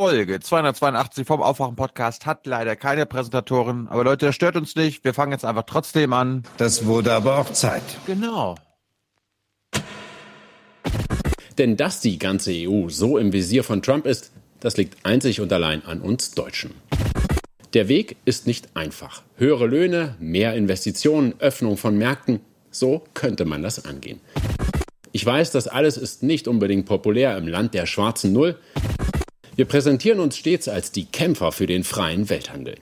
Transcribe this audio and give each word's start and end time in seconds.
Folge 0.00 0.38
282 0.38 1.26
vom 1.26 1.42
Aufwachen-Podcast 1.42 2.24
hat 2.24 2.46
leider 2.46 2.76
keine 2.76 3.04
Präsentatorin. 3.04 3.88
Aber 3.90 4.04
Leute, 4.04 4.26
das 4.26 4.36
stört 4.36 4.54
uns 4.54 4.76
nicht. 4.76 5.02
Wir 5.02 5.12
fangen 5.12 5.32
jetzt 5.32 5.44
einfach 5.44 5.64
trotzdem 5.64 6.12
an. 6.12 6.44
Das 6.56 6.86
wurde 6.86 7.12
aber 7.12 7.38
auch 7.38 7.52
Zeit. 7.52 7.82
Genau. 8.06 8.54
Denn 11.58 11.76
dass 11.76 12.00
die 12.00 12.20
ganze 12.20 12.52
EU 12.54 12.88
so 12.88 13.18
im 13.18 13.32
Visier 13.32 13.64
von 13.64 13.82
Trump 13.82 14.06
ist, 14.06 14.30
das 14.60 14.76
liegt 14.76 15.04
einzig 15.04 15.40
und 15.40 15.52
allein 15.52 15.84
an 15.84 16.00
uns 16.00 16.30
Deutschen. 16.30 16.74
Der 17.74 17.88
Weg 17.88 18.18
ist 18.24 18.46
nicht 18.46 18.76
einfach. 18.76 19.22
Höhere 19.36 19.66
Löhne, 19.66 20.14
mehr 20.20 20.54
Investitionen, 20.54 21.34
Öffnung 21.40 21.76
von 21.76 21.98
Märkten, 21.98 22.38
so 22.70 23.02
könnte 23.14 23.44
man 23.44 23.64
das 23.64 23.84
angehen. 23.84 24.20
Ich 25.10 25.26
weiß, 25.26 25.50
das 25.50 25.66
alles 25.66 25.96
ist 25.96 26.22
nicht 26.22 26.46
unbedingt 26.46 26.86
populär 26.86 27.36
im 27.36 27.48
Land 27.48 27.74
der 27.74 27.86
schwarzen 27.86 28.32
Null. 28.32 28.56
Wir 29.58 29.64
präsentieren 29.64 30.20
uns 30.20 30.36
stets 30.36 30.68
als 30.68 30.92
die 30.92 31.06
Kämpfer 31.06 31.50
für 31.50 31.66
den 31.66 31.82
freien 31.82 32.30
Welthandel. 32.30 32.76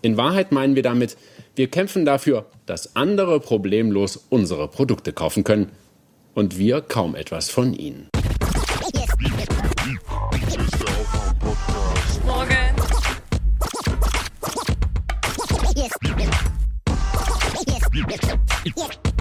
In 0.00 0.16
Wahrheit 0.16 0.52
meinen 0.52 0.74
wir 0.74 0.82
damit, 0.82 1.18
wir 1.54 1.68
kämpfen 1.68 2.06
dafür, 2.06 2.46
dass 2.64 2.96
andere 2.96 3.40
problemlos 3.40 4.16
unsere 4.30 4.68
Produkte 4.68 5.12
kaufen 5.12 5.44
können 5.44 5.70
und 6.32 6.56
wir 6.56 6.80
kaum 6.80 7.14
etwas 7.14 7.50
von 7.50 7.74
ihnen. 7.74 8.08
Morgen. 12.24 12.56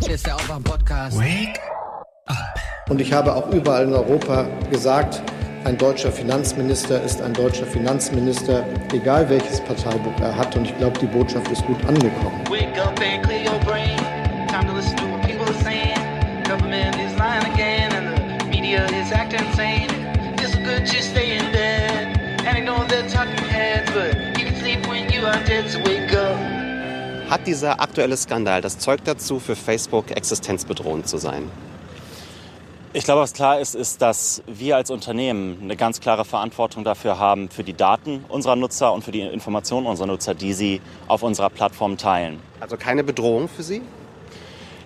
Ist 0.10 0.26
der 0.26 0.36
Aufwachen-Podcast. 0.36 1.20
Und 2.88 3.02
ich 3.02 3.12
habe 3.12 3.36
auch 3.36 3.52
überall 3.52 3.84
in 3.84 3.94
Europa 3.94 4.48
gesagt, 4.72 5.22
ein 5.70 5.78
deutscher 5.78 6.12
Finanzminister 6.12 7.00
ist 7.04 7.22
ein 7.22 7.32
deutscher 7.32 7.68
Finanzminister, 7.68 8.66
egal 8.92 9.30
welches 9.30 9.62
Parteibuch 9.62 10.20
er 10.20 10.36
hat. 10.36 10.56
Und 10.56 10.66
ich 10.66 10.76
glaube, 10.80 10.98
die 10.98 11.06
Botschaft 11.06 11.52
ist 11.52 11.64
gut 11.68 11.78
angekommen. 11.86 12.42
Hat 27.30 27.46
dieser 27.46 27.80
aktuelle 27.80 28.18
Skandal 28.18 28.62
das 28.62 28.80
Zeug 28.80 29.02
dazu, 29.04 29.40
für 29.40 29.56
Facebook 29.56 30.10
existenzbedrohend 30.10 31.08
zu 31.08 31.20
sein? 31.20 31.44
Ich 32.92 33.04
glaube, 33.04 33.22
was 33.22 33.34
klar 33.34 33.60
ist, 33.60 33.76
ist, 33.76 34.02
dass 34.02 34.42
wir 34.48 34.76
als 34.76 34.90
Unternehmen 34.90 35.60
eine 35.62 35.76
ganz 35.76 36.00
klare 36.00 36.26
Verantwortung 36.26 36.84
dafür 36.84 37.20
haben, 37.20 37.50
für 37.50 37.64
die 37.64 37.74
Daten 37.74 38.26
unserer 38.30 38.56
Nutzer 38.56 38.92
und 38.94 39.04
für 39.04 39.12
die 39.12 39.22
Informationen 39.22 39.86
unserer 39.86 40.08
Nutzer, 40.08 40.34
die 40.34 40.54
sie 40.54 40.82
auf 41.08 41.22
unserer 41.22 41.52
Plattform 41.52 41.98
teilen. 41.98 42.40
Also 42.60 42.78
keine 42.78 43.04
Bedrohung 43.04 43.48
für 43.48 43.62
Sie? 43.62 43.84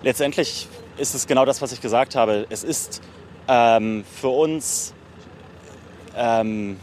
Letztendlich 0.02 0.68
ist 0.98 1.14
es 1.14 1.26
genau 1.26 1.46
das, 1.46 1.62
was 1.62 1.72
ich 1.72 1.80
gesagt 1.80 2.14
habe. 2.14 2.46
Es 2.50 2.62
ist 2.62 3.00
ähm, 3.48 4.04
für 4.04 4.28
uns 4.28 4.92
ähm, 6.14 6.76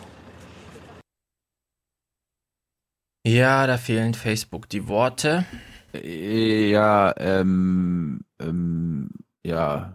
Ja, 3.23 3.67
da 3.67 3.77
fehlen 3.77 4.16
Facebook 4.16 4.67
die 4.69 4.88
Worte. 4.88 5.45
Ja, 5.94 7.14
ähm, 7.17 8.22
ähm, 8.42 9.11
ja. 9.45 9.94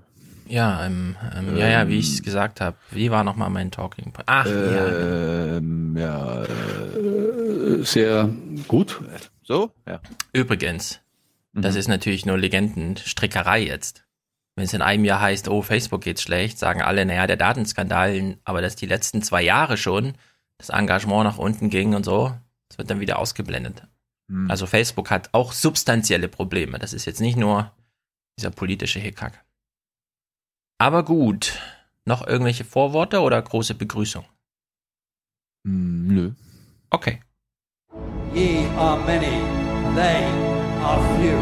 Ja, 0.48 0.86
ähm, 0.86 1.16
ähm, 1.34 1.56
ja, 1.56 1.68
ja, 1.68 1.88
wie 1.88 1.98
ich 1.98 2.14
es 2.14 2.22
gesagt 2.22 2.60
habe. 2.60 2.76
Wie 2.90 3.10
war 3.10 3.24
nochmal 3.24 3.50
mein 3.50 3.70
Talking 3.70 4.12
Point? 4.12 4.28
Ach, 4.28 4.46
ja. 4.46 5.56
Ähm, 5.56 5.96
ja. 5.96 6.42
Äh, 6.44 7.82
sehr 7.82 8.28
gut. 8.68 9.00
So? 9.42 9.72
Ja. 9.86 10.00
Übrigens, 10.32 11.00
das 11.52 11.74
ist 11.74 11.88
natürlich 11.88 12.26
nur 12.26 12.36
Legendenstrickerei 12.36 13.60
jetzt. 13.64 14.04
Wenn 14.56 14.64
es 14.64 14.74
in 14.74 14.82
einem 14.82 15.04
Jahr 15.04 15.20
heißt, 15.20 15.48
oh, 15.48 15.62
Facebook 15.62 16.02
geht 16.02 16.20
schlecht, 16.20 16.58
sagen 16.58 16.82
alle, 16.82 17.04
naja, 17.04 17.26
der 17.26 17.36
Datenskandal, 17.36 18.38
aber 18.44 18.62
dass 18.62 18.76
die 18.76 18.86
letzten 18.86 19.22
zwei 19.22 19.42
Jahre 19.42 19.76
schon 19.76 20.14
das 20.58 20.70
Engagement 20.70 21.24
nach 21.24 21.38
unten 21.38 21.68
ging 21.70 21.94
und 21.94 22.04
so, 22.04 22.34
das 22.68 22.78
wird 22.78 22.90
dann 22.90 23.00
wieder 23.00 23.18
ausgeblendet. 23.18 23.82
Hm. 24.28 24.50
Also 24.50 24.66
Facebook 24.66 25.10
hat 25.10 25.30
auch 25.32 25.52
substanzielle 25.52 26.28
Probleme. 26.28 26.78
Das 26.78 26.92
ist 26.92 27.04
jetzt 27.04 27.20
nicht 27.20 27.36
nur 27.36 27.70
dieser 28.38 28.50
politische 28.50 28.98
Hickhack. 28.98 29.44
Aber 30.78 31.04
gut. 31.04 31.58
Noch 32.04 32.26
irgendwelche 32.26 32.64
Vorworte 32.64 33.20
oder 33.20 33.40
große 33.40 33.74
Begrüßung? 33.74 34.26
Hm, 35.64 36.06
nö. 36.06 36.32
Okay. 36.90 37.22
Ye 38.34 38.68
are 38.76 38.98
many, 39.06 39.40
they 39.94 40.24
are 40.82 41.00
few. 41.16 41.38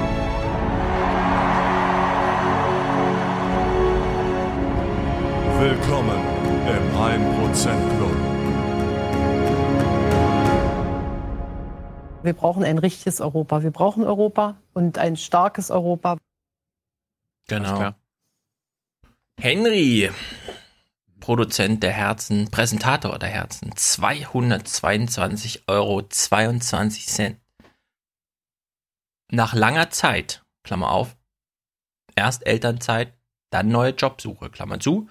Willkommen 5.58 6.20
im 6.68 6.96
1% 6.96 7.96
Club. 7.96 8.16
Wir 12.22 12.32
brauchen 12.34 12.62
ein 12.62 12.78
richtiges 12.78 13.20
Europa. 13.20 13.64
Wir 13.64 13.72
brauchen 13.72 14.04
Europa 14.04 14.56
und 14.74 14.96
ein 14.98 15.16
starkes 15.16 15.72
Europa. 15.72 16.18
Genau. 17.48 17.94
Henry, 19.40 20.10
Produzent 21.20 21.82
der 21.82 21.92
Herzen, 21.92 22.50
Präsentator 22.50 23.18
der 23.18 23.28
Herzen, 23.28 23.76
222 23.76 25.68
Euro 25.68 26.02
22 26.02 27.06
Cent. 27.06 27.40
Nach 29.30 29.54
langer 29.54 29.90
Zeit, 29.90 30.44
Klammer 30.64 30.90
auf, 30.90 31.16
erst 32.14 32.46
Elternzeit, 32.46 33.12
dann 33.50 33.68
neue 33.68 33.92
Jobsuche, 33.92 34.50
Klammer 34.50 34.80
zu, 34.80 35.08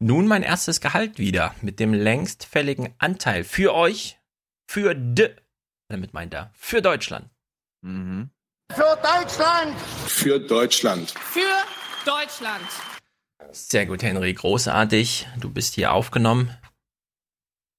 nun 0.00 0.26
mein 0.26 0.42
erstes 0.42 0.80
Gehalt 0.80 1.18
wieder 1.18 1.54
mit 1.60 1.80
dem 1.80 1.92
längst 1.92 2.44
fälligen 2.44 2.94
Anteil 2.98 3.44
für 3.44 3.74
euch, 3.74 4.18
für 4.68 4.94
D, 4.94 5.34
damit 5.88 6.14
meint 6.14 6.34
er, 6.34 6.50
für 6.54 6.82
Deutschland. 6.82 7.30
Mhm. 7.82 8.30
Für 8.70 8.96
Deutschland. 9.02 9.80
Für 10.06 10.38
Deutschland. 10.38 11.10
Für 11.10 11.64
Deutschland. 12.04 12.97
Sehr 13.52 13.86
gut, 13.86 14.02
Henry, 14.02 14.34
großartig. 14.34 15.26
Du 15.38 15.50
bist 15.50 15.74
hier 15.74 15.92
aufgenommen. 15.92 16.56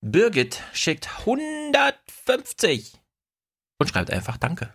Birgit 0.02 0.63
schickt 0.74 1.09
150 1.19 3.00
und 3.79 3.88
schreibt 3.88 4.12
einfach 4.12 4.38
Danke. 4.38 4.74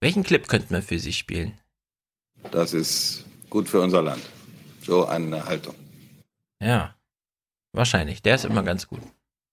Welchen 0.00 0.22
Clip 0.22 0.46
könnten 0.48 0.70
wir 0.70 0.82
für 0.82 0.98
Sie 0.98 1.12
spielen? 1.12 1.58
Das 2.50 2.72
ist 2.74 3.24
gut 3.48 3.68
für 3.68 3.80
unser 3.80 4.02
Land. 4.02 4.22
So 4.82 5.06
eine 5.06 5.44
Haltung. 5.46 5.74
Ja, 6.60 6.94
wahrscheinlich. 7.72 8.22
Der 8.22 8.34
ist 8.34 8.44
immer 8.44 8.62
ganz 8.62 8.86
gut. 8.86 9.00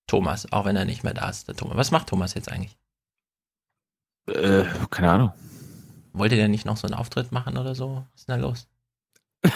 Thomas, 0.07 0.51
auch 0.51 0.65
wenn 0.65 0.75
er 0.75 0.85
nicht 0.85 1.03
mehr 1.03 1.13
da 1.13 1.29
ist, 1.29 1.47
der 1.47 1.55
Thomas. 1.55 1.77
Was 1.77 1.91
macht 1.91 2.07
Thomas 2.09 2.33
jetzt 2.33 2.51
eigentlich? 2.51 2.77
Äh, 4.27 4.65
keine 4.89 5.11
Ahnung. 5.11 5.33
Wollte 6.13 6.35
der 6.35 6.49
nicht 6.49 6.65
noch 6.65 6.77
so 6.77 6.87
einen 6.87 6.95
Auftritt 6.95 7.31
machen 7.31 7.57
oder 7.57 7.75
so? 7.75 8.05
Was 8.11 8.21
ist 8.21 8.27
denn 8.27 8.41
da 8.41 8.47
los? 8.47 8.67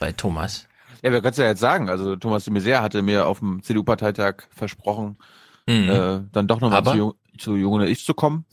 Bei 0.00 0.12
Thomas. 0.12 0.66
Ja, 1.02 1.12
wir 1.12 1.20
können 1.20 1.32
es 1.32 1.36
ja 1.38 1.46
jetzt 1.46 1.60
sagen. 1.60 1.88
Also 1.88 2.16
Thomas 2.16 2.44
de 2.44 2.52
Maizière 2.52 2.80
hatte 2.80 3.02
mir 3.02 3.26
auf 3.26 3.38
dem 3.40 3.62
CDU-Parteitag 3.62 4.44
versprochen, 4.50 5.16
Mhm. 5.66 5.88
äh, 5.90 6.20
dann 6.32 6.48
doch 6.48 6.60
nochmal 6.60 6.82
zu, 6.82 7.14
zu 7.36 7.54
Jung 7.56 7.74
und 7.74 7.82
Ich 7.82 8.02
zu 8.04 8.14
kommen. 8.14 8.46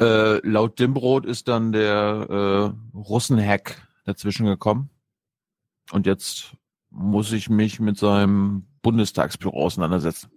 Äh, 0.00 0.38
laut 0.46 0.78
Dimbrot 0.78 1.26
ist 1.26 1.48
dann 1.48 1.72
der 1.72 2.26
äh, 2.30 2.70
Russen-Hack 2.96 3.86
dazwischen 4.06 4.46
gekommen. 4.46 4.88
Und 5.90 6.06
jetzt 6.06 6.52
muss 6.88 7.30
ich 7.32 7.50
mich 7.50 7.78
mit 7.78 7.98
seinem 7.98 8.66
Bundestagsbüro 8.80 9.64
auseinandersetzen. 9.64 10.30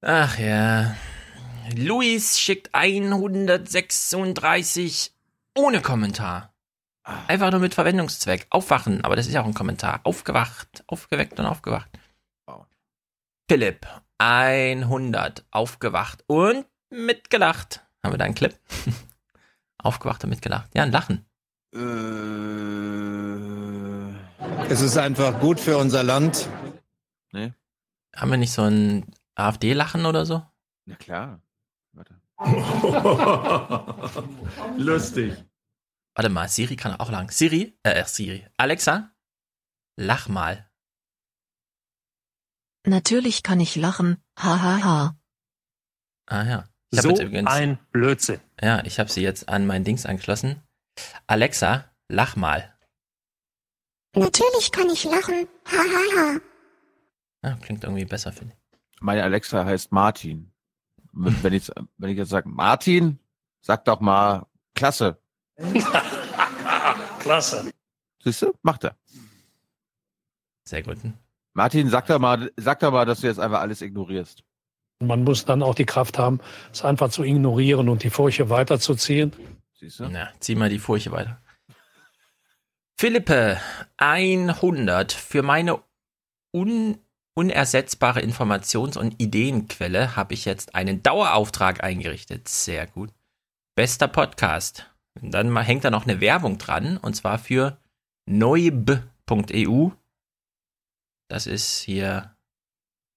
Ach 0.00 0.38
ja. 0.38 0.96
Luis 1.76 2.40
schickt 2.40 2.74
136 2.74 5.12
ohne 5.54 5.82
Kommentar. 5.82 6.54
Einfach 7.28 7.50
nur 7.52 7.60
mit 7.60 7.72
Verwendungszweck. 7.74 8.46
Aufwachen, 8.50 9.04
aber 9.04 9.14
das 9.16 9.26
ist 9.28 9.32
ja 9.32 9.40
auch 9.42 9.46
ein 9.46 9.54
Kommentar. 9.54 10.00
Aufgewacht, 10.02 10.82
aufgeweckt 10.88 11.38
und 11.38 11.46
aufgewacht. 11.46 11.88
Wow. 12.46 12.66
Philipp, 13.48 13.86
100, 14.18 15.44
aufgewacht 15.52 16.24
und 16.26 16.66
mitgelacht. 16.90 17.86
Haben 18.02 18.12
wir 18.14 18.18
da 18.18 18.24
einen 18.24 18.34
Clip? 18.34 18.58
aufgewacht 19.78 20.24
und 20.24 20.30
mitgelacht. 20.30 20.74
Ja, 20.74 20.82
ein 20.82 20.90
Lachen. 20.90 21.24
Äh, 21.74 21.78
Es 24.68 24.80
ist 24.80 24.98
einfach 24.98 25.38
gut 25.38 25.60
für 25.60 25.78
unser 25.78 26.02
Land. 26.02 26.48
nee, 27.32 27.52
Haben 28.16 28.30
wir 28.32 28.38
nicht 28.38 28.52
so 28.52 28.62
ein 28.62 29.06
AfD-Lachen 29.36 30.06
oder 30.06 30.26
so? 30.26 30.42
na 30.86 30.96
klar. 30.96 31.40
Warte. 31.92 32.20
Lustig. 34.76 35.34
Warte 36.16 36.30
mal, 36.30 36.48
Siri 36.48 36.76
kann 36.76 36.98
auch 36.98 37.10
lachen. 37.10 37.28
Siri, 37.28 37.78
äh, 37.82 38.02
Siri. 38.06 38.46
Alexa, 38.56 39.14
lach 39.96 40.28
mal. 40.28 40.66
Natürlich 42.86 43.42
kann 43.42 43.60
ich 43.60 43.76
lachen, 43.76 44.16
hahaha. 44.38 44.78
Ha, 44.78 44.84
ha. 44.84 45.16
Ah 46.26 46.44
ja. 46.44 46.68
Ich 46.90 47.02
So 47.02 47.10
übrigens, 47.10 47.50
ein 47.50 47.78
Blödsinn. 47.92 48.40
Ja, 48.62 48.82
ich 48.86 48.98
habe 48.98 49.10
sie 49.10 49.20
jetzt 49.20 49.50
an 49.50 49.66
mein 49.66 49.84
Dings 49.84 50.06
angeschlossen. 50.06 50.62
Alexa, 51.26 51.92
lach 52.08 52.34
mal. 52.34 52.74
Natürlich 54.14 54.72
kann 54.72 54.88
ich 54.88 55.04
lachen. 55.04 55.46
Ha, 55.66 55.76
ha, 55.76 56.16
ha. 56.16 56.40
Ah, 57.42 57.56
klingt 57.60 57.84
irgendwie 57.84 58.06
besser, 58.06 58.32
finde 58.32 58.54
ich. 58.54 58.78
Meine 59.02 59.22
Alexa 59.22 59.66
heißt 59.66 59.92
Martin. 59.92 60.50
Wenn 61.12 61.52
ich, 61.52 61.70
wenn 61.98 62.10
ich 62.10 62.16
jetzt 62.16 62.30
sage, 62.30 62.48
Martin, 62.48 63.18
sag 63.60 63.84
doch 63.84 64.00
mal, 64.00 64.46
klasse. 64.74 65.20
Klasse. 67.20 67.70
Siehst 68.22 68.42
du? 68.42 68.52
Macht 68.62 68.84
er. 68.84 68.96
Sehr 70.64 70.82
gut. 70.82 70.98
Martin, 71.54 71.88
sag 71.88 72.06
doch 72.06 72.18
mal, 72.18 72.52
sag 72.56 72.80
doch 72.80 72.92
mal, 72.92 73.04
dass 73.04 73.20
du 73.20 73.28
jetzt 73.28 73.40
einfach 73.40 73.60
alles 73.60 73.80
ignorierst. 73.80 74.42
Man 75.00 75.24
muss 75.24 75.44
dann 75.44 75.62
auch 75.62 75.74
die 75.74 75.84
Kraft 75.84 76.18
haben, 76.18 76.40
es 76.72 76.84
einfach 76.84 77.10
zu 77.10 77.22
ignorieren 77.22 77.88
und 77.88 78.02
die 78.02 78.10
Furche 78.10 78.50
weiterzuziehen. 78.50 79.32
Siehst 79.74 80.00
du? 80.00 80.08
Na, 80.08 80.30
zieh 80.40 80.54
mal 80.54 80.70
die 80.70 80.78
Furche 80.78 81.12
weiter. 81.12 81.40
Philippe, 82.98 83.60
100 83.98 85.12
für 85.12 85.42
meine 85.42 85.82
un 86.52 86.98
unersetzbare 87.34 88.20
Informations- 88.20 88.96
und 88.96 89.20
Ideenquelle 89.20 90.16
habe 90.16 90.32
ich 90.32 90.46
jetzt 90.46 90.74
einen 90.74 91.02
Dauerauftrag 91.02 91.84
eingerichtet. 91.84 92.48
Sehr 92.48 92.86
gut. 92.86 93.10
Bester 93.74 94.08
Podcast. 94.08 94.90
Dann 95.22 95.56
hängt 95.58 95.84
da 95.84 95.90
noch 95.90 96.04
eine 96.04 96.20
Werbung 96.20 96.58
dran, 96.58 96.96
und 96.96 97.14
zwar 97.14 97.38
für 97.38 97.78
neub.eu. 98.26 99.90
Das 101.28 101.46
ist 101.46 101.80
hier 101.80 102.36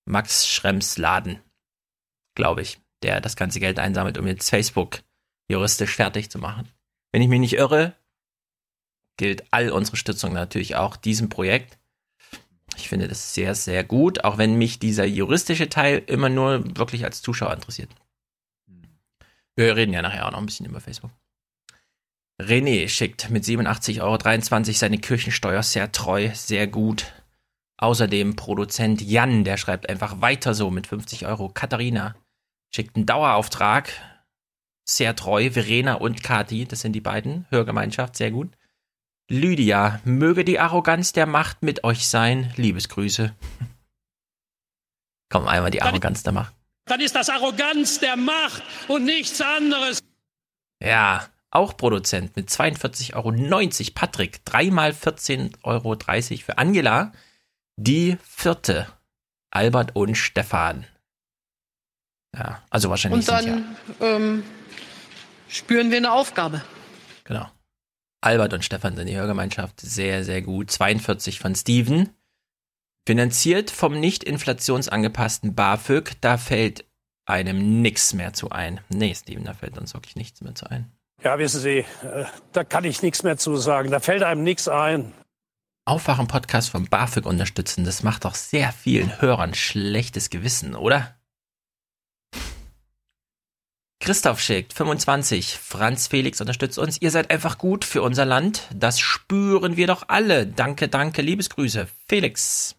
Max 0.05 0.47
Schrems 0.47 0.97
Laden, 0.97 1.39
glaube 2.35 2.61
ich, 2.61 2.79
der 3.03 3.21
das 3.21 3.35
ganze 3.35 3.59
Geld 3.59 3.79
einsammelt, 3.79 4.17
um 4.17 4.27
jetzt 4.27 4.49
Facebook 4.49 5.01
juristisch 5.49 5.95
fertig 5.95 6.29
zu 6.29 6.39
machen. 6.39 6.67
Wenn 7.11 7.21
ich 7.21 7.27
mich 7.27 7.39
nicht 7.39 7.53
irre, 7.53 7.95
gilt 9.17 9.51
all 9.51 9.69
unsere 9.71 9.97
Stützung 9.97 10.33
natürlich 10.33 10.75
auch 10.75 10.95
diesem 10.95 11.29
Projekt. 11.29 11.77
Ich 12.77 12.87
finde 12.87 13.07
das 13.07 13.33
sehr, 13.33 13.55
sehr 13.55 13.83
gut, 13.83 14.23
auch 14.23 14.37
wenn 14.37 14.55
mich 14.55 14.79
dieser 14.79 15.05
juristische 15.05 15.69
Teil 15.69 16.03
immer 16.07 16.29
nur 16.29 16.77
wirklich 16.77 17.03
als 17.03 17.21
Zuschauer 17.21 17.53
interessiert. 17.53 17.89
Wir 19.55 19.75
reden 19.75 19.93
ja 19.93 20.01
nachher 20.01 20.25
auch 20.25 20.31
noch 20.31 20.39
ein 20.39 20.45
bisschen 20.45 20.67
über 20.67 20.79
Facebook. 20.79 21.11
René 22.39 22.87
schickt 22.87 23.29
mit 23.29 23.43
87,23 23.43 24.01
Euro 24.01 24.73
seine 24.73 24.97
Kirchensteuer 24.97 25.61
sehr 25.61 25.91
treu, 25.91 26.29
sehr 26.33 26.67
gut. 26.67 27.11
Außerdem 27.77 28.35
Produzent 28.35 29.01
Jan, 29.01 29.43
der 29.43 29.57
schreibt 29.57 29.89
einfach 29.89 30.21
weiter 30.21 30.53
so 30.53 30.71
mit 30.71 30.87
50 30.87 31.27
Euro. 31.27 31.49
Katharina 31.49 32.15
schickt 32.73 32.95
einen 32.95 33.05
Dauerauftrag, 33.05 33.91
sehr 34.85 35.15
treu. 35.15 35.51
Verena 35.51 35.95
und 35.95 36.23
Kati, 36.23 36.65
das 36.65 36.81
sind 36.81 36.93
die 36.93 37.01
beiden. 37.01 37.45
Hörgemeinschaft, 37.49 38.15
sehr 38.15 38.31
gut. 38.31 38.51
Lydia, 39.29 40.01
möge 40.05 40.43
die 40.43 40.59
Arroganz 40.59 41.13
der 41.13 41.25
Macht 41.25 41.61
mit 41.61 41.83
euch 41.83 42.07
sein. 42.07 42.51
Liebesgrüße. 42.55 43.35
Komm, 45.29 45.47
einmal 45.47 45.71
die 45.71 45.81
Arroganz 45.81 46.23
der 46.23 46.33
Macht. 46.33 46.53
Dann 46.85 47.01
ist 47.01 47.15
das 47.15 47.29
Arroganz 47.29 47.99
der 47.99 48.15
Macht 48.15 48.63
und 48.87 49.05
nichts 49.05 49.39
anderes. 49.39 49.99
Ja, 50.81 51.27
auch 51.51 51.77
Produzent 51.77 52.35
mit 52.35 52.49
42,90 52.49 53.15
Euro. 53.15 53.91
Patrick, 53.93 54.45
dreimal 54.45 54.91
14,30 54.91 55.53
Euro 55.63 55.95
für 56.43 56.57
Angela. 56.57 57.11
Die 57.77 58.17
vierte. 58.23 58.87
Albert 59.51 59.95
und 59.95 60.15
Stefan. 60.15 60.85
Ja, 62.35 62.61
also 62.69 62.89
wahrscheinlich 62.89 63.27
Und 63.27 63.37
sind 63.37 63.49
ja, 63.49 63.61
dann 63.99 64.21
ähm, 64.21 64.43
spüren 65.47 65.89
wir 65.89 65.97
eine 65.97 66.11
Aufgabe. 66.11 66.61
genau. 67.23 67.49
Albert 68.21 68.53
und 68.53 68.65
Stefan 68.65 68.95
sind 68.97 69.07
die 69.07 69.15
Hörgemeinschaft. 69.15 69.79
Sehr, 69.79 70.25
sehr 70.25 70.41
gut. 70.41 70.69
42 70.69 71.39
von 71.39 71.55
Steven. 71.55 72.09
Finanziert 73.07 73.71
vom 73.71 73.97
nicht 73.99 74.25
inflationsangepassten 74.25 75.55
BAföG. 75.55 76.19
Da 76.19 76.37
fällt 76.37 76.85
einem 77.25 77.81
nichts 77.81 78.13
mehr 78.13 78.33
zu 78.33 78.49
ein. 78.51 78.81
Nee, 78.89 79.15
Steven, 79.15 79.45
da 79.45 79.53
fällt 79.53 79.77
uns 79.77 79.93
wirklich 79.93 80.17
nichts 80.17 80.41
mehr 80.41 80.53
zu 80.53 80.69
ein. 80.69 80.91
Ja, 81.21 81.37
wissen 81.37 81.59
Sie, 81.59 81.79
äh, 81.79 82.25
da 82.53 82.63
kann 82.63 82.85
ich 82.85 83.01
nichts 83.01 83.23
mehr 83.23 83.37
zu 83.37 83.57
sagen. 83.57 83.91
Da 83.91 83.99
fällt 83.99 84.23
einem 84.23 84.43
nichts 84.43 84.67
ein. 84.67 85.13
Aufwachen-Podcast 85.85 86.69
vom 86.69 86.85
BAföG 86.85 87.25
unterstützen, 87.25 87.83
das 87.83 88.03
macht 88.03 88.23
doch 88.23 88.35
sehr 88.35 88.71
vielen 88.71 89.21
Hörern 89.21 89.53
schlechtes 89.53 90.29
Gewissen, 90.29 90.75
oder? 90.75 91.15
Christoph 93.99 94.39
schickt 94.39 94.73
25. 94.73 95.57
Franz 95.57 96.07
Felix 96.07 96.39
unterstützt 96.39 96.79
uns. 96.79 97.01
Ihr 97.01 97.11
seid 97.11 97.31
einfach 97.31 97.57
gut 97.57 97.83
für 97.83 98.01
unser 98.01 98.23
Land. 98.25 98.67
Das 98.73 98.99
spüren 98.99 99.75
wir 99.75 99.87
doch 99.87 100.05
alle. 100.07 100.47
Danke, 100.47 100.87
danke, 100.87 101.21
Liebesgrüße. 101.21 101.87
Felix. 102.07 102.75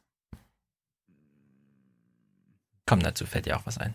Komm, 2.87 3.01
dazu 3.01 3.27
fällt 3.27 3.47
dir 3.47 3.57
auch 3.57 3.67
was 3.67 3.77
ein. 3.77 3.95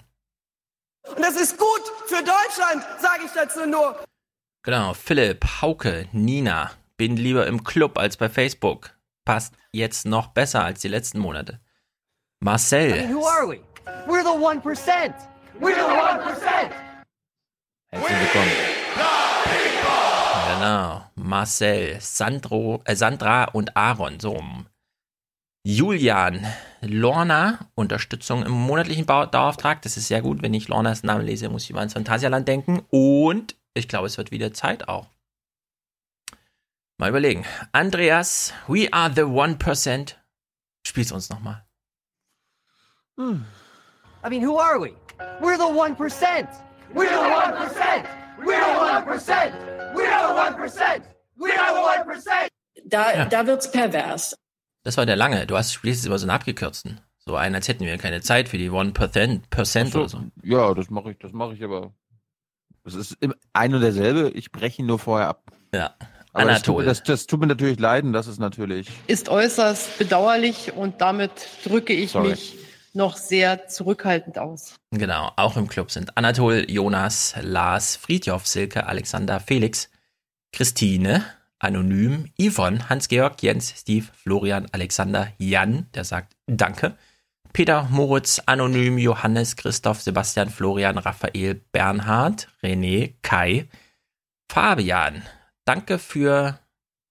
Und 1.07 1.19
das 1.19 1.35
ist 1.35 1.57
gut 1.57 1.81
für 2.07 2.23
Deutschland, 2.23 2.85
sage 3.01 3.23
ich 3.25 3.31
dazu 3.33 3.65
nur. 3.65 3.99
Genau, 4.65 4.95
Philipp, 4.95 5.61
Hauke, 5.61 6.07
Nina. 6.11 6.71
Bin 6.97 7.17
lieber 7.17 7.45
im 7.45 7.63
Club 7.63 7.99
als 7.99 8.17
bei 8.17 8.29
Facebook. 8.29 8.97
Passt 9.23 9.53
jetzt 9.71 10.07
noch 10.07 10.29
besser 10.29 10.63
als 10.63 10.81
die 10.81 10.87
letzten 10.87 11.19
Monate. 11.19 11.59
Marcel, 12.39 13.07
Who 13.13 13.27
are 13.27 13.47
we? 13.47 13.59
We're 14.07 14.23
the 14.23 14.29
1%. 14.29 15.13
We're 15.59 15.75
the 15.75 15.81
1%. 15.81 16.71
Herzlich 17.91 18.19
willkommen. 18.19 18.51
Genau. 20.55 21.11
Marcel, 21.13 21.97
Sandro, 22.01 22.81
äh, 22.85 22.95
Sandra 22.95 23.43
und 23.43 23.77
Aaron. 23.77 24.19
So. 24.19 24.41
Julian, 25.63 26.43
Lorna, 26.81 27.69
Unterstützung 27.75 28.43
im 28.43 28.53
monatlichen 28.53 29.05
Dauerauftrag. 29.05 29.83
Das 29.83 29.95
ist 29.95 30.07
sehr 30.07 30.23
gut. 30.23 30.41
Wenn 30.41 30.55
ich 30.55 30.69
Lornas 30.69 31.03
Namen 31.03 31.23
lese, 31.23 31.49
muss 31.49 31.65
ich 31.65 31.73
mal 31.73 31.83
ins 31.83 31.93
Phantasialand 31.93 32.47
denken. 32.47 32.81
Und 32.89 33.55
ich 33.75 33.87
glaube, 33.87 34.07
es 34.07 34.17
wird 34.17 34.31
wieder 34.31 34.53
Zeit 34.53 34.87
auch. 34.87 35.07
Mal 36.97 37.09
überlegen. 37.09 37.45
Andreas, 37.73 38.53
we 38.67 38.87
are 38.91 39.13
the 39.13 39.21
1%. 39.23 40.15
Spiel's 40.87 41.11
uns 41.11 41.29
nochmal. 41.29 41.65
I 43.17 44.29
mean, 44.29 44.41
who 44.43 44.57
are 44.57 44.79
we? 44.79 44.93
We're 45.41 45.57
the 45.57 45.63
1%. 45.63 46.47
We're 46.93 47.09
the 47.09 47.15
1%. 47.15 48.05
We're 48.39 48.59
the 48.59 48.79
1%. 48.79 49.53
We're 49.93 50.09
the 50.09 50.33
1%. 50.33 51.01
We're 51.37 51.55
the 51.55 51.81
1%. 51.81 52.49
Da, 52.85 53.13
Ja. 53.13 53.25
da 53.25 53.45
wird's 53.47 53.69
pervers. 53.71 54.35
Das 54.83 54.97
war 54.97 55.05
der 55.05 55.15
lange. 55.15 55.47
Du 55.47 55.57
hast 55.57 55.73
spielst 55.73 56.01
es 56.01 56.05
immer 56.05 56.19
so 56.19 56.25
einen 56.25 56.31
abgekürzten. 56.31 57.01
So 57.17 57.35
einen, 57.35 57.55
als 57.55 57.67
hätten 57.67 57.85
wir 57.85 57.97
keine 57.97 58.21
Zeit 58.21 58.47
für 58.49 58.57
die 58.59 58.69
1% 58.69 59.49
Percent 59.49 59.87
Ach 59.89 59.93
so. 59.93 59.99
oder 59.99 60.09
so. 60.09 60.23
Ja, 60.43 60.73
das 60.75 60.89
mache 60.91 61.11
ich, 61.11 61.17
das 61.17 61.31
mache 61.33 61.53
ich 61.55 61.63
aber. 61.63 61.93
Das 62.85 62.93
ist 62.93 63.17
immer 63.19 63.35
ein 63.51 63.73
und 63.73 63.81
derselbe. 63.81 64.29
Ich 64.29 64.51
breche 64.51 64.81
ihn 64.81 64.85
nur 64.85 64.99
vorher 64.99 65.27
ab. 65.27 65.51
Ja. 65.73 65.95
Aber 66.33 66.49
das 66.51 66.61
tut, 66.61 66.75
Anatol. 66.75 66.83
mir, 66.83 66.89
das, 66.89 67.03
das 67.03 67.27
tut 67.27 67.39
mir 67.39 67.47
natürlich 67.47 67.79
leiden. 67.79 68.13
Das 68.13 68.27
ist 68.27 68.39
natürlich. 68.39 68.87
Ist 69.07 69.29
äußerst 69.29 69.97
bedauerlich 69.97 70.73
und 70.73 71.01
damit 71.01 71.31
drücke 71.63 71.93
ich 71.93 72.11
Sorry. 72.11 72.29
mich 72.29 72.57
noch 72.93 73.17
sehr 73.17 73.67
zurückhaltend 73.67 74.37
aus. 74.37 74.75
Genau, 74.91 75.31
auch 75.35 75.57
im 75.57 75.67
Club 75.67 75.91
sind 75.91 76.17
Anatol, 76.17 76.65
Jonas, 76.69 77.35
Lars, 77.41 77.95
Friedjof, 77.95 78.45
Silke, 78.45 78.85
Alexander, 78.85 79.39
Felix, 79.39 79.89
Christine, 80.53 81.25
Anonym, 81.59 82.31
Yvonne, 82.39 82.89
Hans-Georg, 82.89 83.41
Jens, 83.41 83.73
Steve, 83.75 84.05
Florian, 84.13 84.67
Alexander, 84.71 85.29
Jan, 85.37 85.87
der 85.93 86.03
sagt 86.05 86.35
Danke, 86.47 86.95
Peter, 87.55 87.87
Moritz, 87.89 88.41
Anonym, 88.47 88.97
Johannes, 88.97 89.55
Christoph, 89.55 90.01
Sebastian, 90.01 90.49
Florian, 90.49 90.97
Raphael, 90.97 91.61
Bernhard, 91.71 92.49
René, 92.61 93.13
Kai, 93.21 93.69
Fabian. 94.51 95.23
Danke 95.63 95.97
für, 95.97 96.59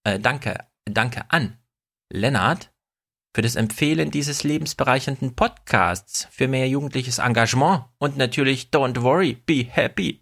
äh, 0.05 0.21
danke, 0.21 0.59
danke 0.85 1.23
an 1.31 1.57
Lennart 2.13 2.71
für 3.35 3.41
das 3.41 3.57
Empfehlen 3.57 4.11
dieses 4.11 4.45
lebensbereichernden 4.45 5.35
Podcasts, 5.35 6.29
für 6.31 6.47
mehr 6.47 6.69
jugendliches 6.69 7.21
Engagement 7.21 7.85
und 7.97 8.19
natürlich 8.19 8.69
Don't 8.71 9.01
Worry, 9.01 9.39
Be 9.47 9.65
Happy. 9.67 10.21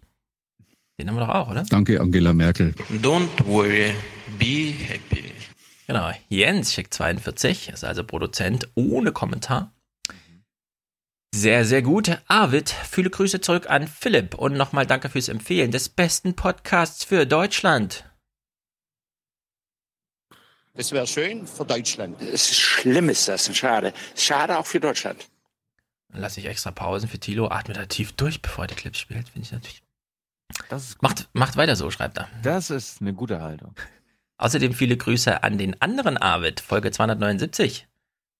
Den 0.97 1.09
haben 1.09 1.17
wir 1.17 1.25
doch 1.25 1.35
auch, 1.35 1.49
oder? 1.51 1.63
Danke, 1.63 1.99
Angela 1.99 2.31
Merkel. 2.31 2.73
Don't 3.01 3.45
worry, 3.45 3.93
be 4.39 4.73
happy. 4.87 5.33
Genau, 5.85 6.11
Jens 6.29 6.73
schickt 6.73 6.93
42, 6.93 7.67
ist 7.73 7.83
also 7.83 8.05
Produzent 8.05 8.69
ohne 8.75 9.11
Kommentar. 9.11 9.73
Sehr, 11.35 11.65
sehr 11.65 11.81
gut. 11.81 12.19
Arvid, 12.27 12.69
viele 12.69 13.09
Grüße 13.09 13.41
zurück 13.41 13.67
an 13.67 13.87
Philipp 13.87 14.35
und 14.35 14.53
nochmal 14.53 14.85
danke 14.85 15.09
fürs 15.09 15.29
Empfehlen 15.29 15.71
des 15.71 15.89
besten 15.89 16.35
Podcasts 16.35 17.03
für 17.03 17.25
Deutschland. 17.25 18.05
Es 20.75 20.91
wäre 20.91 21.07
schön 21.07 21.47
für 21.47 21.65
Deutschland. 21.65 22.21
Es 22.21 22.51
ist 22.51 22.59
schlimm 22.59 23.09
ist 23.09 23.27
das, 23.27 23.55
schade. 23.57 23.93
Schade 24.15 24.59
auch 24.59 24.67
für 24.67 24.79
Deutschland. 24.79 25.27
Dann 26.09 26.21
lasse 26.21 26.39
ich 26.39 26.45
extra 26.45 26.69
Pausen 26.69 27.09
für 27.09 27.17
Tilo, 27.17 27.47
atme 27.47 27.73
da 27.73 27.87
tief 27.87 28.11
durch, 28.11 28.39
bevor 28.39 28.65
er 28.65 28.67
die 28.67 28.75
Clips 28.75 28.99
spielt. 28.99 29.27
Finde 29.29 29.47
ich 29.47 29.51
natürlich. 29.51 29.81
Das 30.69 30.83
ist 30.83 31.01
Macht, 31.01 31.29
macht 31.33 31.57
weiter 31.57 31.75
so, 31.75 31.89
schreibt 31.89 32.19
er. 32.19 32.29
Das 32.43 32.69
ist 32.69 33.01
eine 33.01 33.15
gute 33.15 33.41
Haltung. 33.41 33.73
Außerdem 34.37 34.75
viele 34.75 34.97
Grüße 34.97 35.41
an 35.41 35.57
den 35.57 35.81
anderen 35.81 36.17
Arvid, 36.17 36.59
Folge 36.59 36.91
279. 36.91 37.87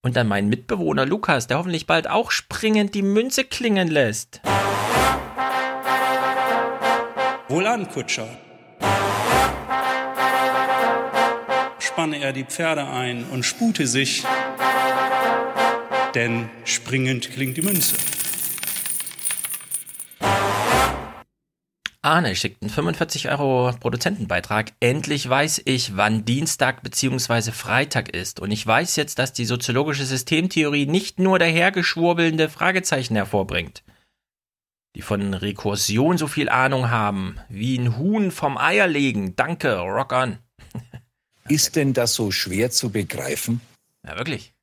Und 0.06 0.18
an 0.18 0.28
meinen 0.28 0.50
Mitbewohner 0.50 1.06
Lukas, 1.06 1.48
der 1.48 1.58
hoffentlich 1.58 1.88
bald 1.88 2.10
auch 2.10 2.30
springend 2.30 2.94
die 2.94 3.02
Münze 3.02 3.46
klingen 3.46 3.88
lässt. 3.88 4.42
Wohlan, 7.48 7.90
Kutscher. 7.90 8.28
Spanne 11.80 12.20
er 12.20 12.34
die 12.34 12.44
Pferde 12.44 12.86
ein 12.86 13.24
und 13.32 13.44
spute 13.44 13.88
sich, 13.88 14.26
denn 16.14 16.50
springend 16.66 17.32
klingt 17.32 17.56
die 17.56 17.62
Münze. 17.62 17.96
Arne 22.04 22.36
schickt 22.36 22.62
einen 22.62 22.70
45 22.70 23.30
Euro 23.30 23.72
Produzentenbeitrag. 23.80 24.74
Endlich 24.82 25.28
weiß 25.28 25.62
ich, 25.64 25.96
wann 25.96 26.26
Dienstag 26.26 26.84
bzw. 26.84 27.52
Freitag 27.52 28.14
ist. 28.14 28.42
Und 28.42 28.52
ich 28.52 28.68
weiß 28.68 28.98
jetzt, 28.98 29.20
dass 29.20 29.32
die 29.32 29.46
soziologische 29.46 30.06
Systemtheorie 30.06 30.86
nicht 30.86 31.20
nur 31.20 31.40
dahergeschwurbelnde 31.40 32.50
Fragezeichen 32.50 33.16
hervorbringt, 33.16 33.84
die 34.98 35.02
von 35.02 35.34
Rekursion 35.34 36.18
so 36.18 36.28
viel 36.28 36.50
Ahnung 36.50 36.90
haben, 36.90 37.40
wie 37.48 37.78
ein 37.80 37.98
Huhn 37.98 38.32
vom 38.32 38.58
Eier 38.58 38.88
legen. 38.88 39.38
Danke, 39.38 39.78
rock 39.80 40.12
on. 40.12 40.40
Ist 41.48 41.78
denn 41.78 41.94
das 41.94 42.16
so 42.16 42.32
schwer 42.32 42.70
zu 42.70 42.90
begreifen? 42.90 43.62
Ja, 44.06 44.18
wirklich. 44.18 44.54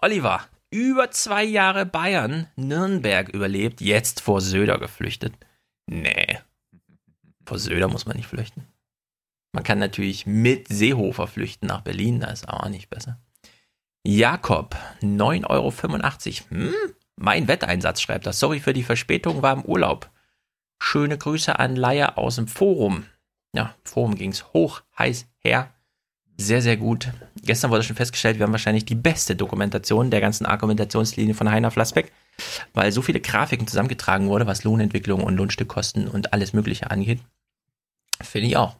Oliver, 0.00 0.46
über 0.70 1.10
zwei 1.10 1.44
Jahre 1.44 1.84
Bayern, 1.84 2.46
Nürnberg 2.56 3.28
überlebt, 3.28 3.82
jetzt 3.82 4.22
vor 4.22 4.40
Söder 4.40 4.78
geflüchtet. 4.78 5.34
Nee. 5.86 6.38
Vor 7.50 7.58
Söder 7.58 7.88
muss 7.88 8.06
man 8.06 8.16
nicht 8.16 8.28
flüchten. 8.28 8.68
Man 9.50 9.64
kann 9.64 9.80
natürlich 9.80 10.24
mit 10.24 10.68
Seehofer 10.68 11.26
flüchten 11.26 11.66
nach 11.66 11.80
Berlin, 11.80 12.20
da 12.20 12.28
ist 12.28 12.48
auch 12.48 12.68
nicht 12.68 12.90
besser. 12.90 13.18
Jakob, 14.06 14.76
9,85 15.02 15.48
Euro. 15.48 15.74
Hm? 16.50 16.74
Mein 17.16 17.48
Wetteinsatz 17.48 18.00
schreibt 18.00 18.26
das. 18.26 18.38
Sorry 18.38 18.60
für 18.60 18.72
die 18.72 18.84
Verspätung, 18.84 19.42
war 19.42 19.52
im 19.52 19.64
Urlaub. 19.64 20.12
Schöne 20.80 21.18
Grüße 21.18 21.58
an 21.58 21.74
Laia 21.74 22.14
aus 22.14 22.36
dem 22.36 22.46
Forum. 22.46 23.06
Ja, 23.52 23.74
Forum 23.82 24.14
ging's 24.14 24.52
hoch, 24.52 24.82
heiß 24.96 25.26
her. 25.40 25.74
Sehr, 26.36 26.62
sehr 26.62 26.76
gut. 26.76 27.08
Gestern 27.42 27.72
wurde 27.72 27.82
schon 27.82 27.96
festgestellt, 27.96 28.38
wir 28.38 28.44
haben 28.46 28.52
wahrscheinlich 28.52 28.84
die 28.84 28.94
beste 28.94 29.34
Dokumentation 29.34 30.12
der 30.12 30.20
ganzen 30.20 30.46
Argumentationslinie 30.46 31.34
von 31.34 31.50
Heiner 31.50 31.72
Flassbeck, 31.72 32.12
weil 32.74 32.92
so 32.92 33.02
viele 33.02 33.18
Grafiken 33.18 33.66
zusammengetragen 33.66 34.28
wurde, 34.28 34.46
was 34.46 34.62
Lohnentwicklung 34.62 35.24
und 35.24 35.34
Lohnstückkosten 35.34 36.06
und 36.06 36.32
alles 36.32 36.52
Mögliche 36.52 36.92
angeht. 36.92 37.18
Finde 38.22 38.48
ich 38.48 38.56
auch. 38.56 38.76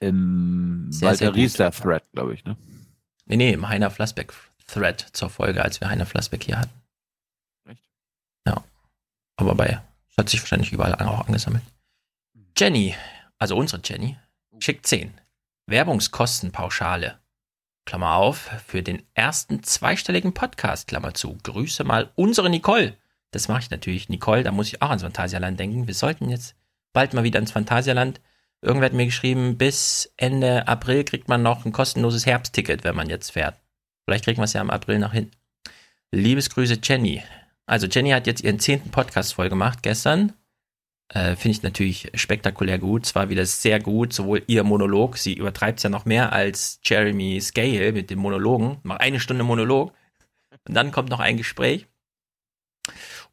Im 0.00 0.88
Sehr, 0.90 1.08
Walter 1.08 1.18
sehr 1.18 1.28
gut. 1.28 1.36
Riester 1.36 1.70
Thread, 1.70 2.04
glaube 2.12 2.34
ich, 2.34 2.44
ne? 2.44 2.56
Nee, 3.26 3.36
nee, 3.36 3.52
im 3.52 3.68
Heiner 3.68 3.90
Flassbeck 3.90 4.32
Thread 4.66 5.00
zur 5.12 5.30
Folge, 5.30 5.62
als 5.62 5.80
wir 5.80 5.88
Heiner 5.88 6.06
Flassbeck 6.06 6.44
hier 6.44 6.58
hatten. 6.58 6.82
Echt? 7.68 7.82
Ja. 8.46 8.62
Aber 9.36 9.54
bei, 9.54 9.80
es 10.10 10.16
hat 10.16 10.28
sich 10.28 10.40
wahrscheinlich 10.40 10.72
überall 10.72 10.94
auch 10.94 11.26
angesammelt. 11.26 11.64
Jenny, 12.56 12.94
also 13.38 13.56
unsere 13.56 13.82
Jenny, 13.84 14.16
schickt 14.58 14.86
10. 14.86 15.12
Werbungskostenpauschale. 15.66 17.18
Klammer 17.84 18.16
auf, 18.16 18.50
für 18.66 18.82
den 18.82 19.02
ersten 19.14 19.62
zweistelligen 19.62 20.34
Podcast, 20.34 20.88
Klammer 20.88 21.14
zu. 21.14 21.38
Grüße 21.42 21.84
mal 21.84 22.10
unsere 22.16 22.50
Nicole. 22.50 22.94
Das 23.30 23.48
mache 23.48 23.60
ich 23.60 23.70
natürlich. 23.70 24.08
Nicole, 24.08 24.42
da 24.42 24.52
muss 24.52 24.68
ich 24.68 24.82
auch 24.82 24.90
ans 24.90 25.02
Phantasialand 25.02 25.58
denken. 25.58 25.86
Wir 25.86 25.94
sollten 25.94 26.28
jetzt 26.28 26.54
bald 26.92 27.14
mal 27.14 27.24
wieder 27.24 27.38
ins 27.38 27.52
Phantasialand. 27.52 28.20
Irgendwer 28.60 28.86
hat 28.86 28.92
mir 28.92 29.06
geschrieben, 29.06 29.56
bis 29.56 30.12
Ende 30.16 30.66
April 30.66 31.04
kriegt 31.04 31.28
man 31.28 31.42
noch 31.42 31.64
ein 31.64 31.72
kostenloses 31.72 32.26
Herbstticket, 32.26 32.82
wenn 32.84 32.96
man 32.96 33.08
jetzt 33.08 33.30
fährt. 33.30 33.56
Vielleicht 34.04 34.24
kriegen 34.24 34.38
wir 34.38 34.44
es 34.44 34.52
ja 34.52 34.60
im 34.60 34.70
April 34.70 34.98
noch 34.98 35.12
hin. 35.12 35.30
Liebesgrüße 36.12 36.78
Jenny. 36.82 37.22
Also 37.66 37.86
Jenny 37.86 38.10
hat 38.10 38.26
jetzt 38.26 38.42
ihren 38.42 38.58
zehnten 38.58 38.90
Podcast 38.90 39.34
voll 39.34 39.48
gemacht 39.48 39.82
gestern. 39.82 40.32
Äh, 41.12 41.36
Finde 41.36 41.56
ich 41.56 41.62
natürlich 41.62 42.10
spektakulär 42.14 42.78
gut. 42.78 43.06
Zwar 43.06 43.28
wieder 43.28 43.46
sehr 43.46 43.80
gut, 43.80 44.12
sowohl 44.12 44.42
ihr 44.46 44.64
Monolog, 44.64 45.18
sie 45.18 45.34
übertreibt 45.34 45.78
es 45.78 45.82
ja 45.84 45.90
noch 45.90 46.04
mehr 46.04 46.32
als 46.32 46.80
Jeremy 46.82 47.40
Scale 47.40 47.92
mit 47.92 48.10
dem 48.10 48.18
Monologen. 48.18 48.78
Macht 48.82 49.00
eine 49.00 49.20
Stunde 49.20 49.44
Monolog. 49.44 49.92
Und 50.66 50.74
dann 50.74 50.90
kommt 50.90 51.10
noch 51.10 51.20
ein 51.20 51.36
Gespräch. 51.36 51.86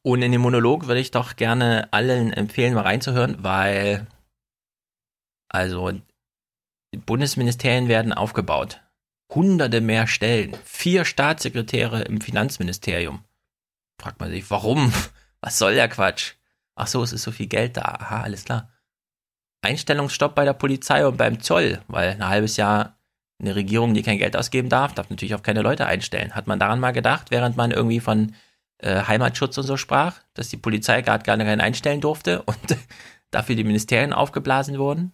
Und 0.02 0.22
in 0.22 0.32
den 0.32 0.42
Monolog 0.42 0.88
würde 0.88 1.00
ich 1.02 1.12
doch 1.12 1.36
gerne 1.36 1.88
allen 1.92 2.32
empfehlen, 2.32 2.76
mal 2.76 2.82
reinzuhören, 2.82 3.38
weil 3.40 4.06
also 5.56 5.92
die 6.94 6.98
Bundesministerien 6.98 7.88
werden 7.88 8.12
aufgebaut. 8.12 8.82
Hunderte 9.34 9.80
mehr 9.80 10.06
Stellen. 10.06 10.56
Vier 10.66 11.06
Staatssekretäre 11.06 12.04
im 12.04 12.20
Finanzministerium. 12.20 13.24
Fragt 14.00 14.20
man 14.20 14.32
sich, 14.32 14.50
warum? 14.52 14.94
Was 15.42 15.58
soll 15.58 15.76
der 15.76 15.88
Quatsch? 15.88 16.34
Ach 16.76 16.88
so, 16.88 17.02
es 17.04 17.14
ist 17.14 17.24
so 17.24 17.32
viel 17.32 17.48
Geld 17.48 17.78
da. 17.78 17.84
Aha, 17.84 18.22
alles 18.24 18.44
klar. 18.44 18.70
Einstellungsstopp 19.62 20.36
bei 20.36 20.44
der 20.44 20.54
Polizei 20.54 21.08
und 21.08 21.18
beim 21.18 21.42
Zoll, 21.42 21.82
weil 21.88 22.10
ein 22.10 22.28
halbes 22.28 22.58
Jahr 22.58 22.98
eine 23.40 23.56
Regierung, 23.56 23.94
die 23.94 24.04
kein 24.04 24.18
Geld 24.18 24.36
ausgeben 24.36 24.70
darf, 24.70 24.94
darf 24.94 25.10
natürlich 25.10 25.36
auch 25.36 25.44
keine 25.44 25.62
Leute 25.62 25.86
einstellen. 25.86 26.36
Hat 26.36 26.48
man 26.48 26.60
daran 26.60 26.80
mal 26.80 26.92
gedacht, 26.92 27.32
während 27.32 27.56
man 27.56 27.72
irgendwie 27.72 28.00
von 28.02 28.36
äh, 28.80 29.04
Heimatschutz 29.04 29.58
und 29.58 29.64
so 29.64 29.78
sprach, 29.78 30.20
dass 30.34 30.50
die 30.50 30.58
Polizei 30.58 31.02
gerade 31.02 31.24
gar 31.24 31.38
keinen 31.38 31.62
einstellen 31.62 32.02
durfte 32.02 32.42
und 32.44 32.58
dafür 33.32 33.56
die 33.56 33.64
Ministerien 33.64 34.14
aufgeblasen 34.14 34.78
wurden? 34.78 35.14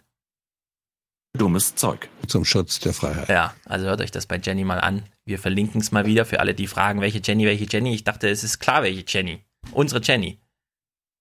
Dummes 1.37 1.75
Zeug. 1.75 2.09
Zum 2.27 2.43
Schutz 2.43 2.79
der 2.79 2.93
Freiheit. 2.93 3.29
Ja, 3.29 3.55
also 3.65 3.85
hört 3.85 4.01
euch 4.01 4.11
das 4.11 4.25
bei 4.25 4.37
Jenny 4.37 4.65
mal 4.65 4.79
an. 4.79 5.03
Wir 5.25 5.39
verlinken 5.39 5.79
es 5.79 5.91
mal 5.91 6.05
wieder 6.05 6.25
für 6.25 6.39
alle, 6.39 6.53
die 6.53 6.67
fragen, 6.67 6.99
welche 6.99 7.21
Jenny, 7.23 7.45
welche 7.45 7.65
Jenny. 7.65 7.93
Ich 7.93 8.03
dachte, 8.03 8.29
es 8.29 8.43
ist 8.43 8.59
klar, 8.59 8.83
welche 8.83 9.05
Jenny. 9.07 9.43
Unsere 9.71 10.01
Jenny. 10.01 10.39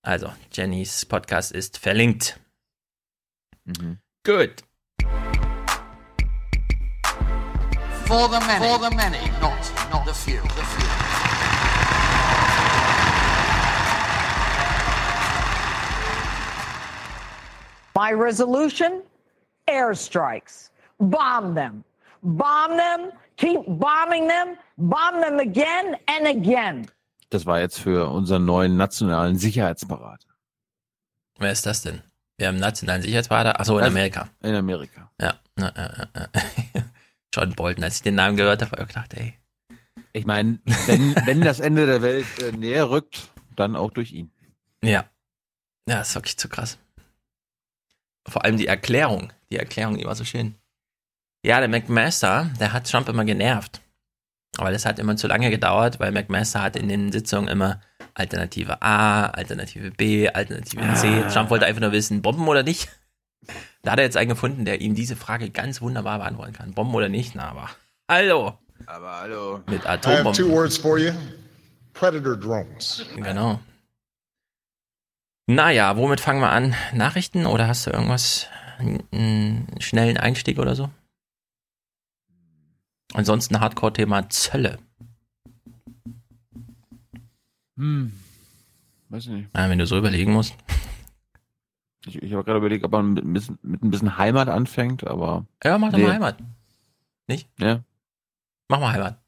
Also, 0.02 0.32
Jennys 0.52 1.04
Podcast 1.04 1.52
ist 1.52 1.78
verlinkt. 1.78 2.40
Gut. 4.24 4.64
For 8.06 8.28
the 8.28 8.40
many. 8.46 8.64
For 8.64 8.78
the 8.78 8.96
many, 8.96 9.30
not, 9.40 9.58
not 9.92 10.04
the 10.06 10.12
few. 10.12 10.40
The 10.42 10.64
few. 10.64 10.86
My 17.94 18.12
resolution 18.12 19.02
airstrikes. 19.66 20.70
Bomb 20.98 21.54
them. 21.54 21.84
Bomb 22.22 22.76
them. 22.76 23.12
Keep 23.36 23.60
bombing 23.66 24.28
them. 24.28 24.56
Bomb 24.76 25.20
them 25.22 25.38
again 25.38 25.96
and 26.06 26.26
again. 26.26 26.86
Das 27.30 27.46
war 27.46 27.60
jetzt 27.60 27.78
für 27.80 28.08
unseren 28.10 28.44
neuen 28.44 28.76
nationalen 28.76 29.38
Sicherheitsberater. 29.38 30.26
Wer 31.38 31.52
ist 31.52 31.64
das 31.64 31.82
denn? 31.82 32.02
Wir 32.36 32.48
haben 32.48 32.54
einen 32.56 32.60
nationalen 32.62 33.02
Sicherheitsberater. 33.02 33.60
Achso, 33.60 33.78
in 33.78 33.84
Also, 33.84 33.92
Amerika. 33.96 34.28
In 34.42 34.54
Amerika. 34.54 35.10
Ja. 35.20 35.34
ja, 35.58 35.72
ja, 35.76 35.92
ja, 35.96 36.28
ja. 36.74 36.82
John 37.34 37.52
Bolton, 37.54 37.84
als 37.84 37.96
ich 37.96 38.02
den 38.02 38.16
Namen 38.16 38.36
gehört 38.36 38.62
habe, 38.62 38.72
habe 38.72 38.82
ich 38.82 38.88
gedacht, 38.88 39.14
ey. 39.14 39.34
Ich 40.12 40.26
meine, 40.26 40.58
wenn, 40.86 41.14
wenn 41.26 41.40
das 41.42 41.60
Ende 41.60 41.86
der 41.86 42.02
Welt 42.02 42.26
äh, 42.42 42.50
näher 42.52 42.90
rückt, 42.90 43.30
dann 43.54 43.76
auch 43.76 43.92
durch 43.92 44.12
ihn. 44.12 44.32
Ja. 44.82 45.04
Ja, 45.88 45.98
das 45.98 46.08
ist 46.10 46.14
wirklich 46.16 46.36
zu 46.36 46.48
krass. 46.48 46.78
Vor 48.26 48.44
allem 48.44 48.56
die 48.56 48.66
Erklärung. 48.66 49.32
Die 49.50 49.56
Erklärung, 49.56 49.98
die 49.98 50.04
war 50.04 50.14
so 50.14 50.24
schön. 50.24 50.54
Ja, 51.44 51.58
der 51.58 51.68
McMaster, 51.68 52.50
der 52.60 52.72
hat 52.72 52.90
Trump 52.90 53.08
immer 53.08 53.24
genervt. 53.24 53.80
Aber 54.58 54.70
das 54.70 54.84
hat 54.84 54.98
immer 54.98 55.16
zu 55.16 55.26
lange 55.26 55.50
gedauert, 55.50 56.00
weil 56.00 56.12
McMaster 56.12 56.62
hat 56.62 56.76
in 56.76 56.88
den 56.88 57.12
Sitzungen 57.12 57.48
immer 57.48 57.80
Alternative 58.14 58.82
A, 58.82 59.26
Alternative 59.26 59.90
B, 59.92 60.28
Alternative 60.28 60.94
C. 60.94 61.22
Ah. 61.24 61.28
Trump 61.28 61.50
wollte 61.50 61.66
einfach 61.66 61.80
nur 61.80 61.92
wissen, 61.92 62.22
Bomben 62.22 62.46
oder 62.46 62.62
nicht. 62.62 62.88
Da 63.82 63.92
hat 63.92 63.98
er 63.98 64.04
jetzt 64.04 64.16
einen 64.16 64.28
gefunden, 64.28 64.64
der 64.64 64.80
ihm 64.80 64.94
diese 64.94 65.16
Frage 65.16 65.50
ganz 65.50 65.80
wunderbar 65.80 66.18
beantworten 66.18 66.52
kann. 66.52 66.74
Bomben 66.74 66.94
oder 66.94 67.08
nicht? 67.08 67.34
Na, 67.34 67.50
aber 67.50 67.70
hallo. 68.10 68.58
Aber 68.86 69.20
hallo. 69.20 69.60
Mit 69.66 69.84
I 69.84 69.88
have 69.88 70.00
two 70.00 70.10
Atombomben. 70.10 70.50
words 70.50 70.76
for 70.76 70.98
you 70.98 71.12
Predator 71.94 72.36
drones. 72.36 73.06
Genau. 73.16 73.60
Naja, 75.46 75.96
womit 75.96 76.20
fangen 76.20 76.40
wir 76.40 76.50
an? 76.50 76.74
Nachrichten 76.92 77.46
oder 77.46 77.66
hast 77.66 77.86
du 77.86 77.90
irgendwas, 77.90 78.46
einen 78.80 79.66
schnellen 79.80 80.16
Einstieg 80.16 80.58
oder 80.58 80.74
so? 80.74 80.90
Ansonsten 83.12 83.60
Hardcore-Thema 83.60 84.28
Zölle. 84.28 84.78
Hm. 87.76 88.12
Weiß 89.08 89.24
ich 89.26 89.30
nicht. 89.32 89.48
Ja, 89.56 89.68
wenn 89.68 89.78
du 89.78 89.86
so 89.86 89.98
überlegen 89.98 90.32
musst. 90.32 90.54
Ich, 92.06 92.16
ich 92.22 92.32
habe 92.32 92.44
gerade 92.44 92.58
überlegt, 92.58 92.84
ob 92.84 92.92
man 92.92 93.12
mit, 93.12 93.24
ein 93.24 93.32
bisschen- 93.32 93.58
mit 93.62 93.82
ein 93.82 93.90
bisschen 93.90 94.16
Heimat 94.16 94.48
anfängt, 94.48 95.06
aber. 95.06 95.46
Ja, 95.64 95.76
mach 95.78 95.90
doch 95.90 95.98
Nee. 95.98 96.04
mal 96.04 96.12
Heimat. 96.14 96.38
Nicht? 97.26 97.48
Ja. 97.58 97.82
Mach 98.68 98.80
mal 98.80 98.92
Heimat. 98.92 99.20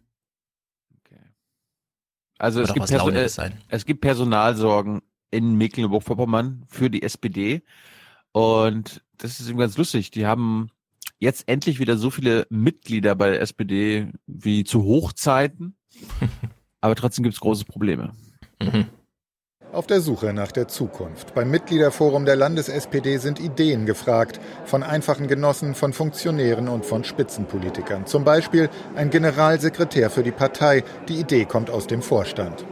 Also 2.39 2.57
Soll 2.59 2.65
es 2.65 2.75
gibt, 2.75 2.89
Perso 2.89 3.41
es 3.69 3.85
gibt 3.87 4.01
Personalsorgen 4.01 5.01
in 5.31 5.55
Mecklenburg-Vorpommern 5.59 6.65
für 6.67 6.91
die 6.91 7.03
SPD. 7.05 7.63
Und 8.33 9.03
das 9.19 9.41
ist 9.41 9.49
eben 9.49 9.59
ganz 9.59 9.77
lustig. 9.77 10.11
Die 10.11 10.27
haben 10.27 10.71
jetzt 11.19 11.49
endlich 11.49 11.79
wieder 11.79 11.97
so 11.97 12.11
viele 12.11 12.47
Mitglieder 12.51 13.15
bei 13.15 13.31
der 13.31 13.41
SPD 13.41 14.09
wie 14.27 14.65
zu 14.65 14.83
Hochzeiten. 14.85 15.77
Aber 16.81 16.97
trotzdem 16.97 17.23
gibt 17.23 17.35
es 17.35 17.41
große 17.41 17.65
Probleme. 17.65 18.13
Auf 19.73 19.87
der 19.87 20.01
Suche 20.01 20.35
nach 20.35 20.53
der 20.53 20.69
Zukunft. 20.69 21.35
Beim 21.35 21.51
Mitgliederforum 21.51 22.27
der 22.27 22.37
Landes-SPD 22.37 23.17
sind 23.17 23.41
Ideen 23.41 23.87
gefragt. 23.87 24.41
Von 24.67 24.83
einfachen 24.83 25.29
Genossen, 25.29 25.75
von 25.75 25.93
Funktionären 25.93 26.69
und 26.69 26.85
von 26.85 27.05
Spitzenpolitikern. 27.05 28.07
Zum 28.07 28.25
Beispiel 28.25 28.69
ein 28.97 29.09
Generalsekretär 29.09 30.11
für 30.11 30.23
die 30.23 30.33
Partei. 30.33 30.85
Die 31.09 31.19
Idee 31.19 31.45
kommt 31.47 31.71
aus 31.71 31.87
dem 31.87 32.03
Vorstand. 32.03 32.67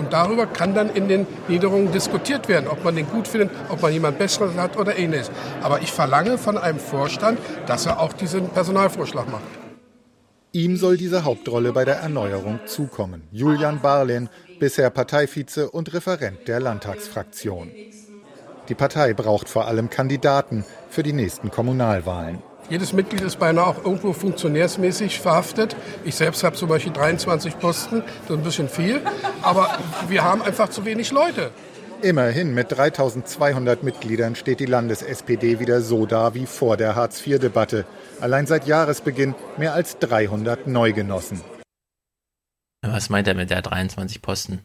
Und 0.00 0.14
darüber 0.14 0.46
kann 0.46 0.74
dann 0.74 0.88
in 0.88 1.08
den 1.08 1.26
Niederungen 1.46 1.92
diskutiert 1.92 2.48
werden, 2.48 2.68
ob 2.68 2.82
man 2.82 2.96
den 2.96 3.06
gut 3.06 3.28
findet, 3.28 3.50
ob 3.68 3.82
man 3.82 3.92
jemand 3.92 4.18
Besseres 4.18 4.56
hat 4.56 4.78
oder 4.78 4.96
ähnliches. 4.96 5.30
Aber 5.60 5.82
ich 5.82 5.92
verlange 5.92 6.38
von 6.38 6.56
einem 6.56 6.78
Vorstand, 6.78 7.38
dass 7.66 7.84
er 7.84 8.00
auch 8.00 8.14
diesen 8.14 8.48
Personalvorschlag 8.48 9.30
macht. 9.30 9.44
Ihm 10.52 10.78
soll 10.78 10.96
diese 10.96 11.24
Hauptrolle 11.24 11.74
bei 11.74 11.84
der 11.84 11.96
Erneuerung 11.96 12.60
zukommen. 12.64 13.28
Julian 13.30 13.82
Barlin, 13.82 14.30
bisher 14.58 14.88
Parteivize 14.88 15.70
und 15.70 15.92
Referent 15.92 16.48
der 16.48 16.60
Landtagsfraktion. 16.60 17.70
Die 18.70 18.74
Partei 18.74 19.12
braucht 19.12 19.50
vor 19.50 19.66
allem 19.66 19.90
Kandidaten 19.90 20.64
für 20.88 21.02
die 21.02 21.12
nächsten 21.12 21.50
Kommunalwahlen. 21.50 22.38
Jedes 22.70 22.92
Mitglied 22.92 23.22
ist 23.22 23.40
beinahe 23.40 23.66
auch 23.66 23.84
irgendwo 23.84 24.12
funktionärsmäßig 24.12 25.18
verhaftet. 25.18 25.74
Ich 26.04 26.14
selbst 26.14 26.44
habe 26.44 26.54
zum 26.54 26.68
Beispiel 26.68 26.92
23 26.92 27.58
Posten, 27.58 28.02
das 28.02 28.30
ist 28.30 28.30
ein 28.30 28.42
bisschen 28.44 28.68
viel. 28.68 29.02
Aber 29.42 29.76
wir 30.08 30.22
haben 30.22 30.40
einfach 30.40 30.68
zu 30.68 30.84
wenig 30.84 31.10
Leute. 31.10 31.50
Immerhin 32.00 32.54
mit 32.54 32.70
3200 32.70 33.82
Mitgliedern 33.82 34.36
steht 34.36 34.60
die 34.60 34.66
Landes-SPD 34.66 35.58
wieder 35.58 35.80
so 35.80 36.06
da 36.06 36.32
wie 36.34 36.46
vor 36.46 36.76
der 36.76 36.94
Hartz-IV-Debatte. 36.94 37.86
Allein 38.20 38.46
seit 38.46 38.68
Jahresbeginn 38.68 39.34
mehr 39.58 39.74
als 39.74 39.98
300 39.98 40.68
Neugenossen. 40.68 41.40
Was 42.82 43.10
meint 43.10 43.26
er 43.26 43.34
mit 43.34 43.50
der 43.50 43.62
23 43.62 44.22
Posten? 44.22 44.60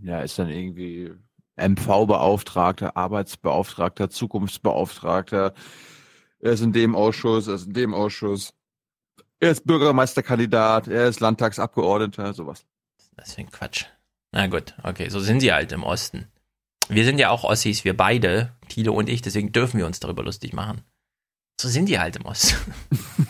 Ja, 0.00 0.22
ist 0.22 0.38
dann 0.38 0.48
irgendwie 0.48 1.12
MV-Beauftragter, 1.56 2.96
Arbeitsbeauftragter, 2.96 4.08
Zukunftsbeauftragter. 4.08 5.52
Er 6.40 6.52
ist 6.52 6.60
in 6.62 6.72
dem 6.72 6.94
Ausschuss, 6.94 7.46
er 7.46 7.54
ist 7.54 7.66
in 7.66 7.74
dem 7.74 7.94
Ausschuss. 7.94 8.52
Er 9.40 9.50
ist 9.50 9.66
Bürgermeisterkandidat, 9.66 10.88
er 10.88 11.06
ist 11.06 11.20
Landtagsabgeordneter, 11.20 12.34
sowas. 12.34 12.64
Das 13.16 13.34
für 13.34 13.42
ein 13.42 13.50
Quatsch. 13.50 13.86
Na 14.32 14.46
gut, 14.46 14.74
okay, 14.82 15.08
so 15.08 15.20
sind 15.20 15.40
sie 15.40 15.52
halt 15.52 15.72
im 15.72 15.82
Osten. 15.82 16.28
Wir 16.88 17.04
sind 17.04 17.18
ja 17.18 17.30
auch 17.30 17.44
Ossis, 17.44 17.84
wir 17.84 17.96
beide, 17.96 18.52
Tilo 18.68 18.94
und 18.94 19.08
ich, 19.08 19.22
deswegen 19.22 19.52
dürfen 19.52 19.78
wir 19.78 19.86
uns 19.86 20.00
darüber 20.00 20.22
lustig 20.22 20.52
machen. 20.52 20.82
So 21.60 21.68
sind 21.68 21.88
die 21.88 21.98
halt 21.98 22.16
im 22.16 22.24
Osten. 22.24 22.56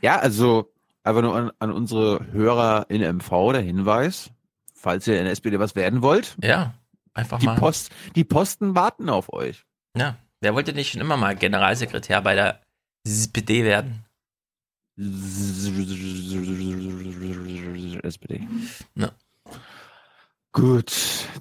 Ja, 0.00 0.18
also 0.18 0.72
einfach 1.02 1.22
nur 1.22 1.34
an, 1.34 1.50
an 1.58 1.72
unsere 1.72 2.26
Hörer 2.32 2.86
in 2.88 3.02
MV 3.02 3.52
der 3.52 3.62
Hinweis, 3.62 4.30
falls 4.74 5.06
ihr 5.06 5.18
in 5.18 5.24
der 5.24 5.32
SPD 5.32 5.58
was 5.58 5.74
werden 5.74 6.02
wollt. 6.02 6.36
Ja, 6.42 6.74
einfach 7.14 7.40
die 7.40 7.46
mal. 7.46 7.56
Post, 7.56 7.90
die 8.14 8.24
Posten 8.24 8.74
warten 8.74 9.08
auf 9.08 9.32
euch. 9.32 9.64
Ja, 9.96 10.16
wer 10.40 10.54
wollte 10.54 10.72
nicht 10.72 10.92
schon 10.92 11.00
immer 11.00 11.16
mal 11.16 11.36
Generalsekretär 11.36 12.20
bei 12.22 12.34
der 12.34 12.60
SPD 13.04 13.64
werden? 13.64 14.04
SPD. 18.02 18.48
Ja. 18.96 19.12
Gut, 20.52 20.92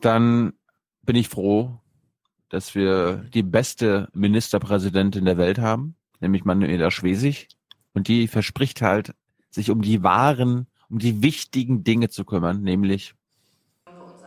dann 0.02 0.54
bin 1.02 1.16
ich 1.16 1.30
froh, 1.30 1.80
dass 2.50 2.76
wir 2.76 3.26
die 3.34 3.44
beste 3.44 4.10
Ministerpräsidentin 4.14 5.26
der 5.26 5.38
Welt 5.38 5.60
haben, 5.60 5.96
nämlich 6.20 6.46
Manuela 6.46 6.92
Schwesig. 6.92 7.48
Und 7.94 8.08
die 8.08 8.28
verspricht 8.28 8.82
halt, 8.82 9.14
sich 9.50 9.72
um 9.72 9.82
die 9.82 10.04
wahren, 10.04 10.68
um 10.90 11.00
die 11.00 11.24
wichtigen 11.24 11.84
Dinge 11.84 12.10
zu 12.10 12.26
kümmern, 12.26 12.62
nämlich 12.62 13.16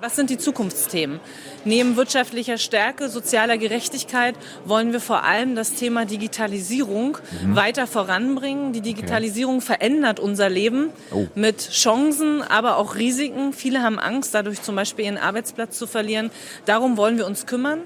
Was 0.02 0.16
sind 0.16 0.30
die 0.30 0.38
Zukunftsthemen? 0.38 1.20
Neben 1.66 1.94
wirtschaftlicher 1.96 2.56
Stärke, 2.56 3.10
sozialer 3.10 3.58
Gerechtigkeit 3.58 4.34
wollen 4.64 4.92
wir 4.92 5.00
vor 5.00 5.24
allem 5.24 5.54
das 5.54 5.74
Thema 5.74 6.06
Digitalisierung 6.06 7.18
Mhm. 7.42 7.54
weiter 7.54 7.86
voranbringen. 7.86 8.72
Die 8.72 8.80
Digitalisierung 8.80 9.60
verändert 9.60 10.18
unser 10.18 10.48
Leben 10.48 10.90
Oh. 11.10 11.26
mit 11.34 11.58
Chancen, 11.70 12.40
aber 12.42 12.78
auch 12.78 12.94
Risiken. 12.94 13.52
Viele 13.52 13.82
haben 13.82 13.98
Angst, 13.98 14.34
dadurch 14.34 14.62
zum 14.62 14.74
Beispiel 14.74 15.04
ihren 15.04 15.18
Arbeitsplatz 15.18 15.76
zu 15.78 15.86
verlieren. 15.86 16.30
Darum 16.64 16.96
wollen 16.96 17.18
wir 17.18 17.26
uns 17.26 17.44
kümmern. 17.44 17.82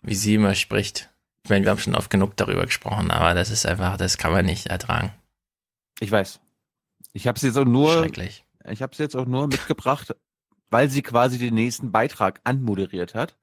Wie 0.00 0.14
sie 0.14 0.34
immer 0.34 0.54
spricht. 0.54 1.10
Ich 1.44 1.50
meine, 1.50 1.66
wir 1.66 1.70
haben 1.70 1.78
schon 1.80 1.94
oft 1.94 2.08
genug 2.08 2.34
darüber 2.36 2.64
gesprochen, 2.64 3.10
aber 3.10 3.34
das 3.34 3.50
ist 3.50 3.66
einfach, 3.66 3.98
das 3.98 4.16
kann 4.16 4.32
man 4.32 4.46
nicht 4.46 4.68
ertragen. 4.68 5.12
Ich 6.00 6.10
weiß. 6.10 6.40
Ich 7.12 7.26
habe 7.26 7.36
es 7.36 7.42
jetzt 7.42 7.58
auch 7.58 7.64
nur, 7.66 7.92
Schrecklich. 7.92 8.44
ich 8.70 8.80
habe 8.80 8.92
es 8.92 8.98
jetzt 8.98 9.14
auch 9.16 9.26
nur 9.26 9.48
mitgebracht, 9.48 10.14
weil 10.72 10.88
sie 10.90 11.02
quasi 11.02 11.38
den 11.38 11.54
nächsten 11.54 11.92
Beitrag 11.92 12.40
anmoderiert 12.44 13.14
hat. 13.14 13.36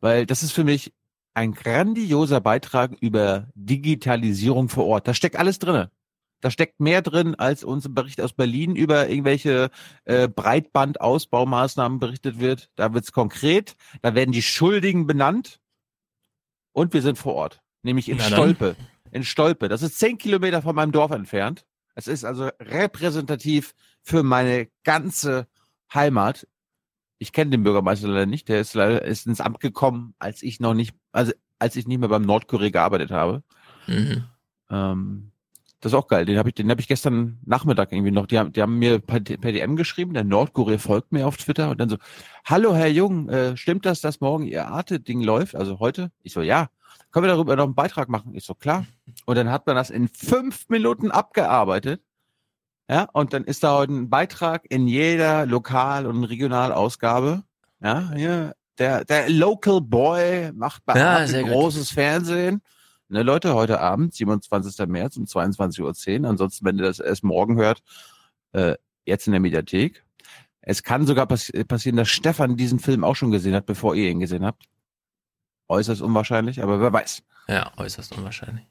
Weil 0.00 0.26
das 0.26 0.42
ist 0.42 0.52
für 0.52 0.64
mich 0.64 0.92
ein 1.34 1.52
grandioser 1.52 2.40
Beitrag 2.40 2.92
über 3.00 3.48
Digitalisierung 3.54 4.68
vor 4.68 4.86
Ort. 4.86 5.06
Da 5.06 5.14
steckt 5.14 5.36
alles 5.36 5.58
drinne. 5.58 5.90
Da 6.40 6.50
steckt 6.50 6.80
mehr 6.80 7.02
drin, 7.02 7.34
als 7.34 7.64
uns 7.64 7.86
im 7.86 7.94
Bericht 7.94 8.20
aus 8.20 8.32
Berlin 8.32 8.74
über 8.74 9.08
irgendwelche 9.08 9.70
äh, 10.04 10.28
Breitbandausbaumaßnahmen 10.28 11.98
berichtet 11.98 12.40
wird. 12.40 12.70
Da 12.74 12.94
wird's 12.94 13.12
konkret, 13.12 13.76
da 14.02 14.14
werden 14.14 14.32
die 14.32 14.42
Schuldigen 14.42 15.06
benannt 15.06 15.60
und 16.72 16.92
wir 16.94 17.02
sind 17.02 17.18
vor 17.18 17.34
Ort, 17.34 17.62
nämlich 17.82 18.08
in 18.08 18.18
Na 18.18 18.24
dann. 18.24 18.32
Stolpe. 18.32 18.76
In 19.10 19.24
Stolpe. 19.24 19.68
Das 19.68 19.82
ist 19.82 19.98
zehn 19.98 20.18
Kilometer 20.18 20.62
von 20.62 20.74
meinem 20.74 20.92
Dorf 20.92 21.10
entfernt. 21.10 21.64
Es 21.94 22.06
ist 22.06 22.24
also 22.24 22.50
repräsentativ 22.60 23.74
für 24.02 24.22
meine 24.22 24.68
ganze 24.84 25.48
Heimat. 25.92 26.46
Ich 27.18 27.32
kenne 27.32 27.50
den 27.50 27.62
Bürgermeister 27.62 28.08
leider 28.08 28.26
nicht. 28.26 28.48
Der 28.48 28.60
ist 28.60 28.74
leider 28.74 29.02
ist 29.02 29.26
ins 29.26 29.40
Amt 29.40 29.60
gekommen, 29.60 30.14
als 30.18 30.42
ich 30.42 30.60
noch 30.60 30.74
nicht, 30.74 30.94
also 31.12 31.32
als 31.58 31.76
ich 31.76 31.86
nicht 31.86 31.98
mehr 31.98 32.08
beim 32.08 32.22
Nordkorea 32.22 32.70
gearbeitet 32.70 33.10
habe. 33.10 33.42
Mhm. 33.86 34.24
Ähm, 34.70 35.32
das 35.80 35.92
ist 35.92 35.98
auch 35.98 36.08
geil. 36.08 36.24
Den 36.24 36.38
habe 36.38 36.48
ich, 36.48 36.54
den 36.54 36.70
habe 36.70 36.80
ich 36.80 36.88
gestern 36.88 37.38
Nachmittag 37.44 37.92
irgendwie 37.92 38.10
noch. 38.10 38.26
Die 38.26 38.38
haben, 38.38 38.52
die 38.52 38.62
haben 38.62 38.78
mir 38.78 38.98
per, 38.98 39.20
per 39.20 39.52
DM 39.52 39.76
geschrieben. 39.76 40.14
Der 40.14 40.24
Nordkorea 40.24 40.78
folgt 40.78 41.12
mir 41.12 41.26
auf 41.26 41.36
Twitter 41.36 41.70
und 41.70 41.78
dann 41.80 41.88
so: 41.88 41.96
Hallo 42.44 42.74
Herr 42.74 42.88
Jung, 42.88 43.28
äh, 43.28 43.56
stimmt 43.56 43.86
das, 43.86 44.00
dass 44.00 44.20
morgen 44.20 44.46
Ihr 44.46 44.68
Arte-Ding 44.68 45.22
läuft? 45.22 45.54
Also 45.54 45.78
heute? 45.78 46.10
Ich 46.22 46.32
so: 46.32 46.42
Ja. 46.42 46.70
Können 47.12 47.24
wir 47.24 47.32
darüber 47.32 47.56
noch 47.56 47.64
einen 47.64 47.74
Beitrag 47.74 48.08
machen? 48.08 48.34
Ich 48.34 48.44
so: 48.44 48.54
Klar. 48.54 48.86
Und 49.26 49.36
dann 49.36 49.50
hat 49.50 49.66
man 49.66 49.76
das 49.76 49.90
in 49.90 50.08
fünf 50.08 50.68
Minuten 50.68 51.10
abgearbeitet. 51.10 52.02
Ja, 52.88 53.08
und 53.12 53.32
dann 53.32 53.44
ist 53.44 53.64
da 53.64 53.74
heute 53.76 53.92
ein 53.94 54.10
Beitrag 54.10 54.64
in 54.68 54.86
jeder 54.86 55.44
Lokal- 55.46 56.06
und 56.06 56.22
Regionalausgabe. 56.24 57.42
Ja, 57.80 58.12
hier, 58.14 58.54
der, 58.78 59.04
der 59.04 59.28
Local 59.28 59.80
Boy 59.80 60.52
macht 60.52 60.84
bei 60.84 60.98
Ja, 60.98 61.26
sehr 61.26 61.42
gut. 61.42 61.52
großes 61.52 61.90
Fernsehen. 61.90 62.62
Ne, 63.08 63.22
Leute, 63.22 63.54
heute 63.54 63.80
Abend, 63.80 64.14
27. 64.14 64.86
März 64.88 65.16
um 65.16 65.24
22.10 65.24 66.22
Uhr. 66.22 66.28
Ansonsten, 66.28 66.64
wenn 66.64 66.78
ihr 66.78 66.84
das 66.84 67.00
erst 67.00 67.24
morgen 67.24 67.56
hört, 67.56 67.82
äh, 68.52 68.76
jetzt 69.04 69.26
in 69.26 69.32
der 69.32 69.40
Mediathek. 69.40 70.04
Es 70.60 70.82
kann 70.82 71.06
sogar 71.06 71.26
pass 71.26 71.52
passieren, 71.68 71.96
dass 71.96 72.08
Stefan 72.08 72.56
diesen 72.56 72.80
Film 72.80 73.04
auch 73.04 73.14
schon 73.14 73.30
gesehen 73.30 73.54
hat, 73.54 73.66
bevor 73.66 73.94
ihr 73.94 74.10
ihn 74.10 74.18
gesehen 74.18 74.44
habt. 74.44 74.64
Äußerst 75.68 76.02
unwahrscheinlich, 76.02 76.62
aber 76.62 76.80
wer 76.80 76.92
weiß. 76.92 77.22
Ja, 77.48 77.72
äußerst 77.76 78.16
unwahrscheinlich. 78.16 78.66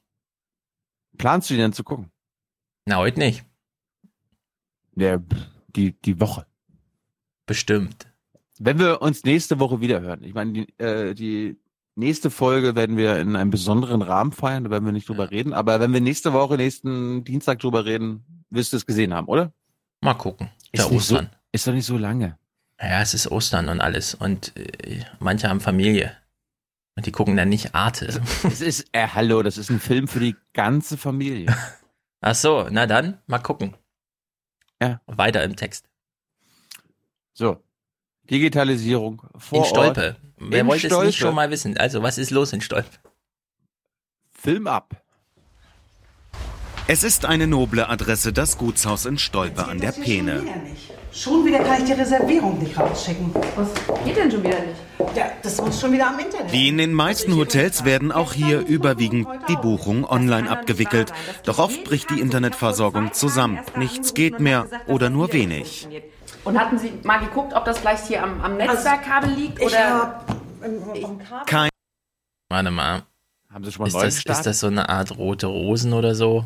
Planst 1.17 1.49
du 1.49 1.53
ihn 1.53 1.59
denn 1.61 1.73
zu 1.73 1.83
gucken? 1.85 2.11
Na, 2.85 2.97
heute 2.97 3.19
nicht. 3.19 3.45
Der, 4.95 5.21
die, 5.75 5.93
die 6.01 6.19
Woche. 6.19 6.45
Bestimmt. 7.45 8.07
Wenn 8.59 8.79
wir 8.79 9.01
uns 9.01 9.23
nächste 9.23 9.59
Woche 9.59 9.81
wieder 9.81 10.01
hören, 10.01 10.23
ich 10.23 10.33
meine, 10.33 10.53
die, 10.53 10.79
äh, 10.79 11.13
die 11.13 11.57
nächste 11.95 12.29
Folge 12.29 12.75
werden 12.75 12.97
wir 12.97 13.19
in 13.19 13.35
einem 13.35 13.51
besonderen 13.51 14.01
Rahmen 14.01 14.31
feiern, 14.31 14.63
da 14.63 14.69
werden 14.69 14.85
wir 14.85 14.93
nicht 14.93 15.09
drüber 15.09 15.29
reden, 15.31 15.53
aber 15.53 15.79
wenn 15.79 15.93
wir 15.93 16.01
nächste 16.01 16.31
Woche, 16.33 16.55
nächsten 16.55 17.23
Dienstag 17.25 17.59
drüber 17.59 17.85
reden, 17.85 18.45
wirst 18.49 18.71
du 18.73 18.77
es 18.77 18.85
gesehen 18.85 19.13
haben, 19.13 19.27
oder? 19.27 19.51
Mal 20.01 20.13
gucken. 20.13 20.49
Ist, 20.71 20.85
Ja, 20.85 20.89
nicht 20.89 21.03
so, 21.05 21.15
Ostern. 21.15 21.29
ist 21.51 21.67
doch 21.67 21.73
nicht 21.73 21.85
so 21.85 21.97
lange. 21.97 22.37
Ja, 22.81 23.01
es 23.01 23.13
ist 23.13 23.29
Ostern 23.31 23.69
und 23.69 23.81
alles. 23.81 24.15
Und 24.15 24.55
äh, 24.57 25.01
manche 25.19 25.49
haben 25.49 25.61
Familie. 25.61 26.11
Und 26.97 27.05
die 27.05 27.11
gucken 27.11 27.35
dann 27.35 27.49
nicht 27.49 27.75
Arte. 27.75 28.21
Es 28.43 28.61
ist, 28.61 28.87
äh, 28.93 29.07
hallo, 29.07 29.43
das 29.43 29.57
ist 29.57 29.69
ein 29.69 29.79
Film 29.79 30.07
für 30.07 30.19
die 30.21 30.35
ganze 30.53 30.97
Familie. 30.97 31.53
Ach 32.21 32.35
so, 32.35 32.67
na 32.71 32.87
dann, 32.87 33.19
mal 33.27 33.39
gucken. 33.39 33.75
Ja. 34.81 35.01
Weiter 35.07 35.43
im 35.43 35.55
Text. 35.55 35.85
So. 37.33 37.63
Digitalisierung 38.29 39.21
vor 39.37 39.59
in 39.59 39.65
Stolpe. 39.65 40.07
Ort. 40.07 40.21
Wer 40.37 40.61
in 40.61 40.67
wollte 40.67 40.87
es 40.87 40.91
Stolpe. 40.91 41.07
nicht 41.07 41.17
schon 41.17 41.35
mal 41.35 41.51
wissen? 41.51 41.77
Also, 41.77 42.01
was 42.03 42.17
ist 42.17 42.31
los 42.31 42.53
in 42.53 42.61
Stolpe? 42.61 42.89
Film 44.31 44.67
ab. 44.67 45.01
Es 46.87 47.03
ist 47.03 47.25
eine 47.25 47.47
noble 47.47 47.89
Adresse, 47.89 48.31
das 48.31 48.57
Gutshaus 48.57 49.05
in 49.05 49.17
Stolpe 49.17 49.65
an 49.65 49.79
der 49.79 49.91
Peene. 49.91 50.43
Schon 51.15 51.45
wieder 51.45 51.59
kann 51.59 51.79
ich 51.79 51.85
die 51.85 51.93
Reservierung 51.93 52.59
nicht 52.59 52.77
rausschicken. 52.77 53.33
Was 53.55 53.69
geht 54.03 54.17
denn 54.17 54.29
schon 54.29 54.43
wieder 54.43 54.59
nicht? 54.59 55.15
Ja, 55.15 55.31
das 55.41 55.61
muss 55.61 55.79
schon 55.79 55.93
wieder 55.93 56.07
am 56.07 56.19
Internet. 56.19 56.51
Wie 56.51 56.67
in 56.67 56.77
den 56.77 56.93
meisten 56.93 57.33
Hotels 57.37 57.85
werden 57.85 58.11
auch 58.11 58.33
hier 58.33 58.59
überwiegend 58.67 59.25
die 59.47 59.55
Buchungen 59.55 60.03
online 60.03 60.49
abgewickelt. 60.49 61.13
Doch 61.45 61.57
oft 61.57 61.85
bricht 61.85 62.09
die 62.09 62.19
Internetversorgung 62.19 63.13
zusammen. 63.13 63.59
Nichts 63.77 64.13
geht 64.13 64.41
mehr 64.41 64.67
oder 64.87 65.09
nur 65.09 65.31
wenig. 65.31 65.87
Und 66.43 66.59
hatten 66.59 66.77
Sie 66.77 66.91
mal 67.03 67.19
geguckt, 67.19 67.53
ob 67.53 67.63
das 67.63 67.79
vielleicht 67.79 68.07
hier 68.07 68.21
am, 68.21 68.41
am 68.41 68.57
Netzwerkkabel 68.57 69.29
liegt? 69.31 69.61
Oder 69.61 70.25
Kein 71.45 71.69
Warte 72.49 72.71
mal. 72.71 73.03
Haben 73.49 73.63
Sie 73.63 73.71
schon 73.71 73.83
mal 73.83 73.87
ist 73.87 74.27
das, 74.27 74.37
ist 74.37 74.45
das 74.45 74.59
so 74.59 74.67
eine 74.67 74.89
Art 74.89 75.17
rote 75.17 75.47
Rosen 75.47 75.93
oder 75.93 76.13
so? 76.13 76.45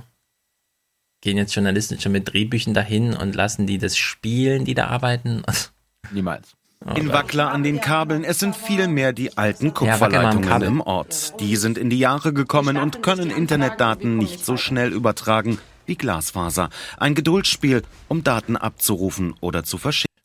Gehen 1.21 1.37
jetzt 1.37 1.53
Journalisten 1.53 1.99
schon 1.99 2.13
mit 2.13 2.31
Drehbüchern 2.31 2.73
dahin 2.73 3.13
und 3.13 3.35
lassen 3.35 3.67
die 3.67 3.77
das 3.77 3.97
spielen, 3.97 4.65
die 4.65 4.73
da 4.73 4.87
arbeiten? 4.87 5.43
Niemals. 6.11 6.55
In 6.95 7.11
Wackler 7.11 7.51
an 7.51 7.61
den 7.61 7.81
Kabeln, 7.81 8.23
es 8.23 8.39
sind 8.39 8.55
vielmehr 8.55 9.11
die 9.11 9.37
alten 9.37 9.73
Kupferleitungen 9.73 10.61
im 10.61 10.79
Ort. 10.79 11.37
Die 11.41 11.57
sind 11.57 11.77
in 11.77 11.89
die 11.89 11.99
Jahre 11.99 12.31
gekommen 12.31 12.77
und 12.77 13.03
können 13.03 13.31
Internetdaten 13.31 14.17
nicht 14.17 14.45
so 14.45 14.55
schnell 14.55 14.93
übertragen 14.93 15.59
wie 15.85 15.95
Glasfaser. 15.95 16.69
Ein 16.97 17.15
Geduldsspiel, 17.15 17.81
um 18.07 18.23
Daten 18.23 18.55
abzurufen 18.55 19.35
oder 19.41 19.65
zu 19.65 19.77
verschicken. 19.77 20.15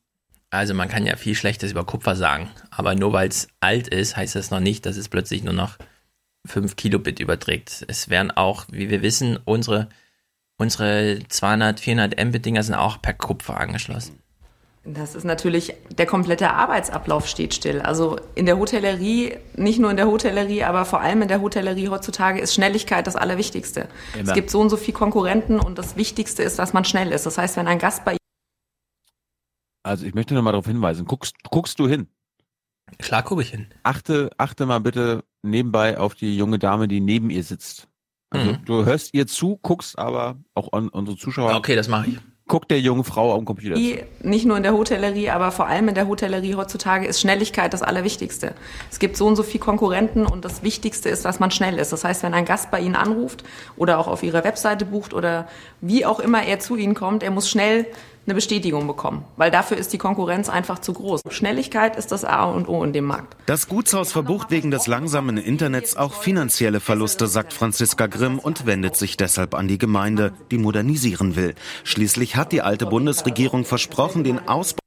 Also 0.51 0.75
man 0.75 0.89
kann 0.89 1.07
ja 1.07 1.17
viel 1.17 1.35
Schlechtes 1.35 1.73
über 1.73 1.85
Kupfer 1.85 2.15
sagen, 2.15 2.49
aber 2.71 2.95
nur 2.95 3.13
weil 3.13 3.29
es 3.29 3.49
alt 3.59 3.89
ist, 3.89 4.17
heißt 4.17 4.37
das 4.37 4.53
noch 4.53 4.61
nicht, 4.61 4.87
dass 4.87 4.97
es 4.97 5.09
plötzlich 5.09 5.43
nur 5.43 5.55
noch 5.55 5.77
5 6.47 6.77
Kilobit 6.77 7.19
überträgt. 7.19 7.85
Es 7.89 8.09
werden 8.09 8.31
auch, 8.31 8.67
wie 8.71 8.91
wir 8.91 9.03
wissen, 9.03 9.41
unsere, 9.45 9.89
unsere 10.59 11.21
200, 11.29 11.81
400 11.81 12.25
Mbit-Dinger 12.25 12.63
sind 12.63 12.75
auch 12.75 13.01
per 13.01 13.15
Kupfer 13.15 13.59
angeschlossen. 13.59 14.21
Das 14.87 15.15
ist 15.15 15.25
natürlich, 15.25 15.75
der 15.97 16.05
komplette 16.05 16.51
Arbeitsablauf 16.51 17.27
steht 17.27 17.55
still. 17.55 17.81
Also 17.81 18.19
in 18.35 18.45
der 18.45 18.59
Hotellerie, 18.59 19.39
nicht 19.57 19.79
nur 19.79 19.91
in 19.91 19.97
der 19.97 20.07
Hotellerie, 20.07 20.65
aber 20.65 20.85
vor 20.85 21.01
allem 21.01 21.23
in 21.23 21.29
der 21.29 21.41
Hotellerie 21.41 21.89
heutzutage 21.89 22.39
ist 22.39 22.53
Schnelligkeit 22.53 23.07
das 23.07 23.17
Allerwichtigste. 23.17 23.89
Immer. 24.13 24.29
Es 24.29 24.35
gibt 24.35 24.51
so 24.51 24.61
und 24.61 24.69
so 24.69 24.77
viele 24.77 24.93
Konkurrenten 24.93 25.59
und 25.59 25.79
das 25.79 25.97
Wichtigste 25.97 26.43
ist, 26.43 26.59
dass 26.59 26.75
man 26.75 26.85
schnell 26.85 27.13
ist. 27.13 27.25
Das 27.25 27.39
heißt, 27.39 27.57
wenn 27.57 27.67
ein 27.67 27.79
Gast 27.79 28.05
bei 28.05 28.19
Also 29.85 30.05
ich 30.05 30.15
möchte 30.15 30.35
noch 30.35 30.43
mal 30.43 30.53
darauf 30.53 30.67
hinweisen. 30.67 31.07
Guckst, 31.07 31.35
guckst 31.51 31.79
du 31.79 31.89
hin? 31.89 32.09
Klar 32.99 33.23
gucke 33.23 33.41
ich 33.41 33.51
hin. 33.51 33.69
Achte, 33.85 34.33
achte 34.37 34.67
mal 34.67 34.81
bitte 34.81 35.25
nebenbei 35.43 35.97
auf 35.97 36.15
die 36.15 36.37
junge 36.37 36.59
Dame, 36.59 36.89
die 36.89 37.01
neben 37.01 37.31
ihr 37.31 37.43
sitzt. 37.43 37.89
Also 38.35 38.51
Mhm. 38.53 38.59
du 38.65 38.85
hörst 38.85 39.15
ihr 39.15 39.27
zu, 39.27 39.59
guckst 39.63 39.99
aber 39.99 40.37
auch 40.55 40.73
an 40.73 40.89
unsere 40.89 41.17
Zuschauer. 41.17 41.55
Okay, 41.55 41.77
das 41.77 41.89
mache 41.89 42.09
ich. 42.09 42.19
Guck 42.47 42.69
der 42.69 42.79
jungen 42.79 43.05
Frau 43.05 43.35
am 43.35 43.47
Computer 43.47 43.75
zu. 43.75 43.81
nicht 44.21 44.45
nur 44.45 44.59
in 44.59 44.63
der 44.63 44.75
Hotellerie, 44.75 45.31
aber 45.31 45.51
vor 45.51 45.67
allem 45.67 45.89
in 45.89 45.95
der 45.95 46.07
Hotellerie 46.09 46.57
heutzutage 46.57 47.07
ist 47.07 47.19
Schnelligkeit 47.19 47.73
das 47.73 47.81
Allerwichtigste. 47.81 48.55
Es 48.91 48.99
gibt 48.99 49.17
so 49.17 49.27
und 49.27 49.37
so 49.37 49.43
viele 49.43 49.65
Konkurrenten 49.65 50.27
und 50.27 50.45
das 50.45 50.63
Wichtigste 50.63 51.09
ist, 51.09 51.25
dass 51.25 51.41
man 51.41 51.51
schnell 51.51 51.79
ist. 51.79 51.93
Das 51.95 52.05
heißt, 52.05 52.23
wenn 52.23 52.35
ein 52.35 52.45
Gast 52.45 52.71
bei 52.71 52.81
Ihnen 52.81 52.97
anruft 52.97 53.45
oder 53.77 53.99
auch 53.99 54.09
auf 54.09 54.23
Ihrer 54.23 54.45
Webseite 54.45 54.85
bucht 54.85 55.15
oder 55.15 55.49
wie 55.81 56.05
auch 56.05 56.21
immer 56.21 56.43
er 56.43 56.59
zu 56.61 56.77
Ihnen 56.77 56.93
kommt, 56.95 57.23
er 57.23 57.31
muss 57.31 57.49
schnell 57.49 57.87
eine 58.27 58.35
Bestätigung 58.35 58.87
bekommen, 58.87 59.25
weil 59.37 59.51
dafür 59.51 59.77
ist 59.77 59.93
die 59.93 59.99
Konkurrenz 59.99 60.49
einfach 60.49 60.79
zu 60.79 60.93
groß. 60.93 61.21
Schnelligkeit 61.31 61.97
ist 61.97 62.13
das 62.13 62.25
A 62.25 62.45
und 62.45 62.69
O 62.69 62.83
in 62.85 62.93
dem 62.93 63.05
Markt. 63.05 63.37
Das 63.47 63.69
Gutshaus 63.69 64.13
verbucht 64.13 64.51
wegen 64.51 64.71
des 64.71 64.87
langsamen 64.87 65.37
Internets 65.37 65.97
auch 65.97 66.15
finanzielle 66.15 66.81
Verluste, 66.81 67.27
sagt 67.27 67.53
Franziska 67.53 68.07
Grimm 68.07 68.39
und 68.39 68.67
wendet 68.67 68.97
sich 68.97 69.17
deshalb 69.17 69.55
an 69.55 69.69
die 69.69 69.79
Gemeinde, 69.79 70.33
die 70.51 70.59
modernisieren 70.59 71.37
will. 71.37 71.55
Schließlich 71.85 72.37
hat 72.37 72.53
die 72.53 72.63
alte 72.63 72.87
Bundesregierung 72.87 73.65
versprochen, 73.65 74.25
den 74.25 74.49
Ausbau 74.49 74.79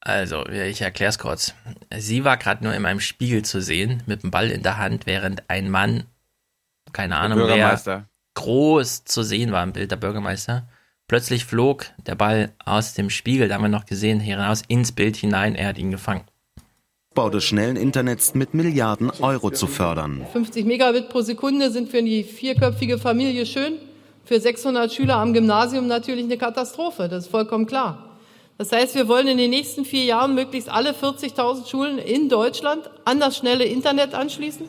Also, 0.00 0.46
ich 0.46 0.80
erkläre 0.80 1.10
es 1.10 1.18
kurz. 1.18 1.54
Sie 1.96 2.24
war 2.24 2.36
gerade 2.36 2.64
nur 2.64 2.74
in 2.74 2.82
meinem 2.82 3.00
Spiegel 3.00 3.44
zu 3.44 3.60
sehen, 3.60 4.02
mit 4.06 4.22
dem 4.22 4.30
Ball 4.30 4.50
in 4.50 4.62
der 4.62 4.78
Hand, 4.78 5.06
während 5.06 5.48
ein 5.48 5.70
Mann, 5.70 6.04
keine 6.92 7.16
Ahnung 7.16 7.38
wer, 7.38 7.46
Bürgermeister. 7.46 8.08
groß 8.34 9.04
zu 9.04 9.22
sehen 9.22 9.52
war 9.52 9.62
im 9.62 9.72
Bild 9.72 9.90
der 9.90 9.96
Bürgermeister. 9.96 10.68
Plötzlich 11.08 11.46
flog 11.46 11.86
der 12.06 12.16
Ball 12.16 12.52
aus 12.66 12.92
dem 12.92 13.08
Spiegel, 13.08 13.48
da 13.48 13.54
haben 13.54 13.62
wir 13.62 13.70
noch 13.70 13.86
gesehen, 13.86 14.20
hinaus 14.20 14.62
ins 14.68 14.92
Bild 14.92 15.16
hinein. 15.16 15.54
Er 15.54 15.68
hat 15.68 15.78
ihn 15.78 15.90
gefangen. 15.90 16.24
des 17.16 17.44
schnellen 17.44 17.76
Internets 17.76 18.34
mit 18.34 18.52
Milliarden 18.52 19.10
Euro 19.22 19.50
zu 19.50 19.66
fördern. 19.66 20.26
50 20.34 20.66
Megabit 20.66 21.08
pro 21.08 21.22
Sekunde 21.22 21.70
sind 21.70 21.88
für 21.88 22.02
die 22.02 22.24
vierköpfige 22.24 22.98
Familie 22.98 23.46
schön, 23.46 23.78
für 24.26 24.38
600 24.38 24.92
Schüler 24.92 25.16
am 25.16 25.32
Gymnasium 25.32 25.86
natürlich 25.86 26.26
eine 26.26 26.36
Katastrophe, 26.36 27.08
das 27.08 27.24
ist 27.24 27.30
vollkommen 27.30 27.66
klar. 27.66 28.18
Das 28.58 28.70
heißt, 28.70 28.94
wir 28.94 29.08
wollen 29.08 29.28
in 29.28 29.38
den 29.38 29.50
nächsten 29.50 29.86
vier 29.86 30.04
Jahren 30.04 30.34
möglichst 30.34 30.68
alle 30.68 30.90
40.000 30.90 31.66
Schulen 31.70 31.98
in 31.98 32.28
Deutschland 32.28 32.90
an 33.06 33.18
das 33.18 33.38
schnelle 33.38 33.64
Internet 33.64 34.14
anschließen. 34.14 34.66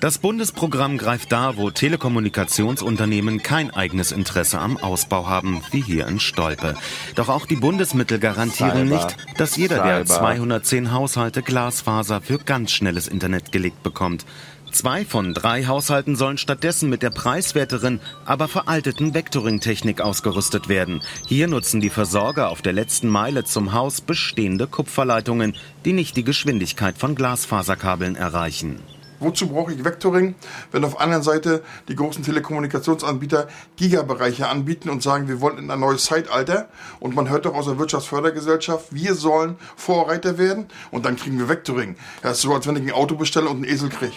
Das 0.00 0.18
Bundesprogramm 0.18 0.96
greift 0.96 1.32
da, 1.32 1.56
wo 1.56 1.70
Telekommunikationsunternehmen 1.70 3.42
kein 3.42 3.72
eigenes 3.72 4.12
Interesse 4.12 4.60
am 4.60 4.76
Ausbau 4.76 5.26
haben, 5.26 5.60
wie 5.72 5.82
hier 5.82 6.06
in 6.06 6.20
Stolpe. 6.20 6.76
Doch 7.16 7.28
auch 7.28 7.46
die 7.46 7.56
Bundesmittel 7.56 8.20
garantieren 8.20 8.88
Cyber. 8.88 8.94
nicht, 8.94 9.16
dass 9.38 9.56
jeder 9.56 9.82
der 9.82 10.06
Cyber. 10.06 10.20
210 10.20 10.92
Haushalte 10.92 11.42
Glasfaser 11.42 12.20
für 12.20 12.38
ganz 12.38 12.70
schnelles 12.70 13.08
Internet 13.08 13.50
gelegt 13.50 13.82
bekommt. 13.82 14.24
Zwei 14.70 15.04
von 15.04 15.34
drei 15.34 15.66
Haushalten 15.66 16.14
sollen 16.14 16.38
stattdessen 16.38 16.88
mit 16.90 17.02
der 17.02 17.10
preiswerteren, 17.10 17.98
aber 18.24 18.46
veralteten 18.46 19.14
Vectoring-Technik 19.14 20.00
ausgerüstet 20.00 20.68
werden. 20.68 21.02
Hier 21.26 21.48
nutzen 21.48 21.80
die 21.80 21.90
Versorger 21.90 22.50
auf 22.50 22.62
der 22.62 22.72
letzten 22.72 23.08
Meile 23.08 23.42
zum 23.42 23.72
Haus 23.72 24.00
bestehende 24.00 24.68
Kupferleitungen, 24.68 25.56
die 25.84 25.92
nicht 25.92 26.16
die 26.16 26.24
Geschwindigkeit 26.24 26.98
von 26.98 27.16
Glasfaserkabeln 27.16 28.14
erreichen. 28.14 28.78
Wozu 29.20 29.48
brauche 29.48 29.72
ich 29.72 29.84
Vectoring, 29.84 30.34
wenn 30.72 30.84
auf 30.84 30.94
der 30.94 31.00
anderen 31.02 31.22
Seite 31.22 31.62
die 31.88 31.96
großen 31.96 32.22
Telekommunikationsanbieter 32.22 33.48
Gigabereiche 33.76 34.48
anbieten 34.48 34.90
und 34.90 35.02
sagen, 35.02 35.28
wir 35.28 35.40
wollen 35.40 35.58
in 35.58 35.70
ein 35.70 35.80
neues 35.80 36.04
Zeitalter 36.04 36.68
und 37.00 37.14
man 37.14 37.28
hört 37.28 37.46
doch 37.46 37.54
aus 37.54 37.66
der 37.66 37.78
Wirtschaftsfördergesellschaft, 37.78 38.86
wir 38.90 39.14
sollen 39.14 39.56
Vorreiter 39.76 40.38
werden 40.38 40.66
und 40.90 41.04
dann 41.04 41.16
kriegen 41.16 41.38
wir 41.38 41.48
Vectoring. 41.48 41.96
Das 42.22 42.38
ist 42.38 42.42
so, 42.42 42.54
als 42.54 42.66
wenn 42.66 42.76
ich 42.76 42.82
ein 42.82 42.92
Auto 42.92 43.16
bestelle 43.16 43.48
und 43.48 43.56
einen 43.56 43.64
Esel 43.64 43.88
kriege. 43.88 44.14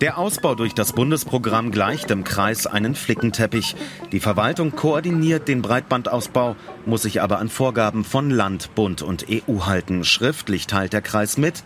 Der 0.00 0.18
Ausbau 0.18 0.54
durch 0.54 0.74
das 0.74 0.92
Bundesprogramm 0.92 1.70
gleicht 1.70 2.10
im 2.10 2.24
Kreis 2.24 2.66
einen 2.66 2.94
Flickenteppich. 2.94 3.76
Die 4.12 4.20
Verwaltung 4.20 4.74
koordiniert 4.74 5.46
den 5.46 5.62
Breitbandausbau, 5.62 6.56
muss 6.84 7.02
sich 7.02 7.22
aber 7.22 7.38
an 7.38 7.48
Vorgaben 7.48 8.04
von 8.04 8.28
Land, 8.28 8.74
Bund 8.74 9.02
und 9.02 9.26
EU 9.30 9.66
halten. 9.66 10.04
Schriftlich 10.04 10.66
teilt 10.66 10.92
der 10.92 11.00
Kreis 11.00 11.38
mit, 11.38 11.62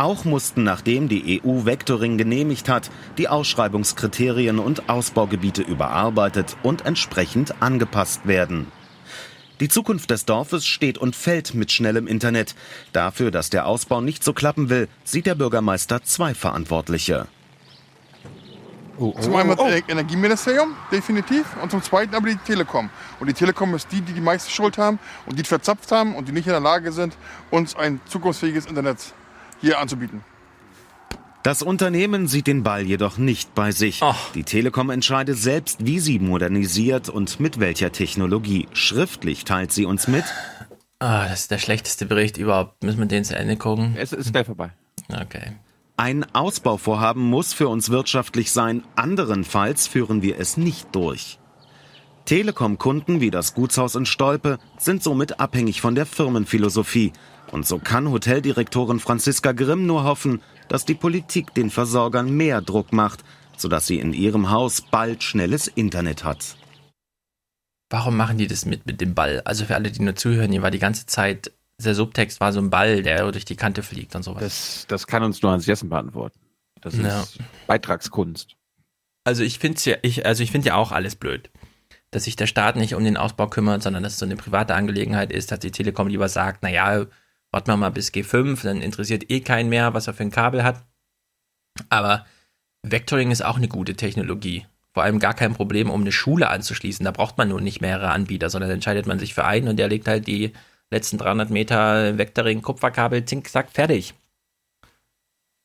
auch 0.00 0.24
mussten, 0.24 0.64
nachdem 0.64 1.08
die 1.08 1.42
EU 1.44 1.64
Vectoring 1.64 2.18
genehmigt 2.18 2.68
hat, 2.68 2.90
die 3.18 3.28
Ausschreibungskriterien 3.28 4.58
und 4.58 4.88
Ausbaugebiete 4.88 5.62
überarbeitet 5.62 6.56
und 6.62 6.86
entsprechend 6.86 7.62
angepasst 7.62 8.26
werden. 8.26 8.66
Die 9.60 9.68
Zukunft 9.68 10.10
des 10.10 10.24
Dorfes 10.24 10.66
steht 10.66 10.96
und 10.96 11.14
fällt 11.14 11.54
mit 11.54 11.70
schnellem 11.70 12.06
Internet. 12.06 12.54
Dafür, 12.94 13.30
dass 13.30 13.50
der 13.50 13.66
Ausbau 13.66 14.00
nicht 14.00 14.24
so 14.24 14.32
klappen 14.32 14.70
will, 14.70 14.88
sieht 15.04 15.26
der 15.26 15.34
Bürgermeister 15.34 16.02
zwei 16.02 16.32
Verantwortliche. 16.32 17.26
Zum 18.98 19.34
einen 19.34 19.56
das 19.56 19.82
Energieministerium, 19.88 20.76
definitiv, 20.92 21.44
und 21.62 21.70
zum 21.70 21.82
zweiten 21.82 22.14
aber 22.14 22.28
die 22.28 22.36
Telekom. 22.36 22.90
Und 23.18 23.28
die 23.28 23.32
Telekom 23.32 23.74
ist 23.74 23.90
die, 23.92 24.00
die 24.00 24.12
die 24.12 24.20
meiste 24.20 24.50
Schuld 24.50 24.76
haben 24.76 24.98
und 25.26 25.38
die 25.38 25.44
verzapft 25.44 25.90
haben 25.92 26.14
und 26.14 26.28
die 26.28 26.32
nicht 26.32 26.46
in 26.46 26.52
der 26.52 26.60
Lage 26.60 26.92
sind, 26.92 27.16
uns 27.50 27.74
ein 27.76 28.00
zukunftsfähiges 28.06 28.66
Internet 28.66 29.14
hier 29.60 29.78
anzubieten. 29.78 30.22
Das 31.42 31.62
Unternehmen 31.62 32.28
sieht 32.28 32.46
den 32.46 32.62
Ball 32.62 32.82
jedoch 32.82 33.16
nicht 33.16 33.54
bei 33.54 33.72
sich. 33.72 34.02
Die 34.34 34.44
Telekom 34.44 34.90
entscheidet 34.90 35.38
selbst, 35.38 35.86
wie 35.86 35.98
sie 35.98 36.18
modernisiert 36.18 37.08
und 37.08 37.40
mit 37.40 37.58
welcher 37.58 37.92
Technologie. 37.92 38.68
Schriftlich 38.74 39.44
teilt 39.44 39.72
sie 39.72 39.86
uns 39.86 40.06
mit. 40.06 40.24
Ah, 40.98 41.26
das 41.28 41.40
ist 41.40 41.50
der 41.50 41.58
schlechteste 41.58 42.04
Bericht 42.04 42.36
überhaupt. 42.36 42.84
Müssen 42.84 42.98
wir 42.98 43.06
den 43.06 43.24
zu 43.24 43.34
Ende 43.34 43.56
gucken? 43.56 43.94
Es 43.96 44.12
ist 44.12 44.32
gleich 44.32 44.44
vorbei. 44.44 44.72
Okay. 45.08 45.52
Ein 45.96 46.26
Ausbauvorhaben 46.34 47.22
muss 47.22 47.54
für 47.54 47.68
uns 47.68 47.88
wirtschaftlich 47.88 48.52
sein, 48.52 48.82
anderenfalls 48.96 49.86
führen 49.86 50.20
wir 50.22 50.38
es 50.38 50.58
nicht 50.58 50.94
durch. 50.94 51.38
Telekom-Kunden 52.26 53.20
wie 53.20 53.30
das 53.30 53.54
Gutshaus 53.54 53.94
in 53.94 54.06
Stolpe 54.06 54.58
sind 54.78 55.02
somit 55.02 55.40
abhängig 55.40 55.80
von 55.80 55.94
der 55.94 56.06
Firmenphilosophie. 56.06 57.12
Und 57.52 57.66
so 57.66 57.78
kann 57.78 58.10
Hoteldirektorin 58.10 59.00
Franziska 59.00 59.52
Grimm 59.52 59.86
nur 59.86 60.04
hoffen, 60.04 60.40
dass 60.68 60.84
die 60.84 60.94
Politik 60.94 61.54
den 61.54 61.70
Versorgern 61.70 62.30
mehr 62.30 62.60
Druck 62.60 62.92
macht, 62.92 63.24
sodass 63.56 63.86
sie 63.86 63.98
in 63.98 64.12
ihrem 64.12 64.50
Haus 64.50 64.80
bald 64.80 65.22
schnelles 65.22 65.68
Internet 65.68 66.24
hat. 66.24 66.56
Warum 67.90 68.16
machen 68.16 68.38
die 68.38 68.46
das 68.46 68.64
mit, 68.64 68.86
mit 68.86 69.00
dem 69.00 69.14
Ball? 69.14 69.40
Also 69.44 69.64
für 69.64 69.74
alle, 69.74 69.90
die 69.90 70.00
nur 70.00 70.14
zuhören, 70.14 70.52
hier 70.52 70.62
war 70.62 70.70
die 70.70 70.78
ganze 70.78 71.06
Zeit, 71.06 71.52
der 71.78 71.94
Subtext 71.94 72.40
war 72.40 72.52
so 72.52 72.60
ein 72.60 72.70
Ball, 72.70 73.02
der 73.02 73.32
durch 73.32 73.44
die 73.44 73.56
Kante 73.56 73.82
fliegt 73.82 74.14
und 74.14 74.22
sowas. 74.22 74.42
Das, 74.42 74.86
das 74.88 75.06
kann 75.08 75.24
uns 75.24 75.42
nur 75.42 75.50
Hans 75.50 75.66
Jessen 75.66 75.88
beantworten. 75.88 76.38
Das 76.80 76.94
ist 76.94 77.02
Ja. 77.02 77.24
Beitragskunst. 77.66 78.56
Also 79.24 79.42
ich 79.42 79.58
finde 79.58 79.80
ja, 79.84 79.96
ich, 80.02 80.24
also 80.24 80.42
ich 80.42 80.52
finde 80.52 80.68
ja 80.68 80.76
auch 80.76 80.92
alles 80.92 81.16
blöd. 81.16 81.50
Dass 82.12 82.24
sich 82.24 82.36
der 82.36 82.46
Staat 82.46 82.76
nicht 82.76 82.94
um 82.94 83.04
den 83.04 83.16
Ausbau 83.16 83.48
kümmert, 83.48 83.82
sondern 83.82 84.02
dass 84.02 84.14
es 84.14 84.18
so 84.18 84.24
eine 84.24 84.36
private 84.36 84.74
Angelegenheit 84.74 85.32
ist, 85.32 85.52
dass 85.52 85.58
die 85.58 85.70
Telekom 85.70 86.08
lieber 86.08 86.28
sagt, 86.28 86.62
naja, 86.62 87.06
warten 87.50 87.70
wir 87.70 87.76
mal 87.76 87.90
bis 87.90 88.12
G5, 88.12 88.62
dann 88.62 88.82
interessiert 88.82 89.30
eh 89.30 89.40
keinen 89.40 89.68
mehr, 89.68 89.94
was 89.94 90.06
er 90.06 90.14
für 90.14 90.22
ein 90.22 90.30
Kabel 90.30 90.62
hat. 90.62 90.84
Aber 91.88 92.26
Vectoring 92.82 93.30
ist 93.30 93.42
auch 93.42 93.56
eine 93.56 93.68
gute 93.68 93.94
Technologie. 93.94 94.66
Vor 94.92 95.02
allem 95.04 95.18
gar 95.18 95.34
kein 95.34 95.54
Problem, 95.54 95.90
um 95.90 96.00
eine 96.00 96.12
Schule 96.12 96.48
anzuschließen. 96.48 97.04
Da 97.04 97.12
braucht 97.12 97.38
man 97.38 97.48
nun 97.48 97.62
nicht 97.62 97.80
mehrere 97.80 98.10
Anbieter, 98.10 98.50
sondern 98.50 98.70
entscheidet 98.70 99.06
man 99.06 99.18
sich 99.18 99.34
für 99.34 99.44
einen 99.44 99.68
und 99.68 99.76
der 99.76 99.88
legt 99.88 100.08
halt 100.08 100.26
die 100.26 100.52
letzten 100.90 101.18
300 101.18 101.50
Meter 101.50 102.18
Vectoring 102.18 102.62
Kupferkabel, 102.62 103.24
zink, 103.24 103.48
zack, 103.48 103.70
fertig. 103.70 104.14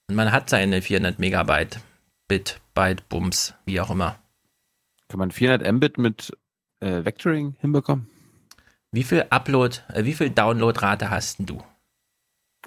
Und 0.08 0.16
man 0.16 0.32
hat 0.32 0.50
seine 0.50 0.82
400 0.82 1.18
Megabyte, 1.18 1.80
Bit, 2.28 2.62
Byte, 2.76 3.10
Bums, 3.10 3.56
wie 3.66 3.82
auch 3.82 3.90
immer. 3.90 4.20
Kann 5.08 5.20
man 5.20 5.32
400 5.32 5.72
Mbit 5.72 5.98
mit 5.98 6.38
äh, 6.80 7.04
Vectoring 7.04 7.56
hinbekommen? 7.60 8.08
Wie 8.92 9.04
viel 9.04 9.26
Upload, 9.30 9.78
äh, 9.94 10.06
wie 10.06 10.14
viel 10.14 10.30
Downloadrate 10.30 11.10
hast 11.10 11.40
denn 11.40 11.48
du? 11.48 11.64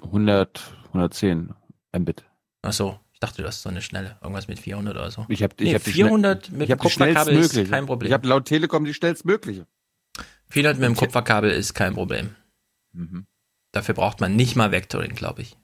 100, 0.03 0.73
110 0.87 1.53
Mbit. 1.97 2.23
Ach 2.61 2.73
so, 2.73 2.99
ich 3.13 3.19
dachte, 3.19 3.41
du 3.41 3.47
hast 3.47 3.61
so 3.61 3.69
eine 3.69 3.81
schnelle, 3.81 4.17
irgendwas 4.21 4.47
mit 4.47 4.59
400 4.59 4.95
oder 4.95 5.11
so. 5.11 5.25
Ich 5.29 5.43
habe 5.43 5.53
nee, 5.59 5.69
ich 5.69 5.75
hab 5.75 5.81
400 5.81 6.47
die, 6.47 6.51
mit 6.51 6.61
ich 6.63 6.71
hab 6.71 6.79
Kupferkabel 6.79 7.37
ist 7.37 7.69
kein 7.69 7.85
Problem. 7.85 8.07
Ich 8.07 8.13
habe 8.13 8.27
laut 8.27 8.45
Telekom 8.45 8.85
die 8.85 8.93
schnellstmögliche. 8.93 9.67
400 10.49 10.79
mit 10.79 10.87
dem 10.87 10.95
Kupferkabel 10.95 11.51
ist 11.51 11.73
kein 11.73 11.93
Problem. 11.93 12.35
Mhm. 12.93 13.27
Dafür 13.71 13.93
braucht 13.93 14.19
man 14.19 14.35
nicht 14.35 14.55
mal 14.55 14.71
Vectoring, 14.71 15.15
glaube 15.15 15.41
ich. 15.41 15.57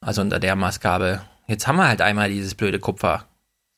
Also 0.00 0.20
unter 0.20 0.38
der 0.38 0.56
Maßgabe. 0.56 1.22
Jetzt 1.46 1.66
haben 1.66 1.76
wir 1.76 1.88
halt 1.88 2.02
einmal 2.02 2.28
dieses 2.28 2.54
blöde 2.54 2.78
Kupfer. 2.78 3.28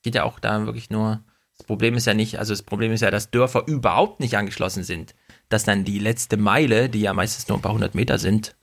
Geht 0.03 0.15
ja 0.15 0.25
auch 0.25 0.41
da 0.41 0.65
wirklich 0.67 0.91
nur. 0.91 1.23
Das 1.57 1.67
Problem 1.67 1.95
ist 1.95 2.07
ja 2.07 2.15
nicht, 2.15 2.39
also 2.39 2.53
das 2.53 2.63
Problem 2.63 2.93
ist 2.93 3.01
ja, 3.01 3.11
dass 3.11 3.31
Dörfer 3.31 3.67
überhaupt 3.67 4.21
nicht 4.21 4.37
angeschlossen 4.37 4.83
sind. 4.83 5.15
Dass 5.49 5.65
dann 5.65 5.85
die 5.85 5.99
letzte 5.99 6.37
Meile, 6.37 6.89
die 6.89 7.01
ja 7.01 7.13
meistens 7.13 7.49
nur 7.49 7.59
ein 7.59 7.63
paar 7.63 7.73
hundert 7.73 7.95
Meter 7.95 8.19
sind, 8.19 8.57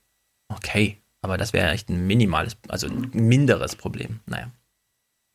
okay. 0.56 0.98
Aber 1.22 1.38
das 1.38 1.52
wäre 1.52 1.70
echt 1.70 1.88
ein 1.88 2.06
minimales, 2.06 2.56
also 2.68 2.86
ein 2.86 3.10
minderes 3.12 3.76
Problem. 3.76 4.20
Naja. 4.26 4.50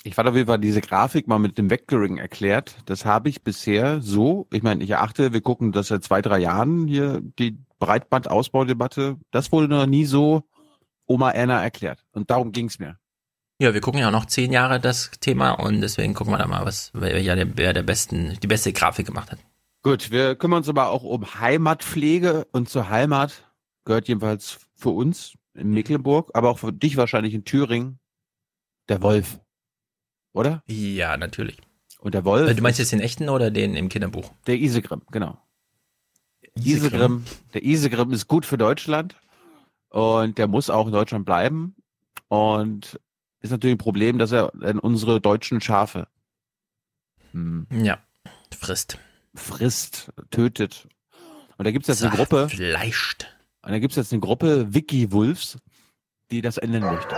Ich 0.03 0.15
fand 0.15 0.29
auf 0.29 0.36
jeden 0.36 0.47
Fall 0.47 0.60
diese 0.60 0.82
Grafik 0.82 1.27
mal 1.27 1.39
mit 1.39 1.58
dem 1.58 1.69
Vectoring 1.69 2.17
erklärt. 2.17 2.77
Das 2.86 3.05
habe 3.05 3.27
ich 3.27 3.43
bisher 3.43 4.01
so, 4.01 4.47
ich 4.53 4.63
meine, 4.63 4.84
ich 4.84 4.91
erachte, 4.91 5.34
wir 5.34 5.41
gucken 5.41 5.71
das 5.71 5.88
seit 5.88 6.03
zwei, 6.03 6.21
drei 6.21 6.39
Jahren 6.39 6.88
hier, 6.88 7.21
die 7.38 7.58
Breitbandausbaudebatte, 7.79 9.17
das 9.32 9.51
wurde 9.51 9.67
noch 9.67 9.86
nie 9.86 10.05
so 10.05 10.43
Oma 11.05 11.32
Erna 11.32 11.62
erklärt. 11.62 12.05
Und 12.12 12.29
darum 12.29 12.51
ging 12.51 12.67
es 12.67 12.79
mir. 12.79 12.97
Ja, 13.62 13.73
wir 13.73 13.82
gucken 13.82 13.99
ja 13.99 14.08
auch 14.08 14.13
noch 14.13 14.25
zehn 14.25 14.53
Jahre 14.53 14.79
das 14.79 15.12
Thema 15.19 15.51
und 15.51 15.82
deswegen 15.82 16.13
gucken 16.13 16.32
wir 16.32 16.38
da 16.38 16.47
mal, 16.47 16.65
was 16.65 16.91
wer 16.93 17.36
der, 17.36 17.58
wer 17.58 17.73
der 17.73 17.84
besten, 17.84 18.38
die 18.41 18.47
beste 18.47 18.71
Grafik 18.71 19.08
gemacht 19.08 19.32
hat. 19.32 19.39
Gut, 19.82 20.12
wir 20.12 20.36
kümmern 20.36 20.60
uns 20.60 20.69
aber 20.69 20.89
auch 20.89 21.03
um 21.03 21.39
Heimatpflege 21.39 22.47
und 22.51 22.69
zur 22.69 22.89
Heimat 22.89 23.48
gehört 23.89 24.08
jedenfalls 24.08 24.60
für 24.75 24.91
uns 24.91 25.34
in 25.56 25.71
Mecklenburg, 25.71 26.30
aber 26.36 26.52
auch 26.52 26.60
für 26.60 26.71
dich 26.71 26.95
wahrscheinlich 26.95 27.34
in 27.34 27.43
Thüringen 27.43 27.97
der 28.88 29.02
Wolf. 29.02 29.39
Oder? 30.32 30.62
Ja, 30.67 31.17
natürlich. 31.17 31.58
Und 31.97 32.13
der 32.13 32.23
Wolf. 32.23 32.56
Du 32.56 32.62
meinst 32.62 32.78
jetzt 32.78 32.91
den 32.91 32.99
echten 32.99 33.30
oder 33.30 33.49
den 33.49 33.75
im 33.75 33.89
Kinderbuch? 33.89 34.32
Der 34.45 34.58
Isegrim, 34.58 35.02
genau. 35.10 35.41
Isegrim. 36.54 37.23
Isegrim. 37.23 37.25
Der 37.56 37.63
Isegrim 37.63 38.12
ist 38.12 38.28
gut 38.28 38.45
für 38.45 38.60
Deutschland 38.60 39.15
und 39.89 40.38
der 40.38 40.47
muss 40.47 40.69
auch 40.69 40.86
in 40.86 40.93
Deutschland 40.93 41.25
bleiben. 41.25 41.75
Und 42.28 42.99
ist 43.41 43.49
natürlich 43.49 43.73
ein 43.73 43.80
Problem, 43.80 44.19
dass 44.19 44.32
er 44.32 44.54
unsere 44.84 45.19
deutschen 45.19 45.62
Schafe 45.62 46.08
hm, 47.32 47.65
Ja, 47.71 47.97
frisst. 48.56 48.99
frisst, 49.34 50.13
tötet. 50.30 50.88
Und 51.58 51.65
da 51.65 51.71
gibt 51.71 51.89
es 51.89 51.99
jetzt 51.99 52.08
eine 52.08 52.15
Gruppe, 52.15 52.49
Fleischt. 52.49 53.38
Und 53.63 53.71
da 53.71 53.79
gibt 53.79 53.91
es 53.91 53.97
jetzt 53.97 54.13
eine 54.13 54.21
Gruppe 54.21 54.73
Wiki 54.73 55.11
Wolves, 55.11 55.57
die 56.31 56.41
das 56.41 56.57
ändern 56.57 56.83
möchte. 56.83 57.15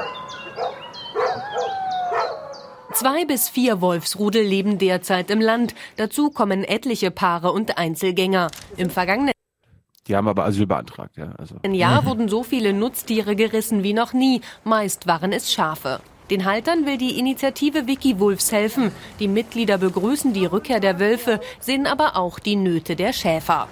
Zwei 2.94 3.26
bis 3.26 3.50
vier 3.50 3.82
Wolfsrudel 3.82 4.44
leben 4.44 4.78
derzeit 4.78 5.32
im 5.32 5.40
Land. 5.40 5.74
Dazu 5.96 6.30
kommen 6.30 6.64
etliche 6.64 7.10
Paare 7.10 7.52
und 7.52 7.78
Einzelgänger. 7.78 8.52
Im 8.78 8.90
vergangenen 8.90 9.34
Die 10.08 10.16
haben 10.16 10.28
aber 10.28 10.46
Asyl 10.46 10.68
beantragt, 10.68 11.18
ja. 11.18 11.32
Also. 11.38 11.56
Jahr 11.64 12.06
wurden 12.06 12.28
so 12.28 12.44
viele 12.44 12.74
Nutztiere 12.74 13.36
gerissen 13.36 13.84
wie 13.84 13.94
noch 13.94 14.14
nie. 14.14 14.42
Meist 14.64 15.08
waren 15.08 15.32
es 15.32 15.54
Schafe. 15.54 16.02
Den 16.30 16.46
Haltern 16.46 16.86
will 16.86 16.98
die 16.98 17.18
Initiative 17.20 17.88
Wiki-Wolfs 17.88 18.52
helfen. 18.52 18.92
Die 19.20 19.28
Mitglieder 19.28 19.78
begrüßen 19.78 20.34
die 20.34 20.46
Rückkehr 20.46 20.80
der 20.80 21.00
Wölfe, 21.00 21.40
sehen 21.60 21.88
aber 21.88 22.16
auch 22.16 22.40
die 22.40 22.56
Nöte 22.56 22.96
der 22.96 23.14
Schäfer. 23.14 23.68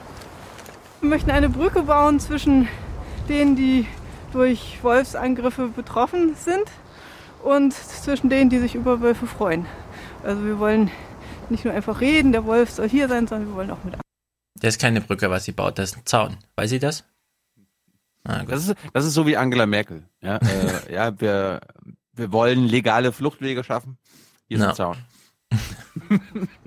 Wir 1.02 1.10
möchten 1.10 1.32
eine 1.32 1.50
Brücke 1.50 1.84
bauen 1.84 2.20
zwischen 2.20 2.68
denen, 3.28 3.56
die 3.56 3.86
durch 4.34 4.80
Wolfsangriffe 4.84 5.70
betroffen 5.70 6.36
sind 6.36 6.66
und 7.44 7.74
zwischen 7.74 8.30
denen, 8.30 8.50
die 8.50 8.60
sich 8.60 8.76
über 8.76 9.02
Wölfe 9.02 9.26
freuen. 9.28 9.66
Also 10.24 10.44
wir 10.46 10.60
wollen 10.60 10.92
nicht 11.50 11.66
nur 11.66 11.74
einfach 11.74 12.02
reden, 12.02 12.32
der 12.32 12.46
Wolf 12.46 12.70
soll 12.70 12.90
hier 12.90 13.08
sein, 13.08 13.28
sondern 13.28 13.50
wir 13.50 13.56
wollen 13.56 13.72
auch 13.72 13.84
mit 13.84 13.96
Das 14.60 14.76
ist 14.76 14.82
keine 14.82 15.02
Brücke, 15.02 15.30
was 15.30 15.46
sie 15.46 15.52
baut, 15.54 15.80
das 15.80 15.92
ist 15.92 15.98
ein 15.98 16.06
Zaun. 16.06 16.38
Weiß 16.56 16.70
sie 16.70 16.80
das? 16.80 17.06
Ah. 18.26 18.44
Das 18.44 18.68
ist, 18.68 18.76
das 18.94 19.06
ist 19.06 19.14
so 19.14 19.26
wie 19.26 19.38
Angela 19.38 19.66
Merkel. 19.66 20.04
Ja, 20.22 20.38
äh, 20.38 20.94
ja 20.94 21.20
wir, 21.20 21.62
wir 22.14 22.32
wollen 22.32 22.66
legale 22.66 23.12
Fluchtwege 23.14 23.64
schaffen. 23.64 23.98
Hier 24.48 24.58
ist 24.58 24.64
Ja. 24.64 24.70
ein 24.70 24.76
Zaun. 24.76 24.98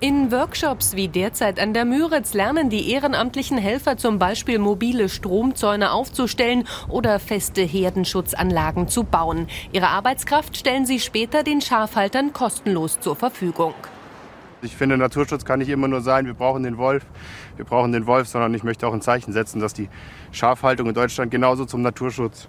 In 0.00 0.30
Workshops 0.30 0.94
wie 0.94 1.08
derzeit 1.08 1.58
an 1.58 1.74
der 1.74 1.84
Müritz 1.84 2.32
lernen 2.32 2.70
die 2.70 2.92
ehrenamtlichen 2.92 3.58
Helfer 3.58 3.96
zum 3.96 4.20
Beispiel 4.20 4.60
mobile 4.60 5.08
Stromzäune 5.08 5.90
aufzustellen 5.90 6.68
oder 6.88 7.18
feste 7.18 7.62
Herdenschutzanlagen 7.62 8.86
zu 8.86 9.02
bauen. 9.02 9.48
Ihre 9.72 9.88
Arbeitskraft 9.88 10.56
stellen 10.56 10.86
sie 10.86 11.00
später 11.00 11.42
den 11.42 11.60
Schafhaltern 11.60 12.32
kostenlos 12.32 13.00
zur 13.00 13.16
Verfügung. 13.16 13.74
Ich 14.62 14.76
finde, 14.76 14.96
Naturschutz 14.96 15.44
kann 15.44 15.58
nicht 15.58 15.68
immer 15.68 15.88
nur 15.88 16.00
sein, 16.00 16.26
wir 16.26 16.34
brauchen 16.34 16.62
den 16.62 16.78
Wolf, 16.78 17.04
wir 17.56 17.64
brauchen 17.64 17.90
den 17.90 18.06
Wolf, 18.06 18.28
sondern 18.28 18.54
ich 18.54 18.62
möchte 18.62 18.86
auch 18.86 18.94
ein 18.94 19.02
Zeichen 19.02 19.32
setzen, 19.32 19.58
dass 19.58 19.74
die 19.74 19.88
Schafhaltung 20.30 20.86
in 20.86 20.94
Deutschland 20.94 21.32
genauso 21.32 21.64
zum 21.64 21.82
Naturschutz 21.82 22.46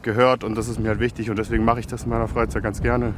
gehört 0.00 0.44
und 0.44 0.54
das 0.54 0.66
ist 0.66 0.80
mir 0.80 0.88
halt 0.88 1.00
wichtig 1.00 1.28
und 1.28 1.38
deswegen 1.38 1.66
mache 1.66 1.80
ich 1.80 1.86
das 1.86 2.04
in 2.04 2.08
meiner 2.08 2.26
Freizeit 2.26 2.62
ganz 2.62 2.80
gerne. 2.80 3.12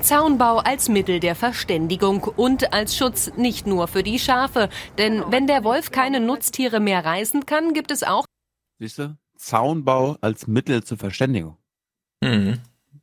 Zaunbau 0.00 0.58
als 0.58 0.88
Mittel 0.88 1.20
der 1.20 1.34
Verständigung 1.34 2.24
und 2.24 2.72
als 2.72 2.96
Schutz 2.96 3.32
nicht 3.36 3.66
nur 3.66 3.88
für 3.88 4.02
die 4.02 4.18
Schafe. 4.18 4.68
Denn 4.98 5.22
wenn 5.30 5.46
der 5.46 5.64
Wolf 5.64 5.90
keine 5.90 6.20
Nutztiere 6.20 6.80
mehr 6.80 7.04
reißen 7.04 7.46
kann, 7.46 7.72
gibt 7.72 7.90
es 7.90 8.02
auch 8.02 8.24
Siehst 8.78 8.98
du? 8.98 9.16
Zaunbau 9.36 10.16
als 10.20 10.46
Mittel 10.46 10.84
zur 10.84 10.98
Verständigung. 10.98 11.56
Mhm. 12.22 12.60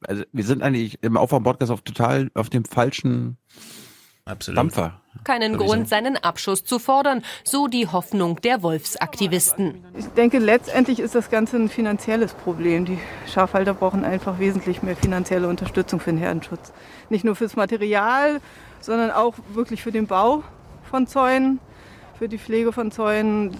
Also 0.08 0.24
wir 0.32 0.44
sind 0.44 0.64
eigentlich 0.64 0.98
im 1.02 1.18
Aufwärm-Podcast 1.18 1.72
auf 1.72 1.82
total 1.82 2.32
auf 2.34 2.50
dem 2.50 2.66
falschen 2.66 3.38
Absolut. 4.26 4.58
Dampfer. 4.58 5.02
keinen 5.24 5.54
Sowieso. 5.54 5.74
Grund, 5.74 5.90
seinen 5.90 6.18
Abschuss 6.18 6.64
zu 6.64 6.80
fordern, 6.80 7.24
so 7.44 7.68
die 7.68 7.88
Hoffnung 7.88 8.40
der 8.42 8.62
Wolfsaktivisten. 8.62 9.84
Ich 9.98 10.06
denke, 10.08 10.38
letztendlich 10.38 11.00
ist 11.00 11.16
das 11.16 11.30
Ganze 11.30 11.58
ein 11.58 11.70
finanzielles 11.70 12.34
Problem. 12.34 12.86
Die 12.86 13.00
Schafhalter 13.32 13.74
brauchen 13.74 14.06
einfach 14.06 14.40
wesentlich 14.40 14.84
mehr 14.84 14.96
finanzielle 14.96 15.48
Unterstützung 15.48 16.00
für 16.00 16.12
den 16.12 16.20
Herdenschutz. 16.20 16.72
Nicht 17.10 17.26
nur 17.26 17.36
fürs 17.36 17.56
Material, 17.56 18.42
sondern 18.80 19.12
auch 19.12 19.36
wirklich 19.54 19.82
für 19.82 19.92
den 19.92 20.08
Bau 20.08 20.44
von 20.90 21.08
Zäunen, 21.08 21.60
für 22.18 22.30
die 22.30 22.38
Pflege 22.38 22.72
von 22.72 22.92
Zäunen, 22.92 23.58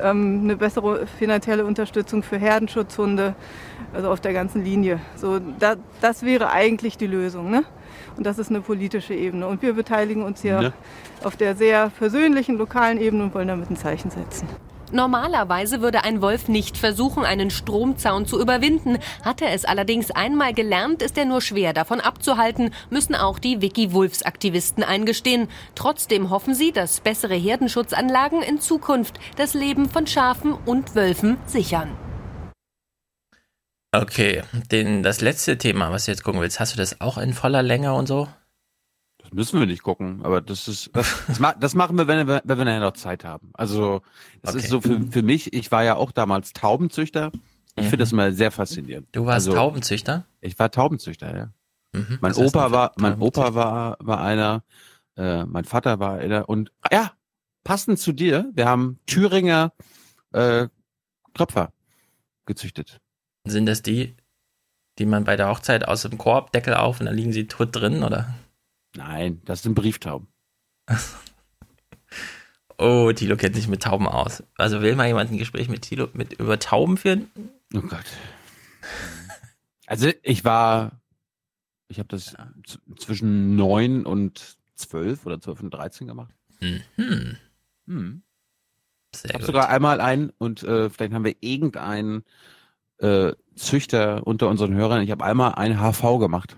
ähm, 0.00 0.40
eine 0.44 0.56
bessere 0.56 1.06
finanzielle 1.06 1.64
Unterstützung 1.64 2.22
für 2.22 2.38
Herdenschutzhunde, 2.38 3.34
also 3.92 4.10
auf 4.10 4.20
der 4.20 4.32
ganzen 4.32 4.64
Linie. 4.64 5.00
So, 5.16 5.38
da, 5.38 5.76
das 6.00 6.22
wäre 6.22 6.50
eigentlich 6.50 6.96
die 6.96 7.06
Lösung. 7.06 7.50
Ne? 7.50 7.64
Und 8.16 8.24
das 8.24 8.38
ist 8.38 8.50
eine 8.50 8.60
politische 8.60 9.14
Ebene. 9.14 9.46
Und 9.46 9.62
wir 9.62 9.72
beteiligen 9.74 10.22
uns 10.22 10.42
hier 10.42 10.60
Ne? 10.60 10.72
auf 11.24 11.36
der 11.36 11.56
sehr 11.56 11.90
persönlichen, 11.98 12.56
lokalen 12.56 13.00
Ebene 13.00 13.24
und 13.24 13.34
wollen 13.34 13.48
damit 13.48 13.70
ein 13.70 13.76
Zeichen 13.76 14.10
setzen. 14.10 14.48
Normalerweise 14.92 15.80
würde 15.80 16.04
ein 16.04 16.22
Wolf 16.22 16.46
nicht 16.46 16.76
versuchen, 16.76 17.24
einen 17.24 17.50
Stromzaun 17.50 18.26
zu 18.26 18.40
überwinden. 18.40 18.98
Hat 19.24 19.42
er 19.42 19.52
es 19.52 19.64
allerdings 19.64 20.12
einmal 20.12 20.54
gelernt, 20.54 21.02
ist 21.02 21.18
er 21.18 21.24
nur 21.24 21.40
schwer 21.40 21.72
davon 21.72 22.00
abzuhalten, 22.00 22.70
müssen 22.90 23.16
auch 23.16 23.40
die 23.40 23.60
Wiki-Wolfs-Aktivisten 23.60 24.84
eingestehen. 24.84 25.48
Trotzdem 25.74 26.30
hoffen 26.30 26.54
sie, 26.54 26.70
dass 26.70 27.00
bessere 27.00 27.34
Herdenschutzanlagen 27.34 28.40
in 28.42 28.60
Zukunft 28.60 29.18
das 29.36 29.54
Leben 29.54 29.88
von 29.88 30.06
Schafen 30.06 30.54
und 30.64 30.94
Wölfen 30.94 31.38
sichern. 31.46 31.88
Okay, 34.02 34.42
den, 34.70 35.02
das 35.02 35.20
letzte 35.20 35.56
Thema, 35.58 35.90
was 35.90 36.04
du 36.06 36.10
jetzt 36.10 36.24
gucken 36.24 36.40
willst, 36.40 36.60
hast 36.60 36.72
du 36.72 36.76
das 36.76 37.00
auch 37.00 37.18
in 37.18 37.32
voller 37.32 37.62
Länge 37.62 37.94
und 37.94 38.06
so? 38.06 38.28
Das 39.22 39.32
müssen 39.32 39.58
wir 39.60 39.66
nicht 39.66 39.82
gucken, 39.82 40.20
aber 40.24 40.40
das 40.40 40.68
ist 40.68 40.90
das, 40.94 41.14
das, 41.26 41.40
ma- 41.40 41.54
das 41.54 41.74
machen 41.74 41.96
wir, 41.96 42.06
wenn 42.06 42.26
wir, 42.26 42.42
wenn 42.44 42.58
wir 42.58 42.64
nachher 42.64 42.80
noch 42.80 42.92
Zeit 42.92 43.24
haben. 43.24 43.50
Also 43.54 44.02
das 44.42 44.54
Okay. 44.54 44.64
ist 44.64 44.70
so 44.70 44.80
für, 44.80 45.00
für 45.10 45.22
mich, 45.22 45.52
ich 45.52 45.70
war 45.72 45.82
ja 45.84 45.96
auch 45.96 46.12
damals 46.12 46.52
Taubenzüchter. 46.52 47.32
Ich 47.76 47.84
Mhm. 47.86 47.88
finde 47.88 47.96
das 47.98 48.12
immer 48.12 48.32
sehr 48.32 48.50
faszinierend. 48.50 49.08
Du 49.12 49.26
warst 49.26 49.48
also, 49.48 49.54
Taubenzüchter? 49.54 50.26
Ich 50.40 50.58
war 50.58 50.70
Taubenzüchter, 50.70 51.36
ja. 51.36 51.52
Mhm. 51.92 52.18
Mein 52.20 52.34
Opa 52.34 52.70
war, 52.70 52.92
mein? 52.96 53.20
Opa 53.20 53.54
war, 53.54 53.96
war 54.00 54.20
einer, 54.20 54.62
äh, 55.16 55.44
mein 55.46 55.64
Vater 55.64 55.98
war 56.00 56.18
einer 56.18 56.48
und 56.48 56.70
ah 56.82 56.88
ja, 56.92 57.12
passend 57.64 57.98
zu 57.98 58.12
dir, 58.12 58.50
wir 58.54 58.66
haben 58.66 58.98
Thüringer 59.06 59.72
äh, 60.32 60.68
Kröpfer 61.34 61.72
gezüchtet. 62.46 63.00
Sind 63.46 63.66
das 63.66 63.82
die, 63.82 64.14
die 64.98 65.06
man 65.06 65.24
bei 65.24 65.36
der 65.36 65.48
Hochzeit 65.48 65.86
aus 65.86 66.02
dem 66.02 66.18
Korb, 66.18 66.52
Deckel 66.52 66.74
auf 66.74 67.00
und 67.00 67.06
dann 67.06 67.16
liegen 67.16 67.32
sie 67.32 67.46
tot 67.46 67.70
drin, 67.72 68.02
oder? 68.02 68.34
Nein, 68.96 69.42
das 69.44 69.62
sind 69.62 69.74
Brieftauben. 69.74 70.28
Oh, 72.76 73.12
Thilo 73.12 73.36
kennt 73.36 73.54
sich 73.54 73.68
mit 73.68 73.84
Tauben 73.84 74.08
aus. 74.08 74.42
Also 74.56 74.82
will 74.82 74.96
mal 74.96 75.06
jemand 75.06 75.30
ein 75.30 75.38
Gespräch 75.38 75.68
mit 75.68 75.82
Thilo 75.82 76.08
mit 76.12 76.32
über 76.40 76.58
Tauben 76.58 76.96
führen? 76.96 77.30
Oh 77.72 77.80
Gott. 77.82 78.04
Also 79.86 80.10
ich 80.22 80.44
war, 80.44 81.00
ich 81.86 82.00
habe 82.00 82.08
das 82.08 82.34
z- 82.66 82.80
zwischen 82.98 83.54
neun 83.54 84.04
und 84.04 84.56
zwölf 84.74 85.24
oder 85.24 85.40
zwölf 85.40 85.60
und 85.62 85.70
dreizehn 85.70 86.08
gemacht. 86.08 86.34
Mhm. 86.60 87.36
Hm. 87.86 88.22
Sehr 89.14 89.30
Ich 89.30 89.34
habe 89.34 89.44
sogar 89.44 89.68
einmal 89.68 90.00
einen 90.00 90.30
und 90.38 90.64
äh, 90.64 90.90
vielleicht 90.90 91.12
haben 91.12 91.24
wir 91.24 91.36
irgendeinen 91.42 92.24
äh, 93.04 93.34
Züchter 93.56 94.26
unter 94.26 94.48
unseren 94.48 94.74
Hörern. 94.74 95.02
Ich 95.02 95.10
habe 95.10 95.24
einmal 95.24 95.54
ein 95.54 95.78
HV 95.78 96.18
gemacht. 96.18 96.56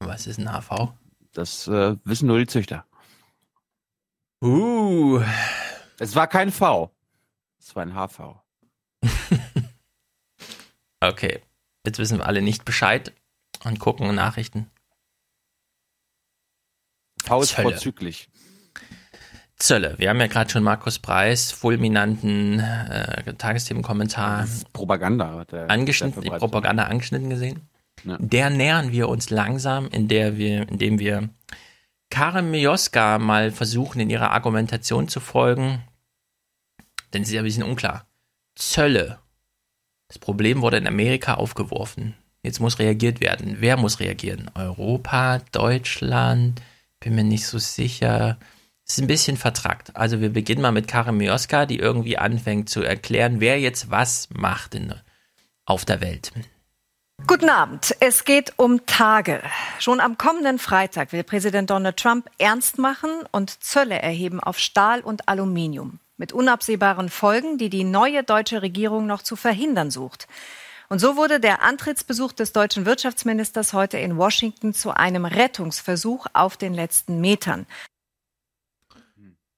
Was 0.00 0.26
ist 0.26 0.38
ein 0.38 0.48
HV? 0.48 0.92
Das 1.32 1.68
äh, 1.68 1.96
wissen 2.04 2.26
nur 2.26 2.38
die 2.38 2.46
Züchter. 2.46 2.86
Uh. 4.42 5.20
Es 5.98 6.16
war 6.16 6.26
kein 6.26 6.50
V. 6.50 6.90
Es 7.58 7.76
war 7.76 7.82
ein 7.82 7.94
HV. 7.94 8.40
Okay. 11.02 11.40
Jetzt 11.86 11.98
wissen 11.98 12.18
wir 12.18 12.26
alle 12.26 12.42
nicht 12.42 12.66
Bescheid 12.66 13.14
und 13.64 13.80
gucken 13.80 14.14
Nachrichten. 14.14 14.70
V 17.24 17.40
ist 17.40 17.54
Zölle. 17.54 17.70
vorzüglich. 17.70 18.28
Zölle. 19.60 19.94
Wir 19.98 20.08
haben 20.08 20.20
ja 20.20 20.26
gerade 20.26 20.50
schon 20.50 20.62
Markus 20.62 20.98
Preis, 20.98 21.52
fulminanten 21.52 22.60
äh, 22.60 23.34
Tagesthemenkommentar 23.34 24.48
Propaganda 24.72 25.36
hat 25.36 25.52
er 25.52 25.70
angeschnitten, 25.70 26.14
verbreitet. 26.14 26.40
Propaganda 26.40 26.84
angeschnitten 26.84 27.28
gesehen. 27.28 27.68
Ja. 28.04 28.16
Der 28.18 28.50
nähern 28.50 28.90
wir 28.90 29.08
uns 29.08 29.28
langsam, 29.28 29.88
in 29.88 30.08
der 30.08 30.38
wir, 30.38 30.66
indem 30.68 30.98
wir 30.98 31.28
Karen 32.08 32.50
Mioska 32.50 33.18
mal 33.18 33.50
versuchen, 33.50 34.00
in 34.00 34.08
ihrer 34.08 34.30
Argumentation 34.30 35.08
zu 35.08 35.20
folgen. 35.20 35.82
Denn 37.12 37.24
sie 37.24 37.32
ist 37.32 37.34
ja 37.34 37.42
ein 37.42 37.44
bisschen 37.44 37.62
unklar. 37.62 38.06
Zölle. 38.54 39.18
Das 40.08 40.18
Problem 40.18 40.62
wurde 40.62 40.78
in 40.78 40.86
Amerika 40.86 41.34
aufgeworfen. 41.34 42.14
Jetzt 42.42 42.60
muss 42.60 42.78
reagiert 42.78 43.20
werden. 43.20 43.58
Wer 43.60 43.76
muss 43.76 44.00
reagieren? 44.00 44.50
Europa, 44.54 45.40
Deutschland? 45.52 46.62
Bin 46.98 47.14
mir 47.14 47.24
nicht 47.24 47.46
so 47.46 47.58
sicher. 47.58 48.38
Ist 48.90 48.98
ein 48.98 49.06
bisschen 49.06 49.36
vertrackt. 49.36 49.94
Also 49.94 50.20
wir 50.20 50.30
beginnen 50.30 50.62
mal 50.62 50.72
mit 50.72 50.88
Karen 50.88 51.16
Mioska, 51.16 51.64
die 51.64 51.78
irgendwie 51.78 52.18
anfängt 52.18 52.68
zu 52.68 52.82
erklären, 52.82 53.38
wer 53.38 53.60
jetzt 53.60 53.92
was 53.92 54.28
macht 54.32 54.74
in, 54.74 54.92
auf 55.64 55.84
der 55.84 56.00
Welt. 56.00 56.32
Guten 57.24 57.50
Abend. 57.50 57.94
Es 58.00 58.24
geht 58.24 58.54
um 58.56 58.84
Tage. 58.86 59.42
Schon 59.78 60.00
am 60.00 60.18
kommenden 60.18 60.58
Freitag 60.58 61.12
will 61.12 61.22
Präsident 61.22 61.70
Donald 61.70 61.98
Trump 61.98 62.28
ernst 62.38 62.78
machen 62.78 63.10
und 63.30 63.62
Zölle 63.62 64.02
erheben 64.02 64.40
auf 64.40 64.58
Stahl 64.58 65.02
und 65.02 65.28
Aluminium. 65.28 66.00
Mit 66.16 66.32
unabsehbaren 66.32 67.10
Folgen, 67.10 67.58
die 67.58 67.70
die 67.70 67.84
neue 67.84 68.24
deutsche 68.24 68.60
Regierung 68.60 69.06
noch 69.06 69.22
zu 69.22 69.36
verhindern 69.36 69.92
sucht. 69.92 70.26
Und 70.88 70.98
so 70.98 71.16
wurde 71.16 71.38
der 71.38 71.62
Antrittsbesuch 71.62 72.32
des 72.32 72.52
deutschen 72.52 72.86
Wirtschaftsministers 72.86 73.72
heute 73.72 73.98
in 73.98 74.16
Washington 74.16 74.74
zu 74.74 74.90
einem 74.90 75.26
Rettungsversuch 75.26 76.26
auf 76.32 76.56
den 76.56 76.74
letzten 76.74 77.20
Metern. 77.20 77.68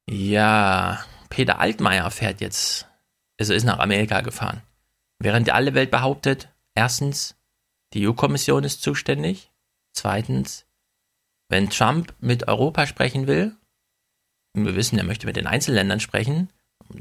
Ja, 0.09 1.05
Peter 1.31 1.61
Altmaier 1.61 2.11
fährt 2.11 2.41
jetzt, 2.41 2.89
also 3.39 3.55
ist 3.55 3.65
nach 3.65 3.79
Amerika 3.79 4.21
gefahren. 4.21 4.63
Während 5.19 5.51
alle 5.51 5.75
Welt 5.75 5.91
behauptet, 5.91 6.49
erstens, 6.75 7.37
die 7.93 8.07
EU-Kommission 8.09 8.65
ist 8.65 8.83
zuständig. 8.83 9.51
Zweitens, 9.93 10.67
wenn 11.49 11.71
Trump 11.71 12.15
mit 12.21 12.49
Europa 12.49 12.87
sprechen 12.87 13.27
will, 13.27 13.55
wir 14.55 14.75
wissen, 14.75 14.99
er 14.99 15.05
möchte 15.05 15.27
mit 15.27 15.37
den 15.37 15.47
Einzelländern 15.47 16.01
sprechen, 16.01 16.51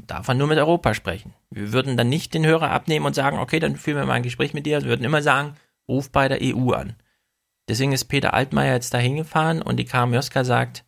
darf 0.06 0.28
er 0.28 0.34
nur 0.34 0.46
mit 0.46 0.58
Europa 0.58 0.94
sprechen. 0.94 1.34
Wir 1.50 1.72
würden 1.72 1.96
dann 1.96 2.08
nicht 2.08 2.32
den 2.34 2.46
Hörer 2.46 2.70
abnehmen 2.70 3.06
und 3.06 3.14
sagen, 3.14 3.38
okay, 3.38 3.58
dann 3.60 3.76
führen 3.76 3.98
wir 3.98 4.06
mal 4.06 4.14
ein 4.14 4.22
Gespräch 4.22 4.54
mit 4.54 4.66
dir. 4.66 4.80
Wir 4.82 4.88
würden 4.88 5.04
immer 5.04 5.22
sagen, 5.22 5.56
ruf 5.88 6.10
bei 6.10 6.28
der 6.28 6.38
EU 6.40 6.72
an. 6.72 6.96
Deswegen 7.68 7.92
ist 7.92 8.04
Peter 8.06 8.34
Altmaier 8.34 8.74
jetzt 8.74 8.94
da 8.94 8.98
hingefahren 8.98 9.62
und 9.62 9.76
die 9.76 9.88
Mioska 10.06 10.44
sagt, 10.44 10.84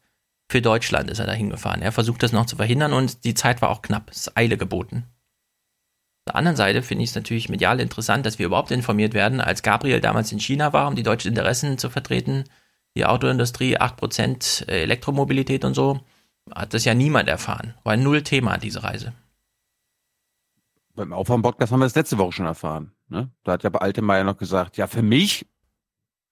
für 0.54 0.62
Deutschland 0.62 1.10
ist 1.10 1.18
er 1.18 1.26
da 1.26 1.32
hingefahren. 1.32 1.82
Er 1.82 1.90
versucht 1.90 2.22
das 2.22 2.30
noch 2.30 2.46
zu 2.46 2.54
verhindern 2.54 2.92
und 2.92 3.24
die 3.24 3.34
Zeit 3.34 3.60
war 3.60 3.70
auch 3.70 3.82
knapp. 3.82 4.08
Es 4.12 4.18
ist 4.18 4.36
Eile 4.36 4.56
geboten. 4.56 4.98
Auf 5.08 6.26
der 6.28 6.36
anderen 6.36 6.56
Seite 6.56 6.80
finde 6.82 7.02
ich 7.02 7.10
es 7.10 7.16
natürlich 7.16 7.48
medial 7.48 7.80
interessant, 7.80 8.24
dass 8.24 8.38
wir 8.38 8.46
überhaupt 8.46 8.70
informiert 8.70 9.14
werden, 9.14 9.40
als 9.40 9.64
Gabriel 9.64 10.00
damals 10.00 10.30
in 10.30 10.38
China 10.38 10.72
war, 10.72 10.86
um 10.86 10.94
die 10.94 11.02
deutschen 11.02 11.30
Interessen 11.30 11.76
zu 11.76 11.90
vertreten, 11.90 12.44
die 12.96 13.04
Autoindustrie, 13.04 13.78
8% 13.78 14.68
Elektromobilität 14.68 15.64
und 15.64 15.74
so, 15.74 15.98
hat 16.54 16.72
das 16.72 16.84
ja 16.84 16.94
niemand 16.94 17.28
erfahren. 17.28 17.74
War 17.82 17.94
ein 17.94 18.04
Null-Thema, 18.04 18.56
diese 18.58 18.84
Reise. 18.84 19.12
Beim 20.94 21.12
Aufwärm-Podcast 21.12 21.72
haben 21.72 21.80
wir 21.80 21.86
das 21.86 21.96
letzte 21.96 22.18
Woche 22.18 22.30
schon 22.30 22.46
erfahren. 22.46 22.92
Ne? 23.08 23.28
Da 23.42 23.54
hat 23.54 23.64
ja 23.64 23.70
bei 23.70 23.80
Altemeyer 23.80 24.22
noch 24.22 24.36
gesagt, 24.38 24.76
ja, 24.76 24.86
für 24.86 25.02
mich 25.02 25.48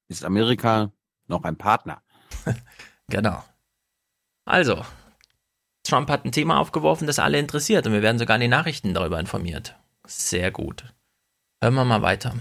ist 0.06 0.24
Amerika 0.24 0.92
noch 1.26 1.42
ein 1.42 1.56
Partner. 1.56 2.02
Genau. 3.08 3.42
Also, 4.44 4.84
Trump 5.84 6.10
hat 6.10 6.24
ein 6.24 6.32
Thema 6.32 6.58
aufgeworfen, 6.58 7.06
das 7.06 7.18
alle 7.18 7.38
interessiert 7.38 7.86
und 7.86 7.92
wir 7.92 8.02
werden 8.02 8.18
sogar 8.18 8.36
in 8.36 8.40
den 8.42 8.50
Nachrichten 8.50 8.94
darüber 8.94 9.18
informiert. 9.18 9.76
Sehr 10.06 10.50
gut. 10.50 10.84
Hören 11.62 11.74
wir 11.74 11.84
mal 11.84 12.02
weiter. 12.02 12.34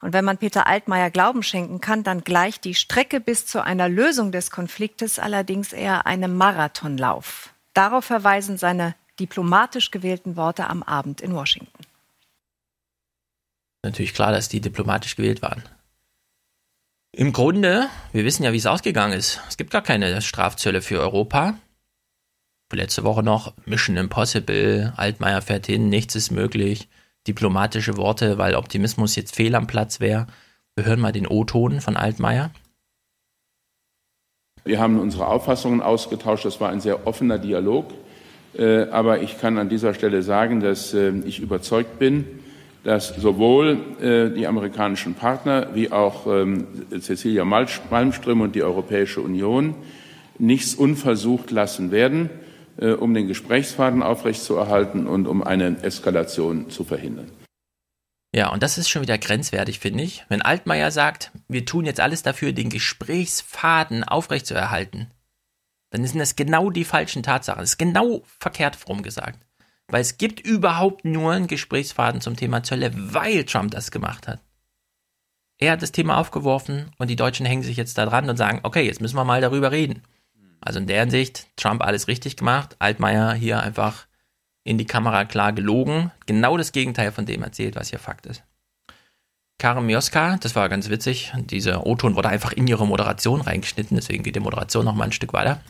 Und 0.00 0.12
wenn 0.12 0.24
man 0.24 0.36
Peter 0.36 0.66
Altmaier 0.66 1.10
Glauben 1.10 1.42
schenken 1.42 1.80
kann, 1.80 2.02
dann 2.02 2.24
gleich 2.24 2.60
die 2.60 2.74
Strecke 2.74 3.20
bis 3.20 3.46
zu 3.46 3.64
einer 3.64 3.88
Lösung 3.88 4.32
des 4.32 4.50
Konfliktes 4.50 5.18
allerdings 5.18 5.72
eher 5.72 6.06
einem 6.06 6.36
Marathonlauf. 6.36 7.54
Darauf 7.72 8.04
verweisen 8.04 8.58
seine 8.58 8.94
diplomatisch 9.18 9.90
gewählten 9.90 10.36
Worte 10.36 10.68
am 10.68 10.82
Abend 10.82 11.20
in 11.20 11.34
Washington. 11.34 11.86
Natürlich 13.82 14.14
klar, 14.14 14.32
dass 14.32 14.48
die 14.48 14.60
diplomatisch 14.60 15.16
gewählt 15.16 15.40
waren. 15.40 15.62
Im 17.16 17.32
Grunde, 17.32 17.86
wir 18.12 18.24
wissen 18.24 18.42
ja, 18.42 18.52
wie 18.52 18.56
es 18.56 18.66
ausgegangen 18.66 19.16
ist. 19.16 19.40
Es 19.48 19.56
gibt 19.56 19.70
gar 19.70 19.82
keine 19.82 20.20
Strafzölle 20.20 20.82
für 20.82 20.98
Europa. 20.98 21.54
Letzte 22.72 23.04
Woche 23.04 23.22
noch 23.22 23.54
Mission 23.66 23.96
Impossible, 23.96 24.92
Altmaier 24.96 25.40
fährt 25.40 25.66
hin, 25.66 25.88
nichts 25.88 26.16
ist 26.16 26.32
möglich. 26.32 26.88
Diplomatische 27.28 27.96
Worte, 27.96 28.36
weil 28.36 28.56
Optimismus 28.56 29.14
jetzt 29.14 29.36
fehl 29.36 29.54
am 29.54 29.68
Platz 29.68 30.00
wäre. 30.00 30.26
Wir 30.74 30.86
hören 30.86 30.98
mal 30.98 31.12
den 31.12 31.28
O-Ton 31.28 31.80
von 31.80 31.96
Altmaier. 31.96 32.50
Wir 34.64 34.80
haben 34.80 34.98
unsere 34.98 35.28
Auffassungen 35.28 35.82
ausgetauscht. 35.82 36.44
Das 36.44 36.60
war 36.60 36.70
ein 36.70 36.80
sehr 36.80 37.06
offener 37.06 37.38
Dialog. 37.38 37.92
Äh, 38.58 38.88
Aber 38.88 39.22
ich 39.22 39.40
kann 39.40 39.56
an 39.58 39.68
dieser 39.68 39.94
Stelle 39.94 40.24
sagen, 40.24 40.58
dass 40.58 40.92
äh, 40.94 41.12
ich 41.24 41.38
überzeugt 41.38 42.00
bin, 42.00 42.40
dass 42.84 43.08
sowohl 43.08 43.78
äh, 44.00 44.30
die 44.30 44.46
amerikanischen 44.46 45.14
Partner 45.14 45.74
wie 45.74 45.90
auch 45.90 46.26
ähm, 46.26 46.66
Cecilia 47.00 47.44
Malmström 47.44 48.42
und 48.42 48.54
die 48.54 48.62
Europäische 48.62 49.22
Union 49.22 49.74
nichts 50.38 50.74
unversucht 50.74 51.50
lassen 51.50 51.90
werden, 51.90 52.28
äh, 52.76 52.90
um 52.90 53.14
den 53.14 53.26
Gesprächsfaden 53.26 54.02
aufrechtzuerhalten 54.02 55.06
und 55.06 55.26
um 55.26 55.42
eine 55.42 55.82
Eskalation 55.82 56.70
zu 56.70 56.84
verhindern. 56.84 57.30
Ja, 58.34 58.52
und 58.52 58.62
das 58.62 58.78
ist 58.78 58.88
schon 58.88 59.02
wieder 59.02 59.16
grenzwertig, 59.16 59.78
finde 59.78 60.02
ich. 60.02 60.24
Wenn 60.28 60.42
Altmaier 60.42 60.90
sagt, 60.90 61.30
wir 61.48 61.64
tun 61.64 61.86
jetzt 61.86 62.00
alles 62.00 62.22
dafür, 62.22 62.52
den 62.52 62.68
Gesprächsfaden 62.68 64.02
aufrechtzuerhalten, 64.02 65.10
dann 65.90 66.04
sind 66.04 66.18
das 66.18 66.34
genau 66.34 66.70
die 66.70 66.84
falschen 66.84 67.22
Tatsachen. 67.22 67.60
Das 67.60 67.70
ist 67.70 67.78
genau 67.78 68.24
verkehrt 68.40 68.76
rum 68.88 69.02
gesagt. 69.02 69.38
Weil 69.88 70.00
es 70.00 70.18
gibt 70.18 70.40
überhaupt 70.40 71.04
nur 71.04 71.32
einen 71.32 71.46
Gesprächsfaden 71.46 72.20
zum 72.20 72.36
Thema 72.36 72.62
Zölle, 72.62 72.90
weil 72.94 73.44
Trump 73.44 73.70
das 73.70 73.90
gemacht 73.90 74.26
hat. 74.26 74.40
Er 75.58 75.72
hat 75.72 75.82
das 75.82 75.92
Thema 75.92 76.18
aufgeworfen 76.18 76.90
und 76.98 77.08
die 77.08 77.16
Deutschen 77.16 77.46
hängen 77.46 77.62
sich 77.62 77.76
jetzt 77.76 77.96
da 77.96 78.06
dran 78.06 78.28
und 78.28 78.36
sagen, 78.36 78.60
okay, 78.64 78.82
jetzt 78.82 79.00
müssen 79.00 79.16
wir 79.16 79.24
mal 79.24 79.40
darüber 79.40 79.70
reden. 79.70 80.02
Also 80.60 80.78
in 80.78 80.86
der 80.86 81.00
Hinsicht, 81.00 81.46
Trump 81.56 81.82
alles 81.82 82.08
richtig 82.08 82.36
gemacht, 82.36 82.76
Altmaier 82.78 83.34
hier 83.34 83.60
einfach 83.60 84.06
in 84.64 84.78
die 84.78 84.86
Kamera 84.86 85.26
klar 85.26 85.52
gelogen, 85.52 86.10
genau 86.26 86.56
das 86.56 86.72
Gegenteil 86.72 87.12
von 87.12 87.26
dem 87.26 87.42
erzählt, 87.42 87.76
was 87.76 87.90
hier 87.90 87.98
Fakt 87.98 88.26
ist. 88.26 88.42
Karen 89.58 89.86
Mioska, 89.86 90.38
das 90.38 90.56
war 90.56 90.68
ganz 90.68 90.88
witzig, 90.88 91.32
dieser 91.36 91.86
O-Ton 91.86 92.16
wurde 92.16 92.30
einfach 92.30 92.52
in 92.52 92.66
ihre 92.66 92.86
Moderation 92.86 93.42
reingeschnitten, 93.42 93.96
deswegen 93.96 94.24
geht 94.24 94.36
die 94.36 94.40
Moderation 94.40 94.84
noch 94.84 94.94
mal 94.94 95.04
ein 95.04 95.12
Stück 95.12 95.32
weiter. 95.32 95.60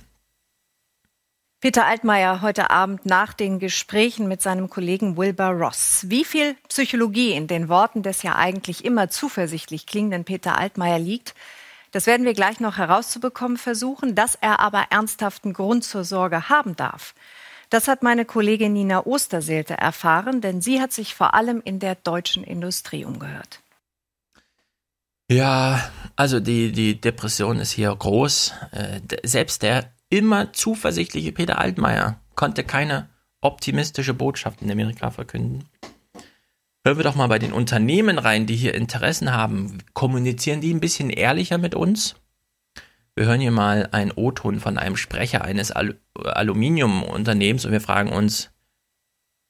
Peter 1.65 1.87
Altmaier 1.87 2.43
heute 2.43 2.69
Abend 2.69 3.07
nach 3.07 3.33
den 3.33 3.59
Gesprächen 3.59 4.29
mit 4.29 4.43
seinem 4.43 4.69
Kollegen 4.69 5.17
Wilbur 5.17 5.47
Ross. 5.47 6.05
Wie 6.09 6.27
viel 6.27 6.57
Psychologie 6.69 7.33
in 7.33 7.47
den 7.47 7.71
Worten 7.71 8.03
des 8.03 8.23
ja 8.23 8.35
eigentlich 8.35 8.85
immer 8.85 9.09
zuversichtlich 9.09 9.87
klingenden 9.87 10.25
Peter 10.25 10.59
Altmaier 10.59 10.99
liegt, 10.99 11.35
das 11.91 12.07
werden 12.07 12.27
wir 12.27 12.35
gleich 12.35 12.61
noch 12.61 12.77
herauszubekommen 12.77 13.57
versuchen. 13.57 14.15
Dass 14.15 14.35
er 14.35 14.61
aber 14.61 14.89
ernsthaften 14.91 15.55
Grund 15.55 15.85
zur 15.85 16.05
Sorge 16.05 16.51
haben 16.51 16.77
darf, 16.77 17.15
das 17.71 17.89
hat 17.89 18.03
meine 18.03 18.27
Kollegin 18.27 18.75
Nina 18.75 19.07
Osterseelte 19.07 19.73
erfahren, 19.73 20.43
denn 20.43 20.61
sie 20.61 20.83
hat 20.83 20.93
sich 20.93 21.15
vor 21.15 21.33
allem 21.33 21.63
in 21.65 21.79
der 21.79 21.95
deutschen 21.95 22.45
Industrie 22.45 23.07
umgehört. 23.07 23.61
Ja, 25.31 25.91
also 26.15 26.41
die, 26.41 26.73
die 26.73 27.01
Depression 27.01 27.59
ist 27.59 27.71
hier 27.71 27.97
groß. 27.97 28.53
Äh, 28.73 29.01
selbst 29.23 29.63
der 29.63 29.94
immer 30.15 30.53
zuversichtliche 30.53 31.33
Peter 31.33 31.59
Altmaier 31.59 32.21
konnte 32.37 32.63
keine 32.63 33.09
optimistische 33.41 34.15
Botschaft 34.15 34.63
in 34.63 34.71
Amerika 34.71 35.11
verkünden. 35.11 35.65
Hören 36.85 36.99
wir 36.99 37.05
doch 37.05 37.17
mal 37.17 37.29
bei 37.29 37.39
den 37.39 37.53
Unternehmen 37.53 38.19
rein, 38.19 38.47
die 38.47 38.57
hier 38.57 38.75
Interessen 38.75 39.33
haben. 39.33 39.79
Kommunizieren 39.93 40.61
die 40.61 40.73
ein 40.73 40.81
bisschen 40.81 41.11
ehrlicher 41.11 41.59
mit 41.59 41.75
uns? 41.75 42.15
Wir 43.17 43.27
hören 43.27 43.41
hier 43.41 43.51
mal 43.51 43.89
einen 43.93 44.13
O-Ton 44.13 44.61
von 44.61 44.79
einem 44.79 44.97
Sprecher 44.97 45.43
eines 45.43 45.73
Al 45.73 45.99
Aluminiumunternehmens 46.15 47.65
und 47.65 47.73
wir 47.73 47.81
fragen 47.81 48.13
uns, 48.13 48.51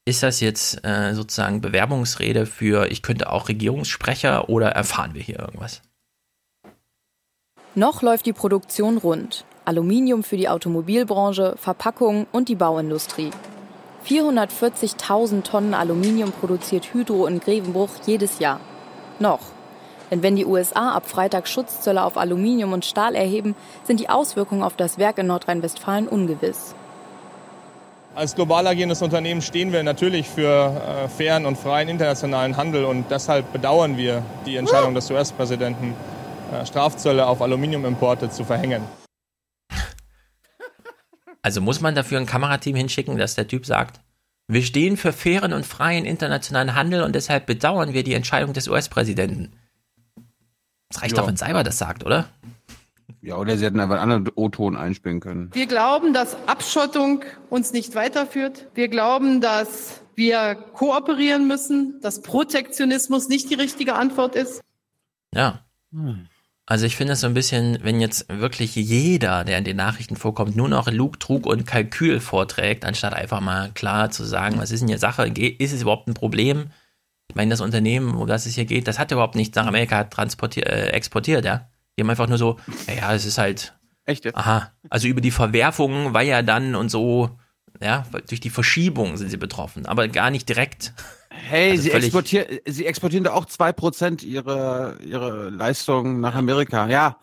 ist 0.07 0.23
das 0.23 0.41
jetzt 0.41 0.85
äh, 0.85 1.15
sozusagen 1.15 1.61
Bewerbungsrede 1.61 2.47
für, 2.47 2.91
ich 2.91 3.03
könnte 3.03 3.31
auch 3.31 3.49
Regierungssprecher 3.49 4.49
oder 4.49 4.69
erfahren 4.71 5.15
wir 5.15 5.23
hier 5.23 5.39
irgendwas? 5.39 5.83
Noch 7.75 8.03
läuft 8.03 8.27
die 8.27 8.33
Produktion 8.33 8.99
rund. 8.99 9.45
Aluminium 9.65 10.23
für 10.23 10.37
die 10.37 10.49
Automobilbranche, 10.49 11.55
Verpackung 11.57 12.27
und 12.33 12.49
die 12.49 12.55
Bauindustrie. 12.55 13.31
440.000 14.07 15.43
Tonnen 15.43 15.73
Aluminium 15.73 16.33
produziert 16.33 16.93
Hydro 16.93 17.27
in 17.27 17.41
Grevenbruch 17.41 17.89
jedes 18.07 18.39
Jahr. 18.39 18.61
Noch. 19.19 19.41
Denn 20.11 20.23
wenn 20.23 20.37
die 20.37 20.45
USA 20.45 20.93
ab 20.93 21.09
Freitag 21.09 21.49
Schutzzölle 21.49 22.05
auf 22.05 22.19
Aluminium 22.19 22.75
und 22.75 22.85
Stahl 22.85 23.15
erheben, 23.15 23.55
sind 23.85 24.01
die 24.01 24.11
Auswirkungen 24.11 24.62
auf 24.62 24.77
das 24.77 24.99
Werk 24.99 25.17
in 25.19 25.27
Nordrhein-Westfalen 25.29 26.09
ungewiss. 26.09 26.75
Als 28.15 28.35
global 28.35 28.67
agierendes 28.67 29.03
Unternehmen 29.03 29.43
stehen 29.43 29.73
wir 29.73 29.83
natürlich 29.83 30.29
für 30.29 30.47
äh, 30.47 31.09
fairen 31.09 31.47
und 31.47 31.59
freien 31.59 31.89
internationalen 31.89 32.57
Handel 32.57 32.85
und 32.85 33.07
deshalb 33.11 33.53
bedauern 33.53 33.97
wir 33.97 34.23
die 34.47 34.57
Entscheidung 34.57 34.95
des 34.95 35.11
US-Präsidenten, 35.11 35.95
äh, 36.53 36.65
Strafzölle 36.65 37.27
auf 37.27 37.43
Aluminiumimporte 37.43 38.31
zu 38.31 38.45
verhängen. 38.45 38.83
Also 41.45 41.61
muss 41.61 41.82
man 41.82 41.95
dafür 41.95 42.18
ein 42.18 42.24
Kamerateam 42.24 42.74
hinschicken, 42.74 43.18
dass 43.18 43.34
der 43.34 43.47
Typ 43.47 43.66
sagt, 43.66 44.01
wir 44.49 44.62
stehen 44.62 44.97
für 44.97 45.12
fairen 45.12 45.53
und 45.53 45.66
freien 45.66 46.07
internationalen 46.07 46.74
Handel 46.74 47.03
und 47.03 47.14
deshalb 47.14 47.45
bedauern 47.45 47.92
wir 47.92 48.03
die 48.03 48.14
Entscheidung 48.14 48.55
des 48.55 48.66
US-Präsidenten. 48.66 49.53
Es 50.88 51.03
reicht 51.03 51.14
Ja. 51.14 51.20
doch, 51.20 51.28
wenn 51.28 51.36
Cyber 51.36 51.62
das 51.62 51.76
sagt, 51.76 52.03
oder? 52.03 52.30
Ja, 53.20 53.36
oder 53.36 53.59
sie 53.59 53.66
hätten 53.66 53.78
einfach 53.78 54.01
einen 54.01 54.11
anderen 54.11 54.34
O-Ton 54.36 54.74
einspielen 54.74 55.20
können. 55.20 55.51
Wir 55.53 55.66
glauben, 55.66 56.14
dass 56.14 56.34
Abschottung 56.47 57.22
uns 57.51 57.74
nicht 57.74 57.95
weiterführt. 57.95 58.68
Wir 58.72 58.88
glauben, 58.88 59.42
dass 59.42 60.01
wir 60.14 60.55
kooperieren 60.55 61.47
müssen, 61.47 62.01
dass 62.01 62.22
Protektionismus 62.22 63.28
nicht 63.28 63.51
die 63.51 63.55
richtige 63.55 63.97
Antwort 63.97 64.34
ist. 64.34 64.62
Ja. 65.34 65.61
Also 66.67 66.87
ich 66.87 66.97
finde 66.97 67.12
es 67.12 67.21
so 67.21 67.27
ein 67.27 67.35
bisschen, 67.35 67.79
wenn 67.83 68.01
jetzt 68.01 68.27
wirklich 68.29 68.75
jeder, 68.75 69.45
der 69.45 69.59
in 69.59 69.65
den 69.65 69.77
Nachrichten 69.77 70.17
vorkommt, 70.17 70.57
nur 70.57 70.69
noch 70.69 70.91
Lug, 70.91 71.21
Trug 71.21 71.47
und 71.47 71.67
Kalkül 71.67 72.21
vorträgt, 72.21 72.87
anstatt 72.87 73.12
einfach 73.12 73.41
mal 73.41 73.71
klar 73.73 74.11
zu 74.11 74.25
sagen, 74.25 74.59
was 74.59 74.71
ist 74.71 74.81
denn 74.81 74.89
hier 74.89 74.99
Sache, 74.99 75.27
ist 75.27 75.73
es 75.73 75.83
überhaupt 75.83 76.09
ein 76.09 76.15
Problem? 76.15 76.71
Ich 77.29 77.37
meine, 77.37 77.51
das 77.51 77.61
Unternehmen, 77.61 78.15
um 78.15 78.27
das 78.27 78.47
es 78.47 78.55
hier 78.55 78.65
geht, 78.65 78.89
das 78.89 78.99
hat 78.99 79.12
überhaupt 79.12 79.35
nichts 79.35 79.57
nach 79.57 79.67
Amerika 79.67 80.05
transportiert, 80.05 80.67
äh, 80.67 80.89
exportiert, 80.89 81.45
ja. 81.45 81.69
Die 81.97 82.03
haben 82.03 82.11
einfach 82.11 82.29
nur 82.29 82.39
so, 82.39 82.59
ja, 82.87 82.95
ja, 82.95 83.15
es 83.15 83.27
ist 83.27 83.39
halt. 83.39 83.75
Echt 84.07 84.25
jetzt? 84.25 84.37
Aha. 84.37 84.73
Also 84.89 85.07
über 85.07 85.21
die 85.21 85.31
Verwerfungen 85.31 86.15
war 86.15 86.23
ja 86.23 86.43
dann 86.43 86.75
und 86.75 86.91
so, 86.91 87.39
ja, 87.81 88.07
durch 88.29 88.41
die 88.41 88.51
Verschiebung 88.51 89.17
sind 89.17 89.31
sie 89.31 89.37
betroffen, 89.37 89.87
aber 89.87 90.09
gar 90.09 90.31
nicht 90.31 90.49
direkt. 90.49 90.95
Hey, 91.35 91.72
Also 91.72 91.82
sie, 91.82 91.91
exportieren, 91.93 92.59
sie 92.66 92.87
exportieren 92.87 93.24
da 93.24 93.32
auch 93.32 93.47
2% 93.47 94.24
ihrer, 94.24 95.01
ihrer 95.01 95.51
Leistung 95.51 96.20
nach 96.20 96.35
Amerika. 96.35 96.89
Ja. 96.89 97.18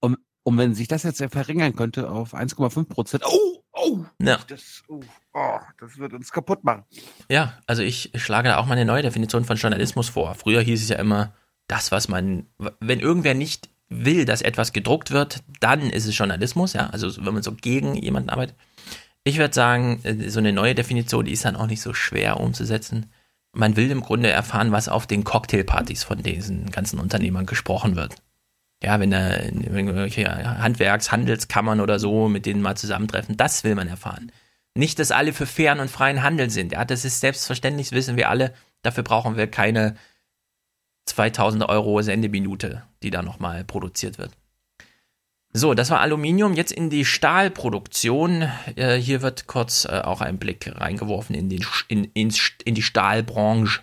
Und, 0.00 0.18
und 0.42 0.58
wenn 0.58 0.74
sich 0.74 0.88
das 0.88 1.02
jetzt 1.02 1.22
verringern 1.30 1.74
könnte 1.74 2.10
auf 2.10 2.34
1,5%, 2.34 3.22
oh, 3.24 3.62
oh, 3.72 4.04
Ja. 4.20 4.38
das, 4.48 4.82
oh, 4.88 5.00
oh, 5.34 5.58
das 5.80 5.98
wird 5.98 6.12
uns 6.12 6.30
kaputt 6.32 6.64
machen. 6.64 6.84
Ja, 7.28 7.58
also 7.66 7.82
ich 7.82 8.12
schlage 8.16 8.48
da 8.48 8.58
auch 8.58 8.66
mal 8.66 8.74
eine 8.74 8.84
neue 8.84 9.02
Definition 9.02 9.44
von 9.44 9.56
Journalismus 9.56 10.08
vor. 10.08 10.34
Früher 10.34 10.60
hieß 10.60 10.82
es 10.82 10.88
ja 10.88 10.96
immer, 10.96 11.34
das, 11.68 11.90
was 11.92 12.08
man, 12.08 12.46
wenn 12.80 13.00
irgendwer 13.00 13.34
nicht 13.34 13.70
will, 13.88 14.24
dass 14.24 14.42
etwas 14.42 14.72
gedruckt 14.72 15.10
wird, 15.10 15.42
dann 15.60 15.90
ist 15.90 16.06
es 16.06 16.16
Journalismus, 16.16 16.72
ja, 16.72 16.88
also 16.88 17.24
wenn 17.24 17.34
man 17.34 17.42
so 17.42 17.52
gegen 17.52 17.94
jemanden 17.94 18.30
arbeitet. 18.30 18.56
Ich 19.24 19.38
würde 19.38 19.54
sagen, 19.54 20.00
äh, 20.02 20.28
so 20.30 20.40
eine 20.40 20.52
neue 20.52 20.74
Definition, 20.74 21.24
die 21.24 21.32
ist 21.32 21.44
dann 21.44 21.56
auch 21.56 21.66
nicht 21.66 21.80
so 21.82 21.94
schwer 21.94 22.40
umzusetzen. 22.40 23.10
Man 23.54 23.76
will 23.76 23.90
im 23.90 24.00
Grunde 24.00 24.30
erfahren, 24.30 24.72
was 24.72 24.88
auf 24.88 25.06
den 25.06 25.24
Cocktailpartys 25.24 26.04
von 26.04 26.22
diesen 26.22 26.70
ganzen 26.70 26.98
Unternehmern 26.98 27.46
gesprochen 27.46 27.96
wird. 27.96 28.16
Ja, 28.82 28.98
wenn 28.98 29.10
da 29.10 29.36
irgendwelche 29.36 30.26
Handwerks-, 30.26 31.12
Handelskammern 31.12 31.80
oder 31.80 31.98
so 31.98 32.28
mit 32.28 32.46
denen 32.46 32.62
mal 32.62 32.76
zusammentreffen, 32.76 33.36
das 33.36 33.62
will 33.62 33.74
man 33.74 33.88
erfahren. 33.88 34.32
Nicht, 34.74 34.98
dass 34.98 35.10
alle 35.10 35.32
für 35.32 35.46
fairen 35.46 35.80
und 35.80 35.90
freien 35.90 36.22
Handel 36.22 36.50
sind. 36.50 36.72
Ja, 36.72 36.84
das 36.84 37.04
ist 37.04 37.20
selbstverständlich, 37.20 37.90
das 37.90 37.96
wissen 37.96 38.16
wir 38.16 38.30
alle. 38.30 38.54
Dafür 38.82 39.04
brauchen 39.04 39.36
wir 39.36 39.46
keine 39.46 39.96
2000 41.06 41.68
Euro 41.68 42.00
Sendeminute, 42.02 42.82
die 43.02 43.10
da 43.10 43.22
nochmal 43.22 43.64
produziert 43.64 44.18
wird. 44.18 44.32
So, 45.54 45.74
das 45.74 45.90
war 45.90 46.00
Aluminium. 46.00 46.54
Jetzt 46.54 46.72
in 46.72 46.88
die 46.88 47.04
Stahlproduktion. 47.04 48.50
Äh, 48.74 48.96
hier 48.96 49.20
wird 49.20 49.46
kurz 49.46 49.84
äh, 49.84 50.00
auch 50.02 50.22
ein 50.22 50.38
Blick 50.38 50.70
reingeworfen 50.74 51.34
in, 51.34 51.50
den, 51.50 51.64
in, 51.88 52.04
ins, 52.14 52.52
in 52.64 52.74
die 52.74 52.82
Stahlbranche. 52.82 53.80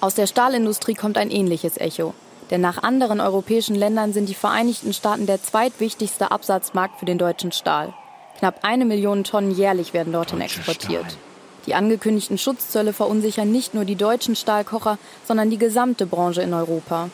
Aus 0.00 0.14
der 0.14 0.26
Stahlindustrie 0.26 0.94
kommt 0.94 1.18
ein 1.18 1.30
ähnliches 1.30 1.76
Echo. 1.76 2.14
Denn 2.50 2.60
nach 2.60 2.82
anderen 2.82 3.20
europäischen 3.20 3.74
Ländern 3.74 4.12
sind 4.12 4.28
die 4.28 4.34
Vereinigten 4.34 4.92
Staaten 4.92 5.26
der 5.26 5.42
zweitwichtigste 5.42 6.30
Absatzmarkt 6.30 6.98
für 6.98 7.04
den 7.04 7.18
deutschen 7.18 7.52
Stahl. 7.52 7.94
Knapp 8.38 8.60
eine 8.62 8.84
Million 8.86 9.22
Tonnen 9.22 9.50
jährlich 9.50 9.92
werden 9.92 10.12
dorthin 10.12 10.40
exportiert. 10.40 11.18
Die 11.66 11.74
angekündigten 11.74 12.38
Schutzzölle 12.38 12.92
verunsichern 12.92 13.52
nicht 13.52 13.74
nur 13.74 13.84
die 13.84 13.96
deutschen 13.96 14.34
Stahlkocher, 14.34 14.98
sondern 15.26 15.50
die 15.50 15.58
gesamte 15.58 16.06
Branche 16.06 16.42
in 16.42 16.54
Europa. 16.54 17.10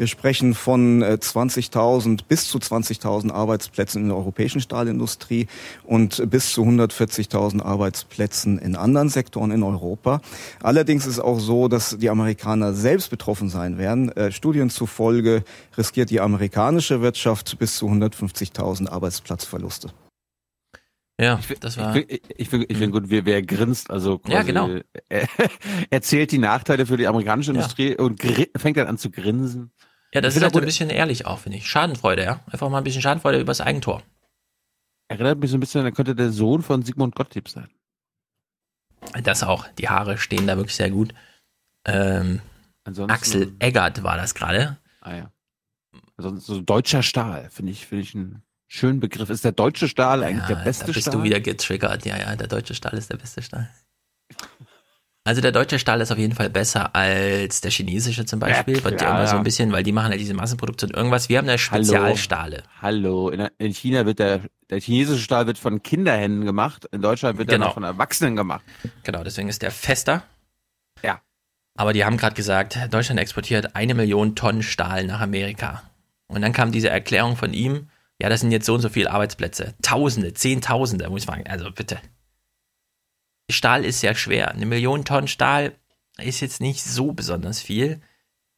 Wir 0.00 0.06
sprechen 0.06 0.54
von 0.54 1.02
äh, 1.02 1.18
20.000 1.20 2.20
bis 2.26 2.48
zu 2.48 2.56
20.000 2.56 3.32
Arbeitsplätzen 3.32 4.00
in 4.00 4.08
der 4.08 4.16
europäischen 4.16 4.62
Stahlindustrie 4.62 5.46
und 5.84 6.30
bis 6.30 6.54
zu 6.54 6.62
140.000 6.62 7.60
Arbeitsplätzen 7.60 8.58
in 8.58 8.76
anderen 8.76 9.10
Sektoren 9.10 9.50
in 9.50 9.62
Europa. 9.62 10.22
Allerdings 10.62 11.04
ist 11.06 11.18
auch 11.18 11.38
so, 11.38 11.68
dass 11.68 11.98
die 11.98 12.08
Amerikaner 12.08 12.72
selbst 12.72 13.10
betroffen 13.10 13.50
sein 13.50 13.76
werden. 13.76 14.10
Äh, 14.12 14.32
Studien 14.32 14.70
zufolge 14.70 15.44
riskiert 15.76 16.08
die 16.08 16.20
amerikanische 16.22 17.02
Wirtschaft 17.02 17.58
bis 17.58 17.76
zu 17.76 17.86
150.000 17.86 18.88
Arbeitsplatzverluste. 18.88 19.90
Ja, 21.20 21.38
das 21.60 21.76
war. 21.76 21.94
Ich 21.94 22.06
finde 22.06 22.20
ich 22.38 22.48
find, 22.48 22.70
ich 22.70 22.78
find 22.78 22.92
gut, 22.94 23.10
wie 23.10 23.26
wer 23.26 23.42
grinst, 23.42 23.90
also 23.90 24.16
quasi, 24.18 24.32
Ja, 24.34 24.42
genau. 24.44 24.70
Er, 25.10 25.28
erzählt 25.90 26.32
die 26.32 26.38
Nachteile 26.38 26.86
für 26.86 26.96
die 26.96 27.06
amerikanische 27.06 27.50
Ja. 27.52 27.56
Industrie 27.56 27.98
und 27.98 28.18
gri- 28.18 28.48
fängt 28.58 28.78
dann 28.78 28.86
an 28.86 28.96
zu 28.96 29.10
grinsen. 29.10 29.70
Ja, 30.14 30.20
das 30.20 30.34
ist 30.36 30.42
halt 30.42 30.56
ein 30.56 30.64
bisschen 30.64 30.90
ehrlich 30.90 31.26
auch, 31.26 31.38
finde 31.38 31.58
ich. 31.58 31.68
Schadenfreude, 31.68 32.24
ja. 32.24 32.40
Einfach 32.50 32.68
mal 32.68 32.78
ein 32.78 32.84
bisschen 32.84 33.02
Schadenfreude 33.02 33.38
übers 33.40 33.60
Eigentor. 33.60 34.02
Erinnert 35.08 35.38
mich 35.38 35.50
so 35.50 35.56
ein 35.56 35.60
bisschen, 35.60 35.84
er 35.84 35.92
könnte 35.92 36.14
der 36.14 36.30
Sohn 36.30 36.62
von 36.62 36.82
Sigmund 36.82 37.14
Gottlieb 37.14 37.48
sein. 37.48 37.68
Das 39.22 39.42
auch. 39.42 39.66
Die 39.78 39.88
Haare 39.88 40.18
stehen 40.18 40.46
da 40.46 40.56
wirklich 40.56 40.76
sehr 40.76 40.90
gut. 40.90 41.14
Ähm, 41.86 42.40
Ansonsten- 42.84 43.12
Axel 43.12 43.52
Eggert 43.58 44.02
war 44.02 44.16
das 44.16 44.34
gerade. 44.34 44.78
Ah 45.00 45.14
ja. 45.14 45.32
Also 46.16 46.36
so 46.36 46.60
deutscher 46.60 47.02
Stahl, 47.02 47.48
finde 47.50 47.72
ich, 47.72 47.86
finde 47.86 48.02
ich 48.02 48.14
einen 48.14 48.42
schönen 48.68 49.00
Begriff. 49.00 49.30
Ist 49.30 49.44
der 49.44 49.52
deutsche 49.52 49.88
Stahl 49.88 50.22
eigentlich 50.22 50.46
der 50.46 50.56
beste 50.56 50.86
da 50.86 50.92
bist 50.92 51.00
Stahl? 51.08 51.14
du 51.16 51.22
wieder 51.22 51.40
getriggert. 51.40 52.04
Ja, 52.04 52.18
ja, 52.18 52.36
der 52.36 52.46
deutsche 52.46 52.74
Stahl 52.74 52.94
ist 52.98 53.10
der 53.10 53.16
beste 53.16 53.42
Stahl. 53.42 53.70
Also 55.24 55.42
der 55.42 55.52
deutsche 55.52 55.78
Stahl 55.78 56.00
ist 56.00 56.10
auf 56.10 56.16
jeden 56.18 56.34
Fall 56.34 56.48
besser 56.48 56.94
als 56.96 57.60
der 57.60 57.70
chinesische 57.70 58.24
zum 58.24 58.40
Beispiel. 58.40 58.76
Ja, 58.76 58.80
klar, 58.90 59.00
ja 59.00 59.18
immer 59.18 59.26
so 59.26 59.36
ein 59.36 59.42
bisschen, 59.44 59.70
weil 59.70 59.82
die 59.82 59.92
machen 59.92 60.12
ja 60.12 60.18
diese 60.18 60.32
Massenproduktion 60.32 60.90
irgendwas. 60.92 61.28
Wir 61.28 61.38
haben 61.38 61.46
da 61.46 61.58
Spezialstahle. 61.58 62.62
Hallo, 62.80 63.28
in, 63.28 63.48
in 63.58 63.74
China 63.74 64.06
wird 64.06 64.18
der, 64.18 64.40
der 64.70 64.80
chinesische 64.80 65.22
Stahl 65.22 65.46
wird 65.46 65.58
von 65.58 65.82
Kinderhänden 65.82 66.46
gemacht, 66.46 66.86
in 66.90 67.02
Deutschland 67.02 67.36
wird 67.36 67.50
er 67.50 67.56
Genau. 67.56 67.66
noch 67.66 67.74
von 67.74 67.84
Erwachsenen 67.84 68.34
gemacht. 68.34 68.64
Genau, 69.02 69.22
deswegen 69.22 69.50
ist 69.50 69.60
der 69.60 69.70
fester. 69.70 70.22
Ja. 71.02 71.20
Aber 71.76 71.92
die 71.92 72.04
haben 72.04 72.16
gerade 72.16 72.34
gesagt, 72.34 72.78
Deutschland 72.90 73.20
exportiert 73.20 73.76
eine 73.76 73.94
Million 73.94 74.34
Tonnen 74.34 74.62
Stahl 74.62 75.04
nach 75.04 75.20
Amerika. 75.20 75.82
Und 76.28 76.40
dann 76.40 76.52
kam 76.54 76.72
diese 76.72 76.88
Erklärung 76.88 77.36
von 77.36 77.52
ihm, 77.52 77.88
ja, 78.20 78.28
das 78.30 78.40
sind 78.40 78.52
jetzt 78.52 78.66
so 78.66 78.74
und 78.74 78.80
so 78.80 78.88
viele 78.88 79.10
Arbeitsplätze. 79.10 79.74
Tausende, 79.82 80.32
Zehntausende, 80.32 81.08
muss 81.10 81.22
ich 81.22 81.26
sagen. 81.26 81.44
Also 81.46 81.70
bitte. 81.70 81.98
Stahl 83.52 83.84
ist 83.84 84.02
ja 84.02 84.14
schwer. 84.14 84.50
Eine 84.50 84.66
Million 84.66 85.04
Tonnen 85.04 85.28
Stahl 85.28 85.74
ist 86.18 86.40
jetzt 86.40 86.60
nicht 86.60 86.82
so 86.82 87.12
besonders 87.12 87.60
viel. 87.60 88.00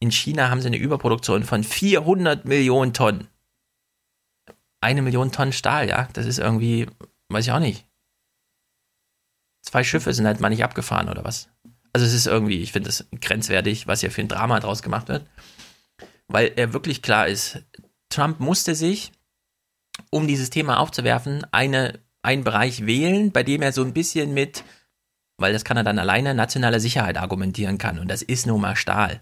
In 0.00 0.10
China 0.10 0.50
haben 0.50 0.60
sie 0.60 0.66
eine 0.66 0.78
Überproduktion 0.78 1.44
von 1.44 1.64
400 1.64 2.44
Millionen 2.44 2.92
Tonnen. 2.92 3.28
Eine 4.80 5.02
Million 5.02 5.30
Tonnen 5.30 5.52
Stahl, 5.52 5.88
ja, 5.88 6.08
das 6.12 6.26
ist 6.26 6.38
irgendwie, 6.38 6.86
weiß 7.28 7.46
ich 7.46 7.52
auch 7.52 7.60
nicht. 7.60 7.86
Zwei 9.62 9.84
Schiffe 9.84 10.12
sind 10.12 10.26
halt 10.26 10.40
mal 10.40 10.48
nicht 10.48 10.64
abgefahren 10.64 11.08
oder 11.08 11.24
was? 11.24 11.48
Also 11.92 12.06
es 12.06 12.14
ist 12.14 12.26
irgendwie, 12.26 12.60
ich 12.60 12.72
finde 12.72 12.88
es 12.88 13.06
grenzwertig, 13.20 13.86
was 13.86 14.00
hier 14.00 14.10
für 14.10 14.22
ein 14.22 14.28
Drama 14.28 14.58
draus 14.58 14.82
gemacht 14.82 15.08
wird. 15.08 15.26
Weil 16.26 16.52
er 16.56 16.72
wirklich 16.72 17.02
klar 17.02 17.28
ist, 17.28 17.62
Trump 18.08 18.40
musste 18.40 18.74
sich, 18.74 19.12
um 20.10 20.26
dieses 20.26 20.50
Thema 20.50 20.78
aufzuwerfen, 20.78 21.46
eine, 21.52 22.00
einen 22.22 22.44
Bereich 22.44 22.86
wählen, 22.86 23.30
bei 23.30 23.42
dem 23.42 23.62
er 23.62 23.72
so 23.72 23.82
ein 23.84 23.92
bisschen 23.92 24.34
mit, 24.34 24.64
weil 25.42 25.52
das 25.52 25.64
kann 25.64 25.76
er 25.76 25.84
dann 25.84 25.98
alleine, 25.98 26.34
nationale 26.34 26.80
Sicherheit 26.80 27.18
argumentieren 27.18 27.76
kann. 27.76 27.98
Und 27.98 28.08
das 28.08 28.22
ist 28.22 28.46
nun 28.46 28.60
mal 28.60 28.76
Stahl. 28.76 29.20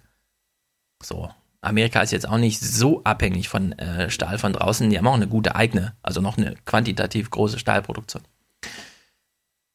So. 1.02 1.30
Amerika 1.62 2.00
ist 2.00 2.12
jetzt 2.12 2.28
auch 2.28 2.38
nicht 2.38 2.60
so 2.60 3.02
abhängig 3.04 3.48
von 3.48 3.72
äh, 3.72 4.08
Stahl 4.10 4.38
von 4.38 4.52
draußen. 4.52 4.88
Die 4.88 4.96
haben 4.96 5.06
auch 5.06 5.14
eine 5.14 5.28
gute 5.28 5.56
eigene, 5.56 5.94
also 6.02 6.20
noch 6.20 6.38
eine 6.38 6.54
quantitativ 6.64 7.30
große 7.30 7.58
Stahlproduktion. 7.58 8.22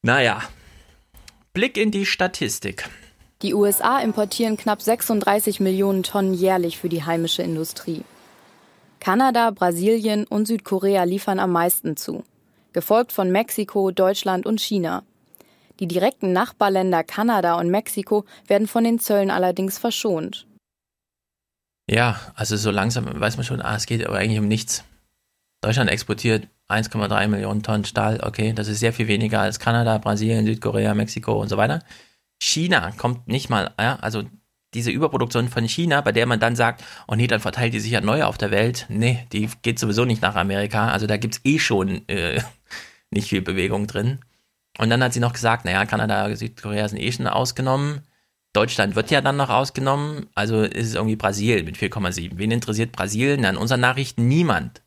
Naja, 0.02 0.42
Blick 1.52 1.76
in 1.76 1.90
die 1.90 2.06
Statistik. 2.06 2.88
Die 3.42 3.54
USA 3.54 4.00
importieren 4.00 4.56
knapp 4.56 4.82
36 4.82 5.60
Millionen 5.60 6.02
Tonnen 6.02 6.34
jährlich 6.34 6.78
für 6.78 6.88
die 6.88 7.04
heimische 7.04 7.42
Industrie. 7.42 8.02
Kanada, 8.98 9.50
Brasilien 9.50 10.24
und 10.24 10.46
Südkorea 10.46 11.04
liefern 11.04 11.38
am 11.38 11.52
meisten 11.52 11.96
zu, 11.96 12.24
gefolgt 12.72 13.12
von 13.12 13.30
Mexiko, 13.30 13.90
Deutschland 13.90 14.46
und 14.46 14.60
China. 14.60 15.04
Die 15.80 15.86
direkten 15.86 16.32
Nachbarländer 16.32 17.04
Kanada 17.04 17.58
und 17.58 17.70
Mexiko 17.70 18.24
werden 18.46 18.66
von 18.66 18.84
den 18.84 18.98
Zöllen 18.98 19.30
allerdings 19.30 19.78
verschont. 19.78 20.46
Ja, 21.88 22.20
also 22.34 22.56
so 22.56 22.70
langsam 22.70 23.08
weiß 23.20 23.36
man 23.36 23.44
schon, 23.44 23.62
ah, 23.62 23.76
es 23.76 23.86
geht 23.86 24.04
aber 24.06 24.18
eigentlich 24.18 24.40
um 24.40 24.48
nichts. 24.48 24.84
Deutschland 25.60 25.90
exportiert 25.90 26.48
1,3 26.68 27.28
Millionen 27.28 27.62
Tonnen 27.62 27.84
Stahl, 27.84 28.20
okay, 28.22 28.52
das 28.52 28.68
ist 28.68 28.80
sehr 28.80 28.92
viel 28.92 29.06
weniger 29.06 29.40
als 29.40 29.60
Kanada, 29.60 29.98
Brasilien, 29.98 30.46
Südkorea, 30.46 30.94
Mexiko 30.94 31.40
und 31.40 31.48
so 31.48 31.56
weiter. 31.56 31.82
China 32.42 32.92
kommt 32.92 33.28
nicht 33.28 33.50
mal, 33.50 33.72
ja, 33.78 33.96
also 33.96 34.24
diese 34.74 34.90
Überproduktion 34.90 35.48
von 35.48 35.66
China, 35.68 36.00
bei 36.00 36.12
der 36.12 36.26
man 36.26 36.40
dann 36.40 36.56
sagt, 36.56 36.84
oh 37.06 37.14
nee, 37.14 37.26
dann 37.26 37.40
verteilt 37.40 37.72
die 37.72 37.80
sich 37.80 37.92
ja 37.92 38.00
neu 38.00 38.24
auf 38.24 38.36
der 38.36 38.50
Welt. 38.50 38.86
Nee, 38.88 39.26
die 39.32 39.48
geht 39.62 39.78
sowieso 39.78 40.04
nicht 40.04 40.22
nach 40.22 40.34
Amerika. 40.34 40.88
Also 40.88 41.06
da 41.06 41.16
gibt 41.16 41.34
es 41.34 41.40
eh 41.44 41.58
schon 41.58 42.06
äh, 42.08 42.42
nicht 43.10 43.28
viel 43.28 43.42
Bewegung 43.42 43.86
drin. 43.86 44.18
Und 44.78 44.90
dann 44.90 45.02
hat 45.02 45.12
sie 45.12 45.20
noch 45.20 45.32
gesagt, 45.32 45.64
naja, 45.64 45.86
Kanada, 45.86 46.34
Südkorea 46.34 46.88
sind 46.88 46.98
eh 46.98 47.12
schon 47.12 47.26
ausgenommen. 47.26 48.02
Deutschland 48.52 48.94
wird 48.96 49.10
ja 49.10 49.20
dann 49.20 49.36
noch 49.36 49.50
ausgenommen, 49.50 50.28
also 50.34 50.62
ist 50.62 50.88
es 50.88 50.94
irgendwie 50.94 51.16
Brasilien 51.16 51.66
mit 51.66 51.76
4,7. 51.76 52.38
Wen 52.38 52.50
interessiert 52.50 52.92
Brasilien? 52.92 53.44
An 53.44 53.58
unseren 53.58 53.80
Nachrichten 53.80 54.28
niemand. 54.28 54.82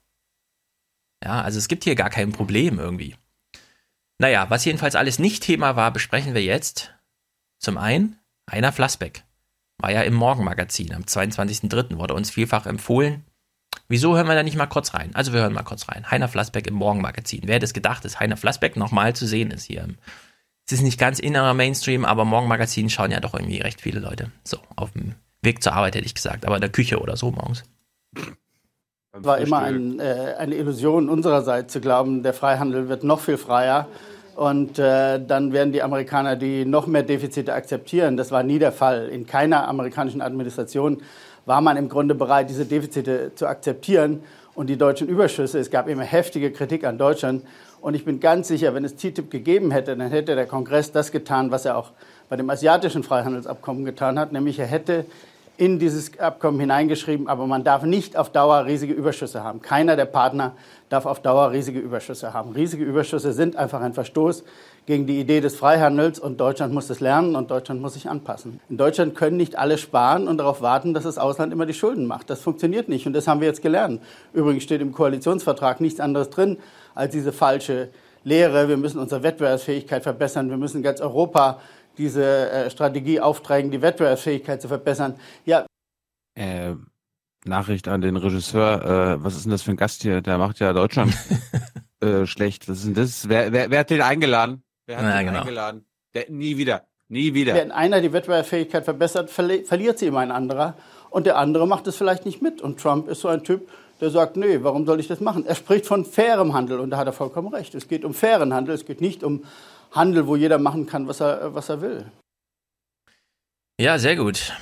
Ja, 1.24 1.42
also 1.42 1.60
es 1.60 1.68
gibt 1.68 1.84
hier 1.84 1.96
gar 1.96 2.10
kein 2.10 2.32
Problem 2.32 2.80
irgendwie. 2.80 3.16
Naja, 4.18 4.50
was 4.50 4.66
jedenfalls 4.66 4.96
alles 4.96 5.20
nicht 5.20 5.44
Thema 5.44 5.76
war, 5.76 5.92
besprechen 5.92 6.34
wir 6.34 6.44
jetzt. 6.44 6.96
Zum 7.60 7.78
einen, 7.78 8.18
Heiner 8.50 8.72
Flassbeck. 8.72 9.24
War 9.78 9.92
ja 9.92 10.02
im 10.02 10.14
Morgenmagazin. 10.14 10.94
Am 10.94 11.04
22.03. 11.04 11.98
wurde 11.98 12.16
uns 12.16 12.32
vielfach 12.32 12.66
empfohlen. 12.66 13.24
Wieso 13.88 14.16
hören 14.16 14.28
wir 14.28 14.36
da 14.36 14.44
nicht 14.44 14.58
mal 14.58 14.68
kurz 14.68 14.94
rein? 14.94 15.12
Also 15.14 15.34
wir 15.34 15.42
hören 15.42 15.54
mal 15.54 15.64
kurz 15.64 15.90
rein. 15.90 16.10
Heiner 16.10 16.28
Flassbeck 16.28 16.68
im 16.68 16.76
Morgenmagazin. 16.76 17.42
Wer 17.46 17.56
hätte 17.56 17.66
es 17.66 17.74
gedacht, 17.74 18.06
dass 18.06 18.20
Heiner 18.20 18.38
Flassbeck 18.38 18.76
nochmal 18.76 19.16
zu 19.16 19.26
sehen 19.26 19.52
ist 19.52 19.66
hier 19.66 19.88
es 20.70 20.74
ist 20.74 20.84
nicht 20.84 21.00
ganz 21.00 21.18
innerer 21.18 21.56
Mainstream, 21.56 22.06
aber 22.06 22.26
Morgenmagazin 22.26 22.92
schauen 22.92 23.10
ja 23.10 23.20
doch 23.20 23.34
irgendwie 23.34 23.58
recht 23.58 23.82
viele 23.82 24.00
Leute. 24.00 24.30
So, 24.44 24.58
auf 24.76 24.92
dem 24.92 25.16
Weg 25.42 25.64
zur 25.64 25.74
Arbeit 25.74 25.96
hätte 25.96 26.06
ich 26.06 26.14
gesagt, 26.14 26.46
aber 26.46 26.56
in 26.56 26.62
der 26.62 26.70
Küche 26.70 27.00
oder 27.00 27.18
so 27.18 27.32
morgens. 27.32 27.64
Es 28.16 29.24
war 29.24 29.40
immer 29.40 29.60
ein, 29.64 30.00
äh, 30.00 30.36
eine 30.38 30.54
Illusion 30.54 31.10
unsererseits 31.10 31.74
zu 31.74 31.82
glauben, 31.82 32.22
der 32.22 32.36
Freihandel 32.36 32.88
wird 32.88 33.04
noch 33.04 33.20
viel 33.20 33.38
freier 33.38 33.88
und 34.36 34.78
äh, 34.78 35.20
dann 35.26 35.54
werden 35.54 35.74
die 35.74 35.82
Amerikaner 35.82 36.36
die 36.36 36.66
noch 36.66 36.86
mehr 36.86 37.02
Defizite 37.02 37.52
akzeptieren. 37.52 38.16
Das 38.16 38.30
war 38.30 38.44
nie 38.44 38.60
der 38.60 38.72
Fall. 38.72 39.10
In 39.10 39.26
keiner 39.26 39.68
amerikanischen 39.68 40.22
Administration 40.22 41.02
war 41.50 41.62
man 41.62 41.78
im 41.78 41.90
Grunde 41.90 42.14
bereit, 42.14 42.48
diese 42.48 42.64
Defizite 42.64 43.32
zu 43.34 43.48
akzeptieren 43.48 44.22
und 44.54 44.68
die 44.68 44.78
deutschen 44.78 45.08
Überschüsse. 45.08 45.58
Es 45.58 45.72
gab 45.72 45.88
immer 45.88 46.04
heftige 46.04 46.52
Kritik 46.52 46.84
an 46.84 47.00
Deutschland 47.00 47.44
und 47.82 47.96
ich 47.96 48.06
bin 48.06 48.20
ganz 48.20 48.50
sicher, 48.50 48.76
wenn 48.76 48.86
es 48.86 48.96
TTIP 48.96 49.32
gegeben 49.32 49.72
hätte, 49.72 49.98
dann 49.98 50.12
hätte 50.12 50.36
der 50.36 50.46
Kongress 50.46 50.92
das 50.92 51.12
getan, 51.12 51.50
was 51.50 51.66
er 51.66 51.76
auch 51.76 51.90
bei 52.30 52.36
dem 52.36 52.48
asiatischen 52.52 53.02
Freihandelsabkommen 53.02 53.84
getan 53.84 54.20
hat, 54.20 54.32
nämlich 54.32 54.60
er 54.60 54.68
hätte 54.68 55.06
in 55.58 55.80
dieses 55.80 56.20
Abkommen 56.20 56.60
hineingeschrieben, 56.60 57.28
aber 57.28 57.48
man 57.48 57.64
darf 57.64 57.82
nicht 57.82 58.16
auf 58.16 58.30
Dauer 58.30 58.66
riesige 58.66 58.94
Überschüsse 58.94 59.44
haben. 59.44 59.64
Keiner 59.64 59.96
der 59.96 60.06
Partner 60.06 60.54
darf 60.90 61.08
auf 61.08 61.20
Dauer 61.20 61.50
riesige 61.50 61.80
Überschüsse 61.80 62.32
haben. 62.32 62.52
Riesige 62.52 62.84
Überschüsse 62.84 63.34
sind 63.34 63.56
einfach 63.56 63.82
ein 63.82 63.96
Verstoß 63.96 64.44
gegen 64.90 65.06
die 65.06 65.20
Idee 65.20 65.40
des 65.40 65.56
Freihandels 65.56 66.18
und 66.18 66.40
Deutschland 66.40 66.74
muss 66.74 66.88
das 66.88 67.00
lernen 67.00 67.36
und 67.36 67.52
Deutschland 67.52 67.80
muss 67.80 67.94
sich 67.94 68.10
anpassen. 68.10 68.60
In 68.70 68.78
Deutschland 68.78 69.14
können 69.14 69.38
nicht 69.38 69.56
alle 69.56 69.78
sparen 69.78 70.28
und 70.28 70.40
darauf 70.40 70.64
warten, 70.64 70.96
dass 70.96 71.04
das 71.04 71.20
Ausland 71.20 71.54
immer 71.54 71.68
die 71.68 71.76
Schulden 71.76 72.08
macht. 72.08 72.32
Das 72.32 72.42
funktioniert 72.42 72.90
nicht 72.90 73.06
und 73.06 73.14
das 73.14 73.28
haben 73.28 73.40
wir 73.40 73.48
jetzt 73.48 73.62
gelernt. 73.62 74.02
Übrigens 74.34 74.64
steht 74.64 74.82
im 74.82 74.92
Koalitionsvertrag 74.92 75.80
nichts 75.80 76.00
anderes 76.00 76.32
drin, 76.32 76.58
als 76.96 77.12
diese 77.14 77.32
falsche 77.32 77.90
Lehre. 78.24 78.68
Wir 78.68 78.78
müssen 78.78 78.98
unsere 78.98 79.22
Wettbewerbsfähigkeit 79.22 80.02
verbessern. 80.02 80.50
Wir 80.50 80.58
müssen 80.58 80.82
ganz 80.82 81.02
Europa 81.02 81.62
diese 82.00 82.50
äh, 82.50 82.72
Strategie 82.72 83.20
aufträgen, 83.20 83.70
die 83.70 83.84
Wettbewerbsfähigkeit 83.84 84.60
zu 84.60 84.70
verbessern. 84.70 85.20
Ja. 85.46 85.68
Äh, 86.34 86.74
Nachricht 87.46 87.88
an 87.88 88.02
den 88.02 88.18
Regisseur. 88.18 88.84
Äh, 88.84 89.24
was 89.24 89.36
ist 89.36 89.46
denn 89.46 89.52
das 89.52 89.62
für 89.62 89.70
ein 89.70 89.78
Gast 89.78 90.02
hier? 90.02 90.22
Der 90.22 90.40
macht 90.40 90.60
ja 90.60 90.74
Deutschland 90.74 91.16
äh, 92.00 92.26
schlecht. 92.26 92.68
Was 92.68 92.80
ist 92.80 92.88
denn 92.88 92.96
das? 92.96 93.30
Wer, 93.30 93.52
wer, 93.52 93.70
wer 93.70 93.80
hat 93.82 93.92
den 93.92 94.02
eingeladen? 94.02 94.64
Wer 94.90 94.98
hat 94.98 95.04
ja, 95.04 95.18
den 95.18 95.28
genau. 95.28 95.40
eingeladen? 95.42 95.86
Der, 96.16 96.32
nie 96.32 96.58
wieder. 96.58 96.88
Nie 97.10 97.36
wieder. 97.36 97.54
Wenn 97.54 97.72
einer 97.72 98.02
die 98.02 98.12
Wettbewerbsfähigkeit 98.12 98.86
verbessert, 98.86 99.30
verli 99.30 99.64
verliert 99.64 100.00
sie 100.00 100.08
immer 100.08 100.22
ein 100.22 100.32
anderer. 100.32 100.76
Und 101.12 101.28
der 101.28 101.38
andere 101.38 101.68
macht 101.68 101.86
es 101.86 101.96
vielleicht 101.96 102.26
nicht 102.26 102.42
mit. 102.42 102.60
Und 102.60 102.80
Trump 102.80 103.08
ist 103.08 103.22
so 103.22 103.28
ein 103.28 103.44
Typ, 103.44 103.70
der 104.02 104.10
sagt, 104.10 104.36
nee, 104.36 104.64
warum 104.64 104.88
soll 104.88 105.00
ich 105.00 105.08
das 105.08 105.20
machen? 105.20 105.46
Er 105.46 105.54
spricht 105.54 105.86
von 105.86 106.06
fairem 106.06 106.56
Handel 106.56 106.80
und 106.80 106.90
da 106.90 106.98
hat 106.98 107.06
er 107.06 107.14
vollkommen 107.14 107.54
recht. 107.54 107.76
Es 107.76 107.88
geht 107.88 108.04
um 108.04 108.16
fairen 108.16 108.52
Handel, 108.52 108.74
es 108.74 108.84
geht 108.84 109.00
nicht 109.00 109.24
um 109.24 109.46
Handel, 109.92 110.26
wo 110.26 110.36
jeder 110.36 110.58
machen 110.58 110.88
kann, 110.88 111.08
was 111.08 111.20
er, 111.20 111.54
was 111.54 111.70
er 111.70 111.82
will. 111.82 112.12
Ja, 113.80 114.00
sehr 114.00 114.16
gut. 114.16 114.54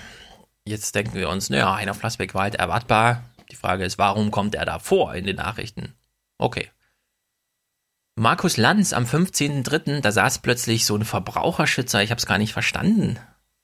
Jetzt 0.66 0.94
denken 0.94 1.14
wir 1.14 1.30
uns, 1.30 1.50
naja, 1.50 1.74
Heiner 1.78 1.94
Flassbeck 1.94 2.34
war 2.34 2.42
halt 2.44 2.56
erwartbar. 2.56 3.24
Die 3.50 3.56
Frage 3.56 3.86
ist, 3.86 3.98
warum 3.98 4.32
kommt 4.32 4.56
er 4.56 4.66
da 4.66 4.80
vor 4.80 5.16
in 5.16 5.26
den 5.26 5.38
Nachrichten? 5.38 5.94
Okay. 6.38 6.70
Markus 8.20 8.58
Lanz 8.58 8.94
am 8.94 9.04
15.03., 9.04 10.02
da 10.02 10.12
saß 10.12 10.40
plötzlich 10.40 10.88
so 10.88 10.96
ein 10.96 11.06
Verbraucherschützer, 11.06 12.02
ich 12.02 12.10
habe 12.10 12.18
es 12.18 12.26
gar 12.26 12.40
nicht 12.40 12.52
verstanden. 12.52 13.20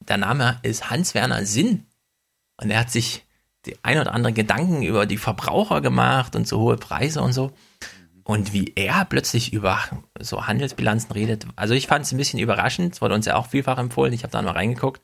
Der 0.08 0.18
Name 0.18 0.60
ist 0.62 0.92
Hans-Werner 0.92 1.44
Sinn. 1.48 1.88
Und 2.62 2.70
er 2.70 2.82
hat 2.82 2.92
sich 2.92 3.26
die 3.66 3.84
ein 3.84 3.98
oder 3.98 4.14
andere 4.14 4.32
Gedanken 4.32 4.84
über 4.84 5.08
die 5.08 5.18
Verbraucher 5.18 5.82
gemacht 5.82 6.36
und 6.36 6.48
so 6.48 6.60
hohe 6.60 6.78
Preise 6.78 7.24
und 7.24 7.34
so. 7.34 7.52
Und 8.24 8.54
wie 8.54 8.74
er 8.76 9.06
plötzlich 9.06 9.54
über 9.54 9.80
so 10.20 10.46
Handelsbilanzen 10.46 11.12
redet, 11.14 11.48
also 11.56 11.74
ich 11.74 11.88
fand 11.88 12.06
es 12.06 12.12
ein 12.12 12.18
bisschen 12.18 12.40
überraschend, 12.40 12.94
es 12.94 13.02
wurde 13.02 13.16
uns 13.16 13.26
ja 13.26 13.38
auch 13.38 13.48
vielfach 13.48 13.80
empfohlen, 13.80 14.14
ich 14.14 14.22
habe 14.22 14.34
da 14.34 14.42
mal 14.44 14.52
reingeguckt. 14.52 15.02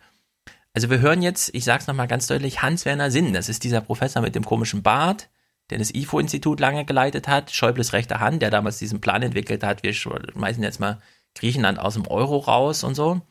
Also 0.75 0.91
wir 0.91 0.99
hören 0.99 1.23
jetzt, 1.23 1.55
ich 1.55 1.65
sag's 1.65 1.87
nochmal 1.87 2.07
ganz 2.07 2.27
deutlich, 2.27 2.61
Hans-Werner 2.61 3.09
Sinn, 3.09 3.33
das 3.33 3.49
ist 3.49 3.63
dieser 3.63 3.81
Professor 3.81 4.21
mit 4.21 4.35
dem 4.35 4.45
komischen 4.45 4.83
Bart, 4.83 5.27
der 5.69 5.77
das 5.77 5.93
IFO-Institut 5.93 6.59
lange 6.59 6.85
geleitet 6.85 7.27
hat, 7.27 7.51
Schäubles 7.51 7.93
rechte 7.93 8.19
Hand, 8.19 8.41
der 8.41 8.49
damals 8.49 8.77
diesen 8.77 9.01
Plan 9.01 9.21
entwickelt 9.21 9.63
hat, 9.63 9.83
wir 9.83 9.93
schmeißen 9.93 10.63
jetzt 10.63 10.79
mal 10.79 10.99
Griechenland 11.35 11.79
aus 11.79 11.93
dem 11.93 12.07
Euro 12.07 12.37
raus 12.37 12.83
und 12.83 12.95
so 12.95 13.21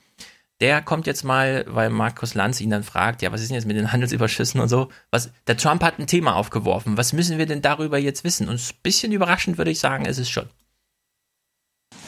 der 0.61 0.83
kommt 0.83 1.07
jetzt 1.07 1.23
mal, 1.23 1.65
weil 1.69 1.89
Markus 1.91 2.35
Lanz 2.35 2.61
ihn 2.61 2.71
dann 2.71 2.83
fragt, 2.83 3.23
ja, 3.23 3.31
was 3.31 3.41
ist 3.41 3.49
denn 3.49 3.55
jetzt 3.55 3.67
mit 3.67 3.77
den 3.77 3.93
Handelsüberschüssen 3.93 4.61
und 4.61 4.69
so? 4.69 4.89
Was, 5.11 5.31
der 5.47 5.57
Trump 5.57 5.83
hat 5.83 5.99
ein 5.99 6.09
Thema 6.09 6.35
aufgeworfen. 6.35 6.97
Was 6.97 7.13
müssen 7.13 7.39
wir 7.39 7.47
denn 7.47 7.63
darüber 7.63 7.99
jetzt 7.99 8.25
wissen? 8.25 8.49
Und 8.49 8.61
ein 8.61 8.77
bisschen 8.83 9.13
überraschend 9.13 9.57
würde 9.59 9.71
ich 9.71 9.79
sagen, 9.79 10.05
ist 10.05 10.19
es 10.19 10.29
schon. 10.29 10.49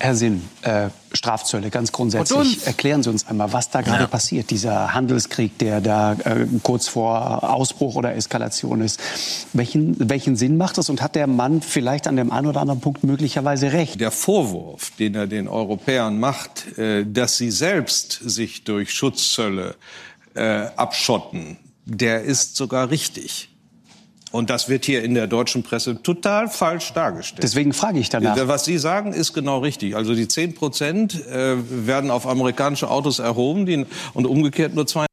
Herr 0.00 0.14
Sinn, 0.14 0.42
äh, 0.62 0.88
Strafzölle 1.12 1.68
ganz 1.68 1.92
grundsätzlich. 1.92 2.66
Erklären 2.66 3.02
Sie 3.02 3.10
uns 3.10 3.26
einmal, 3.26 3.52
was 3.52 3.68
da 3.68 3.82
gerade 3.82 4.04
Ja. 4.04 4.06
passiert. 4.06 4.50
Dieser 4.50 4.94
Handelskrieg, 4.94 5.58
der 5.58 5.82
da 5.82 6.14
äh, 6.14 6.46
kurz 6.62 6.88
vor 6.88 7.44
Ausbruch 7.52 7.96
oder 7.96 8.14
Eskalation 8.14 8.80
ist. 8.80 8.98
Welchen, 9.52 9.96
welchen 10.08 10.36
Sinn 10.36 10.56
macht 10.56 10.78
das? 10.78 10.88
Und 10.88 11.02
hat 11.02 11.16
der 11.16 11.26
Mann 11.26 11.60
vielleicht 11.60 12.08
an 12.08 12.16
dem 12.16 12.32
einen 12.32 12.46
oder 12.46 12.60
anderen 12.62 12.80
Punkt 12.80 13.04
möglicherweise 13.04 13.72
recht? 13.72 14.00
Der 14.00 14.10
Vorwurf, 14.10 14.90
den 14.98 15.14
er 15.14 15.26
den 15.26 15.48
Europäern 15.48 16.18
macht, 16.18 16.78
äh, 16.78 17.04
dass 17.04 17.36
sie 17.36 17.50
selbst 17.50 18.12
sich 18.24 18.64
durch 18.64 18.92
Schutzzölle 18.94 19.76
äh, 20.34 20.66
abschotten, 20.76 21.58
der 21.84 22.22
ist 22.22 22.56
sogar 22.56 22.88
richtig. 22.90 23.48
Und 24.32 24.48
das 24.48 24.68
wird 24.68 24.84
hier 24.84 25.02
in 25.02 25.14
der 25.14 25.26
deutschen 25.26 25.62
Presse 25.62 26.02
total 26.02 26.48
falsch 26.48 26.92
dargestellt. 26.92 27.42
Deswegen 27.42 27.72
frage 27.72 27.98
ich 27.98 28.10
danach. 28.10 28.36
Was 28.46 28.64
Sie 28.64 28.78
sagen, 28.78 29.12
ist 29.12 29.32
genau 29.32 29.58
richtig. 29.58 29.96
Also 29.96 30.14
die 30.14 30.28
10 30.28 30.54
Prozent 30.54 31.26
äh, 31.26 31.56
werden 31.86 32.10
auf 32.10 32.26
amerikanische 32.26 32.90
Autos 32.90 33.18
erhoben 33.18 33.66
die, 33.66 33.86
und 34.14 34.26
umgekehrt 34.26 34.74
nur 34.74 34.86
zwei. 34.86 35.06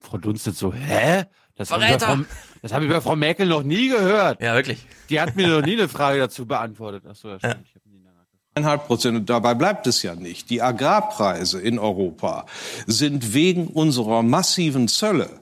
Frau 0.00 0.18
Dunstet 0.18 0.56
so, 0.56 0.72
hä? 0.72 1.24
Das 1.56 1.70
habe 1.70 1.84
ich, 1.84 1.90
bei 1.90 1.98
Frau, 1.98 2.16
das 2.62 2.72
hab 2.72 2.82
ich 2.82 2.88
bei 2.88 3.00
Frau 3.00 3.16
Merkel 3.16 3.46
noch 3.46 3.62
nie 3.62 3.88
gehört. 3.88 4.40
Ja, 4.40 4.54
wirklich. 4.54 4.78
Die 5.10 5.20
hat 5.20 5.36
mir 5.36 5.48
noch 5.48 5.62
nie 5.62 5.74
eine 5.74 5.88
Frage 5.88 6.18
dazu 6.18 6.46
beantwortet. 6.46 7.04
Ach 7.08 7.16
so, 7.16 7.28
ja, 7.28 7.38
stimmt. 7.38 7.66
Ja. 7.66 8.10
Eineinhalb 8.54 8.86
Prozent. 8.86 9.16
Und 9.16 9.30
dabei 9.30 9.54
bleibt 9.54 9.86
es 9.86 10.02
ja 10.02 10.14
nicht. 10.14 10.48
Die 10.50 10.62
Agrarpreise 10.62 11.60
in 11.60 11.78
Europa 11.78 12.46
sind 12.86 13.34
wegen 13.34 13.66
unserer 13.66 14.22
massiven 14.22 14.88
Zölle 14.88 15.39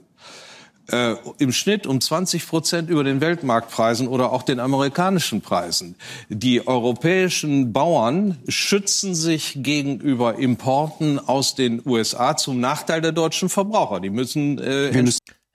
äh, 0.91 1.14
im 1.39 1.53
Schnitt 1.53 1.86
um 1.86 2.01
20 2.01 2.47
Prozent 2.47 2.91
über 2.91 3.05
den 3.05 3.20
Weltmarktpreisen 3.20 4.09
oder 4.09 4.32
auch 4.32 4.43
den 4.43 4.61
amerikanischen 4.61 5.41
Preisen. 5.41 5.97
Die 6.28 6.66
europäischen 6.66 7.72
Bauern 7.72 8.39
schützen 8.49 9.14
sich 9.14 9.59
gegenüber 9.62 10.39
Importen 10.39 11.18
aus 11.18 11.55
den 11.55 11.82
USA 11.84 12.36
zum 12.36 12.61
Nachteil 12.61 13.01
der 13.01 13.12
deutschen 13.12 13.49
Verbraucher. 13.49 14.01
Die 14.01 14.11
müssen, 14.11 14.59
äh, 14.59 15.05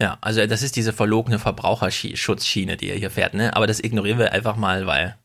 ja, 0.01 0.17
also 0.21 0.45
das 0.45 0.63
ist 0.63 0.75
diese 0.75 0.93
verlogene 0.93 1.39
Verbraucherschutzschiene, 1.39 2.77
die 2.77 2.89
er 2.89 2.97
hier 2.97 3.11
fährt, 3.11 3.33
ne? 3.33 3.55
Aber 3.55 3.67
das 3.67 3.79
ignorieren 3.79 4.19
wir 4.19 4.33
einfach 4.33 4.55
mal, 4.55 4.85
weil 4.85 5.15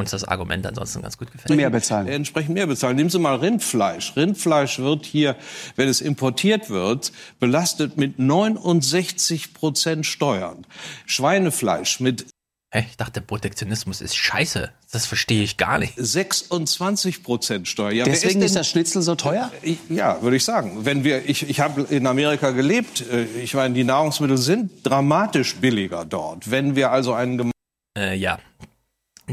uns 0.00 0.10
das 0.10 0.24
Argument 0.24 0.66
ansonsten 0.66 1.02
ganz 1.02 1.16
gut 1.16 1.30
gefällt. 1.30 1.54
Mehr 1.56 1.70
bezahlen. 1.70 2.08
Entsprechend 2.08 2.54
mehr 2.54 2.66
bezahlen. 2.66 2.96
Nehmen 2.96 3.10
Sie 3.10 3.18
mal 3.18 3.36
Rindfleisch. 3.36 4.16
Rindfleisch 4.16 4.78
wird 4.78 5.06
hier, 5.06 5.36
wenn 5.76 5.88
es 5.88 6.00
importiert 6.00 6.70
wird, 6.70 7.12
belastet 7.38 7.96
mit 7.96 8.18
69 8.18 9.54
Prozent 9.54 10.06
Steuern. 10.06 10.66
Schweinefleisch 11.06 12.00
mit 12.00 12.26
Hey, 12.72 12.86
ich 12.88 12.96
dachte, 12.96 13.20
Protektionismus 13.20 14.00
ist 14.00 14.14
scheiße. 14.14 14.70
Das 14.92 15.04
verstehe 15.04 15.42
ich 15.42 15.56
gar 15.56 15.80
nicht. 15.80 15.94
26 15.96 17.24
Prozent 17.24 17.66
Steuer. 17.66 17.90
Ja, 17.90 18.04
Deswegen 18.04 18.38
ist, 18.38 18.46
ist, 18.46 18.56
das 18.56 18.68
Schnitzel 18.68 19.02
so 19.02 19.16
teuer? 19.16 19.50
Ich, 19.62 19.78
ja, 19.88 20.22
würde 20.22 20.36
ich 20.36 20.44
sagen. 20.44 20.84
Wenn 20.84 21.02
wir, 21.02 21.28
ich, 21.28 21.50
ich 21.50 21.58
habe 21.58 21.82
in 21.90 22.06
Amerika 22.06 22.52
gelebt. 22.52 23.04
Äh, 23.10 23.24
ich 23.42 23.54
meine, 23.54 23.74
die 23.74 23.82
Nahrungsmittel 23.82 24.38
sind 24.38 24.86
dramatisch 24.86 25.56
billiger 25.56 26.04
dort. 26.04 26.52
Wenn 26.52 26.76
wir 26.76 26.92
also 26.92 27.12
einen 27.12 27.50
äh, 27.98 28.14
ja, 28.14 28.38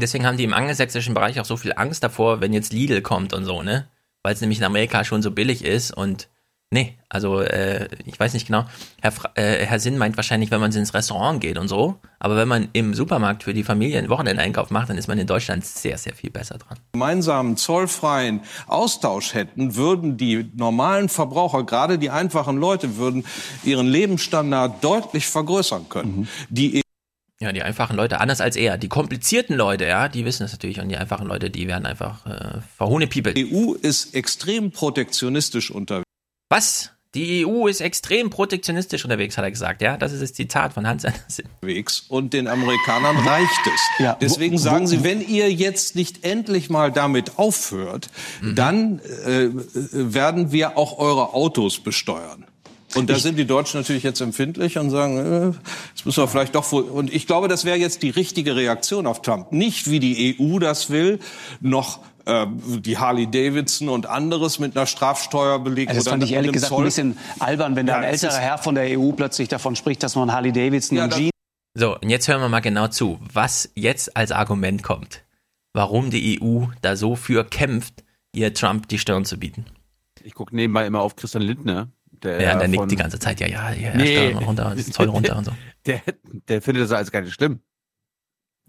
Deswegen 0.00 0.26
haben 0.26 0.36
die 0.36 0.44
im 0.44 0.54
angelsächsischen 0.54 1.14
Bereich 1.14 1.40
auch 1.40 1.44
so 1.44 1.56
viel 1.56 1.72
Angst 1.76 2.02
davor, 2.02 2.40
wenn 2.40 2.52
jetzt 2.52 2.72
Lidl 2.72 3.02
kommt 3.02 3.32
und 3.32 3.44
so, 3.44 3.62
ne? 3.62 3.88
Weil 4.22 4.34
es 4.34 4.40
nämlich 4.40 4.58
in 4.58 4.64
Amerika 4.64 5.04
schon 5.04 5.22
so 5.22 5.30
billig 5.30 5.64
ist 5.64 5.90
und 5.92 6.28
nee, 6.70 6.98
also 7.08 7.40
äh, 7.40 7.88
ich 8.04 8.18
weiß 8.18 8.34
nicht 8.34 8.46
genau. 8.46 8.66
Herr, 9.00 9.12
äh, 9.34 9.64
Herr 9.64 9.80
Sinn 9.80 9.96
meint 9.96 10.16
wahrscheinlich, 10.16 10.50
wenn 10.50 10.60
man 10.60 10.72
ins 10.72 10.92
Restaurant 10.92 11.40
geht 11.40 11.56
und 11.56 11.68
so, 11.68 11.96
aber 12.18 12.36
wenn 12.36 12.48
man 12.48 12.68
im 12.72 12.94
Supermarkt 12.94 13.44
für 13.44 13.54
die 13.54 13.64
Familie 13.64 13.98
einen 13.98 14.08
Wochenendeinkauf 14.08 14.70
macht, 14.70 14.90
dann 14.90 14.98
ist 14.98 15.08
man 15.08 15.18
in 15.18 15.26
Deutschland 15.26 15.64
sehr, 15.64 15.96
sehr 15.98 16.14
viel 16.14 16.30
besser 16.30 16.58
dran. 16.58 16.78
Gemeinsamen 16.92 17.56
zollfreien 17.56 18.40
Austausch 18.66 19.34
hätten, 19.34 19.76
würden 19.76 20.16
die 20.16 20.50
normalen 20.54 21.08
Verbraucher, 21.08 21.64
gerade 21.64 21.98
die 21.98 22.10
einfachen 22.10 22.58
Leute, 22.58 22.96
würden 22.96 23.24
ihren 23.64 23.86
Lebensstandard 23.86 24.82
deutlich 24.84 25.26
vergrößern 25.26 25.88
können. 25.88 26.16
Mhm. 26.20 26.28
Die 26.50 26.82
ja, 27.40 27.52
die 27.52 27.62
einfachen 27.62 27.96
Leute, 27.96 28.20
anders 28.20 28.40
als 28.40 28.56
er. 28.56 28.78
Die 28.78 28.88
komplizierten 28.88 29.56
Leute, 29.56 29.86
ja, 29.86 30.08
die 30.08 30.24
wissen 30.24 30.42
das 30.42 30.52
natürlich. 30.52 30.80
Und 30.80 30.88
die 30.88 30.96
einfachen 30.96 31.28
Leute, 31.28 31.50
die 31.50 31.68
werden 31.68 31.86
einfach 31.86 32.26
äh, 32.26 32.60
verhohnepiepelt. 32.76 33.36
Die 33.36 33.54
EU 33.54 33.74
ist 33.74 34.14
extrem 34.14 34.72
protektionistisch 34.72 35.70
unterwegs. 35.70 36.04
Was? 36.48 36.90
Die 37.14 37.46
EU 37.46 37.68
ist 37.68 37.80
extrem 37.80 38.28
protektionistisch 38.28 39.04
unterwegs, 39.04 39.38
hat 39.38 39.44
er 39.44 39.50
gesagt. 39.50 39.80
Ja, 39.80 39.96
das 39.96 40.12
ist 40.12 40.20
das 40.20 40.34
Zitat 40.34 40.74
von 40.74 40.86
Hans 40.86 41.04
Andersen. 41.06 41.48
Und 42.10 42.34
den 42.34 42.48
Amerikanern 42.48 43.16
reicht 43.16 43.66
es. 43.66 43.80
Ja, 43.98 44.18
Deswegen 44.20 44.54
wo, 44.54 44.58
sagen 44.58 44.86
sie, 44.86 45.04
wenn 45.04 45.26
ihr 45.26 45.50
jetzt 45.50 45.96
nicht 45.96 46.24
endlich 46.24 46.68
mal 46.68 46.92
damit 46.92 47.38
aufhört, 47.38 48.10
mhm. 48.42 48.54
dann 48.56 48.98
äh, 49.24 49.48
werden 49.92 50.52
wir 50.52 50.76
auch 50.76 50.98
eure 50.98 51.32
Autos 51.32 51.78
besteuern. 51.78 52.44
Und 52.94 53.10
da 53.10 53.16
ich, 53.16 53.22
sind 53.22 53.36
die 53.36 53.46
Deutschen 53.46 53.80
natürlich 53.80 54.02
jetzt 54.02 54.20
empfindlich 54.20 54.78
und 54.78 54.90
sagen, 54.90 55.18
äh, 55.18 55.52
das 55.94 56.04
müssen 56.04 56.22
wir 56.22 56.28
vielleicht 56.28 56.54
doch 56.54 56.70
wohl. 56.72 56.84
Und 56.84 57.12
ich 57.12 57.26
glaube, 57.26 57.48
das 57.48 57.64
wäre 57.64 57.76
jetzt 57.76 58.02
die 58.02 58.10
richtige 58.10 58.56
Reaktion 58.56 59.06
auf 59.06 59.22
Trump. 59.22 59.52
Nicht 59.52 59.90
wie 59.90 60.00
die 60.00 60.36
EU 60.40 60.58
das 60.58 60.88
will, 60.88 61.18
noch 61.60 62.00
äh, 62.24 62.46
die 62.80 62.98
Harley 62.98 63.26
Davidson 63.26 63.88
und 63.88 64.06
anderes 64.06 64.58
mit 64.58 64.76
einer 64.76 64.86
Strafsteuer 64.86 65.58
belegen. 65.58 65.90
Also 65.90 66.02
das 66.02 66.08
fand 66.08 66.22
ich 66.22 66.32
ehrlich 66.32 66.52
gesagt 66.52 66.70
Zoll. 66.70 66.82
ein 66.82 66.84
bisschen 66.84 67.18
albern, 67.38 67.76
wenn 67.76 67.86
ja, 67.86 67.94
da 67.94 68.00
ein 68.00 68.04
älterer 68.04 68.36
Herr 68.36 68.58
von 68.58 68.74
der 68.74 68.98
EU 68.98 69.12
plötzlich 69.12 69.48
davon 69.48 69.76
spricht, 69.76 70.02
dass 70.02 70.14
man 70.14 70.32
Harley 70.32 70.52
Davidson 70.52 70.98
ja, 70.98 71.04
und 71.04 71.14
Jeans. 71.14 71.30
So, 71.74 71.96
und 71.98 72.10
jetzt 72.10 72.26
hören 72.28 72.40
wir 72.40 72.48
mal 72.48 72.60
genau 72.60 72.88
zu, 72.88 73.20
was 73.32 73.70
jetzt 73.74 74.16
als 74.16 74.32
Argument 74.32 74.82
kommt, 74.82 75.22
warum 75.74 76.10
die 76.10 76.40
EU 76.42 76.64
da 76.82 76.96
so 76.96 77.14
für 77.16 77.44
kämpft, 77.44 78.02
ihr 78.34 78.52
Trump 78.52 78.88
die 78.88 78.98
Stirn 78.98 79.24
zu 79.24 79.38
bieten. 79.38 79.66
Ich 80.24 80.34
gucke 80.34 80.56
nebenbei 80.56 80.86
immer 80.86 81.00
auf 81.00 81.16
Christian 81.16 81.42
Lindner, 81.42 81.88
der 82.22 82.40
ja, 82.40 82.56
der 82.56 82.68
nickt 82.68 82.90
die 82.90 82.96
ganze 82.96 83.18
Zeit, 83.18 83.40
ja, 83.40 83.46
ja, 83.46 83.72
ja, 83.72 83.94
nee, 83.94 84.32
runter, 84.32 84.74
Zoll 84.76 85.08
runter 85.08 85.36
und 85.36 85.44
so. 85.44 85.52
Der, 85.86 86.02
der 86.48 86.60
findet 86.60 86.84
das 86.84 86.92
alles 86.92 87.10
gar 87.10 87.22
nicht 87.22 87.32
schlimm. 87.32 87.60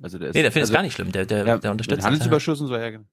Also 0.02 0.18
der 0.18 0.30
ist, 0.30 0.36
nee, 0.36 0.42
der 0.42 0.52
findet 0.54 0.66
es 0.66 0.70
also, 0.70 0.78
gar 0.78 0.84
nicht 0.84 0.94
schlimm, 0.94 1.12
der, 1.12 1.26
der, 1.26 1.46
ja, 1.46 1.58
der 1.58 1.72
unterstützt 1.72 2.06
Handelsüberschuss 2.06 2.62
und 2.62 2.68
so, 2.68 2.78
ja, 2.78 2.92
genau. 2.92 3.04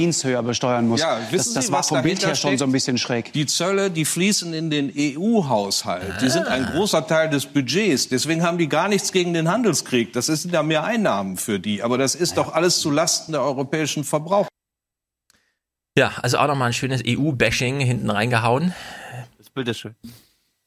höher 0.00 0.42
besteuern 0.42 0.88
muss. 0.88 1.00
Ja, 1.00 1.20
das, 1.30 1.52
das 1.52 1.66
Sie, 1.66 1.72
war 1.72 1.82
vom 1.82 2.00
Bild 2.00 2.24
her 2.24 2.34
schon 2.34 2.56
so 2.56 2.64
ein 2.64 2.72
bisschen 2.72 2.96
schräg. 2.96 3.32
Die 3.34 3.44
Zölle, 3.44 3.90
die 3.90 4.06
fließen 4.06 4.54
in 4.54 4.70
den 4.70 4.90
EU-Haushalt. 4.96 6.12
Ah. 6.16 6.18
Die 6.22 6.30
sind 6.30 6.46
ein 6.46 6.64
großer 6.64 7.06
Teil 7.06 7.28
des 7.28 7.44
Budgets. 7.44 8.08
Deswegen 8.08 8.42
haben 8.42 8.56
die 8.56 8.68
gar 8.68 8.88
nichts 8.88 9.12
gegen 9.12 9.34
den 9.34 9.50
Handelskrieg. 9.50 10.14
Das 10.14 10.26
sind 10.26 10.54
ja 10.54 10.62
mehr 10.62 10.84
Einnahmen 10.84 11.36
für 11.36 11.60
die. 11.60 11.82
Aber 11.82 11.98
das 11.98 12.14
ist 12.14 12.38
doch 12.38 12.54
alles 12.54 12.80
zu 12.80 12.90
Lasten 12.90 13.32
der 13.32 13.42
europäischen 13.42 14.04
Verbraucher. 14.04 14.48
Ja, 15.98 16.12
also 16.22 16.38
auch 16.38 16.46
nochmal 16.46 16.68
ein 16.68 16.74
schönes 16.74 17.02
EU-Bashing 17.04 17.80
hinten 17.80 18.08
reingehauen. 18.08 18.72
Bild 19.58 19.68
ist 19.68 19.80
schön. 19.80 19.96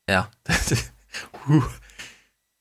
Ja. 0.09 0.29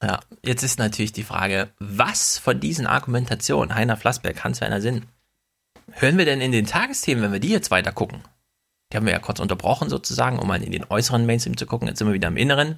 ja, 0.03 0.21
jetzt 0.45 0.63
ist 0.63 0.79
natürlich 0.79 1.13
die 1.13 1.25
Frage, 1.25 1.71
was 1.81 2.39
von 2.39 2.61
diesen 2.61 2.87
Argumentationen, 2.87 3.75
Heiner 3.75 3.97
Flassberg, 3.97 4.45
Hans-Werner 4.45 4.81
Sinn, 4.81 5.07
hören 5.91 6.19
wir 6.19 6.25
denn 6.25 6.41
in 6.41 6.53
den 6.53 6.67
Tagesthemen, 6.67 7.25
wenn 7.25 7.33
wir 7.33 7.41
die 7.41 7.51
jetzt 7.51 7.73
weiter 7.73 7.91
gucken? 7.91 8.23
Die 8.93 8.97
haben 8.97 9.07
wir 9.07 9.13
ja 9.13 9.19
kurz 9.19 9.41
unterbrochen 9.41 9.89
sozusagen, 9.89 10.39
um 10.39 10.47
mal 10.47 10.63
in 10.63 10.71
den 10.71 10.85
äußeren 10.85 11.27
Mainstream 11.27 11.57
zu 11.57 11.67
gucken. 11.67 11.89
Jetzt 11.89 11.99
sind 11.99 12.07
wir 12.07 12.15
wieder 12.15 12.29
im 12.29 12.37
Inneren. 12.37 12.77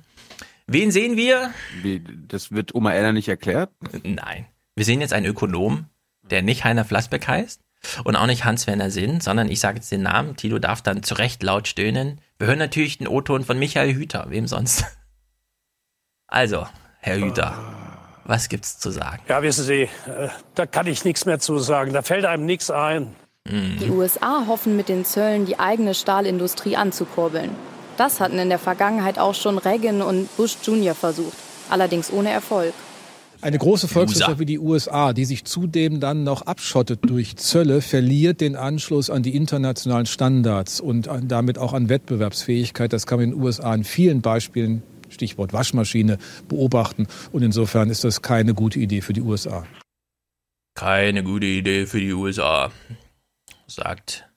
Wen 0.66 0.90
sehen 0.90 1.18
wir? 1.18 1.52
Wie, 1.82 2.02
das 2.28 2.52
wird 2.52 2.74
Oma 2.74 2.92
Erna 2.92 3.12
nicht 3.12 3.28
erklärt? 3.28 3.70
Nein. 4.02 4.46
Wir 4.74 4.86
sehen 4.86 5.02
jetzt 5.02 5.12
einen 5.12 5.26
Ökonom, 5.26 5.86
der 6.22 6.40
nicht 6.40 6.64
Heiner 6.64 6.86
Flassbeck 6.86 7.28
heißt 7.28 7.60
und 8.04 8.16
auch 8.16 8.26
nicht 8.26 8.44
Hans-Werner 8.46 8.90
Sinn, 8.90 9.20
sondern 9.20 9.50
ich 9.50 9.60
sage 9.60 9.76
jetzt 9.76 9.92
den 9.92 10.02
Namen. 10.02 10.36
Tilo 10.36 10.58
darf 10.58 10.80
dann 10.80 11.02
zu 11.02 11.14
Recht 11.14 11.42
laut 11.42 11.68
stöhnen. 11.68 12.20
Wir 12.42 12.48
hören 12.48 12.58
natürlich 12.58 12.98
den 12.98 13.06
O-Ton 13.06 13.44
von 13.44 13.56
Michael 13.56 13.94
Hüter, 13.94 14.26
wem 14.30 14.48
sonst? 14.48 14.84
Also, 16.26 16.66
Herr 16.98 17.18
Hüter, 17.18 17.54
was 18.24 18.48
gibt's 18.48 18.80
zu 18.80 18.90
sagen? 18.90 19.22
Ja, 19.28 19.42
wissen 19.42 19.64
Sie, 19.64 19.82
äh, 19.82 20.28
da 20.56 20.66
kann 20.66 20.88
ich 20.88 21.04
nichts 21.04 21.24
mehr 21.24 21.38
zu 21.38 21.60
sagen. 21.60 21.92
Da 21.92 22.02
fällt 22.02 22.24
einem 22.24 22.44
nichts 22.44 22.68
ein. 22.68 23.14
Mhm. 23.48 23.78
Die 23.78 23.90
USA 23.90 24.46
hoffen 24.48 24.74
mit 24.74 24.88
den 24.88 25.04
Zöllen 25.04 25.46
die 25.46 25.60
eigene 25.60 25.94
Stahlindustrie 25.94 26.74
anzukurbeln. 26.74 27.50
Das 27.96 28.18
hatten 28.18 28.40
in 28.40 28.48
der 28.48 28.58
Vergangenheit 28.58 29.20
auch 29.20 29.36
schon 29.36 29.58
Reagan 29.58 30.02
und 30.02 30.36
Bush 30.36 30.56
Jr. 30.64 30.96
versucht, 30.96 31.36
allerdings 31.70 32.12
ohne 32.12 32.30
Erfolg. 32.30 32.74
Eine 33.42 33.58
große 33.58 33.88
Volkswirtschaft 33.88 34.38
wie 34.38 34.46
die 34.46 34.60
USA, 34.60 35.12
die 35.12 35.24
sich 35.24 35.44
zudem 35.44 35.98
dann 35.98 36.22
noch 36.22 36.42
abschottet 36.42 37.00
durch 37.02 37.36
Zölle, 37.36 37.80
verliert 37.80 38.40
den 38.40 38.54
Anschluss 38.54 39.10
an 39.10 39.24
die 39.24 39.34
internationalen 39.34 40.06
Standards 40.06 40.80
und 40.80 41.10
damit 41.24 41.58
auch 41.58 41.72
an 41.72 41.88
Wettbewerbsfähigkeit. 41.88 42.92
Das 42.92 43.04
kann 43.04 43.18
man 43.18 43.24
in 43.24 43.30
den 43.32 43.42
USA 43.42 43.74
in 43.74 43.82
vielen 43.82 44.22
Beispielen, 44.22 44.84
Stichwort 45.08 45.52
Waschmaschine, 45.52 46.18
beobachten. 46.48 47.08
Und 47.32 47.42
insofern 47.42 47.90
ist 47.90 48.04
das 48.04 48.22
keine 48.22 48.54
gute 48.54 48.78
Idee 48.78 49.00
für 49.00 49.12
die 49.12 49.22
USA. 49.22 49.66
Keine 50.74 51.24
gute 51.24 51.46
Idee 51.46 51.86
für 51.86 51.98
die 51.98 52.12
USA, 52.12 52.70
sagt 53.66 54.28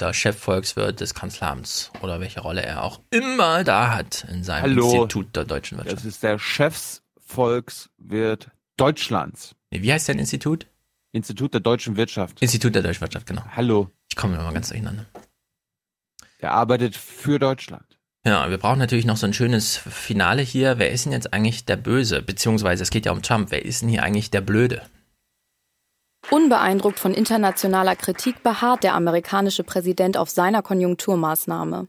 der 0.00 0.12
Chefvolkswirt 0.12 1.00
des 1.00 1.14
Kanzleramts 1.14 1.92
oder 2.02 2.18
welche 2.18 2.40
Rolle 2.40 2.62
er 2.62 2.82
auch 2.82 3.00
immer 3.10 3.62
da 3.62 3.94
hat 3.94 4.26
in 4.28 4.42
seinem 4.42 4.62
Hallo, 4.62 4.90
Institut 4.90 5.36
der 5.36 5.44
deutschen 5.44 5.78
Wirtschaft. 5.78 5.98
Das 5.98 6.04
ist 6.04 6.24
der 6.24 6.40
Chefs 6.40 7.00
Volkswirt 7.24 8.50
Deutschlands. 8.76 9.54
Wie 9.70 9.92
heißt 9.92 10.08
dein 10.08 10.18
Institut? 10.18 10.66
Institut 11.12 11.54
der 11.54 11.60
deutschen 11.60 11.96
Wirtschaft. 11.96 12.40
Institut 12.40 12.74
der 12.74 12.82
deutschen 12.82 13.00
Wirtschaft, 13.00 13.26
genau. 13.26 13.42
Hallo. 13.54 13.90
Ich 14.10 14.16
komme 14.16 14.36
immer 14.36 14.52
ganz 14.52 14.68
durcheinander. 14.68 15.06
Der 16.40 16.52
arbeitet 16.52 16.96
für 16.96 17.38
Deutschland. 17.38 17.98
Ja, 18.26 18.48
wir 18.50 18.58
brauchen 18.58 18.78
natürlich 18.78 19.04
noch 19.04 19.16
so 19.16 19.26
ein 19.26 19.34
schönes 19.34 19.76
Finale 19.76 20.42
hier. 20.42 20.78
Wer 20.78 20.90
ist 20.90 21.04
denn 21.04 21.12
jetzt 21.12 21.32
eigentlich 21.32 21.66
der 21.66 21.76
Böse? 21.76 22.22
Beziehungsweise, 22.22 22.82
es 22.82 22.90
geht 22.90 23.06
ja 23.06 23.12
um 23.12 23.22
Trump. 23.22 23.50
Wer 23.50 23.64
ist 23.64 23.82
denn 23.82 23.88
hier 23.88 24.02
eigentlich 24.02 24.30
der 24.30 24.40
Blöde? 24.40 24.82
Unbeeindruckt 26.30 26.98
von 26.98 27.12
internationaler 27.12 27.96
Kritik 27.96 28.42
beharrt 28.42 28.82
der 28.82 28.94
amerikanische 28.94 29.62
Präsident 29.62 30.16
auf 30.16 30.30
seiner 30.30 30.62
Konjunkturmaßnahme. 30.62 31.86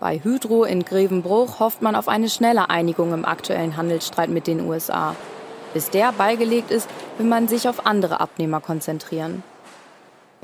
Bei 0.00 0.18
Hydro 0.18 0.64
in 0.64 0.84
Grevenbruch 0.84 1.60
hofft 1.60 1.80
man 1.80 1.96
auf 1.96 2.08
eine 2.08 2.28
schnelle 2.28 2.68
Einigung 2.70 3.12
im 3.12 3.24
aktuellen 3.24 3.76
Handelsstreit 3.76 4.28
mit 4.28 4.46
den 4.46 4.60
USA. 4.60 5.14
Bis 5.72 5.90
der 5.90 6.12
beigelegt 6.12 6.70
ist, 6.70 6.88
will 7.18 7.26
man 7.26 7.48
sich 7.48 7.68
auf 7.68 7.86
andere 7.86 8.20
Abnehmer 8.20 8.60
konzentrieren. 8.60 9.42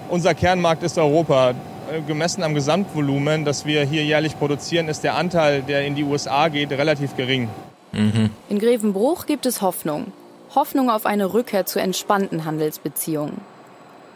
Unser 0.09 0.35
Kernmarkt 0.35 0.83
ist 0.83 0.99
Europa. 0.99 1.51
Äh, 1.51 2.01
gemessen 2.03 2.43
am 2.43 2.55
Gesamtvolumen, 2.55 3.45
das 3.45 3.67
wir 3.67 3.85
hier 3.85 4.05
jährlich 4.05 4.39
produzieren, 4.39 4.89
ist 4.89 5.05
der 5.05 5.15
Anteil, 5.15 5.63
der 5.63 5.85
in 5.85 5.95
die 5.95 6.05
USA 6.05 6.49
geht, 6.49 6.71
relativ 6.71 7.17
gering. 7.17 7.49
Mhm. 7.93 8.31
In 8.49 8.59
Grevenbruch 8.59 9.27
gibt 9.27 9.47
es 9.47 9.63
Hoffnung. 9.63 10.13
Hoffnung 10.55 10.91
auf 10.91 11.07
eine 11.07 11.33
Rückkehr 11.33 11.67
zu 11.67 11.81
entspannten 11.81 12.45
Handelsbeziehungen. 12.45 13.41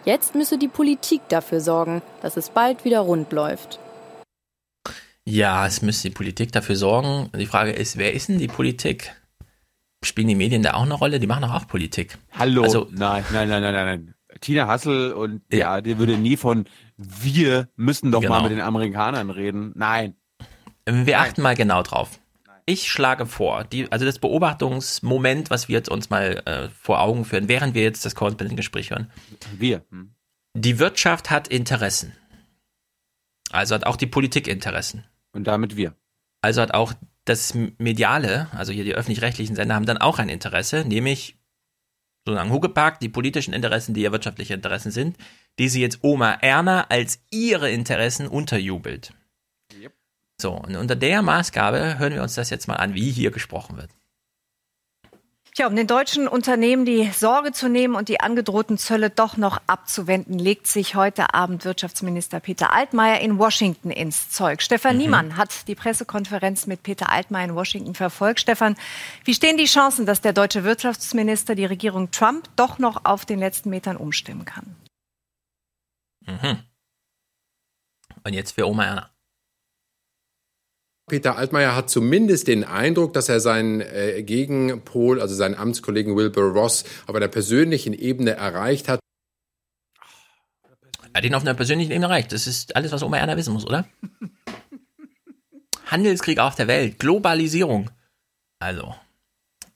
Jetzt 0.04 0.34
müsse 0.34 0.58
die 0.58 0.68
Politik 0.68 1.22
dafür 1.28 1.60
sorgen, 1.60 2.02
dass 2.22 2.36
es 2.36 2.50
bald 2.50 2.84
wieder 2.84 3.00
rund 3.00 3.32
läuft. 3.32 3.78
Ja, 5.26 5.66
es 5.66 5.82
müsste 5.82 6.08
die 6.08 6.14
Politik 6.14 6.52
dafür 6.52 6.76
sorgen. 6.76 7.30
Die 7.36 7.46
Frage 7.46 7.72
ist, 7.72 7.96
wer 7.96 8.12
ist 8.12 8.28
denn 8.28 8.38
die 8.38 8.48
Politik? 8.48 9.14
Spielen 10.04 10.28
die 10.28 10.34
Medien 10.34 10.62
da 10.62 10.74
auch 10.74 10.82
eine 10.82 10.94
Rolle? 10.94 11.18
Die 11.18 11.26
machen 11.26 11.42
doch 11.42 11.54
auch 11.54 11.66
Politik. 11.66 12.18
Hallo. 12.32 12.62
Also, 12.62 12.88
nein, 12.90 13.24
nein, 13.32 13.48
nein, 13.48 13.62
nein, 13.62 13.74
nein. 13.74 14.14
Tina 14.40 14.66
Hassel 14.66 15.12
und 15.12 15.42
ja, 15.50 15.80
die 15.80 15.98
würde 15.98 16.18
nie 16.18 16.36
von 16.36 16.66
wir 16.96 17.68
müssen 17.76 18.12
doch 18.12 18.20
genau. 18.20 18.34
mal 18.34 18.42
mit 18.42 18.52
den 18.52 18.60
Amerikanern 18.60 19.30
reden. 19.30 19.72
Nein. 19.74 20.14
Wir 20.86 21.20
achten 21.20 21.42
Nein. 21.42 21.42
mal 21.42 21.56
genau 21.56 21.82
drauf. 21.82 22.20
Ich 22.66 22.90
schlage 22.90 23.26
vor, 23.26 23.64
die, 23.64 23.90
also 23.92 24.04
das 24.04 24.18
Beobachtungsmoment, 24.18 25.50
was 25.50 25.68
wir 25.68 25.74
jetzt 25.74 25.90
uns 25.90 26.08
mal 26.08 26.42
äh, 26.46 26.68
vor 26.70 27.00
Augen 27.00 27.24
führen, 27.24 27.48
während 27.48 27.74
wir 27.74 27.82
jetzt 27.82 28.04
das 28.04 28.14
Korrespondentengespräch 28.14 28.90
hören. 28.90 29.10
Wir. 29.56 29.84
Hm. 29.90 30.14
Die 30.54 30.78
Wirtschaft 30.78 31.30
hat 31.30 31.48
Interessen. 31.48 32.12
Also 33.50 33.74
hat 33.74 33.86
auch 33.86 33.96
die 33.96 34.06
Politik 34.06 34.48
Interessen. 34.48 35.04
Und 35.34 35.44
damit 35.44 35.76
wir. 35.76 35.94
Also 36.40 36.62
hat 36.62 36.74
auch 36.74 36.94
das 37.24 37.54
Mediale, 37.78 38.48
also 38.52 38.72
hier 38.72 38.84
die 38.84 38.94
öffentlich-rechtlichen 38.94 39.56
Sender, 39.56 39.74
haben 39.74 39.86
dann 39.86 39.98
auch 39.98 40.18
ein 40.18 40.28
Interesse, 40.28 40.84
nämlich 40.84 41.38
sozusagen 42.26 42.50
Hugepark, 42.50 43.00
die 43.00 43.08
politischen 43.08 43.54
Interessen, 43.54 43.94
die 43.94 44.02
ja 44.02 44.12
wirtschaftliche 44.12 44.54
Interessen 44.54 44.90
sind, 44.90 45.16
die 45.58 45.68
sie 45.68 45.80
jetzt 45.80 45.98
Oma 46.02 46.32
Erna 46.32 46.86
als 46.88 47.20
ihre 47.30 47.70
Interessen 47.70 48.28
unterjubelt. 48.28 49.12
Yep. 49.72 49.92
So, 50.40 50.52
und 50.52 50.76
unter 50.76 50.96
der 50.96 51.22
Maßgabe 51.22 51.98
hören 51.98 52.14
wir 52.14 52.22
uns 52.22 52.34
das 52.34 52.50
jetzt 52.50 52.66
mal 52.66 52.76
an, 52.76 52.94
wie 52.94 53.10
hier 53.10 53.30
gesprochen 53.30 53.76
wird. 53.76 53.90
Tja, 55.56 55.68
um 55.68 55.76
den 55.76 55.86
deutschen 55.86 56.26
Unternehmen 56.26 56.84
die 56.84 57.08
Sorge 57.12 57.52
zu 57.52 57.68
nehmen 57.68 57.94
und 57.94 58.08
die 58.08 58.18
angedrohten 58.18 58.76
Zölle 58.76 59.08
doch 59.08 59.36
noch 59.36 59.62
abzuwenden, 59.68 60.36
legt 60.36 60.66
sich 60.66 60.96
heute 60.96 61.32
Abend 61.32 61.64
Wirtschaftsminister 61.64 62.40
Peter 62.40 62.72
Altmaier 62.72 63.20
in 63.20 63.38
Washington 63.38 63.92
ins 63.92 64.30
Zeug. 64.30 64.62
Stefan 64.62 64.96
mhm. 64.96 65.02
Niemann 65.02 65.36
hat 65.36 65.68
die 65.68 65.76
Pressekonferenz 65.76 66.66
mit 66.66 66.82
Peter 66.82 67.08
Altmaier 67.08 67.44
in 67.44 67.54
Washington 67.54 67.94
verfolgt. 67.94 68.40
Stefan, 68.40 68.74
wie 69.24 69.32
stehen 69.32 69.56
die 69.56 69.66
Chancen, 69.66 70.06
dass 70.06 70.20
der 70.20 70.32
deutsche 70.32 70.64
Wirtschaftsminister 70.64 71.54
die 71.54 71.66
Regierung 71.66 72.10
Trump 72.10 72.48
doch 72.56 72.80
noch 72.80 73.04
auf 73.04 73.24
den 73.24 73.38
letzten 73.38 73.70
Metern 73.70 73.96
umstimmen 73.96 74.44
kann? 74.44 74.74
Mhm. 76.26 76.64
Und 78.24 78.32
jetzt 78.32 78.56
für 78.56 78.66
Oma 78.66 78.86
Erna. 78.86 79.13
Peter 81.06 81.36
Altmaier 81.36 81.76
hat 81.76 81.90
zumindest 81.90 82.48
den 82.48 82.64
Eindruck, 82.64 83.12
dass 83.12 83.28
er 83.28 83.40
seinen 83.40 83.82
äh, 83.82 84.22
Gegenpol, 84.22 85.20
also 85.20 85.34
seinen 85.34 85.54
Amtskollegen 85.54 86.16
Wilbur 86.16 86.52
Ross, 86.52 86.84
auf 87.06 87.14
einer 87.14 87.28
persönlichen 87.28 87.92
Ebene 87.92 88.32
erreicht 88.32 88.88
hat. 88.88 89.00
Er 91.12 91.18
hat 91.18 91.24
ihn 91.24 91.34
auf 91.34 91.42
einer 91.42 91.54
persönlichen 91.54 91.92
Ebene 91.92 92.06
erreicht. 92.06 92.32
Das 92.32 92.46
ist 92.46 92.74
alles, 92.74 92.90
was 92.90 93.02
Oma 93.02 93.18
Erna 93.18 93.36
wissen 93.36 93.52
muss, 93.52 93.66
oder? 93.66 93.86
Handelskrieg 95.86 96.38
auf 96.38 96.54
der 96.54 96.68
Welt, 96.68 96.98
Globalisierung. 96.98 97.90
Also, 98.58 98.94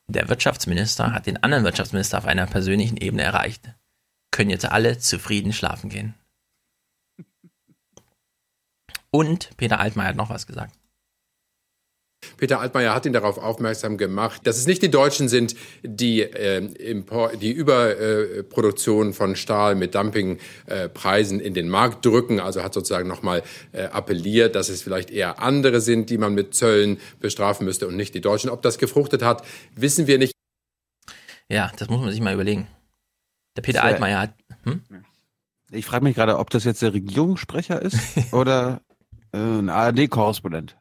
der 0.06 0.28
Wirtschaftsminister 0.30 1.12
hat 1.12 1.26
den 1.26 1.42
anderen 1.42 1.64
Wirtschaftsminister 1.64 2.18
auf 2.18 2.26
einer 2.26 2.46
persönlichen 2.46 2.96
Ebene 2.96 3.22
erreicht. 3.22 3.68
Können 4.30 4.50
jetzt 4.50 4.64
alle 4.64 4.98
zufrieden 4.98 5.52
schlafen 5.52 5.90
gehen. 5.90 6.14
Und 9.10 9.56
Peter 9.58 9.78
Altmaier 9.78 10.08
hat 10.08 10.16
noch 10.16 10.30
was 10.30 10.46
gesagt. 10.46 10.77
Peter 12.36 12.60
Altmaier 12.60 12.94
hat 12.94 13.06
ihn 13.06 13.12
darauf 13.12 13.38
aufmerksam 13.38 13.96
gemacht, 13.96 14.42
dass 14.44 14.58
es 14.58 14.66
nicht 14.66 14.82
die 14.82 14.90
Deutschen 14.90 15.28
sind, 15.28 15.54
die, 15.82 16.22
äh, 16.22 16.58
Import, 16.58 17.40
die 17.42 17.52
Überproduktion 17.52 19.10
äh, 19.10 19.12
von 19.12 19.36
Stahl 19.36 19.74
mit 19.74 19.94
Dumpingpreisen 19.94 21.40
äh, 21.40 21.44
in 21.44 21.54
den 21.54 21.68
Markt 21.68 22.04
drücken. 22.04 22.40
Also 22.40 22.62
hat 22.62 22.74
sozusagen 22.74 23.08
nochmal 23.08 23.42
äh, 23.72 23.84
appelliert, 23.84 24.54
dass 24.54 24.68
es 24.68 24.82
vielleicht 24.82 25.10
eher 25.10 25.40
andere 25.40 25.80
sind, 25.80 26.10
die 26.10 26.18
man 26.18 26.34
mit 26.34 26.54
Zöllen 26.54 26.98
bestrafen 27.20 27.64
müsste 27.64 27.86
und 27.86 27.96
nicht 27.96 28.14
die 28.14 28.20
Deutschen. 28.20 28.50
Ob 28.50 28.62
das 28.62 28.78
gefruchtet 28.78 29.22
hat, 29.22 29.44
wissen 29.74 30.06
wir 30.06 30.18
nicht. 30.18 30.32
Ja, 31.48 31.72
das 31.78 31.88
muss 31.88 32.00
man 32.00 32.10
sich 32.10 32.20
mal 32.20 32.34
überlegen. 32.34 32.66
Der 33.56 33.62
Peter 33.62 33.82
Altmaier 33.82 34.20
hat. 34.20 34.34
Hm? 34.64 34.82
Ich 35.70 35.84
frage 35.84 36.04
mich 36.04 36.14
gerade, 36.14 36.38
ob 36.38 36.50
das 36.50 36.64
jetzt 36.64 36.80
der 36.80 36.94
Regierungssprecher 36.94 37.80
ist 37.82 37.98
oder 38.32 38.80
äh, 39.32 39.38
ein 39.38 39.68
ARD-Korrespondent. 39.68 40.76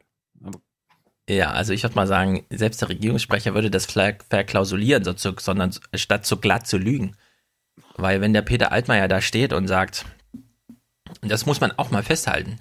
Ja, 1.28 1.50
also 1.50 1.74
ich 1.74 1.82
würde 1.82 1.94
mal 1.94 2.06
sagen, 2.06 2.46
selbst 2.48 2.80
der 2.80 2.88
Regierungssprecher 2.88 3.52
würde 3.54 3.70
das 3.70 3.84
verklausulieren, 3.84 5.04
sondern 5.04 5.74
statt 5.94 6.24
so 6.24 6.38
glatt 6.38 6.66
zu 6.66 6.78
lügen. 6.78 7.16
Weil 7.96 8.22
wenn 8.22 8.32
der 8.32 8.42
Peter 8.42 8.72
Altmaier 8.72 9.08
da 9.08 9.20
steht 9.20 9.52
und 9.52 9.68
sagt, 9.68 10.06
und 11.20 11.30
das 11.30 11.44
muss 11.44 11.60
man 11.60 11.72
auch 11.72 11.90
mal 11.90 12.02
festhalten, 12.02 12.60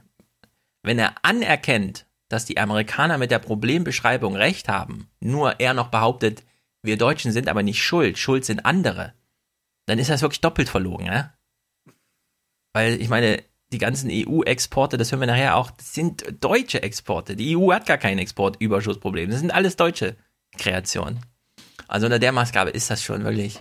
wenn 0.84 1.00
er 1.00 1.16
anerkennt, 1.22 2.08
dass 2.28 2.44
die 2.44 2.58
Amerikaner 2.58 3.18
mit 3.18 3.32
der 3.32 3.40
Problembeschreibung 3.40 4.36
recht 4.36 4.68
haben, 4.68 5.10
nur 5.22 5.62
er 5.62 5.74
noch 5.74 5.88
behauptet, 5.88 6.44
wir 6.84 6.98
Deutschen 6.98 7.32
sind 7.32 7.48
aber 7.48 7.64
nicht 7.64 7.82
schuld, 7.82 8.18
schuld 8.18 8.44
sind 8.44 8.66
andere, 8.66 9.14
dann 9.86 9.98
ist 9.98 10.10
das 10.10 10.22
wirklich 10.22 10.42
doppelt 10.42 10.68
verlogen, 10.68 11.06
ne? 11.06 11.34
Weil 12.74 13.02
ich 13.02 13.08
meine, 13.08 13.44
die 13.72 13.78
ganzen 13.78 14.10
EU-Exporte, 14.12 14.98
das 14.98 15.12
hören 15.12 15.22
wir 15.22 15.28
nachher 15.28 15.56
auch, 15.58 15.72
das 15.72 15.94
sind 15.94 16.24
deutsche 16.40 16.82
Exporte. 16.84 17.36
Die 17.36 17.58
EU 17.58 17.74
hat 17.74 17.86
gar 17.86 17.98
kein 17.98 18.18
Exportüberschussproblem. 18.18 19.30
Das 19.30 19.40
sind 19.40 19.52
alles 19.52 19.76
deutsche 19.76 20.16
Kreationen. 20.58 21.20
Also 21.88 22.06
unter 22.06 22.20
der 22.20 22.32
Maßgabe 22.32 22.70
ist 22.70 22.90
das 22.90 23.04
schon 23.04 23.24
wirklich. 23.24 23.60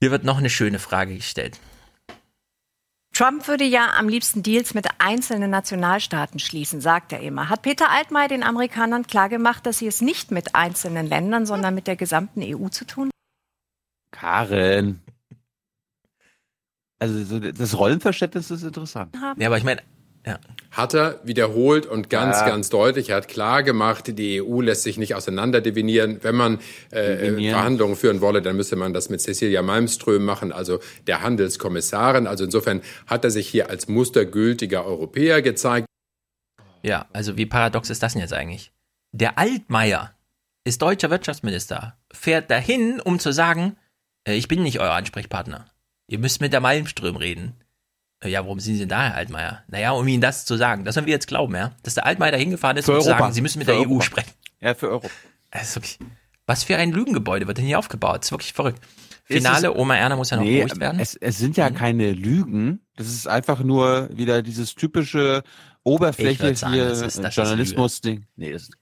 Hier 0.00 0.10
wird 0.10 0.24
noch 0.24 0.38
eine 0.38 0.50
schöne 0.50 0.78
Frage 0.78 1.14
gestellt. 1.14 1.58
Trump 3.14 3.46
würde 3.46 3.64
ja 3.64 3.94
am 3.96 4.08
liebsten 4.08 4.42
Deals 4.42 4.74
mit 4.74 4.88
einzelnen 4.98 5.48
Nationalstaaten 5.48 6.40
schließen, 6.40 6.80
sagt 6.80 7.12
er 7.12 7.20
immer. 7.20 7.48
Hat 7.48 7.62
Peter 7.62 7.90
Altmaier 7.90 8.26
den 8.26 8.42
Amerikanern 8.42 9.06
klargemacht, 9.06 9.64
dass 9.66 9.78
sie 9.78 9.86
es 9.86 10.00
nicht 10.00 10.32
mit 10.32 10.56
einzelnen 10.56 11.06
Ländern, 11.06 11.46
sondern 11.46 11.76
mit 11.76 11.86
der 11.86 11.94
gesamten 11.94 12.42
EU 12.42 12.68
zu 12.68 12.84
tun? 12.84 13.10
Karen, 14.10 15.00
also 17.04 17.38
das 17.38 17.78
Rollenverständnis 17.78 18.50
ist 18.50 18.62
interessant. 18.62 19.14
Ja, 19.38 19.46
aber 19.46 19.58
ich 19.58 19.64
meine, 19.64 19.82
ja. 20.26 20.38
Hat 20.70 20.94
er 20.94 21.20
wiederholt 21.24 21.86
und 21.86 22.08
ganz, 22.08 22.38
ja. 22.38 22.48
ganz 22.48 22.70
deutlich, 22.70 23.10
er 23.10 23.16
hat 23.16 23.28
klar 23.28 23.62
gemacht, 23.62 24.18
die 24.18 24.42
EU 24.42 24.62
lässt 24.62 24.82
sich 24.82 24.96
nicht 24.96 25.14
auseinander 25.14 25.60
definieren. 25.60 26.18
Wenn 26.22 26.34
man 26.34 26.60
äh, 26.90 27.50
Verhandlungen 27.50 27.94
führen 27.94 28.22
wolle, 28.22 28.40
dann 28.40 28.56
müsste 28.56 28.76
man 28.76 28.94
das 28.94 29.10
mit 29.10 29.20
Cecilia 29.20 29.62
Malmström 29.62 30.24
machen, 30.24 30.50
also 30.50 30.80
der 31.06 31.20
Handelskommissarin. 31.20 32.26
Also 32.26 32.44
insofern 32.44 32.80
hat 33.06 33.24
er 33.24 33.30
sich 33.30 33.46
hier 33.48 33.68
als 33.68 33.86
mustergültiger 33.86 34.84
Europäer 34.86 35.42
gezeigt. 35.42 35.86
Ja, 36.82 37.06
also 37.12 37.36
wie 37.36 37.46
paradox 37.46 37.90
ist 37.90 38.02
das 38.02 38.14
denn 38.14 38.22
jetzt 38.22 38.32
eigentlich? 38.32 38.72
Der 39.12 39.38
Altmaier 39.38 40.14
ist 40.64 40.80
deutscher 40.80 41.10
Wirtschaftsminister, 41.10 41.96
fährt 42.12 42.50
dahin, 42.50 43.00
um 43.00 43.18
zu 43.18 43.32
sagen, 43.32 43.76
äh, 44.26 44.34
ich 44.34 44.48
bin 44.48 44.62
nicht 44.62 44.80
euer 44.80 44.92
Ansprechpartner. 44.92 45.66
Ihr 46.06 46.18
müsst 46.18 46.40
mit 46.40 46.52
der 46.52 46.60
Malmström 46.60 47.16
reden. 47.16 47.54
Äh, 48.20 48.28
ja, 48.28 48.42
warum 48.44 48.60
sind 48.60 48.74
Sie 48.74 48.80
denn 48.80 48.88
da, 48.88 49.04
Herr 49.04 49.14
Altmaier? 49.14 49.64
Naja, 49.68 49.92
um 49.92 50.06
Ihnen 50.06 50.20
das 50.20 50.44
zu 50.44 50.56
sagen. 50.56 50.84
Das 50.84 50.94
sollen 50.94 51.06
wir 51.06 51.12
jetzt 51.12 51.26
glauben, 51.26 51.54
ja? 51.54 51.72
Dass 51.82 51.94
der 51.94 52.06
Altmaier 52.06 52.32
da 52.32 52.38
hingefahren 52.38 52.76
ist, 52.76 52.88
um 52.88 52.96
zu 52.96 53.06
sagen, 53.06 53.32
Sie 53.32 53.40
müssen 53.40 53.58
mit 53.58 53.66
für 53.66 53.72
der 53.72 53.80
Europa. 53.80 53.96
EU 53.96 54.00
sprechen. 54.00 54.30
Ja, 54.60 54.74
für 54.74 54.90
Euro. 54.90 55.10
Wirklich, 55.52 55.98
was 56.46 56.64
für 56.64 56.76
ein 56.76 56.92
Lügengebäude 56.92 57.46
wird 57.46 57.58
denn 57.58 57.64
hier 57.64 57.78
aufgebaut? 57.78 58.18
Das 58.18 58.26
ist 58.26 58.32
wirklich 58.32 58.52
verrückt. 58.52 58.80
Finale, 59.24 59.68
ist, 59.68 59.76
Oma 59.76 59.96
Erna 59.96 60.16
muss 60.16 60.30
ja 60.30 60.36
noch 60.36 60.44
nee, 60.44 60.62
ruhig 60.62 60.78
werden. 60.78 61.00
Es, 61.00 61.16
es 61.16 61.38
sind 61.38 61.56
ja 61.56 61.70
mhm. 61.70 61.74
keine 61.74 62.12
Lügen. 62.12 62.80
Das 62.96 63.06
ist 63.06 63.26
einfach 63.26 63.60
nur 63.60 64.10
wieder 64.12 64.42
dieses 64.42 64.74
typische 64.74 65.42
das 65.84 67.34
Journalismus-Ding. 67.36 68.26
Nee, 68.36 68.52
das 68.52 68.64
ist 68.64 68.72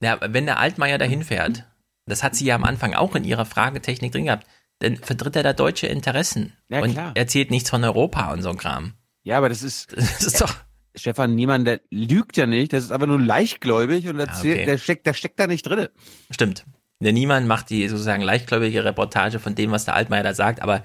ja, 0.00 0.18
wenn 0.20 0.46
der 0.46 0.58
Altmaier 0.58 0.98
dahin 0.98 1.22
fährt, 1.22 1.64
das 2.06 2.22
hat 2.22 2.34
sie 2.34 2.44
ja 2.44 2.54
am 2.54 2.64
Anfang 2.64 2.94
auch 2.94 3.14
in 3.14 3.24
ihrer 3.24 3.46
Fragetechnik 3.46 4.12
drin 4.12 4.26
gehabt, 4.26 4.46
dann 4.78 4.96
vertritt 4.96 5.36
er 5.36 5.42
da 5.42 5.52
deutsche 5.52 5.86
Interessen 5.86 6.52
ja, 6.68 6.82
und 6.82 6.92
klar. 6.92 7.12
erzählt 7.14 7.50
nichts 7.50 7.70
von 7.70 7.82
Europa 7.82 8.32
und 8.32 8.42
so 8.42 8.50
ein 8.50 8.58
Kram. 8.58 8.94
Ja, 9.22 9.38
aber 9.38 9.48
das 9.48 9.62
ist, 9.62 9.92
das 9.96 10.22
ist 10.22 10.40
doch. 10.40 10.54
Stefan 10.94 11.34
Niemann, 11.34 11.66
der 11.66 11.80
lügt 11.90 12.38
ja 12.38 12.46
nicht, 12.46 12.72
das 12.72 12.84
ist 12.84 12.90
aber 12.90 13.06
nur 13.06 13.20
leichtgläubig 13.20 14.08
und 14.08 14.18
erzählt, 14.18 14.60
okay. 14.60 14.66
der 14.66 14.78
steckt, 14.78 15.06
der 15.06 15.12
steckt 15.12 15.38
da 15.38 15.46
nicht 15.46 15.62
drin. 15.62 15.88
Stimmt. 16.30 16.64
Der 17.00 17.12
Niemann 17.12 17.46
macht 17.46 17.68
die 17.68 17.86
sozusagen 17.88 18.22
leichtgläubige 18.22 18.84
Reportage 18.84 19.38
von 19.38 19.54
dem, 19.54 19.70
was 19.70 19.84
der 19.84 19.94
Altmaier 19.94 20.22
da 20.22 20.32
sagt, 20.32 20.62
aber 20.62 20.82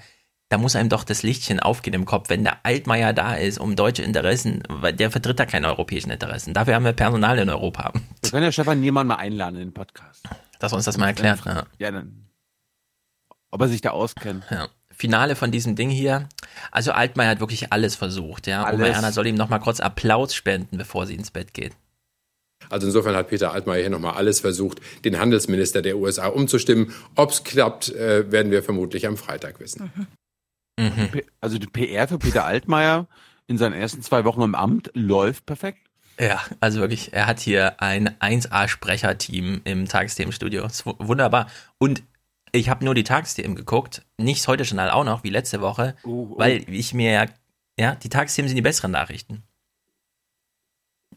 da 0.50 0.58
muss 0.58 0.76
einem 0.76 0.90
doch 0.90 1.04
das 1.04 1.22
Lichtchen 1.22 1.60
aufgehen 1.60 1.94
im 1.94 2.04
Kopf, 2.04 2.28
wenn 2.28 2.44
der 2.44 2.66
Altmaier 2.66 3.14
da 3.14 3.34
ist, 3.34 3.58
um 3.58 3.74
deutsche 3.74 4.02
Interessen, 4.02 4.62
weil 4.68 4.92
der 4.92 5.10
vertritt 5.10 5.40
da 5.40 5.46
keine 5.46 5.68
europäischen 5.68 6.10
Interessen. 6.10 6.52
Dafür 6.52 6.74
haben 6.74 6.84
wir 6.84 6.92
Personal 6.92 7.38
in 7.38 7.48
Europa. 7.48 7.90
Wir 8.20 8.30
können 8.30 8.44
ja 8.44 8.52
Stefan 8.52 8.80
Niemann 8.80 9.06
mal 9.06 9.14
einladen 9.14 9.56
in 9.56 9.68
den 9.68 9.72
Podcast. 9.72 10.28
Dass 10.58 10.72
er 10.72 10.76
uns 10.76 10.84
das 10.84 10.98
mal 10.98 11.06
erklärt. 11.06 11.40
Ja, 11.78 11.90
dann 11.90 12.21
ob 13.52 13.60
er 13.60 13.68
sich 13.68 13.80
da 13.80 13.90
auskennt. 13.90 14.44
Ja. 14.50 14.68
Finale 14.90 15.36
von 15.36 15.50
diesem 15.50 15.76
Ding 15.76 15.90
hier. 15.90 16.28
Also 16.70 16.92
Altmaier 16.92 17.30
hat 17.30 17.40
wirklich 17.40 17.72
alles 17.72 17.94
versucht, 17.94 18.46
ja. 18.46 18.64
Alles. 18.64 18.80
Oma 18.80 18.88
Erna 18.88 19.12
soll 19.12 19.26
ihm 19.26 19.36
nochmal 19.36 19.60
kurz 19.60 19.80
Applaus 19.80 20.34
spenden, 20.34 20.76
bevor 20.76 21.06
sie 21.06 21.14
ins 21.14 21.30
Bett 21.30 21.54
geht. 21.54 21.72
Also 22.68 22.86
insofern 22.86 23.16
hat 23.16 23.28
Peter 23.28 23.52
Altmaier 23.52 23.80
hier 23.80 23.90
nochmal 23.90 24.14
alles 24.14 24.40
versucht, 24.40 24.80
den 25.04 25.18
Handelsminister 25.18 25.82
der 25.82 25.96
USA 25.96 26.28
umzustimmen. 26.28 26.92
Ob 27.16 27.30
es 27.30 27.44
klappt, 27.44 27.90
äh, 27.90 28.30
werden 28.30 28.52
wir 28.52 28.62
vermutlich 28.62 29.06
am 29.06 29.16
Freitag 29.16 29.60
wissen. 29.60 29.92
Mhm. 30.78 31.22
Also 31.40 31.58
die 31.58 31.66
PR 31.66 32.08
für 32.08 32.18
Peter 32.18 32.44
Altmaier 32.44 33.06
in 33.46 33.58
seinen 33.58 33.74
ersten 33.74 34.02
zwei 34.02 34.24
Wochen 34.24 34.42
im 34.42 34.54
Amt 34.54 34.90
läuft 34.94 35.46
perfekt. 35.46 35.78
Ja, 36.20 36.40
also 36.60 36.80
wirklich, 36.80 37.12
er 37.12 37.26
hat 37.26 37.40
hier 37.40 37.80
ein 37.80 38.10
1A-Sprecherteam 38.20 39.62
im 39.64 39.88
Tagesthemenstudio. 39.88 40.66
Wunderbar. 40.98 41.48
Und 41.78 42.02
ich 42.52 42.68
habe 42.68 42.84
nur 42.84 42.94
die 42.94 43.04
Tagesthemen 43.04 43.56
geguckt, 43.56 44.02
nicht 44.18 44.46
heute 44.46 44.64
Journal 44.64 44.90
auch 44.90 45.04
noch, 45.04 45.24
wie 45.24 45.30
letzte 45.30 45.60
Woche, 45.60 45.96
Oh, 46.04 46.28
oh. 46.32 46.38
weil 46.38 46.64
ich 46.72 46.92
mir, 46.94 47.10
ja, 47.12 47.26
ja, 47.78 47.94
die 47.94 48.08
Tagesthemen 48.10 48.48
sind 48.48 48.56
die 48.56 48.62
besseren 48.62 48.90
Nachrichten. 48.90 49.42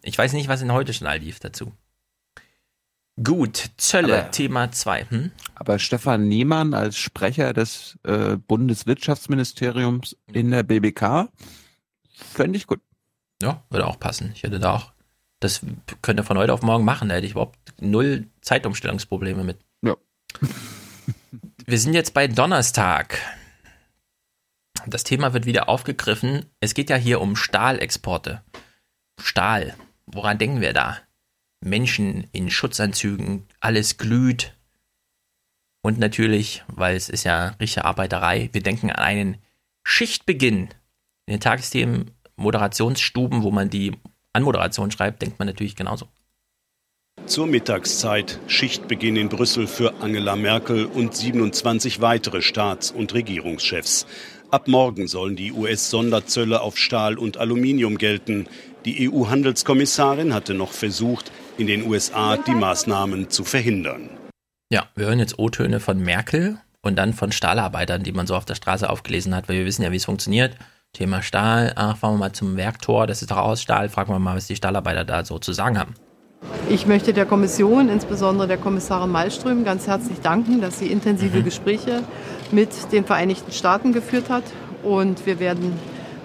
Ich 0.01 0.17
weiß 0.17 0.33
nicht, 0.33 0.47
was 0.47 0.61
in 0.61 0.71
heute 0.71 0.91
Journal 0.91 1.19
lief 1.19 1.39
dazu. 1.39 1.71
Gut, 3.23 3.71
Zölle, 3.77 4.19
Aber- 4.23 4.31
Thema 4.31 4.71
2. 4.71 5.05
Hm? 5.09 5.31
Aber 5.55 5.79
Stefan 5.79 6.27
Niemann 6.27 6.73
als 6.73 6.97
Sprecher 6.97 7.53
des 7.53 7.97
äh, 8.03 8.36
Bundeswirtschaftsministeriums 8.36 10.17
in 10.31 10.51
der 10.51 10.63
BBK 10.63 11.29
fände 12.13 12.57
ich 12.57 12.67
gut. 12.67 12.81
Ja, 13.41 13.63
würde 13.69 13.88
auch 13.88 13.99
passen. 13.99 14.31
Ich 14.36 14.43
hätte 14.43 14.59
da 14.59 14.73
auch, 14.75 14.91
das 15.39 15.61
könnte 16.01 16.23
von 16.23 16.38
heute 16.38 16.53
auf 16.53 16.61
morgen 16.61 16.83
machen, 16.86 17.07
da 17.09 17.15
hätte 17.15 17.25
ich 17.25 17.31
überhaupt 17.33 17.57
null 17.79 18.27
Zeitumstellungsprobleme 18.41 19.43
mit. 19.45 19.59
Ja. 19.81 19.95
Wir 21.68 21.80
sind 21.80 21.95
jetzt 21.95 22.13
bei 22.13 22.28
Donnerstag. 22.28 23.20
Das 24.86 25.03
Thema 25.03 25.34
wird 25.34 25.47
wieder 25.47 25.68
aufgegriffen. 25.68 26.45
Es 26.59 26.76
geht 26.76 26.91
ja 26.91 26.95
hier 26.95 27.20
um 27.22 27.36
Stahlexporte. 27.36 28.43
Stahl. 29.20 29.76
Woran 30.05 30.38
denken 30.38 30.61
wir 30.61 30.74
da? 30.74 30.99
Menschen 31.61 32.28
in 32.34 32.51
Schutzanzügen, 32.51 33.47
alles 33.61 33.97
glüht. 33.97 34.55
Und 35.82 35.97
natürlich, 35.97 36.63
weil 36.68 36.95
es 36.95 37.09
ist 37.09 37.24
ja 37.24 37.55
richtige 37.59 37.86
Arbeiterei, 37.86 38.49
wir 38.51 38.61
denken 38.61 38.91
an 38.91 39.03
einen 39.03 39.38
Schichtbeginn. 39.84 40.70
In 41.26 41.32
den 41.32 41.39
Tagesthemen, 41.39 42.11
Moderationsstuben, 42.36 43.41
wo 43.41 43.49
man 43.49 43.72
die 43.72 43.97
Anmoderation 44.34 44.91
schreibt, 44.91 45.24
denkt 45.24 45.39
man 45.39 45.47
natürlich 45.47 45.76
genauso. 45.76 46.09
Zur 47.26 47.47
Mittagszeit 47.47 48.39
Schichtbeginn 48.45 49.16
in 49.16 49.30
Brüssel 49.30 49.66
für 49.66 49.95
Angela 49.99 50.36
Merkel 50.36 50.86
und 50.86 51.16
27 51.16 51.99
weitere 51.99 52.43
Staats- 52.43 52.91
und 52.91 53.16
Regierungschefs. 53.16 54.05
Ab 54.51 54.68
morgen 54.68 55.07
sollen 55.07 55.36
die 55.36 55.51
US-Sonderzölle 55.51 56.61
auf 56.61 56.78
Stahl 56.78 57.18
und 57.18 57.38
Aluminium 57.38 57.97
gelten. 57.97 58.47
Die 58.86 59.09
EU-Handelskommissarin 59.09 60.36
hatte 60.36 60.53
noch 60.53 60.72
versucht, 60.72 61.32
in 61.57 61.66
den 61.66 61.88
USA 61.88 62.38
die 62.38 62.53
Maßnahmen 62.53 63.32
zu 63.32 63.43
verhindern. 63.43 64.11
Ja, 64.72 64.88
wir 64.95 65.07
hören 65.07 65.20
jetzt 65.20 65.39
O-Töne 65.39 65.80
von 65.80 65.99
Merkel 65.99 66.59
und 66.84 66.95
dann 66.95 67.13
von 67.13 67.32
Stahlarbeitern, 67.32 68.03
die 68.03 68.11
man 68.11 68.28
so 68.28 68.36
auf 68.36 68.45
der 68.45 68.55
Straße 68.55 68.88
aufgelesen 68.88 69.34
hat, 69.34 69.49
weil 69.49 69.57
wir 69.57 69.66
wissen 69.66 69.82
ja, 69.82 69.91
wie 69.91 69.97
es 69.97 70.05
funktioniert. 70.05 70.55
Thema 70.93 71.24
Stahl, 71.24 71.74
ach, 71.76 71.97
fahren 71.97 72.13
wir 72.13 72.20
mal 72.20 72.34
zum 72.34 72.55
Werktor, 72.55 73.07
das 73.07 73.24
ist 73.24 73.32
doch 73.32 73.38
aus 73.38 73.63
Stahl, 73.63 73.89
fragen 73.89 74.13
wir 74.13 74.20
mal, 74.20 74.36
was 74.36 74.45
die 74.45 74.55
Stahlarbeiter 74.55 75.03
da 75.03 75.26
so 75.26 75.39
zu 75.39 75.51
sagen 75.51 75.80
haben. 75.80 75.95
Ich 76.69 76.87
möchte 76.87 77.13
der 77.13 77.25
Kommission, 77.25 77.89
insbesondere 77.89 78.47
der 78.47 78.57
Kommissarin 78.57 79.11
Malmström, 79.11 79.63
ganz 79.63 79.87
herzlich 79.87 80.19
danken, 80.21 80.61
dass 80.61 80.79
sie 80.79 80.87
intensive 80.87 81.39
Mhm. 81.39 81.43
Gespräche 81.43 82.03
mit 82.51 82.69
den 82.91 83.05
Vereinigten 83.05 83.51
Staaten 83.51 83.93
geführt 83.93 84.29
hat. 84.29 84.43
Und 84.83 85.25
wir 85.25 85.39
werden 85.39 85.73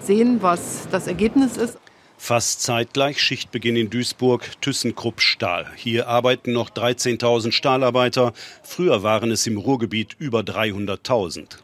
sehen, 0.03 0.39
was 0.41 0.89
das 0.91 1.07
Ergebnis 1.07 1.57
ist. 1.57 1.79
Fast 2.17 2.63
zeitgleich 2.63 3.21
Schichtbeginn 3.23 3.77
in 3.77 3.89
Duisburg, 3.89 4.61
ThyssenKrupp 4.61 5.23
Stahl. 5.23 5.67
Hier 5.75 6.07
arbeiten 6.09 6.53
noch 6.53 6.69
13.000 6.69 7.53
Stahlarbeiter. 7.53 8.35
Früher 8.63 9.03
waren 9.03 9.31
es 9.31 9.47
im 9.47 9.57
Ruhrgebiet 9.57 10.17
über 10.19 10.41
300.000. 10.41 11.59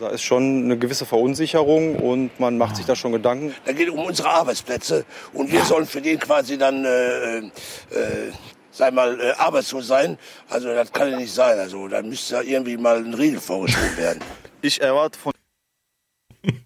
Da 0.00 0.08
ist 0.08 0.22
schon 0.22 0.64
eine 0.64 0.78
gewisse 0.78 1.04
Verunsicherung 1.04 1.96
und 1.96 2.40
man 2.40 2.56
macht 2.56 2.76
sich 2.76 2.86
da 2.86 2.96
schon 2.96 3.12
Gedanken. 3.12 3.54
Da 3.66 3.72
geht 3.72 3.88
es 3.88 3.92
um 3.94 4.00
unsere 4.06 4.30
Arbeitsplätze 4.30 5.04
und 5.34 5.52
wir 5.52 5.62
sollen 5.64 5.84
für 5.86 6.00
den 6.00 6.18
quasi 6.18 6.56
dann, 6.56 6.84
äh, 6.86 7.38
äh, 7.38 7.42
sei 8.70 8.90
mal, 8.90 9.20
äh, 9.20 9.32
arbeitslos 9.32 9.86
sein. 9.86 10.16
Also 10.48 10.68
das 10.68 10.90
kann 10.90 11.10
ja 11.10 11.18
nicht 11.18 11.34
sein. 11.34 11.58
Also 11.58 11.86
da 11.86 12.00
müsste 12.02 12.36
ja 12.36 12.40
irgendwie 12.42 12.78
mal 12.78 12.96
ein 13.04 13.12
Riegel 13.14 13.40
vorgeschoben 13.40 13.96
werden. 13.96 14.20
Ich 14.62 14.78
erwarte 14.80 15.18
von 15.18 15.32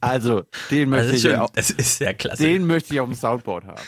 Also, 0.01 0.43
den 0.71 0.89
möchte 0.91 1.07
Das 1.07 1.15
ist, 1.15 1.25
ich 1.25 1.31
schön, 1.31 1.39
auch, 1.41 1.51
das 1.51 1.71
ist 1.71 1.99
sehr 1.99 2.13
klasse. 2.15 2.43
den 2.43 2.67
möchte 2.67 2.93
ich 2.93 2.99
auf 3.01 3.09
dem 3.09 3.15
Soundboard 3.15 3.67
haben. 3.67 3.83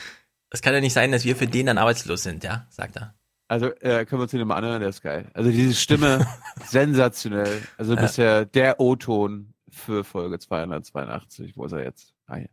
Es 0.50 0.62
kann 0.62 0.74
ja 0.74 0.80
nicht 0.80 0.92
sein, 0.92 1.10
dass 1.10 1.24
wir 1.24 1.34
für 1.34 1.48
den 1.48 1.66
dann 1.66 1.76
arbeitslos 1.78 2.22
sind, 2.22 2.44
ja, 2.44 2.66
sagt 2.70 2.96
er. 2.96 3.14
Also, 3.48 3.66
äh, 3.66 4.04
können 4.04 4.20
wir 4.20 4.22
uns 4.24 4.32
den 4.32 4.46
mal 4.46 4.56
anhören, 4.56 4.80
der 4.80 4.88
ist 4.88 5.02
geil. 5.02 5.26
Also, 5.34 5.50
diese 5.50 5.74
Stimme, 5.74 6.26
sensationell. 6.66 7.62
Also, 7.78 7.94
Ja. 7.94 8.00
bisher 8.00 8.44
der 8.44 8.80
O-Ton 8.80 9.52
für 9.70 10.04
Folge 10.04 10.38
282. 10.38 11.56
Wo 11.56 11.64
ist 11.66 11.72
er 11.72 11.84
jetzt? 11.84 12.12
Ah, 12.26 12.36
hier. 12.36 12.48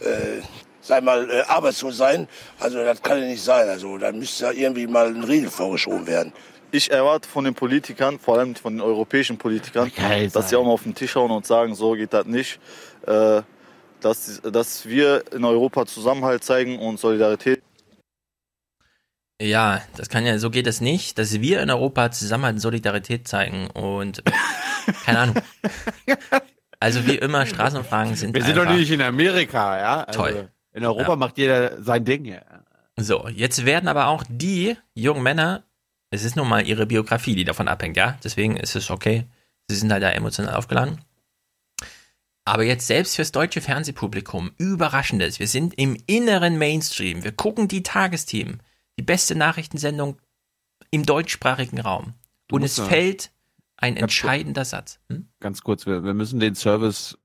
Äh, 0.00 0.40
sei 0.80 1.00
mal, 1.00 1.30
äh, 1.30 1.42
arbeitslos 1.42 1.96
sein. 1.96 2.26
Also 2.58 2.78
das 2.82 3.02
kann 3.02 3.20
ja 3.20 3.26
nicht 3.26 3.42
sein. 3.42 3.68
Also 3.68 3.98
da 3.98 4.10
müsste 4.10 4.46
ja 4.46 4.52
irgendwie 4.52 4.86
mal 4.86 5.06
ein 5.14 5.22
Riegel 5.22 5.50
vorgeschoben 5.50 6.06
werden. 6.06 6.32
Ich 6.72 6.90
erwarte 6.90 7.28
von 7.28 7.44
den 7.44 7.54
Politikern, 7.54 8.18
vor 8.18 8.38
allem 8.38 8.56
von 8.56 8.72
den 8.74 8.80
europäischen 8.80 9.36
Politikern, 9.38 9.92
Geil 9.94 10.30
dass 10.30 10.48
sie 10.48 10.56
auch 10.56 10.64
mal 10.64 10.72
auf 10.72 10.82
den 10.84 10.94
Tisch 10.94 11.14
hauen 11.14 11.30
und 11.30 11.46
sagen, 11.46 11.74
so 11.74 11.92
geht 11.92 12.12
das 12.12 12.26
nicht. 12.26 12.58
Äh, 13.06 13.42
dass, 14.00 14.40
dass 14.42 14.86
wir 14.86 15.22
in 15.32 15.44
Europa 15.44 15.86
Zusammenhalt 15.86 16.42
zeigen 16.42 16.78
und 16.80 16.98
Solidarität. 16.98 17.62
Ja, 19.42 19.82
das 19.96 20.08
kann 20.08 20.24
ja, 20.24 20.38
so 20.38 20.50
geht 20.50 20.68
es 20.68 20.80
nicht, 20.80 21.18
dass 21.18 21.40
wir 21.40 21.62
in 21.62 21.70
Europa 21.70 22.12
Zusammenhalt 22.12 22.54
und 22.54 22.60
Solidarität 22.60 23.26
zeigen 23.26 23.66
und 23.68 24.22
keine 25.04 25.18
Ahnung. 25.18 25.36
Also 26.80 27.06
wie 27.06 27.14
immer, 27.14 27.46
Straßenumfragen 27.46 28.16
sind 28.16 28.34
Wir 28.34 28.42
sind 28.42 28.56
doch 28.56 28.68
nicht 28.68 28.90
in 28.90 29.00
Amerika, 29.02 29.78
ja? 29.78 30.02
Also, 30.02 30.18
Toll. 30.18 30.50
In 30.72 30.84
Europa 30.84 31.10
Ja. 31.10 31.16
macht 31.16 31.38
jeder 31.38 31.80
sein 31.80 32.04
Ding, 32.04 32.24
ja. 32.24 32.42
So, 32.96 33.28
jetzt 33.28 33.64
werden 33.64 33.88
aber 33.88 34.08
auch 34.08 34.24
die 34.28 34.76
jungen 34.92 35.22
Männer, 35.22 35.62
es 36.10 36.24
ist 36.24 36.34
nun 36.34 36.48
mal 36.48 36.66
ihre 36.66 36.86
Biografie, 36.86 37.36
die 37.36 37.44
davon 37.44 37.68
abhängt, 37.68 37.96
ja? 37.96 38.18
Deswegen 38.24 38.56
ist 38.56 38.74
es 38.74 38.90
okay. 38.90 39.28
Sie 39.68 39.76
sind 39.76 39.92
halt 39.92 40.02
da 40.02 40.10
emotional 40.10 40.56
aufgeladen. 40.56 41.00
Aber 42.44 42.64
jetzt 42.64 42.88
selbst 42.88 43.14
fürs 43.14 43.30
deutsche 43.30 43.60
Fernsehpublikum, 43.60 44.50
überraschendes. 44.58 45.38
Wir 45.38 45.46
sind 45.46 45.74
im 45.78 45.96
inneren 46.06 46.58
Mainstream. 46.58 47.22
Wir 47.22 47.30
gucken 47.30 47.68
die 47.68 47.84
Tagesthemen. 47.84 48.60
Die 48.98 49.02
beste 49.02 49.34
Nachrichtensendung 49.34 50.18
im 50.90 51.04
deutschsprachigen 51.04 51.80
Raum. 51.80 52.14
Du 52.48 52.56
Und 52.56 52.62
es 52.62 52.76
sagen- 52.76 52.88
fällt 52.88 53.30
ein 53.76 53.96
entscheidender 53.96 54.64
Satz. 54.64 55.00
Hm? 55.08 55.28
Ganz 55.40 55.62
kurz, 55.62 55.86
wir, 55.86 56.04
wir 56.04 56.14
müssen 56.14 56.38
den 56.40 56.54
Service, 56.54 57.18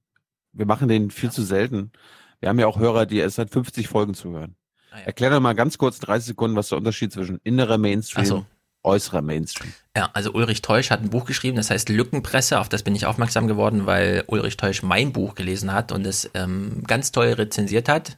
wir 0.54 0.66
machen 0.66 0.88
den 0.88 1.12
viel 1.12 1.32
zu 1.32 1.44
selten. 1.44 1.92
Wir 2.40 2.50
haben 2.50 2.60
ja 2.60 2.68
auch 2.68 2.80
Hörer, 2.80 3.06
die 3.06 3.18
erst 3.18 3.36
seit 3.36 3.50
50 3.52 3.88
Folgen 3.88 4.14
zuhören. 4.14 4.56
Ah, 4.92 5.00
Erklär 5.00 5.30
doch 5.32 5.40
mal 5.40 5.54
ganz 5.54 5.78
kurz, 5.78 6.00
30 6.00 6.28
Sekunden, 6.28 6.56
was 6.56 6.70
der 6.70 6.78
Unterschied 6.78 7.12
zwischen 7.12 7.40
innerer 7.44 7.78
Mainstream, 7.78 8.26
so. 8.26 8.46
äußerer 8.84 9.22
Mainstream. 9.22 9.72
Ja, 9.96 10.10
also 10.14 10.32
Ulrich 10.32 10.62
Teusch 10.62 10.90
hat 10.90 11.02
ein 11.02 11.10
Buch 11.10 11.26
geschrieben, 11.26 11.58
das 11.58 11.70
heißt 11.70 11.90
Lückenpresse. 11.90 12.60
Auf 12.60 12.70
das 12.70 12.84
bin 12.84 12.96
ich 12.96 13.06
aufmerksam 13.06 13.48
geworden, 13.48 13.86
weil 13.86 14.24
Ulrich 14.28 14.56
Teusch 14.58 14.82
mein 14.82 15.12
Buch 15.14 15.36
gelesen 15.36 15.74
hat 15.74 15.92
und 15.92 16.06
es 16.08 16.30
ähm, 16.34 16.84
ganz 16.88 17.12
toll 17.12 17.28
rezensiert 17.34 17.90
hat. 17.90 18.18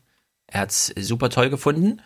Er 0.52 0.62
hat's 0.62 0.94
super 0.98 1.30
toll 1.30 1.50
gefunden. 1.50 2.02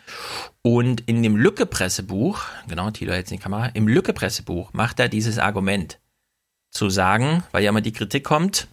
Und 0.62 1.00
in 1.02 1.22
dem 1.22 1.36
Lückepressebuch, 1.36 2.42
genau, 2.68 2.90
Tilo 2.90 3.12
hält 3.12 3.30
in 3.30 3.38
die 3.38 3.42
Kamera, 3.42 3.66
im 3.66 3.88
Lückepressebuch 3.88 4.72
macht 4.72 5.00
er 5.00 5.08
dieses 5.08 5.38
Argument 5.38 5.98
zu 6.70 6.90
sagen, 6.90 7.42
weil 7.52 7.62
ja 7.62 7.70
immer 7.70 7.80
die 7.80 7.92
Kritik 7.92 8.24
kommt, 8.24 8.68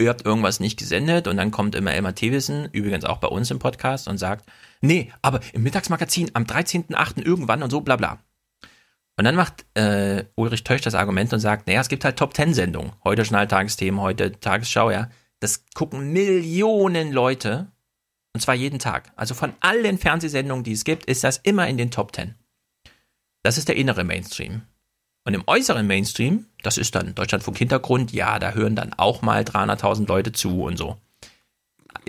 ihr 0.00 0.08
habt 0.08 0.24
irgendwas 0.24 0.58
nicht 0.58 0.78
gesendet 0.78 1.28
und 1.28 1.36
dann 1.36 1.50
kommt 1.50 1.74
immer 1.74 1.92
Elmar 1.92 2.14
Thewissen, 2.14 2.68
übrigens 2.72 3.04
auch 3.04 3.18
bei 3.18 3.28
uns 3.28 3.50
im 3.50 3.58
Podcast 3.58 4.08
und 4.08 4.18
sagt, 4.18 4.48
nee, 4.80 5.12
aber 5.22 5.40
im 5.52 5.62
Mittagsmagazin 5.62 6.30
am 6.34 6.44
13.8. 6.44 7.22
irgendwann 7.22 7.62
und 7.62 7.70
so 7.70 7.80
bla 7.80 7.96
bla. 7.96 8.18
Und 9.16 9.24
dann 9.24 9.36
macht 9.36 9.66
äh, 9.74 10.24
Ulrich 10.34 10.64
Teusch 10.64 10.80
das 10.80 10.94
Argument 10.94 11.32
und 11.32 11.40
sagt, 11.40 11.66
naja, 11.66 11.80
es 11.80 11.88
gibt 11.88 12.04
halt 12.04 12.18
Top-Ten-Sendungen. 12.18 12.92
Heute 13.04 13.24
Schnall 13.24 13.46
Tagesthemen, 13.46 14.00
heute 14.00 14.32
Tagesschau, 14.32 14.90
ja. 14.90 15.10
Das 15.38 15.64
gucken 15.74 16.12
Millionen 16.12 17.12
Leute. 17.12 17.68
Und 18.34 18.40
zwar 18.40 18.54
jeden 18.54 18.78
Tag. 18.78 19.12
Also 19.16 19.34
von 19.34 19.52
allen 19.60 19.98
Fernsehsendungen, 19.98 20.64
die 20.64 20.72
es 20.72 20.84
gibt, 20.84 21.04
ist 21.04 21.24
das 21.24 21.38
immer 21.38 21.68
in 21.68 21.76
den 21.76 21.90
Top 21.90 22.12
Ten. 22.12 22.34
Das 23.42 23.58
ist 23.58 23.68
der 23.68 23.76
innere 23.76 24.04
Mainstream. 24.04 24.62
Und 25.24 25.34
im 25.34 25.44
äußeren 25.46 25.86
Mainstream, 25.86 26.46
das 26.62 26.78
ist 26.78 26.94
dann 26.94 27.14
Deutschlandfunk 27.14 27.58
Hintergrund, 27.58 28.12
ja, 28.12 28.38
da 28.38 28.52
hören 28.52 28.74
dann 28.74 28.92
auch 28.94 29.22
mal 29.22 29.42
300.000 29.42 30.08
Leute 30.08 30.32
zu 30.32 30.62
und 30.62 30.76
so. 30.76 30.96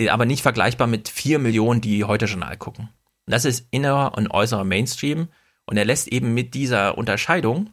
Aber 0.10 0.26
nicht 0.26 0.42
vergleichbar 0.42 0.88
mit 0.88 1.10
4 1.10 1.40
Millionen, 1.40 1.82
die 1.82 2.06
heute 2.06 2.26
Journal 2.26 2.58
gucken. 2.58 2.90
Und 3.26 3.32
das 3.32 3.46
ist 3.46 3.68
innerer 3.70 4.18
und 4.18 4.32
äußerer 4.32 4.64
Mainstream. 4.64 5.28
Und 5.66 5.78
er 5.78 5.86
lässt 5.86 6.08
eben 6.08 6.34
mit 6.34 6.54
dieser 6.54 6.98
Unterscheidung 6.98 7.70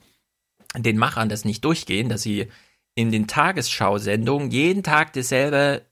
den 0.76 0.98
Machern 0.98 1.28
das 1.28 1.44
nicht 1.44 1.64
durchgehen, 1.64 2.08
dass 2.08 2.22
sie 2.22 2.48
in 2.94 3.10
den 3.10 3.26
Tagesschau-Sendungen 3.26 4.50
jeden 4.50 4.82
Tag 4.82 5.12
dasselbe 5.14 5.82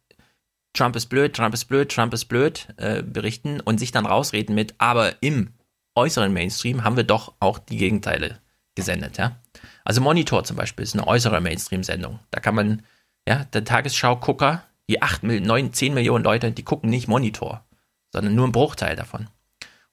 Trump 0.72 0.96
ist 0.96 1.06
blöd, 1.06 1.34
Trump 1.34 1.54
ist 1.54 1.64
blöd, 1.64 1.90
Trump 1.90 2.14
ist 2.14 2.26
blöd 2.26 2.68
äh, 2.76 3.02
berichten 3.02 3.60
und 3.60 3.78
sich 3.78 3.90
dann 3.90 4.06
rausreden 4.06 4.54
mit, 4.54 4.74
aber 4.78 5.22
im 5.22 5.54
äußeren 5.94 6.32
Mainstream 6.32 6.84
haben 6.84 6.96
wir 6.96 7.04
doch 7.04 7.34
auch 7.40 7.58
die 7.58 7.76
Gegenteile 7.76 8.40
gesendet, 8.74 9.18
ja. 9.18 9.36
Also 9.84 10.00
Monitor 10.00 10.44
zum 10.44 10.56
Beispiel 10.56 10.84
ist 10.84 10.94
eine 10.94 11.06
äußere 11.06 11.40
Mainstream-Sendung. 11.40 12.20
Da 12.30 12.40
kann 12.40 12.54
man, 12.54 12.82
ja, 13.26 13.44
der 13.44 13.64
Tagesschau-Gucker, 13.64 14.62
die 14.88 15.02
8, 15.02 15.24
9, 15.24 15.72
10 15.72 15.94
Millionen 15.94 16.24
Leute, 16.24 16.52
die 16.52 16.62
gucken 16.62 16.88
nicht 16.90 17.08
Monitor, 17.08 17.64
sondern 18.12 18.34
nur 18.34 18.44
einen 18.44 18.52
Bruchteil 18.52 18.94
davon. 18.94 19.28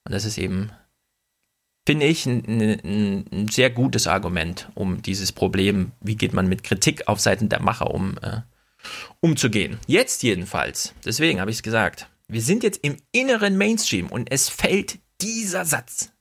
Und 0.04 0.12
das 0.12 0.24
ist 0.24 0.38
eben, 0.38 0.70
finde 1.84 2.06
ich, 2.06 2.26
ein, 2.26 2.44
ein, 2.46 3.24
ein, 3.32 3.48
sehr 3.48 3.70
gutes 3.70 4.06
Argument, 4.06 4.68
um 4.74 5.02
dieses 5.02 5.32
Problem, 5.32 5.92
wie 6.00 6.16
geht 6.16 6.32
man 6.32 6.48
mit 6.48 6.62
Kritik 6.62 7.08
auf 7.08 7.18
Seiten 7.18 7.48
der 7.48 7.60
Macher 7.60 7.90
um, 7.90 8.16
äh, 8.18 8.42
umzugehen. 9.20 9.78
Jetzt 9.86 10.22
jedenfalls, 10.22 10.94
deswegen 11.04 11.40
habe 11.40 11.50
ich 11.50 11.58
es 11.58 11.62
gesagt, 11.62 12.08
wir 12.28 12.42
sind 12.42 12.62
jetzt 12.62 12.80
im 12.82 12.96
inneren 13.12 13.56
Mainstream 13.56 14.08
und 14.08 14.30
es 14.32 14.48
fällt 14.48 14.98
dieser 15.20 15.64
Satz. 15.64 16.12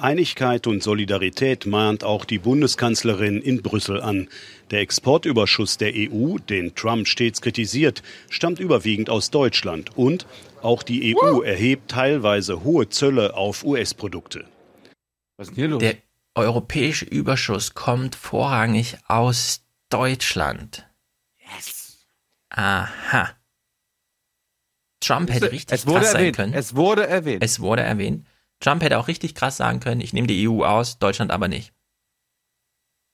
Einigkeit 0.00 0.68
und 0.68 0.80
Solidarität 0.80 1.66
mahnt 1.66 2.04
auch 2.04 2.24
die 2.24 2.38
Bundeskanzlerin 2.38 3.42
in 3.42 3.62
Brüssel 3.62 4.00
an. 4.00 4.28
Der 4.70 4.80
Exportüberschuss 4.80 5.76
der 5.76 5.92
EU, 5.92 6.36
den 6.38 6.76
Trump 6.76 7.08
stets 7.08 7.40
kritisiert, 7.40 8.04
stammt 8.30 8.60
überwiegend 8.60 9.10
aus 9.10 9.32
Deutschland 9.32 9.96
und 9.96 10.26
auch 10.62 10.84
die 10.84 11.16
EU 11.16 11.40
erhebt 11.40 11.90
teilweise 11.90 12.62
hohe 12.62 12.88
Zölle 12.88 13.34
auf 13.34 13.64
US-Produkte. 13.64 14.44
Was 15.36 15.48
ist 15.48 15.56
hier 15.56 15.66
los? 15.66 15.80
Der 15.80 15.96
europäische 16.36 17.04
Überschuss 17.04 17.74
kommt 17.74 18.14
vorrangig 18.14 18.98
aus 19.08 19.64
Deutschland. 19.90 20.88
Yes. 21.38 22.06
Aha. 22.50 23.30
Trump 25.00 25.30
hätte 25.30 25.52
richtig 25.52 25.84
krass 25.84 26.12
erwähnt. 26.12 26.12
sein 26.12 26.32
können. 26.32 26.54
Es 26.54 26.74
wurde 26.74 27.06
erwähnt. 27.06 27.42
Es 27.42 27.60
wurde 27.60 27.82
erwähnt. 27.82 28.26
Trump 28.60 28.82
hätte 28.82 28.98
auch 28.98 29.08
richtig 29.08 29.34
krass 29.34 29.56
sagen 29.56 29.80
können, 29.80 30.00
ich 30.00 30.12
nehme 30.12 30.26
die 30.26 30.48
EU 30.48 30.64
aus, 30.64 30.98
Deutschland 30.98 31.30
aber 31.30 31.48
nicht. 31.48 31.72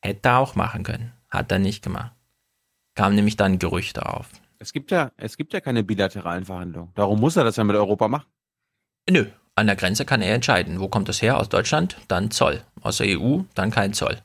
Hätte 0.03 0.29
er 0.31 0.39
auch 0.39 0.55
machen 0.55 0.83
können. 0.83 1.13
Hat 1.29 1.53
er 1.53 1.59
nicht 1.59 1.83
gemacht. 1.83 2.15
Kam 2.95 3.15
nämlich 3.15 3.37
dann 3.37 3.59
Gerüchte 3.59 4.07
auf. 4.07 4.29
Es 4.59 4.73
gibt 4.73 4.91
ja, 4.91 5.13
es 5.17 5.37
gibt 5.37 5.53
ja 5.53 5.61
keine 5.61 5.83
bilateralen 5.83 6.45
Verhandlungen. 6.45 6.93
Darum 6.95 7.21
muss 7.21 7.37
er 7.37 7.45
das 7.45 7.57
ja 7.57 7.65
mit 7.65 7.77
Europa 7.77 8.09
machen. 8.09 8.27
Nö. 9.11 9.27
An 9.57 9.67
der 9.67 9.77
Grenze 9.77 10.05
kann 10.05 10.23
er 10.23 10.35
entscheiden. 10.35 10.81
Wo 10.81 10.89
kommt 10.89 11.09
das 11.09 11.23
her? 11.23 11.39
Aus 11.39 11.49
Deutschland? 11.49 11.97
Dann 12.09 12.31
Zoll. 12.31 12.65
Aus 12.81 12.97
der 12.97 13.19
EU? 13.21 13.43
Dann 13.55 13.71
kein 13.71 13.93
Zoll. 13.93 14.21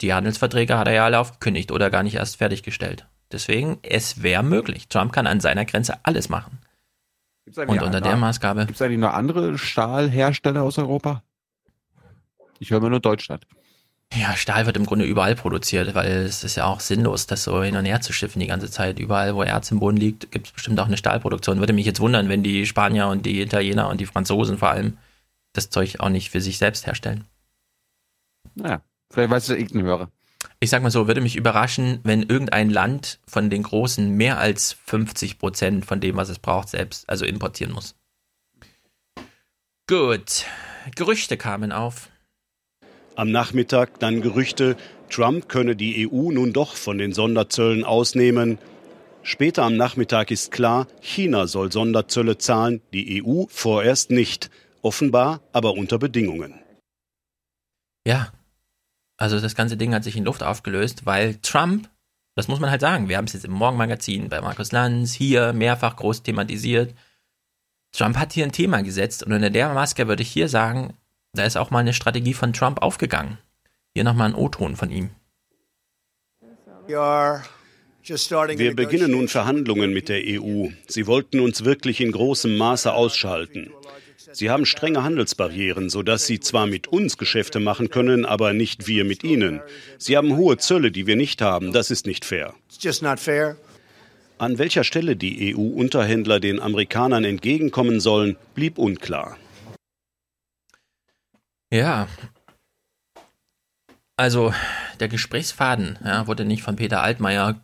Die 0.00 0.12
Handelsverträge 0.12 0.78
hat 0.78 0.88
er 0.88 0.94
ja 0.94 1.04
alle 1.04 1.18
aufgekündigt 1.18 1.72
oder 1.72 1.90
gar 1.90 2.02
nicht 2.02 2.16
erst 2.16 2.36
fertiggestellt. 2.36 3.06
Deswegen, 3.32 3.78
es 3.82 4.22
wäre 4.22 4.42
möglich. 4.42 4.88
Trump 4.88 5.12
kann 5.12 5.26
an 5.26 5.40
seiner 5.40 5.64
Grenze 5.64 5.98
alles 6.04 6.28
machen. 6.28 6.58
Und 7.46 7.68
unter 7.68 7.84
andere, 7.84 8.00
der 8.02 8.16
Maßgabe. 8.16 8.66
Gibt 8.66 8.76
es 8.76 8.82
eigentlich 8.82 8.98
noch 8.98 9.12
andere 9.12 9.58
Stahlhersteller 9.58 10.62
aus 10.62 10.78
Europa? 10.78 11.22
Ich 12.58 12.70
höre 12.70 12.80
mir 12.80 12.90
nur 12.90 13.00
Deutschland. 13.00 13.46
Ja, 14.12 14.36
Stahl 14.36 14.66
wird 14.66 14.76
im 14.76 14.86
Grunde 14.86 15.04
überall 15.04 15.34
produziert, 15.34 15.94
weil 15.94 16.06
es 16.06 16.44
ist 16.44 16.56
ja 16.56 16.66
auch 16.66 16.80
sinnlos, 16.80 17.26
das 17.26 17.44
so 17.44 17.62
hin 17.62 17.76
und 17.76 17.84
her 17.84 18.00
zu 18.00 18.12
schiffen 18.12 18.38
die 18.38 18.46
ganze 18.46 18.70
Zeit. 18.70 18.98
Überall, 18.98 19.34
wo 19.34 19.42
Erz 19.42 19.70
im 19.72 19.80
Boden 19.80 19.96
liegt, 19.96 20.30
gibt 20.30 20.46
es 20.46 20.52
bestimmt 20.52 20.78
auch 20.78 20.86
eine 20.86 20.96
Stahlproduktion. 20.96 21.58
Würde 21.58 21.72
mich 21.72 21.86
jetzt 21.86 22.00
wundern, 22.00 22.28
wenn 22.28 22.42
die 22.42 22.64
Spanier 22.64 23.08
und 23.08 23.26
die 23.26 23.40
Italiener 23.40 23.88
und 23.88 24.00
die 24.00 24.06
Franzosen 24.06 24.58
vor 24.58 24.70
allem 24.70 24.98
das 25.52 25.70
Zeug 25.70 25.98
auch 25.98 26.08
nicht 26.08 26.30
für 26.30 26.40
sich 26.40 26.58
selbst 26.58 26.86
herstellen. 26.86 27.24
Naja, 28.54 28.82
vielleicht 29.14 29.30
weiß 29.30 29.44
es 29.44 29.56
irgendein 29.56 29.84
Hörer. 29.84 30.10
Ich 30.60 30.70
sag 30.70 30.82
mal 30.82 30.90
so, 30.90 31.06
würde 31.06 31.20
mich 31.20 31.36
überraschen, 31.36 32.00
wenn 32.04 32.22
irgendein 32.22 32.70
Land 32.70 33.20
von 33.26 33.50
den 33.50 33.62
Großen 33.62 34.10
mehr 34.10 34.38
als 34.38 34.72
50 34.86 35.38
Prozent 35.38 35.84
von 35.84 36.00
dem, 36.00 36.16
was 36.16 36.28
es 36.28 36.38
braucht, 36.38 36.68
selbst, 36.68 37.08
also 37.08 37.24
importieren 37.24 37.72
muss. 37.72 37.94
Gut. 39.86 40.46
Gerüchte 40.96 41.36
kamen 41.36 41.72
auf. 41.72 42.10
Am 43.16 43.30
Nachmittag 43.30 44.00
dann 44.00 44.22
Gerüchte, 44.22 44.76
Trump 45.10 45.48
könne 45.48 45.76
die 45.76 46.08
EU 46.08 46.30
nun 46.30 46.52
doch 46.52 46.74
von 46.74 46.98
den 46.98 47.12
Sonderzöllen 47.12 47.84
ausnehmen. 47.84 48.58
Später 49.22 49.62
am 49.62 49.76
Nachmittag 49.76 50.30
ist 50.30 50.50
klar, 50.50 50.86
China 51.00 51.46
soll 51.46 51.70
Sonderzölle 51.70 52.38
zahlen, 52.38 52.82
die 52.92 53.22
EU 53.22 53.44
vorerst 53.48 54.10
nicht. 54.10 54.50
Offenbar 54.82 55.40
aber 55.52 55.74
unter 55.74 55.98
Bedingungen. 55.98 56.54
Ja, 58.06 58.32
also 59.16 59.40
das 59.40 59.54
ganze 59.54 59.76
Ding 59.76 59.94
hat 59.94 60.04
sich 60.04 60.16
in 60.16 60.24
Luft 60.24 60.42
aufgelöst, 60.42 61.06
weil 61.06 61.36
Trump, 61.36 61.88
das 62.34 62.48
muss 62.48 62.60
man 62.60 62.70
halt 62.70 62.80
sagen, 62.80 63.08
wir 63.08 63.16
haben 63.16 63.26
es 63.26 63.32
jetzt 63.32 63.44
im 63.44 63.52
Morgenmagazin 63.52 64.28
bei 64.28 64.40
Markus 64.40 64.72
Lanz 64.72 65.12
hier 65.12 65.52
mehrfach 65.52 65.96
groß 65.96 66.22
thematisiert. 66.22 66.94
Trump 67.92 68.16
hat 68.16 68.32
hier 68.32 68.44
ein 68.44 68.52
Thema 68.52 68.82
gesetzt 68.82 69.22
und 69.22 69.32
unter 69.32 69.50
der 69.50 69.72
Maske 69.72 70.08
würde 70.08 70.22
ich 70.22 70.30
hier 70.30 70.48
sagen, 70.48 70.94
da 71.32 71.44
ist 71.44 71.56
auch 71.56 71.70
mal 71.70 71.80
eine 71.80 71.94
Strategie 71.94 72.34
von 72.34 72.52
Trump 72.52 72.82
aufgegangen. 72.82 73.38
Hier 73.92 74.04
nochmal 74.04 74.30
ein 74.30 74.34
O-Ton 74.34 74.76
von 74.76 74.90
ihm. 74.90 75.10
Wir 78.58 78.74
beginnen 78.74 79.12
nun 79.12 79.28
Verhandlungen 79.28 79.92
mit 79.92 80.08
der 80.08 80.20
EU. 80.22 80.68
Sie 80.86 81.06
wollten 81.06 81.40
uns 81.40 81.64
wirklich 81.64 82.00
in 82.00 82.12
großem 82.12 82.56
Maße 82.56 82.92
ausschalten. 82.92 83.72
Sie 84.34 84.50
haben 84.50 84.66
strenge 84.66 85.04
Handelsbarrieren, 85.04 85.88
sodass 85.88 86.26
sie 86.26 86.40
zwar 86.40 86.66
mit 86.66 86.88
uns 86.88 87.18
Geschäfte 87.18 87.60
machen 87.60 87.88
können, 87.88 88.24
aber 88.24 88.52
nicht 88.52 88.88
wir 88.88 89.04
mit 89.04 89.22
ihnen. 89.22 89.60
Sie 89.96 90.16
haben 90.16 90.36
hohe 90.36 90.56
Zölle, 90.58 90.90
die 90.90 91.06
wir 91.06 91.14
nicht 91.14 91.40
haben. 91.40 91.72
Das 91.72 91.92
ist 91.92 92.04
nicht 92.04 92.24
fair. 92.24 92.54
An 94.38 94.58
welcher 94.58 94.82
Stelle 94.82 95.14
die 95.14 95.54
EU-Unterhändler 95.54 96.40
den 96.40 96.58
Amerikanern 96.58 97.22
entgegenkommen 97.22 98.00
sollen, 98.00 98.36
blieb 98.56 98.76
unklar. 98.76 99.38
Ja. 101.72 102.08
Also, 104.16 104.52
der 104.98 105.06
Gesprächsfaden 105.06 105.98
ja, 106.04 106.26
wurde 106.26 106.44
nicht 106.44 106.64
von 106.64 106.74
Peter 106.74 107.02
Altmaier, 107.02 107.60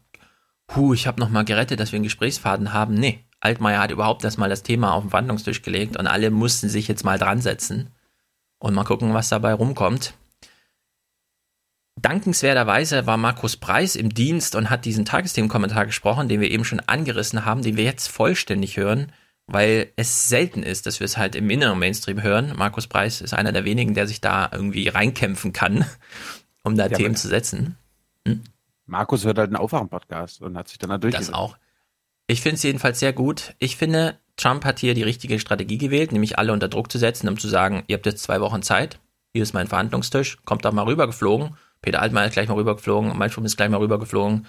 hu, 0.77 0.95
ich 0.95 1.09
habe 1.09 1.21
nochmal 1.21 1.45
gerettet, 1.45 1.81
dass 1.81 1.91
wir 1.91 1.97
einen 1.97 2.05
Gesprächsfaden 2.05 2.73
haben. 2.73 2.95
Nee, 2.95 3.25
Altmaier 3.41 3.81
hat 3.81 3.91
überhaupt 3.91 4.25
erstmal 4.25 4.49
das 4.49 4.63
Thema 4.63 4.93
auf 4.93 5.03
den 5.03 5.11
Verhandlungstisch 5.11 5.63
gelegt 5.63 5.97
und 5.97 6.07
alle 6.07 6.31
mussten 6.31 6.69
sich 6.69 6.89
jetzt 6.89 7.05
mal 7.05 7.19
dran 7.19 7.41
setzen 7.41 7.91
und 8.59 8.75
mal 8.75 8.85
gucken, 8.85 9.15
was 9.15 9.29
dabei 9.29 9.55
rumkommt. 9.55 10.15
Dankenswerterweise 12.01 13.07
war 13.07 13.17
Markus 13.17 13.57
Preis 13.57 13.97
im 13.97 14.15
Dienst 14.15 14.55
und 14.55 14.71
hat 14.71 14.85
diesen 14.85 15.05
Tagesthemenkommentar 15.05 15.87
gesprochen, 15.87 16.29
den 16.29 16.41
wir 16.41 16.51
eben 16.51 16.65
schon 16.65 16.81
angerissen 16.81 17.45
haben, 17.45 17.63
den 17.63 17.77
wir 17.77 17.85
jetzt 17.85 18.09
vollständig 18.09 18.77
hören 18.77 19.13
weil 19.53 19.93
es 19.97 20.29
selten 20.29 20.63
ist, 20.63 20.87
dass 20.87 21.01
wir 21.01 21.05
es 21.05 21.17
halt 21.17 21.35
im 21.35 21.51
inneren 21.51 21.79
Mainstream 21.79 22.23
hören. 22.23 22.55
Markus 22.57 22.87
Preis 22.87 23.21
ist 23.21 23.35
einer 23.35 23.53
der 23.53 23.65
wenigen, 23.65 23.95
der 23.95 24.07
sich 24.07 24.21
da 24.21 24.49
irgendwie 24.53 24.89
reinkämpfen 24.89 25.53
kann, 25.53 25.85
um 26.63 26.77
da 26.77 26.87
ja, 26.87 26.97
Themen 26.97 27.17
zu 27.17 27.29
setzen. 27.29 27.77
Hm? 28.27 28.43
Markus 28.87 29.25
hört 29.25 29.39
halt 29.39 29.49
einen 29.49 29.57
Aufwachen-Podcast 29.57 30.41
und 30.43 30.57
hat 30.57 30.69
sich 30.69 30.79
dann 30.79 30.91
natürlich. 30.91 31.17
Das 31.17 31.33
auch. 31.33 31.57
Ich 32.31 32.43
finde 32.43 32.57
es 32.57 32.63
jedenfalls 32.63 33.01
sehr 33.01 33.13
gut. 33.13 33.55
Ich 33.59 33.77
finde, 33.77 34.19
Trump 34.37 34.65
hat 34.65 34.79
hier 34.79 34.95
die 34.95 35.03
richtige 35.03 35.41
Strategie 35.41 35.79
gewählt, 35.79 36.13
nämlich 36.13 36.39
alle 36.39 36.53
unter 36.53 36.69
Druck 36.69 36.91
zu 36.91 36.99
setzen, 36.99 37.29
um 37.29 37.39
zu 37.39 37.49
sagen, 37.49 37.83
ihr 37.89 37.97
habt 37.97 38.07
jetzt 38.07 38.23
zwei 38.23 38.41
Wochen 38.41 38.63
Zeit, 38.63 38.99
hier 39.33 39.43
ist 39.43 39.53
mein 39.53 39.67
Verhandlungstisch, 39.67 40.39
kommt 40.45 40.65
doch 40.65 40.73
mal 40.73 40.85
rübergeflogen. 40.85 41.57
Peter 41.83 42.01
Altmaier 42.03 42.27
ist 42.27 42.35
gleich 42.35 42.49
mal 42.49 42.55
rübergeflogen, 42.55 43.17
Malmström 43.17 43.45
ist 43.45 43.57
gleich 43.57 43.69
mal 43.69 43.81
rübergeflogen 43.81 44.47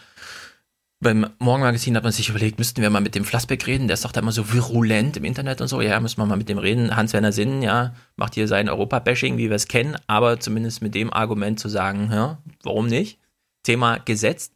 beim 1.01 1.25
Morgenmagazin 1.39 1.95
hat 1.95 2.03
man 2.03 2.11
sich 2.11 2.29
überlegt, 2.29 2.59
müssten 2.59 2.81
wir 2.81 2.89
mal 2.91 3.01
mit 3.01 3.15
dem 3.15 3.25
Flassbeck 3.25 3.65
reden, 3.65 3.87
der 3.87 3.95
ist 3.95 4.05
doch 4.05 4.11
da 4.11 4.21
immer 4.21 4.31
so 4.31 4.53
virulent 4.53 5.17
im 5.17 5.25
Internet 5.25 5.59
und 5.59 5.67
so, 5.67 5.81
ja, 5.81 5.99
müssen 5.99 6.19
wir 6.19 6.27
mal 6.27 6.37
mit 6.37 6.47
dem 6.47 6.59
reden. 6.59 6.95
Hans-Werner 6.95 7.31
Sinn, 7.31 7.63
ja, 7.63 7.95
macht 8.15 8.35
hier 8.35 8.47
sein 8.47 8.69
Europa-Bashing, 8.69 9.37
wie 9.37 9.49
wir 9.49 9.55
es 9.55 9.67
kennen, 9.67 9.97
aber 10.05 10.39
zumindest 10.39 10.83
mit 10.83 10.93
dem 10.93 11.11
Argument 11.11 11.59
zu 11.59 11.69
sagen, 11.69 12.09
ja, 12.11 12.37
warum 12.61 12.85
nicht? 12.85 13.17
Thema 13.63 13.97
gesetzt. 13.97 14.53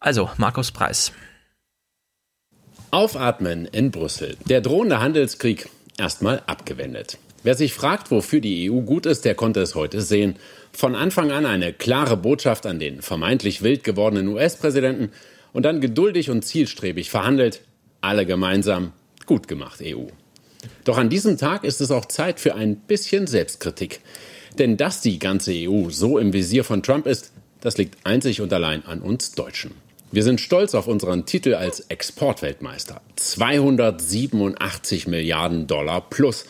Also, 0.00 0.30
Markus 0.36 0.72
Preis. 0.72 1.12
Aufatmen 2.90 3.66
in 3.66 3.90
Brüssel. 3.90 4.36
Der 4.48 4.62
drohende 4.62 4.98
Handelskrieg 5.00 5.68
erstmal 5.98 6.42
abgewendet. 6.46 7.18
Wer 7.42 7.54
sich 7.54 7.74
fragt, 7.74 8.10
wofür 8.10 8.40
die 8.40 8.70
EU 8.70 8.80
gut 8.80 9.04
ist, 9.04 9.26
der 9.26 9.34
konnte 9.34 9.60
es 9.60 9.74
heute 9.74 10.00
sehen. 10.00 10.36
Von 10.72 10.94
Anfang 10.94 11.30
an 11.30 11.44
eine 11.44 11.74
klare 11.74 12.16
Botschaft 12.16 12.64
an 12.64 12.78
den 12.78 13.02
vermeintlich 13.02 13.62
wild 13.62 13.84
gewordenen 13.84 14.28
US-Präsidenten 14.28 15.10
und 15.52 15.64
dann 15.64 15.82
geduldig 15.82 16.30
und 16.30 16.46
zielstrebig 16.46 17.10
verhandelt. 17.10 17.60
Alle 18.00 18.24
gemeinsam. 18.24 18.92
Gut 19.26 19.48
gemacht, 19.48 19.80
EU. 19.84 20.06
Doch 20.84 20.96
an 20.96 21.10
diesem 21.10 21.36
Tag 21.36 21.64
ist 21.64 21.82
es 21.82 21.90
auch 21.90 22.06
Zeit 22.06 22.40
für 22.40 22.54
ein 22.54 22.76
bisschen 22.76 23.26
Selbstkritik. 23.26 24.00
Denn 24.58 24.78
dass 24.78 25.02
die 25.02 25.18
ganze 25.18 25.52
EU 25.54 25.90
so 25.90 26.16
im 26.18 26.32
Visier 26.32 26.64
von 26.64 26.82
Trump 26.82 27.06
ist, 27.06 27.32
das 27.60 27.76
liegt 27.76 27.98
einzig 28.04 28.40
und 28.40 28.50
allein 28.52 28.86
an 28.86 29.02
uns 29.02 29.32
Deutschen. 29.32 29.72
Wir 30.10 30.22
sind 30.22 30.40
stolz 30.40 30.74
auf 30.74 30.86
unseren 30.86 31.26
Titel 31.26 31.54
als 31.54 31.80
Exportweltmeister. 31.80 33.00
287 33.16 35.06
Milliarden 35.06 35.66
Dollar 35.66 36.00
plus. 36.08 36.46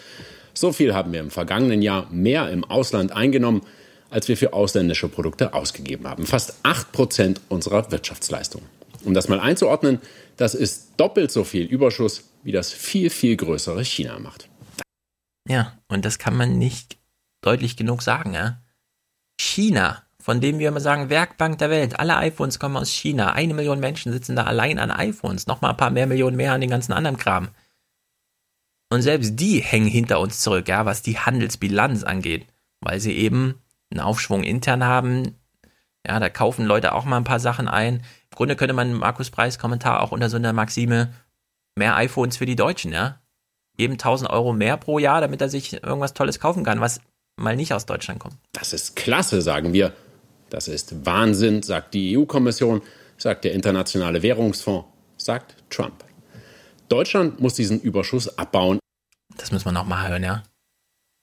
So 0.54 0.72
viel 0.72 0.94
haben 0.94 1.12
wir 1.12 1.20
im 1.20 1.30
vergangenen 1.30 1.82
Jahr 1.82 2.09
mehr 2.11 2.50
im 2.50 2.64
Ausland 2.64 3.12
eingenommen 3.12 3.62
als 4.11 4.28
wir 4.28 4.36
für 4.36 4.52
ausländische 4.52 5.09
Produkte 5.09 5.54
ausgegeben 5.54 6.06
haben. 6.06 6.26
Fast 6.26 6.54
8 6.62 6.92
Prozent 6.92 7.40
unserer 7.48 7.90
Wirtschaftsleistung. 7.90 8.62
Um 9.04 9.14
das 9.14 9.28
mal 9.28 9.40
einzuordnen, 9.40 10.00
das 10.36 10.54
ist 10.54 10.92
doppelt 10.96 11.30
so 11.30 11.44
viel 11.44 11.64
Überschuss, 11.64 12.24
wie 12.42 12.52
das 12.52 12.72
viel, 12.72 13.11
viel 13.11 13.36
größere 13.36 13.84
China 13.84 14.18
macht. 14.18 14.48
Ja, 15.48 15.78
und 15.88 16.04
das 16.04 16.18
kann 16.18 16.36
man 16.36 16.59
nicht 16.59 16.98
deutlich 17.40 17.76
genug 17.76 18.02
sagen. 18.02 18.34
Ja? 18.34 18.62
China, 19.40 20.04
von 20.29 20.43
dem 20.43 20.59
wir 20.59 20.68
immer 20.68 20.81
sagen, 20.81 21.09
Werkbank 21.09 21.57
der 21.57 21.70
Welt, 21.70 21.99
alle 21.99 22.18
iPhones 22.18 22.59
kommen 22.59 22.76
aus 22.76 22.91
China. 22.91 23.33
Eine 23.33 23.55
Million 23.55 23.81
Menschen 23.81 24.12
sitzen 24.12 24.37
da 24.37 24.45
allein 24.45 24.79
an 24.79 24.91
iPhones, 24.91 25.47
nochmal 25.47 25.70
ein 25.70 25.79
paar 25.79 25.89
mehr 25.89 26.07
Millionen 26.07 26.37
mehr 26.37 26.53
an 26.53 26.61
den 26.61 26.68
ganzen 26.68 26.93
anderen 26.93 27.16
Kram. 27.16 27.49
Und 28.91 29.01
selbst 29.01 29.41
die 29.41 29.61
hängen 29.61 29.87
hinter 29.87 30.20
uns 30.20 30.43
zurück, 30.43 30.68
ja, 30.68 30.85
was 30.85 31.01
die 31.01 31.18
Handelsbilanz 31.18 32.05
angeht, 32.05 32.47
weil 32.83 33.01
sie 33.01 33.14
eben 33.14 33.55
einen 33.91 34.01
Aufschwung 34.01 34.43
intern 34.43 34.85
haben. 34.85 35.35
Ja, 36.07 36.20
da 36.20 36.29
kaufen 36.29 36.66
Leute 36.66 36.93
auch 36.93 37.07
mal 37.07 37.16
ein 37.16 37.24
paar 37.24 37.41
Sachen 37.41 37.66
ein. 37.66 37.95
Im 38.31 38.37
Grunde 38.37 38.55
könnte 38.55 38.74
man 38.74 38.93
Markus 38.93 39.31
Preis 39.31 39.59
Kommentar 39.59 40.03
auch 40.03 40.12
unter 40.12 40.29
so 40.29 40.37
einer 40.37 40.53
Maxime 40.53 41.11
mehr 41.74 41.97
iPhones 41.97 42.37
für 42.37 42.45
die 42.45 42.55
Deutschen, 42.55 42.93
ja. 42.93 43.18
Eben 43.79 43.95
1000 43.95 44.29
Euro 44.29 44.53
mehr 44.53 44.76
pro 44.76 44.99
Jahr, 44.99 45.22
damit 45.22 45.41
er 45.41 45.49
sich 45.49 45.72
irgendwas 45.83 46.12
Tolles 46.12 46.39
kaufen 46.39 46.64
kann, 46.64 46.83
was 46.83 47.01
mal 47.37 47.57
nicht 47.57 47.72
aus 47.72 47.87
Deutschland 47.87 48.20
kommt. 48.20 48.37
Das 48.53 48.74
ist 48.74 48.95
klasse, 48.95 49.41
sagen 49.41 49.72
wir. 49.72 49.95
Das 50.51 50.68
ist 50.68 51.05
Wahnsinn, 51.05 51.62
sagt 51.62 51.94
die 51.94 52.16
EU-Kommission, 52.16 52.82
sagt 53.16 53.44
der 53.44 53.53
Internationale 53.53 54.22
Währungsfonds, 54.22 54.86
sagt 55.16 55.57
Trump. 55.70 56.05
Deutschland 56.88 57.40
muss 57.40 57.55
diesen 57.55 57.80
Überschuss 57.80 58.38
abbauen. 58.38 58.78
Das 59.36 59.53
müssen 59.53 59.66
wir 59.66 59.72
nochmal 59.72 60.09
hören, 60.09 60.24
ja. 60.24 60.42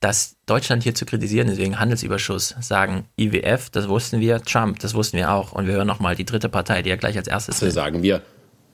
Dass 0.02 0.36
Deutschland 0.46 0.84
hier 0.84 0.94
zu 0.94 1.06
kritisieren 1.06 1.48
ist 1.48 1.58
wegen 1.58 1.80
Handelsüberschuss, 1.80 2.56
sagen 2.62 3.08
IWF, 3.18 3.72
das 3.72 3.88
wussten 3.88 4.20
wir, 4.20 4.42
Trump, 4.42 4.80
das 4.80 4.94
wussten 4.94 5.18
wir 5.18 5.32
auch. 5.32 5.54
Und 5.54 5.66
wir 5.66 5.74
hören 5.74 5.88
nochmal 5.88 6.16
die 6.16 6.26
dritte 6.26 6.50
Partei, 6.50 6.84
die 6.84 6.90
ja 6.90 6.96
gleich 6.96 7.18
als 7.18 7.28
erstes. 7.28 7.60
Das 7.60 7.74
sagen 7.74 8.04
wir. 8.04 8.22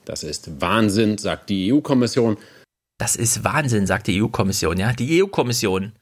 Das 0.04 0.24
ist 0.24 0.60
Wahnsinn, 0.60 1.18
sagt 1.18 1.50
die 1.50 1.72
EU-Kommission. 1.72 2.38
Das 2.98 3.16
ist 3.16 3.44
Wahnsinn, 3.44 3.88
sagt 3.88 4.08
die 4.08 4.22
EU-Kommission, 4.22 4.78
ja. 4.78 4.94
Die 4.94 5.24
EU-Kommission, 5.24 5.94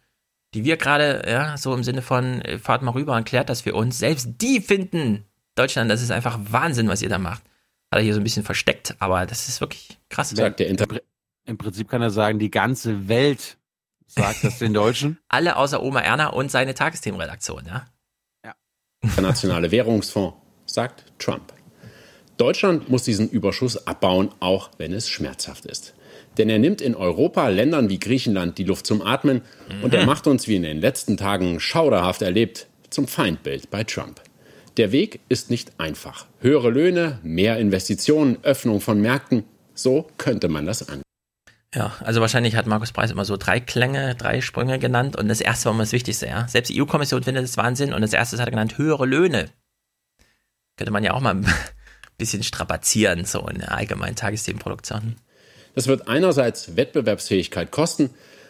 die 0.53 0.63
wir 0.63 0.77
gerade, 0.77 1.23
ja, 1.27 1.57
so 1.57 1.73
im 1.73 1.83
Sinne 1.83 2.01
von, 2.01 2.41
äh, 2.41 2.57
fahrt 2.57 2.81
mal 2.81 2.91
rüber 2.91 3.15
und 3.15 3.25
klärt 3.25 3.49
das 3.49 3.61
für 3.61 3.73
uns. 3.73 3.99
Selbst 3.99 4.29
die 4.41 4.61
finden, 4.61 5.25
Deutschland, 5.55 5.91
das 5.91 6.01
ist 6.01 6.11
einfach 6.11 6.39
Wahnsinn, 6.41 6.87
was 6.87 7.01
ihr 7.01 7.09
da 7.09 7.17
macht. 7.17 7.43
Hat 7.91 7.99
er 7.99 8.01
hier 8.01 8.13
so 8.13 8.19
ein 8.19 8.23
bisschen 8.23 8.43
versteckt, 8.43 8.95
aber 8.99 9.25
das 9.25 9.47
ist 9.47 9.61
wirklich 9.61 9.97
krass. 10.09 10.29
Sagt 10.29 10.59
der 10.59 10.67
Inter 10.67 10.87
Im 11.45 11.57
Prinzip 11.57 11.89
kann 11.89 12.01
er 12.01 12.11
sagen, 12.11 12.39
die 12.39 12.51
ganze 12.51 13.07
Welt 13.07 13.57
sagt 14.07 14.43
das 14.43 14.59
den 14.59 14.73
Deutschen. 14.73 15.19
Alle 15.27 15.55
außer 15.55 15.81
Oma 15.81 16.01
Erna 16.01 16.27
und 16.27 16.51
seine 16.51 16.73
Tagesthemenredaktion, 16.73 17.65
ja. 17.65 17.85
Ja. 18.43 18.55
Der 19.15 19.23
Nationale 19.23 19.71
Währungsfonds, 19.71 20.37
sagt 20.65 21.05
Trump. 21.19 21.53
Deutschland 22.37 22.89
muss 22.89 23.03
diesen 23.03 23.29
Überschuss 23.29 23.85
abbauen, 23.85 24.29
auch 24.39 24.71
wenn 24.77 24.93
es 24.93 25.09
schmerzhaft 25.09 25.65
ist. 25.65 25.93
Denn 26.37 26.49
er 26.49 26.59
nimmt 26.59 26.81
in 26.81 26.95
Europa 26.95 27.47
Ländern 27.49 27.89
wie 27.89 27.99
Griechenland 27.99 28.57
die 28.57 28.63
Luft 28.63 28.85
zum 28.85 29.01
Atmen 29.01 29.41
mhm. 29.69 29.83
und 29.83 29.93
er 29.93 30.05
macht 30.05 30.27
uns, 30.27 30.47
wie 30.47 30.55
in 30.55 30.63
den 30.63 30.79
letzten 30.79 31.17
Tagen 31.17 31.59
schauderhaft 31.59 32.21
erlebt, 32.21 32.67
zum 32.89 33.07
Feindbild 33.07 33.69
bei 33.69 33.83
Trump. 33.83 34.21
Der 34.77 34.91
Weg 34.91 35.19
ist 35.29 35.49
nicht 35.49 35.73
einfach. 35.79 36.25
Höhere 36.39 36.69
Löhne, 36.69 37.19
mehr 37.23 37.57
Investitionen, 37.57 38.37
Öffnung 38.43 38.81
von 38.81 39.01
Märkten, 39.01 39.43
so 39.73 40.07
könnte 40.17 40.47
man 40.47 40.65
das 40.65 40.87
an. 40.87 41.01
Ja, 41.75 41.93
also 41.99 42.19
wahrscheinlich 42.21 42.55
hat 42.55 42.65
Markus 42.65 42.91
Preis 42.91 43.11
immer 43.11 43.25
so 43.25 43.37
drei 43.37 43.59
Klänge, 43.59 44.15
drei 44.15 44.41
Sprünge 44.41 44.79
genannt 44.79 45.15
und 45.15 45.27
das 45.27 45.41
erste 45.41 45.65
war 45.65 45.73
immer 45.73 45.83
das 45.83 45.91
Wichtigste, 45.91 46.27
ja. 46.27 46.47
Selbst 46.47 46.69
die 46.69 46.81
EU-Kommission 46.81 47.23
findet 47.23 47.43
das 47.43 47.57
Wahnsinn 47.57 47.93
und 47.93 48.01
das 48.01 48.13
erste 48.13 48.37
hat 48.37 48.47
er 48.47 48.51
genannt 48.51 48.77
höhere 48.77 49.05
Löhne. 49.05 49.49
Könnte 50.77 50.91
man 50.91 51.03
ja 51.03 51.13
auch 51.13 51.21
mal 51.21 51.35
ein 51.35 51.45
bisschen 52.17 52.41
strapazieren, 52.41 53.25
so 53.25 53.47
in 53.47 53.59
der 53.59 53.73
allgemeinen 53.73 54.15
Tagesthemenproduktion. 54.15 55.17
Das 55.79 55.87
wird 55.87 56.09
einerseits 56.09 56.75
Wettbewerbsfähigkeit 56.75 57.71
kosten, 57.71 58.09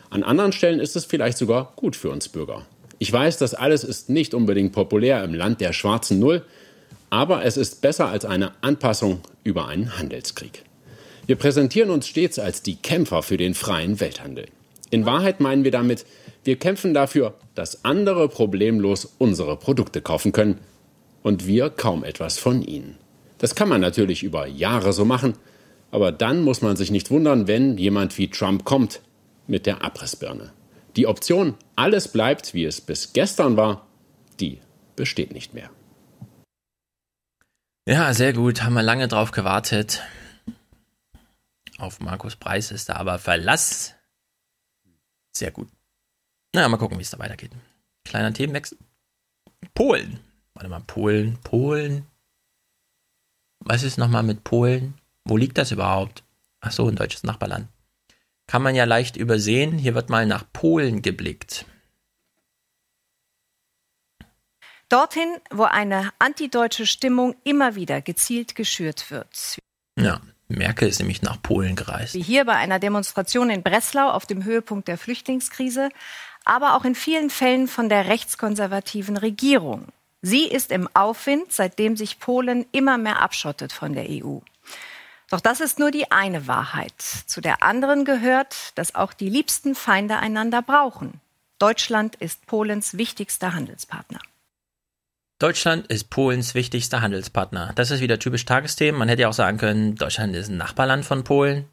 an 0.10 0.24
anderen 0.24 0.52
Stellen 0.52 0.80
ist 0.80 0.96
es 0.96 1.06
vielleicht 1.06 1.38
sogar 1.38 1.74
gut 1.76 1.96
für 1.96 2.10
uns 2.10 2.28
Bürger. 2.28 2.66
Ich 2.98 3.14
weiß, 3.14 3.38
das 3.38 3.54
alles 3.54 3.84
ist 3.84 4.10
nicht 4.10 4.34
unbedingt 4.34 4.72
populär 4.74 5.24
im 5.24 5.36
Land 5.36 5.62
der 5.62 5.72
schwarzen 5.72 6.18
Null, 6.18 6.42
aber 7.12 7.46
es 7.46 7.56
ist 7.56 7.82
besser 7.82 8.08
als 8.08 8.26
eine 8.26 8.54
Anpassung 8.62 9.22
über 9.44 9.68
einen 9.68 9.96
Handelskrieg. 10.00 10.64
Wir 11.28 11.36
präsentieren 11.36 11.92
uns 11.92 12.08
stets 12.08 12.40
als 12.40 12.64
die 12.64 12.78
Kämpfer 12.78 13.22
für 13.22 13.38
den 13.38 13.54
freien 13.54 14.00
Welthandel. 14.00 14.48
In 14.90 15.06
Wahrheit 15.06 15.40
meinen 15.40 15.64
wir 15.64 15.72
damit, 15.72 16.08
wir 16.44 16.56
kämpfen 16.56 16.96
dafür, 16.96 17.36
dass 17.54 17.86
andere 17.86 18.28
problemlos 18.28 19.08
unsere 19.20 19.56
Produkte 19.56 20.02
kaufen 20.02 20.32
können 20.32 20.58
und 21.22 21.46
wir 21.46 21.70
kaum 21.70 22.04
etwas 22.04 22.40
von 22.40 22.64
ihnen. 22.64 22.98
Das 23.38 23.54
kann 23.54 23.70
man 23.70 23.82
natürlich 23.82 24.24
über 24.24 24.48
Jahre 24.48 24.94
so 24.94 25.06
machen, 25.06 25.36
aber 25.92 26.12
dann 26.12 26.44
muss 26.44 26.62
man 26.62 26.76
sich 26.76 26.92
nicht 26.92 27.12
wundern, 27.12 27.48
wenn 27.48 27.78
jemand 27.78 28.18
wie 28.18 28.30
Trump 28.30 28.64
kommt 28.66 29.02
mit 29.48 29.66
der 29.66 29.84
Abrissbirne. 29.84 30.54
Die 30.96 31.08
Option, 31.08 31.56
alles 31.76 32.08
bleibt, 32.08 32.54
wie 32.54 32.66
es 32.66 32.82
bis 32.82 33.14
gestern 33.14 33.58
war, 33.58 33.88
die 34.40 34.60
besteht 34.96 35.34
nicht 35.34 35.54
mehr. 35.54 35.70
Ja, 37.88 38.14
sehr 38.14 38.34
gut. 38.34 38.62
Haben 38.62 38.76
wir 38.76 38.84
lange 38.84 39.08
drauf 39.08 39.32
gewartet. 39.32 40.04
Auf 41.80 42.00
Markus 42.02 42.36
Preis 42.36 42.72
ist 42.72 42.90
da 42.90 42.98
aber 42.98 43.18
Verlass. 43.18 43.96
Sehr 45.36 45.52
gut. 45.52 45.70
Na, 46.54 46.68
mal 46.68 46.78
gucken, 46.78 47.00
wie 47.00 47.02
es 47.02 47.10
da 47.10 47.18
weitergeht. 47.18 47.52
Kleiner 48.04 48.34
Themenwechsel. 48.34 48.78
Polen. 49.74 50.20
Warte 50.54 50.70
mal, 50.70 50.82
Polen, 50.82 51.38
Polen. 51.42 52.06
Was 53.60 53.84
ist 53.84 53.98
nochmal 53.98 54.24
mit 54.24 54.44
Polen? 54.44 54.99
Wo 55.26 55.38
liegt 55.38 55.58
das 55.58 55.72
überhaupt? 55.72 56.24
Ach 56.62 56.72
so, 56.72 56.88
ein 56.88 56.96
deutsches 56.96 57.24
Nachbarland. 57.24 57.68
Kann 58.48 58.64
man 58.64 58.76
ja 58.76 58.86
leicht 58.86 59.16
übersehen. 59.16 59.78
Hier 59.78 59.96
wird 59.96 60.10
mal 60.10 60.26
nach 60.26 60.44
Polen 60.52 61.02
geblickt. 61.02 61.66
Dorthin, 64.90 65.38
wo 65.52 65.64
eine 65.64 66.10
antideutsche 66.18 66.88
Stimmung 66.88 67.36
immer 67.44 67.76
wieder 67.76 68.02
gezielt 68.02 68.56
geschürt 68.56 69.12
wird. 69.12 69.60
Ja, 70.00 70.20
Merkel 70.48 70.90
ist 70.90 71.00
nämlich 71.00 71.22
nach 71.22 71.40
Polen 71.42 71.76
gereist. 71.76 72.16
Wie 72.16 72.24
hier 72.24 72.44
bei 72.44 72.56
einer 72.56 72.80
Demonstration 72.80 73.52
in 73.52 73.62
Breslau 73.62 74.10
auf 74.10 74.26
dem 74.26 74.44
Höhepunkt 74.44 74.88
der 74.88 74.98
Flüchtlingskrise, 74.98 75.90
aber 76.44 76.76
auch 76.76 76.86
in 76.86 76.96
vielen 76.96 77.30
Fällen 77.30 77.68
von 77.68 77.88
der 77.88 78.08
rechtskonservativen 78.08 79.16
Regierung. 79.16 79.86
Sie 80.24 80.48
ist 80.48 80.72
im 80.72 80.90
Aufwind, 80.96 81.54
seitdem 81.54 81.96
sich 81.96 82.20
Polen 82.20 82.66
immer 82.72 82.98
mehr 82.98 83.22
abschottet 83.22 83.72
von 83.72 83.94
der 83.94 84.08
EU. 84.10 84.40
Doch 85.30 85.42
das 85.42 85.60
ist 85.60 85.78
nur 85.80 85.92
die 85.92 86.12
eine 86.12 86.48
Wahrheit. 86.48 87.02
Zu 87.02 87.42
der 87.42 87.62
anderen 87.62 88.04
gehört, 88.04 88.78
dass 88.78 88.96
auch 88.96 89.14
die 89.14 89.30
liebsten 89.30 89.76
Feinde 89.76 90.18
einander 90.18 90.62
brauchen. 90.62 91.22
Deutschland 91.60 92.16
ist 92.16 92.46
Polens 92.48 92.98
wichtigster 92.98 93.54
Handelspartner. 93.54 94.20
Deutschland 95.40 95.88
ist 95.88 96.10
Polens 96.10 96.56
wichtigster 96.56 97.02
Handelspartner. 97.02 97.72
Das 97.76 97.92
ist 97.92 98.02
wieder 98.02 98.20
typisch 98.20 98.46
Tagesthemen. 98.46 98.98
Man 98.98 99.08
hätte 99.08 99.22
ja 99.22 99.30
auch 99.30 99.34
sagen 99.34 99.58
können, 99.58 99.96
Deutschland 99.96 100.36
ist 100.36 100.50
ein 100.50 100.58
Nachbarland 100.58 101.06
von 101.06 101.24
Polen. 101.24 101.66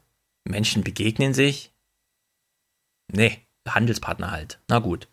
Menschen 0.45 0.83
begegnen 0.83 1.33
sich. 1.33 1.73
Nee, 3.11 3.41
Handelspartner 3.67 4.31
halt. 4.31 4.59
Na 4.67 4.79
gut. 4.79 5.07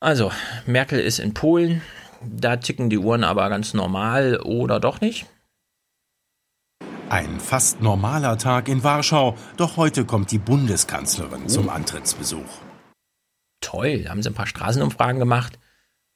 Also, 0.00 0.32
Merkel 0.66 1.00
ist 1.00 1.18
in 1.18 1.34
Polen. 1.34 1.82
Da 2.22 2.56
ticken 2.56 2.90
die 2.90 2.98
Uhren 2.98 3.24
aber 3.24 3.48
ganz 3.48 3.74
normal 3.74 4.40
oder 4.40 4.80
doch 4.80 5.00
nicht. 5.00 5.26
Ein 7.10 7.40
fast 7.40 7.80
normaler 7.80 8.36
Tag 8.36 8.68
in 8.68 8.84
Warschau, 8.84 9.34
doch 9.56 9.78
heute 9.78 10.04
kommt 10.04 10.30
die 10.30 10.38
Bundeskanzlerin 10.38 11.44
oh. 11.44 11.48
zum 11.48 11.70
Antrittsbesuch. 11.70 12.60
Toll, 13.62 14.02
da 14.02 14.10
haben 14.10 14.22
sie 14.22 14.28
ein 14.28 14.34
paar 14.34 14.46
Straßenumfragen 14.46 15.18
gemacht. 15.18 15.58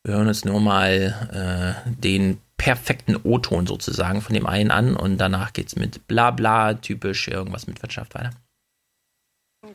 Wir 0.05 0.17
hören 0.17 0.29
uns 0.29 0.45
nur 0.45 0.61
mal 0.61 1.81
äh, 1.87 1.91
den 1.91 2.43
perfekten 2.59 3.17
O-Ton 3.17 3.67
sozusagen 3.67 4.21
von 4.21 4.35
dem 4.35 4.47
einen 4.47 4.71
an 4.71 4.95
und 4.95 5.17
danach 5.17 5.55
geht 5.55 5.69
es 5.69 5.77
mit 5.77 6.07
Blabla, 6.09 6.75
typisch 6.75 7.27
irgendwas 7.27 7.67
mit 7.67 7.81
Wirtschaft 7.83 8.15
weiter. 8.15 8.31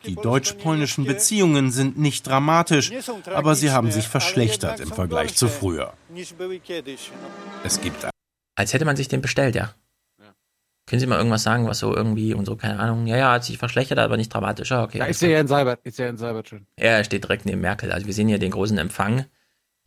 Die 0.06 0.16
deutsch-polnischen 0.16 1.06
Beziehungen 1.06 1.72
sind 1.72 1.98
nicht 1.98 2.28
dramatisch, 2.28 2.92
aber 3.26 3.56
sie 3.56 3.72
haben 3.72 3.90
sich 3.90 4.08
verschlechtert 4.08 4.82
im 4.82 4.92
Vergleich 4.92 5.36
zu 5.36 5.48
früher. 5.48 5.94
Es 7.64 7.82
gibt. 7.82 8.08
Als 8.56 8.74
hätte 8.74 8.86
man 8.86 8.96
sich 8.96 9.08
den 9.08 9.22
bestellt, 9.22 9.56
ja. 9.56 9.74
Können 10.88 11.02
Sie 11.02 11.06
mal 11.06 11.18
irgendwas 11.18 11.44
sagen, 11.44 11.68
was 11.68 11.80
so 11.80 11.94
irgendwie 11.94 12.34
und 12.34 12.46
so, 12.46 12.56
keine 12.56 12.80
Ahnung. 12.80 13.08
Ja, 13.08 13.18
ja, 13.18 13.32
hat 13.34 13.44
sich 13.44 13.58
verschlechtert, 13.58 14.00
aber 14.00 14.16
nicht 14.16 14.34
dramatisch. 14.34 14.72
Ah, 14.72 14.84
okay. 14.84 15.00
Da 15.00 15.06
ist 15.06 15.22
ja 15.22 15.40
in 15.40 15.48
Seibert, 15.48 15.82
ist 15.84 16.00
ja 16.00 16.08
in 16.08 16.18
Seibert 16.18 16.48
schon. 16.48 16.66
Ja, 16.80 16.92
er 16.92 17.04
steht 17.04 17.26
direkt 17.26 17.46
neben 17.46 17.60
Merkel. 17.60 17.92
Also 17.92 18.08
wir 18.08 18.14
sehen 18.14 18.30
hier 18.30 18.40
den 18.40 18.52
großen 18.52 18.78
Empfang. 18.78 19.26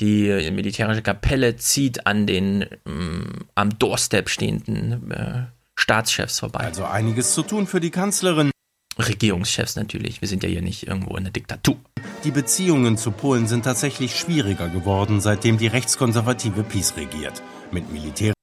Die 0.00 0.50
militärische 0.50 1.02
Kapelle 1.02 1.56
zieht 1.56 2.06
an 2.06 2.26
den 2.26 2.66
ähm, 2.86 3.46
am 3.54 3.78
Doorstep 3.78 4.28
stehenden 4.28 5.10
äh, 5.10 5.46
Staatschefs 5.74 6.40
vorbei. 6.40 6.60
Also 6.60 6.84
einiges 6.84 7.34
zu 7.34 7.42
tun 7.42 7.66
für 7.66 7.80
die 7.80 7.90
Kanzlerin. 7.90 8.50
Regierungschefs 8.98 9.76
natürlich. 9.76 10.20
Wir 10.20 10.28
sind 10.28 10.42
ja 10.42 10.50
hier 10.50 10.62
nicht 10.62 10.86
irgendwo 10.86 11.16
in 11.16 11.24
der 11.24 11.32
Diktatur. 11.32 11.76
Die 12.24 12.30
Beziehungen 12.30 12.98
zu 12.98 13.10
Polen 13.10 13.46
sind 13.46 13.64
tatsächlich 13.64 14.16
schwieriger 14.16 14.68
geworden, 14.68 15.22
seitdem 15.22 15.56
die 15.56 15.68
rechtskonservative 15.68 16.62
PiS 16.62 16.96
regiert. 16.98 17.42
Mit 17.70 17.90
Militär. 17.90 18.34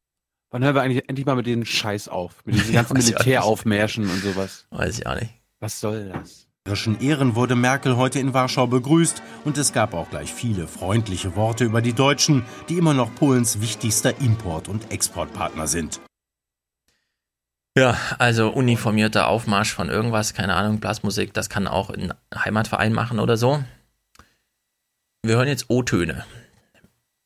Wann 0.49 0.63
hören 0.63 0.75
wir 0.75 0.81
eigentlich 0.81 1.09
endlich 1.09 1.25
mal 1.25 1.35
mit 1.35 1.45
den 1.45 1.65
Scheiß 1.65 2.07
auf? 2.07 2.45
Mit 2.45 2.55
diesen 2.55 2.73
ganzen 2.73 2.93
Militäraufmärschen 2.93 4.09
und 4.09 4.21
sowas? 4.21 4.65
Weiß 4.69 4.99
ich 4.99 5.07
auch 5.07 5.15
nicht. 5.15 5.33
Was 5.59 5.79
soll 5.79 6.09
das? 6.13 6.47
Ehren 6.99 7.35
wurde 7.35 7.55
Merkel 7.55 7.95
heute 7.95 8.19
in 8.19 8.33
Warschau 8.33 8.67
begrüßt 8.67 9.23
und 9.45 9.57
es 9.57 9.71
gab 9.71 9.93
auch 9.93 10.09
gleich 10.09 10.33
viele 10.33 10.67
freundliche 10.67 11.37
Worte 11.37 11.63
über 11.63 11.81
die 11.81 11.93
Deutschen, 11.93 12.43
die 12.67 12.77
immer 12.77 12.93
noch 12.93 13.15
Polens 13.15 13.61
wichtigster 13.61 14.19
Import- 14.19 14.67
und 14.67 14.91
Exportpartner 14.91 15.67
sind. 15.67 16.01
Ja, 17.77 17.95
also 18.17 18.49
uniformierter 18.49 19.27
Aufmarsch 19.27 19.73
von 19.73 19.87
irgendwas, 19.87 20.33
keine 20.33 20.55
Ahnung, 20.55 20.79
Blasmusik, 20.79 21.33
das 21.33 21.49
kann 21.49 21.67
auch 21.67 21.89
ein 21.89 22.13
Heimatverein 22.35 22.91
machen 22.91 23.19
oder 23.19 23.37
so. 23.37 23.63
Wir 25.23 25.35
hören 25.35 25.47
jetzt 25.47 25.69
O-Töne. 25.69 26.25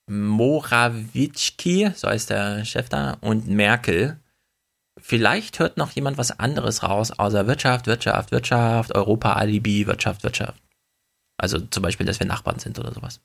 Morawiecki, 0.07 1.91
so 1.95 2.07
heißt 2.07 2.29
der 2.29 2.65
Chef 2.65 2.89
da, 2.89 3.17
und 3.21 3.47
Merkel. 3.47 4.19
Vielleicht 4.99 5.59
hört 5.59 5.77
noch 5.77 5.91
jemand 5.91 6.17
was 6.17 6.37
anderes 6.39 6.83
raus, 6.83 7.11
außer 7.11 7.47
Wirtschaft, 7.47 7.87
Wirtschaft, 7.87 8.31
Wirtschaft, 8.31 8.93
Europa, 8.93 9.33
Alibi, 9.33 9.87
Wirtschaft, 9.87 10.23
Wirtschaft. 10.23 10.61
Also 11.37 11.59
zum 11.59 11.81
Beispiel, 11.81 12.05
dass 12.05 12.19
wir 12.19 12.27
Nachbarn 12.27 12.59
sind 12.59 12.77
oder 12.77 12.93
sowas. 12.93 13.21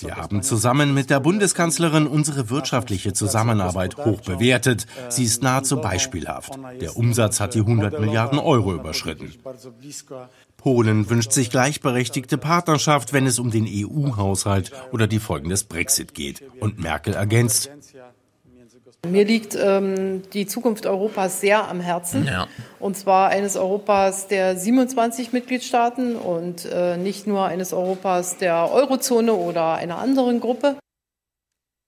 Wir 0.00 0.16
haben 0.16 0.42
zusammen 0.42 0.94
mit 0.94 1.10
der 1.10 1.20
Bundeskanzlerin 1.20 2.06
unsere 2.06 2.50
wirtschaftliche 2.50 3.12
Zusammenarbeit 3.12 3.96
hoch 3.96 4.20
bewertet. 4.20 4.86
Sie 5.08 5.24
ist 5.24 5.42
nahezu 5.42 5.80
beispielhaft. 5.80 6.52
Der 6.80 6.96
Umsatz 6.96 7.40
hat 7.40 7.54
die 7.54 7.60
100 7.60 8.00
Milliarden 8.00 8.38
Euro 8.38 8.74
überschritten. 8.74 9.32
Polen 10.60 11.08
wünscht 11.08 11.32
sich 11.32 11.48
gleichberechtigte 11.50 12.36
Partnerschaft, 12.36 13.14
wenn 13.14 13.26
es 13.26 13.38
um 13.38 13.50
den 13.50 13.66
EU-Haushalt 13.66 14.72
oder 14.92 15.06
die 15.06 15.18
Folgen 15.18 15.48
des 15.48 15.64
Brexit 15.64 16.12
geht. 16.12 16.42
Und 16.60 16.78
Merkel 16.78 17.14
ergänzt, 17.14 17.70
mir 19.08 19.24
liegt 19.24 19.56
ähm, 19.58 20.22
die 20.34 20.46
Zukunft 20.46 20.84
Europas 20.84 21.40
sehr 21.40 21.66
am 21.66 21.80
Herzen. 21.80 22.26
Ja. 22.26 22.46
Und 22.78 22.98
zwar 22.98 23.30
eines 23.30 23.56
Europas 23.56 24.28
der 24.28 24.54
27 24.58 25.32
Mitgliedstaaten 25.32 26.16
und 26.16 26.66
äh, 26.66 26.98
nicht 26.98 27.26
nur 27.26 27.46
eines 27.46 27.72
Europas 27.72 28.36
der 28.36 28.70
Eurozone 28.70 29.32
oder 29.32 29.76
einer 29.76 29.96
anderen 29.96 30.40
Gruppe. 30.40 30.76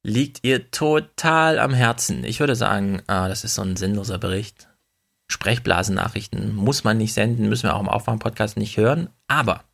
Liegt 0.03 0.39
ihr 0.43 0.71
total 0.71 1.59
am 1.59 1.75
Herzen. 1.75 2.25
Ich 2.25 2.41
würde 2.41 2.57
sagen, 2.57 3.03
ah, 3.07 3.29
das 3.29 3.45
ist 3.45 3.57
so 3.57 3.63
ein 3.63 3.77
sinnloser 3.77 4.19
Bericht. 4.19 4.72
Sprechblasennachrichten 5.33 6.55
muss 6.55 6.85
man 6.85 6.99
nicht 6.99 7.15
senden, 7.15 7.49
müssen 7.49 7.65
wir 7.65 7.75
auch 7.75 7.81
im 7.81 7.89
Aufwärm-Podcast 7.89 8.57
nicht 8.57 8.77
hören. 8.77 9.09
Aber 9.27 9.65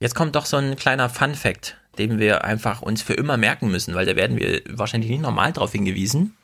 jetzt 0.00 0.14
kommt 0.14 0.36
doch 0.36 0.46
so 0.46 0.56
ein 0.58 0.76
kleiner 0.76 1.08
Fun-Fact 1.08 1.78
den 1.98 2.18
wir 2.18 2.44
einfach 2.44 2.82
uns 2.82 3.02
für 3.02 3.14
immer 3.14 3.36
merken 3.36 3.70
müssen, 3.70 3.94
weil 3.94 4.06
da 4.06 4.16
werden 4.16 4.38
wir 4.38 4.62
wahrscheinlich 4.68 5.10
nicht 5.10 5.20
normal 5.20 5.52
darauf 5.52 5.72
hingewiesen. 5.72 6.36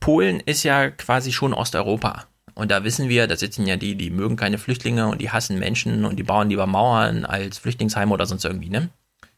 Polen 0.00 0.40
ist 0.40 0.62
ja 0.62 0.90
quasi 0.90 1.32
schon 1.32 1.54
Osteuropa. 1.54 2.26
Und 2.54 2.70
da 2.70 2.82
wissen 2.84 3.08
wir, 3.08 3.26
da 3.26 3.36
sitzen 3.36 3.66
ja 3.66 3.76
die, 3.76 3.94
die 3.94 4.10
mögen 4.10 4.36
keine 4.36 4.58
Flüchtlinge 4.58 5.08
und 5.08 5.20
die 5.20 5.30
hassen 5.30 5.58
Menschen 5.58 6.04
und 6.04 6.16
die 6.16 6.24
bauen 6.24 6.50
lieber 6.50 6.66
Mauern 6.66 7.24
als 7.24 7.58
Flüchtlingsheime 7.58 8.12
oder 8.12 8.26
sonst 8.26 8.44
irgendwie, 8.44 8.70
ne? 8.70 8.90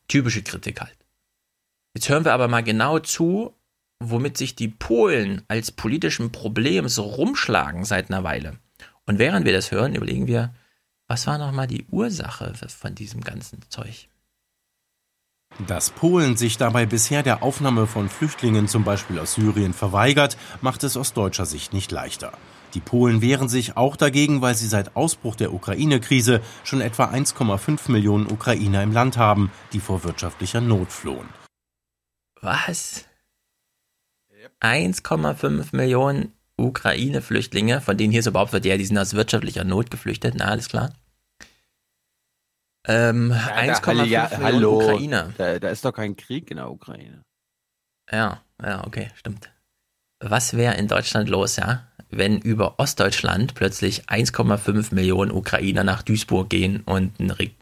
Typische 0.08 0.42
Kritik 0.42 0.80
halt. 0.80 0.96
Jetzt 1.94 2.08
hören 2.08 2.24
wir 2.24 2.32
aber 2.32 2.48
mal 2.48 2.62
genau 2.62 2.98
zu, 2.98 3.54
womit 4.00 4.36
sich 4.36 4.56
die 4.56 4.68
Polen 4.68 5.42
als 5.48 5.70
politischem 5.70 6.32
Problem 6.32 6.88
so 6.88 7.02
rumschlagen 7.02 7.84
seit 7.84 8.10
einer 8.10 8.24
Weile. 8.24 8.58
Und 9.06 9.18
während 9.18 9.44
wir 9.44 9.52
das 9.52 9.70
hören, 9.70 9.94
überlegen 9.94 10.26
wir, 10.26 10.54
was 11.06 11.26
war 11.26 11.38
nochmal 11.38 11.66
die 11.66 11.86
Ursache 11.90 12.54
von 12.68 12.94
diesem 12.94 13.20
ganzen 13.20 13.60
Zeug? 13.68 14.08
Dass 15.66 15.90
Polen 15.90 16.36
sich 16.36 16.56
dabei 16.56 16.86
bisher 16.86 17.22
der 17.22 17.42
Aufnahme 17.42 17.86
von 17.86 18.08
Flüchtlingen 18.08 18.68
zum 18.68 18.84
Beispiel 18.84 19.18
aus 19.18 19.34
Syrien 19.34 19.74
verweigert, 19.74 20.36
macht 20.60 20.84
es 20.84 20.96
aus 20.96 21.12
deutscher 21.12 21.46
Sicht 21.46 21.72
nicht 21.72 21.90
leichter. 21.90 22.32
Die 22.74 22.80
Polen 22.80 23.20
wehren 23.20 23.48
sich 23.48 23.76
auch 23.76 23.96
dagegen, 23.96 24.42
weil 24.42 24.54
sie 24.54 24.68
seit 24.68 24.94
Ausbruch 24.94 25.34
der 25.34 25.52
Ukraine-Krise 25.52 26.40
schon 26.62 26.80
etwa 26.80 27.06
1,5 27.06 27.90
Millionen 27.90 28.30
Ukrainer 28.30 28.82
im 28.82 28.92
Land 28.92 29.16
haben, 29.16 29.50
die 29.72 29.80
vor 29.80 30.04
wirtschaftlicher 30.04 30.60
Not 30.60 30.92
flohen. 30.92 31.28
Was? 32.40 33.09
1,5 34.60 35.74
Millionen 35.74 36.32
Ukraine-Flüchtlinge, 36.56 37.80
von 37.80 37.96
denen 37.96 38.12
hier 38.12 38.22
so 38.22 38.32
behauptet 38.32 38.52
wird, 38.52 38.66
ja, 38.66 38.76
die 38.76 38.84
sind 38.84 38.98
aus 38.98 39.14
wirtschaftlicher 39.14 39.64
Not 39.64 39.90
geflüchtet, 39.90 40.34
na, 40.36 40.46
alles 40.46 40.68
klar. 40.68 40.92
Ähm, 42.86 43.30
ja, 43.30 43.74
1,5 43.74 44.04
ja, 44.04 44.28
Millionen 44.28 44.44
hallo, 44.44 44.80
Ukrainer. 44.80 45.32
Da, 45.36 45.58
da, 45.58 45.68
ist 45.68 45.84
doch 45.84 45.92
kein 45.92 46.16
Krieg 46.16 46.50
in 46.50 46.56
der 46.56 46.70
Ukraine. 46.70 47.22
Ja, 48.10 48.42
ja, 48.62 48.86
okay, 48.86 49.10
stimmt. 49.14 49.50
Was 50.20 50.54
wäre 50.54 50.76
in 50.76 50.88
Deutschland 50.88 51.28
los, 51.28 51.56
ja, 51.56 51.86
wenn 52.10 52.38
über 52.38 52.78
Ostdeutschland 52.78 53.54
plötzlich 53.54 54.08
1,5 54.08 54.94
Millionen 54.94 55.30
Ukrainer 55.30 55.84
nach 55.84 56.02
Duisburg 56.02 56.50
gehen 56.50 56.82
und 56.82 57.12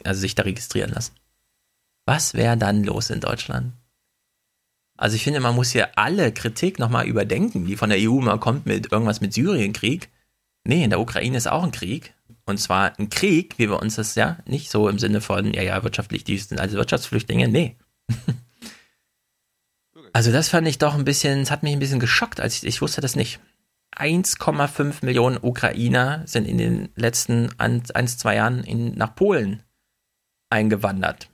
also 0.05 0.21
sich 0.21 0.35
da 0.35 0.45
registrieren 0.45 0.93
lassen? 0.93 1.15
Was 2.07 2.35
wäre 2.35 2.57
dann 2.57 2.85
los 2.85 3.11
in 3.11 3.21
Deutschland? 3.21 3.75
Also 4.99 5.15
ich 5.15 5.23
finde, 5.23 5.39
man 5.39 5.55
muss 5.55 5.71
hier 5.71 5.97
alle 5.97 6.33
Kritik 6.33 6.81
nochmal 6.81 7.07
überdenken, 7.07 7.65
die 7.65 7.77
von 7.77 7.89
der 7.89 8.01
EU 8.01 8.21
mal 8.21 8.39
kommt 8.39 8.67
mit 8.67 8.91
irgendwas 8.91 9.21
mit 9.21 9.33
Syrienkrieg. 9.33 10.11
Nee, 10.65 10.83
in 10.83 10.91
der 10.91 11.01
Ukraine 11.01 11.37
ist 11.37 11.47
auch 11.47 11.63
ein 11.63 11.71
Krieg. 11.71 12.15
Und 12.47 12.59
zwar 12.59 12.99
ein 12.99 13.09
Krieg, 13.09 13.55
wie 13.59 13.71
wir 13.71 13.81
uns 13.81 13.95
das 13.95 14.17
ja 14.17 14.39
nicht 14.45 14.71
so 14.71 14.89
im 14.89 14.99
Sinne 14.99 15.21
von, 15.21 15.55
ja, 15.55 15.63
ja, 15.63 15.85
wirtschaftlich, 15.85 16.25
die 16.25 16.37
sind 16.37 16.61
also 16.61 16.79
Wirtschaftsflüchtlinge, 16.79 17.47
nee. 17.47 17.77
also 20.13 20.33
das 20.33 20.49
fand 20.49 20.67
ich 20.67 20.79
doch 20.79 20.95
ein 20.95 21.05
bisschen, 21.05 21.41
es 21.41 21.51
hat 21.53 21.63
mich 21.63 21.75
ein 21.75 21.79
bisschen 21.79 22.01
geschockt, 22.01 22.41
als 22.41 22.57
ich, 22.57 22.67
ich 22.67 22.83
wusste 22.83 23.01
das 23.01 23.15
nicht. 23.15 23.39
1,5 23.97 25.05
Millionen 25.05 25.39
Ukrainer 25.41 26.23
sind 26.27 26.47
in 26.47 26.59
den 26.59 26.89
letzten 26.97 27.51
ein, 27.59 27.83
ein 27.95 28.09
zwei 28.09 28.35
Jahren 28.37 28.65
in, 28.65 28.95
nach 28.95 29.15
Polen 29.15 29.63
eingewandert. 30.51 31.31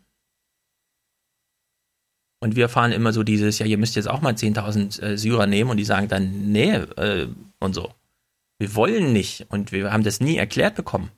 Und 2.45 2.57
wir 2.57 2.69
fahren 2.69 2.93
immer 2.93 3.15
so 3.15 3.23
dieses, 3.23 3.59
ja, 3.59 3.65
ihr 3.65 3.79
müsst 3.79 3.97
jetzt 3.97 4.07
auch 4.07 4.21
mal 4.21 4.35
10.000 4.35 5.01
äh, 5.01 5.17
Syrer 5.17 5.47
nehmen 5.47 5.71
und 5.71 5.79
die 5.79 5.85
sagen 5.87 6.09
dann, 6.09 6.53
nee, 6.53 6.75
äh, 6.75 7.27
und 7.59 7.75
so. 7.75 7.95
Wir 8.59 8.75
wollen 8.75 9.15
nicht 9.15 9.47
und 9.49 9.73
wir 9.73 9.91
haben 9.91 10.03
das 10.03 10.21
nie 10.21 10.37
erklärt 10.37 10.75
bekommen. 10.75 11.11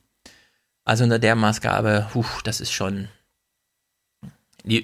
Also 0.84 1.02
unter 1.02 1.18
der 1.18 1.34
Maßgabe, 1.34 2.06
puh, 2.12 2.24
das 2.44 2.60
ist 2.60 2.70
schon. 2.70 3.08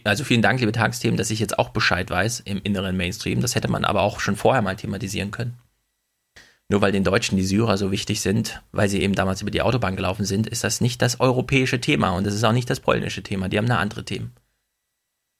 Also 0.02 0.24
vielen 0.24 0.42
Dank, 0.42 0.58
liebe 0.58 0.72
Tagesthemen, 0.72 1.16
dass 1.16 1.30
ich 1.30 1.38
jetzt 1.38 1.60
auch 1.60 1.68
Bescheid 1.68 2.10
weiß 2.10 2.40
im 2.40 2.60
inneren 2.64 2.96
Mainstream. 2.96 3.40
Das 3.40 3.54
hätte 3.54 3.70
man 3.70 3.84
aber 3.84 4.02
auch 4.02 4.18
schon 4.18 4.34
vorher 4.34 4.62
mal 4.62 4.74
thematisieren 4.74 5.30
können. 5.30 5.58
Nur 6.68 6.80
weil 6.80 6.90
den 6.90 7.04
Deutschen 7.04 7.36
die 7.36 7.44
Syrer 7.44 7.78
so 7.78 7.92
wichtig 7.92 8.20
sind, 8.20 8.62
weil 8.72 8.88
sie 8.88 9.00
eben 9.00 9.14
damals 9.14 9.42
über 9.42 9.52
die 9.52 9.62
Autobahn 9.62 9.94
gelaufen 9.94 10.24
sind, 10.24 10.48
ist 10.48 10.64
das 10.64 10.80
nicht 10.80 11.02
das 11.02 11.20
europäische 11.20 11.80
Thema 11.80 12.10
und 12.10 12.26
es 12.26 12.34
ist 12.34 12.42
auch 12.42 12.50
nicht 12.50 12.68
das 12.68 12.80
polnische 12.80 13.22
Thema. 13.22 13.48
Die 13.48 13.58
haben 13.58 13.66
eine 13.66 13.78
andere 13.78 14.04
Themen. 14.04 14.32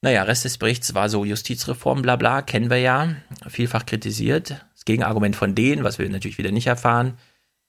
Naja, 0.03 0.23
Rest 0.23 0.43
des 0.43 0.57
Berichts 0.57 0.93
war 0.95 1.07
so 1.07 1.23
Justizreform, 1.23 2.01
bla 2.01 2.17
bla, 2.17 2.41
kennen 2.41 2.69
wir 2.69 2.77
ja, 2.77 3.15
vielfach 3.47 3.85
kritisiert. 3.85 4.49
Das 4.73 4.83
Gegenargument 4.83 5.33
von 5.33 5.55
denen, 5.55 5.85
was 5.85 5.97
wir 5.97 6.09
natürlich 6.09 6.37
wieder 6.37 6.51
nicht 6.51 6.67
erfahren, 6.67 7.17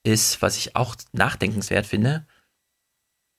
ist, 0.02 0.43
was 0.43 0.56
ich 0.56 0.74
auch 0.74 0.97
nachdenkenswert 1.12 1.86
finde. 1.86 2.27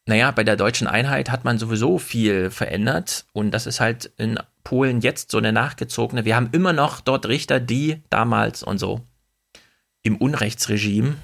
Naja, 0.06 0.32
bei 0.32 0.46
der 0.46 0.56
deutschen 0.56 0.88
Einheit 0.88 1.30
hat 1.30 1.44
man 1.44 1.60
sowieso 1.60 1.98
viel 1.98 2.50
verändert 2.50 3.26
und 3.34 3.52
das 3.52 3.66
ist 3.66 3.82
halt 3.82 4.14
in 4.16 4.40
Polen 4.64 5.02
jetzt 5.02 5.30
so 5.30 5.40
eine 5.40 5.52
nachgezogene. 5.52 6.24
Wir 6.24 6.38
haben 6.38 6.52
immer 6.54 6.72
noch 6.72 7.02
dort 7.02 7.26
Richter, 7.26 7.60
die 7.60 8.02
damals 8.10 8.64
und 8.64 8.78
so 8.78 9.02
im 10.04 10.16
Unrechtsregime. 10.16 11.18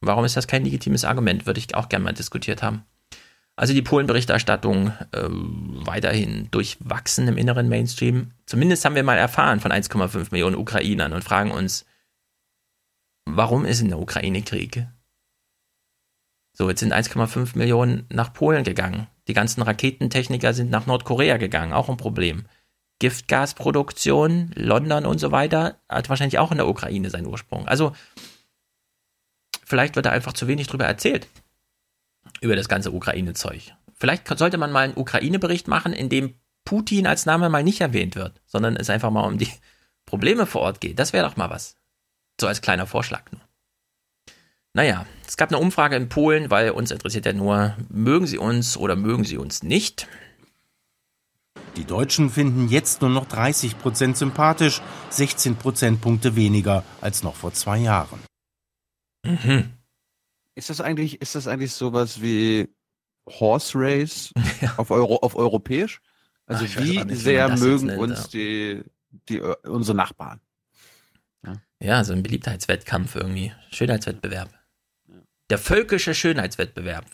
Warum 0.00 0.24
ist 0.24 0.36
das 0.36 0.48
kein 0.48 0.64
legitimes 0.64 1.04
Argument? 1.04 1.46
Würde 1.46 1.60
ich 1.60 1.76
auch 1.76 1.88
gerne 1.88 2.06
mal 2.06 2.12
diskutiert 2.12 2.64
haben. 2.64 2.84
Also 3.56 3.72
die 3.72 3.82
Polen-Berichterstattung 3.82 4.88
äh, 5.12 5.28
weiterhin 5.28 6.50
durchwachsen 6.50 7.28
im 7.28 7.36
inneren 7.36 7.68
Mainstream. 7.68 8.32
Zumindest 8.46 8.84
haben 8.84 8.96
wir 8.96 9.04
mal 9.04 9.18
erfahren 9.18 9.60
von 9.60 9.70
1,5 9.70 10.28
Millionen 10.32 10.56
Ukrainern 10.56 11.12
und 11.12 11.22
fragen 11.22 11.52
uns, 11.52 11.86
warum 13.26 13.64
ist 13.64 13.80
in 13.80 13.88
der 13.88 14.00
Ukraine 14.00 14.42
Krieg? 14.42 14.86
So, 16.52 16.68
jetzt 16.68 16.80
sind 16.80 16.92
1,5 16.92 17.56
Millionen 17.56 18.06
nach 18.10 18.32
Polen 18.32 18.64
gegangen. 18.64 19.06
Die 19.28 19.34
ganzen 19.34 19.62
Raketentechniker 19.62 20.52
sind 20.52 20.70
nach 20.70 20.86
Nordkorea 20.86 21.36
gegangen, 21.36 21.72
auch 21.72 21.88
ein 21.88 21.96
Problem. 21.96 22.46
Giftgasproduktion, 22.98 24.50
London 24.54 25.06
und 25.06 25.18
so 25.18 25.32
weiter, 25.32 25.80
hat 25.88 26.08
wahrscheinlich 26.08 26.38
auch 26.38 26.50
in 26.50 26.58
der 26.58 26.68
Ukraine 26.68 27.10
seinen 27.10 27.26
Ursprung. 27.26 27.66
Also, 27.66 27.92
vielleicht 29.64 29.96
wird 29.96 30.06
da 30.06 30.10
einfach 30.10 30.32
zu 30.32 30.46
wenig 30.48 30.66
drüber 30.66 30.86
erzählt 30.86 31.28
über 32.40 32.56
das 32.56 32.68
ganze 32.68 32.92
Ukraine-Zeug. 32.92 33.74
Vielleicht 33.94 34.26
sollte 34.38 34.58
man 34.58 34.72
mal 34.72 34.84
einen 34.84 34.96
Ukraine-Bericht 34.96 35.68
machen, 35.68 35.92
in 35.92 36.08
dem 36.08 36.34
Putin 36.64 37.06
als 37.06 37.26
Name 37.26 37.48
mal 37.48 37.62
nicht 37.62 37.80
erwähnt 37.80 38.16
wird, 38.16 38.40
sondern 38.46 38.76
es 38.76 38.90
einfach 38.90 39.10
mal 39.10 39.26
um 39.26 39.38
die 39.38 39.50
Probleme 40.06 40.46
vor 40.46 40.62
Ort 40.62 40.80
geht. 40.80 40.98
Das 40.98 41.12
wäre 41.12 41.26
doch 41.26 41.36
mal 41.36 41.50
was. 41.50 41.76
So 42.40 42.46
als 42.46 42.60
kleiner 42.60 42.86
Vorschlag 42.86 43.30
nur. 43.30 43.40
Naja, 44.76 45.06
es 45.26 45.36
gab 45.36 45.50
eine 45.50 45.58
Umfrage 45.58 45.94
in 45.94 46.08
Polen, 46.08 46.50
weil 46.50 46.70
uns 46.70 46.90
interessiert 46.90 47.26
ja 47.26 47.32
nur, 47.32 47.76
mögen 47.88 48.26
sie 48.26 48.38
uns 48.38 48.76
oder 48.76 48.96
mögen 48.96 49.24
sie 49.24 49.38
uns 49.38 49.62
nicht. 49.62 50.08
Die 51.76 51.84
Deutschen 51.84 52.28
finden 52.28 52.68
jetzt 52.68 53.00
nur 53.00 53.10
noch 53.10 53.26
30 53.26 53.78
Prozent 53.78 54.16
sympathisch, 54.16 54.80
16 55.10 55.56
Prozentpunkte 55.56 56.34
weniger 56.34 56.84
als 57.00 57.22
noch 57.22 57.36
vor 57.36 57.52
zwei 57.52 57.78
Jahren. 57.78 58.20
Mhm. 59.24 59.73
Ist 60.54 60.70
das 60.70 60.80
eigentlich, 60.80 61.20
ist 61.20 61.34
das 61.34 61.46
eigentlich 61.46 61.72
sowas 61.72 62.22
wie 62.22 62.68
Horse 63.28 63.72
Race 63.74 64.32
ja. 64.60 64.74
auf, 64.76 64.90
Euro, 64.90 65.16
auf 65.16 65.34
europäisch? 65.34 66.00
Also 66.46 66.64
Ach, 66.66 66.82
wie 66.82 67.02
nicht, 67.02 67.20
sehr 67.20 67.56
mögen 67.56 67.86
nennt, 67.86 68.00
uns 68.00 68.28
die, 68.28 68.82
die, 69.28 69.40
unsere 69.40 69.96
Nachbarn? 69.96 70.40
Ja. 71.44 71.62
ja, 71.80 72.04
so 72.04 72.12
ein 72.12 72.22
Beliebtheitswettkampf 72.22 73.16
irgendwie. 73.16 73.52
Schönheitswettbewerb. 73.70 74.50
Der 75.50 75.58
völkische 75.58 76.14
Schönheitswettbewerb. 76.14 77.06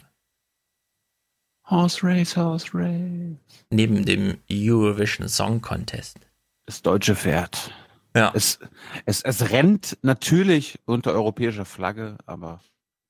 Horse 1.71 2.03
Race, 2.03 2.37
Horse 2.37 2.69
Race. 2.75 3.39
Neben 3.71 4.05
dem 4.05 4.39
Eurovision 4.51 5.29
Song 5.29 5.61
Contest. 5.61 6.19
Das 6.67 6.83
deutsche 6.83 7.15
Pferd. 7.15 7.73
Ja. 8.15 8.33
Es, 8.35 8.59
es, 9.07 9.23
es 9.23 9.51
rennt 9.51 9.97
natürlich 10.03 10.81
unter 10.85 11.13
europäischer 11.13 11.65
Flagge, 11.65 12.19
aber. 12.27 12.61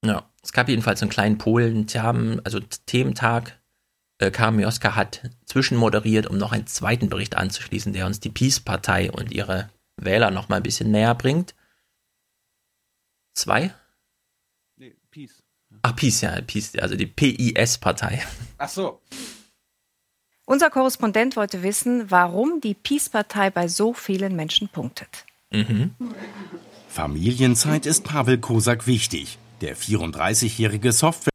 Ja, 0.05 0.28
es 0.43 0.52
gab 0.52 0.68
jedenfalls 0.68 1.02
einen 1.02 1.10
kleinen 1.10 1.39
Polen, 1.39 1.86
also 2.44 2.60
Thementag. 2.86 3.59
Äh, 4.18 4.31
Kamioska 4.31 4.94
hat 4.97 5.31
zwischenmoderiert, 5.47 6.27
um 6.27 6.36
noch 6.36 6.52
einen 6.52 6.66
zweiten 6.66 7.09
Bericht 7.09 7.36
anzuschließen, 7.36 7.93
der 7.93 8.06
uns 8.06 8.20
die 8.20 8.31
Peace-Partei 8.31 9.10
und 9.10 9.32
ihre 9.32 9.70
Wähler 9.97 10.31
noch 10.31 10.48
mal 10.48 10.56
ein 10.56 10.62
bisschen 10.62 10.90
näher 10.90 11.14
bringt. 11.14 11.55
Zwei? 13.35 13.72
Nee, 14.77 14.94
Peace. 15.10 15.43
Ach, 15.82 15.94
Peace, 15.97 16.20
ja, 16.20 16.40
Peace, 16.43 16.77
also 16.77 16.97
die 16.97 17.06
PIS-Partei. 17.06 18.22
Ach 18.59 18.68
so. 18.68 19.01
Unser 20.44 20.68
Korrespondent 20.68 21.36
wollte 21.36 21.62
wissen, 21.62 22.10
warum 22.10 22.60
die 22.60 22.74
Peace-Partei 22.74 23.51
bei 23.51 23.68
so 23.68 23.94
vielen 23.94 24.35
Menschen 24.35 24.68
punktet. 24.68 25.24
Mhm. 25.51 25.94
Familienzeit 26.89 27.86
ist 27.86 28.05
Pavel 28.05 28.39
Kosak 28.39 28.86
wichtig. 28.86 29.39
Der 29.61 29.77
34-jährige 29.77 30.93
Software. 30.93 31.31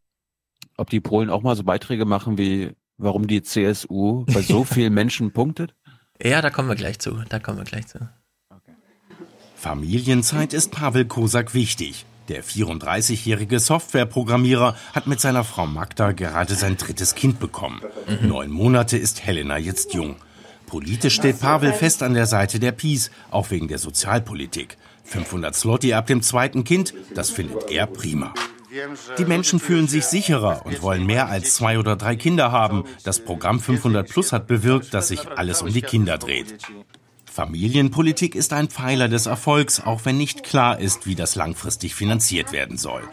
Ob 0.78 0.90
die 0.90 1.00
Polen 1.00 1.30
auch 1.30 1.44
mal 1.44 1.56
so 1.56 1.64
Beiträge 1.64 2.06
machen 2.06 2.38
wie, 2.38 2.72
warum 2.98 3.28
die 3.28 3.44
CSU 3.44 4.26
bei 4.26 4.42
so 4.42 4.64
vielen 4.66 4.94
Menschen 4.94 5.32
punktet? 5.32 5.76
Ja, 6.22 6.42
da 6.42 6.50
kommen 6.50 6.70
wir 6.70 6.76
gleich 6.76 7.00
zu. 7.00 7.22
Da 7.30 7.40
kommen 7.40 7.58
wir 7.60 7.66
gleich 7.66 7.88
zu. 7.88 8.00
Okay. 8.50 8.74
Familienzeit 9.56 10.54
ist 10.54 10.72
Pavel 10.72 11.06
Kosak 11.06 11.54
wichtig. 11.54 12.06
Der 12.28 12.44
34-jährige 12.44 13.60
Softwareprogrammierer 13.60 14.76
hat 14.94 15.06
mit 15.06 15.22
seiner 15.22 15.44
Frau 15.44 15.68
Magda 15.68 16.12
gerade 16.12 16.56
sein 16.56 16.78
drittes 16.78 17.14
Kind 17.14 17.40
bekommen. 17.40 17.82
Mhm. 18.08 18.28
Neun 18.28 18.50
Monate 18.50 18.98
ist 18.98 19.24
Helena 19.24 19.58
jetzt 19.58 19.94
jung. 19.94 20.16
Politisch 20.66 21.14
steht 21.14 21.40
Pavel 21.40 21.74
fest 21.74 22.02
an 22.02 22.16
der 22.16 22.26
Seite 22.26 22.60
der 22.60 22.72
Peace, 22.72 23.12
auch 23.30 23.52
wegen 23.52 23.68
der 23.68 23.78
Sozialpolitik. 23.78 24.78
500 25.06 25.56
Slotty 25.56 25.94
ab 25.94 26.08
dem 26.08 26.22
zweiten 26.22 26.64
Kind, 26.64 26.94
das 27.14 27.30
findet 27.30 27.72
er 27.72 27.88
prima. 27.88 28.34
Die 29.18 29.26
Menschen 29.26 29.60
fühlen 29.60 29.88
sich 29.88 30.06
sicherer 30.06 30.66
und 30.66 30.82
wollen 30.82 31.06
mehr 31.06 31.30
als 31.30 31.56
zwei 31.56 31.80
oder 31.80 31.96
drei 31.96 32.16
Kinder 32.16 32.52
haben. 32.52 32.84
Das 33.04 33.24
Programm 33.24 33.60
500 33.60 34.10
Plus 34.10 34.34
hat 34.34 34.48
bewirkt, 34.48 34.94
dass 34.94 35.08
sich 35.08 35.30
alles 35.30 35.62
um 35.62 35.72
die 35.72 35.82
Kinder 35.82 36.18
dreht. 36.18 36.58
Familienpolitik 37.26 38.36
ist 38.36 38.54
ein 38.54 38.70
Pfeiler 38.70 39.08
des 39.08 39.26
Erfolgs, 39.26 39.80
auch 39.80 40.06
wenn 40.06 40.18
nicht 40.18 40.44
klar 40.44 40.80
ist, 40.80 41.06
wie 41.06 41.16
das 41.16 41.36
langfristig 41.36 41.96
finanziert 41.96 42.52
werden 42.52 42.78
soll. 42.78 43.04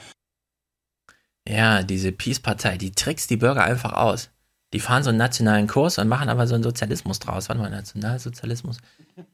Ja, 1.46 1.82
diese 1.82 2.12
Peace-Partei, 2.12 2.76
die 2.76 2.92
trickst 2.92 3.30
die 3.30 3.36
Bürger 3.36 3.64
einfach 3.64 3.92
aus. 3.92 4.30
Die 4.72 4.80
fahren 4.80 5.02
so 5.02 5.10
einen 5.10 5.18
nationalen 5.18 5.66
Kurs 5.66 5.98
und 5.98 6.08
machen 6.08 6.30
aber 6.30 6.46
so 6.46 6.54
einen 6.54 6.64
Sozialismus 6.64 7.18
draus. 7.18 7.48
Warte 7.48 7.60
mal, 7.60 7.70
Nationalsozialismus. 7.70 8.78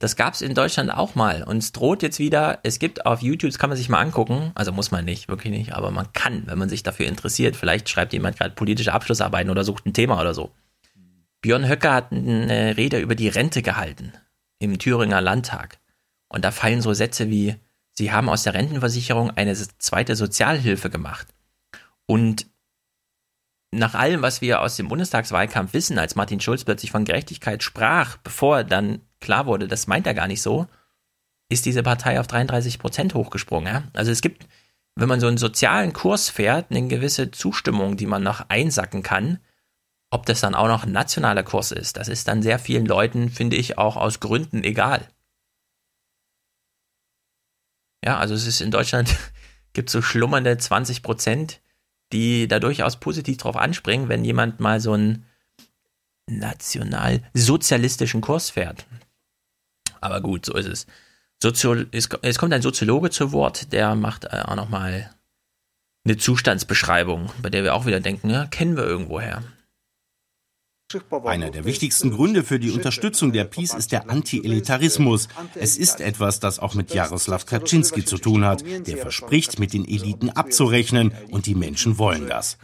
Das 0.01 0.17
gab 0.17 0.35
es 0.35 0.43
in 0.43 0.55
Deutschland 0.55 0.91
auch 0.91 1.15
mal. 1.15 1.45
Und 1.45 1.59
es 1.59 1.71
droht 1.71 2.03
jetzt 2.03 2.19
wieder, 2.19 2.59
es 2.65 2.81
gibt 2.81 3.07
auf 3.07 3.23
YouTube, 3.23 3.51
das 3.51 3.59
kann 3.59 3.71
man 3.71 3.77
sich 3.77 3.89
mal 3.89 4.01
angucken. 4.01 4.51
Also 4.57 4.73
muss 4.73 4.91
man 4.91 5.05
nicht, 5.05 5.29
wirklich 5.29 5.53
nicht, 5.53 5.75
aber 5.75 5.93
man 5.93 6.13
kann, 6.13 6.43
wenn 6.47 6.59
man 6.59 6.69
sich 6.69 6.83
dafür 6.83 7.07
interessiert. 7.07 7.55
Vielleicht 7.55 7.89
schreibt 7.89 8.13
jemand 8.13 8.37
gerade 8.37 8.55
politische 8.55 8.93
Abschlussarbeiten 8.93 9.51
oder 9.51 9.63
sucht 9.63 9.87
ein 9.87 9.93
Thema 9.93 10.21
oder 10.21 10.35
so. 10.35 10.51
Björn 11.41 11.69
Höcker 11.69 11.95
hat 11.95 12.11
eine 12.11 12.77
Rede 12.77 12.99
über 12.99 13.15
die 13.15 13.29
Rente 13.29 13.63
gehalten 13.63 14.13
im 14.59 14.79
Thüringer 14.81 15.21
Landtag. 15.21 15.79
Und 16.29 16.45
da 16.45 16.51
fallen 16.51 16.83
so 16.83 16.93
Sätze 16.93 17.31
wie, 17.31 17.55
sie 17.93 18.11
haben 18.11 18.29
aus 18.29 18.43
der 18.43 18.55
Rentenversicherung 18.55 19.31
eine 19.31 19.55
zweite 19.55 20.17
Sozialhilfe 20.17 20.91
gemacht. 20.91 21.29
Und 22.07 22.47
nach 23.71 23.95
allem, 23.95 24.23
was 24.23 24.41
wir 24.41 24.63
aus 24.63 24.77
dem 24.77 24.89
Bundestagswahlkampf 24.89 25.75
wissen, 25.75 25.99
als 25.99 26.15
Martin 26.15 26.41
Schulz 26.41 26.65
plötzlich 26.65 26.91
von 26.91 27.05
Gerechtigkeit 27.05 27.63
sprach, 27.63 28.17
bevor 28.19 28.65
dann 28.65 29.03
klar 29.21 29.47
wurde, 29.47 29.69
das 29.69 29.87
meint 29.87 30.07
er 30.07 30.15
gar 30.15 30.27
nicht 30.27 30.43
so, 30.43 30.67
ist 31.51 31.67
diese 31.67 31.83
Partei 31.83 32.21
auf 32.21 32.27
33 32.27 32.79
Prozent 32.79 33.15
hochgesprungen. 33.15 33.73
Ja? 33.73 33.83
Also 33.93 34.11
es 34.11 34.21
gibt, 34.21 34.47
wenn 34.97 35.09
man 35.09 35.21
so 35.21 35.27
einen 35.27 35.39
sozialen 35.39 35.93
Kurs 35.93 36.31
fährt, 36.31 36.71
eine 36.71 36.89
gewisse 36.89 37.31
Zustimmung, 37.31 37.97
die 37.97 38.07
man 38.07 38.23
noch 38.23 38.49
einsacken 38.49 39.03
kann. 39.03 39.39
Ob 40.11 40.25
das 40.25 40.41
dann 40.41 40.55
auch 40.55 40.69
noch 40.69 40.85
ein 40.85 40.93
nationaler 40.93 41.43
Kurs 41.43 41.71
ist, 41.71 41.99
das 41.99 42.09
ist 42.09 42.29
dann 42.29 42.43
sehr 42.43 42.59
vielen 42.59 42.87
Leuten, 42.87 43.29
finde 43.29 43.57
ich, 43.57 43.77
auch 43.77 43.97
aus 43.97 44.21
Gründen 44.21 44.65
egal. 44.65 45.07
Ja, 48.03 48.17
also 48.17 48.35
es 48.35 48.47
ist 48.47 48.63
in 48.63 48.71
Deutschland, 48.71 49.15
gibt 49.75 49.91
so 49.91 50.01
schlummernde 50.01 50.57
20 50.57 51.03
Prozent, 51.03 51.61
die 52.13 52.49
da 52.49 52.59
durchaus 52.61 52.97
positiv 52.97 53.37
drauf 53.39 53.57
anspringen, 53.57 54.09
wenn 54.09 54.25
jemand 54.25 54.61
mal 54.61 54.81
so 54.81 54.93
einen 54.93 55.25
nationalsozialistischen 56.27 58.21
Kurs 58.21 58.51
fährt. 58.51 58.87
Aber 60.01 60.21
gut, 60.21 60.47
so 60.47 60.55
ist 60.55 60.67
es. 60.67 60.87
Soziol 61.43 61.89
es, 61.93 62.09
es 62.23 62.39
kommt 62.39 62.53
ein 62.53 62.63
Soziologe 62.63 63.11
zu 63.11 63.33
Wort, 63.33 63.73
der 63.73 63.95
macht 63.95 64.25
äh, 64.25 64.43
auch 64.45 64.57
nochmal 64.57 65.11
eine 66.05 66.17
Zustandsbeschreibung, 66.17 67.31
bei 67.43 67.51
der 67.51 67.65
wir 67.65 67.75
auch 67.75 67.87
wieder 67.87 68.01
denken, 68.01 68.31
ja, 68.31 68.47
kennen 68.47 68.77
wir 68.77 68.85
irgendwoher. 68.85 69.43
Einer 71.25 71.51
der 71.51 71.67
wichtigsten 71.67 72.11
Gründe 72.11 72.43
für 72.43 72.59
die 72.59 72.71
Unterstützung 72.71 73.33
der 73.33 73.45
PiS 73.45 73.75
ist 73.75 73.93
der 73.93 74.09
Anti-Elitarismus. 74.09 75.29
Es 75.55 75.77
ist 75.77 76.01
etwas, 76.01 76.41
das 76.41 76.59
auch 76.59 76.75
mit 76.75 76.95
Jaroslaw 76.95 77.45
Kaczynski 77.45 78.07
zu 78.07 78.17
tun 78.17 78.47
hat, 78.47 78.65
der 78.65 78.97
verspricht, 78.97 79.59
mit 79.59 79.75
den 79.75 79.87
Eliten 79.87 80.31
abzurechnen 80.31 81.13
und 81.31 81.45
die 81.45 81.55
Menschen 81.55 81.99
wollen 81.99 82.27
das. 82.27 82.57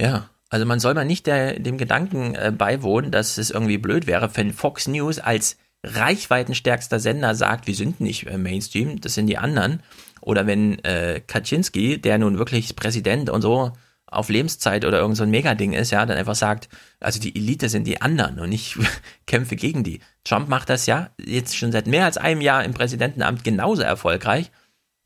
Ja, 0.00 0.28
also 0.48 0.66
man 0.66 0.80
soll 0.80 0.94
mal 0.94 1.04
nicht 1.04 1.28
der, 1.28 1.60
dem 1.60 1.78
Gedanken 1.78 2.34
äh, 2.34 2.52
beiwohnen, 2.56 3.12
dass 3.12 3.38
es 3.38 3.50
irgendwie 3.50 3.78
blöd 3.78 4.08
wäre, 4.08 4.28
wenn 4.34 4.52
Fox 4.52 4.88
News 4.88 5.20
als 5.20 5.56
reichweitenstärkster 5.84 6.98
Sender 6.98 7.36
sagt, 7.36 7.68
wir 7.68 7.74
sind 7.74 8.00
nicht 8.00 8.26
äh, 8.26 8.36
Mainstream, 8.36 9.00
das 9.00 9.14
sind 9.14 9.28
die 9.28 9.38
anderen. 9.38 9.80
Oder 10.20 10.46
wenn 10.48 10.82
äh, 10.84 11.20
Kaczynski, 11.24 12.00
der 12.00 12.18
nun 12.18 12.38
wirklich 12.38 12.74
Präsident 12.74 13.30
und 13.30 13.42
so 13.42 13.72
auf 14.06 14.28
Lebenszeit 14.28 14.84
oder 14.84 14.98
irgend 14.98 15.16
so 15.16 15.24
ein 15.24 15.30
Megading 15.30 15.72
ist, 15.72 15.90
ja, 15.90 16.06
dann 16.06 16.16
einfach 16.16 16.36
sagt, 16.36 16.68
also 17.00 17.20
die 17.20 17.34
Elite 17.34 17.68
sind 17.68 17.84
die 17.84 18.00
anderen 18.00 18.38
und 18.38 18.52
ich 18.52 18.76
kämpfe 19.26 19.56
gegen 19.56 19.82
die. 19.82 20.00
Trump 20.24 20.48
macht 20.48 20.70
das 20.70 20.86
ja 20.86 21.10
jetzt 21.18 21.56
schon 21.56 21.72
seit 21.72 21.86
mehr 21.86 22.04
als 22.04 22.16
einem 22.16 22.40
Jahr 22.40 22.64
im 22.64 22.74
Präsidentenamt 22.74 23.44
genauso 23.44 23.82
erfolgreich. 23.82 24.50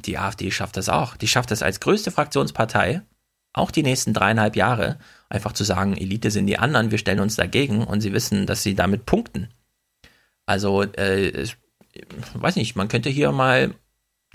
Die 0.04 0.18
AfD 0.18 0.50
schafft 0.50 0.76
das 0.76 0.88
auch. 0.88 1.16
Die 1.16 1.28
schafft 1.28 1.50
das 1.50 1.62
als 1.62 1.80
größte 1.80 2.10
Fraktionspartei, 2.10 3.02
auch 3.52 3.70
die 3.70 3.82
nächsten 3.82 4.14
dreieinhalb 4.14 4.54
Jahre, 4.54 4.98
einfach 5.28 5.52
zu 5.52 5.64
sagen, 5.64 5.96
Elite 5.96 6.30
sind 6.30 6.46
die 6.46 6.58
anderen, 6.58 6.90
wir 6.90 6.98
stellen 6.98 7.20
uns 7.20 7.36
dagegen 7.36 7.84
und 7.84 8.00
sie 8.00 8.12
wissen, 8.12 8.46
dass 8.46 8.62
sie 8.62 8.74
damit 8.74 9.06
punkten. 9.06 9.48
Also, 10.46 10.82
äh, 10.82 11.46
weiß 12.34 12.56
nicht, 12.56 12.76
man 12.76 12.88
könnte 12.88 13.10
hier 13.10 13.32
mal 13.32 13.74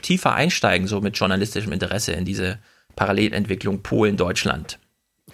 tiefer 0.02 0.34
einsteigen, 0.34 0.88
so 0.88 1.02
mit 1.02 1.18
journalistischem 1.18 1.72
Interesse 1.72 2.14
in 2.14 2.26
diese 2.26 2.60
Parallelentwicklung 2.96 3.84
Polen-Deutschland. 3.84 4.80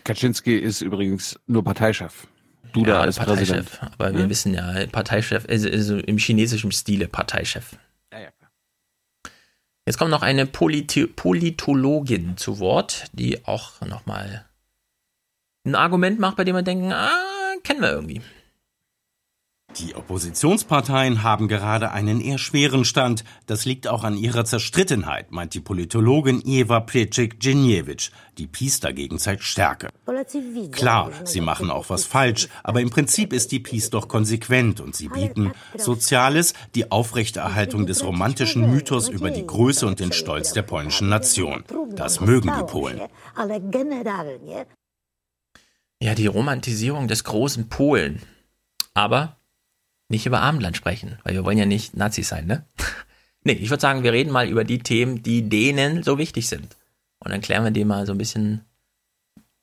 Kaczynski 0.04 0.58
ist 0.58 0.82
übrigens 0.82 1.40
nur 1.48 1.64
Parteichef. 1.64 2.28
Duda 2.74 3.02
ja, 3.02 3.04
ist 3.06 3.18
Parteichef. 3.18 3.50
Präsident. 3.50 3.94
Aber 3.94 4.10
hm? 4.10 4.18
wir 4.18 4.30
wissen 4.30 4.54
ja, 4.54 4.86
Parteichef, 4.88 5.46
also, 5.50 5.70
also 5.70 5.98
im 5.98 6.18
chinesischen 6.18 6.72
Stile 6.72 7.08
Parteichef. 7.08 7.76
Ja, 8.12 8.20
ja. 8.22 8.30
Jetzt 9.86 9.98
kommt 9.98 10.12
noch 10.12 10.22
eine 10.22 10.46
Polit 10.46 11.16
Politologin 11.16 12.38
zu 12.38 12.60
Wort, 12.60 13.06
die 13.14 13.46
auch 13.46 13.82
nochmal 13.82 14.46
ein 15.66 15.76
Argument 15.76 16.20
macht, 16.20 16.38
bei 16.38 16.44
dem 16.44 16.56
wir 16.56 16.62
denken, 16.62 16.92
ah, 16.92 17.12
kennen 17.64 17.82
wir 17.82 17.92
irgendwie. 17.92 18.22
Die 19.78 19.96
Oppositionsparteien 19.96 21.24
haben 21.24 21.48
gerade 21.48 21.92
einen 21.92 22.20
eher 22.20 22.38
schweren 22.38 22.84
Stand. 22.84 23.24
Das 23.46 23.66
liegt 23.66 23.88
auch 23.88 24.04
an 24.04 24.18
ihrer 24.18 24.44
Zerstrittenheit, 24.44 25.32
meint 25.32 25.54
die 25.54 25.62
Politologin 25.62 26.42
Eva 26.46 26.82
Plečik-Djinjevic. 26.82 28.12
Die 28.38 28.48
Peace 28.48 28.80
dagegen 28.80 29.18
zeigt 29.18 29.44
Stärke. 29.44 29.90
Klar, 30.72 31.12
sie 31.24 31.42
machen 31.42 31.72
auch 31.72 31.90
was 31.90 32.06
falsch, 32.06 32.50
aber 32.64 32.82
im 32.82 32.90
Prinzip 32.90 33.34
ist 33.34 33.52
die 33.52 33.60
Peace 33.60 33.90
doch 33.90 34.08
konsequent 34.08 34.82
und 34.82 34.96
sie 34.96 35.08
bieten 35.08 35.52
Soziales, 35.78 36.54
die 36.76 36.92
Aufrechterhaltung 36.92 37.86
des 37.86 38.04
romantischen 38.04 38.70
Mythos 38.70 39.10
über 39.10 39.32
die 39.32 39.46
Größe 39.46 39.88
und 39.88 40.00
den 40.00 40.12
Stolz 40.12 40.54
der 40.54 40.64
polnischen 40.64 41.10
Nation. 41.10 41.64
Das 41.96 42.20
mögen 42.20 42.52
die 42.58 42.66
Polen. 42.66 43.02
Ja, 46.02 46.16
die 46.16 46.28
Romantisierung 46.28 47.08
des 47.08 47.24
großen 47.24 47.70
Polen. 47.70 48.22
Aber 48.94 49.38
nicht 50.12 50.26
über 50.26 50.42
Abendland 50.42 50.78
sprechen, 50.78 51.18
weil 51.24 51.34
wir 51.34 51.44
wollen 51.44 51.58
ja 51.58 51.66
nicht 51.66 51.98
Nazis 51.98 52.30
sein, 52.30 52.46
ne? 52.46 52.66
nee, 53.44 53.54
ich 53.54 53.70
würde 53.70 53.82
sagen, 53.82 54.04
wir 54.04 54.14
reden 54.14 54.32
mal 54.32 54.48
über 54.48 54.64
die 54.64 54.80
Themen, 54.80 55.24
die 55.24 55.50
denen 55.50 56.04
so 56.04 56.18
wichtig 56.18 56.48
sind. 56.48 56.76
Und 57.20 57.32
dann 57.32 57.42
klären 57.42 57.64
wir 57.64 57.72
dem 57.72 57.88
mal 57.88 58.06
so 58.06 58.14
ein 58.14 58.18
bisschen, 58.18 58.66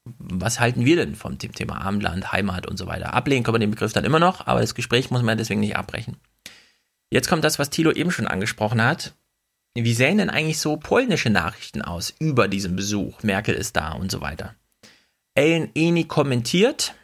was 0.04 0.60
halten 0.60 0.84
wir 0.84 0.96
denn 0.96 1.14
vom 1.14 1.38
Thema 1.38 1.80
Abendland, 1.80 2.32
Heimat 2.32 2.66
und 2.66 2.76
so 2.76 2.86
weiter. 2.86 3.14
Ablehnen 3.14 3.44
können 3.44 3.56
wir 3.56 3.60
den 3.60 3.70
Begriff 3.70 3.92
dann 3.92 4.04
immer 4.04 4.20
noch, 4.20 4.46
aber 4.46 4.60
das 4.60 4.74
Gespräch 4.74 5.10
muss 5.10 5.22
man 5.22 5.38
deswegen 5.38 5.60
nicht 5.60 5.76
abbrechen. 5.76 6.16
Jetzt 7.10 7.28
kommt 7.28 7.44
das, 7.44 7.58
was 7.58 7.70
Thilo 7.70 7.92
eben 7.92 8.10
schon 8.10 8.26
angesprochen 8.26 8.82
hat. 8.82 9.14
Wie 9.74 9.94
sehen 9.94 10.18
denn 10.18 10.30
eigentlich 10.30 10.58
so 10.58 10.76
polnische 10.76 11.30
Nachrichten 11.30 11.82
aus 11.82 12.14
über 12.18 12.48
diesen 12.48 12.76
Besuch? 12.76 13.22
Merkel 13.22 13.54
ist 13.54 13.76
da 13.76 13.92
und 13.92 14.10
so 14.10 14.20
weiter. 14.20 14.54
Ellen 15.34 15.70
Eni 15.74 16.04
kommentiert, 16.04 16.94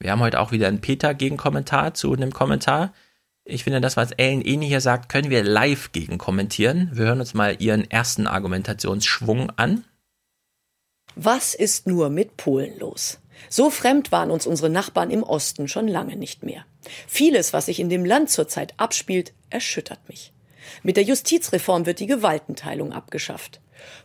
wir 0.00 0.10
haben 0.10 0.20
heute 0.20 0.40
auch 0.40 0.50
wieder 0.50 0.66
einen 0.66 0.80
Peter-Gegenkommentar 0.80 1.94
zu 1.94 2.12
einem 2.12 2.32
Kommentar. 2.32 2.92
Ich 3.44 3.64
finde, 3.64 3.80
das, 3.80 3.96
was 3.96 4.12
Ellen 4.12 4.42
Eni 4.44 4.66
hier 4.66 4.80
sagt, 4.80 5.10
können 5.10 5.30
wir 5.30 5.44
live 5.44 5.92
gegen 5.92 6.16
kommentieren. 6.16 6.90
Wir 6.92 7.06
hören 7.06 7.20
uns 7.20 7.34
mal 7.34 7.56
ihren 7.60 7.90
ersten 7.90 8.26
Argumentationsschwung 8.26 9.50
an. 9.56 9.84
Was 11.16 11.54
ist 11.54 11.86
nur 11.86 12.08
mit 12.08 12.36
Polen 12.38 12.78
los? 12.78 13.18
So 13.48 13.70
fremd 13.70 14.12
waren 14.12 14.30
uns 14.30 14.46
unsere 14.46 14.70
Nachbarn 14.70 15.10
im 15.10 15.22
Osten 15.22 15.68
schon 15.68 15.88
lange 15.88 16.16
nicht 16.16 16.44
mehr. 16.44 16.64
Vieles, 17.06 17.52
was 17.52 17.66
sich 17.66 17.80
in 17.80 17.88
dem 17.88 18.04
Land 18.04 18.30
zurzeit 18.30 18.74
abspielt, 18.78 19.32
erschüttert 19.50 20.00
mich. 20.08 20.32
Mit 20.82 20.96
der 20.96 21.04
Justizreform 21.04 21.84
wird 21.86 22.00
die 22.00 22.06
Gewaltenteilung 22.06 22.92
abgeschafft. 22.92 23.60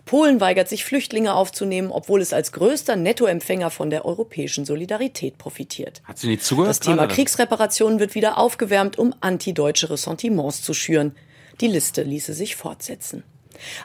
Polen 0.05 0.39
weigert 0.39 0.69
sich, 0.69 0.85
Flüchtlinge 0.85 1.33
aufzunehmen, 1.33 1.91
obwohl 1.91 2.21
es 2.21 2.33
als 2.33 2.51
größter 2.51 2.95
Nettoempfänger 2.95 3.71
von 3.71 3.89
der 3.89 4.05
europäischen 4.05 4.65
Solidarität 4.65 5.37
profitiert. 5.37 6.01
Hat 6.03 6.19
sie 6.19 6.27
nicht 6.27 6.43
zugehört? 6.43 6.69
Das 6.69 6.79
Thema 6.79 7.07
Kriegsreparationen 7.07 7.99
wird 7.99 8.15
wieder 8.15 8.37
aufgewärmt, 8.37 8.97
um 8.97 9.13
antideutsche 9.21 9.89
Ressentiments 9.89 10.61
zu 10.61 10.73
schüren. 10.73 11.15
Die 11.61 11.67
Liste 11.67 12.03
ließe 12.03 12.33
sich 12.33 12.55
fortsetzen. 12.55 13.23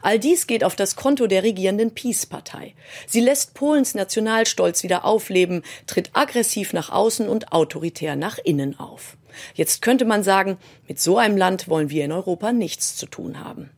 All 0.03 0.19
dies 0.19 0.47
geht 0.47 0.65
auf 0.65 0.77
das 0.77 0.97
Konto 0.97 1.27
der 1.27 1.43
regierenden 1.43 1.95
Peace-Partei. 1.95 2.75
Sie 3.07 3.21
lässt 3.21 3.55
Polens 3.55 3.95
Nationalstolz 3.95 4.83
wieder 4.83 5.05
aufleben, 5.05 5.63
tritt 5.87 6.11
aggressiv 6.13 6.73
nach 6.73 6.91
außen 6.91 7.29
und 7.29 7.53
autoritär 7.53 8.17
nach 8.17 8.39
innen 8.39 8.79
auf. 8.79 9.17
Jetzt 9.55 9.83
könnte 9.83 10.05
man 10.05 10.23
sagen, 10.23 10.59
mit 10.89 10.99
so 10.99 11.19
einem 11.19 11.37
Land 11.37 11.69
wollen 11.69 11.91
wir 11.91 12.05
in 12.05 12.13
Europa 12.13 12.53
nichts 12.53 12.97
zu 12.97 13.07
tun 13.07 13.41
haben. 13.41 13.71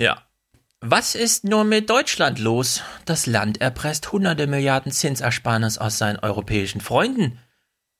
Ja, 0.00 0.22
was 0.86 1.14
ist 1.14 1.44
nur 1.44 1.64
mit 1.64 1.88
Deutschland 1.88 2.38
los? 2.38 2.82
Das 3.06 3.24
Land 3.24 3.62
erpresst 3.62 4.12
hunderte 4.12 4.46
Milliarden 4.46 4.92
Zinsersparnis 4.92 5.78
aus 5.78 5.96
seinen 5.96 6.18
europäischen 6.18 6.82
Freunden, 6.82 7.38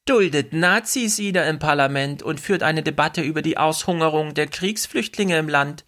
duldet 0.05 0.53
Nazis 0.53 1.17
wieder 1.17 1.49
im 1.49 1.59
Parlament 1.59 2.23
und 2.23 2.41
führt 2.41 2.63
eine 2.63 2.83
Debatte 2.83 3.23
über 3.23 3.41
die 3.41 3.57
Aushungerung 3.57 4.35
der 4.35 4.49
Kriegsflüchtlinge 4.49 5.39
im 5.39 5.49
Land, 5.49 5.87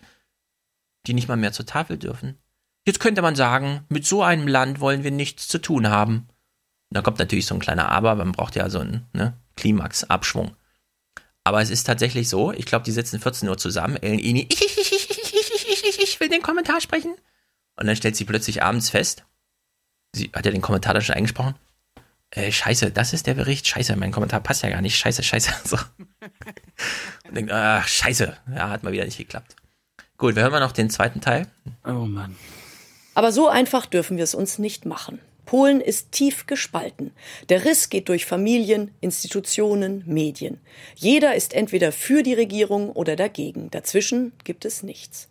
die 1.06 1.12
nicht 1.12 1.28
mal 1.28 1.36
mehr 1.36 1.52
zur 1.52 1.66
Tafel 1.66 1.98
dürfen. 1.98 2.38
Jetzt 2.86 3.00
könnte 3.00 3.20
man 3.20 3.36
sagen, 3.36 3.84
mit 3.90 4.06
so 4.06 4.22
einem 4.22 4.48
Land 4.48 4.80
wollen 4.80 5.04
wir 5.04 5.10
nichts 5.10 5.48
zu 5.48 5.58
tun 5.58 5.90
haben. 5.90 6.28
Da 6.88 7.02
kommt 7.02 7.18
natürlich 7.18 7.44
so 7.44 7.54
ein 7.54 7.60
kleiner 7.60 7.90
Aber, 7.90 8.14
man 8.14 8.32
braucht 8.32 8.56
ja 8.56 8.70
so 8.70 8.78
einen 8.78 9.06
ne, 9.12 9.36
Klimax-Abschwung. 9.56 10.56
Aber 11.44 11.60
es 11.60 11.68
ist 11.68 11.84
tatsächlich 11.84 12.30
so, 12.30 12.52
ich 12.52 12.64
glaube, 12.64 12.86
die 12.86 12.92
sitzen 12.92 13.20
14 13.20 13.50
Uhr 13.50 13.58
zusammen, 13.58 13.96
Ellen 13.96 14.18
Ini, 14.18 14.48
will 16.26 16.38
den 16.38 16.42
Kommentar 16.42 16.80
sprechen. 16.80 17.14
Und 17.76 17.86
dann 17.86 17.96
stellt 17.96 18.16
sie 18.16 18.24
plötzlich 18.24 18.62
abends 18.62 18.90
fest, 18.90 19.24
sie 20.12 20.30
hat 20.34 20.44
ja 20.44 20.50
den 20.50 20.62
Kommentar 20.62 20.94
da 20.94 21.00
schon 21.00 21.14
eingesprochen. 21.14 21.54
Äh, 22.30 22.50
scheiße, 22.50 22.90
das 22.90 23.12
ist 23.12 23.26
der 23.26 23.34
Bericht. 23.34 23.66
Scheiße, 23.68 23.94
mein 23.96 24.12
Kommentar 24.12 24.40
passt 24.40 24.62
ja 24.62 24.70
gar 24.70 24.82
nicht. 24.82 24.96
Scheiße, 24.96 25.22
scheiße. 25.22 25.52
So. 25.64 25.78
Und 27.28 27.34
denkt, 27.34 27.52
ach, 27.52 27.86
scheiße. 27.86 28.36
Ja, 28.54 28.70
hat 28.70 28.82
mal 28.82 28.92
wieder 28.92 29.04
nicht 29.04 29.18
geklappt. 29.18 29.56
Gut, 30.18 30.34
wir 30.34 30.42
hören 30.42 30.52
mal 30.52 30.60
noch 30.60 30.72
den 30.72 30.90
zweiten 30.90 31.20
Teil. 31.20 31.46
Oh 31.84 32.06
Mann. 32.06 32.36
Aber 33.14 33.32
so 33.32 33.48
einfach 33.48 33.86
dürfen 33.86 34.16
wir 34.16 34.24
es 34.24 34.34
uns 34.34 34.58
nicht 34.58 34.86
machen. 34.86 35.20
Polen 35.44 35.80
ist 35.80 36.10
tief 36.12 36.46
gespalten. 36.46 37.12
Der 37.48 37.64
Riss 37.64 37.88
geht 37.88 38.08
durch 38.08 38.26
Familien, 38.26 38.90
Institutionen, 39.00 40.02
Medien. 40.06 40.58
Jeder 40.96 41.36
ist 41.36 41.54
entweder 41.54 41.92
für 41.92 42.22
die 42.22 42.34
Regierung 42.34 42.90
oder 42.90 43.14
dagegen. 43.14 43.70
Dazwischen 43.70 44.32
gibt 44.44 44.64
es 44.64 44.82
nichts. 44.82 45.28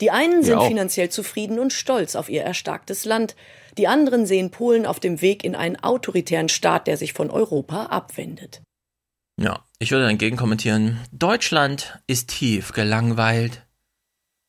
Die 0.00 0.10
einen 0.10 0.42
sind 0.42 0.62
finanziell 0.62 1.10
zufrieden 1.10 1.58
und 1.58 1.72
stolz 1.72 2.16
auf 2.16 2.28
ihr 2.28 2.42
erstarktes 2.42 3.04
Land. 3.04 3.36
Die 3.78 3.88
anderen 3.88 4.26
sehen 4.26 4.50
Polen 4.50 4.86
auf 4.86 5.00
dem 5.00 5.20
Weg 5.20 5.44
in 5.44 5.54
einen 5.54 5.76
autoritären 5.76 6.48
Staat, 6.48 6.86
der 6.86 6.96
sich 6.96 7.12
von 7.12 7.30
Europa 7.30 7.86
abwendet. 7.86 8.62
Ja, 9.40 9.64
ich 9.78 9.90
würde 9.90 10.04
dagegen 10.04 10.36
kommentieren, 10.36 10.98
Deutschland 11.10 11.98
ist 12.06 12.28
tief 12.28 12.72
gelangweilt. 12.72 13.66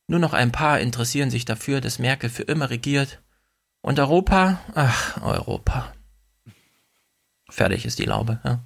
Nur 0.06 0.20
noch 0.20 0.34
ein 0.34 0.52
paar 0.52 0.80
interessieren 0.80 1.30
sich 1.30 1.44
dafür, 1.44 1.80
dass 1.80 1.98
Merkel 1.98 2.28
für 2.28 2.42
immer 2.42 2.68
regiert. 2.68 3.22
Und 3.80 3.98
Europa? 3.98 4.60
Ach, 4.74 5.22
Europa. 5.22 5.92
Fertig 7.50 7.86
ist 7.86 7.98
die 7.98 8.04
Laube, 8.04 8.40
ja. 8.44 8.64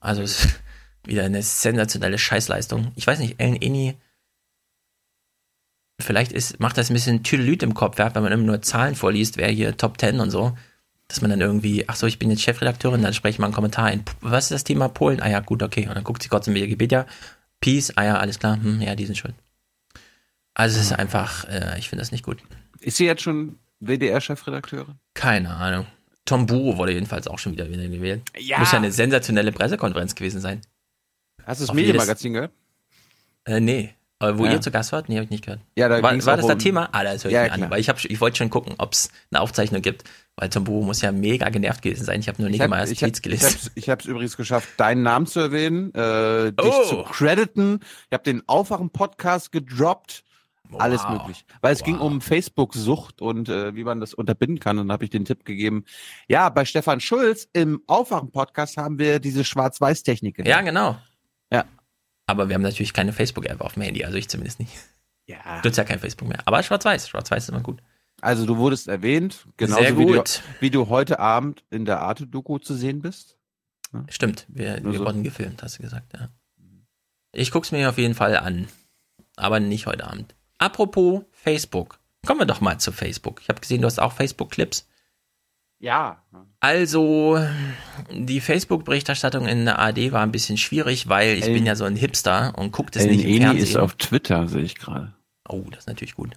Also 0.00 0.22
es 0.22 0.44
ist 0.44 0.60
wieder 1.04 1.24
eine 1.24 1.42
sensationelle 1.42 2.18
Scheißleistung. 2.18 2.92
Ich 2.94 3.06
weiß 3.06 3.18
nicht, 3.18 3.40
Ellen 3.40 3.60
Eni 3.60 3.98
vielleicht 6.00 6.32
ist, 6.32 6.60
macht 6.60 6.78
das 6.78 6.90
ein 6.90 6.94
bisschen 6.94 7.22
Tüdelüt 7.22 7.62
im 7.62 7.74
Kopf, 7.74 7.98
wenn 7.98 8.22
man 8.22 8.32
immer 8.32 8.44
nur 8.44 8.62
Zahlen 8.62 8.94
vorliest, 8.94 9.36
wer 9.36 9.48
hier 9.48 9.76
Top 9.76 10.00
10 10.00 10.20
und 10.20 10.30
so, 10.30 10.56
dass 11.08 11.20
man 11.20 11.30
dann 11.30 11.40
irgendwie, 11.40 11.88
ach 11.88 11.96
so, 11.96 12.06
ich 12.06 12.18
bin 12.18 12.30
jetzt 12.30 12.42
Chefredakteurin, 12.42 13.02
dann 13.02 13.14
spreche 13.14 13.34
ich 13.34 13.38
mal 13.38 13.46
einen 13.46 13.54
Kommentar 13.54 13.86
ein. 13.86 14.04
Was 14.20 14.44
ist 14.44 14.52
das 14.52 14.64
Thema 14.64 14.88
Polen? 14.88 15.20
Ah 15.20 15.28
ja, 15.28 15.40
gut, 15.40 15.62
okay. 15.62 15.88
Und 15.88 15.94
dann 15.94 16.04
guckt 16.04 16.22
sie 16.22 16.28
kurz 16.28 16.46
in 16.46 16.54
Wikipedia. 16.54 17.06
Peace, 17.60 17.92
ah 17.96 18.04
ja, 18.04 18.18
alles 18.18 18.38
klar, 18.38 18.56
hm, 18.62 18.80
ja, 18.80 18.94
die 18.94 19.06
sind 19.06 19.16
schuld. 19.16 19.34
Also 20.54 20.78
es 20.78 20.86
ist 20.86 20.92
einfach, 20.92 21.48
äh, 21.48 21.78
ich 21.78 21.88
finde 21.88 22.02
das 22.02 22.12
nicht 22.12 22.24
gut. 22.24 22.38
Ist 22.80 22.96
sie 22.96 23.06
jetzt 23.06 23.22
schon 23.22 23.58
WDR-Chefredakteurin? 23.80 24.96
Keine 25.14 25.54
Ahnung. 25.54 25.86
Tom 26.24 26.46
Buro 26.46 26.76
wurde 26.76 26.92
jedenfalls 26.92 27.26
auch 27.26 27.38
schon 27.38 27.52
wieder, 27.52 27.68
wieder 27.70 27.88
gewählt. 27.88 28.22
Ja. 28.38 28.58
Muss 28.58 28.72
ja 28.72 28.78
eine 28.78 28.92
sensationelle 28.92 29.50
Pressekonferenz 29.50 30.14
gewesen 30.14 30.40
sein. 30.40 30.60
Hast 31.44 31.62
du 31.62 31.66
das 31.66 31.74
Medienmagazin 31.74 32.34
gehört? 32.34 32.52
Äh, 33.44 33.60
nee. 33.60 33.94
Wo 34.20 34.46
ja. 34.46 34.54
ihr 34.54 34.60
zu 34.60 34.72
Gast 34.72 34.90
wart? 34.90 35.08
Nee, 35.08 35.14
habe 35.14 35.24
ich 35.24 35.30
nicht 35.30 35.44
gehört. 35.44 35.60
Ja, 35.76 35.88
da 35.88 36.02
war, 36.02 36.10
war 36.26 36.36
das 36.36 36.44
um, 36.44 36.50
das 36.50 36.58
Thema? 36.58 36.88
Ah, 36.90 37.04
das 37.04 37.22
höre 37.22 37.30
ich 37.30 37.34
ja, 37.34 37.44
mir 37.44 37.52
an. 37.52 37.70
Weil 37.70 37.78
ich, 37.78 37.88
hab, 37.88 38.04
ich 38.04 38.20
wollte 38.20 38.38
schon 38.38 38.50
gucken, 38.50 38.74
ob 38.78 38.92
es 38.92 39.10
eine 39.30 39.40
Aufzeichnung 39.40 39.80
gibt. 39.80 40.02
Weil 40.34 40.48
Tombu 40.48 40.82
muss 40.82 41.02
ja 41.02 41.12
mega 41.12 41.48
genervt 41.50 41.82
gewesen 41.82 42.04
sein. 42.04 42.18
Ich 42.18 42.28
habe 42.28 42.42
nur 42.42 42.50
nicht 42.50 42.66
mal 42.66 42.80
erst 42.80 42.98
Tweets 42.98 43.22
gelesen. 43.22 43.70
Ich 43.76 43.88
habe 43.88 44.00
es 44.00 44.06
übrigens 44.06 44.36
geschafft, 44.36 44.68
deinen 44.76 45.02
Namen 45.02 45.26
zu 45.26 45.38
erwähnen, 45.38 45.94
äh, 45.94 46.52
dich 46.52 46.72
oh. 46.72 46.84
zu 46.84 47.02
crediten. 47.04 47.80
Ich 48.08 48.12
habe 48.12 48.24
den 48.24 48.42
Aufwachen-Podcast 48.48 49.52
gedroppt. 49.52 50.24
Wow. 50.70 50.80
Alles 50.80 51.08
möglich. 51.08 51.44
Weil 51.60 51.72
es 51.72 51.80
wow. 51.80 51.86
ging 51.86 51.98
um 51.98 52.20
Facebook-Sucht 52.20 53.22
und 53.22 53.48
äh, 53.48 53.74
wie 53.74 53.84
man 53.84 54.00
das 54.00 54.14
unterbinden 54.14 54.58
kann. 54.58 54.78
Und 54.78 54.88
dann 54.88 54.92
habe 54.92 55.04
ich 55.04 55.10
den 55.10 55.24
Tipp 55.24 55.44
gegeben. 55.44 55.84
Ja, 56.26 56.48
bei 56.48 56.64
Stefan 56.64 57.00
Schulz 57.00 57.48
im 57.52 57.82
Aufwachen-Podcast 57.86 58.76
haben 58.76 58.98
wir 58.98 59.20
diese 59.20 59.44
Schwarz-Weiß-Technik. 59.44 60.44
Ja, 60.46 60.60
genau. 60.60 60.96
Aber 62.28 62.48
wir 62.48 62.54
haben 62.54 62.62
natürlich 62.62 62.92
keine 62.92 63.14
Facebook-App 63.14 63.62
auf 63.62 63.74
dem 63.74 63.82
Handy, 63.82 64.04
also 64.04 64.18
ich 64.18 64.28
zumindest 64.28 64.60
nicht. 64.60 64.72
Ja. 65.26 65.60
Du 65.62 65.68
hast 65.68 65.76
ja 65.76 65.84
kein 65.84 65.98
Facebook 65.98 66.28
mehr. 66.28 66.40
Aber 66.44 66.62
schwarz-weiß. 66.62 67.08
Schwarz-weiß 67.08 67.44
ist 67.44 67.48
immer 67.48 67.60
gut. 67.60 67.82
Also 68.20 68.44
du 68.44 68.58
wurdest 68.58 68.86
erwähnt, 68.86 69.46
genauso 69.56 69.82
Sehr 69.82 69.92
gut. 69.92 70.08
Wie, 70.08 70.12
du, 70.12 70.22
wie 70.60 70.70
du 70.70 70.88
heute 70.88 71.20
Abend 71.20 71.64
in 71.70 71.86
der 71.86 72.00
Arte-Doku 72.00 72.58
zu 72.58 72.74
sehen 72.74 73.00
bist. 73.00 73.38
Ja? 73.94 74.04
Stimmt, 74.10 74.44
wir, 74.48 74.84
wir 74.84 74.98
so. 74.98 75.04
wurden 75.06 75.22
gefilmt, 75.22 75.62
hast 75.62 75.78
du 75.78 75.82
gesagt, 75.82 76.12
ja. 76.12 76.28
Ich 77.32 77.50
guck's 77.50 77.72
mir 77.72 77.88
auf 77.88 77.98
jeden 77.98 78.14
Fall 78.14 78.36
an. 78.36 78.68
Aber 79.36 79.58
nicht 79.58 79.86
heute 79.86 80.06
Abend. 80.06 80.34
Apropos 80.58 81.22
Facebook. 81.30 81.98
Kommen 82.26 82.40
wir 82.40 82.46
doch 82.46 82.60
mal 82.60 82.78
zu 82.78 82.92
Facebook. 82.92 83.40
Ich 83.40 83.48
habe 83.48 83.60
gesehen, 83.60 83.80
du 83.80 83.86
hast 83.86 84.00
auch 84.00 84.12
Facebook-Clips. 84.12 84.86
Ja. 85.78 86.22
Also, 86.60 87.38
die 88.12 88.40
Facebook-Berichterstattung 88.40 89.46
in 89.46 89.64
der 89.64 89.78
ARD 89.78 90.12
war 90.12 90.22
ein 90.22 90.32
bisschen 90.32 90.56
schwierig, 90.56 91.08
weil 91.08 91.38
ich 91.38 91.44
El 91.44 91.54
bin 91.54 91.66
ja 91.66 91.76
so 91.76 91.84
ein 91.84 91.94
Hipster 91.94 92.52
und 92.56 92.72
gucke 92.72 92.90
das 92.90 93.04
El 93.04 93.12
nicht 93.12 93.24
im 93.24 93.30
Eni 93.30 93.40
Fernsehen. 93.40 93.64
ist 93.64 93.76
auf 93.76 93.94
Twitter, 93.94 94.48
sehe 94.48 94.62
ich 94.62 94.74
gerade. 94.74 95.12
Oh, 95.48 95.64
das 95.70 95.80
ist 95.80 95.86
natürlich 95.86 96.14
gut. 96.14 96.34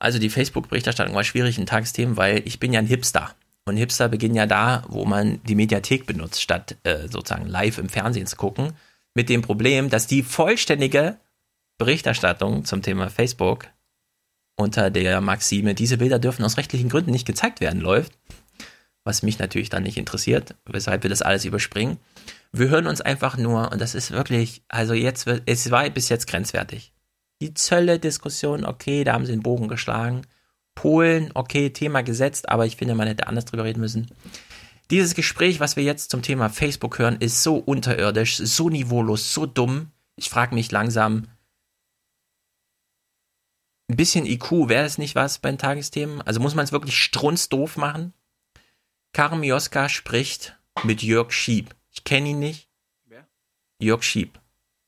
Also 0.00 0.18
die 0.18 0.30
Facebook-Berichterstattung 0.30 1.14
war 1.14 1.24
schwierig 1.24 1.58
in 1.58 1.66
Tagesthemen, 1.66 2.16
weil 2.16 2.42
ich 2.44 2.58
bin 2.58 2.72
ja 2.72 2.80
ein 2.80 2.86
Hipster. 2.86 3.34
Und 3.66 3.76
Hipster 3.76 4.08
beginnen 4.08 4.34
ja 4.34 4.46
da, 4.46 4.82
wo 4.88 5.04
man 5.04 5.40
die 5.44 5.54
Mediathek 5.54 6.06
benutzt, 6.06 6.40
statt 6.42 6.76
äh, 6.82 7.06
sozusagen 7.08 7.46
live 7.46 7.78
im 7.78 7.88
Fernsehen 7.88 8.26
zu 8.26 8.36
gucken. 8.36 8.72
Mit 9.14 9.28
dem 9.28 9.42
Problem, 9.42 9.90
dass 9.90 10.06
die 10.06 10.22
vollständige 10.22 11.18
Berichterstattung 11.78 12.64
zum 12.64 12.82
Thema 12.82 13.10
Facebook 13.10 13.68
unter 14.56 14.90
der 14.90 15.20
Maxime, 15.20 15.74
diese 15.74 15.98
Bilder 15.98 16.18
dürfen 16.18 16.44
aus 16.44 16.56
rechtlichen 16.56 16.88
Gründen 16.88 17.10
nicht 17.12 17.26
gezeigt 17.26 17.60
werden, 17.60 17.80
läuft. 17.80 18.12
Was 19.10 19.24
mich 19.24 19.40
natürlich 19.40 19.70
dann 19.70 19.82
nicht 19.82 19.98
interessiert, 19.98 20.54
weshalb 20.66 21.02
wir 21.02 21.10
das 21.10 21.20
alles 21.20 21.44
überspringen. 21.44 21.98
Wir 22.52 22.68
hören 22.68 22.86
uns 22.86 23.00
einfach 23.00 23.36
nur, 23.36 23.72
und 23.72 23.80
das 23.80 23.96
ist 23.96 24.12
wirklich, 24.12 24.62
also 24.68 24.94
jetzt, 24.94 25.26
es 25.46 25.70
war 25.72 25.90
bis 25.90 26.08
jetzt 26.10 26.28
grenzwertig. 26.28 26.92
Die 27.42 27.52
Zölle-Diskussion, 27.52 28.64
okay, 28.64 29.02
da 29.02 29.14
haben 29.14 29.26
sie 29.26 29.32
den 29.32 29.42
Bogen 29.42 29.66
geschlagen. 29.66 30.22
Polen, 30.76 31.32
okay, 31.34 31.70
Thema 31.70 32.04
gesetzt, 32.04 32.48
aber 32.50 32.66
ich 32.66 32.76
finde, 32.76 32.94
man 32.94 33.08
hätte 33.08 33.26
anders 33.26 33.46
drüber 33.46 33.64
reden 33.64 33.80
müssen. 33.80 34.06
Dieses 34.92 35.16
Gespräch, 35.16 35.58
was 35.58 35.74
wir 35.74 35.82
jetzt 35.82 36.12
zum 36.12 36.22
Thema 36.22 36.48
Facebook 36.48 37.00
hören, 37.00 37.16
ist 37.16 37.42
so 37.42 37.56
unterirdisch, 37.56 38.36
so 38.36 38.68
niveaulos, 38.68 39.34
so 39.34 39.44
dumm. 39.44 39.90
Ich 40.14 40.30
frage 40.30 40.54
mich 40.54 40.70
langsam, 40.70 41.26
ein 43.88 43.96
bisschen 43.96 44.24
IQ, 44.24 44.68
wäre 44.68 44.84
es 44.84 44.98
nicht 44.98 45.16
was 45.16 45.40
bei 45.40 45.50
den 45.50 45.58
Tagesthemen? 45.58 46.22
Also 46.22 46.38
muss 46.38 46.54
man 46.54 46.62
es 46.62 46.70
wirklich 46.70 46.96
strunzdoof 46.96 47.76
machen? 47.76 48.12
Karim 49.12 49.42
Joska 49.42 49.88
spricht 49.88 50.56
mit 50.84 51.02
Jörg 51.02 51.32
Schieb. 51.32 51.74
Ich 51.90 52.04
kenne 52.04 52.30
ihn 52.30 52.38
nicht. 52.38 52.68
Wer? 53.06 53.26
Jörg 53.80 54.02
Schieb. 54.02 54.40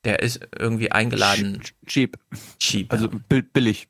Der 0.03 0.19
ist 0.21 0.41
irgendwie 0.57 0.91
eingeladen. 0.91 1.61
Cheap. 1.85 2.17
Cheap. 2.59 2.91
Also 2.91 3.09
billig. 3.09 3.87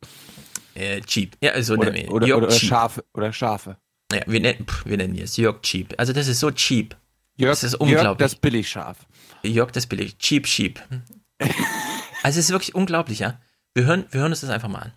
Äh, 0.75 1.01
cheap. 1.01 1.37
Ja, 1.41 1.61
so 1.61 1.73
oder, 1.73 1.91
nennen 1.91 2.07
wir 2.07 2.13
oder, 2.13 2.37
oder, 2.37 2.47
oder 2.47 2.51
Schafe. 2.51 3.03
Oder 3.13 3.33
Schafe. 3.33 3.77
Ja, 4.11 4.21
wir 4.27 4.39
nennen, 4.39 4.65
pff, 4.65 4.85
wir 4.85 4.97
nennen 4.97 5.15
jetzt 5.15 5.37
Jörg 5.37 5.61
Cheap. 5.61 5.93
Also 5.97 6.13
das 6.13 6.27
ist 6.27 6.39
so 6.39 6.51
cheap. 6.51 6.95
Jörg, 7.35 7.51
das 7.51 7.63
ist 7.63 7.75
unglaublich. 7.75 8.03
Jörg 8.03 8.17
das 8.17 8.35
Billigschaf. 8.35 8.97
Jörg 9.43 9.71
das 9.71 9.87
Billig. 9.87 10.17
Cheap 10.17 10.47
Sheep. 10.47 10.79
also 11.39 12.39
es 12.39 12.45
ist 12.45 12.51
wirklich 12.51 12.75
unglaublich, 12.75 13.19
ja. 13.19 13.39
Wir 13.73 13.85
hören, 13.85 14.05
wir 14.11 14.21
hören 14.21 14.31
uns 14.31 14.41
das 14.41 14.51
einfach 14.51 14.69
mal 14.69 14.79
an. 14.79 14.93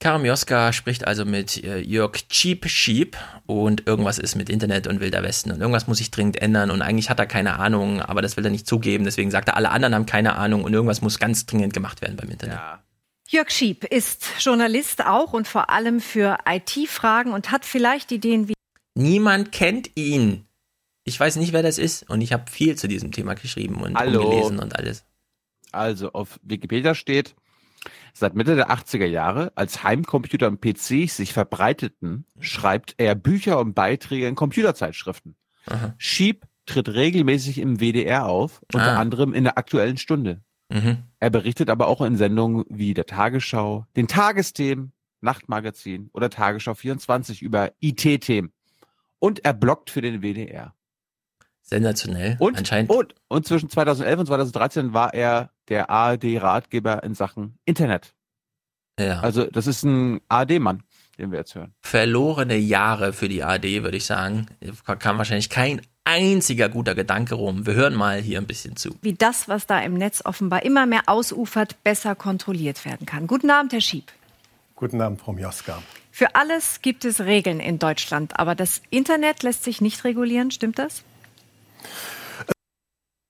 Karim 0.00 0.24
Joska 0.24 0.72
spricht 0.72 1.06
also 1.06 1.24
mit 1.24 1.62
äh, 1.64 1.78
Jörg 1.78 2.12
Cheap 2.28 2.68
Sheep 2.68 3.16
und 3.46 3.86
irgendwas 3.86 4.18
ist 4.18 4.36
mit 4.36 4.48
Internet 4.48 4.86
und 4.86 5.00
Wilder 5.00 5.24
Westen 5.24 5.50
und 5.50 5.60
irgendwas 5.60 5.88
muss 5.88 5.98
sich 5.98 6.12
dringend 6.12 6.40
ändern 6.40 6.70
und 6.70 6.82
eigentlich 6.82 7.10
hat 7.10 7.18
er 7.18 7.26
keine 7.26 7.58
Ahnung, 7.58 8.00
aber 8.00 8.22
das 8.22 8.36
will 8.36 8.44
er 8.44 8.50
nicht 8.50 8.66
zugeben, 8.66 9.04
deswegen 9.04 9.32
sagt 9.32 9.48
er, 9.48 9.56
alle 9.56 9.70
anderen 9.70 9.94
haben 9.96 10.06
keine 10.06 10.36
Ahnung 10.36 10.62
und 10.62 10.72
irgendwas 10.72 11.02
muss 11.02 11.18
ganz 11.18 11.46
dringend 11.46 11.74
gemacht 11.74 12.00
werden 12.00 12.16
beim 12.16 12.30
Internet. 12.30 12.56
Ja. 12.56 12.82
Jörg 13.28 13.50
Schieb 13.50 13.84
ist 13.84 14.24
Journalist 14.38 15.04
auch 15.04 15.32
und 15.32 15.48
vor 15.48 15.68
allem 15.68 16.00
für 16.00 16.38
IT-Fragen 16.48 17.32
und 17.32 17.50
hat 17.50 17.64
vielleicht 17.64 18.12
Ideen 18.12 18.48
wie. 18.48 18.54
Niemand 18.94 19.52
kennt 19.52 19.90
ihn. 19.96 20.46
Ich 21.04 21.18
weiß 21.18 21.36
nicht, 21.36 21.52
wer 21.52 21.62
das 21.62 21.76
ist 21.76 22.08
und 22.08 22.20
ich 22.20 22.32
habe 22.32 22.50
viel 22.50 22.76
zu 22.76 22.86
diesem 22.86 23.10
Thema 23.10 23.34
geschrieben 23.34 23.82
und 23.82 23.96
Hallo. 23.96 24.30
gelesen 24.30 24.60
und 24.60 24.76
alles. 24.76 25.04
Also 25.72 26.12
auf 26.12 26.38
Wikipedia 26.42 26.94
steht, 26.94 27.34
Seit 28.18 28.34
Mitte 28.34 28.56
der 28.56 28.68
80er 28.70 29.06
Jahre, 29.06 29.52
als 29.54 29.84
Heimcomputer 29.84 30.48
und 30.48 30.60
PCs 30.60 31.16
sich 31.16 31.32
verbreiteten, 31.32 32.26
schreibt 32.40 32.96
er 32.98 33.14
Bücher 33.14 33.60
und 33.60 33.74
Beiträge 33.74 34.26
in 34.26 34.34
Computerzeitschriften. 34.34 35.36
Aha. 35.66 35.94
Schieb 35.98 36.44
tritt 36.66 36.88
regelmäßig 36.88 37.58
im 37.58 37.78
WDR 37.78 38.26
auf, 38.26 38.60
unter 38.74 38.94
ah. 38.94 38.98
anderem 38.98 39.34
in 39.34 39.44
der 39.44 39.56
aktuellen 39.56 39.98
Stunde. 39.98 40.42
Mhm. 40.68 41.04
Er 41.20 41.30
berichtet 41.30 41.70
aber 41.70 41.86
auch 41.86 42.00
in 42.00 42.16
Sendungen 42.16 42.64
wie 42.68 42.92
der 42.92 43.06
Tagesschau, 43.06 43.86
den 43.94 44.08
Tagesthemen, 44.08 44.92
Nachtmagazin 45.20 46.10
oder 46.12 46.28
Tagesschau 46.28 46.74
24 46.74 47.40
über 47.40 47.70
IT-Themen. 47.78 48.52
Und 49.20 49.44
er 49.44 49.52
bloggt 49.52 49.90
für 49.90 50.00
den 50.00 50.22
WDR. 50.22 50.74
Sensationell. 51.62 52.36
Und, 52.40 52.58
anscheinend. 52.58 52.90
Und, 52.90 53.14
und 53.28 53.46
zwischen 53.46 53.68
2011 53.68 54.18
und 54.18 54.26
2013 54.26 54.92
war 54.92 55.14
er 55.14 55.52
der 55.68 55.90
ARD-Ratgeber 55.90 57.02
in 57.02 57.14
Sachen 57.14 57.58
Internet. 57.64 58.14
Ja. 58.98 59.20
Also 59.20 59.44
das 59.44 59.66
ist 59.66 59.84
ein 59.84 60.20
ARD-Mann, 60.28 60.82
den 61.18 61.30
wir 61.30 61.38
jetzt 61.38 61.54
hören. 61.54 61.74
Verlorene 61.82 62.56
Jahre 62.56 63.12
für 63.12 63.28
die 63.28 63.42
ARD, 63.42 63.82
würde 63.82 63.96
ich 63.96 64.06
sagen. 64.06 64.46
Da 64.86 64.96
kam 64.96 65.18
wahrscheinlich 65.18 65.50
kein 65.50 65.80
einziger 66.04 66.68
guter 66.68 66.94
Gedanke 66.94 67.34
rum. 67.34 67.66
Wir 67.66 67.74
hören 67.74 67.94
mal 67.94 68.20
hier 68.20 68.38
ein 68.38 68.46
bisschen 68.46 68.76
zu. 68.76 68.96
Wie 69.02 69.12
das, 69.12 69.46
was 69.46 69.66
da 69.66 69.80
im 69.80 69.94
Netz 69.94 70.22
offenbar 70.24 70.62
immer 70.64 70.86
mehr 70.86 71.02
ausufert, 71.06 71.82
besser 71.84 72.14
kontrolliert 72.14 72.84
werden 72.84 73.06
kann. 73.06 73.26
Guten 73.26 73.50
Abend, 73.50 73.72
Herr 73.72 73.80
Schieb. 73.80 74.10
Guten 74.74 75.00
Abend, 75.00 75.20
Frau 75.20 75.32
Mioska. 75.32 75.82
Für 76.10 76.34
alles 76.34 76.82
gibt 76.82 77.04
es 77.04 77.20
Regeln 77.20 77.60
in 77.60 77.78
Deutschland, 77.78 78.38
aber 78.40 78.54
das 78.54 78.82
Internet 78.90 79.42
lässt 79.42 79.64
sich 79.64 79.80
nicht 79.80 80.02
regulieren, 80.04 80.50
stimmt 80.50 80.78
das? 80.78 81.02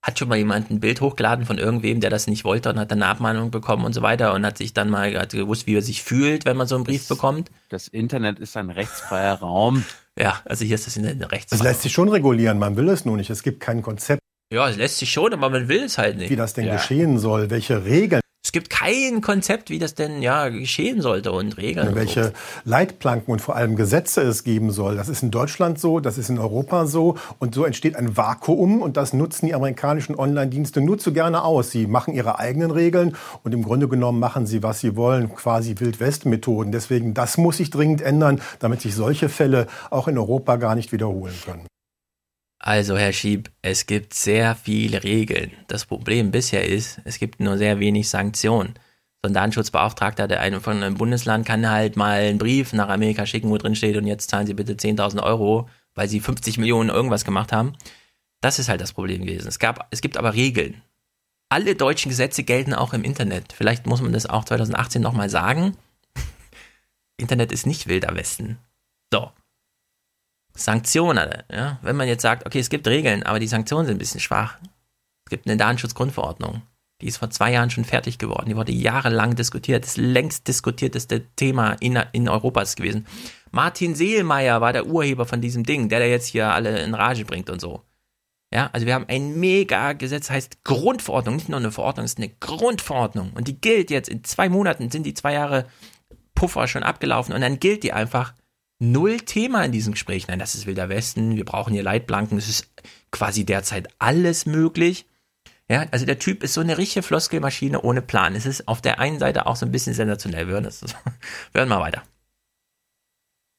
Hat 0.08 0.18
schon 0.18 0.28
mal 0.28 0.38
jemand 0.38 0.70
ein 0.70 0.80
Bild 0.80 1.00
hochgeladen 1.00 1.44
von 1.44 1.58
irgendwem, 1.58 2.00
der 2.00 2.10
das 2.10 2.26
nicht 2.26 2.44
wollte 2.44 2.70
und 2.70 2.78
hat 2.78 2.90
dann 2.90 3.02
eine 3.02 3.10
Abmahnung 3.10 3.50
bekommen 3.50 3.84
und 3.84 3.92
so 3.92 4.02
weiter 4.02 4.34
und 4.34 4.44
hat 4.44 4.58
sich 4.58 4.72
dann 4.74 4.88
mal 4.88 5.12
gewusst, 5.28 5.66
wie 5.66 5.76
er 5.76 5.82
sich 5.82 6.02
fühlt, 6.02 6.46
wenn 6.46 6.56
man 6.56 6.66
so 6.66 6.74
einen 6.74 6.84
Brief 6.84 7.02
das, 7.02 7.08
bekommt. 7.08 7.50
Das 7.68 7.88
Internet 7.88 8.38
ist 8.38 8.56
ein 8.56 8.70
rechtsfreier 8.70 9.34
Raum. 9.34 9.84
Ja, 10.20 10.40
also 10.46 10.64
hier 10.64 10.74
ist 10.74 10.84
das 10.84 10.96
Internet 10.96 11.30
rechtsfrei. 11.30 11.56
Es 11.58 11.62
lässt 11.62 11.82
sich 11.82 11.92
schon 11.92 12.08
regulieren, 12.08 12.58
man 12.58 12.76
will 12.76 12.88
es 12.88 13.04
nur 13.04 13.16
nicht. 13.16 13.30
Es 13.30 13.44
gibt 13.44 13.60
kein 13.60 13.82
Konzept. 13.82 14.20
Ja, 14.52 14.68
es 14.68 14.76
lässt 14.76 14.98
sich 14.98 15.12
schon, 15.12 15.32
aber 15.32 15.48
man 15.48 15.68
will 15.68 15.84
es 15.84 15.96
halt 15.96 16.16
nicht. 16.16 16.28
Wie 16.28 16.34
das 16.34 16.54
denn 16.54 16.66
ja. 16.66 16.74
geschehen 16.74 17.20
soll, 17.20 17.50
welche 17.50 17.84
Regeln 17.84 18.20
es 18.48 18.52
gibt 18.52 18.70
kein 18.70 19.20
Konzept, 19.20 19.68
wie 19.68 19.78
das 19.78 19.94
denn 19.94 20.22
ja 20.22 20.48
geschehen 20.48 21.02
sollte 21.02 21.32
und 21.32 21.58
Regeln. 21.58 21.94
Welche 21.94 22.28
und 22.28 22.34
Leitplanken 22.64 23.30
und 23.30 23.42
vor 23.42 23.56
allem 23.56 23.76
Gesetze 23.76 24.22
es 24.22 24.42
geben 24.42 24.70
soll. 24.70 24.96
Das 24.96 25.10
ist 25.10 25.22
in 25.22 25.30
Deutschland 25.30 25.78
so, 25.78 26.00
das 26.00 26.16
ist 26.16 26.30
in 26.30 26.38
Europa 26.38 26.86
so 26.86 27.16
und 27.40 27.54
so 27.54 27.66
entsteht 27.66 27.94
ein 27.94 28.16
Vakuum 28.16 28.80
und 28.80 28.96
das 28.96 29.12
nutzen 29.12 29.48
die 29.48 29.54
amerikanischen 29.54 30.14
Online-Dienste 30.14 30.80
nur 30.80 30.96
zu 30.96 31.12
gerne 31.12 31.44
aus. 31.44 31.70
Sie 31.72 31.86
machen 31.86 32.14
ihre 32.14 32.38
eigenen 32.38 32.70
Regeln 32.70 33.16
und 33.44 33.52
im 33.52 33.62
Grunde 33.62 33.86
genommen 33.86 34.18
machen 34.18 34.46
sie, 34.46 34.62
was 34.62 34.80
sie 34.80 34.96
wollen, 34.96 35.28
quasi 35.34 35.74
Wildwest-Methoden. 35.78 36.72
Deswegen, 36.72 37.12
das 37.12 37.36
muss 37.36 37.58
sich 37.58 37.68
dringend 37.68 38.00
ändern, 38.00 38.40
damit 38.60 38.80
sich 38.80 38.94
solche 38.94 39.28
Fälle 39.28 39.66
auch 39.90 40.08
in 40.08 40.16
Europa 40.16 40.56
gar 40.56 40.74
nicht 40.74 40.90
wiederholen 40.90 41.34
können. 41.44 41.66
Also, 42.58 42.96
Herr 42.96 43.12
Schieb, 43.12 43.50
es 43.62 43.86
gibt 43.86 44.14
sehr 44.14 44.56
viele 44.56 45.04
Regeln. 45.04 45.52
Das 45.68 45.86
Problem 45.86 46.32
bisher 46.32 46.66
ist, 46.66 47.00
es 47.04 47.18
gibt 47.18 47.38
nur 47.38 47.56
sehr 47.56 47.78
wenig 47.78 48.08
Sanktionen. 48.08 48.74
So 49.22 49.28
ein 49.28 49.34
Datenschutzbeauftragter 49.34 50.26
der 50.26 50.40
eine 50.40 50.60
von 50.60 50.82
einem 50.82 50.96
Bundesland 50.96 51.46
kann 51.46 51.68
halt 51.68 51.96
mal 51.96 52.20
einen 52.20 52.38
Brief 52.38 52.72
nach 52.72 52.88
Amerika 52.88 53.26
schicken, 53.26 53.50
wo 53.50 53.58
drin 53.58 53.76
steht, 53.76 53.96
und 53.96 54.06
jetzt 54.06 54.30
zahlen 54.30 54.46
Sie 54.46 54.54
bitte 54.54 54.74
10.000 54.74 55.22
Euro, 55.22 55.68
weil 55.94 56.08
Sie 56.08 56.20
50 56.20 56.58
Millionen 56.58 56.90
irgendwas 56.90 57.24
gemacht 57.24 57.52
haben. 57.52 57.74
Das 58.40 58.58
ist 58.58 58.68
halt 58.68 58.80
das 58.80 58.92
Problem 58.92 59.24
gewesen. 59.24 59.48
Es, 59.48 59.58
gab, 59.58 59.86
es 59.90 60.00
gibt 60.00 60.16
aber 60.16 60.34
Regeln. 60.34 60.82
Alle 61.48 61.74
deutschen 61.76 62.10
Gesetze 62.10 62.42
gelten 62.42 62.74
auch 62.74 62.92
im 62.92 63.04
Internet. 63.04 63.52
Vielleicht 63.52 63.86
muss 63.86 64.02
man 64.02 64.12
das 64.12 64.26
auch 64.26 64.44
2018 64.44 65.00
nochmal 65.00 65.30
sagen. 65.30 65.76
Internet 67.16 67.52
ist 67.52 67.66
nicht 67.66 67.86
wilder 67.86 68.14
Westen. 68.14 68.58
So, 69.12 69.30
Sanktionen. 70.58 71.30
Ja? 71.50 71.78
Wenn 71.82 71.96
man 71.96 72.08
jetzt 72.08 72.22
sagt, 72.22 72.46
okay, 72.46 72.58
es 72.58 72.70
gibt 72.70 72.86
Regeln, 72.86 73.22
aber 73.22 73.38
die 73.38 73.46
Sanktionen 73.46 73.86
sind 73.86 73.96
ein 73.96 73.98
bisschen 73.98 74.20
schwach. 74.20 74.58
Es 75.26 75.30
gibt 75.30 75.46
eine 75.46 75.56
Datenschutzgrundverordnung. 75.56 76.62
Die 77.00 77.06
ist 77.06 77.18
vor 77.18 77.30
zwei 77.30 77.52
Jahren 77.52 77.70
schon 77.70 77.84
fertig 77.84 78.18
geworden. 78.18 78.46
Die 78.48 78.56
wurde 78.56 78.72
jahrelang 78.72 79.36
diskutiert. 79.36 79.84
Das 79.84 79.96
längst 79.96 80.48
diskutierteste 80.48 81.24
Thema 81.36 81.74
in, 81.74 81.96
in 82.12 82.28
Europas 82.28 82.74
gewesen. 82.74 83.06
Martin 83.52 83.94
Seelmeier 83.94 84.60
war 84.60 84.72
der 84.72 84.86
Urheber 84.86 85.24
von 85.24 85.40
diesem 85.40 85.64
Ding, 85.64 85.88
der 85.88 86.00
da 86.00 86.06
jetzt 86.06 86.26
hier 86.26 86.52
alle 86.52 86.82
in 86.82 86.94
Rage 86.94 87.24
bringt 87.24 87.50
und 87.50 87.60
so. 87.60 87.82
Ja, 88.52 88.70
also 88.72 88.86
wir 88.86 88.94
haben 88.94 89.04
ein 89.08 89.38
mega 89.38 89.92
Gesetz, 89.92 90.30
heißt 90.30 90.64
Grundverordnung, 90.64 91.36
nicht 91.36 91.50
nur 91.50 91.58
eine 91.58 91.70
Verordnung, 91.70 92.04
es 92.04 92.12
ist 92.12 92.18
eine 92.18 92.30
Grundverordnung. 92.40 93.32
Und 93.34 93.46
die 93.46 93.60
gilt 93.60 93.90
jetzt, 93.90 94.08
in 94.08 94.24
zwei 94.24 94.48
Monaten 94.48 94.90
sind 94.90 95.04
die 95.04 95.14
zwei 95.14 95.34
Jahre 95.34 95.66
Puffer 96.34 96.66
schon 96.66 96.82
abgelaufen 96.82 97.34
und 97.34 97.42
dann 97.42 97.60
gilt 97.60 97.82
die 97.82 97.92
einfach 97.92 98.32
null 98.78 99.18
Thema 99.20 99.64
in 99.64 99.72
diesem 99.72 99.92
Gespräch. 99.92 100.28
Nein, 100.28 100.38
das 100.38 100.54
ist 100.54 100.66
Wilder 100.66 100.88
Westen, 100.88 101.36
wir 101.36 101.44
brauchen 101.44 101.72
hier 101.72 101.82
Leitplanken, 101.82 102.38
es 102.38 102.48
ist 102.48 102.68
quasi 103.10 103.44
derzeit 103.44 103.88
alles 103.98 104.46
möglich. 104.46 105.06
Ja, 105.70 105.86
also 105.90 106.06
der 106.06 106.18
Typ 106.18 106.42
ist 106.42 106.54
so 106.54 106.62
eine 106.62 106.78
richtige 106.78 107.02
Floskelmaschine 107.02 107.82
ohne 107.82 108.00
Plan. 108.00 108.34
Es 108.34 108.46
ist 108.46 108.68
auf 108.68 108.80
der 108.80 109.00
einen 109.00 109.18
Seite 109.18 109.46
auch 109.46 109.56
so 109.56 109.66
ein 109.66 109.72
bisschen 109.72 109.92
sensationell. 109.92 110.46
Wir 110.46 110.54
hören, 110.54 110.64
das, 110.64 110.82
wir 111.52 111.60
hören 111.60 111.68
mal 111.68 111.80
weiter. 111.80 112.02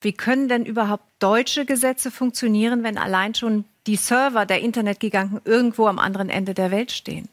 Wie 0.02 0.14
können 0.14 0.48
denn 0.48 0.66
überhaupt 0.66 1.04
deutsche 1.20 1.66
Gesetze 1.66 2.10
funktionieren, 2.10 2.84
wenn 2.84 2.98
allein 2.98 3.36
schon 3.36 3.66
die 3.86 3.98
Server 3.98 4.46
der 4.46 4.62
Internetgiganten 4.62 5.41
irgendwo 5.46 5.88
am 5.88 6.00
anderen 6.00 6.30
Ende 6.30 6.54
der 6.54 6.72
Welt 6.72 6.91
stehen? 6.91 7.28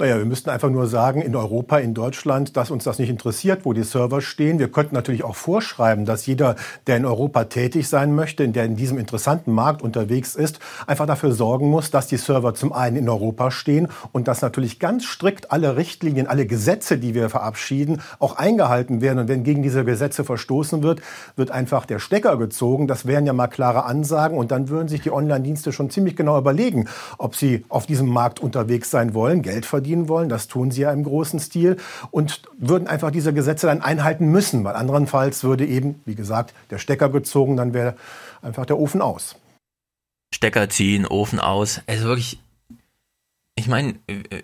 Naja, 0.00 0.18
wir 0.18 0.24
müssten 0.24 0.50
einfach 0.50 0.70
nur 0.70 0.88
sagen, 0.88 1.22
in 1.22 1.36
Europa, 1.36 1.78
in 1.78 1.94
Deutschland, 1.94 2.56
dass 2.56 2.72
uns 2.72 2.82
das 2.82 2.98
nicht 2.98 3.10
interessiert, 3.10 3.60
wo 3.62 3.72
die 3.72 3.84
Server 3.84 4.20
stehen. 4.20 4.58
Wir 4.58 4.66
könnten 4.66 4.96
natürlich 4.96 5.22
auch 5.22 5.36
vorschreiben, 5.36 6.04
dass 6.04 6.26
jeder, 6.26 6.56
der 6.88 6.96
in 6.96 7.04
Europa 7.04 7.44
tätig 7.44 7.88
sein 7.88 8.12
möchte, 8.12 8.48
der 8.48 8.64
in 8.64 8.74
diesem 8.74 8.98
interessanten 8.98 9.52
Markt 9.52 9.82
unterwegs 9.82 10.34
ist, 10.34 10.58
einfach 10.88 11.06
dafür 11.06 11.30
sorgen 11.30 11.70
muss, 11.70 11.92
dass 11.92 12.08
die 12.08 12.16
Server 12.16 12.54
zum 12.54 12.72
einen 12.72 12.96
in 12.96 13.08
Europa 13.08 13.52
stehen 13.52 13.86
und 14.10 14.26
dass 14.26 14.42
natürlich 14.42 14.80
ganz 14.80 15.04
strikt 15.04 15.52
alle 15.52 15.76
Richtlinien, 15.76 16.26
alle 16.26 16.46
Gesetze, 16.46 16.98
die 16.98 17.14
wir 17.14 17.30
verabschieden, 17.30 18.02
auch 18.18 18.36
eingehalten 18.36 19.00
werden. 19.00 19.20
Und 19.20 19.28
wenn 19.28 19.44
gegen 19.44 19.62
diese 19.62 19.84
Gesetze 19.84 20.24
verstoßen 20.24 20.82
wird, 20.82 21.02
wird 21.36 21.52
einfach 21.52 21.86
der 21.86 22.00
Stecker 22.00 22.36
gezogen. 22.36 22.88
Das 22.88 23.06
wären 23.06 23.26
ja 23.26 23.32
mal 23.32 23.46
klare 23.46 23.84
Ansagen. 23.84 24.38
Und 24.38 24.50
dann 24.50 24.68
würden 24.68 24.88
sich 24.88 25.02
die 25.02 25.12
Online-Dienste 25.12 25.70
schon 25.70 25.88
ziemlich 25.88 26.16
genau 26.16 26.36
überlegen, 26.36 26.88
ob 27.16 27.36
sie 27.36 27.64
auf 27.68 27.86
diesem 27.86 28.08
Markt 28.08 28.40
unterwegs 28.40 28.90
sein 28.90 29.14
wollen, 29.14 29.42
Geld 29.42 29.66
verdienen 29.66 29.83
verdienen 29.84 30.08
wollen. 30.08 30.30
Das 30.30 30.48
tun 30.48 30.70
sie 30.70 30.82
ja 30.82 30.92
im 30.92 31.04
großen 31.04 31.38
Stil 31.40 31.76
und 32.10 32.42
würden 32.56 32.88
einfach 32.88 33.10
diese 33.10 33.34
Gesetze 33.34 33.66
dann 33.66 33.82
einhalten 33.82 34.26
müssen, 34.28 34.64
weil 34.64 34.74
andernfalls 34.74 35.44
würde 35.44 35.66
eben, 35.66 36.00
wie 36.06 36.14
gesagt, 36.14 36.54
der 36.70 36.78
Stecker 36.78 37.10
gezogen, 37.10 37.56
dann 37.56 37.74
wäre 37.74 37.94
einfach 38.40 38.64
der 38.64 38.78
Ofen 38.78 39.02
aus. 39.02 39.36
Stecker 40.34 40.70
ziehen, 40.70 41.06
Ofen 41.06 41.38
aus. 41.38 41.82
Also 41.86 42.06
wirklich, 42.06 42.40
ich 43.56 43.68
meine, 43.68 43.96
äh, 44.06 44.22
äh, 44.30 44.42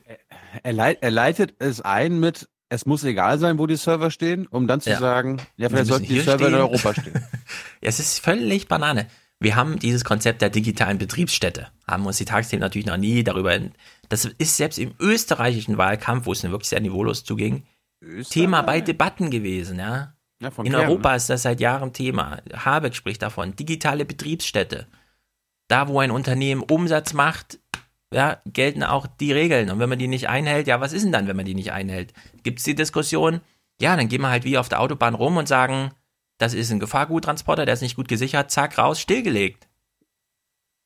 er, 0.63 0.73
leit, 0.75 0.99
er 1.01 1.11
leitet 1.11 1.55
es 1.59 1.81
ein 1.81 2.21
mit, 2.21 2.49
es 2.69 2.85
muss 2.85 3.03
egal 3.03 3.39
sein, 3.39 3.59
wo 3.59 3.67
die 3.67 3.77
Server 3.77 4.11
stehen, 4.11 4.47
um 4.47 4.69
dann 4.69 4.83
zu 4.83 4.91
ja. 4.91 4.99
sagen, 4.99 5.39
ja, 5.57 5.71
vielleicht 5.71 5.87
sollten 5.87 6.07
die 6.07 6.21
Server 6.21 6.45
stehen. 6.45 6.55
in 6.55 6.61
Europa 6.61 6.93
stehen. 6.93 7.15
ja, 7.15 7.21
es 7.89 7.99
ist 7.99 8.21
völlig 8.21 8.69
Banane. 8.69 9.07
Wir 9.43 9.57
haben 9.57 9.79
dieses 9.79 10.05
Konzept 10.05 10.43
der 10.43 10.51
digitalen 10.51 10.99
Betriebsstätte, 10.99 11.69
haben 11.89 12.05
uns 12.05 12.19
die 12.19 12.27
Tagesthemen 12.27 12.61
natürlich 12.61 12.87
noch 12.87 12.99
nie 12.99 13.25
darüber 13.25 13.59
das 14.11 14.25
ist 14.25 14.57
selbst 14.57 14.79
im 14.79 14.93
österreichischen 14.99 15.79
Wahlkampf, 15.79 16.27
wo 16.27 16.33
es 16.33 16.43
wirklich 16.43 16.69
sehr 16.69 16.81
niveaulos 16.81 17.25
zuging, 17.25 17.63
Österreich? 18.03 18.29
Thema 18.29 18.63
bei 18.63 18.81
Debatten 18.81 19.31
gewesen, 19.31 19.79
ja. 19.79 20.15
ja 20.43 20.49
in 20.59 20.73
Kern, 20.73 20.75
Europa 20.75 21.15
ist 21.15 21.31
das 21.31 21.43
seit 21.43 21.61
Jahren 21.61 21.93
Thema. 21.93 22.43
Habeck 22.53 22.97
spricht 22.97 23.23
davon. 23.23 23.55
Digitale 23.55 24.05
Betriebsstätte. 24.05 24.89
Da, 25.69 25.87
wo 25.87 26.01
ein 26.01 26.11
Unternehmen 26.11 26.63
Umsatz 26.63 27.13
macht, 27.13 27.61
ja, 28.13 28.43
gelten 28.47 28.83
auch 28.83 29.07
die 29.07 29.33
Regeln. 29.33 29.71
Und 29.71 29.79
wenn 29.79 29.89
man 29.89 30.01
die 30.01 30.09
nicht 30.09 30.29
einhält, 30.29 30.67
ja, 30.67 30.81
was 30.81 30.93
ist 30.93 31.05
denn 31.05 31.13
dann, 31.13 31.29
wenn 31.29 31.37
man 31.37 31.47
die 31.47 31.55
nicht 31.55 31.71
einhält? 31.71 32.13
Gibt 32.43 32.59
es 32.59 32.65
die 32.65 32.75
Diskussion? 32.75 33.41
Ja, 33.81 33.97
dann 33.97 34.09
gehen 34.09 34.23
wir 34.23 34.31
halt 34.31 34.45
wie 34.45 34.59
auf 34.59 34.69
der 34.69 34.81
Autobahn 34.81 35.15
rum 35.15 35.37
und 35.37 35.47
sagen, 35.47 35.93
das 36.39 36.53
ist 36.53 36.73
ein 36.73 36.81
Gefahrguttransporter, 36.81 37.65
der 37.65 37.75
ist 37.75 37.83
nicht 37.83 37.97
gut 37.97 38.09
gesichert, 38.09 38.51
zack, 38.51 38.77
raus, 38.77 39.01
stillgelegt 39.01 39.70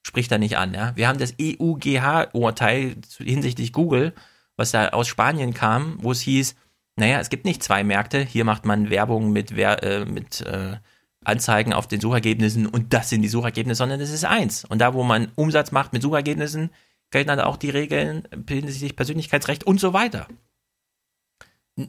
spricht 0.07 0.31
da 0.31 0.39
nicht 0.39 0.57
an. 0.57 0.75
Ja? 0.75 0.93
Wir 0.95 1.09
haben 1.09 1.19
das 1.19 1.35
EUGH-Urteil 1.41 2.97
hinsichtlich 3.19 3.73
Google, 3.73 4.13
was 4.57 4.71
da 4.71 4.91
aus 4.91 5.09
Spanien 5.09 5.55
kam, 5.55 5.99
wo 6.01 6.13
es 6.13 6.21
hieß, 6.21 6.55
naja, 6.97 7.19
es 7.19 7.31
gibt 7.31 7.45
nicht 7.45 7.63
zwei 7.63 7.83
Märkte, 7.83 8.21
hier 8.21 8.45
macht 8.45 8.65
man 8.65 8.89
Werbung 8.89 9.33
mit, 9.33 9.51
äh, 9.51 10.05
mit 10.05 10.43
äh, 10.43 10.77
Anzeigen 11.25 11.73
auf 11.73 11.89
den 11.89 12.01
Suchergebnissen 12.01 12.67
und 12.67 12.93
das 12.93 13.09
sind 13.09 13.23
die 13.23 13.29
Suchergebnisse, 13.29 13.79
sondern 13.79 14.01
es 14.01 14.11
ist 14.11 14.25
eins. 14.25 14.65
Und 14.65 14.79
da, 14.79 14.95
wo 14.95 15.03
man 15.03 15.33
Umsatz 15.35 15.73
macht 15.73 15.93
mit 15.93 16.03
Suchergebnissen, 16.03 16.71
gelten 17.11 17.29
dann 17.29 17.41
auch 17.41 17.57
die 17.57 17.71
Regeln 17.71 18.29
hinsichtlich 18.49 18.95
Persönlichkeitsrecht 18.95 19.65
und 19.65 19.81
so 19.81 19.93
weiter. 19.93 20.29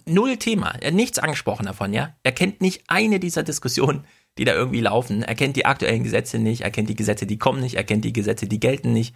Null 0.06 0.38
Thema. 0.38 0.74
Nichts 0.92 1.20
angesprochen 1.20 1.68
davon, 1.68 1.94
ja. 1.94 2.16
Er 2.24 2.32
kennt 2.32 2.62
nicht 2.62 2.86
eine 2.88 3.20
dieser 3.20 3.44
Diskussionen, 3.44 4.06
die 4.38 4.46
da 4.46 4.54
irgendwie 4.54 4.82
laufen. 4.82 5.24
Er 5.24 5.36
kennt 5.36 5.56
die 5.56 5.66
aktuellen 5.66 6.04
Gesetze 6.04 6.40
nicht, 6.40 6.62
er 6.62 6.72
kennt 6.72 6.90
die 6.90 6.96
Gesetze, 6.96 7.26
die 7.26 7.38
kommen 7.38 7.62
nicht, 7.62 7.76
er 7.76 7.84
kennt 7.84 8.06
die 8.06 8.14
Gesetze, 8.14 8.48
die 8.48 8.60
gelten 8.60 8.94
nicht. 8.94 9.16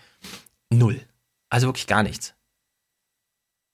Null. 0.71 1.01
Also 1.49 1.67
wirklich 1.67 1.87
gar 1.87 2.03
nichts. 2.03 2.35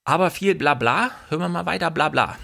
Aber 0.06 0.30
viel 0.32 0.56
Blabla. 0.56 1.12
Hören 1.30 1.42
wir 1.42 1.50
mal 1.50 1.66
weiter 1.66 1.92
Blabla. 1.92 2.38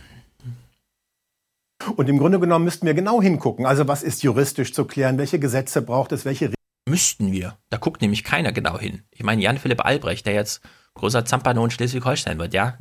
Und 1.96 2.10
im 2.10 2.18
Grunde 2.18 2.40
genommen 2.40 2.66
müssten 2.66 2.86
wir 2.86 2.94
genau 2.94 3.22
hingucken. 3.22 3.66
Also 3.66 3.88
was 3.88 4.04
ist 4.04 4.24
juristisch 4.24 4.74
zu 4.74 4.86
klären? 4.86 5.18
Welche 5.18 5.40
Gesetze 5.40 5.82
braucht 5.82 6.12
es? 6.12 6.26
Welche 6.26 6.52
Müssten 6.90 7.32
wir. 7.32 7.58
Da 7.70 7.78
guckt 7.78 8.02
nämlich 8.02 8.24
keiner 8.24 8.52
genau 8.52 8.80
hin. 8.80 9.04
Ich 9.12 9.24
meine, 9.24 9.42
Jan-Philipp 9.42 9.86
Albrecht, 9.86 10.26
der 10.26 10.34
jetzt 10.34 10.62
großer 10.96 11.26
Zampano 11.26 11.64
in 11.64 11.72
Schleswig-Holstein 11.72 12.40
wird, 12.40 12.54
ja. 12.54 12.78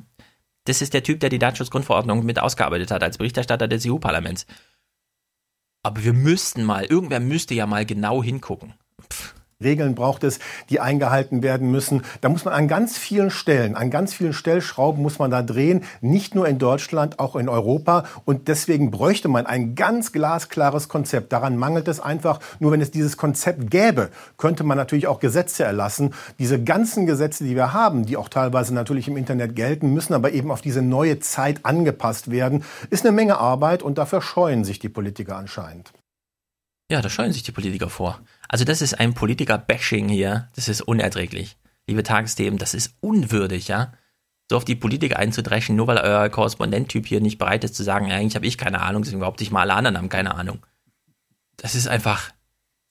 Das 0.65 0.83
ist 0.83 0.95
der 0.95 1.03
Typ, 1.03 1.21
der 1.21 1.31
die 1.31 1.39
Datenschutzgrundverordnung 1.39 2.25
mit 2.25 2.41
ausgearbeitet 2.41 2.91
hat 2.91 3.03
als 3.03 3.19
Berichterstatter 3.19 3.69
des 3.69 3.87
EU-Parlaments. 3.87 4.47
Aber 5.83 6.05
wir 6.05 6.13
müssten 6.13 6.63
mal, 6.65 6.85
irgendwer 6.85 7.21
müsste 7.21 7.55
ja 7.55 7.67
mal 7.67 7.87
genau 7.87 8.23
hingucken. 8.23 8.75
Pff. 9.11 9.35
Regeln 9.63 9.95
braucht 9.95 10.25
es, 10.25 10.39
die 10.71 10.81
eingehalten 10.81 11.43
werden 11.43 11.71
müssen. 11.71 12.03
Da 12.21 12.29
muss 12.29 12.45
man 12.45 12.55
an 12.55 12.69
ganz 12.69 12.97
vielen 12.97 13.31
Stellen, 13.31 13.77
an 13.77 13.91
ganz 13.91 14.15
vielen 14.15 14.33
Stellschrauben 14.33 15.03
muss 15.03 15.19
man 15.19 15.31
da 15.31 15.43
drehen, 15.43 15.85
nicht 16.01 16.35
nur 16.35 16.49
in 16.49 16.59
Deutschland, 16.59 17.19
auch 17.19 17.37
in 17.37 17.49
Europa. 17.49 18.05
Und 18.25 18.49
deswegen 18.49 18.91
bräuchte 18.91 19.29
man 19.29 19.47
ein 19.47 19.75
ganz 19.75 20.13
glasklares 20.13 20.89
Konzept. 20.89 21.33
Daran 21.33 21.57
mangelt 21.57 21.89
es 21.89 22.01
einfach. 22.01 22.41
Nur 22.59 22.73
wenn 22.73 22.81
es 22.81 22.91
dieses 22.91 23.17
Konzept 23.17 23.71
gäbe, 23.71 24.11
könnte 24.39 24.65
man 24.65 24.79
natürlich 24.79 25.07
auch 25.07 25.21
Gesetze 25.21 25.65
erlassen. 25.65 26.15
Diese 26.39 26.63
ganzen 26.63 27.07
Gesetze, 27.07 27.45
die 27.45 27.57
wir 27.57 27.73
haben, 27.73 28.07
die 28.07 28.17
auch 28.17 28.29
teilweise 28.29 28.75
natürlich 28.75 29.09
im 29.09 29.17
Internet 29.17 29.57
gelten, 29.57 29.93
müssen 29.93 30.15
aber 30.15 30.33
eben 30.33 30.51
auf 30.51 30.63
diese 30.63 30.83
neue 30.83 31.21
Zeit 31.21 31.65
angepasst 31.65 32.31
werden. 32.31 32.65
Ist 32.89 33.05
eine 33.05 33.15
Menge 33.15 33.39
Arbeit 33.39 33.83
und 33.83 33.99
dafür 33.99 34.23
scheuen 34.23 34.65
sich 34.65 34.79
die 34.79 34.89
Politiker 34.89 35.37
anscheinend. 35.37 35.93
Ja, 36.91 37.01
da 37.01 37.09
scheuen 37.09 37.33
sich 37.33 37.45
die 37.45 37.53
Politiker 37.53 37.89
vor. 37.89 38.21
Also 38.53 38.65
das 38.65 38.83
ist 38.83 38.99
ein 38.99 39.15
Politiker-Bashing 39.15 40.09
hier. 40.09 40.49
Das 40.57 40.67
ist 40.67 40.83
unerträglich. 40.83 41.57
Liebe 41.87 42.03
Tagesthemen, 42.03 42.59
das 42.59 42.75
ist 42.75 42.95
unwürdig, 43.01 43.69
ja. 43.69 43.93
So 44.51 44.57
auf 44.57 44.65
die 44.65 44.75
Politiker 44.75 45.21
einzudreschen, 45.21 45.77
nur 45.77 45.87
weil 45.87 45.99
euer 45.99 46.29
Korrespondenttyp 46.29 47.07
hier 47.07 47.21
nicht 47.21 47.39
bereit 47.39 47.63
ist 47.63 47.77
zu 47.77 47.85
sagen, 47.85 48.11
eigentlich 48.11 48.35
habe 48.35 48.47
ich 48.47 48.59
keine 48.59 48.83
Ahnung, 48.83 49.03
deswegen 49.03 49.21
überhaupt 49.21 49.39
nicht 49.39 49.53
mal 49.53 49.61
alle 49.61 49.75
anderen 49.75 49.97
haben 49.97 50.09
keine 50.09 50.35
Ahnung. 50.35 50.67
Das 51.59 51.77
ist 51.77 51.87
einfach, 51.87 52.33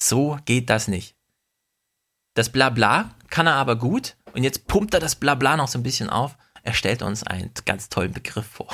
so 0.02 0.40
geht 0.45 0.69
das 0.69 0.88
nicht. 0.88 1.18
Das 2.36 2.49
Blabla 2.49 3.14
kann 3.30 3.48
er 3.48 3.56
aber 3.56 3.76
gut 3.76 4.15
und 4.31 4.45
jetzt 4.45 4.65
pumpt 4.65 4.94
er 4.94 5.02
das 5.02 5.15
Blabla 5.15 5.57
noch 5.57 5.68
so 5.68 5.77
ein 5.77 5.84
bisschen 5.84 6.10
auf. 6.10 6.38
Er 6.64 6.73
stellt 6.73 7.02
uns 7.02 7.23
einen 7.23 7.52
ganz 7.65 7.90
tollen 7.90 8.14
Begriff 8.14 8.45
vor. 8.45 8.73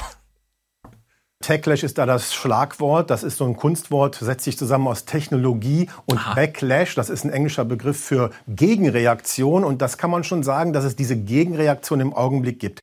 Techlash 1.41 1.84
ist 1.84 1.98
da 1.98 2.06
das 2.06 2.34
Schlagwort. 2.34 3.10
Das 3.10 3.24
ist 3.24 3.38
so 3.38 3.45
ein 3.45 3.56
Kunstwort, 3.56 4.16
setzt 4.16 4.45
sich 4.45 4.57
zusammen 4.57 4.88
aus 4.88 5.06
Technologie 5.06 5.90
und 6.06 6.18
Aha. 6.18 6.34
Backlash. 6.34 6.95
Das 6.95 7.10
ist 7.10 7.24
ein 7.24 7.30
englischer 7.30 7.66
Begriff 7.66 8.03
für 8.03 8.32
Gegenreaktion. 8.48 9.64
Und 9.64 9.82
das 9.82 9.98
kann 9.98 10.10
man 10.10 10.24
schon 10.24 10.44
sagen, 10.44 10.74
dass 10.74 10.86
es 10.86 10.95
diese 10.95 11.18
Gegenreaktion 11.18 11.99
im 11.99 12.14
Augenblick 12.14 12.60
gibt. 12.60 12.80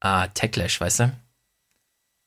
Ah, 0.00 0.28
Techlash, 0.28 0.80
weißt 0.80 1.00
du? 1.00 1.12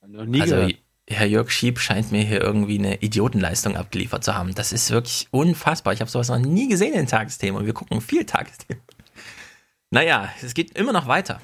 Noch 0.07 0.25
nie 0.25 0.41
also. 0.41 0.67
Herr 1.09 1.25
Jörg 1.25 1.49
Schieb 1.51 1.79
scheint 1.79 2.11
mir 2.11 2.23
hier 2.23 2.41
irgendwie 2.41 2.77
eine 2.77 2.95
Idiotenleistung 2.95 3.77
abgeliefert 3.77 4.25
zu 4.25 4.35
haben. 4.35 4.53
Das 4.55 4.73
ist 4.73 4.91
wirklich 4.91 5.27
unfassbar. 5.31 5.93
Ich 5.93 6.01
habe 6.01 6.11
sowas 6.11 6.27
noch 6.27 6.37
nie 6.37 6.67
gesehen 6.67 6.93
in 6.93 7.07
Tagesthemen 7.07 7.61
und 7.61 7.65
wir 7.65 7.73
gucken 7.73 8.01
viel 8.01 8.25
Tagesthemen. 8.25 8.83
Naja, 9.89 10.29
es 10.41 10.53
geht 10.53 10.77
immer 10.77 10.91
noch 10.91 11.07
weiter. 11.07 11.39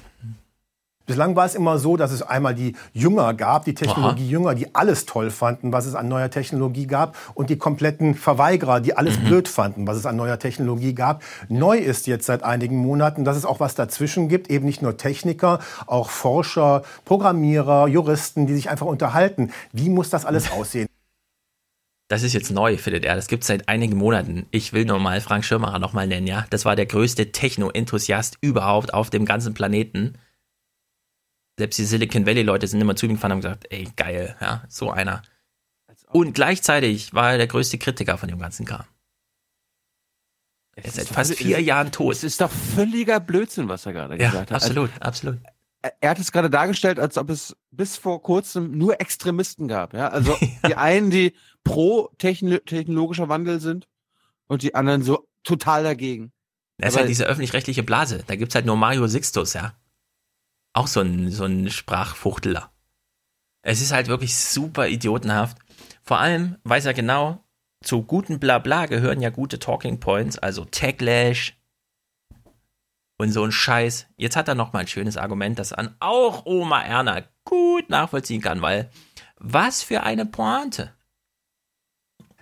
Bislang 1.06 1.36
war 1.36 1.44
es 1.44 1.54
immer 1.54 1.78
so, 1.78 1.98
dass 1.98 2.12
es 2.12 2.22
einmal 2.22 2.54
die 2.54 2.76
Jünger 2.94 3.34
gab, 3.34 3.66
die 3.66 3.74
Technologie-Jünger, 3.74 4.54
die 4.54 4.74
alles 4.74 5.04
toll 5.04 5.30
fanden, 5.30 5.70
was 5.70 5.84
es 5.84 5.94
an 5.94 6.08
neuer 6.08 6.30
Technologie 6.30 6.86
gab, 6.86 7.16
und 7.34 7.50
die 7.50 7.58
kompletten 7.58 8.14
Verweigerer, 8.14 8.80
die 8.80 8.96
alles 8.96 9.18
mhm. 9.18 9.24
blöd 9.24 9.48
fanden, 9.48 9.86
was 9.86 9.98
es 9.98 10.06
an 10.06 10.16
neuer 10.16 10.38
Technologie 10.38 10.94
gab. 10.94 11.22
Neu 11.50 11.76
ist 11.76 12.06
jetzt 12.06 12.24
seit 12.24 12.42
einigen 12.42 12.76
Monaten, 12.76 13.24
dass 13.24 13.36
es 13.36 13.44
auch 13.44 13.60
was 13.60 13.74
dazwischen 13.74 14.28
gibt, 14.28 14.48
eben 14.48 14.64
nicht 14.64 14.80
nur 14.80 14.96
Techniker, 14.96 15.58
auch 15.86 16.08
Forscher, 16.08 16.82
Programmierer, 17.04 17.86
Juristen, 17.86 18.46
die 18.46 18.54
sich 18.54 18.70
einfach 18.70 18.86
unterhalten. 18.86 19.50
Wie 19.72 19.90
muss 19.90 20.08
das 20.08 20.24
alles 20.24 20.50
aussehen? 20.58 20.88
Das 22.08 22.22
ist 22.22 22.32
jetzt 22.32 22.50
neu, 22.50 22.78
findet 22.78 23.04
er. 23.04 23.16
Das 23.16 23.28
gibt 23.28 23.42
es 23.42 23.48
seit 23.48 23.68
einigen 23.68 23.96
Monaten. 23.96 24.46
Ich 24.50 24.72
will 24.72 24.84
nur 24.86 24.98
mal 25.00 25.20
Frank 25.20 25.44
Schirmacher 25.44 25.78
nochmal 25.78 26.06
nennen, 26.06 26.26
ja. 26.26 26.46
Das 26.48 26.64
war 26.64 26.76
der 26.76 26.86
größte 26.86 27.32
Techno-Enthusiast 27.32 28.38
überhaupt 28.40 28.94
auf 28.94 29.10
dem 29.10 29.26
ganzen 29.26 29.52
Planeten 29.52 30.14
selbst 31.58 31.78
die 31.78 31.84
Silicon 31.84 32.26
Valley 32.26 32.42
Leute 32.42 32.66
sind 32.66 32.80
immer 32.80 32.96
zu 32.96 33.06
ihm 33.06 33.14
gefahren 33.14 33.32
und 33.32 33.36
haben 33.36 33.42
gesagt, 33.42 33.66
ey, 33.70 33.88
geil, 33.96 34.36
ja, 34.40 34.64
so 34.68 34.90
einer. 34.90 35.22
Und 36.08 36.34
gleichzeitig 36.34 37.14
war 37.14 37.32
er 37.32 37.38
der 37.38 37.46
größte 37.46 37.78
Kritiker 37.78 38.18
von 38.18 38.28
dem 38.28 38.38
ganzen 38.38 38.66
Kram. 38.66 38.84
Er 40.76 40.84
ist 40.84 40.96
seit 40.96 41.08
fast 41.08 41.34
vier 41.34 41.60
Jahren 41.60 41.92
tot. 41.92 42.14
Es 42.14 42.24
ist 42.24 42.40
doch 42.40 42.50
völliger 42.50 43.20
Blödsinn, 43.20 43.68
was 43.68 43.86
er 43.86 43.92
gerade 43.92 44.16
ja, 44.16 44.30
gesagt 44.30 44.50
hat. 44.50 44.62
Absolut, 44.62 44.90
also, 44.90 45.02
absolut. 45.02 45.38
Er 46.00 46.10
hat 46.10 46.18
es 46.18 46.32
gerade 46.32 46.50
dargestellt, 46.50 46.98
als 46.98 47.18
ob 47.18 47.30
es 47.30 47.56
bis 47.70 47.96
vor 47.96 48.22
kurzem 48.22 48.76
nur 48.76 49.00
Extremisten 49.00 49.68
gab. 49.68 49.92
Ja? 49.92 50.08
Also 50.08 50.36
ja. 50.40 50.68
die 50.68 50.74
einen, 50.76 51.10
die 51.10 51.34
pro 51.62 52.10
technologischer 52.18 53.28
Wandel 53.28 53.60
sind 53.60 53.86
und 54.46 54.62
die 54.62 54.74
anderen 54.74 55.02
so 55.02 55.28
total 55.44 55.84
dagegen. 55.84 56.32
Das 56.78 56.94
ist 56.94 56.98
halt 56.98 57.08
diese 57.08 57.26
öffentlich-rechtliche 57.26 57.84
Blase. 57.84 58.24
Da 58.26 58.34
gibt's 58.34 58.54
halt 58.54 58.66
nur 58.66 58.76
Mario 58.76 59.06
Sixtus, 59.06 59.52
ja. 59.52 59.74
Auch 60.74 60.86
so 60.86 61.00
ein, 61.00 61.30
so 61.30 61.44
ein 61.44 61.70
Sprachfuchtler. 61.70 62.70
Es 63.62 63.80
ist 63.80 63.92
halt 63.92 64.08
wirklich 64.08 64.36
super 64.36 64.88
idiotenhaft. 64.88 65.56
Vor 66.02 66.18
allem 66.18 66.56
weiß 66.64 66.84
er 66.84 66.92
genau, 66.92 67.42
zu 67.82 68.02
guten 68.02 68.38
Blabla 68.38 68.86
gehören 68.86 69.22
ja 69.22 69.30
gute 69.30 69.58
Talking 69.58 70.00
Points, 70.00 70.38
also 70.38 70.66
Taglash, 70.66 71.56
und 73.16 73.30
so 73.30 73.44
ein 73.44 73.52
Scheiß. 73.52 74.06
Jetzt 74.16 74.36
hat 74.36 74.48
er 74.48 74.54
noch 74.54 74.72
mal 74.72 74.80
ein 74.80 74.88
schönes 74.88 75.16
Argument, 75.16 75.58
das 75.58 75.72
an 75.72 75.94
auch 76.00 76.46
Oma 76.46 76.82
Erna 76.82 77.22
gut 77.44 77.90
nachvollziehen 77.90 78.40
kann, 78.40 78.62
weil 78.62 78.90
was 79.36 79.82
für 79.82 80.02
eine 80.02 80.26
Pointe. 80.26 80.93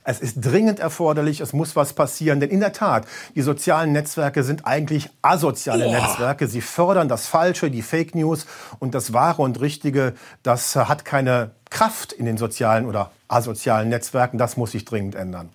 Es 0.04 0.20
ist 0.20 0.40
dringend 0.40 0.80
erforderlich, 0.80 1.40
es 1.40 1.52
muss 1.52 1.76
was 1.76 1.92
passieren, 1.92 2.40
denn 2.40 2.50
in 2.50 2.60
der 2.60 2.72
Tat, 2.72 3.06
die 3.36 3.42
sozialen 3.42 3.92
Netzwerke 3.92 4.42
sind 4.42 4.66
eigentlich 4.66 5.10
asoziale 5.22 5.86
oh. 5.86 5.92
Netzwerke. 5.92 6.48
Sie 6.48 6.60
fördern 6.60 7.08
das 7.08 7.28
Falsche, 7.28 7.70
die 7.70 7.82
Fake 7.82 8.14
News 8.14 8.46
und 8.80 8.94
das 8.94 9.12
Wahre 9.12 9.42
und 9.42 9.60
Richtige, 9.60 10.14
das 10.42 10.74
hat 10.74 11.04
keine 11.04 11.52
Kraft 11.70 12.12
in 12.12 12.26
den 12.26 12.36
sozialen 12.36 12.86
oder 12.86 13.12
asozialen 13.28 13.88
Netzwerken. 13.88 14.38
Das 14.38 14.56
muss 14.56 14.72
sich 14.72 14.84
dringend 14.84 15.14
ändern. 15.14 15.50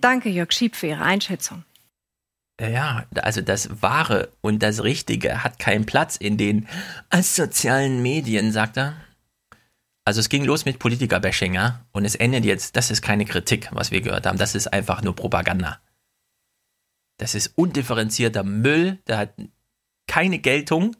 Danke, 0.00 0.28
Jörg 0.28 0.52
Schieb, 0.52 0.76
für 0.76 0.88
Ihre 0.88 1.02
Einschätzung. 1.02 1.64
Ja, 2.60 3.04
also 3.16 3.42
das 3.42 3.82
Wahre 3.82 4.30
und 4.40 4.62
das 4.62 4.82
Richtige 4.82 5.44
hat 5.44 5.58
keinen 5.58 5.84
Platz 5.84 6.16
in 6.16 6.38
den 6.38 6.68
sozialen 7.20 8.02
Medien, 8.02 8.52
sagt 8.52 8.76
er. 8.78 8.94
Also 10.06 10.20
es 10.20 10.28
ging 10.28 10.44
los 10.44 10.64
mit 10.64 10.78
Politiker-Bashing, 10.78 11.54
ja, 11.54 11.84
und 11.90 12.04
es 12.04 12.14
endet 12.14 12.44
jetzt, 12.44 12.76
das 12.76 12.92
ist 12.92 13.02
keine 13.02 13.24
Kritik, 13.24 13.68
was 13.72 13.90
wir 13.90 14.00
gehört 14.00 14.24
haben, 14.24 14.38
das 14.38 14.54
ist 14.54 14.68
einfach 14.68 15.02
nur 15.02 15.16
Propaganda. 15.16 15.80
Das 17.16 17.34
ist 17.34 17.58
undifferenzierter 17.58 18.44
Müll, 18.44 18.98
der 19.08 19.18
hat 19.18 19.34
keine 20.06 20.38
Geltung, 20.38 20.94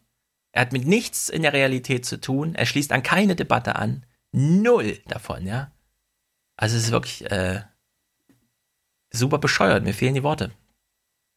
er 0.51 0.63
hat 0.63 0.73
mit 0.73 0.89
nichts 0.89 1.29
in 1.29 1.43
der 1.43 1.53
Realität 1.53 2.05
zu 2.05 2.21
tun, 2.21 2.57
er 2.57 2.67
schließt 2.67 2.91
an 2.91 3.05
keine 3.05 3.37
Debatte 3.37 3.77
an, 3.77 4.05
null 4.33 4.99
davon, 5.07 5.47
ja. 5.47 5.71
Also 6.57 6.77
es 6.77 6.87
ist 6.87 6.91
wirklich 6.91 7.31
äh, 7.31 7.63
super 9.13 9.39
bescheuert, 9.39 9.85
mir 9.85 9.95
fehlen 9.95 10.17
die 10.17 10.25
Worte. 10.25 10.51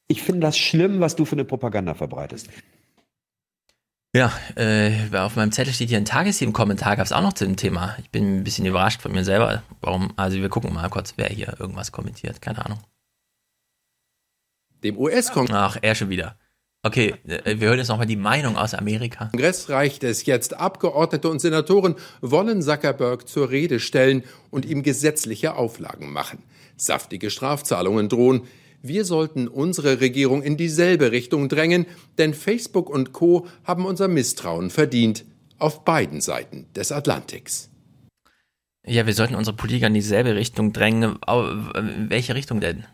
Ich 0.08 0.24
finde 0.24 0.40
das 0.40 0.58
schlimm, 0.58 1.02
was 1.02 1.16
du 1.16 1.24
für 1.24 1.34
eine 1.34 1.46
Propaganda 1.46 1.94
verbreitest. 1.94 2.50
Ja, 4.16 4.34
äh, 4.56 5.16
auf 5.16 5.36
meinem 5.36 5.52
Zettel 5.52 5.72
steht 5.72 5.90
hier 5.90 6.00
ein 6.00 6.06
Tagesthemen-Kommentar, 6.06 6.96
gab 6.96 7.06
es 7.06 7.12
auch 7.12 7.22
noch 7.22 7.34
zu 7.34 7.46
dem 7.46 7.58
Thema. 7.58 7.96
Ich 8.00 8.10
bin 8.10 8.40
ein 8.40 8.44
bisschen 8.44 8.66
überrascht 8.66 9.02
von 9.02 9.12
mir 9.12 9.24
selber. 9.24 9.62
Warum? 9.82 10.12
Also 10.16 10.38
wir 10.38 10.50
gucken 10.50 10.74
mal 10.74 10.90
kurz, 10.90 11.14
wer 11.18 11.28
hier 11.28 11.56
irgendwas 11.60 11.92
kommentiert. 11.92 12.42
Keine 12.42 12.66
Ahnung. 12.66 12.80
Dem 14.84 14.98
US-Kongress. 14.98 15.56
Ach, 15.56 15.78
er 15.82 15.94
schon 15.94 16.10
wieder. 16.10 16.36
Okay, 16.82 17.14
äh, 17.28 17.60
wir 17.60 17.68
hören 17.68 17.78
jetzt 17.78 17.90
nochmal 17.90 18.08
die 18.08 18.16
Meinung 18.16 18.56
aus 18.56 18.74
Amerika. 18.74 19.26
Kongress 19.26 19.70
reicht 19.70 20.04
es 20.04 20.26
jetzt. 20.26 20.56
Abgeordnete 20.56 21.30
und 21.30 21.40
Senatoren 21.40 21.96
wollen 22.22 22.64
Zuckerberg 22.64 23.28
zur 23.28 23.52
Rede 23.52 23.80
stellen 23.80 24.24
und 24.50 24.66
ihm 24.66 24.82
gesetzliche 24.82 25.56
Auflagen 25.56 26.12
machen. 26.12 26.42
Saftige 26.78 27.30
Strafzahlungen 27.30 28.10
drohen. 28.10 28.48
Wir 28.82 29.04
sollten 29.04 29.48
unsere 29.48 30.00
Regierung 30.00 30.42
in 30.42 30.56
dieselbe 30.56 31.12
Richtung 31.12 31.50
drängen, 31.50 31.86
denn 32.18 32.34
Facebook 32.34 32.90
und 32.90 33.12
Co 33.12 33.48
haben 33.66 33.86
unser 33.86 34.08
Misstrauen 34.08 34.70
verdient. 34.70 35.26
Auf 35.58 35.84
beiden 35.84 36.22
Seiten 36.22 36.68
des 36.74 36.94
Atlantiks. 36.94 37.70
Ja, 38.86 39.06
wir 39.06 39.14
sollten 39.14 39.36
unsere 39.36 39.58
Politiker 39.58 39.88
in 39.88 39.94
dieselbe 39.94 40.36
Richtung 40.36 40.72
drängen. 40.72 41.20
In 41.76 42.10
welche 42.10 42.34
Richtung 42.34 42.62
denn? 42.62 42.86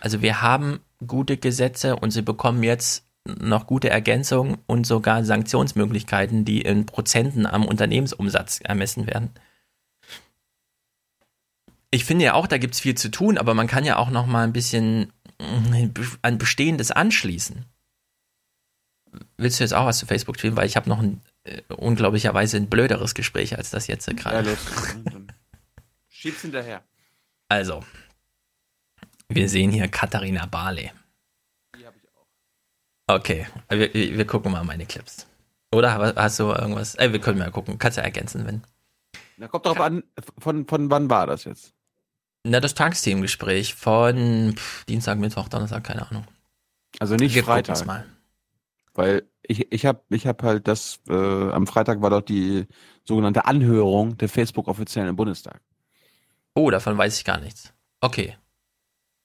Also 0.00 0.22
wir 0.22 0.42
haben 0.42 0.78
gute 1.04 1.36
Gesetze 1.36 1.96
und 1.96 2.12
sie 2.12 2.22
bekommen 2.22 2.62
jetzt 2.62 3.04
noch 3.26 3.66
gute 3.66 3.90
Ergänzungen 3.90 4.58
und 4.66 4.86
sogar 4.86 5.24
Sanktionsmöglichkeiten, 5.24 6.44
die 6.44 6.60
in 6.60 6.86
Prozenten 6.86 7.46
am 7.46 7.64
Unternehmensumsatz 7.64 8.60
ermessen 8.62 9.08
werden 9.08 9.30
ich 11.90 12.04
finde 12.04 12.24
ja 12.24 12.34
auch, 12.34 12.46
da 12.46 12.58
gibt 12.58 12.74
es 12.74 12.80
viel 12.80 12.94
zu 12.94 13.10
tun, 13.10 13.38
aber 13.38 13.54
man 13.54 13.66
kann 13.66 13.84
ja 13.84 13.96
auch 13.96 14.10
noch 14.10 14.26
mal 14.26 14.44
ein 14.44 14.52
bisschen 14.52 15.12
mm, 15.40 15.90
an 16.22 16.38
Bestehendes 16.38 16.90
anschließen. 16.90 17.64
Willst 19.36 19.58
du 19.58 19.64
jetzt 19.64 19.74
auch 19.74 19.86
was 19.86 19.98
zu 19.98 20.06
Facebook 20.06 20.38
spielen? 20.38 20.56
Weil 20.56 20.66
ich 20.66 20.76
habe 20.76 20.88
noch 20.88 21.00
ein 21.00 21.20
äh, 21.44 21.62
unglaublicherweise 21.68 22.58
ein 22.58 22.68
blöderes 22.68 23.14
Gespräch 23.14 23.56
als 23.56 23.70
das 23.70 23.88
jetzt 23.88 24.06
gerade. 24.16 24.50
Ja, 24.50 24.56
Schieb's 26.08 26.42
hinterher. 26.42 26.84
Also, 27.48 27.84
wir 29.28 29.48
sehen 29.48 29.72
hier 29.72 29.88
Katharina 29.88 30.46
Barley. 30.46 30.92
Die 31.76 31.86
habe 31.86 31.96
ich 31.96 32.08
auch. 32.08 33.16
Okay, 33.16 33.46
wir, 33.68 33.92
wir, 33.92 34.26
gucken 34.26 34.52
mal 34.52 34.62
meine 34.62 34.86
Clips. 34.86 35.26
Oder 35.72 36.14
hast 36.14 36.38
du 36.38 36.52
irgendwas? 36.52 36.94
Ey, 36.94 37.12
wir 37.12 37.20
können 37.20 37.38
mal 37.38 37.50
gucken. 37.50 37.78
Kannst 37.78 37.98
du 37.98 38.02
ergänzen, 38.02 38.46
wenn. 38.46 38.62
Na, 39.38 39.48
kommt 39.48 39.66
drauf 39.66 39.80
an, 39.80 40.04
von, 40.38 40.66
von 40.66 40.90
wann 40.90 41.10
war 41.10 41.26
das 41.26 41.44
jetzt? 41.44 41.74
Na, 42.44 42.60
das 42.60 42.74
Tagesthemen-Gespräch 42.74 43.74
von 43.74 44.54
pff, 44.56 44.84
Dienstag, 44.84 45.18
Mittwoch, 45.18 45.48
Donnerstag, 45.48 45.84
keine 45.84 46.08
Ahnung. 46.08 46.24
Also 46.98 47.16
nicht 47.16 47.34
Wir 47.34 47.44
Freitag. 47.44 47.84
Mal. 47.86 48.06
Weil 48.94 49.28
ich, 49.42 49.70
ich 49.72 49.86
habe 49.86 50.00
ich 50.10 50.26
hab 50.26 50.42
halt 50.42 50.66
das, 50.66 51.00
äh, 51.08 51.12
am 51.12 51.66
Freitag 51.66 52.00
war 52.02 52.10
doch 52.10 52.22
die 52.22 52.66
sogenannte 53.04 53.44
Anhörung 53.44 54.16
der 54.16 54.28
Facebook-Offiziellen 54.28 55.08
im 55.08 55.16
Bundestag. 55.16 55.60
Oh, 56.54 56.70
davon 56.70 56.96
weiß 56.96 57.18
ich 57.18 57.24
gar 57.24 57.38
nichts. 57.38 57.72
Okay. 58.00 58.36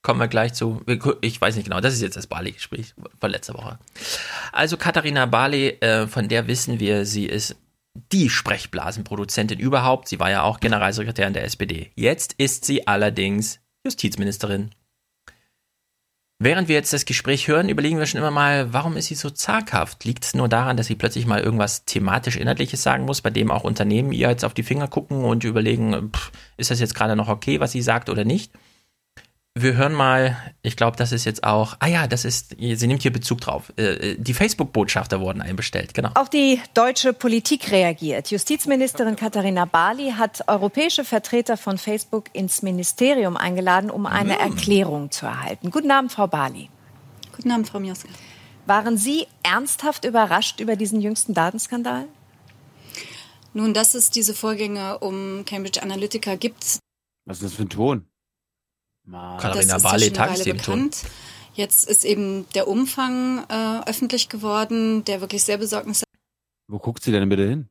Kommen 0.02 0.20
wir 0.20 0.28
gleich 0.28 0.54
zu. 0.54 0.82
Ich 1.20 1.40
weiß 1.40 1.56
nicht 1.56 1.64
genau, 1.64 1.80
das 1.80 1.94
ist 1.94 2.02
jetzt 2.02 2.16
das 2.16 2.28
Bali-Gespräch 2.28 2.94
von 3.18 3.30
letzter 3.30 3.54
Woche. 3.54 3.78
Also 4.52 4.76
Katharina 4.76 5.26
Bali, 5.26 5.68
äh, 5.80 6.06
von 6.06 6.28
der 6.28 6.46
wissen 6.46 6.78
wir, 6.78 7.04
sie 7.04 7.26
ist 7.26 7.56
die 8.12 8.30
Sprechblasenproduzentin 8.30 9.58
überhaupt. 9.58 10.08
Sie 10.08 10.20
war 10.20 10.30
ja 10.30 10.42
auch 10.42 10.60
Generalsekretärin 10.60 11.32
der 11.32 11.44
SPD. 11.44 11.90
Jetzt 11.94 12.34
ist 12.34 12.64
sie 12.64 12.86
allerdings 12.86 13.60
Justizministerin. 13.84 14.70
Während 16.38 16.68
wir 16.68 16.74
jetzt 16.74 16.92
das 16.92 17.06
Gespräch 17.06 17.48
hören, 17.48 17.70
überlegen 17.70 17.98
wir 17.98 18.04
schon 18.04 18.18
immer 18.18 18.30
mal, 18.30 18.70
warum 18.72 18.98
ist 18.98 19.06
sie 19.06 19.14
so 19.14 19.30
zaghaft? 19.30 20.04
Liegt 20.04 20.22
es 20.24 20.34
nur 20.34 20.48
daran, 20.48 20.76
dass 20.76 20.86
sie 20.86 20.94
plötzlich 20.94 21.24
mal 21.24 21.40
irgendwas 21.40 21.86
thematisch 21.86 22.36
Inhaltliches 22.36 22.82
sagen 22.82 23.06
muss, 23.06 23.22
bei 23.22 23.30
dem 23.30 23.50
auch 23.50 23.64
Unternehmen 23.64 24.12
ihr 24.12 24.28
jetzt 24.28 24.44
auf 24.44 24.52
die 24.52 24.62
Finger 24.62 24.86
gucken 24.86 25.24
und 25.24 25.44
überlegen, 25.44 26.10
pff, 26.12 26.32
ist 26.58 26.70
das 26.70 26.78
jetzt 26.78 26.94
gerade 26.94 27.16
noch 27.16 27.28
okay, 27.28 27.58
was 27.60 27.72
sie 27.72 27.80
sagt 27.80 28.10
oder 28.10 28.26
nicht? 28.26 28.52
Wir 29.58 29.74
hören 29.74 29.94
mal, 29.94 30.36
ich 30.60 30.76
glaube, 30.76 30.98
das 30.98 31.12
ist 31.12 31.24
jetzt 31.24 31.42
auch, 31.42 31.76
ah 31.78 31.86
ja, 31.86 32.06
das 32.06 32.26
ist, 32.26 32.54
sie 32.58 32.86
nimmt 32.86 33.00
hier 33.00 33.12
Bezug 33.12 33.40
drauf. 33.40 33.72
Äh, 33.76 34.16
die 34.18 34.34
Facebook-Botschafter 34.34 35.20
wurden 35.20 35.40
einbestellt, 35.40 35.94
genau. 35.94 36.10
Auch 36.14 36.28
die 36.28 36.60
deutsche 36.74 37.14
Politik 37.14 37.72
reagiert. 37.72 38.30
Justizministerin 38.30 39.16
Katharina 39.16 39.64
Barley 39.64 40.12
hat 40.12 40.46
europäische 40.46 41.04
Vertreter 41.04 41.56
von 41.56 41.78
Facebook 41.78 42.26
ins 42.34 42.60
Ministerium 42.60 43.38
eingeladen, 43.38 43.90
um 43.90 44.04
eine 44.04 44.34
mhm. 44.34 44.40
Erklärung 44.40 45.10
zu 45.10 45.24
erhalten. 45.24 45.70
Guten 45.70 45.90
Abend, 45.90 46.12
Frau 46.12 46.26
Barley. 46.26 46.68
Guten 47.34 47.50
Abend, 47.50 47.66
Frau 47.66 47.80
Mioska. 47.80 48.08
Waren 48.66 48.98
Sie 48.98 49.26
ernsthaft 49.42 50.04
überrascht 50.04 50.60
über 50.60 50.76
diesen 50.76 51.00
jüngsten 51.00 51.32
Datenskandal? 51.32 52.04
Nun, 53.54 53.72
dass 53.72 53.94
es 53.94 54.10
diese 54.10 54.34
Vorgänge 54.34 54.98
um 54.98 55.46
Cambridge 55.46 55.82
Analytica 55.82 56.34
gibt. 56.34 56.78
Was 57.24 57.38
ist 57.38 57.44
das 57.44 57.52
für 57.54 57.62
ein 57.62 57.70
Ton? 57.70 58.06
Katharina 59.10 59.78
Barley, 59.78 60.12
Tagesthemen. 60.12 60.90
Jetzt 61.54 61.88
ist 61.88 62.04
eben 62.04 62.46
der 62.54 62.68
Umfang 62.68 63.44
äh, 63.48 63.80
öffentlich 63.88 64.28
geworden, 64.28 65.04
der 65.04 65.20
wirklich 65.20 65.42
sehr 65.42 65.56
besorgnis. 65.56 66.04
Wo 66.68 66.78
guckt 66.78 67.02
sie 67.02 67.12
denn 67.12 67.28
bitte 67.28 67.48
hin? 67.48 67.68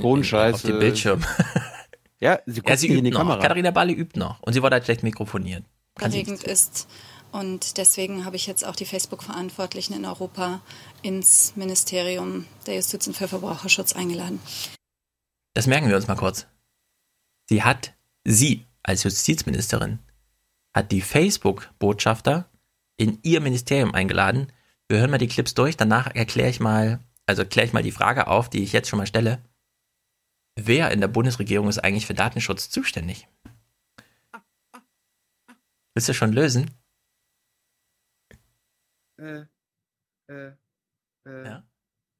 Tonscheiße. 0.00 0.54
Auf 0.54 0.62
den 0.62 0.78
Bildschirm. 0.78 1.24
ja, 2.20 2.38
sie 2.46 2.60
guckt 2.60 2.70
ja, 2.70 2.76
sie 2.76 2.88
in 2.88 3.04
die 3.04 3.10
noch. 3.10 3.18
Kamera. 3.18 3.40
Katharina 3.40 3.72
Barley 3.72 3.94
übt 3.94 4.18
noch. 4.18 4.40
Und 4.42 4.52
sie 4.52 4.62
wurde 4.62 4.74
halt 4.74 4.84
schlecht 4.84 5.02
mikrofoniert. 5.02 5.64
Erregend 5.98 6.44
ist. 6.44 6.86
Und 7.32 7.78
deswegen 7.78 8.24
habe 8.24 8.36
ich 8.36 8.46
jetzt 8.46 8.64
auch 8.64 8.76
die 8.76 8.84
Facebook-Verantwortlichen 8.84 9.94
in 9.94 10.04
Europa 10.04 10.60
ins 11.00 11.56
Ministerium 11.56 12.46
der 12.66 12.76
Justiz 12.76 13.06
und 13.06 13.16
für 13.16 13.26
Verbraucherschutz 13.26 13.94
eingeladen. 13.94 14.38
Das 15.54 15.66
merken 15.66 15.88
wir 15.88 15.96
uns 15.96 16.06
mal 16.06 16.14
kurz. 16.14 16.46
Sie 17.48 17.62
hat, 17.62 17.94
sie 18.24 18.66
als 18.82 19.04
Justizministerin 19.04 19.98
hat 20.74 20.92
die 20.92 21.00
Facebook-Botschafter 21.00 22.48
in 22.96 23.18
ihr 23.22 23.40
Ministerium 23.40 23.94
eingeladen. 23.94 24.52
Wir 24.88 24.98
hören 24.98 25.10
mal 25.10 25.18
die 25.18 25.28
Clips 25.28 25.54
durch, 25.54 25.76
danach 25.76 26.14
erkläre 26.14 26.50
ich 26.50 26.60
mal, 26.60 27.00
also 27.26 27.44
kläre 27.44 27.66
ich 27.66 27.72
mal 27.72 27.82
die 27.82 27.92
Frage 27.92 28.26
auf, 28.26 28.50
die 28.50 28.62
ich 28.62 28.72
jetzt 28.72 28.88
schon 28.88 28.98
mal 28.98 29.06
stelle. 29.06 29.42
Wer 30.56 30.90
in 30.90 31.00
der 31.00 31.08
Bundesregierung 31.08 31.68
ist 31.68 31.78
eigentlich 31.78 32.06
für 32.06 32.14
Datenschutz 32.14 32.68
zuständig? 32.70 33.28
Willst 35.94 36.08
du 36.08 36.14
schon 36.14 36.32
lösen? 36.32 36.70
Äh, 39.18 39.44
äh, 40.28 40.52
äh, 41.26 41.44
ja? 41.44 41.62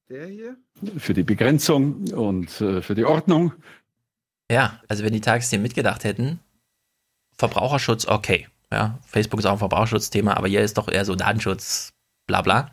Der 0.09 0.27
hier? 0.27 0.57
Für 0.99 1.15
die 1.15 1.23
Begrenzung 1.23 2.13
und 2.13 2.61
äh, 2.61 2.83
für 2.83 2.95
die 2.95 3.05
Ordnung. 3.05 3.53
Ja, 4.51 4.83
also 4.89 5.05
wenn 5.05 5.13
die 5.13 5.21
Tagesthemen 5.23 5.63
mitgedacht 5.63 6.05
hätten, 6.05 6.41
Verbraucherschutz, 7.43 8.07
okay. 8.07 8.47
Ja, 8.71 8.99
Facebook 9.05 9.41
ist 9.41 9.47
auch 9.47 9.53
ein 9.53 9.59
Verbraucherschutzthema, 9.59 10.35
aber 10.35 10.47
hier 10.47 10.61
ist 10.61 10.79
doch 10.79 10.89
eher 10.89 11.05
so 11.05 11.17
Datenschutz, 11.17 11.93
bla 12.29 12.41
bla. 12.41 12.71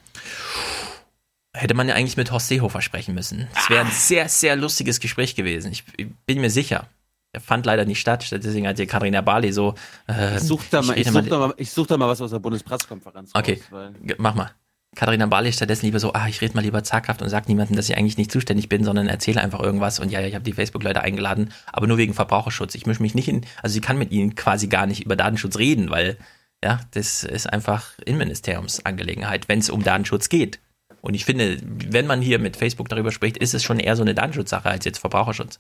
Hätte 1.56 1.74
man 1.74 1.90
ja 1.90 1.96
eigentlich 1.96 2.18
mit 2.18 2.32
Horst 2.32 2.50
Seehofer 2.50 2.82
sprechen 2.84 3.16
müssen. 3.16 3.48
Es 3.58 3.70
wäre 3.72 3.84
ein 3.84 3.92
sehr, 3.92 4.30
sehr 4.30 4.56
lustiges 4.56 5.00
Gespräch 5.00 5.36
gewesen. 5.36 5.72
Ich, 5.72 5.84
ich 5.98 6.08
bin 6.28 6.40
mir 6.40 6.52
sicher. 6.52 6.88
Er 7.32 7.42
fand 7.42 7.66
leider 7.66 7.86
nicht 7.86 8.00
statt, 8.00 8.28
deswegen 8.32 8.68
hat 8.68 8.78
die 8.78 8.86
Katharina 8.86 9.22
Barley 9.22 9.52
so. 9.52 9.74
Äh, 10.08 10.38
ich 10.38 10.44
suche 10.44 10.66
da, 10.70 10.84
mal, 10.84 10.98
ich 10.98 11.08
such 11.08 11.28
da, 11.28 11.38
mal, 11.40 11.54
ich 11.58 11.72
such 11.72 11.88
da 11.88 11.98
mal 11.98 12.08
was 12.08 12.22
aus 12.22 12.30
der 12.30 12.40
Bundespressekonferenz. 12.40 13.32
Okay, 13.34 13.62
raus, 13.72 13.92
mach 14.20 14.36
mal. 14.36 14.52
Katharina 14.96 15.28
Barley 15.28 15.54
stattdessen 15.54 15.86
lieber 15.86 16.00
so, 16.00 16.14
ah, 16.14 16.28
ich 16.28 16.42
rede 16.42 16.56
mal 16.56 16.62
lieber 16.62 16.84
zaghaft 16.84 17.22
und 17.22 17.30
sag 17.30 17.48
niemandem, 17.48 17.76
dass 17.76 17.90
ich 17.90 17.98
eigentlich 17.98 18.18
nicht 18.18 18.32
zuständig 18.32 18.70
bin, 18.70 18.84
sondern 18.84 19.08
erzähle 19.08 19.42
einfach 19.42 19.60
irgendwas 19.60 20.00
und 20.00 20.12
ja, 20.12 20.22
ich 20.22 20.34
habe 20.34 20.44
die 20.44 20.54
Facebook-Leute 20.54 21.02
eingeladen, 21.02 21.54
aber 21.72 21.88
nur 21.88 21.98
wegen 21.98 22.14
Verbraucherschutz. 22.14 22.76
Ich 22.76 22.86
mische 22.86 23.02
mich 23.02 23.14
nicht 23.14 23.28
in, 23.28 23.46
also 23.62 23.74
sie 23.74 23.82
kann 23.82 24.00
mit 24.00 24.12
ihnen 24.12 24.36
quasi 24.36 24.68
gar 24.68 24.88
nicht 24.88 25.06
über 25.06 25.16
Datenschutz 25.16 25.58
reden, 25.58 25.90
weil 25.92 26.18
ja, 26.64 26.80
das 26.92 27.24
ist 27.24 27.48
einfach 27.48 27.98
Innenministeriumsangelegenheit, 28.00 29.48
wenn 29.48 29.60
es 29.60 29.70
um 29.70 29.84
Datenschutz 29.84 30.28
geht. 30.28 30.60
Und 31.02 31.14
ich 31.14 31.24
finde, 31.24 31.60
wenn 31.62 32.08
man 32.08 32.22
hier 32.22 32.40
mit 32.40 32.58
Facebook 32.58 32.90
darüber 32.90 33.12
spricht, 33.12 33.38
ist 33.38 33.54
es 33.54 33.64
schon 33.64 33.80
eher 33.80 33.96
so 33.96 34.02
eine 34.02 34.16
Datenschutzsache 34.16 34.70
als 34.70 34.84
jetzt 34.84 35.00
Verbraucherschutz. 35.00 35.60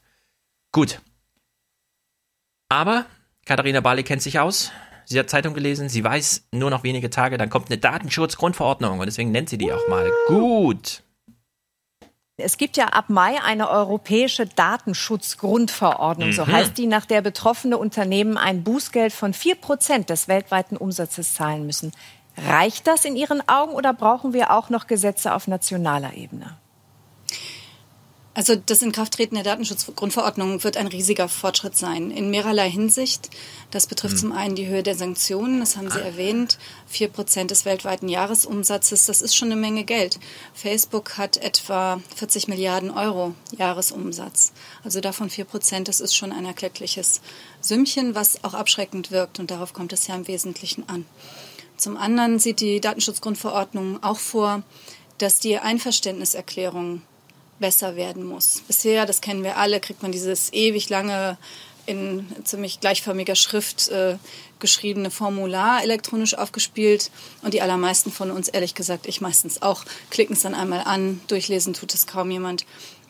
Gut. 0.71 0.99
Aber 2.67 3.05
Katharina 3.45 3.79
Barley 3.79 4.03
kennt 4.03 4.21
sich 4.21 4.39
aus. 4.39 4.71
Sie 5.11 5.17
hat 5.17 5.27
Zeitung 5.27 5.55
gelesen, 5.55 5.89
sie 5.89 6.03
weiß 6.03 6.43
nur 6.51 6.69
noch 6.69 6.83
wenige 6.83 7.09
Tage, 7.09 7.39
dann 7.39 7.49
kommt 7.49 7.71
eine 7.71 7.79
Datenschutzgrundverordnung 7.79 8.99
und 8.99 9.07
deswegen 9.07 9.31
nennt 9.31 9.49
sie 9.49 9.57
die 9.57 9.73
auch 9.73 9.87
mal. 9.87 10.11
Gut. 10.27 11.01
Es 12.37 12.57
gibt 12.57 12.77
ja 12.77 12.85
ab 12.89 13.05
Mai 13.09 13.41
eine 13.43 13.71
europäische 13.71 14.45
Datenschutzgrundverordnung, 14.45 16.29
mhm. 16.29 16.33
so 16.33 16.45
heißt 16.45 16.77
die, 16.77 16.85
nach 16.85 17.07
der 17.07 17.21
betroffene 17.21 17.79
Unternehmen 17.79 18.37
ein 18.37 18.63
Bußgeld 18.63 19.11
von 19.11 19.33
4 19.33 19.55
Prozent 19.55 20.11
des 20.11 20.27
weltweiten 20.27 20.77
Umsatzes 20.77 21.33
zahlen 21.33 21.65
müssen. 21.65 21.91
Reicht 22.37 22.85
das 22.85 23.03
in 23.03 23.15
Ihren 23.15 23.41
Augen 23.49 23.73
oder 23.73 23.93
brauchen 23.93 24.33
wir 24.33 24.51
auch 24.51 24.69
noch 24.69 24.85
Gesetze 24.85 25.33
auf 25.33 25.47
nationaler 25.47 26.13
Ebene? 26.13 26.55
Also 28.39 28.55
das 28.55 28.81
Inkrafttreten 28.81 29.35
der 29.35 29.43
Datenschutzgrundverordnung 29.43 30.63
wird 30.63 30.77
ein 30.77 30.87
riesiger 30.87 31.27
Fortschritt 31.27 31.75
sein, 31.75 32.09
in 32.09 32.29
mehrerlei 32.29 32.71
Hinsicht. 32.71 33.29
Das 33.69 33.85
betrifft 33.85 34.15
mhm. 34.15 34.19
zum 34.19 34.31
einen 34.31 34.55
die 34.55 34.67
Höhe 34.67 34.81
der 34.81 34.95
Sanktionen, 34.95 35.59
das 35.59 35.75
haben 35.75 35.91
Sie 35.91 35.99
erwähnt, 35.99 36.57
vier 36.87 37.09
Prozent 37.09 37.51
des 37.51 37.65
weltweiten 37.65 38.07
Jahresumsatzes, 38.07 39.07
das 39.07 39.21
ist 39.21 39.35
schon 39.35 39.51
eine 39.51 39.59
Menge 39.59 39.83
Geld. 39.83 40.21
Facebook 40.53 41.17
hat 41.17 41.35
etwa 41.35 41.99
40 42.15 42.47
Milliarden 42.47 42.91
Euro 42.91 43.35
Jahresumsatz. 43.57 44.53
Also 44.85 45.01
davon 45.01 45.29
vier 45.29 45.43
Prozent, 45.43 45.89
das 45.89 45.99
ist 45.99 46.15
schon 46.15 46.31
ein 46.31 46.45
erkleckliches 46.45 47.19
Sümmchen, 47.59 48.15
was 48.15 48.41
auch 48.45 48.53
abschreckend 48.53 49.11
wirkt 49.11 49.39
und 49.39 49.51
darauf 49.51 49.73
kommt 49.73 49.91
es 49.91 50.07
ja 50.07 50.15
im 50.15 50.29
Wesentlichen 50.29 50.87
an. 50.87 51.05
Zum 51.75 51.97
anderen 51.97 52.39
sieht 52.39 52.61
die 52.61 52.79
Datenschutzgrundverordnung 52.79 54.01
auch 54.01 54.19
vor, 54.19 54.63
dass 55.17 55.39
die 55.39 55.57
Einverständniserklärung 55.57 57.01
besser 57.59 57.95
werden 57.95 58.25
muss. 58.25 58.63
Bisher, 58.67 59.05
das 59.05 59.21
kennen 59.21 59.43
wir 59.43 59.57
alle, 59.57 59.79
kriegt 59.79 60.01
man 60.01 60.11
dieses 60.11 60.51
ewig 60.53 60.89
lange 60.89 61.37
in 61.85 62.27
ziemlich 62.43 62.79
gleichförmiger 62.79 63.35
Schrift 63.35 63.89
äh, 63.89 64.17
geschriebene 64.59 65.09
Formular 65.09 65.81
elektronisch 65.83 66.35
aufgespielt. 66.35 67.09
Und 67.41 67.55
die 67.55 67.61
allermeisten 67.61 68.11
von 68.11 68.29
uns, 68.29 68.47
ehrlich 68.47 68.75
gesagt, 68.75 69.07
ich 69.07 69.21
meistens 69.21 69.61
auch, 69.63 69.85
klicken 70.11 70.35
es 70.35 70.43
dann 70.43 70.53
einmal 70.53 70.81
an, 70.81 71.19
durchlesen 71.27 71.73
tut 71.73 71.93
es 71.93 72.05
kaum 72.05 72.29
jemand. 72.29 72.65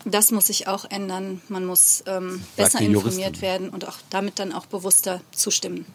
Das 0.06 0.32
muss 0.32 0.48
sich 0.48 0.68
auch 0.68 0.86
ändern. 0.90 1.42
Man 1.50 1.66
muss 1.66 2.04
ähm, 2.08 2.42
besser 2.56 2.80
informiert 2.80 3.42
werden 3.42 3.70
und 3.70 3.86
auch 3.86 3.98
damit 4.10 4.40
dann 4.40 4.54
auch 4.54 4.66
bewusster 4.66 5.20
zustimmen. 5.32 5.86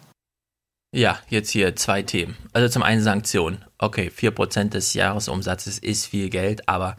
Ja, 0.94 1.18
jetzt 1.28 1.51
hier 1.51 1.74
zwei 1.76 2.02
Themen. 2.02 2.36
Also 2.52 2.68
zum 2.68 2.82
einen 2.82 3.02
Sanktionen. 3.02 3.64
Okay, 3.78 4.12
4% 4.14 4.68
des 4.68 4.94
Jahresumsatzes 4.94 5.78
ist 5.78 6.06
viel 6.06 6.28
Geld, 6.28 6.68
aber 6.68 6.97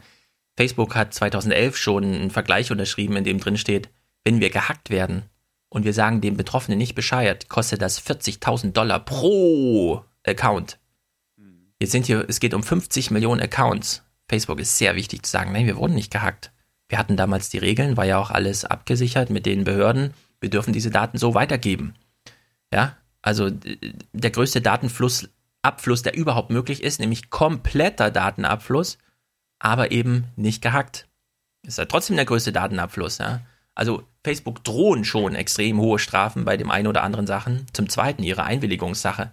Facebook 0.56 0.94
hat 0.94 1.12
2011 1.12 1.76
schon 1.76 2.04
einen 2.04 2.30
Vergleich 2.30 2.70
unterschrieben, 2.70 3.16
in 3.16 3.24
dem 3.24 3.38
drin 3.38 3.58
steht, 3.58 3.90
wenn 4.24 4.40
wir 4.40 4.50
gehackt 4.50 4.90
werden 4.90 5.24
und 5.68 5.84
wir 5.84 5.92
sagen 5.92 6.20
dem 6.20 6.36
Betroffenen 6.36 6.78
nicht 6.78 6.94
Bescheid, 6.94 7.48
kostet 7.48 7.82
das 7.82 8.04
40.000 8.04 8.72
Dollar 8.72 9.00
pro 9.00 10.04
Account. 10.26 10.78
Jetzt 11.78 11.92
sind 11.92 12.06
hier, 12.06 12.24
es 12.28 12.40
geht 12.40 12.54
um 12.54 12.62
50 12.62 13.10
Millionen 13.10 13.42
Accounts. 13.42 14.02
Facebook 14.28 14.58
ist 14.58 14.78
sehr 14.78 14.96
wichtig 14.96 15.24
zu 15.24 15.30
sagen, 15.30 15.52
nein, 15.52 15.66
wir 15.66 15.76
wurden 15.76 15.94
nicht 15.94 16.10
gehackt. 16.10 16.50
Wir 16.88 16.98
hatten 16.98 17.16
damals 17.16 17.50
die 17.50 17.58
Regeln, 17.58 17.96
war 17.96 18.06
ja 18.06 18.18
auch 18.18 18.30
alles 18.30 18.64
abgesichert 18.64 19.30
mit 19.30 19.44
den 19.44 19.64
Behörden. 19.64 20.14
Wir 20.40 20.50
dürfen 20.50 20.72
diese 20.72 20.90
Daten 20.90 21.18
so 21.18 21.34
weitergeben. 21.34 21.94
Ja, 22.72 22.96
also 23.22 23.50
der 23.50 24.30
größte 24.30 24.60
Datenfluss, 24.60 25.28
Abfluss, 25.62 26.02
der 26.02 26.16
überhaupt 26.16 26.50
möglich 26.50 26.82
ist, 26.82 27.00
nämlich 27.00 27.28
kompletter 27.28 28.10
Datenabfluss, 28.10 28.98
aber 29.58 29.90
eben 29.90 30.24
nicht 30.36 30.62
gehackt. 30.62 31.06
Ist 31.62 31.78
ja 31.78 31.84
trotzdem 31.84 32.16
der 32.16 32.24
größte 32.24 32.52
Datenabfluss, 32.52 33.18
ja. 33.18 33.40
Also 33.74 34.04
Facebook 34.24 34.64
drohen 34.64 35.04
schon 35.04 35.34
extrem 35.34 35.78
hohe 35.78 35.98
Strafen 35.98 36.44
bei 36.44 36.56
dem 36.56 36.70
einen 36.70 36.86
oder 36.86 37.02
anderen 37.02 37.26
Sachen. 37.26 37.66
Zum 37.72 37.88
Zweiten 37.88 38.22
ihre 38.22 38.44
Einwilligungssache. 38.44 39.30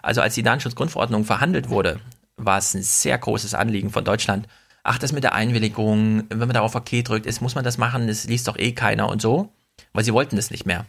Also 0.00 0.22
als 0.22 0.34
die 0.34 0.42
Datenschutzgrundverordnung 0.42 1.24
verhandelt 1.24 1.68
wurde, 1.68 2.00
war 2.36 2.58
es 2.58 2.74
ein 2.74 2.82
sehr 2.82 3.18
großes 3.18 3.54
Anliegen 3.54 3.90
von 3.90 4.04
Deutschland. 4.04 4.48
Ach, 4.82 4.98
das 4.98 5.12
mit 5.12 5.24
der 5.24 5.34
Einwilligung, 5.34 6.24
wenn 6.30 6.38
man 6.38 6.54
darauf 6.54 6.74
OK 6.74 7.04
drückt, 7.04 7.26
ist, 7.26 7.40
muss 7.40 7.54
man 7.54 7.64
das 7.64 7.78
machen, 7.78 8.08
das 8.08 8.24
liest 8.24 8.48
doch 8.48 8.58
eh 8.58 8.72
keiner 8.72 9.08
und 9.08 9.22
so. 9.22 9.52
Weil 9.92 10.04
sie 10.04 10.14
wollten 10.14 10.36
das 10.36 10.50
nicht 10.50 10.66
mehr. 10.66 10.86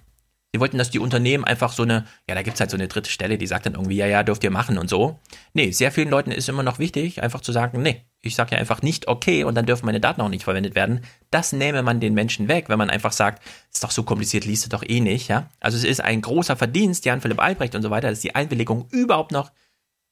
Sie 0.55 0.59
wollten, 0.59 0.77
dass 0.77 0.91
die 0.91 0.99
Unternehmen 0.99 1.43
einfach 1.43 1.73
so 1.73 1.81
eine, 1.81 2.05
ja, 2.30 2.35
da 2.35 2.43
gibt's 2.43 2.59
halt 2.59 2.69
so 2.69 2.77
eine 2.77 2.88
dritte 2.88 3.09
Stelle, 3.09 3.39
die 3.39 3.47
sagt 3.47 3.65
dann 3.65 3.73
irgendwie, 3.73 3.95
ja, 3.95 4.05
ja, 4.05 4.21
dürft 4.21 4.43
ihr 4.43 4.51
machen 4.51 4.77
und 4.77 4.88
so. 4.88 5.19
Nee, 5.53 5.71
sehr 5.71 5.91
vielen 5.91 6.09
Leuten 6.09 6.31
ist 6.31 6.47
immer 6.47 6.61
noch 6.61 6.77
wichtig, 6.77 7.23
einfach 7.23 7.41
zu 7.41 7.51
sagen, 7.51 7.81
nee, 7.81 8.05
ich 8.21 8.35
sage 8.35 8.51
ja 8.51 8.59
einfach 8.59 8.84
nicht 8.84 9.07
okay 9.07 9.45
und 9.45 9.55
dann 9.55 9.65
dürfen 9.65 9.88
meine 9.88 9.99
Daten 9.99 10.21
auch 10.21 10.30
nicht 10.30 10.43
verwendet 10.43 10.75
werden. 10.75 11.01
Das 11.31 11.53
nähme 11.53 11.81
man 11.81 11.99
den 11.99 12.13
Menschen 12.13 12.49
weg, 12.49 12.69
wenn 12.69 12.77
man 12.77 12.91
einfach 12.91 13.13
sagt, 13.13 13.41
ist 13.73 13.84
doch 13.84 13.89
so 13.89 14.03
kompliziert, 14.03 14.45
liest 14.45 14.65
du 14.65 14.69
doch 14.69 14.84
eh 14.88 14.99
nicht, 14.99 15.27
ja. 15.27 15.49
Also 15.59 15.75
es 15.75 15.84
ist 15.84 16.01
ein 16.01 16.21
großer 16.21 16.55
Verdienst, 16.55 17.03
Jan 17.05 17.21
Philipp 17.21 17.41
Albrecht 17.41 17.73
und 17.73 17.81
so 17.81 17.89
weiter, 17.89 18.11
dass 18.11 18.19
die 18.19 18.35
Einwilligung 18.35 18.88
überhaupt 18.91 19.31
noch 19.31 19.51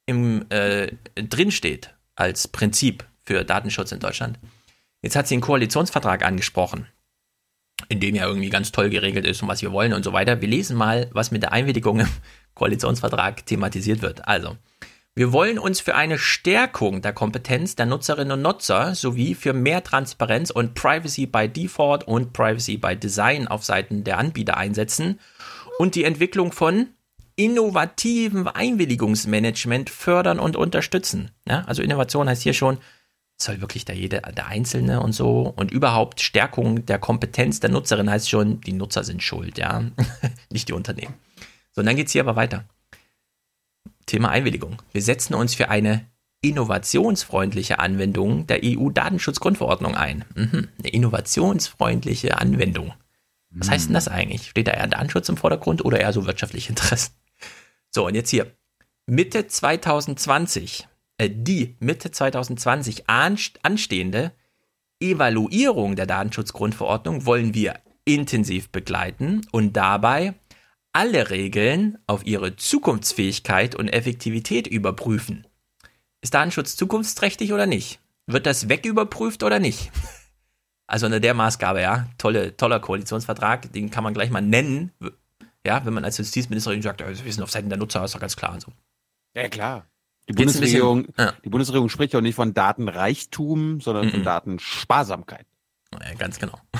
im 0.06 0.44
äh, 0.48 0.88
drin 1.14 1.52
steht 1.52 1.94
als 2.16 2.48
Prinzip 2.48 3.04
für 3.22 3.44
Datenschutz 3.44 3.92
in 3.92 4.00
Deutschland. 4.00 4.40
Jetzt 5.02 5.14
hat 5.14 5.28
sie 5.28 5.36
einen 5.36 5.42
Koalitionsvertrag 5.42 6.24
angesprochen 6.24 6.88
in 7.88 8.00
dem 8.00 8.14
ja 8.14 8.26
irgendwie 8.26 8.50
ganz 8.50 8.72
toll 8.72 8.90
geregelt 8.90 9.26
ist 9.26 9.42
und 9.42 9.48
was 9.48 9.62
wir 9.62 9.72
wollen 9.72 9.92
und 9.92 10.04
so 10.04 10.12
weiter. 10.12 10.40
Wir 10.40 10.48
lesen 10.48 10.76
mal, 10.76 11.08
was 11.12 11.30
mit 11.30 11.42
der 11.42 11.52
Einwilligung 11.52 12.00
im 12.00 12.08
Koalitionsvertrag 12.54 13.46
thematisiert 13.46 14.02
wird. 14.02 14.26
Also, 14.26 14.56
wir 15.14 15.32
wollen 15.32 15.58
uns 15.58 15.80
für 15.80 15.94
eine 15.94 16.18
Stärkung 16.18 17.02
der 17.02 17.12
Kompetenz 17.12 17.76
der 17.76 17.84
Nutzerinnen 17.84 18.32
und 18.32 18.42
Nutzer 18.42 18.94
sowie 18.94 19.34
für 19.34 19.52
mehr 19.52 19.84
Transparenz 19.84 20.50
und 20.50 20.74
Privacy 20.74 21.26
by 21.26 21.48
Default 21.48 22.04
und 22.04 22.32
Privacy 22.32 22.78
by 22.78 22.96
Design 22.96 23.46
auf 23.46 23.62
Seiten 23.62 24.04
der 24.04 24.16
Anbieter 24.18 24.56
einsetzen 24.56 25.20
und 25.78 25.96
die 25.96 26.04
Entwicklung 26.04 26.50
von 26.50 26.88
innovativen 27.36 28.48
Einwilligungsmanagement 28.48 29.90
fördern 29.90 30.38
und 30.38 30.56
unterstützen. 30.56 31.30
Ja, 31.46 31.64
also 31.66 31.82
Innovation 31.82 32.28
heißt 32.28 32.42
hier 32.42 32.54
schon, 32.54 32.78
soll 33.44 33.60
wirklich 33.60 33.84
der 33.84 33.94
jede, 33.94 34.20
der 34.20 34.46
Einzelne 34.46 35.00
und 35.00 35.12
so 35.12 35.52
und 35.56 35.70
überhaupt 35.70 36.20
Stärkung 36.20 36.86
der 36.86 36.98
Kompetenz 36.98 37.60
der 37.60 37.70
Nutzerin 37.70 38.10
heißt 38.10 38.28
schon, 38.28 38.60
die 38.60 38.72
Nutzer 38.72 39.04
sind 39.04 39.22
schuld, 39.22 39.58
ja, 39.58 39.84
nicht 40.50 40.68
die 40.68 40.72
Unternehmen. 40.72 41.14
So, 41.72 41.80
und 41.80 41.86
dann 41.86 41.96
geht's 41.96 42.12
hier 42.12 42.22
aber 42.22 42.36
weiter. 42.36 42.64
Thema 44.06 44.30
Einwilligung. 44.30 44.76
Wir 44.92 45.02
setzen 45.02 45.34
uns 45.34 45.54
für 45.54 45.70
eine 45.70 46.06
innovationsfreundliche 46.42 47.78
Anwendung 47.78 48.46
der 48.46 48.60
EU-Datenschutzgrundverordnung 48.64 49.94
ein. 49.94 50.24
Mhm, 50.34 50.68
eine 50.78 50.88
innovationsfreundliche 50.88 52.38
Anwendung. 52.38 52.92
Was 53.54 53.70
heißt 53.70 53.86
denn 53.86 53.94
das 53.94 54.08
eigentlich? 54.08 54.48
Steht 54.48 54.66
da 54.66 54.72
eher 54.72 54.86
Datenschutz 54.86 55.28
im 55.28 55.36
Vordergrund 55.36 55.84
oder 55.84 56.00
eher 56.00 56.12
so 56.12 56.26
wirtschaftliche 56.26 56.70
Interessen? 56.70 57.14
So, 57.90 58.06
und 58.06 58.14
jetzt 58.14 58.30
hier. 58.30 58.50
Mitte 59.06 59.46
2020 59.46 60.80
äh, 60.80 60.86
die 61.28 61.76
Mitte 61.80 62.10
2020 62.10 63.04
anstehende 63.08 64.32
Evaluierung 65.00 65.96
der 65.96 66.06
Datenschutzgrundverordnung 66.06 67.26
wollen 67.26 67.54
wir 67.54 67.80
intensiv 68.04 68.70
begleiten 68.70 69.42
und 69.50 69.74
dabei 69.74 70.34
alle 70.92 71.30
Regeln 71.30 71.98
auf 72.06 72.26
ihre 72.26 72.56
Zukunftsfähigkeit 72.56 73.74
und 73.74 73.88
Effektivität 73.88 74.66
überprüfen. 74.66 75.46
Ist 76.20 76.34
Datenschutz 76.34 76.76
zukunftsträchtig 76.76 77.52
oder 77.52 77.66
nicht? 77.66 77.98
Wird 78.26 78.46
das 78.46 78.68
wegüberprüft 78.68 79.42
oder 79.42 79.58
nicht? 79.58 79.90
Also 80.88 81.06
unter 81.06 81.20
der 81.20 81.32
Maßgabe, 81.32 81.80
ja, 81.80 82.06
tolle, 82.18 82.54
toller 82.54 82.78
Koalitionsvertrag, 82.78 83.72
den 83.72 83.90
kann 83.90 84.04
man 84.04 84.12
gleich 84.12 84.28
mal 84.28 84.42
nennen, 84.42 84.92
ja, 85.64 85.86
wenn 85.86 85.94
man 85.94 86.04
als 86.04 86.18
Justizministerin 86.18 86.82
sagt, 86.82 87.00
wir 87.00 87.32
sind 87.32 87.42
auf 87.42 87.50
Seiten 87.50 87.70
der 87.70 87.78
Nutzer, 87.78 88.04
ist 88.04 88.14
doch 88.14 88.20
ganz 88.20 88.36
klar 88.36 88.52
und 88.52 88.60
so. 88.60 88.72
Ja, 89.34 89.48
klar. 89.48 89.86
Die 90.32 90.44
Bundesregierung, 90.44 91.06
bisschen, 91.06 91.26
ja. 91.26 91.32
die 91.44 91.48
Bundesregierung 91.48 91.88
spricht 91.88 92.12
ja 92.12 92.18
auch 92.18 92.22
nicht 92.22 92.34
von 92.34 92.54
Datenreichtum, 92.54 93.80
sondern 93.80 94.06
mhm. 94.06 94.10
von 94.10 94.22
Datensparsamkeit. 94.24 95.46
Ja, 95.92 96.14
ganz 96.14 96.38
genau. 96.38 96.58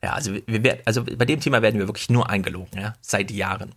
Ja, 0.00 0.12
also 0.12 0.32
wir, 0.46 0.78
also 0.84 1.02
bei 1.02 1.24
dem 1.24 1.40
Thema 1.40 1.60
werden 1.60 1.80
wir 1.80 1.88
wirklich 1.88 2.08
nur 2.08 2.30
eingelogen, 2.30 2.80
ja, 2.80 2.94
seit 3.00 3.32
Jahren. 3.32 3.74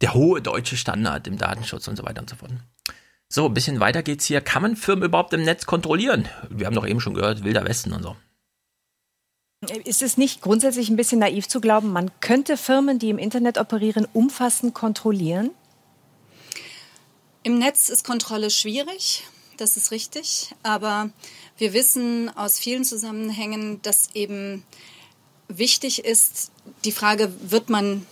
Der 0.00 0.14
hohe 0.14 0.42
deutsche 0.42 0.76
Standard 0.76 1.28
im 1.28 1.38
Datenschutz 1.38 1.86
und 1.86 1.94
so 1.94 2.02
weiter 2.04 2.22
und 2.22 2.28
so 2.28 2.34
fort. 2.34 2.50
So, 3.28 3.46
ein 3.46 3.54
bisschen 3.54 3.80
weiter 3.80 4.02
geht's 4.02 4.24
hier. 4.24 4.40
Kann 4.40 4.62
man 4.62 4.76
Firmen 4.76 5.04
überhaupt 5.04 5.32
im 5.32 5.42
Netz 5.42 5.64
kontrollieren? 5.64 6.28
Wir 6.50 6.66
haben 6.66 6.74
doch 6.74 6.86
eben 6.86 7.00
schon 7.00 7.14
gehört, 7.14 7.44
Wilder 7.44 7.64
Westen 7.64 7.92
und 7.92 8.02
so. 8.02 8.16
Ist 9.84 10.02
es 10.02 10.18
nicht 10.18 10.42
grundsätzlich 10.42 10.90
ein 10.90 10.96
bisschen 10.96 11.20
naiv 11.20 11.46
zu 11.46 11.60
glauben, 11.60 11.92
man 11.92 12.10
könnte 12.20 12.56
Firmen, 12.56 12.98
die 12.98 13.10
im 13.10 13.18
Internet 13.18 13.58
operieren, 13.58 14.08
umfassend 14.12 14.74
kontrollieren? 14.74 15.52
Im 17.44 17.58
Netz 17.58 17.88
ist 17.88 18.04
Kontrolle 18.04 18.50
schwierig. 18.50 19.24
das 19.58 19.76
ist 19.76 19.90
richtig. 19.90 20.54
Aber 20.62 21.10
wir 21.58 21.72
wissen 21.72 22.34
aus 22.36 22.58
vielen 22.58 22.84
Zusammenhängen, 22.84 23.80
dass 23.82 24.10
eben 24.14 24.64
wichtig 25.48 26.04
ist, 26.04 26.50
die 26.84 26.92
Frage, 26.92 27.32
wird 27.50 27.68
man 27.68 28.06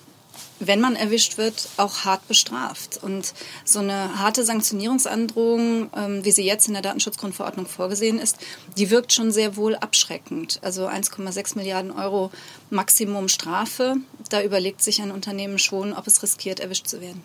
wenn 0.60 0.80
man 0.80 0.94
erwischt 0.94 1.38
wird, 1.38 1.68
auch 1.78 2.04
hart 2.04 2.28
bestraft. 2.28 3.02
Und 3.02 3.32
so 3.64 3.78
eine 3.80 4.18
harte 4.18 4.44
Sanktionierungsandrohung, 4.44 5.90
ähm, 5.96 6.24
wie 6.24 6.30
sie 6.30 6.44
jetzt 6.44 6.68
in 6.68 6.74
der 6.74 6.82
Datenschutzgrundverordnung 6.82 7.66
vorgesehen 7.66 8.18
ist, 8.18 8.36
die 8.76 8.90
wirkt 8.90 9.12
schon 9.12 9.32
sehr 9.32 9.56
wohl 9.56 9.74
abschreckend. 9.74 10.60
Also 10.62 10.86
1,6 10.86 11.56
Milliarden 11.56 11.90
Euro 11.90 12.30
Maximum 12.68 13.28
Strafe. 13.28 13.96
Da 14.28 14.42
überlegt 14.42 14.82
sich 14.82 15.00
ein 15.00 15.10
Unternehmen 15.10 15.58
schon, 15.58 15.94
ob 15.94 16.06
es 16.06 16.22
riskiert, 16.22 16.60
erwischt 16.60 16.86
zu 16.86 17.00
werden. 17.00 17.24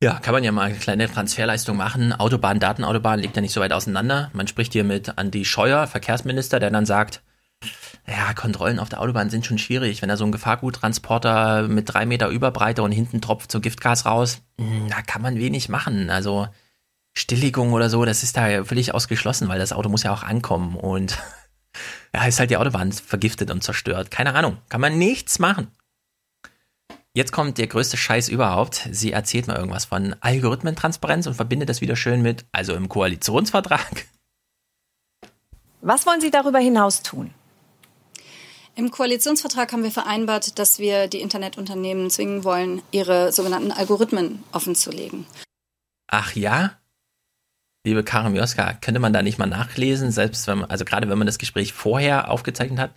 Ja, 0.00 0.20
kann 0.20 0.32
man 0.32 0.44
ja 0.44 0.52
mal 0.52 0.62
eine 0.62 0.78
kleine 0.78 1.10
Transferleistung 1.10 1.76
machen. 1.76 2.12
Autobahn, 2.12 2.60
Datenautobahn 2.60 3.18
liegt 3.18 3.34
ja 3.34 3.42
nicht 3.42 3.52
so 3.52 3.60
weit 3.60 3.72
auseinander. 3.72 4.30
Man 4.32 4.46
spricht 4.46 4.72
hier 4.72 4.84
mit 4.84 5.18
Andi 5.18 5.44
Scheuer, 5.44 5.88
Verkehrsminister, 5.88 6.60
der 6.60 6.70
dann 6.70 6.86
sagt, 6.86 7.20
ja, 8.06 8.32
Kontrollen 8.34 8.78
auf 8.78 8.88
der 8.88 9.00
Autobahn 9.00 9.28
sind 9.28 9.44
schon 9.44 9.58
schwierig. 9.58 10.00
Wenn 10.00 10.08
da 10.08 10.16
so 10.16 10.24
ein 10.24 10.30
Gefahrguttransporter 10.30 11.66
mit 11.66 11.92
drei 11.92 12.06
Meter 12.06 12.28
Überbreite 12.28 12.84
und 12.84 12.92
hinten 12.92 13.20
tropft 13.20 13.50
so 13.50 13.60
Giftgas 13.60 14.06
raus, 14.06 14.40
hm, 14.60 14.88
da 14.88 15.02
kann 15.02 15.20
man 15.20 15.36
wenig 15.36 15.68
machen. 15.68 16.10
Also 16.10 16.46
Stilllegung 17.16 17.72
oder 17.72 17.90
so, 17.90 18.04
das 18.04 18.22
ist 18.22 18.36
da 18.36 18.64
völlig 18.64 18.94
ausgeschlossen, 18.94 19.48
weil 19.48 19.58
das 19.58 19.72
Auto 19.72 19.88
muss 19.88 20.04
ja 20.04 20.12
auch 20.12 20.22
ankommen 20.22 20.76
und 20.76 21.18
ja, 22.14 22.24
ist 22.24 22.38
halt 22.38 22.50
die 22.50 22.56
Autobahn 22.56 22.92
vergiftet 22.92 23.50
und 23.50 23.64
zerstört. 23.64 24.12
Keine 24.12 24.34
Ahnung, 24.34 24.58
kann 24.68 24.80
man 24.80 24.96
nichts 24.96 25.40
machen. 25.40 25.72
Jetzt 27.14 27.32
kommt 27.32 27.58
der 27.58 27.66
größte 27.66 27.96
Scheiß 27.96 28.28
überhaupt. 28.28 28.88
Sie 28.90 29.12
erzählt 29.12 29.46
mal 29.46 29.56
irgendwas 29.56 29.86
von 29.86 30.14
Algorithmentransparenz 30.20 31.26
und 31.26 31.34
verbindet 31.34 31.68
das 31.68 31.80
wieder 31.80 31.96
schön 31.96 32.22
mit, 32.22 32.44
also 32.52 32.74
im 32.74 32.88
Koalitionsvertrag. 32.88 34.06
Was 35.80 36.06
wollen 36.06 36.20
Sie 36.20 36.30
darüber 36.30 36.58
hinaus 36.58 37.02
tun? 37.02 37.32
Im 38.74 38.92
Koalitionsvertrag 38.92 39.72
haben 39.72 39.82
wir 39.82 39.90
vereinbart, 39.90 40.58
dass 40.58 40.78
wir 40.78 41.08
die 41.08 41.20
Internetunternehmen 41.20 42.10
zwingen 42.10 42.44
wollen, 42.44 42.82
ihre 42.92 43.32
sogenannten 43.32 43.72
Algorithmen 43.72 44.44
offenzulegen. 44.52 45.26
Ach 46.06 46.36
ja? 46.36 46.78
Liebe 47.84 48.04
Karim 48.04 48.36
Joska, 48.36 48.74
könnte 48.74 49.00
man 49.00 49.12
da 49.12 49.22
nicht 49.22 49.38
mal 49.38 49.46
nachlesen, 49.46 50.12
selbst 50.12 50.46
wenn 50.46 50.58
man, 50.58 50.70
also 50.70 50.84
gerade 50.84 51.08
wenn 51.08 51.18
man 51.18 51.26
das 51.26 51.38
Gespräch 51.38 51.72
vorher 51.72 52.30
aufgezeichnet 52.30 52.78
hat, 52.78 52.94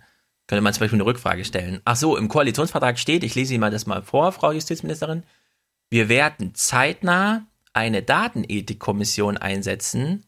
könnte 0.52 0.64
man 0.64 0.74
zum 0.74 0.80
Beispiel 0.80 0.98
eine 0.98 1.06
Rückfrage 1.06 1.46
stellen. 1.46 1.80
Ach 1.86 1.96
so, 1.96 2.14
im 2.14 2.28
Koalitionsvertrag 2.28 2.98
steht, 2.98 3.24
ich 3.24 3.34
lese 3.34 3.54
Ihnen 3.54 3.62
mal 3.62 3.70
das 3.70 3.86
mal 3.86 4.02
vor, 4.02 4.32
Frau 4.32 4.52
Justizministerin, 4.52 5.22
wir 5.88 6.10
werden 6.10 6.54
zeitnah 6.54 7.46
eine 7.72 8.02
Datenethikkommission 8.02 9.38
einsetzen, 9.38 10.26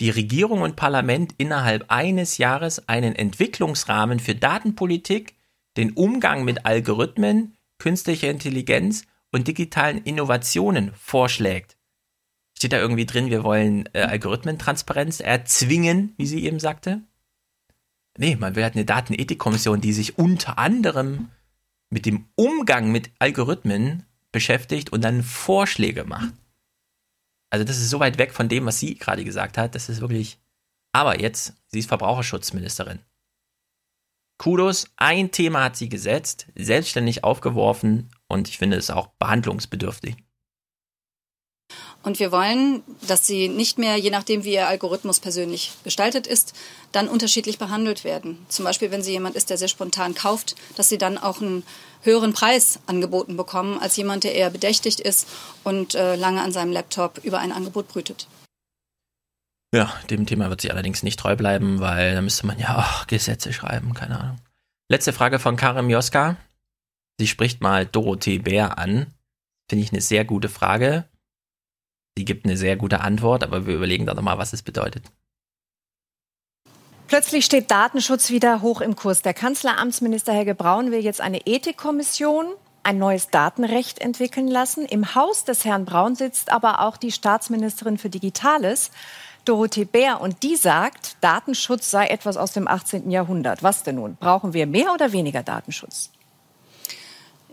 die 0.00 0.10
Regierung 0.10 0.62
und 0.62 0.74
Parlament 0.74 1.32
innerhalb 1.38 1.92
eines 1.92 2.38
Jahres 2.38 2.88
einen 2.88 3.14
Entwicklungsrahmen 3.14 4.18
für 4.18 4.34
Datenpolitik, 4.34 5.36
den 5.76 5.92
Umgang 5.92 6.44
mit 6.44 6.66
Algorithmen, 6.66 7.56
künstlicher 7.78 8.30
Intelligenz 8.30 9.04
und 9.30 9.46
digitalen 9.46 9.98
Innovationen 9.98 10.90
vorschlägt. 10.96 11.76
Steht 12.58 12.72
da 12.72 12.78
irgendwie 12.78 13.06
drin, 13.06 13.30
wir 13.30 13.44
wollen 13.44 13.88
äh, 13.92 14.00
Algorithmentransparenz 14.00 15.20
erzwingen, 15.20 16.14
wie 16.16 16.26
sie 16.26 16.42
eben 16.42 16.58
sagte? 16.58 17.02
Nee, 18.18 18.36
man 18.36 18.54
will 18.54 18.62
halt 18.62 18.74
eine 18.74 18.84
Datenethikkommission, 18.84 19.80
die 19.80 19.92
sich 19.92 20.18
unter 20.18 20.58
anderem 20.58 21.30
mit 21.90 22.06
dem 22.06 22.28
Umgang 22.34 22.90
mit 22.90 23.10
Algorithmen 23.18 24.04
beschäftigt 24.32 24.90
und 24.90 25.02
dann 25.02 25.22
Vorschläge 25.22 26.04
macht. 26.04 26.32
Also 27.50 27.64
das 27.64 27.78
ist 27.78 27.90
so 27.90 28.00
weit 28.00 28.18
weg 28.18 28.32
von 28.32 28.48
dem, 28.48 28.66
was 28.66 28.80
sie 28.80 28.96
gerade 28.96 29.24
gesagt 29.24 29.56
hat. 29.58 29.74
Das 29.74 29.88
ist 29.88 30.00
wirklich. 30.00 30.38
Aber 30.92 31.20
jetzt, 31.20 31.54
sie 31.68 31.78
ist 31.78 31.88
Verbraucherschutzministerin. 31.88 33.00
Kudos, 34.38 34.90
ein 34.96 35.30
Thema 35.30 35.64
hat 35.64 35.76
sie 35.76 35.88
gesetzt, 35.88 36.46
selbstständig 36.54 37.24
aufgeworfen 37.24 38.10
und 38.28 38.48
ich 38.48 38.58
finde 38.58 38.76
es 38.76 38.90
auch 38.90 39.08
behandlungsbedürftig. 39.18 40.16
Und 42.06 42.20
wir 42.20 42.30
wollen, 42.30 42.84
dass 43.08 43.26
sie 43.26 43.48
nicht 43.48 43.78
mehr, 43.78 43.96
je 43.96 44.10
nachdem, 44.10 44.44
wie 44.44 44.52
ihr 44.52 44.68
Algorithmus 44.68 45.18
persönlich 45.18 45.72
gestaltet 45.82 46.28
ist, 46.28 46.54
dann 46.92 47.08
unterschiedlich 47.08 47.58
behandelt 47.58 48.04
werden. 48.04 48.46
Zum 48.48 48.64
Beispiel, 48.64 48.92
wenn 48.92 49.02
sie 49.02 49.10
jemand 49.10 49.34
ist, 49.34 49.50
der 49.50 49.58
sehr 49.58 49.66
spontan 49.66 50.14
kauft, 50.14 50.54
dass 50.76 50.88
sie 50.88 50.98
dann 50.98 51.18
auch 51.18 51.42
einen 51.42 51.64
höheren 52.02 52.32
Preis 52.32 52.78
angeboten 52.86 53.36
bekommen, 53.36 53.80
als 53.80 53.96
jemand, 53.96 54.22
der 54.22 54.36
eher 54.36 54.50
bedächtigt 54.50 55.00
ist 55.00 55.26
und 55.64 55.96
äh, 55.96 56.14
lange 56.14 56.42
an 56.42 56.52
seinem 56.52 56.70
Laptop 56.70 57.18
über 57.24 57.40
ein 57.40 57.50
Angebot 57.50 57.88
brütet. 57.88 58.28
Ja, 59.74 59.92
dem 60.08 60.26
Thema 60.26 60.48
wird 60.48 60.60
sie 60.60 60.70
allerdings 60.70 61.02
nicht 61.02 61.18
treu 61.18 61.34
bleiben, 61.34 61.80
weil 61.80 62.14
da 62.14 62.22
müsste 62.22 62.46
man 62.46 62.60
ja 62.60 62.78
auch 62.78 63.08
Gesetze 63.08 63.52
schreiben, 63.52 63.94
keine 63.94 64.20
Ahnung. 64.20 64.36
Letzte 64.88 65.12
Frage 65.12 65.40
von 65.40 65.56
Karim 65.56 65.90
Joska. 65.90 66.36
Sie 67.18 67.26
spricht 67.26 67.62
mal 67.62 67.84
Dorothee 67.84 68.38
Bär 68.38 68.78
an. 68.78 69.12
Finde 69.68 69.84
ich 69.84 69.90
eine 69.90 70.02
sehr 70.02 70.24
gute 70.24 70.48
Frage. 70.48 71.08
Sie 72.16 72.24
gibt 72.24 72.46
eine 72.46 72.56
sehr 72.56 72.76
gute 72.76 73.00
Antwort, 73.00 73.42
aber 73.42 73.66
wir 73.66 73.74
überlegen 73.74 74.06
da 74.06 74.14
nochmal, 74.14 74.38
was 74.38 74.52
es 74.52 74.62
bedeutet. 74.62 75.04
Plötzlich 77.08 77.44
steht 77.44 77.70
Datenschutz 77.70 78.30
wieder 78.30 78.62
hoch 78.62 78.80
im 78.80 78.96
Kurs. 78.96 79.22
Der 79.22 79.34
Kanzleramtsminister 79.34 80.32
Helge 80.32 80.54
Braun 80.54 80.90
will 80.90 81.04
jetzt 81.04 81.20
eine 81.20 81.46
Ethikkommission, 81.46 82.46
ein 82.82 82.98
neues 82.98 83.28
Datenrecht 83.28 84.00
entwickeln 84.00 84.48
lassen. 84.48 84.86
Im 84.86 85.14
Haus 85.14 85.44
des 85.44 85.64
Herrn 85.64 85.84
Braun 85.84 86.16
sitzt 86.16 86.50
aber 86.50 86.80
auch 86.80 86.96
die 86.96 87.12
Staatsministerin 87.12 87.98
für 87.98 88.10
Digitales, 88.10 88.90
Dorothee 89.44 89.84
Bär. 89.84 90.20
Und 90.20 90.42
die 90.42 90.56
sagt, 90.56 91.16
Datenschutz 91.20 91.90
sei 91.90 92.06
etwas 92.06 92.36
aus 92.36 92.52
dem 92.52 92.66
18. 92.66 93.10
Jahrhundert. 93.10 93.62
Was 93.62 93.84
denn 93.84 93.96
nun? 93.96 94.16
Brauchen 94.16 94.52
wir 94.52 94.66
mehr 94.66 94.92
oder 94.92 95.12
weniger 95.12 95.44
Datenschutz? 95.44 96.10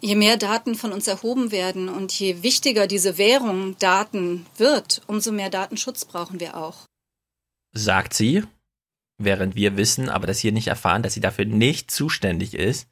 Je 0.03 0.15
mehr 0.15 0.35
Daten 0.35 0.75
von 0.75 0.91
uns 0.91 1.07
erhoben 1.07 1.51
werden 1.51 1.87
und 1.87 2.11
je 2.19 2.43
wichtiger 2.43 2.87
diese 2.87 3.17
Währung 3.17 3.77
Daten 3.79 4.45
wird, 4.57 5.01
umso 5.07 5.31
mehr 5.31 5.49
Datenschutz 5.49 6.03
brauchen 6.03 6.41
wir 6.41 6.57
auch. 6.57 6.87
Sagt 7.71 8.13
sie, 8.13 8.43
während 9.17 9.55
wir 9.55 9.77
wissen, 9.77 10.09
aber 10.09 10.27
das 10.27 10.39
hier 10.39 10.51
nicht 10.51 10.67
erfahren, 10.67 11.03
dass 11.03 11.13
sie 11.13 11.21
dafür 11.21 11.45
nicht 11.45 11.89
zuständig 11.89 12.53
ist, 12.53 12.89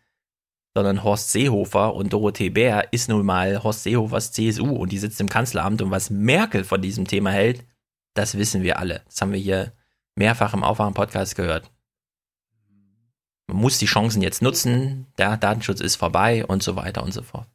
sondern 0.73 1.03
Horst 1.03 1.33
Seehofer 1.33 1.93
und 1.95 2.13
Dorothee 2.13 2.49
Bär 2.49 2.93
ist 2.93 3.09
nun 3.09 3.25
mal 3.25 3.61
Horst 3.61 3.83
Seehofers 3.83 4.31
CSU 4.31 4.69
und 4.69 4.93
die 4.93 4.97
sitzt 4.97 5.19
im 5.19 5.27
Kanzleramt 5.27 5.81
und 5.81 5.91
was 5.91 6.09
Merkel 6.09 6.63
von 6.63 6.81
diesem 6.81 7.07
Thema 7.07 7.31
hält, 7.31 7.65
das 8.13 8.37
wissen 8.37 8.63
wir 8.63 8.79
alle. 8.79 9.01
Das 9.05 9.21
haben 9.21 9.33
wir 9.33 9.39
hier 9.39 9.73
mehrfach 10.15 10.53
im 10.53 10.63
Aufwachen-Podcast 10.63 11.35
gehört 11.35 11.70
man 13.47 13.57
muss 13.57 13.77
die 13.77 13.85
Chancen 13.85 14.21
jetzt 14.21 14.41
nutzen, 14.41 15.07
der 15.17 15.37
Datenschutz 15.37 15.81
ist 15.81 15.95
vorbei 15.95 16.45
und 16.45 16.63
so 16.63 16.75
weiter 16.75 17.03
und 17.03 17.13
so 17.13 17.21
fort. 17.21 17.47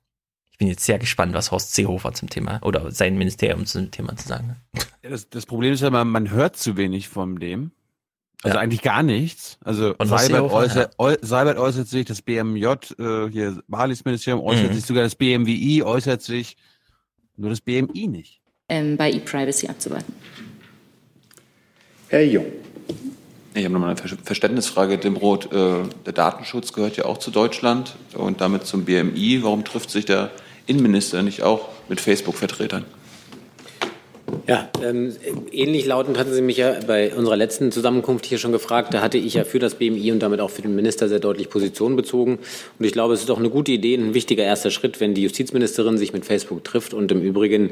Ich 0.51 0.59
bin 0.59 0.69
jetzt 0.69 0.85
sehr 0.85 0.99
gespannt, 0.99 1.35
was 1.35 1.51
Horst 1.51 1.75
Seehofer 1.75 2.15
zum 2.15 2.31
Thema 2.31 2.61
oder 2.63 2.91
sein 2.91 3.19
Ministerium 3.19 3.67
zum 3.67 3.91
Thema 3.91 4.17
zu 4.17 4.27
sagen 4.27 4.57
hat. 4.73 4.89
Das, 5.03 5.29
das, 5.29 5.45
Problem 5.45 5.75
ist 5.75 5.83
ja, 5.83 5.91
man, 5.91 6.09
man 6.09 6.31
hört 6.31 6.57
zu 6.57 6.77
wenig 6.79 7.09
von 7.09 7.37
dem. 7.37 7.73
Also 8.43 8.57
ja. 8.57 8.63
eigentlich 8.63 8.83
gar 8.83 9.03
nichts. 9.03 9.59
Also 9.63 9.95
Seibert 10.03 10.51
äußert, 10.51 10.95
ja. 10.99 11.17
Seibert 11.21 11.59
äußert 11.59 11.89
sich, 11.89 12.07
das 12.07 12.23
BMJ, 12.23 12.65
äh, 12.99 13.29
hier 13.31 13.63
Balis 13.69 14.05
Ministerium 14.05 14.43
äußert 14.43 14.71
mhm. 14.71 14.75
sich, 14.75 14.85
sogar 14.85 15.03
das 15.03 15.15
BMWI 15.15 15.83
äußert 15.83 16.23
sich, 16.23 16.57
nur 17.37 17.51
das 17.51 17.61
BMI 17.61 18.09
nicht. 18.09 18.41
Ähm, 18.69 18.97
bei 18.97 19.11
E-Privacy 19.11 19.69
abzuwarten. 19.69 20.15
Herr 22.09 22.25
Jung. 22.25 22.47
Ich 23.57 23.65
habe 23.65 23.73
nochmal 23.73 23.97
eine 23.97 24.19
Verständnisfrage, 24.23 24.99
Dimroth. 24.99 25.51
Äh, 25.51 25.85
der 26.05 26.13
Datenschutz 26.13 26.75
gehört 26.75 26.99
ja 26.99 27.07
auch 27.07 27.17
zu 27.17 27.31
Deutschland 27.31 27.97
und 28.13 28.43
damit 28.43 28.67
zum 28.67 28.85
BMI. 28.85 29.43
Warum 29.43 29.65
trifft 29.65 29.89
sich 29.89 30.05
der 30.05 30.31
Innenminister 30.67 31.23
nicht 31.23 31.43
auch 31.43 31.71
mit 31.89 31.99
Facebook-Vertretern? 31.99 32.85
Ja, 34.47 34.69
ähm, 34.83 35.13
ähnlich 35.53 35.87
lautend 35.87 36.19
hatten 36.19 36.33
Sie 36.33 36.43
mich 36.43 36.57
ja 36.57 36.77
bei 36.87 37.15
unserer 37.15 37.37
letzten 37.37 37.73
Zusammenkunft 37.73 38.27
hier 38.27 38.39
schon 38.39 38.53
gefragt. 38.53 38.95
Da 38.95 39.01
hatte 39.01 39.19
ich 39.19 39.35
ja 39.35 39.45
für 39.45 39.59
das 39.59 39.75
BMI 39.77 40.13
und 40.13 40.21
damit 40.21 40.41
auch 40.41 40.51
für 40.51 40.63
den 40.63 40.77
Minister 40.77 41.09
sehr 41.09 41.19
deutlich 41.19 41.51
Position 41.51 41.97
bezogen. 41.97 42.39
Und 42.79 42.85
ich 42.85 42.93
glaube, 42.93 43.15
es 43.15 43.21
ist 43.21 43.31
auch 43.31 43.39
eine 43.39 43.51
gute 43.51 43.73
Idee, 43.73 43.95
ein 43.97 44.15
wichtiger 44.15 44.45
erster 44.45 44.71
Schritt, 44.71 45.01
wenn 45.01 45.15
die 45.15 45.23
Justizministerin 45.23 45.99
sich 45.99 46.13
mit 46.13 46.25
Facebook 46.25 46.65
trifft. 46.65 46.95
Und 46.95 47.11
im 47.13 47.23
Übrigen 47.23 47.71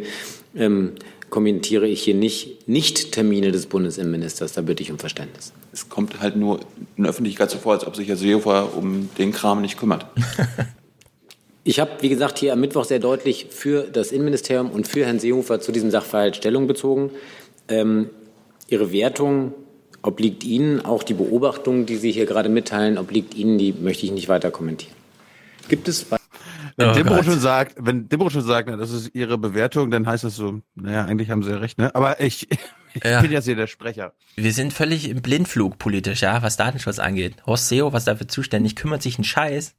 ähm, 0.56 0.92
kommentiere 1.30 1.86
ich 1.86 2.02
hier 2.02 2.14
nicht 2.14 2.68
Nicht-Termine 2.68 3.52
des 3.52 3.66
Bundesinnenministers. 3.66 4.52
Da 4.52 4.62
bitte 4.62 4.82
ich 4.82 4.90
um 4.90 4.98
Verständnis. 4.98 5.52
Es 5.72 5.88
kommt 5.88 6.20
halt 6.20 6.36
nur 6.36 6.60
in 6.96 7.04
der 7.04 7.10
Öffentlichkeit 7.10 7.50
so 7.50 7.58
vor, 7.58 7.72
als 7.72 7.86
ob 7.86 7.96
sich 7.96 8.08
Herr 8.08 8.16
Seehofer 8.16 8.76
um 8.76 9.10
den 9.18 9.32
Kram 9.32 9.60
nicht 9.60 9.78
kümmert. 9.78 10.06
Ich 11.66 11.80
habe, 11.80 11.90
wie 12.00 12.10
gesagt, 12.10 12.38
hier 12.38 12.52
am 12.52 12.60
Mittwoch 12.60 12.84
sehr 12.84 12.98
deutlich 12.98 13.46
für 13.50 13.84
das 13.84 14.12
Innenministerium 14.12 14.70
und 14.70 14.86
für 14.86 15.06
Herrn 15.06 15.18
Seehofer 15.18 15.60
zu 15.60 15.72
diesem 15.72 15.90
Sachverhalt 15.90 16.36
Stellung 16.36 16.66
bezogen. 16.66 17.10
Ähm, 17.68 18.10
Ihre 18.68 18.92
Wertung 18.92 19.54
obliegt 20.02 20.44
Ihnen, 20.44 20.84
auch 20.84 21.02
die 21.02 21.14
Beobachtung, 21.14 21.86
die 21.86 21.96
Sie 21.96 22.12
hier 22.12 22.26
gerade 22.26 22.50
mitteilen, 22.50 22.98
obliegt 22.98 23.34
Ihnen, 23.34 23.56
die 23.56 23.72
möchte 23.72 24.04
ich 24.04 24.12
nicht 24.12 24.28
weiter 24.28 24.50
kommentieren. 24.50 24.94
Gibt 25.68 25.88
es 25.88 26.04
Wenn 26.76 26.90
Oh 26.90 26.92
Dimbro 26.92 27.14
Gott. 27.16 27.24
schon 27.24 27.40
sagt, 27.40 27.76
wenn 27.78 28.08
Dimbro 28.10 28.28
schon 28.28 28.42
sagt, 28.42 28.68
na, 28.68 28.76
das 28.76 28.90
ist 28.90 29.14
ihre 29.14 29.38
Bewertung, 29.38 29.90
dann 29.90 30.06
heißt 30.06 30.24
das 30.24 30.36
so, 30.36 30.60
naja, 30.74 31.04
eigentlich 31.06 31.30
haben 31.30 31.42
sie 31.42 31.50
ja 31.50 31.56
recht, 31.58 31.78
ne? 31.78 31.94
Aber 31.94 32.20
ich, 32.20 32.48
ich 32.94 33.04
Ja. 33.04 33.22
bin 33.22 33.32
jetzt 33.32 33.44
hier 33.46 33.56
der 33.56 33.68
Sprecher. 33.68 34.12
Wir 34.36 34.52
sind 34.52 34.72
völlig 34.74 35.08
im 35.08 35.22
Blindflug 35.22 35.78
politisch, 35.78 36.20
ja, 36.22 36.42
was 36.42 36.56
Datenschutz 36.58 36.98
angeht. 36.98 37.36
Horst 37.46 37.68
Seo, 37.68 37.92
was 37.94 38.04
dafür 38.04 38.28
zuständig, 38.28 38.76
kümmert 38.76 39.02
sich 39.02 39.16
einen 39.16 39.24
Scheiß. 39.24 39.74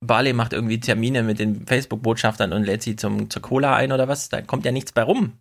Barley 0.00 0.32
macht 0.32 0.52
irgendwie 0.52 0.78
Termine 0.80 1.22
mit 1.22 1.38
den 1.38 1.66
Facebook-Botschaftern 1.66 2.52
und 2.52 2.62
lädt 2.64 2.82
sie 2.82 2.96
zum, 2.96 3.30
zur 3.30 3.42
Cola 3.42 3.74
ein 3.76 3.92
oder 3.92 4.06
was. 4.08 4.28
Da 4.28 4.42
kommt 4.42 4.64
ja 4.64 4.72
nichts 4.72 4.92
bei 4.92 5.02
rum. 5.02 5.38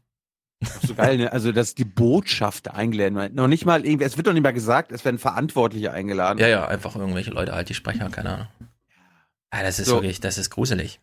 So 0.81 0.95
geil, 0.95 1.17
ne? 1.17 1.31
Also, 1.31 1.51
dass 1.51 1.75
die 1.75 1.85
Botschafter 1.85 2.73
eingeladen 2.73 3.15
werden. 3.15 3.35
Noch 3.35 3.47
nicht 3.47 3.65
mal 3.65 3.85
irgendwie, 3.85 4.05
es 4.05 4.17
wird 4.17 4.25
doch 4.25 4.33
nicht 4.33 4.41
mal 4.41 4.53
gesagt, 4.53 4.91
es 4.91 5.05
werden 5.05 5.19
Verantwortliche 5.19 5.91
eingeladen. 5.91 6.39
Ja, 6.39 6.47
ja, 6.47 6.67
einfach 6.67 6.95
irgendwelche 6.95 7.29
Leute, 7.29 7.53
halt 7.53 7.69
die 7.69 7.75
Sprecher, 7.75 8.09
keine 8.09 8.29
Ahnung. 8.31 8.47
Ja, 9.53 9.61
das 9.61 9.77
ist 9.77 9.87
So. 9.87 9.97
wirklich, 9.97 10.19
das 10.19 10.39
ist 10.39 10.49
gruselig. 10.49 10.99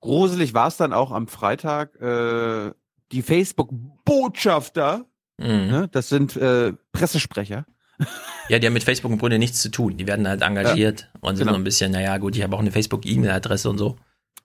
Gruselig 0.00 0.54
war 0.54 0.68
es 0.68 0.76
dann 0.76 0.92
auch 0.92 1.10
am 1.10 1.26
Freitag, 1.26 2.00
äh, 2.00 2.70
die 3.10 3.22
Facebook-Botschafter, 3.22 5.06
Mhm. 5.40 5.46
ne? 5.46 5.88
das 5.90 6.08
sind 6.08 6.36
äh, 6.36 6.72
Pressesprecher. 6.92 7.64
Ja, 8.48 8.58
die 8.58 8.66
haben 8.66 8.74
mit 8.74 8.84
Facebook 8.84 9.12
im 9.12 9.18
Grunde 9.18 9.38
nichts 9.38 9.60
zu 9.60 9.70
tun. 9.70 9.96
Die 9.96 10.06
werden 10.06 10.26
halt 10.26 10.42
engagiert 10.42 11.10
und 11.20 11.36
sind 11.36 11.46
genau. 11.46 11.52
so 11.52 11.60
ein 11.60 11.64
bisschen, 11.64 11.92
naja, 11.92 12.16
gut, 12.18 12.36
ich 12.36 12.42
habe 12.42 12.56
auch 12.56 12.60
eine 12.60 12.70
Facebook-E-Mail-Adresse 12.70 13.68
und 13.68 13.78
so. 13.78 13.96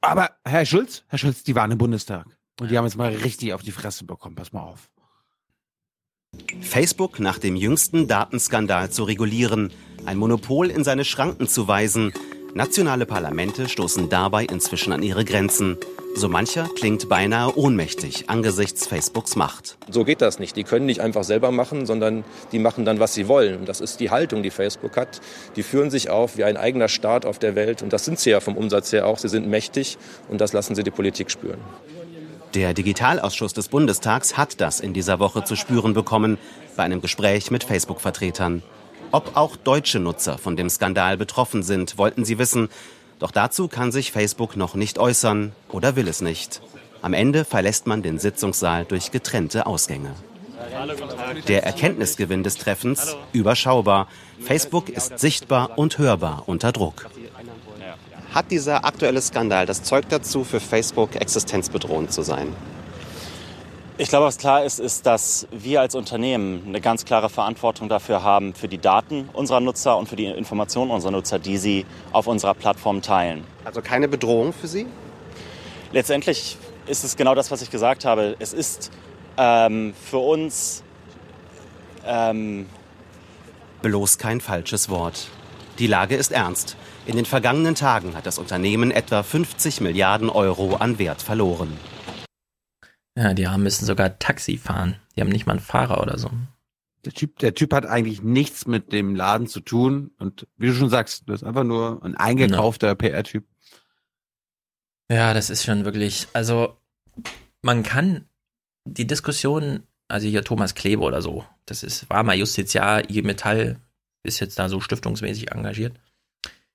Aber 0.01 0.31
Herr 0.43 0.65
Schulz, 0.65 1.03
Herr 1.07 1.19
Schulz, 1.19 1.43
die 1.43 1.55
waren 1.55 1.71
im 1.71 1.77
Bundestag. 1.77 2.25
Und 2.59 2.69
die 2.69 2.77
haben 2.77 2.85
jetzt 2.85 2.97
mal 2.97 3.13
richtig 3.13 3.53
auf 3.53 3.61
die 3.61 3.71
Fresse 3.71 4.05
bekommen. 4.05 4.35
Pass 4.35 4.51
mal 4.51 4.61
auf. 4.61 4.89
Facebook 6.61 7.19
nach 7.19 7.39
dem 7.39 7.55
jüngsten 7.55 8.07
Datenskandal 8.07 8.89
zu 8.89 9.03
regulieren, 9.03 9.71
ein 10.05 10.17
Monopol 10.17 10.69
in 10.69 10.83
seine 10.83 11.05
Schranken 11.05 11.47
zu 11.47 11.67
weisen. 11.67 12.11
Nationale 12.53 13.05
Parlamente 13.05 13.69
stoßen 13.69 14.09
dabei 14.09 14.45
inzwischen 14.45 14.93
an 14.93 15.03
ihre 15.03 15.25
Grenzen. 15.25 15.77
So 16.15 16.29
mancher 16.29 16.69
klingt 16.75 17.09
beinahe 17.09 17.57
ohnmächtig 17.57 18.29
angesichts 18.29 18.85
Facebooks 18.85 19.35
Macht. 19.35 19.77
So 19.89 20.05
geht 20.05 20.21
das 20.21 20.37
nicht. 20.37 20.55
Die 20.55 20.63
können 20.63 20.85
nicht 20.85 21.01
einfach 21.01 21.23
selber 21.23 21.51
machen, 21.51 21.85
sondern 21.85 22.23
die 22.51 22.59
machen 22.59 22.85
dann, 22.85 22.99
was 22.99 23.13
sie 23.13 23.27
wollen. 23.27 23.59
Und 23.59 23.67
das 23.67 23.81
ist 23.81 23.99
die 23.99 24.11
Haltung, 24.11 24.43
die 24.43 24.51
Facebook 24.51 24.95
hat. 24.95 25.21
Die 25.55 25.63
führen 25.63 25.89
sich 25.89 26.09
auf 26.09 26.37
wie 26.37 26.43
ein 26.43 26.55
eigener 26.55 26.87
Staat 26.87 27.25
auf 27.25 27.39
der 27.39 27.55
Welt. 27.55 27.81
Und 27.81 27.93
das 27.93 28.05
sind 28.05 28.19
sie 28.19 28.29
ja 28.29 28.39
vom 28.39 28.55
Umsatz 28.55 28.93
her 28.93 29.07
auch. 29.07 29.17
Sie 29.17 29.27
sind 29.27 29.47
mächtig 29.47 29.97
und 30.29 30.39
das 30.39 30.53
lassen 30.53 30.75
sie 30.75 30.83
die 30.83 30.91
Politik 30.91 31.31
spüren. 31.31 31.59
Der 32.53 32.75
Digitalausschuss 32.75 33.53
des 33.53 33.67
Bundestags 33.67 34.37
hat 34.37 34.61
das 34.61 34.79
in 34.79 34.93
dieser 34.93 35.19
Woche 35.19 35.43
zu 35.43 35.55
spüren 35.55 35.95
bekommen 35.95 36.37
bei 36.77 36.83
einem 36.83 37.01
Gespräch 37.01 37.49
mit 37.49 37.63
Facebook-Vertretern. 37.63 38.61
Ob 39.11 39.35
auch 39.35 39.55
deutsche 39.55 39.99
Nutzer 39.99 40.37
von 40.37 40.55
dem 40.55 40.69
Skandal 40.69 41.17
betroffen 41.17 41.63
sind, 41.63 41.97
wollten 41.97 42.25
sie 42.25 42.37
wissen. 42.37 42.69
Doch 43.23 43.31
dazu 43.31 43.69
kann 43.69 43.93
sich 43.93 44.11
Facebook 44.11 44.57
noch 44.57 44.75
nicht 44.75 44.99
äußern 44.99 45.53
oder 45.69 45.95
will 45.95 46.09
es 46.09 46.19
nicht. 46.19 46.61
Am 47.01 47.13
Ende 47.13 47.45
verlässt 47.45 47.87
man 47.87 48.01
den 48.03 48.19
Sitzungssaal 48.19 48.83
durch 48.83 49.11
getrennte 49.11 49.65
Ausgänge. 49.65 50.13
Der 51.47 51.63
Erkenntnisgewinn 51.63 52.43
des 52.43 52.57
Treffens 52.57 53.15
überschaubar. 53.31 54.09
Facebook 54.41 54.89
ist 54.89 55.19
sichtbar 55.19 55.77
und 55.77 55.99
hörbar 55.99 56.43
unter 56.47 56.73
Druck. 56.73 57.07
Hat 58.33 58.51
dieser 58.51 58.83
aktuelle 58.83 59.21
Skandal 59.21 59.65
das 59.67 59.83
Zeug 59.83 60.09
dazu, 60.09 60.43
für 60.43 60.59
Facebook 60.59 61.15
existenzbedrohend 61.15 62.11
zu 62.11 62.23
sein? 62.23 62.53
Ich 64.03 64.09
glaube, 64.09 64.25
was 64.25 64.37
klar 64.37 64.65
ist, 64.65 64.81
ist, 64.81 65.05
dass 65.05 65.47
wir 65.49 65.79
als 65.79 65.95
Unternehmen 65.95 66.63
eine 66.67 66.81
ganz 66.81 67.05
klare 67.05 67.29
Verantwortung 67.29 67.87
dafür 67.87 68.21
haben, 68.21 68.53
für 68.53 68.67
die 68.67 68.77
Daten 68.77 69.29
unserer 69.31 69.61
Nutzer 69.61 69.95
und 69.97 70.09
für 70.09 70.17
die 70.17 70.25
Informationen 70.25 70.91
unserer 70.91 71.11
Nutzer, 71.11 71.39
die 71.39 71.55
sie 71.55 71.85
auf 72.11 72.27
unserer 72.27 72.53
Plattform 72.53 73.01
teilen. 73.01 73.45
Also 73.63 73.81
keine 73.81 74.09
Bedrohung 74.09 74.51
für 74.51 74.67
Sie? 74.67 74.87
Letztendlich 75.93 76.57
ist 76.85 77.05
es 77.05 77.15
genau 77.15 77.33
das, 77.33 77.49
was 77.49 77.61
ich 77.61 77.71
gesagt 77.71 78.03
habe. 78.03 78.35
Es 78.39 78.51
ist 78.51 78.91
ähm, 79.37 79.93
für 79.93 80.17
uns 80.17 80.83
ähm, 82.05 82.67
Bloß 83.83 84.17
kein 84.17 84.41
falsches 84.41 84.89
Wort. 84.89 85.29
Die 85.79 85.87
Lage 85.87 86.17
ist 86.17 86.33
ernst. 86.33 86.75
In 87.05 87.15
den 87.15 87.25
vergangenen 87.25 87.75
Tagen 87.75 88.17
hat 88.17 88.25
das 88.25 88.37
Unternehmen 88.37 88.91
etwa 88.91 89.23
50 89.23 89.79
Milliarden 89.79 90.29
Euro 90.29 90.75
an 90.75 90.99
Wert 90.99 91.21
verloren. 91.21 91.79
Ja, 93.15 93.33
die 93.33 93.47
haben 93.47 93.63
müssen 93.63 93.85
sogar 93.85 94.17
Taxi 94.19 94.57
fahren. 94.57 94.95
Die 95.15 95.21
haben 95.21 95.29
nicht 95.29 95.45
mal 95.45 95.53
einen 95.53 95.59
Fahrer 95.59 96.01
oder 96.01 96.17
so. 96.17 96.31
Der 97.05 97.13
Typ, 97.13 97.37
der 97.39 97.53
Typ 97.53 97.73
hat 97.73 97.85
eigentlich 97.85 98.23
nichts 98.23 98.65
mit 98.65 98.91
dem 98.91 99.15
Laden 99.15 99.47
zu 99.47 99.59
tun. 99.59 100.11
Und 100.17 100.47
wie 100.57 100.67
du 100.67 100.73
schon 100.73 100.89
sagst, 100.89 101.23
das 101.27 101.41
ist 101.41 101.47
einfach 101.47 101.63
nur 101.63 102.03
ein 102.03 102.15
eingekaufter 102.15 102.95
PR-Typ. 102.95 103.45
Ja, 105.11 105.33
das 105.33 105.49
ist 105.49 105.63
schon 105.63 105.85
wirklich, 105.85 106.27
also 106.33 106.77
man 107.61 107.83
kann 107.83 108.25
die 108.85 109.05
Diskussion, 109.05 109.83
also 110.07 110.27
hier 110.27 110.43
Thomas 110.43 110.75
Klebe 110.75 111.03
oder 111.03 111.21
so, 111.21 111.45
das 111.65 111.83
ist, 111.83 112.09
war 112.09 112.23
mal 112.23 112.37
Justiziar, 112.37 113.09
IG 113.09 113.21
Metall, 113.21 113.79
ist 114.23 114.39
jetzt 114.39 114.57
da 114.57 114.69
so 114.69 114.79
stiftungsmäßig 114.79 115.51
engagiert. 115.51 115.99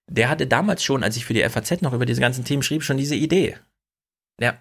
Der 0.07 0.29
hatte 0.29 0.47
damals 0.47 0.85
schon, 0.85 1.03
als 1.03 1.17
ich 1.17 1.25
für 1.25 1.35
die 1.35 1.47
FAZ 1.49 1.83
noch 1.83 1.93
über 1.93 2.07
diese 2.07 2.21
ganzen 2.21 2.45
Themen 2.45 2.63
schrieb, 2.63 2.83
schon 2.83 2.97
diese 2.97 3.15
Idee. 3.15 3.57
Ja, 4.41 4.59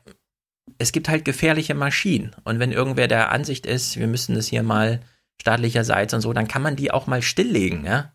es 0.77 0.91
gibt 0.91 1.09
halt 1.09 1.25
gefährliche 1.25 1.73
Maschinen. 1.73 2.35
Und 2.43 2.59
wenn 2.59 2.71
irgendwer 2.71 3.07
der 3.07 3.31
Ansicht 3.31 3.65
ist, 3.65 3.97
wir 3.97 4.07
müssen 4.07 4.35
das 4.35 4.47
hier 4.47 4.63
mal 4.63 5.01
staatlicherseits 5.41 6.13
und 6.13 6.21
so, 6.21 6.33
dann 6.33 6.47
kann 6.47 6.61
man 6.61 6.75
die 6.75 6.91
auch 6.91 7.07
mal 7.07 7.21
stilllegen, 7.21 7.85
ja. 7.85 8.13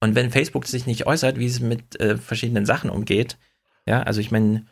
Und 0.00 0.14
wenn 0.14 0.30
Facebook 0.30 0.66
sich 0.66 0.86
nicht 0.86 1.06
äußert, 1.06 1.38
wie 1.38 1.46
es 1.46 1.60
mit 1.60 1.98
äh, 2.00 2.18
verschiedenen 2.18 2.66
Sachen 2.66 2.90
umgeht, 2.90 3.38
ja, 3.86 4.02
also 4.02 4.20
ich 4.20 4.30
meine, 4.30 4.66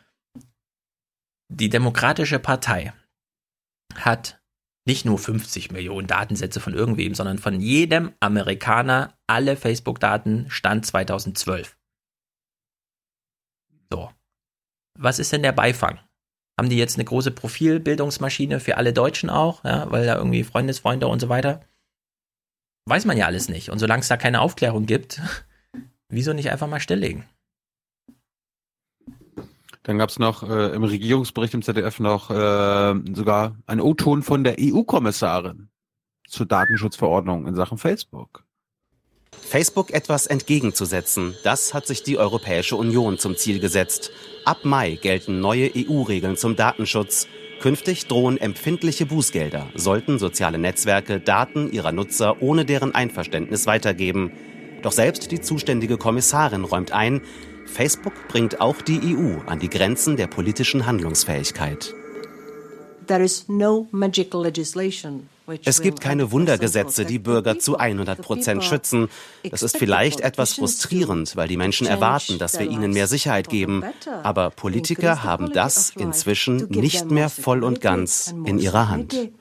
die 1.49 1.69
Demokratische 1.69 2.39
Partei 2.39 2.93
hat 3.95 4.41
nicht 4.85 5.05
nur 5.05 5.17
50 5.17 5.71
Millionen 5.71 6.07
Datensätze 6.07 6.59
von 6.59 6.73
irgendwem, 6.73 7.15
sondern 7.15 7.39
von 7.39 7.59
jedem 7.61 8.13
Amerikaner 8.19 9.17
alle 9.27 9.55
Facebook-Daten 9.55 10.49
Stand 10.49 10.85
2012. 10.85 11.77
So. 13.89 14.11
Was 14.95 15.19
ist 15.19 15.31
denn 15.31 15.43
der 15.43 15.53
Beifang? 15.53 15.99
Haben 16.59 16.69
die 16.69 16.77
jetzt 16.77 16.97
eine 16.97 17.05
große 17.05 17.31
Profilbildungsmaschine 17.31 18.59
für 18.59 18.77
alle 18.77 18.93
Deutschen 18.93 19.29
auch, 19.29 19.63
ja, 19.63 19.89
weil 19.91 20.05
da 20.05 20.15
irgendwie 20.15 20.43
Freundesfreunde 20.43 21.07
und 21.07 21.19
so 21.19 21.29
weiter? 21.29 21.61
Weiß 22.85 23.05
man 23.05 23.17
ja 23.17 23.25
alles 23.25 23.49
nicht. 23.49 23.69
Und 23.69 23.79
solange 23.79 24.01
es 24.01 24.07
da 24.07 24.17
keine 24.17 24.41
Aufklärung 24.41 24.85
gibt, 24.85 25.21
wieso 26.09 26.33
nicht 26.33 26.51
einfach 26.51 26.67
mal 26.67 26.79
stilllegen? 26.79 27.25
Dann 29.83 29.97
gab's 29.97 30.17
noch 30.17 30.43
äh, 30.43 30.73
im 30.73 30.83
Regierungsbericht 30.83 31.53
im 31.53 31.61
ZDF 31.61 31.99
noch 31.99 32.29
äh, 32.29 32.95
sogar 33.13 33.57
einen 33.65 33.81
O-Ton 33.81 34.23
von 34.23 34.43
der 34.43 34.55
EU-Kommissarin 34.59 35.69
zur 36.27 36.45
Datenschutzverordnung 36.45 37.47
in 37.47 37.55
Sachen 37.55 37.77
Facebook. 37.77 38.42
Facebook 39.43 39.91
etwas 39.93 40.27
entgegenzusetzen, 40.27 41.35
das 41.43 41.73
hat 41.73 41.85
sich 41.85 42.03
die 42.03 42.17
Europäische 42.17 42.75
Union 42.75 43.17
zum 43.17 43.37
Ziel 43.37 43.59
gesetzt. 43.59 44.11
Ab 44.45 44.59
Mai 44.63 44.97
gelten 45.01 45.39
neue 45.39 45.71
EU-Regeln 45.75 46.37
zum 46.37 46.55
Datenschutz. 46.55 47.27
Künftig 47.61 48.07
drohen 48.07 48.37
empfindliche 48.37 49.05
Bußgelder, 49.05 49.69
sollten 49.75 50.19
soziale 50.19 50.57
Netzwerke 50.57 51.19
Daten 51.19 51.71
ihrer 51.71 51.91
Nutzer 51.91 52.41
ohne 52.41 52.65
deren 52.65 52.93
Einverständnis 52.93 53.67
weitergeben. 53.67 54.31
Doch 54.81 54.91
selbst 54.91 55.31
die 55.31 55.39
zuständige 55.39 55.97
Kommissarin 55.97 56.65
räumt 56.65 56.91
ein, 56.91 57.21
Facebook 57.65 58.27
bringt 58.27 58.59
auch 58.59 58.81
die 58.81 59.15
EU 59.15 59.39
an 59.45 59.59
die 59.59 59.69
Grenzen 59.69 60.17
der 60.17 60.27
politischen 60.27 60.85
Handlungsfähigkeit. 60.85 61.93
Es 65.65 65.81
gibt 65.81 65.99
keine 66.01 66.31
Wundergesetze, 66.31 67.05
die 67.05 67.19
Bürger 67.19 67.59
zu 67.59 67.77
100 67.77 68.21
Prozent 68.21 68.63
schützen. 68.63 69.09
Das 69.49 69.63
ist 69.63 69.77
vielleicht 69.77 70.21
etwas 70.21 70.53
frustrierend, 70.53 71.35
weil 71.35 71.47
die 71.47 71.57
Menschen 71.57 71.87
erwarten, 71.87 72.37
dass 72.37 72.59
wir 72.59 72.69
ihnen 72.69 72.91
mehr 72.91 73.07
Sicherheit 73.07 73.49
geben. 73.49 73.83
Aber 74.23 74.49
Politiker 74.49 75.23
haben 75.23 75.51
das 75.51 75.91
inzwischen 75.91 76.67
nicht 76.69 77.11
mehr 77.11 77.29
voll 77.29 77.63
und 77.63 77.81
ganz 77.81 78.33
in 78.45 78.57
ihrer 78.57 78.89
Hand. 78.89 79.31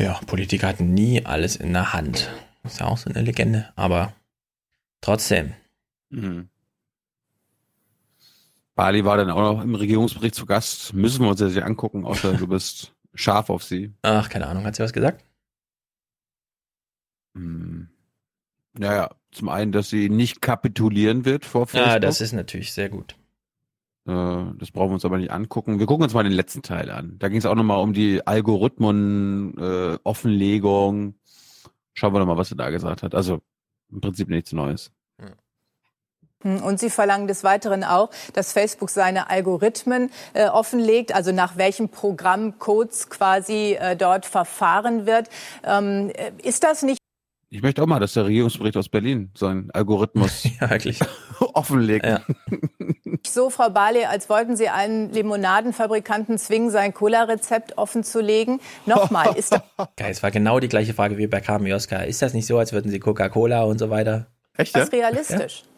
Ja, 0.00 0.20
Politiker 0.26 0.68
hatten 0.68 0.92
nie 0.92 1.24
alles 1.24 1.56
in 1.56 1.72
der 1.72 1.92
Hand. 1.92 2.30
Ist 2.64 2.80
ja 2.80 2.86
auch 2.86 2.98
so 2.98 3.08
eine 3.10 3.22
Legende, 3.22 3.72
aber 3.76 4.12
trotzdem. 5.00 5.52
Mhm. 6.10 6.48
Bali 8.74 9.04
war 9.04 9.16
dann 9.16 9.30
auch 9.30 9.54
noch 9.54 9.62
im 9.62 9.74
Regierungsbericht 9.74 10.34
zu 10.34 10.46
Gast. 10.46 10.94
Müssen 10.94 11.22
wir 11.22 11.30
uns 11.30 11.40
ja 11.40 11.62
angucken, 11.62 12.04
außer 12.04 12.34
du 12.34 12.46
bist 12.46 12.94
scharf 13.14 13.50
auf 13.50 13.62
sie. 13.62 13.92
Ach, 14.02 14.28
keine 14.28 14.46
Ahnung, 14.46 14.64
hat 14.64 14.76
sie 14.76 14.82
was 14.82 14.92
gesagt? 14.92 15.24
Hm. 17.34 17.88
Naja, 18.76 19.10
zum 19.30 19.48
einen, 19.48 19.70
dass 19.70 19.88
sie 19.88 20.08
nicht 20.08 20.40
kapitulieren 20.42 21.24
wird 21.24 21.44
vor 21.44 21.66
Facebook. 21.66 21.92
Ja, 21.92 21.98
das 22.00 22.20
ist 22.20 22.32
natürlich 22.32 22.72
sehr 22.72 22.88
gut. 22.88 23.16
Äh, 24.06 24.44
das 24.58 24.72
brauchen 24.72 24.90
wir 24.90 24.94
uns 24.94 25.04
aber 25.04 25.18
nicht 25.18 25.30
angucken. 25.30 25.78
Wir 25.78 25.86
gucken 25.86 26.02
uns 26.04 26.14
mal 26.14 26.24
den 26.24 26.32
letzten 26.32 26.62
Teil 26.62 26.90
an. 26.90 27.16
Da 27.20 27.28
ging 27.28 27.38
es 27.38 27.46
auch 27.46 27.54
nochmal 27.54 27.80
um 27.80 27.92
die 27.92 28.26
Algorithmen, 28.26 29.56
äh, 29.58 29.98
Offenlegung 30.02 31.14
Schauen 31.94 32.12
wir 32.12 32.18
doch 32.18 32.26
mal, 32.26 32.36
was 32.36 32.50
er 32.50 32.56
da 32.56 32.70
gesagt 32.70 33.02
hat. 33.02 33.14
Also 33.14 33.40
im 33.90 34.00
Prinzip 34.00 34.28
nichts 34.28 34.52
Neues. 34.52 34.92
Hm, 36.44 36.62
und 36.62 36.78
Sie 36.78 36.90
verlangen 36.90 37.26
des 37.26 37.42
Weiteren 37.42 37.82
auch, 37.82 38.10
dass 38.34 38.52
Facebook 38.52 38.90
seine 38.90 39.30
Algorithmen 39.30 40.10
äh, 40.34 40.46
offenlegt, 40.46 41.14
also 41.14 41.32
nach 41.32 41.56
welchen 41.56 41.88
Programmcodes 41.88 43.10
quasi 43.10 43.76
äh, 43.80 43.96
dort 43.96 44.26
verfahren 44.26 45.06
wird. 45.06 45.28
Ähm, 45.64 46.10
äh, 46.14 46.30
ist 46.42 46.62
das 46.62 46.82
nicht 46.82 46.98
ich 47.54 47.62
möchte 47.62 47.80
auch 47.84 47.86
mal, 47.86 48.00
dass 48.00 48.14
der 48.14 48.24
Regierungsbericht 48.24 48.76
aus 48.76 48.88
Berlin 48.88 49.30
seinen 49.36 49.70
Algorithmus 49.70 50.42
ja, 50.60 50.68
offenlegt. 51.52 52.04
Ja. 52.04 52.20
So, 53.24 53.48
Frau 53.48 53.70
Barley, 53.70 54.06
als 54.06 54.28
wollten 54.28 54.56
Sie 54.56 54.68
einen 54.68 55.12
Limonadenfabrikanten 55.12 56.36
zwingen, 56.36 56.70
sein 56.70 56.92
Cola-Rezept 56.92 57.78
offenzulegen. 57.78 58.58
Nochmal, 58.86 59.36
ist 59.36 59.52
das... 59.52 59.62
Geil, 59.96 60.10
es 60.10 60.20
war 60.24 60.32
genau 60.32 60.58
die 60.58 60.68
gleiche 60.68 60.94
Frage 60.94 61.16
wie 61.16 61.28
bei 61.28 61.40
Carmen 61.40 61.68
Joska. 61.68 61.98
Ist 61.98 62.22
das 62.22 62.34
nicht 62.34 62.46
so, 62.46 62.58
als 62.58 62.72
würden 62.72 62.90
Sie 62.90 62.98
Coca-Cola 62.98 63.62
und 63.62 63.78
so 63.78 63.88
weiter? 63.88 64.26
Echt, 64.56 64.74
ja? 64.74 64.80
das 64.80 64.92
realistisch? 64.92 65.62
Ja? 65.64 65.73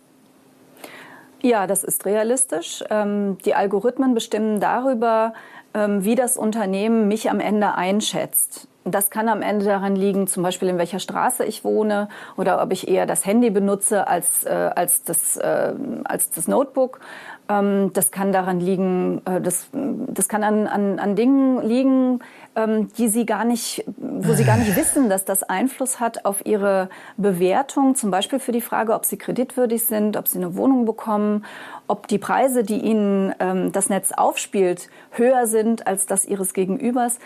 Ja, 1.48 1.66
das 1.66 1.84
ist 1.84 2.04
realistisch. 2.04 2.84
Ähm, 2.90 3.38
die 3.44 3.54
Algorithmen 3.54 4.14
bestimmen 4.14 4.60
darüber, 4.60 5.32
ähm, 5.74 6.04
wie 6.04 6.14
das 6.14 6.36
Unternehmen 6.36 7.08
mich 7.08 7.30
am 7.30 7.40
Ende 7.40 7.74
einschätzt. 7.74 8.68
Das 8.84 9.10
kann 9.10 9.28
am 9.28 9.42
Ende 9.42 9.64
daran 9.64 9.96
liegen, 9.96 10.28
zum 10.28 10.44
Beispiel 10.44 10.68
in 10.68 10.78
welcher 10.78 11.00
Straße 11.00 11.44
ich 11.44 11.64
wohne 11.64 12.08
oder 12.36 12.62
ob 12.62 12.72
ich 12.72 12.86
eher 12.86 13.04
das 13.04 13.26
Handy 13.26 13.50
benutze 13.50 14.06
als, 14.06 14.44
äh, 14.44 14.70
als, 14.74 15.02
das, 15.02 15.36
äh, 15.36 15.74
als 16.04 16.30
das 16.30 16.46
Notebook. 16.46 17.00
Ähm, 17.48 17.90
das 17.92 18.12
kann 18.12 18.32
daran 18.32 18.60
liegen, 18.60 19.22
äh, 19.24 19.40
das, 19.40 19.68
das 19.72 20.28
kann 20.28 20.44
an, 20.44 20.66
an, 20.68 20.98
an 21.00 21.16
Dingen 21.16 21.60
liegen, 21.62 22.20
die 22.56 23.08
sie 23.08 23.26
gar 23.26 23.44
nicht, 23.44 23.84
wo 23.98 24.32
sie 24.32 24.44
gar 24.44 24.56
nicht 24.56 24.74
wissen, 24.76 25.10
dass 25.10 25.26
das 25.26 25.42
Einfluss 25.42 26.00
hat 26.00 26.24
auf 26.24 26.46
ihre 26.46 26.88
Bewertung, 27.18 27.94
zum 27.94 28.10
Beispiel 28.10 28.38
für 28.38 28.52
die 28.52 28.62
Frage, 28.62 28.94
ob 28.94 29.04
sie 29.04 29.18
kreditwürdig 29.18 29.84
sind, 29.84 30.16
ob 30.16 30.26
sie 30.26 30.38
eine 30.38 30.56
Wohnung 30.56 30.86
bekommen, 30.86 31.44
ob 31.86 32.08
die 32.08 32.18
Preise, 32.18 32.64
die 32.64 32.78
ihnen 32.78 33.34
ähm, 33.40 33.72
das 33.72 33.90
Netz 33.90 34.12
aufspielt, 34.12 34.88
höher 35.10 35.46
sind 35.46 35.86
als 35.86 36.06
das 36.06 36.24
ihres 36.24 36.54
Gegenübers. 36.54 37.18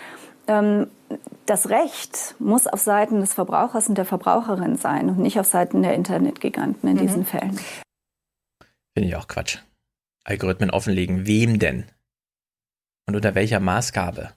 Ähm, 0.49 0.89
das 1.47 1.71
Recht 1.71 2.35
muss 2.41 2.67
auf 2.67 2.81
Seiten 2.81 3.21
des 3.21 3.35
Verbrauchers 3.35 3.89
und 3.89 3.99
der 3.99 4.05
Verbraucherin 4.05 4.77
sein 4.77 5.11
und 5.11 5.19
nicht 5.19 5.39
auf 5.39 5.47
Seiten 5.47 5.83
der 5.83 5.95
Internetgiganten 5.95 6.89
in 6.89 6.97
mhm. 6.97 7.01
diesen 7.01 7.25
Fällen. 7.25 7.59
Finde 8.95 9.09
ich 9.09 9.15
auch 9.15 9.29
Quatsch. 9.29 9.59
Algorithmen 10.25 10.71
offenlegen, 10.71 11.27
wem 11.27 11.61
denn? 11.61 11.85
Und 13.07 13.15
unter 13.15 13.37
welcher 13.37 13.61
Maßgabe? 13.61 14.31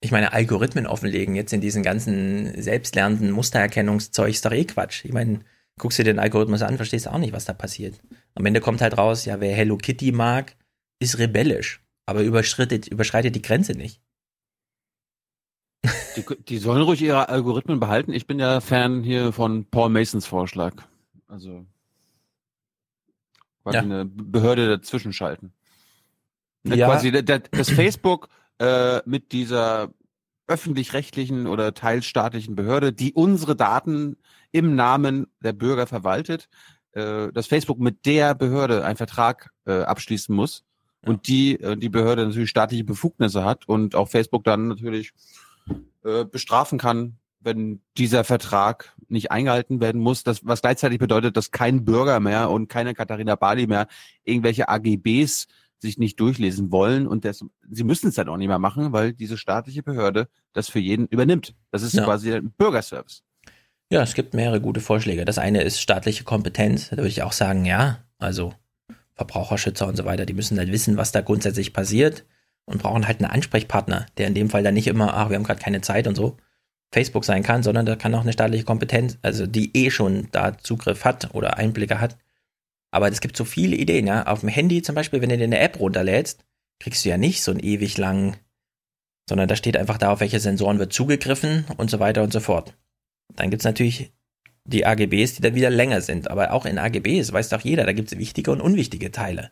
Ich 0.00 0.10
meine, 0.10 0.32
Algorithmen 0.32 0.86
offenlegen 0.86 1.34
jetzt 1.34 1.52
in 1.52 1.60
diesen 1.60 1.82
ganzen 1.82 2.60
selbstlernenden 2.60 3.30
Mustererkennungszeug 3.30 4.30
ist 4.30 4.44
doch 4.44 4.52
eh 4.52 4.64
Quatsch. 4.64 5.04
Ich 5.04 5.12
meine, 5.12 5.40
guckst 5.78 5.98
du 5.98 6.04
dir 6.04 6.12
den 6.12 6.18
Algorithmus 6.18 6.62
an, 6.62 6.76
verstehst 6.76 7.08
auch 7.08 7.18
nicht, 7.18 7.32
was 7.32 7.46
da 7.46 7.54
passiert. 7.54 8.00
Am 8.34 8.44
Ende 8.44 8.60
kommt 8.60 8.82
halt 8.82 8.98
raus, 8.98 9.24
ja, 9.24 9.40
wer 9.40 9.54
Hello 9.54 9.76
Kitty 9.76 10.12
mag, 10.12 10.54
ist 10.98 11.18
rebellisch 11.18 11.80
aber 12.06 12.22
überschreitet, 12.22 12.86
überschreitet 12.86 13.34
die 13.34 13.42
Grenze 13.42 13.72
nicht. 13.72 14.00
Die, 16.16 16.24
die, 16.48 16.58
sollen 16.58 16.82
ruhig 16.82 17.02
ihre 17.02 17.28
Algorithmen 17.28 17.78
behalten. 17.78 18.12
Ich 18.12 18.26
bin 18.26 18.38
ja 18.38 18.60
Fan 18.60 19.02
hier 19.02 19.32
von 19.32 19.66
Paul 19.66 19.90
Masons 19.90 20.26
Vorschlag. 20.26 20.74
Also 21.28 21.66
quasi 23.62 23.76
ja. 23.76 23.82
eine 23.82 24.04
Behörde 24.04 24.68
dazwischen 24.68 25.12
schalten. 25.12 25.52
Ja. 26.64 26.86
Quasi 26.86 27.12
das 27.12 27.70
Facebook 27.70 28.28
äh, 28.58 29.00
mit 29.04 29.32
dieser 29.32 29.90
öffentlich-rechtlichen 30.46 31.46
oder 31.46 31.74
teilstaatlichen 31.74 32.54
Behörde, 32.54 32.92
die 32.92 33.12
unsere 33.12 33.56
Daten 33.56 34.16
im 34.52 34.74
Namen 34.76 35.26
der 35.40 35.52
Bürger 35.52 35.86
verwaltet, 35.86 36.48
äh, 36.92 37.32
dass 37.32 37.46
Facebook 37.46 37.78
mit 37.78 38.06
der 38.06 38.34
Behörde 38.34 38.84
einen 38.84 38.96
Vertrag 38.96 39.50
äh, 39.66 39.82
abschließen 39.82 40.34
muss 40.34 40.64
und 41.04 41.28
die 41.28 41.60
äh, 41.60 41.76
die 41.76 41.88
Behörde 41.88 42.26
natürlich 42.26 42.50
staatliche 42.50 42.84
Befugnisse 42.84 43.44
hat 43.44 43.68
und 43.68 43.94
auch 43.94 44.08
Facebook 44.08 44.44
dann 44.44 44.68
natürlich 44.68 45.12
äh, 46.04 46.24
bestrafen 46.24 46.78
kann, 46.78 47.18
wenn 47.40 47.80
dieser 47.96 48.24
Vertrag 48.24 48.94
nicht 49.08 49.30
eingehalten 49.30 49.80
werden 49.80 50.00
muss, 50.00 50.24
das, 50.24 50.44
was 50.44 50.62
gleichzeitig 50.62 50.98
bedeutet, 50.98 51.36
dass 51.36 51.50
kein 51.50 51.84
Bürger 51.84 52.18
mehr 52.20 52.50
und 52.50 52.68
keine 52.68 52.94
Katharina 52.94 53.36
Bali 53.36 53.66
mehr 53.66 53.86
irgendwelche 54.24 54.68
AGBs 54.68 55.46
sich 55.78 55.98
nicht 55.98 56.18
durchlesen 56.20 56.72
wollen 56.72 57.06
und 57.06 57.24
das, 57.24 57.44
sie 57.70 57.84
müssen 57.84 58.08
es 58.08 58.14
dann 58.14 58.28
auch 58.28 58.36
nicht 58.36 58.48
mehr 58.48 58.58
machen, 58.58 58.92
weil 58.92 59.12
diese 59.12 59.36
staatliche 59.36 59.82
Behörde 59.82 60.28
das 60.52 60.68
für 60.68 60.78
jeden 60.78 61.06
übernimmt. 61.06 61.54
Das 61.70 61.82
ist 61.82 61.94
ja. 61.94 62.04
quasi 62.04 62.32
ein 62.32 62.50
Bürgerservice. 62.50 63.22
Ja, 63.90 64.02
es 64.02 64.14
gibt 64.14 64.34
mehrere 64.34 64.60
gute 64.60 64.80
Vorschläge. 64.80 65.24
Das 65.24 65.38
eine 65.38 65.62
ist 65.62 65.80
staatliche 65.80 66.24
Kompetenz. 66.24 66.90
Da 66.90 66.96
würde 66.96 67.08
ich 67.08 67.22
auch 67.22 67.32
sagen, 67.32 67.64
ja, 67.64 67.98
also 68.18 68.52
Verbraucherschützer 69.14 69.86
und 69.86 69.96
so 69.96 70.04
weiter, 70.04 70.26
die 70.26 70.34
müssen 70.34 70.58
halt 70.58 70.72
wissen, 70.72 70.96
was 70.96 71.12
da 71.12 71.20
grundsätzlich 71.20 71.72
passiert 71.72 72.24
und 72.64 72.82
brauchen 72.82 73.06
halt 73.06 73.20
einen 73.20 73.30
Ansprechpartner, 73.30 74.06
der 74.18 74.26
in 74.26 74.34
dem 74.34 74.50
Fall 74.50 74.62
dann 74.62 74.74
nicht 74.74 74.88
immer, 74.88 75.14
ach, 75.14 75.30
wir 75.30 75.36
haben 75.36 75.44
gerade 75.44 75.62
keine 75.62 75.82
Zeit 75.82 76.06
und 76.06 76.16
so, 76.16 76.36
Facebook 76.92 77.24
sein 77.24 77.42
kann, 77.42 77.62
sondern 77.62 77.86
da 77.86 77.96
kann 77.96 78.14
auch 78.14 78.22
eine 78.22 78.32
staatliche 78.32 78.64
Kompetenz, 78.64 79.18
also 79.22 79.46
die 79.46 79.76
eh 79.76 79.90
schon 79.90 80.28
da 80.32 80.56
Zugriff 80.58 81.04
hat 81.04 81.34
oder 81.34 81.56
Einblicke 81.56 82.00
hat. 82.00 82.16
Aber 82.90 83.08
es 83.08 83.20
gibt 83.20 83.36
so 83.36 83.44
viele 83.44 83.76
Ideen, 83.76 84.06
ja. 84.06 84.26
Auf 84.26 84.40
dem 84.40 84.48
Handy 84.48 84.82
zum 84.82 84.94
Beispiel, 84.94 85.20
wenn 85.20 85.28
du 85.28 85.36
dir 85.36 85.44
eine 85.44 85.58
App 85.58 85.80
runterlädst, 85.80 86.44
kriegst 86.80 87.04
du 87.04 87.08
ja 87.08 87.18
nicht 87.18 87.42
so 87.42 87.50
einen 87.50 87.60
ewig 87.60 87.98
langen, 87.98 88.36
sondern 89.28 89.48
da 89.48 89.56
steht 89.56 89.76
einfach 89.76 89.98
da, 89.98 90.12
auf 90.12 90.20
welche 90.20 90.40
Sensoren 90.40 90.78
wird 90.78 90.92
zugegriffen 90.92 91.64
und 91.76 91.90
so 91.90 91.98
weiter 91.98 92.22
und 92.22 92.32
so 92.32 92.40
fort. 92.40 92.76
Dann 93.34 93.50
gibt 93.50 93.62
es 93.62 93.64
natürlich 93.64 94.12
die 94.64 94.86
AGBs, 94.86 95.34
die 95.34 95.42
dann 95.42 95.54
wieder 95.54 95.70
länger 95.70 96.00
sind. 96.00 96.30
Aber 96.30 96.52
auch 96.52 96.66
in 96.66 96.78
AGBs 96.78 97.32
weiß 97.32 97.48
doch 97.48 97.60
jeder, 97.60 97.84
da 97.84 97.92
gibt 97.92 98.12
es 98.12 98.18
wichtige 98.18 98.50
und 98.50 98.60
unwichtige 98.60 99.10
Teile. 99.10 99.50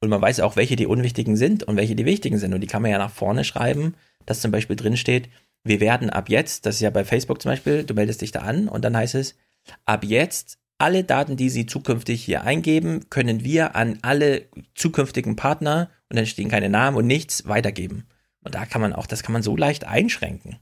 Und 0.00 0.10
man 0.10 0.20
weiß 0.20 0.40
auch, 0.40 0.56
welche 0.56 0.76
die 0.76 0.86
unwichtigen 0.86 1.36
sind 1.36 1.64
und 1.64 1.76
welche 1.76 1.96
die 1.96 2.04
wichtigen 2.04 2.38
sind. 2.38 2.54
Und 2.54 2.60
die 2.60 2.66
kann 2.66 2.82
man 2.82 2.90
ja 2.90 2.98
nach 2.98 3.10
vorne 3.10 3.44
schreiben, 3.44 3.94
dass 4.26 4.40
zum 4.40 4.50
Beispiel 4.50 4.76
drin 4.76 4.96
steht, 4.96 5.28
wir 5.64 5.80
werden 5.80 6.10
ab 6.10 6.28
jetzt, 6.28 6.66
das 6.66 6.76
ist 6.76 6.80
ja 6.80 6.90
bei 6.90 7.04
Facebook 7.04 7.42
zum 7.42 7.50
Beispiel, 7.50 7.82
du 7.82 7.94
meldest 7.94 8.20
dich 8.20 8.30
da 8.30 8.40
an 8.40 8.68
und 8.68 8.84
dann 8.84 8.96
heißt 8.96 9.16
es, 9.16 9.36
ab 9.84 10.04
jetzt 10.04 10.58
alle 10.78 11.04
Daten, 11.04 11.36
die 11.36 11.50
Sie 11.50 11.66
zukünftig 11.66 12.24
hier 12.24 12.42
eingeben, 12.42 13.08
können 13.10 13.44
wir 13.44 13.76
an 13.76 13.98
alle 14.02 14.46
zukünftigen 14.74 15.36
Partner, 15.36 15.90
und 16.08 16.16
dann 16.16 16.26
stehen 16.26 16.48
keine 16.48 16.68
Namen 16.68 16.96
und 16.96 17.06
nichts, 17.06 17.48
weitergeben. 17.48 18.04
Und 18.40 18.54
da 18.54 18.64
kann 18.64 18.80
man 18.80 18.92
auch, 18.92 19.06
das 19.06 19.22
kann 19.22 19.32
man 19.32 19.42
so 19.42 19.56
leicht 19.56 19.84
einschränken. 19.86 20.58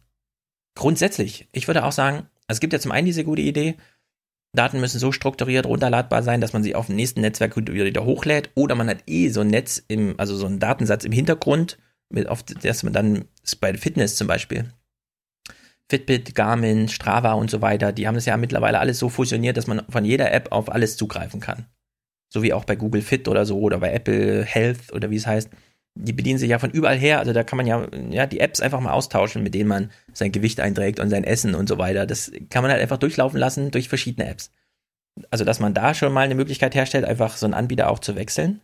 Grundsätzlich, 0.74 1.48
ich 1.52 1.66
würde 1.66 1.84
auch 1.84 1.92
sagen, 1.92 2.28
es 2.48 2.60
gibt 2.60 2.72
ja 2.72 2.80
zum 2.80 2.92
einen 2.92 3.06
diese 3.06 3.24
gute 3.24 3.42
Idee, 3.42 3.76
Daten 4.54 4.80
müssen 4.80 5.00
so 5.00 5.12
strukturiert 5.12 5.66
runterladbar 5.66 6.22
sein, 6.22 6.40
dass 6.40 6.52
man 6.52 6.62
sie 6.62 6.74
auf 6.74 6.86
dem 6.86 6.96
nächsten 6.96 7.20
Netzwerk 7.20 7.56
wieder 7.56 8.04
hochlädt 8.04 8.50
oder 8.54 8.74
man 8.74 8.88
hat 8.88 9.02
eh 9.06 9.28
so 9.28 9.40
ein 9.40 9.48
Netz 9.48 9.82
im, 9.88 10.14
also 10.18 10.36
so 10.36 10.46
einen 10.46 10.60
Datensatz 10.60 11.04
im 11.04 11.12
Hintergrund, 11.12 11.78
mit 12.08 12.28
auf 12.28 12.42
das 12.44 12.82
man 12.84 12.92
dann 12.92 13.24
bei 13.60 13.74
Fitness 13.74 14.16
zum 14.16 14.28
Beispiel. 14.28 14.72
Fitbit, 15.88 16.34
Garmin, 16.34 16.88
Strava 16.88 17.32
und 17.32 17.50
so 17.50 17.60
weiter, 17.60 17.92
die 17.92 18.06
haben 18.06 18.14
das 18.14 18.26
ja 18.26 18.36
mittlerweile 18.36 18.78
alles 18.78 18.98
so 18.98 19.08
fusioniert, 19.08 19.56
dass 19.56 19.66
man 19.66 19.82
von 19.88 20.04
jeder 20.04 20.32
App 20.32 20.50
auf 20.50 20.72
alles 20.72 20.96
zugreifen 20.96 21.40
kann. 21.40 21.66
So 22.32 22.42
wie 22.42 22.52
auch 22.52 22.64
bei 22.64 22.74
Google 22.74 23.02
Fit 23.02 23.28
oder 23.28 23.44
so 23.46 23.58
oder 23.60 23.78
bei 23.78 23.92
Apple 23.92 24.44
Health 24.44 24.92
oder 24.92 25.10
wie 25.10 25.16
es 25.16 25.26
heißt 25.26 25.50
die 25.94 26.12
bedienen 26.12 26.38
sich 26.38 26.50
ja 26.50 26.58
von 26.58 26.70
überall 26.70 26.98
her. 26.98 27.20
Also 27.20 27.32
da 27.32 27.44
kann 27.44 27.56
man 27.56 27.66
ja, 27.66 27.86
ja 28.10 28.26
die 28.26 28.40
Apps 28.40 28.60
einfach 28.60 28.80
mal 28.80 28.92
austauschen, 28.92 29.42
mit 29.42 29.54
denen 29.54 29.68
man 29.68 29.90
sein 30.12 30.32
Gewicht 30.32 30.60
einträgt 30.60 30.98
und 30.98 31.10
sein 31.10 31.24
Essen 31.24 31.54
und 31.54 31.68
so 31.68 31.78
weiter. 31.78 32.06
Das 32.06 32.32
kann 32.50 32.62
man 32.62 32.72
halt 32.72 32.82
einfach 32.82 32.98
durchlaufen 32.98 33.38
lassen 33.38 33.70
durch 33.70 33.88
verschiedene 33.88 34.28
Apps. 34.28 34.50
Also, 35.30 35.44
dass 35.44 35.60
man 35.60 35.74
da 35.74 35.94
schon 35.94 36.12
mal 36.12 36.22
eine 36.22 36.34
Möglichkeit 36.34 36.74
herstellt, 36.74 37.04
einfach 37.04 37.36
so 37.36 37.46
einen 37.46 37.54
Anbieter 37.54 37.88
auch 37.88 38.00
zu 38.00 38.16
wechseln. 38.16 38.60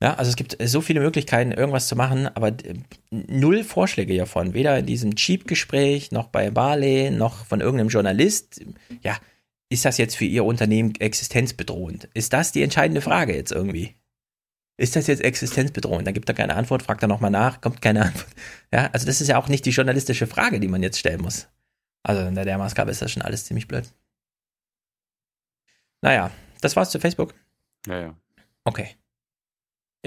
Ja, 0.00 0.14
also 0.14 0.28
es 0.28 0.36
gibt 0.36 0.56
so 0.64 0.80
viele 0.80 1.00
Möglichkeiten, 1.00 1.50
irgendwas 1.50 1.88
zu 1.88 1.96
machen, 1.96 2.28
aber 2.28 2.52
null 3.10 3.64
Vorschläge 3.64 4.12
hiervon. 4.12 4.54
Weder 4.54 4.78
in 4.78 4.86
diesem 4.86 5.16
Cheap-Gespräch, 5.16 6.12
noch 6.12 6.28
bei 6.28 6.50
Barley, 6.50 7.10
noch 7.10 7.44
von 7.46 7.60
irgendeinem 7.60 7.88
Journalist. 7.88 8.60
Ja, 9.02 9.16
ist 9.70 9.84
das 9.84 9.98
jetzt 9.98 10.16
für 10.16 10.24
Ihr 10.24 10.44
Unternehmen 10.44 10.94
existenzbedrohend? 11.00 12.08
Ist 12.14 12.32
das 12.32 12.52
die 12.52 12.62
entscheidende 12.62 13.00
Frage 13.00 13.34
jetzt 13.34 13.50
irgendwie? 13.52 13.96
ist 14.78 14.94
das 14.94 15.08
jetzt 15.08 15.22
existenzbedrohend? 15.22 16.06
Dann 16.06 16.14
gibt 16.14 16.28
er 16.28 16.34
keine 16.34 16.54
Antwort, 16.54 16.82
fragt 16.82 17.02
er 17.02 17.08
nochmal 17.08 17.32
nach, 17.32 17.60
kommt 17.60 17.82
keine 17.82 18.02
Antwort. 18.06 18.32
Ja, 18.72 18.88
also 18.92 19.06
das 19.06 19.20
ist 19.20 19.28
ja 19.28 19.36
auch 19.36 19.48
nicht 19.48 19.66
die 19.66 19.70
journalistische 19.70 20.26
Frage, 20.26 20.60
die 20.60 20.68
man 20.68 20.82
jetzt 20.82 20.98
stellen 20.98 21.20
muss. 21.20 21.48
Also 22.04 22.22
in 22.26 22.34
der 22.34 22.58
Maßgabe 22.58 22.90
ist 22.90 23.02
das 23.02 23.10
schon 23.10 23.22
alles 23.22 23.44
ziemlich 23.44 23.66
blöd. 23.66 23.92
Naja, 26.00 26.30
das 26.60 26.76
war's 26.76 26.90
zu 26.90 27.00
Facebook. 27.00 27.34
Ja, 27.86 28.00
ja. 28.00 28.16
Okay. 28.64 28.96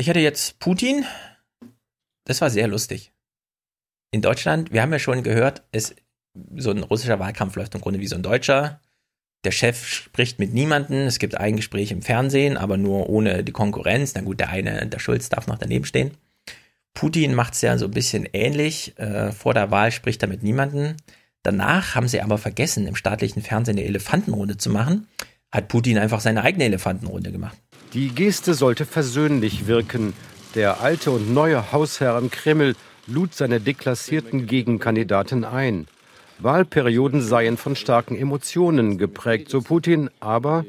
Ich 0.02 0.08
hätte 0.08 0.20
jetzt 0.20 0.58
Putin. 0.58 1.06
Das 2.26 2.42
war 2.42 2.50
sehr 2.50 2.68
lustig. 2.68 3.12
In 4.10 4.24
Deutschland, 4.24 4.74
wir 4.74 4.82
haben 4.82 4.92
ja 4.92 4.98
schon 4.98 5.22
gehört, 5.22 5.62
es, 5.72 5.94
so 6.56 6.72
ein 6.72 6.82
russischer 6.82 7.20
Wahlkampf 7.20 7.56
läuft 7.56 7.76
im 7.76 7.82
Grunde 7.82 8.00
wie 8.00 8.08
so 8.08 8.16
ein 8.16 8.24
deutscher. 8.24 8.82
Der 9.44 9.52
Chef 9.52 9.88
spricht 9.88 10.40
mit 10.40 10.56
niemanden. 10.56 11.06
Es 11.06 11.20
gibt 11.20 11.36
ein 11.36 11.56
Gespräch 11.56 11.92
im 11.92 12.02
Fernsehen, 12.02 12.58
aber 12.58 12.78
nur 12.78 13.10
ohne 13.10 13.44
die 13.44 13.52
Konkurrenz. 13.52 14.16
Na 14.16 14.22
gut, 14.22 14.40
der 14.40 14.50
eine, 14.50 14.88
der 14.88 14.98
Schulz 14.98 15.30
darf 15.30 15.46
noch 15.46 15.60
daneben 15.60 15.86
stehen. 15.86 16.18
Putin 16.96 17.36
macht 17.36 17.54
es 17.54 17.62
ja 17.62 17.78
so 17.78 17.86
ein 17.86 17.92
bisschen 17.92 18.28
ähnlich. 18.34 18.98
Äh, 18.98 19.32
vor 19.32 19.54
der 19.54 19.70
Wahl 19.70 19.92
spricht 19.92 20.24
er 20.24 20.30
mit 20.30 20.42
niemandem. 20.42 20.96
Danach 21.44 21.94
haben 21.94 22.08
sie 22.08 22.24
aber 22.24 22.40
vergessen, 22.40 22.88
im 22.88 22.96
staatlichen 22.96 23.44
Fernsehen 23.44 23.78
eine 23.78 23.86
Elefantenrunde 23.86 24.58
zu 24.58 24.72
machen. 24.72 25.06
Hat 25.52 25.68
Putin 25.68 26.00
einfach 26.00 26.22
seine 26.22 26.42
eigene 26.42 26.64
Elefantenrunde 26.64 27.32
gemacht. 27.32 27.60
Die 27.94 28.10
Geste 28.10 28.54
sollte 28.54 28.86
versöhnlich 28.86 29.68
wirken. 29.68 30.14
Der 30.56 30.80
alte 30.82 31.12
und 31.12 31.34
neue 31.34 31.74
Hausherr 31.74 32.18
im 32.18 32.32
Kreml 32.32 32.76
lud 33.06 33.34
seine 33.34 33.60
deklassierten 33.60 34.48
Gegenkandidaten 34.48 35.44
ein. 35.44 35.88
Wahlperioden 36.40 37.22
seien 37.22 37.58
von 37.58 37.76
starken 37.76 38.16
Emotionen 38.16 38.98
geprägt, 38.98 39.50
so 39.50 39.62
Putin, 39.62 40.10
aber 40.22 40.66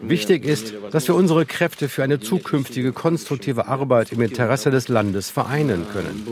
wichtig 0.00 0.44
ist, 0.44 0.74
dass 0.92 1.08
wir 1.08 1.14
unsere 1.14 1.46
Kräfte 1.46 1.88
für 1.88 2.04
eine 2.04 2.20
zukünftige 2.20 2.92
konstruktive 2.92 3.66
Arbeit 3.68 4.12
im 4.12 4.20
Interesse 4.20 4.70
des 4.70 4.88
Landes 4.88 5.30
vereinen 5.30 5.86
können. 5.92 6.26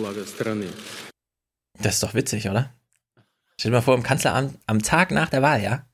Das 1.81 1.94
ist 1.94 2.02
doch 2.02 2.15
witzig, 2.15 2.48
oder? 2.51 2.70
Stell 3.59 3.70
dir 3.70 3.78
mal 3.78 3.82
vor, 3.82 3.94
im 3.94 4.02
Kanzleramt 4.02 4.59
am 4.66 4.82
Tag 4.82 5.11
nach 5.11 5.31
der 5.31 5.40
Wahl, 5.43 5.62
ja? 5.62 5.86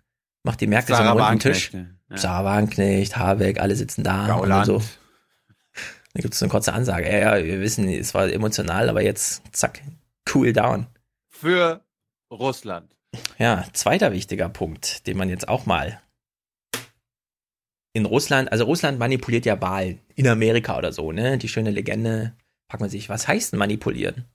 Macht 0.42 0.60
die 0.60 0.66
Merkel 0.66 0.96
so 0.96 1.02
einen 1.02 1.18
runden 1.18 1.38
Tisch. 1.38 1.70
Ja. 2.10 2.16
Sarah 2.16 2.44
Wagenknecht, 2.44 3.16
Habeck, 3.16 3.60
alle 3.60 3.76
sitzen 3.76 4.02
da 4.02 4.26
Gauland. 4.26 4.68
und 4.68 4.82
so. 4.82 4.88
Dann 6.12 6.22
gibt 6.22 6.34
es 6.34 6.42
eine 6.42 6.50
kurze 6.50 6.72
Ansage. 6.72 7.08
Ja, 7.08 7.36
ja, 7.36 7.44
wir 7.44 7.60
wissen, 7.60 7.88
es 7.88 8.14
war 8.14 8.28
emotional, 8.28 8.88
aber 8.88 9.02
jetzt, 9.02 9.42
zack, 9.52 9.80
cool 10.34 10.52
down. 10.52 10.86
Für 11.28 11.84
Russland. 12.32 12.96
Ja, 13.38 13.64
zweiter 13.72 14.12
wichtiger 14.12 14.48
Punkt, 14.48 15.06
den 15.06 15.16
man 15.16 15.28
jetzt 15.28 15.48
auch 15.48 15.66
mal 15.66 16.00
in 17.92 18.06
Russland, 18.06 18.52
also 18.52 18.64
Russland 18.64 18.98
manipuliert 18.98 19.46
ja 19.46 19.60
Wahlen 19.60 20.00
in 20.14 20.28
Amerika 20.28 20.78
oder 20.78 20.92
so, 20.92 21.12
ne? 21.12 21.38
Die 21.38 21.48
schöne 21.48 21.70
Legende, 21.70 22.34
fragt 22.68 22.80
man 22.80 22.90
sich, 22.90 23.08
was 23.08 23.26
heißt 23.26 23.52
denn 23.52 23.58
manipulieren? 23.58 24.26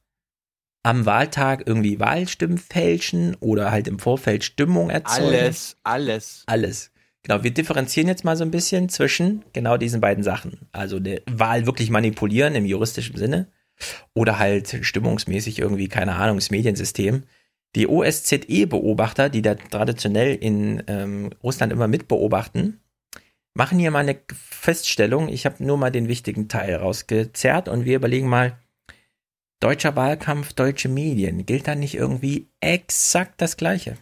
Am 0.84 1.06
Wahltag 1.06 1.64
irgendwie 1.65 1.99
Wahlstimmen 1.99 2.57
fälschen 2.57 3.35
oder 3.39 3.72
halt 3.72 3.88
im 3.88 3.97
Vorfeld 3.97 4.43
Stimmung 4.43 4.89
erzeugen? 4.89 5.27
Alles, 5.27 5.77
alles. 5.84 6.43
Alles. 6.45 6.91
Genau, 7.26 7.43
wir 7.43 7.52
differenzieren 7.52 8.07
jetzt 8.07 8.23
mal 8.23 8.38
so 8.38 8.43
ein 8.43 8.52
bisschen 8.52 8.88
zwischen 8.88 9.43
genau 9.52 9.77
diesen 9.77 9.99
beiden 9.99 10.23
Sachen. 10.23 10.68
Also 10.72 10.99
der 10.99 11.23
Wahl 11.26 11.65
wirklich 11.65 11.89
manipulieren 11.89 12.53
im 12.53 12.65
juristischen 12.65 13.18
Sinne 13.18 13.47
oder 14.14 14.38
halt 14.38 14.77
stimmungsmäßig 14.84 15.57
irgendwie, 15.57 15.88
keine 15.88 16.18
Ahnung, 16.18 16.38
das 16.38 16.52
Mediensystem. 16.52 17.23
Die 17.76 17.88
OSZE-Beobachter, 17.88 19.30
die 19.30 19.41
da 19.41 19.56
traditionell 19.56 20.35
in 20.35 20.84
ähm, 20.85 21.31
Russland 21.41 21.73
immer 21.73 21.88
mitbeobachten, 21.88 22.80
machen 23.56 23.80
hier 23.80 23.89
mal 23.89 24.07
eine 24.07 24.19
Feststellung. 24.31 25.27
Ich 25.27 25.47
habe 25.47 25.64
nur 25.64 25.80
mal 25.80 25.89
den 25.89 26.07
wichtigen 26.07 26.47
Teil 26.47 26.76
rausgezerrt 26.76 27.69
und 27.69 27.85
wir 27.85 27.95
überlegen 27.95 28.30
mal, 28.30 28.60
deutscher 29.60 29.95
Wahlkampf, 29.95 30.53
deutsche 30.53 30.89
Medien, 30.89 31.47
gilt 31.47 31.68
da 31.68 31.73
nicht 31.73 31.95
irgendwie 31.95 32.52
exakt 32.60 33.41
das 33.41 33.57
Gleiche? 33.57 33.97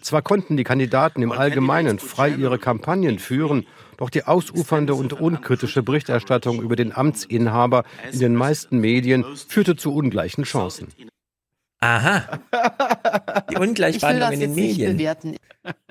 Zwar 0.00 0.22
konnten 0.22 0.56
die 0.56 0.64
Kandidaten 0.64 1.22
im 1.22 1.32
Allgemeinen 1.32 1.98
frei 1.98 2.30
ihre 2.30 2.58
Kampagnen 2.58 3.18
führen, 3.18 3.66
doch 3.96 4.10
die 4.10 4.24
ausufernde 4.24 4.94
und 4.94 5.12
unkritische 5.12 5.82
Berichterstattung 5.82 6.60
über 6.60 6.76
den 6.76 6.94
Amtsinhaber 6.94 7.84
in 8.12 8.18
den 8.18 8.34
meisten 8.34 8.78
Medien 8.78 9.24
führte 9.48 9.76
zu 9.76 9.94
ungleichen 9.94 10.44
Chancen. 10.44 10.88
Aha. 11.80 12.40
Die 13.50 13.56
Ungleichbehandlung 13.56 14.32
in 14.32 14.40
den 14.40 14.54
Medien. 14.54 14.98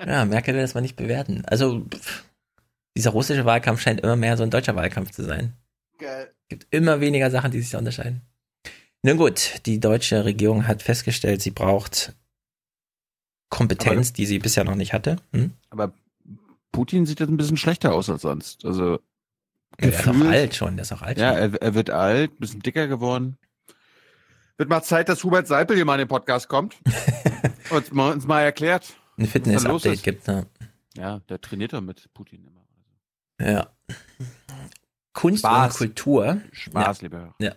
Ja, 0.04 0.24
Merkel 0.24 0.54
will 0.54 0.62
das 0.62 0.74
mal 0.74 0.80
nicht 0.80 0.96
bewerten. 0.96 1.44
Also, 1.46 1.84
pff, 1.88 2.24
dieser 2.96 3.10
russische 3.10 3.44
Wahlkampf 3.44 3.80
scheint 3.80 4.00
immer 4.00 4.16
mehr 4.16 4.36
so 4.36 4.42
ein 4.42 4.50
deutscher 4.50 4.74
Wahlkampf 4.74 5.12
zu 5.12 5.22
sein. 5.22 5.52
Geil. 5.98 6.32
gibt 6.48 6.66
immer 6.70 7.00
weniger 7.00 7.30
Sachen, 7.30 7.52
die 7.52 7.60
sich 7.60 7.70
da 7.70 7.78
unterscheiden. 7.78 8.22
Nun 9.02 9.18
gut, 9.18 9.60
die 9.66 9.80
deutsche 9.80 10.24
Regierung 10.24 10.66
hat 10.66 10.82
festgestellt, 10.82 11.42
sie 11.42 11.50
braucht 11.50 12.14
Kompetenz, 13.54 14.12
die 14.12 14.26
sie 14.26 14.38
bisher 14.38 14.64
noch 14.64 14.74
nicht 14.74 14.92
hatte. 14.92 15.16
Hm? 15.32 15.52
Aber 15.70 15.92
Putin 16.72 17.06
sieht 17.06 17.20
jetzt 17.20 17.28
ein 17.28 17.36
bisschen 17.36 17.56
schlechter 17.56 17.94
aus 17.94 18.10
als 18.10 18.22
sonst. 18.22 18.64
Also 18.64 18.98
Ja, 19.80 19.90
der 19.90 20.00
ist 20.00 20.08
auch 20.08 20.24
alt 20.24 20.54
schon, 20.54 20.76
der 20.76 20.82
ist 20.82 20.92
auch 20.92 21.02
alt 21.02 21.18
Ja, 21.18 21.32
er, 21.32 21.62
er 21.62 21.74
wird 21.74 21.90
alt, 21.90 22.32
ein 22.32 22.36
bisschen 22.38 22.60
dicker 22.60 22.88
geworden. 22.88 23.36
Wird 24.56 24.68
mal 24.68 24.82
Zeit, 24.82 25.08
dass 25.08 25.22
Hubert 25.22 25.46
Seipel 25.46 25.76
hier 25.76 25.84
mal 25.84 25.94
in 25.94 26.00
den 26.00 26.08
Podcast 26.08 26.48
kommt 26.48 26.76
und 27.70 27.92
mal, 27.92 28.12
uns 28.12 28.26
mal 28.26 28.42
erklärt. 28.42 28.94
Ein 29.16 29.26
Fitness-Update 29.26 30.02
gibt. 30.02 30.26
Ne? 30.26 30.46
Ja, 30.96 31.20
der 31.28 31.40
trainiert 31.40 31.72
doch 31.72 31.80
mit 31.80 32.12
Putin 32.12 32.44
immer. 32.44 33.48
Ja. 33.48 33.68
Kunst 35.12 35.40
Spaß. 35.40 35.72
und 35.72 35.78
Kultur. 35.78 36.40
Spaß, 36.52 36.98
ja. 36.98 37.02
lieber. 37.02 37.34
Ja. 37.38 37.54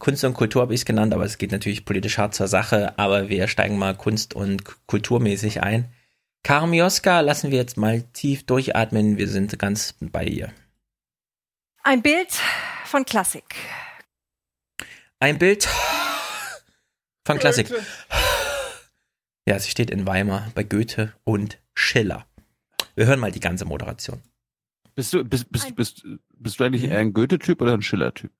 Kunst 0.00 0.24
und 0.24 0.34
Kultur 0.34 0.62
habe 0.62 0.74
ich 0.74 0.80
es 0.80 0.84
genannt, 0.86 1.14
aber 1.14 1.24
es 1.24 1.38
geht 1.38 1.52
natürlich 1.52 1.84
politisch 1.84 2.18
hart 2.18 2.34
zur 2.34 2.48
Sache, 2.48 2.98
aber 2.98 3.28
wir 3.28 3.46
steigen 3.46 3.78
mal 3.78 3.94
kunst- 3.94 4.34
und 4.34 4.64
kulturmäßig 4.86 5.62
ein. 5.62 5.92
Karim 6.42 6.72
Joska 6.72 7.20
lassen 7.20 7.50
wir 7.50 7.58
jetzt 7.58 7.76
mal 7.76 8.02
tief 8.14 8.46
durchatmen, 8.46 9.18
wir 9.18 9.28
sind 9.28 9.56
ganz 9.58 9.94
bei 10.00 10.24
ihr. 10.24 10.52
Ein 11.82 12.00
Bild 12.00 12.32
von 12.86 13.04
Klassik. 13.04 13.54
Ein 15.20 15.38
Bild 15.38 15.68
von 17.26 17.38
Klassik. 17.38 17.70
Ja, 19.46 19.58
sie 19.58 19.70
steht 19.70 19.90
in 19.90 20.06
Weimar 20.06 20.50
bei 20.54 20.62
Goethe 20.62 21.12
und 21.24 21.58
Schiller. 21.74 22.26
Wir 22.94 23.06
hören 23.06 23.20
mal 23.20 23.32
die 23.32 23.40
ganze 23.40 23.66
Moderation. 23.66 24.22
Bist 24.94 25.12
du, 25.12 25.24
bist, 25.24 25.50
bist, 25.52 25.76
bist, 25.76 26.06
bist 26.30 26.58
du 26.58 26.64
eigentlich 26.64 26.84
eher 26.84 26.98
ein 26.98 27.12
Goethe-Typ 27.12 27.60
oder 27.60 27.74
ein 27.74 27.82
Schiller-Typ? 27.82 28.32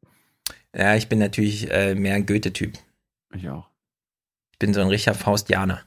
Ja, 0.75 0.95
ich 0.97 1.09
bin 1.09 1.19
natürlich 1.19 1.71
äh, 1.71 1.95
mehr 1.95 2.15
ein 2.15 2.27
Goethe-Typ. 2.27 2.79
Ich 3.35 3.49
auch. 3.49 3.69
Ich 4.53 4.59
bin 4.59 4.75
so 4.75 4.81
ein 4.81 4.89
richtiger 4.89 5.15
Faustianer. 5.15 5.83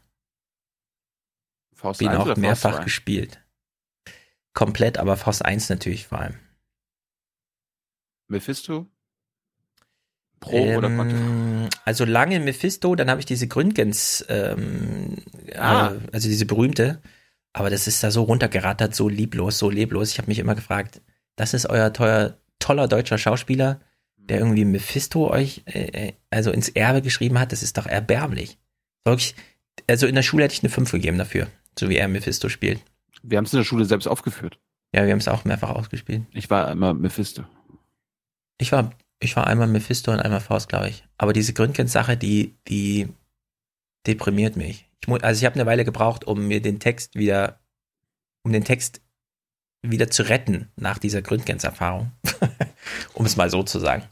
Faust 1.74 2.00
Bin 2.00 2.10
1 2.10 2.20
auch 2.20 2.36
mehrfach 2.38 2.78
2? 2.78 2.84
gespielt. 2.84 3.42
Komplett, 4.54 4.98
aber 4.98 5.18
Faust 5.18 5.44
1 5.44 5.70
natürlich 5.70 6.08
vor 6.08 6.20
allem. 6.20 6.40
Mephisto? 8.28 8.88
Pro 10.40 10.78
oder 10.78 10.90
Contra? 10.90 11.18
Ähm, 11.18 11.70
also 11.86 12.06
lange 12.06 12.40
Mephisto, 12.40 12.96
dann 12.96 13.10
habe 13.10 13.20
ich 13.20 13.26
diese 13.26 13.48
Gründgens, 13.48 14.26
ähm, 14.30 15.18
Ah. 15.56 15.94
äh, 15.94 16.00
also 16.12 16.28
diese 16.28 16.46
berühmte, 16.46 17.02
aber 17.54 17.70
das 17.70 17.88
ist 17.88 18.04
da 18.04 18.12
so 18.12 18.24
runtergerattert, 18.24 18.96
so 18.96 19.08
lieblos, 19.10 19.58
so 19.60 19.70
leblos. 19.70 20.12
Ich 20.12 20.18
habe 20.18 20.28
mich 20.28 20.40
immer 20.40 20.56
gefragt, 20.56 21.02
das 21.36 21.54
ist 21.54 21.66
euer 21.70 21.94
teuer, 21.94 22.38
toller 22.60 22.88
deutscher 22.88 23.18
Schauspieler, 23.18 23.80
der 24.30 24.40
irgendwie 24.40 24.66
Mephisto 24.66 25.30
euch 25.30 25.64
äh, 25.66 26.08
äh, 26.08 26.14
also 26.30 26.52
ins 26.52 26.70
Erbe 26.70 27.02
geschrieben 27.02 27.40
hat, 27.40 27.52
das 27.52 27.64
ist 27.64 27.78
doch 27.78 27.86
erbärmlich. 27.86 28.58
Wirklich, 29.06 29.36
also 29.90 30.08
in 30.08 30.16
der 30.16 30.24
Schule 30.24 30.46
hätte 30.46 30.54
ich 30.54 30.64
eine 30.64 30.70
5 30.70 30.92
gegeben 30.92 31.18
dafür, 31.18 31.48
so 31.78 31.90
wie 31.90 31.98
er 31.98 32.08
Mephisto 32.08 32.50
spielt. 32.50 32.82
Wir 33.22 33.38
haben 33.38 33.46
es 33.46 33.54
in 33.54 33.60
der 33.60 33.66
Schule 33.66 33.86
selbst 33.86 34.08
aufgeführt. 34.08 34.60
Ja, 34.94 35.06
wir 35.06 35.12
haben 35.12 35.20
es 35.20 35.28
auch 35.28 35.46
mehrfach 35.46 35.72
ausgespielt. 35.72 36.24
Ich 36.32 36.50
war 36.50 36.72
immer 36.72 36.94
Mephisto. 36.94 37.44
Ich 38.60 38.72
war, 38.72 38.92
ich 39.20 39.36
war 39.36 39.48
einmal 39.48 39.68
Mephisto 39.68 40.12
und 40.12 40.20
einmal 40.20 40.40
Faust, 40.40 40.70
glaube 40.70 40.90
ich. 40.90 41.04
Aber 41.18 41.34
diese 41.34 41.54
Gründgens-Sache, 41.54 42.16
die, 42.16 42.56
die 42.68 43.10
deprimiert 44.06 44.56
mich. 44.56 44.88
Ich 45.02 45.08
mu 45.08 45.16
also 45.18 45.40
ich 45.40 45.46
habe 45.46 45.56
eine 45.56 45.66
Weile 45.66 45.84
gebraucht, 45.84 46.26
um 46.26 46.48
mir 46.48 46.62
den 46.62 46.80
Text 46.80 47.16
wieder, 47.16 47.60
um 48.44 48.54
den 48.54 48.64
Text 48.64 49.02
wieder 49.82 50.10
zu 50.10 50.24
retten 50.24 50.70
nach 50.76 50.98
dieser 50.98 51.22
Gründgens-Erfahrung. 51.22 52.12
um 53.14 53.26
es 53.26 53.36
mal 53.36 53.50
so 53.50 53.64
zu 53.64 53.80
sagen. 53.80 54.04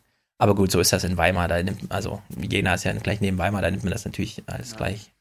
Aber 0.41 0.55
gut, 0.55 0.71
so 0.71 0.79
ist 0.79 0.91
das 0.91 1.03
in 1.03 1.17
Weimar. 1.17 1.47
Da 1.47 1.61
nimmt, 1.61 1.91
also 1.91 2.19
Jena 2.35 2.73
ist 2.73 2.83
ja 2.83 2.93
gleich 2.93 3.21
neben 3.21 3.37
Weimar, 3.37 3.61
da 3.61 3.69
nimmt 3.69 3.83
man 3.83 3.93
das 3.93 4.05
natürlich 4.05 4.41
alles 4.47 4.75
gleich. 4.75 5.11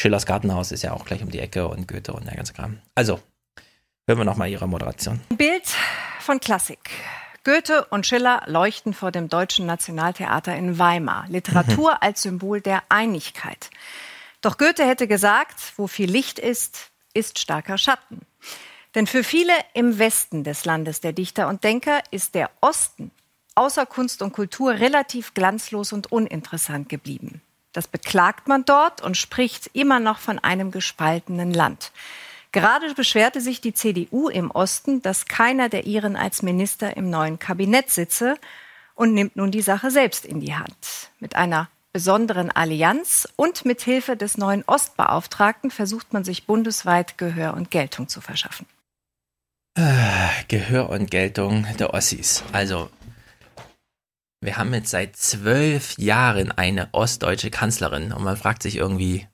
Schillers 0.00 0.24
Gartenhaus 0.24 0.72
ist 0.72 0.82
ja 0.82 0.94
auch 0.94 1.04
gleich 1.04 1.22
um 1.22 1.30
die 1.30 1.40
Ecke 1.40 1.68
und 1.68 1.86
Goethe 1.86 2.14
und 2.14 2.26
der 2.26 2.36
ganze 2.36 2.54
Kram. 2.54 2.78
Also, 2.94 3.20
hören 4.06 4.18
wir 4.18 4.24
nochmal 4.24 4.48
ihre 4.48 4.66
Moderation. 4.66 5.20
Ein 5.28 5.36
Bild 5.36 5.66
von 6.20 6.40
Klassik. 6.40 6.88
Goethe 7.44 7.84
und 7.90 8.06
Schiller 8.06 8.44
leuchten 8.46 8.94
vor 8.94 9.12
dem 9.12 9.28
Deutschen 9.28 9.66
Nationaltheater 9.66 10.56
in 10.56 10.78
Weimar. 10.78 11.26
Literatur 11.28 12.02
als 12.02 12.22
Symbol 12.22 12.62
der 12.62 12.82
Einigkeit. 12.88 13.68
Doch 14.40 14.56
Goethe 14.56 14.86
hätte 14.86 15.06
gesagt, 15.06 15.74
wo 15.76 15.86
viel 15.86 16.10
Licht 16.10 16.38
ist, 16.38 16.92
ist 17.12 17.38
starker 17.38 17.76
Schatten. 17.76 18.22
Denn 18.94 19.06
für 19.06 19.22
viele 19.22 19.52
im 19.74 19.98
Westen 19.98 20.44
des 20.44 20.64
Landes 20.64 21.02
der 21.02 21.12
Dichter 21.12 21.46
und 21.48 21.62
Denker 21.62 22.00
ist 22.10 22.34
der 22.34 22.50
Osten 22.62 23.10
außer 23.56 23.86
Kunst 23.86 24.22
und 24.22 24.32
Kultur 24.32 24.72
relativ 24.72 25.34
glanzlos 25.34 25.92
und 25.92 26.12
uninteressant 26.12 26.88
geblieben. 26.88 27.40
Das 27.72 27.88
beklagt 27.88 28.48
man 28.48 28.64
dort 28.64 29.02
und 29.02 29.16
spricht 29.16 29.70
immer 29.72 30.00
noch 30.00 30.18
von 30.18 30.38
einem 30.38 30.70
gespaltenen 30.70 31.52
Land. 31.52 31.92
Gerade 32.52 32.94
beschwerte 32.94 33.40
sich 33.40 33.60
die 33.60 33.74
CDU 33.74 34.28
im 34.28 34.50
Osten, 34.50 35.02
dass 35.02 35.26
keiner 35.26 35.68
der 35.68 35.84
ihren 35.84 36.16
als 36.16 36.42
Minister 36.42 36.96
im 36.96 37.10
neuen 37.10 37.38
Kabinett 37.38 37.90
sitze 37.90 38.36
und 38.94 39.12
nimmt 39.12 39.36
nun 39.36 39.50
die 39.50 39.60
Sache 39.60 39.90
selbst 39.90 40.24
in 40.24 40.40
die 40.40 40.54
Hand. 40.54 41.10
Mit 41.20 41.36
einer 41.36 41.68
besonderen 41.92 42.50
Allianz 42.50 43.28
und 43.36 43.64
mit 43.64 43.82
Hilfe 43.82 44.16
des 44.16 44.38
neuen 44.38 44.64
Ostbeauftragten 44.66 45.70
versucht 45.70 46.12
man 46.12 46.24
sich 46.24 46.46
bundesweit 46.46 47.18
Gehör 47.18 47.54
und 47.54 47.70
Geltung 47.70 48.08
zu 48.08 48.20
verschaffen. 48.20 48.66
Äh, 49.74 50.28
Gehör 50.48 50.88
und 50.88 51.10
Geltung 51.10 51.66
der 51.78 51.92
Ossis. 51.92 52.42
Also, 52.52 52.88
wir 54.46 54.56
haben 54.56 54.72
jetzt 54.72 54.90
seit 54.90 55.16
zwölf 55.16 55.98
Jahren 55.98 56.52
eine 56.52 56.88
ostdeutsche 56.92 57.50
Kanzlerin 57.50 58.12
und 58.12 58.22
man 58.22 58.36
fragt 58.36 58.62
sich 58.62 58.76
irgendwie, 58.76 59.26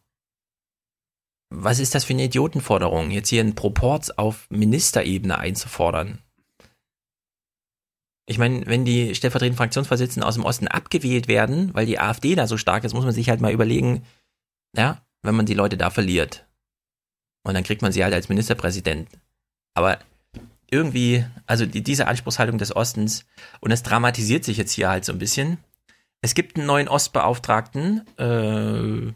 was 1.50 1.78
ist 1.78 1.94
das 1.94 2.04
für 2.04 2.14
eine 2.14 2.24
Idiotenforderung, 2.24 3.10
jetzt 3.10 3.28
hier 3.28 3.42
einen 3.42 3.54
Proporz 3.54 4.08
auf 4.08 4.46
Ministerebene 4.48 5.38
einzufordern? 5.38 6.18
Ich 8.26 8.38
meine, 8.38 8.66
wenn 8.66 8.86
die 8.86 9.14
stellvertretenden 9.14 9.58
Fraktionsvorsitzenden 9.58 10.26
aus 10.26 10.36
dem 10.36 10.46
Osten 10.46 10.66
abgewählt 10.66 11.28
werden, 11.28 11.74
weil 11.74 11.84
die 11.84 11.98
AfD 11.98 12.34
da 12.34 12.46
so 12.46 12.56
stark 12.56 12.84
ist, 12.84 12.94
muss 12.94 13.04
man 13.04 13.12
sich 13.12 13.28
halt 13.28 13.42
mal 13.42 13.52
überlegen, 13.52 14.06
ja, 14.74 15.04
wenn 15.20 15.34
man 15.34 15.44
die 15.44 15.54
Leute 15.54 15.76
da 15.76 15.90
verliert. 15.90 16.46
Und 17.44 17.52
dann 17.52 17.64
kriegt 17.64 17.82
man 17.82 17.92
sie 17.92 18.02
halt 18.02 18.14
als 18.14 18.30
Ministerpräsident. 18.30 19.10
Aber 19.74 19.98
irgendwie, 20.72 21.24
also 21.46 21.66
die, 21.66 21.82
diese 21.82 22.06
Anspruchshaltung 22.08 22.58
des 22.58 22.74
Ostens, 22.74 23.26
und 23.60 23.70
es 23.70 23.82
dramatisiert 23.82 24.44
sich 24.44 24.56
jetzt 24.56 24.72
hier 24.72 24.88
halt 24.88 25.04
so 25.04 25.12
ein 25.12 25.18
bisschen. 25.18 25.58
Es 26.22 26.34
gibt 26.34 26.56
einen 26.56 26.66
neuen 26.66 26.88
Ostbeauftragten, 26.88 28.06
äh, 28.16 29.12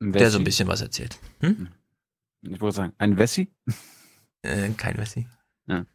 der 0.00 0.30
so 0.30 0.38
ein 0.38 0.44
bisschen 0.44 0.68
was 0.68 0.82
erzählt. 0.82 1.18
Hm? 1.40 1.68
Ich 2.42 2.60
wollte 2.60 2.76
sagen, 2.76 2.92
ein 2.98 3.16
Wessi? 3.16 3.48
Äh, 4.42 4.68
kein 4.76 4.98
Wessi. 4.98 5.26
Ja. 5.66 5.86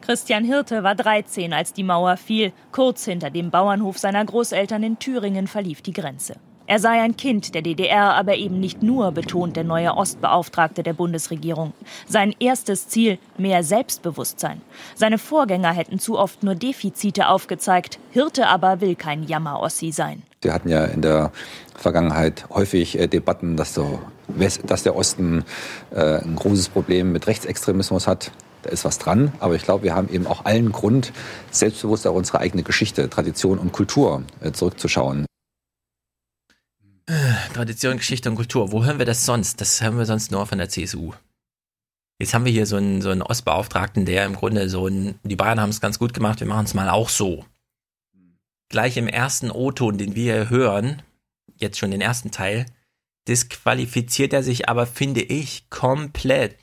Christian 0.00 0.44
Hirte 0.44 0.82
war 0.82 0.96
13, 0.96 1.52
als 1.52 1.72
die 1.72 1.84
Mauer 1.84 2.16
fiel. 2.16 2.52
Kurz 2.72 3.04
hinter 3.04 3.30
dem 3.30 3.52
Bauernhof 3.52 3.98
seiner 3.98 4.24
Großeltern 4.24 4.82
in 4.82 4.98
Thüringen 4.98 5.46
verlief 5.46 5.82
die 5.82 5.92
Grenze. 5.92 6.40
Er 6.68 6.80
sei 6.80 7.00
ein 7.00 7.16
Kind 7.16 7.54
der 7.54 7.62
DDR, 7.62 8.12
aber 8.14 8.36
eben 8.36 8.60
nicht 8.60 8.82
nur, 8.82 9.10
betont 9.12 9.56
der 9.56 9.64
neue 9.64 9.96
Ostbeauftragte 9.96 10.82
der 10.82 10.92
Bundesregierung. 10.92 11.72
Sein 12.06 12.34
erstes 12.40 12.88
Ziel, 12.88 13.18
mehr 13.38 13.64
Selbstbewusstsein. 13.64 14.60
Seine 14.94 15.16
Vorgänger 15.16 15.72
hätten 15.72 15.98
zu 15.98 16.18
oft 16.18 16.42
nur 16.42 16.54
Defizite 16.54 17.28
aufgezeigt. 17.28 17.98
Hirte 18.10 18.48
aber 18.48 18.82
will 18.82 18.96
kein 18.96 19.22
Jammer-Ossi 19.22 19.92
sein. 19.92 20.22
Wir 20.42 20.52
hatten 20.52 20.68
ja 20.68 20.84
in 20.84 21.00
der 21.00 21.32
Vergangenheit 21.74 22.44
häufig 22.50 22.98
äh, 22.98 23.06
Debatten, 23.06 23.56
dass, 23.56 23.72
so, 23.72 24.00
dass 24.66 24.82
der 24.82 24.94
Osten 24.94 25.46
äh, 25.90 26.18
ein 26.18 26.36
großes 26.36 26.68
Problem 26.68 27.12
mit 27.12 27.26
Rechtsextremismus 27.26 28.06
hat. 28.06 28.30
Da 28.62 28.68
ist 28.68 28.84
was 28.84 28.98
dran, 28.98 29.32
aber 29.40 29.54
ich 29.54 29.62
glaube, 29.62 29.84
wir 29.84 29.94
haben 29.94 30.10
eben 30.10 30.26
auch 30.26 30.44
allen 30.44 30.70
Grund, 30.70 31.14
selbstbewusst 31.50 32.06
auf 32.06 32.14
unsere 32.14 32.40
eigene 32.40 32.62
Geschichte, 32.62 33.08
Tradition 33.08 33.58
und 33.58 33.72
Kultur 33.72 34.22
äh, 34.42 34.52
zurückzuschauen. 34.52 35.27
Tradition, 37.54 37.96
Geschichte 37.96 38.28
und 38.28 38.36
Kultur. 38.36 38.70
Wo 38.70 38.84
hören 38.84 38.98
wir 38.98 39.06
das 39.06 39.24
sonst? 39.24 39.60
Das 39.60 39.80
hören 39.80 39.96
wir 39.96 40.04
sonst 40.04 40.30
nur 40.30 40.46
von 40.46 40.58
der 40.58 40.68
CSU. 40.68 41.12
Jetzt 42.20 42.34
haben 42.34 42.44
wir 42.44 42.52
hier 42.52 42.66
so 42.66 42.76
einen, 42.76 43.00
so 43.00 43.10
einen 43.10 43.22
Ostbeauftragten, 43.22 44.04
der 44.04 44.26
im 44.26 44.34
Grunde 44.34 44.68
so 44.68 44.86
ein, 44.86 45.18
die 45.22 45.36
Bayern 45.36 45.60
haben 45.60 45.70
es 45.70 45.80
ganz 45.80 45.98
gut 45.98 46.12
gemacht, 46.12 46.40
wir 46.40 46.46
machen 46.46 46.66
es 46.66 46.74
mal 46.74 46.88
auch 46.90 47.08
so. 47.08 47.44
Gleich 48.68 48.96
im 48.96 49.08
ersten 49.08 49.50
O-Ton, 49.50 49.96
den 49.96 50.14
wir 50.14 50.50
hören, 50.50 51.00
jetzt 51.56 51.78
schon 51.78 51.92
den 51.92 52.00
ersten 52.00 52.30
Teil, 52.30 52.66
disqualifiziert 53.26 54.32
er 54.32 54.42
sich 54.42 54.68
aber, 54.68 54.86
finde 54.86 55.22
ich, 55.22 55.70
komplett. 55.70 56.56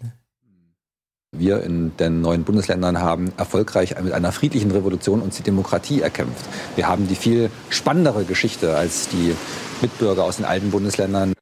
Wir 1.38 1.64
in 1.64 1.96
den 1.98 2.22
neuen 2.22 2.44
Bundesländern 2.44 3.00
haben 3.00 3.34
erfolgreich 3.38 4.00
mit 4.02 4.14
einer 4.14 4.32
friedlichen 4.32 4.72
Revolution 4.72 5.22
uns 5.22 5.38
die 5.38 5.44
Demokratie 5.44 6.02
erkämpft. 6.02 6.46
Wir 6.76 6.88
haben 6.88 7.08
die 7.08 7.16
viel 7.16 7.50
spannendere 7.70 8.26
Geschichte 8.26 8.76
als 8.76 9.10
die 9.10 9.36
Mitbürger 9.82 10.24
aus 10.24 10.38
den 10.38 10.46
alten 10.46 10.72
Bundesländern. 10.72 11.34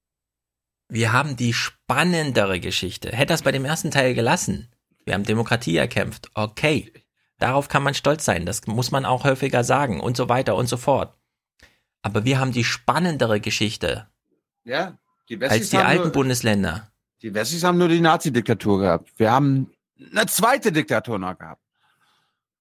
Wir 0.89 1.13
haben 1.13 1.35
die 1.35 1.53
spannendere 1.53 2.59
Geschichte. 2.59 3.09
Hätte 3.09 3.33
das 3.33 3.41
bei 3.43 3.51
dem 3.51 3.65
ersten 3.65 3.91
Teil 3.91 4.13
gelassen. 4.13 4.69
Wir 5.05 5.13
haben 5.13 5.23
Demokratie 5.23 5.77
erkämpft. 5.77 6.29
Okay. 6.33 6.91
Darauf 7.39 7.67
kann 7.67 7.83
man 7.83 7.93
stolz 7.93 8.25
sein. 8.25 8.45
Das 8.45 8.67
muss 8.67 8.91
man 8.91 9.05
auch 9.05 9.23
häufiger 9.23 9.63
sagen 9.63 9.99
und 9.99 10.15
so 10.15 10.29
weiter 10.29 10.55
und 10.55 10.67
so 10.67 10.77
fort. 10.77 11.13
Aber 12.01 12.25
wir 12.25 12.39
haben 12.39 12.51
die 12.51 12.63
spannendere 12.63 13.39
Geschichte. 13.39 14.07
Ja, 14.63 14.97
die 15.29 15.41
als 15.41 15.69
die 15.69 15.77
alten 15.77 16.03
nur, 16.03 16.11
Bundesländer. 16.11 16.91
Die 17.21 17.33
Wessis 17.33 17.63
haben 17.63 17.77
nur 17.77 17.87
die 17.87 18.01
Nazi-Diktatur 18.01 18.79
gehabt. 18.79 19.11
Wir 19.17 19.31
haben 19.31 19.71
eine 20.11 20.25
zweite 20.27 20.71
Diktatur 20.71 21.19
noch 21.19 21.37
gehabt. 21.37 21.61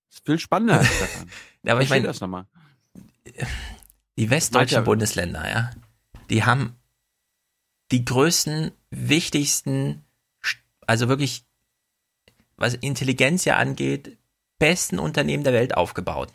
Das 0.08 0.18
ist 0.18 0.26
viel 0.26 0.38
spannender. 0.38 0.82
ja, 1.62 1.72
aber 1.72 1.82
ich 1.82 1.88
meine, 1.88 2.06
das 2.06 2.20
nochmal. 2.20 2.46
Die 4.16 4.30
westdeutschen 4.30 4.76
Manche, 4.76 4.84
Bundesländer, 4.84 5.48
ja, 5.48 5.70
die 6.28 6.44
haben 6.44 6.76
die 7.92 8.04
größten, 8.04 8.72
wichtigsten, 8.90 10.04
also 10.86 11.08
wirklich, 11.08 11.44
was 12.56 12.74
Intelligenz 12.74 13.44
ja 13.44 13.56
angeht, 13.56 14.18
besten 14.58 14.98
Unternehmen 14.98 15.44
der 15.44 15.52
Welt 15.52 15.76
aufgebaut. 15.76 16.32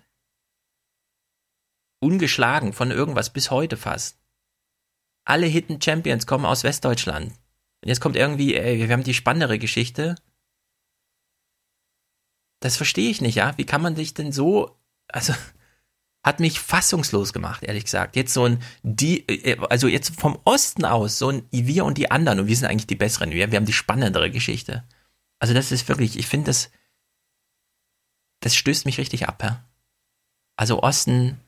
Ungeschlagen 2.00 2.74
von 2.74 2.92
irgendwas 2.92 3.32
bis 3.32 3.50
heute 3.50 3.78
fast. 3.78 4.20
Alle 5.24 5.48
Hidden 5.48 5.82
Champions 5.82 6.28
kommen 6.28 6.46
aus 6.46 6.64
Westdeutschland. 6.64 7.32
Und 7.82 7.90
jetzt 7.90 8.02
kommt 8.02 8.16
irgendwie, 8.16 8.56
ey, 8.56 8.80
wir 8.80 8.94
haben 8.94 9.04
die 9.04 9.14
spannendere 9.14 9.60
Geschichte. 9.60 10.16
Das 12.60 12.78
verstehe 12.78 13.10
ich 13.10 13.22
nicht, 13.22 13.36
ja. 13.36 13.58
Wie 13.58 13.66
kann 13.66 13.82
man 13.82 13.96
sich 13.96 14.14
denn 14.14 14.32
so, 14.32 14.80
also, 15.08 15.34
hat 16.24 16.40
mich 16.42 16.60
fassungslos 16.60 17.32
gemacht, 17.32 17.64
ehrlich 17.64 17.86
gesagt. 17.86 18.16
Jetzt 18.16 18.34
so 18.34 18.44
ein, 18.44 18.62
die, 18.84 19.28
äh, 19.30 19.58
also 19.70 19.88
jetzt 19.88 20.20
vom 20.20 20.38
Osten 20.44 20.84
aus, 20.84 21.18
so 21.18 21.30
ein 21.30 21.48
wir 21.52 21.86
und 21.86 21.98
die 21.98 22.12
anderen, 22.12 22.42
und 22.42 22.48
wir 22.48 22.56
sind 22.56 22.68
eigentlich 22.68 22.88
die 22.88 22.96
besseren, 22.96 23.32
wir, 23.32 23.52
wir 23.52 23.56
haben 23.58 23.66
die 23.66 23.74
spannendere 23.74 24.30
Geschichte. 24.30 24.84
Also 25.40 25.54
das 25.54 25.72
ist 25.72 25.88
wirklich, 25.88 26.18
ich 26.18 26.28
finde 26.28 26.48
das, 26.48 26.70
das 28.42 28.56
stößt 28.56 28.86
mich 28.86 28.98
richtig 28.98 29.28
ab, 29.28 29.42
ja. 29.44 29.64
Also 30.58 30.84
Osten 30.84 31.40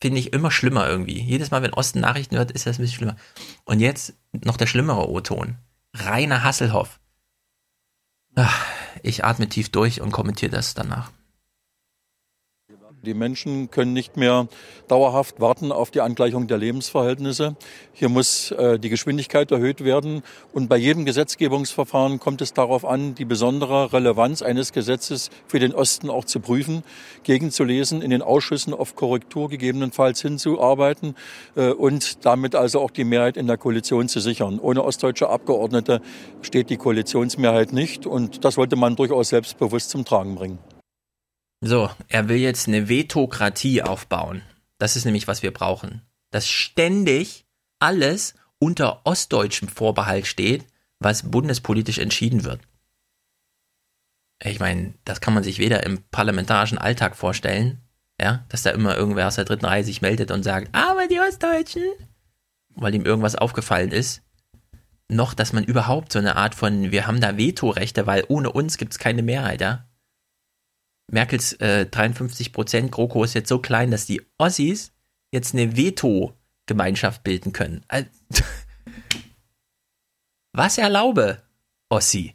finde 0.00 0.20
ich 0.20 0.32
immer 0.32 0.50
schlimmer 0.50 0.88
irgendwie. 0.88 1.20
Jedes 1.20 1.50
Mal, 1.50 1.62
wenn 1.62 1.74
Osten 1.74 2.00
Nachrichten 2.00 2.36
hört, 2.36 2.50
ist 2.50 2.66
das 2.66 2.78
ein 2.78 2.82
bisschen 2.82 2.98
schlimmer. 2.98 3.16
Und 3.64 3.80
jetzt 3.80 4.14
noch 4.44 4.56
der 4.56 4.66
schlimmere 4.66 5.08
O-Ton. 5.10 5.56
Rainer 5.94 6.44
Hasselhoff. 6.44 7.00
Ach, 8.36 8.66
ich 9.02 9.24
atme 9.24 9.48
tief 9.48 9.70
durch 9.70 10.00
und 10.00 10.12
kommentiere 10.12 10.52
das 10.52 10.74
danach. 10.74 11.10
Die 13.02 13.14
Menschen 13.14 13.70
können 13.70 13.94
nicht 13.94 14.18
mehr 14.18 14.46
dauerhaft 14.86 15.40
warten 15.40 15.72
auf 15.72 15.90
die 15.90 16.02
Angleichung 16.02 16.48
der 16.48 16.58
Lebensverhältnisse. 16.58 17.56
Hier 17.94 18.10
muss 18.10 18.50
äh, 18.50 18.78
die 18.78 18.90
Geschwindigkeit 18.90 19.50
erhöht 19.50 19.82
werden. 19.82 20.22
Und 20.52 20.68
bei 20.68 20.76
jedem 20.76 21.06
Gesetzgebungsverfahren 21.06 22.20
kommt 22.20 22.42
es 22.42 22.52
darauf 22.52 22.84
an, 22.84 23.14
die 23.14 23.24
besondere 23.24 23.94
Relevanz 23.94 24.42
eines 24.42 24.74
Gesetzes 24.74 25.30
für 25.46 25.58
den 25.58 25.74
Osten 25.74 26.10
auch 26.10 26.26
zu 26.26 26.40
prüfen, 26.40 26.82
gegenzulesen, 27.22 28.02
in 28.02 28.10
den 28.10 28.20
Ausschüssen 28.20 28.74
auf 28.74 28.96
Korrektur 28.96 29.48
gegebenenfalls 29.48 30.20
hinzuarbeiten 30.20 31.14
äh, 31.56 31.70
und 31.70 32.26
damit 32.26 32.54
also 32.54 32.80
auch 32.80 32.90
die 32.90 33.04
Mehrheit 33.04 33.38
in 33.38 33.46
der 33.46 33.56
Koalition 33.56 34.08
zu 34.08 34.20
sichern. 34.20 34.58
Ohne 34.60 34.84
ostdeutsche 34.84 35.30
Abgeordnete 35.30 36.02
steht 36.42 36.68
die 36.68 36.76
Koalitionsmehrheit 36.76 37.72
nicht. 37.72 38.04
Und 38.04 38.44
das 38.44 38.58
wollte 38.58 38.76
man 38.76 38.94
durchaus 38.94 39.30
selbstbewusst 39.30 39.88
zum 39.88 40.04
Tragen 40.04 40.34
bringen. 40.34 40.58
So, 41.60 41.90
er 42.08 42.28
will 42.28 42.38
jetzt 42.38 42.68
eine 42.68 42.88
Vetokratie 42.88 43.82
aufbauen. 43.82 44.42
Das 44.78 44.96
ist 44.96 45.04
nämlich, 45.04 45.28
was 45.28 45.42
wir 45.42 45.52
brauchen. 45.52 46.02
Dass 46.30 46.48
ständig 46.48 47.44
alles 47.78 48.34
unter 48.58 49.04
ostdeutschem 49.04 49.68
Vorbehalt 49.68 50.26
steht, 50.26 50.66
was 50.98 51.30
bundespolitisch 51.30 51.98
entschieden 51.98 52.44
wird. 52.44 52.60
Ich 54.42 54.58
meine, 54.58 54.94
das 55.04 55.20
kann 55.20 55.34
man 55.34 55.42
sich 55.42 55.58
weder 55.58 55.84
im 55.84 56.02
parlamentarischen 56.10 56.78
Alltag 56.78 57.14
vorstellen, 57.14 57.82
ja, 58.20 58.44
dass 58.48 58.62
da 58.62 58.70
immer 58.70 58.96
irgendwer 58.96 59.28
aus 59.28 59.34
der 59.34 59.44
dritten 59.44 59.66
Reihe 59.66 59.84
sich 59.84 60.00
meldet 60.00 60.30
und 60.30 60.42
sagt, 60.42 60.74
aber 60.74 61.08
die 61.08 61.20
Ostdeutschen, 61.20 61.84
weil 62.74 62.94
ihm 62.94 63.04
irgendwas 63.04 63.36
aufgefallen 63.36 63.92
ist, 63.92 64.22
noch, 65.08 65.34
dass 65.34 65.52
man 65.52 65.64
überhaupt 65.64 66.12
so 66.12 66.18
eine 66.18 66.36
Art 66.36 66.54
von, 66.54 66.90
wir 66.90 67.06
haben 67.06 67.20
da 67.20 67.36
Vetorechte, 67.36 68.06
weil 68.06 68.24
ohne 68.28 68.50
uns 68.50 68.78
gibt 68.78 68.92
es 68.92 68.98
keine 68.98 69.22
Mehrheit, 69.22 69.60
ja. 69.60 69.89
Merkels 71.10 71.54
äh, 71.54 71.86
53 71.86 72.52
Prozent, 72.52 72.92
GroKo 72.92 73.24
ist 73.24 73.34
jetzt 73.34 73.48
so 73.48 73.58
klein, 73.58 73.90
dass 73.90 74.06
die 74.06 74.22
Ossis 74.38 74.92
jetzt 75.32 75.54
eine 75.54 75.76
Veto-Gemeinschaft 75.76 77.24
bilden 77.24 77.52
können. 77.52 77.84
Was 80.52 80.78
erlaube 80.78 81.42
Ossi? 81.88 82.34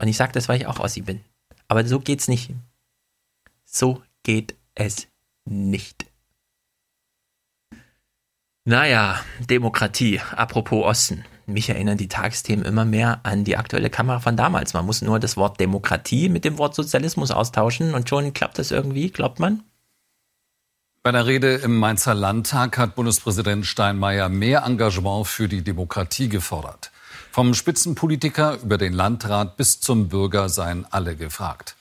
Und 0.00 0.08
ich 0.08 0.16
sage 0.16 0.32
das, 0.32 0.48
weil 0.48 0.60
ich 0.60 0.66
auch 0.66 0.80
Ossi 0.80 1.02
bin. 1.02 1.20
Aber 1.68 1.86
so 1.86 2.00
geht's 2.00 2.28
nicht. 2.28 2.50
So 3.64 4.02
geht 4.22 4.56
es 4.74 5.08
nicht. 5.44 6.06
Naja, 8.64 9.22
Demokratie. 9.40 10.20
Apropos 10.20 10.84
Osten 10.84 11.24
mich 11.46 11.68
erinnern 11.68 11.98
die 11.98 12.08
Tagesthemen 12.08 12.64
immer 12.64 12.84
mehr 12.84 13.20
an 13.22 13.44
die 13.44 13.56
aktuelle 13.56 13.90
Kamera 13.90 14.20
von 14.20 14.36
damals. 14.36 14.74
Man 14.74 14.86
muss 14.86 15.02
nur 15.02 15.18
das 15.18 15.36
Wort 15.36 15.60
Demokratie 15.60 16.28
mit 16.28 16.44
dem 16.44 16.58
Wort 16.58 16.74
Sozialismus 16.74 17.30
austauschen 17.30 17.94
und 17.94 18.08
schon 18.08 18.32
klappt 18.32 18.58
das 18.58 18.70
irgendwie, 18.70 19.10
glaubt 19.10 19.40
man? 19.40 19.62
Bei 21.02 21.12
der 21.12 21.26
Rede 21.26 21.56
im 21.56 21.78
Mainzer 21.78 22.14
Landtag 22.14 22.78
hat 22.78 22.94
Bundespräsident 22.94 23.66
Steinmeier 23.66 24.30
mehr 24.30 24.64
Engagement 24.64 25.26
für 25.26 25.48
die 25.48 25.62
Demokratie 25.62 26.30
gefordert. 26.30 26.90
Vom 27.30 27.52
Spitzenpolitiker 27.52 28.58
über 28.62 28.78
den 28.78 28.92
Landrat 28.92 29.56
bis 29.56 29.80
zum 29.80 30.08
Bürger 30.08 30.48
seien 30.48 30.86
alle 30.90 31.14
gefragt. 31.14 31.76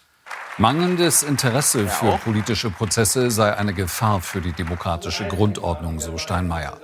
Mangelndes 0.57 1.23
Interesse 1.23 1.87
für 1.87 2.17
politische 2.17 2.69
Prozesse 2.69 3.31
sei 3.31 3.55
eine 3.55 3.73
Gefahr 3.73 4.21
für 4.21 4.41
die 4.41 4.51
demokratische 4.51 5.27
Grundordnung, 5.27 5.99
so 5.99 6.17
Steinmeier. 6.17 6.77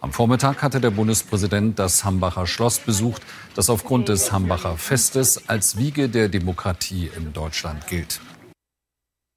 Am 0.00 0.12
Vormittag 0.12 0.62
hatte 0.62 0.80
der 0.80 0.90
Bundespräsident 0.90 1.78
das 1.78 2.04
Hambacher 2.04 2.46
Schloss 2.46 2.78
besucht, 2.78 3.22
das 3.54 3.70
aufgrund 3.70 4.08
des 4.08 4.30
Hambacher 4.30 4.76
Festes 4.76 5.48
als 5.48 5.78
Wiege 5.78 6.08
der 6.08 6.28
Demokratie 6.28 7.10
in 7.16 7.32
Deutschland 7.32 7.86
gilt. 7.86 8.20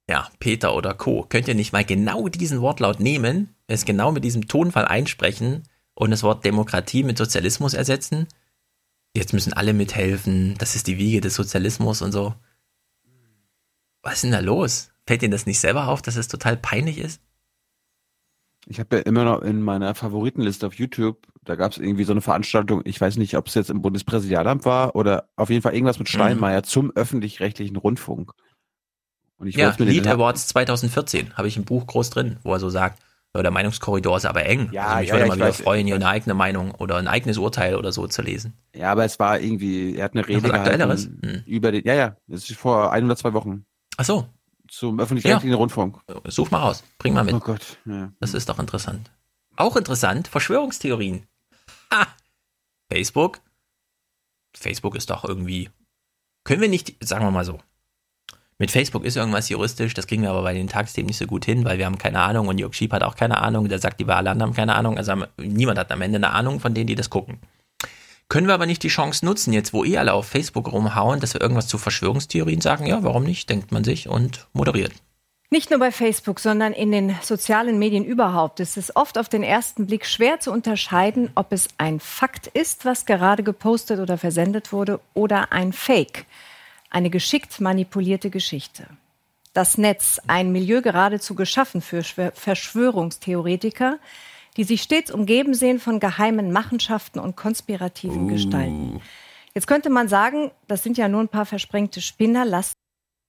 Ja, 0.08 0.28
Peter 0.38 0.74
oder 0.74 0.92
Co. 0.92 1.24
Könnt 1.28 1.48
ihr 1.48 1.54
nicht 1.54 1.72
mal 1.72 1.84
genau 1.84 2.28
diesen 2.28 2.60
Wortlaut 2.60 3.00
nehmen, 3.00 3.54
es 3.68 3.84
genau 3.84 4.12
mit 4.12 4.24
diesem 4.24 4.48
Tonfall 4.48 4.84
einsprechen 4.84 5.62
und 5.94 6.10
das 6.10 6.22
Wort 6.22 6.44
Demokratie 6.44 7.04
mit 7.04 7.16
Sozialismus 7.16 7.74
ersetzen? 7.74 8.26
Jetzt 9.16 9.32
müssen 9.32 9.52
alle 9.52 9.72
mithelfen, 9.72 10.56
das 10.58 10.76
ist 10.76 10.86
die 10.88 10.98
Wiege 10.98 11.20
des 11.20 11.34
Sozialismus 11.34 12.02
und 12.02 12.12
so. 12.12 12.34
Was 14.02 14.14
ist 14.14 14.24
denn 14.24 14.32
da 14.32 14.40
los? 14.40 14.90
Fällt 15.06 15.22
Ihnen 15.22 15.32
das 15.32 15.46
nicht 15.46 15.60
selber 15.60 15.88
auf, 15.88 16.02
dass 16.02 16.16
es 16.16 16.28
total 16.28 16.56
peinlich 16.56 16.98
ist? 16.98 17.20
Ich 18.66 18.78
habe 18.78 18.96
ja 18.96 19.02
immer 19.02 19.24
noch 19.24 19.42
in 19.42 19.62
meiner 19.62 19.94
Favoritenliste 19.94 20.66
auf 20.66 20.74
YouTube, 20.74 21.26
da 21.44 21.56
gab 21.56 21.72
es 21.72 21.78
irgendwie 21.78 22.04
so 22.04 22.12
eine 22.12 22.20
Veranstaltung, 22.20 22.82
ich 22.84 23.00
weiß 23.00 23.16
nicht, 23.16 23.36
ob 23.36 23.46
es 23.46 23.54
jetzt 23.54 23.70
im 23.70 23.82
Bundespräsidialamt 23.82 24.64
war 24.64 24.94
oder 24.94 25.28
auf 25.36 25.50
jeden 25.50 25.62
Fall 25.62 25.74
irgendwas 25.74 25.98
mit 25.98 26.08
Steinmeier 26.08 26.60
mhm. 26.60 26.64
zum 26.64 26.90
öffentlich-rechtlichen 26.94 27.76
Rundfunk. 27.76 28.32
Und 29.38 29.46
ich 29.46 29.56
ja, 29.56 29.74
Lead 29.78 30.06
Awards 30.06 30.48
2014 30.48 31.38
habe 31.38 31.48
ich 31.48 31.56
im 31.56 31.64
Buch 31.64 31.86
groß 31.86 32.10
drin, 32.10 32.38
wo 32.42 32.52
er 32.52 32.60
so 32.60 32.68
sagt, 32.68 33.00
der 33.34 33.50
Meinungskorridor 33.50 34.16
ist 34.16 34.26
aber 34.26 34.44
eng. 34.44 34.68
Ja, 34.72 34.86
also 34.86 34.98
mich 35.00 35.08
ja, 35.08 35.14
würde 35.14 35.22
ja, 35.22 35.28
mal 35.28 35.36
wieder 35.36 35.46
weiß, 35.46 35.60
freuen, 35.62 35.86
hier 35.86 35.94
eine 35.94 36.08
eigene 36.08 36.34
Meinung 36.34 36.72
oder 36.74 36.96
ein 36.96 37.08
eigenes 37.08 37.38
Urteil 37.38 37.76
oder 37.76 37.92
so 37.92 38.06
zu 38.06 38.22
lesen. 38.22 38.54
Ja, 38.74 38.90
aber 38.92 39.04
es 39.04 39.18
war 39.18 39.40
irgendwie, 39.40 39.96
er 39.96 40.04
hat 40.04 40.14
eine 40.14 40.26
Rede 40.26 40.48
gehalten 40.50 41.20
hm. 41.22 41.42
über 41.46 41.72
den, 41.72 41.84
ja, 41.84 41.94
ja, 41.94 42.16
das 42.26 42.50
ist 42.50 42.58
vor 42.58 42.92
ein 42.92 43.04
oder 43.04 43.16
zwei 43.16 43.32
Wochen. 43.32 43.64
Ach 43.96 44.04
so. 44.04 44.26
Zum 44.70 45.00
öffentlich-rechtlichen 45.00 45.50
ja. 45.50 45.56
Rundfunk. 45.56 45.98
Such 46.26 46.52
mal 46.52 46.60
raus, 46.60 46.84
bring 46.98 47.12
mal 47.12 47.24
mit. 47.24 47.34
Oh 47.34 47.40
Gott. 47.40 47.78
Ja. 47.84 48.12
Das 48.20 48.34
ist 48.34 48.48
doch 48.48 48.60
interessant. 48.60 49.10
Auch 49.56 49.74
interessant, 49.76 50.28
Verschwörungstheorien. 50.28 51.26
Ah, 51.90 52.06
Facebook. 52.90 53.40
Facebook 54.56 54.94
ist 54.94 55.10
doch 55.10 55.24
irgendwie. 55.24 55.70
Können 56.44 56.62
wir 56.62 56.68
nicht, 56.68 56.96
sagen 57.04 57.24
wir 57.24 57.32
mal 57.32 57.44
so, 57.44 57.58
mit 58.58 58.70
Facebook 58.70 59.04
ist 59.04 59.16
irgendwas 59.16 59.48
juristisch, 59.48 59.92
das 59.94 60.06
kriegen 60.06 60.22
wir 60.22 60.30
aber 60.30 60.42
bei 60.42 60.54
den 60.54 60.68
Tagsthemen 60.68 61.08
nicht 61.08 61.18
so 61.18 61.26
gut 61.26 61.44
hin, 61.44 61.64
weil 61.64 61.78
wir 61.78 61.86
haben 61.86 61.98
keine 61.98 62.20
Ahnung 62.20 62.46
und 62.46 62.58
Jörg 62.58 62.72
Schieb 62.72 62.92
hat 62.92 63.02
auch 63.02 63.16
keine 63.16 63.38
Ahnung, 63.38 63.68
der 63.68 63.80
sagt, 63.80 63.98
die 63.98 64.06
wir 64.06 64.16
alle 64.16 64.30
anderen 64.30 64.50
haben 64.50 64.56
keine 64.56 64.76
Ahnung, 64.76 64.96
also 64.96 65.14
niemand 65.36 65.78
hat 65.78 65.90
am 65.90 66.00
Ende 66.00 66.16
eine 66.16 66.30
Ahnung 66.30 66.60
von 66.60 66.74
denen, 66.74 66.86
die 66.86 66.94
das 66.94 67.10
gucken. 67.10 67.40
Können 68.30 68.46
wir 68.46 68.54
aber 68.54 68.64
nicht 68.64 68.82
die 68.82 68.88
Chance 68.88 69.26
nutzen, 69.26 69.52
jetzt 69.52 69.74
wo 69.74 69.84
eh 69.84 69.98
alle 69.98 70.14
auf 70.14 70.26
Facebook 70.26 70.72
rumhauen, 70.72 71.20
dass 71.20 71.34
wir 71.34 71.42
irgendwas 71.42 71.68
zu 71.68 71.76
Verschwörungstheorien 71.76 72.62
sagen? 72.62 72.86
Ja, 72.86 73.02
warum 73.02 73.24
nicht, 73.24 73.50
denkt 73.50 73.72
man 73.72 73.84
sich 73.84 74.08
und 74.08 74.46
moderiert. 74.54 74.92
Nicht 75.50 75.70
nur 75.70 75.80
bei 75.80 75.90
Facebook, 75.90 76.38
sondern 76.38 76.72
in 76.72 76.92
den 76.92 77.16
sozialen 77.22 77.78
Medien 77.78 78.04
überhaupt 78.04 78.60
ist 78.60 78.76
es 78.76 78.94
oft 78.94 79.18
auf 79.18 79.28
den 79.28 79.42
ersten 79.42 79.86
Blick 79.86 80.06
schwer 80.06 80.38
zu 80.38 80.52
unterscheiden, 80.52 81.30
ob 81.34 81.52
es 81.52 81.68
ein 81.76 81.98
Fakt 81.98 82.46
ist, 82.46 82.84
was 82.84 83.04
gerade 83.04 83.42
gepostet 83.42 83.98
oder 83.98 84.16
versendet 84.16 84.72
wurde, 84.72 85.00
oder 85.12 85.52
ein 85.52 85.72
Fake 85.72 86.24
eine 86.90 87.10
geschickt 87.10 87.60
manipulierte 87.60 88.30
Geschichte. 88.30 88.86
Das 89.52 89.78
Netz, 89.78 90.20
ein 90.26 90.52
Milieu 90.52 90.82
geradezu 90.82 91.34
geschaffen 91.34 91.80
für 91.80 92.02
Verschwörungstheoretiker, 92.02 93.98
die 94.56 94.64
sich 94.64 94.82
stets 94.82 95.10
umgeben 95.10 95.54
sehen 95.54 95.78
von 95.78 96.00
geheimen 96.00 96.52
Machenschaften 96.52 97.18
und 97.18 97.36
konspirativen 97.36 98.24
uh. 98.24 98.28
Gestalten. 98.28 99.00
Jetzt 99.54 99.66
könnte 99.66 99.90
man 99.90 100.08
sagen, 100.08 100.50
das 100.68 100.82
sind 100.82 100.96
ja 100.96 101.08
nur 101.08 101.20
ein 101.20 101.28
paar 101.28 101.46
versprengte 101.46 102.00
Spinner, 102.00 102.44
lasst 102.44 102.74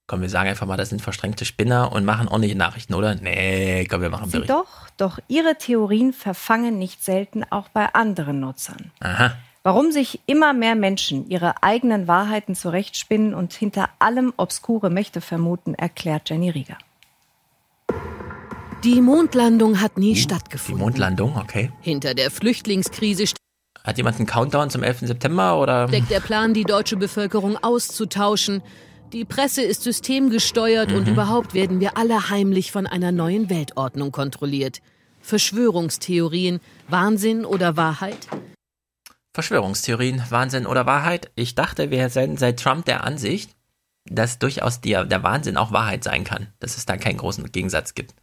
Komm, 0.08 0.20
wir 0.20 0.28
sagen 0.28 0.48
einfach 0.48 0.66
mal, 0.66 0.76
das 0.76 0.90
sind 0.90 1.00
verstrengte 1.00 1.44
Spinner 1.44 1.92
und 1.92 2.04
machen 2.04 2.28
ordentliche 2.28 2.58
Nachrichten, 2.58 2.92
oder? 2.94 3.14
Nee, 3.14 3.86
komm, 3.88 4.02
wir 4.02 4.10
machen 4.10 4.26
Sie 4.26 4.32
Bericht. 4.32 4.50
Doch, 4.50 4.90
doch 4.96 5.18
ihre 5.28 5.56
Theorien 5.56 6.12
verfangen 6.12 6.78
nicht 6.78 7.04
selten 7.04 7.44
auch 7.50 7.68
bei 7.68 7.94
anderen 7.94 8.40
Nutzern. 8.40 8.90
Aha. 9.00 9.32
Warum 9.62 9.92
sich 9.92 10.20
immer 10.26 10.52
mehr 10.52 10.74
Menschen 10.74 11.28
ihre 11.30 11.62
eigenen 11.62 12.08
Wahrheiten 12.08 12.56
zurechtspinnen 12.56 13.32
und 13.32 13.52
hinter 13.52 13.90
allem 14.00 14.32
obskure 14.36 14.90
Mächte 14.90 15.20
vermuten, 15.20 15.74
erklärt 15.74 16.28
Jenny 16.30 16.50
Rieger. 16.50 16.78
Die 18.84 19.00
Mondlandung 19.00 19.80
hat 19.80 19.96
nie 19.96 20.12
uh, 20.12 20.16
stattgefunden. 20.16 20.78
Die 20.78 20.84
Mondlandung, 20.84 21.36
okay. 21.36 21.70
Hinter 21.80 22.14
der 22.14 22.32
Flüchtlingskrise 22.32 23.24
hat 23.84 23.96
jemand 23.96 24.16
einen 24.16 24.26
Countdown 24.26 24.70
zum 24.70 24.82
11. 24.82 25.00
September 25.00 25.60
oder? 25.60 25.86
Steckt 25.86 26.10
der 26.10 26.20
Plan, 26.20 26.52
die 26.52 26.64
deutsche 26.64 26.96
Bevölkerung 26.96 27.56
auszutauschen. 27.56 28.60
Die 29.12 29.24
Presse 29.24 29.62
ist 29.62 29.82
systemgesteuert 29.82 30.90
mhm. 30.90 30.96
und 30.96 31.08
überhaupt 31.08 31.54
werden 31.54 31.78
wir 31.78 31.96
alle 31.96 32.30
heimlich 32.30 32.72
von 32.72 32.88
einer 32.88 33.12
neuen 33.12 33.50
Weltordnung 33.50 34.10
kontrolliert. 34.10 34.80
Verschwörungstheorien, 35.20 36.60
Wahnsinn 36.88 37.44
oder 37.44 37.76
Wahrheit? 37.76 38.26
Verschwörungstheorien, 39.32 40.22
Wahnsinn 40.30 40.66
oder 40.66 40.86
Wahrheit? 40.86 41.30
Ich 41.36 41.54
dachte, 41.54 41.90
wir 41.90 42.08
sind 42.10 42.40
seit 42.40 42.58
Trump 42.58 42.84
der 42.86 43.04
Ansicht, 43.04 43.54
dass 44.06 44.40
durchaus 44.40 44.80
der, 44.80 45.04
der 45.04 45.22
Wahnsinn 45.22 45.56
auch 45.56 45.70
Wahrheit 45.70 46.02
sein 46.02 46.24
kann, 46.24 46.48
dass 46.58 46.76
es 46.76 46.84
da 46.84 46.96
keinen 46.96 47.18
großen 47.18 47.52
Gegensatz 47.52 47.94
gibt. 47.94 48.14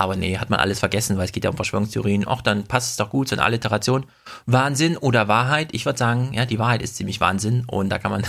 Aber 0.00 0.16
nee, 0.16 0.38
hat 0.38 0.48
man 0.48 0.60
alles 0.60 0.78
vergessen, 0.78 1.18
weil 1.18 1.26
es 1.26 1.32
geht 1.32 1.44
ja 1.44 1.50
um 1.50 1.56
Verschwörungstheorien. 1.56 2.24
Auch 2.24 2.40
dann 2.40 2.64
passt 2.64 2.92
es 2.92 2.96
doch 2.96 3.10
gut, 3.10 3.28
so 3.28 3.36
eine 3.36 3.44
Alliteration. 3.44 4.06
Wahnsinn 4.46 4.96
oder 4.96 5.28
Wahrheit? 5.28 5.68
Ich 5.72 5.84
würde 5.84 5.98
sagen, 5.98 6.32
ja, 6.32 6.46
die 6.46 6.58
Wahrheit 6.58 6.80
ist 6.80 6.96
ziemlich 6.96 7.20
Wahnsinn 7.20 7.64
und 7.66 7.90
da 7.90 7.98
kann 7.98 8.10
man. 8.10 8.22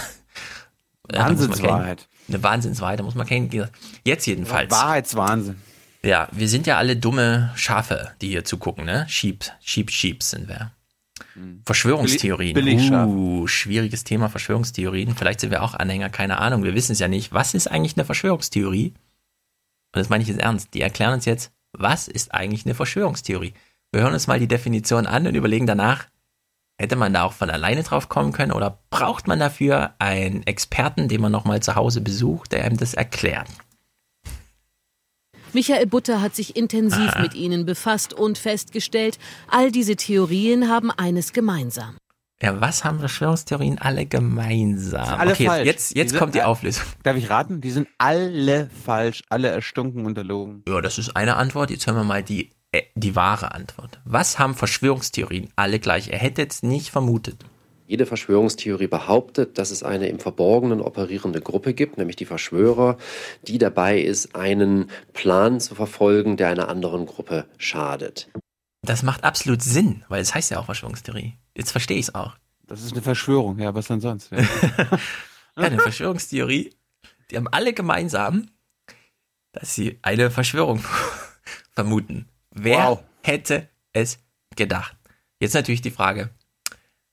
Wahnsinnswahrheit. 1.10 2.10
Eine 2.28 2.44
Wahnsinnswahrheit, 2.44 3.00
da 3.00 3.04
muss 3.04 3.16
man 3.16 3.26
kennen. 3.26 3.70
Jetzt 4.04 4.26
jedenfalls. 4.26 4.70
Wahrheitswahnsinn. 4.70 5.56
Ja, 6.04 6.28
wir 6.34 6.50
sind 6.50 6.68
ja 6.68 6.78
alle 6.78 6.98
dumme 6.98 7.52
Schafe, 7.56 8.12
die 8.20 8.28
hier 8.28 8.44
zugucken, 8.44 8.84
ne? 8.84 9.06
Sheep, 9.08 9.46
Sheep, 9.62 9.92
Sheep 9.92 10.24
sind 10.24 10.50
wir. 10.50 10.72
Hm. 11.36 11.62
Verschwörungstheorien. 11.66 12.54
Billig, 12.54 12.92
uh, 12.92 13.48
schwieriges 13.48 14.04
Thema, 14.04 14.28
Verschwörungstheorien. 14.28 15.16
Vielleicht 15.16 15.40
sind 15.40 15.52
wir 15.52 15.64
auch 15.64 15.74
Anhänger, 15.74 16.10
keine 16.10 16.40
Ahnung. 16.40 16.66
Wir 16.66 16.76
wissen 16.76 16.92
es 16.92 17.00
ja 17.00 17.08
nicht. 17.08 17.32
Was 17.32 17.54
ist 17.54 17.68
eigentlich 17.68 17.96
eine 17.96 18.04
Verschwörungstheorie? 18.04 18.94
Und 19.94 20.00
das 20.00 20.10
meine 20.10 20.22
ich 20.22 20.28
jetzt 20.28 20.42
ernst. 20.42 20.74
Die 20.74 20.82
erklären 20.82 21.14
uns 21.14 21.24
jetzt, 21.26 21.52
was 21.74 22.08
ist 22.08 22.34
eigentlich 22.34 22.66
eine 22.66 22.76
Verschwörungstheorie? 22.76 23.54
Wir 23.92 24.02
hören 24.02 24.14
uns 24.14 24.28
mal 24.28 24.40
die 24.40 24.48
Definition 24.48 25.06
an 25.06 25.28
und 25.28 25.36
überlegen 25.36 25.68
danach, 25.68 26.08
hätte 26.78 26.96
man 26.96 27.14
da 27.14 27.24
auch 27.24 27.34
von 27.34 27.50
alleine 27.50 27.84
drauf 27.84 28.10
kommen 28.10 28.32
können 28.32 28.52
oder 28.52 28.80
braucht 28.90 29.28
man 29.28 29.40
dafür 29.40 29.94
einen 30.00 30.46
Experten, 30.48 31.08
den 31.08 31.22
man 31.22 31.32
nochmal 31.32 31.62
zu 31.62 31.76
Hause 31.76 32.02
besucht, 32.02 32.52
der 32.52 32.64
einem 32.66 32.78
das 32.78 32.94
erklärt? 32.94 33.48
Michael 35.54 35.86
Butter 35.86 36.22
hat 36.22 36.34
sich 36.34 36.56
intensiv 36.56 37.10
Aha. 37.10 37.22
mit 37.22 37.34
ihnen 37.34 37.66
befasst 37.66 38.14
und 38.14 38.38
festgestellt, 38.38 39.20
all 39.50 39.72
diese 39.72 39.98
Theorien 39.98 40.70
haben 40.70 40.92
eines 40.92 41.34
gemeinsam. 41.34 41.98
Ja, 42.42 42.60
was 42.60 42.84
haben 42.84 43.00
Verschwörungstheorien 43.00 43.78
alle 43.78 44.08
gemeinsam? 44.08 45.20
Alle 45.20 45.34
okay, 45.34 45.46
falsch. 45.46 45.66
jetzt, 45.66 45.96
jetzt, 45.96 46.14
jetzt 46.14 46.20
kommt 46.20 46.34
die 46.34 46.42
Auflösung. 46.42 46.86
Darf 47.04 47.16
ich 47.16 47.30
raten? 47.30 47.62
Die 47.62 47.70
sind 47.70 47.88
alle 48.00 48.68
falsch, 48.84 49.22
alle 49.30 49.50
erstunken 49.50 50.06
und 50.08 50.18
erlogen. 50.18 50.64
Ja, 50.68 50.82
das 50.82 50.98
ist 50.98 51.16
eine 51.16 51.36
Antwort. 51.36 51.70
Jetzt 51.70 51.86
hören 51.86 51.98
wir 51.98 52.04
mal 52.04 52.24
die, 52.24 52.50
äh, 52.72 52.82
die 52.96 53.16
wahre 53.16 53.54
Antwort. 53.54 54.02
Was 54.06 54.40
haben 54.40 54.56
Verschwörungstheorien 54.56 55.50
alle 55.56 55.78
gleich? 55.80 56.10
Er 56.10 56.18
hätte 56.18 56.46
es 56.46 56.64
nicht 56.64 56.90
vermutet. 56.90 57.46
Jede 57.86 58.08
Verschwörungstheorie 58.08 58.88
behauptet, 58.88 59.60
dass 59.60 59.70
es 59.70 59.84
eine 59.84 60.08
im 60.08 60.20
Verborgenen 60.20 60.82
operierende 60.82 61.42
Gruppe 61.42 61.74
gibt, 61.76 61.98
nämlich 61.98 62.16
die 62.16 62.26
Verschwörer, 62.26 62.98
die 63.44 63.60
dabei 63.60 64.00
ist, 64.00 64.34
einen 64.34 64.90
Plan 65.14 65.60
zu 65.60 65.76
verfolgen, 65.76 66.38
der 66.38 66.50
einer 66.50 66.70
anderen 66.70 67.06
Gruppe 67.06 67.46
schadet. 67.58 68.30
Das 68.84 69.04
macht 69.04 69.24
absolut 69.24 69.62
Sinn, 69.62 70.04
weil 70.08 70.22
es 70.22 70.34
heißt 70.34 70.52
ja 70.52 70.60
auch 70.60 70.66
Verschwörungstheorie. 70.66 71.38
Jetzt 71.56 71.72
verstehe 71.72 71.98
ich 71.98 72.08
es 72.08 72.16
auch. 72.16 72.36
Das 72.64 72.82
ist 72.82 72.94
eine 72.94 73.02
Verschwörung, 73.02 73.60
ja, 73.60 73.74
was 73.76 73.88
denn 73.88 74.02
sonst? 74.02 74.32
Ja, 74.32 74.40
ja 74.78 74.98
eine 75.56 75.80
Verschwörungstheorie. 75.80 76.74
Die 77.30 77.38
haben 77.38 77.48
alle 77.48 77.74
gemeinsam, 77.74 78.50
dass 79.52 79.76
sie 79.76 80.00
eine 80.02 80.32
Verschwörung 80.32 80.84
vermuten. 81.72 82.28
Wer 82.50 82.78
wow. 82.78 83.04
hätte 83.24 83.70
es 83.94 84.20
gedacht? 84.56 84.96
Jetzt 85.40 85.54
natürlich 85.54 85.82
die 85.82 85.92
Frage, 85.92 86.32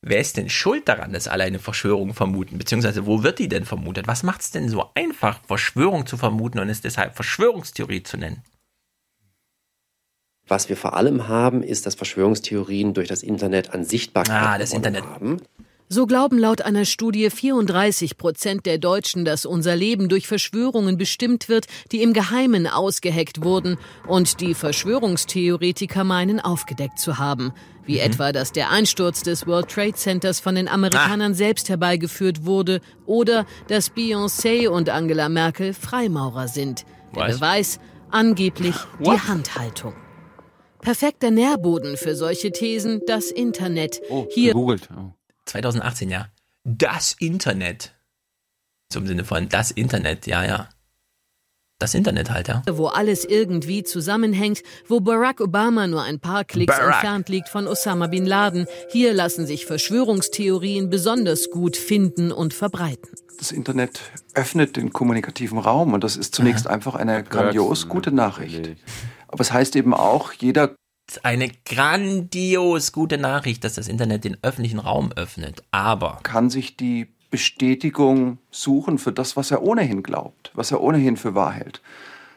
Wer 0.01 0.21
ist 0.21 0.37
denn 0.37 0.49
schuld 0.49 0.89
daran, 0.89 1.13
dass 1.13 1.27
alle 1.27 1.45
eine 1.45 1.59
Verschwörung 1.59 2.15
vermuten? 2.15 2.57
Beziehungsweise 2.57 3.05
wo 3.05 3.25
wird 3.25 3.41
die 3.41 3.49
denn 3.49 3.65
vermutet? 3.65 4.07
Was 4.07 4.23
macht 4.23 4.43
es 4.43 4.53
denn 4.53 4.69
so 4.69 4.91
einfach, 4.95 5.41
Verschwörung 5.45 6.07
zu 6.07 6.17
vermuten 6.17 6.61
und 6.61 6.69
es 6.69 6.81
deshalb 6.81 7.17
Verschwörungstheorie 7.17 8.05
zu 8.05 8.17
nennen? 8.17 8.43
Was 10.49 10.69
wir 10.69 10.77
vor 10.77 10.97
allem 10.97 11.29
haben, 11.29 11.63
ist, 11.63 11.87
dass 11.87 11.95
Verschwörungstheorien 11.95 12.95
durch 12.95 13.09
das 13.09 13.23
Internet 13.23 13.75
an 13.75 13.85
Sichtbarkeit 13.85 14.43
ah, 14.43 14.59
das 14.59 14.73
Internet. 14.73 15.05
haben. 15.05 15.39
So 15.91 16.07
glauben 16.07 16.39
laut 16.39 16.61
einer 16.61 16.85
Studie 16.85 17.31
34 17.31 18.19
Prozent 18.19 18.67
der 18.67 18.77
Deutschen, 18.77 19.25
dass 19.25 19.47
unser 19.47 19.75
Leben 19.75 20.11
durch 20.11 20.27
Verschwörungen 20.29 20.99
bestimmt 20.99 21.49
wird, 21.49 21.67
die 21.93 22.03
im 22.03 22.13
Geheimen 22.13 22.67
ausgeheckt 22.67 23.43
wurden 23.43 23.79
und 24.07 24.43
die 24.43 24.53
Verschwörungstheoretiker 24.53 26.05
meinen 26.05 26.41
aufgedeckt 26.41 26.99
zu 26.99 27.17
haben. 27.17 27.53
Wie 27.87 27.95
mhm. 27.95 28.01
etwa, 28.01 28.33
dass 28.33 28.53
der 28.53 28.71
Einsturz 28.71 29.23
des 29.23 29.47
World 29.47 29.69
Trade 29.69 29.95
Centers 29.95 30.41
von 30.41 30.57
den 30.57 30.69
Amerikanern 30.69 31.33
ah. 31.33 31.35
selbst 31.35 31.71
herbeigeführt 31.71 32.45
wurde 32.45 32.83
oder 33.07 33.47
dass 33.69 33.91
Beyoncé 33.91 34.69
und 34.69 34.91
Angela 34.91 35.31
Merkel 35.31 35.73
Freimaurer 35.73 36.49
sind. 36.49 36.85
Der 37.17 37.29
Beweis 37.29 37.81
angeblich 38.11 38.75
What? 38.99 39.17
die 39.17 39.29
Handhaltung. 39.29 39.95
Perfekter 40.81 41.31
Nährboden 41.31 41.97
für 41.97 42.15
solche 42.15 42.53
Thesen, 42.53 43.03
das 43.07 43.31
Internet. 43.31 44.01
Oh, 44.09 44.27
Hier 44.31 44.53
gegoogelt. 44.53 44.89
Oh. 44.97 45.13
2018, 45.47 46.11
ja. 46.11 46.29
Das 46.65 47.17
Internet. 47.19 47.95
Zum 48.91 49.07
Sinne 49.07 49.25
von 49.25 49.49
das 49.49 49.71
Internet, 49.71 50.27
ja, 50.27 50.45
ja. 50.45 50.69
Das 51.79 51.95
Internet 51.95 52.31
halt, 52.31 52.49
ja. 52.49 52.63
Wo 52.69 52.87
alles 52.87 53.25
irgendwie 53.25 53.85
zusammenhängt, 53.85 54.63
wo 54.89 54.99
Barack 54.99 55.41
Obama 55.41 55.87
nur 55.87 56.03
ein 56.03 56.19
paar 56.19 56.45
Klicks 56.45 56.77
Barack. 56.77 56.95
entfernt 56.95 57.29
liegt 57.29 57.49
von 57.49 57.69
Osama 57.69 58.09
bin 58.09 58.27
Laden. 58.27 58.67
Hier 58.91 59.15
lassen 59.15 59.47
sich 59.47 59.65
Verschwörungstheorien 59.65 60.91
besonders 60.91 61.51
gut 61.51 61.77
finden 61.77 62.33
und 62.33 62.53
verbreiten. 62.53 63.11
Das 63.39 63.53
Internet 63.53 64.01
öffnet 64.35 64.77
den 64.77 64.93
kommunikativen 64.93 65.59
Raum 65.59 65.93
und 65.93 66.03
das 66.03 66.17
ist 66.17 66.35
zunächst 66.35 66.67
Aha. 66.67 66.75
einfach 66.75 66.97
eine 66.97 67.23
grandios 67.23 67.89
gute 67.89 68.11
Nachricht. 68.11 68.77
Aber 69.29 69.41
es 69.41 69.53
heißt 69.53 69.77
eben 69.77 69.95
auch, 69.95 70.33
jeder 70.33 70.75
eine 71.23 71.51
grandios 71.65 72.93
gute 72.93 73.19
Nachricht, 73.19 73.65
dass 73.65 73.75
das 73.75 73.89
Internet 73.89 74.25
den 74.25 74.37
öffentlichen 74.43 74.79
Raum 74.79 75.13
öffnet. 75.13 75.63
Aber 75.71 76.21
kann 76.23 76.51
sich 76.51 76.77
die 76.77 77.09
Bestätigung 77.31 78.39
suchen 78.51 78.99
für 78.99 79.13
das, 79.13 79.37
was 79.37 79.51
er 79.51 79.63
ohnehin 79.63 80.03
glaubt, 80.03 80.51
was 80.55 80.71
er 80.71 80.81
ohnehin 80.81 81.17
für 81.17 81.35
wahr 81.35 81.53
hält. 81.53 81.83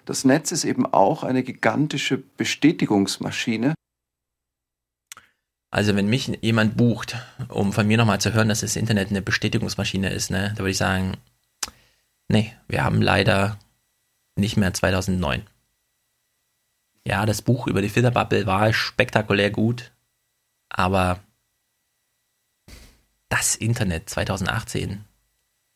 Das 0.05 0.26
Netz 0.26 0.51
ist 0.51 0.65
eben 0.65 0.85
auch 0.85 1.23
eine 1.23 1.43
gigantische 1.43 2.18
Bestätigungsmaschine. 2.18 3.73
Also 5.69 5.95
wenn 5.95 6.07
mich 6.07 6.39
jemand 6.41 6.76
bucht, 6.76 7.15
um 7.47 7.72
von 7.72 7.88
mir 7.88 7.97
nochmal 7.97 8.19
zu 8.19 8.34
hören, 8.34 8.49
dass 8.49 8.59
das 8.59 8.76
Internet 8.76 9.09
eine 9.09 9.22
Bestätigungsmaschine 9.22 10.09
ist, 10.09 10.30
ne, 10.30 10.51
da 10.55 10.59
würde 10.59 10.72
ich 10.72 10.77
sagen, 10.77 11.13
nee, 12.27 12.51
wir 12.68 12.84
haben 12.84 13.01
leider 13.01 13.57
nicht 14.35 14.57
mehr 14.57 14.73
2009. 14.73 15.43
Ja, 17.06 17.26
das 17.26 17.41
Buch 17.41 17.68
über 17.68 17.82
die 17.82 17.90
Filterbubble 17.90 18.45
war 18.45 18.72
spektakulär 18.73 19.49
gut, 19.49 19.91
aber 20.69 21.19
das 23.30 23.56
Internet 23.56 24.10
2018. 24.10 25.03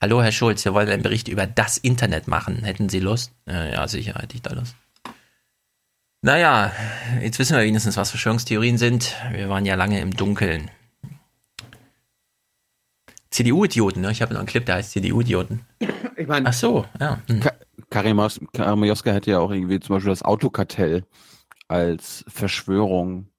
Hallo, 0.01 0.21
Herr 0.21 0.31
Schulz, 0.31 0.63
wir 0.65 0.73
wollen 0.73 0.89
einen 0.89 1.01
Bericht 1.01 1.27
über 1.27 1.47
das 1.47 1.77
Internet 1.77 2.27
machen. 2.27 2.63
Hätten 2.63 2.89
Sie 2.89 2.99
Lust? 2.99 3.31
Ja, 3.47 3.87
sicher 3.87 4.15
hätte 4.15 4.35
ich 4.35 4.41
da 4.43 4.53
Lust. 4.53 4.75
Naja, 6.21 6.71
jetzt 7.21 7.39
wissen 7.39 7.55
wir 7.55 7.63
wenigstens, 7.63 7.97
was 7.97 8.09
Verschwörungstheorien 8.09 8.77
sind. 8.77 9.15
Wir 9.31 9.49
waren 9.49 9.65
ja 9.65 9.75
lange 9.75 10.01
im 10.01 10.11
Dunkeln. 10.11 10.69
CDU-Idioten, 13.31 14.01
ne? 14.01 14.11
Ich 14.11 14.21
habe 14.21 14.33
noch 14.33 14.39
einen 14.39 14.47
Clip, 14.47 14.65
der 14.65 14.75
heißt 14.75 14.91
CDU-Idioten. 14.91 15.65
Ich 16.17 16.27
meine, 16.27 16.49
ach 16.49 16.53
so, 16.53 16.85
ja. 16.99 17.21
Hm. 17.27 17.41
Karim 18.53 18.83
Joska 18.83 19.11
hätte 19.11 19.31
ja 19.31 19.39
auch 19.39 19.51
irgendwie 19.51 19.79
zum 19.79 19.95
Beispiel 19.95 20.11
das 20.11 20.23
Autokartell 20.23 21.05
als 21.67 22.25
Verschwörung, 22.27 23.29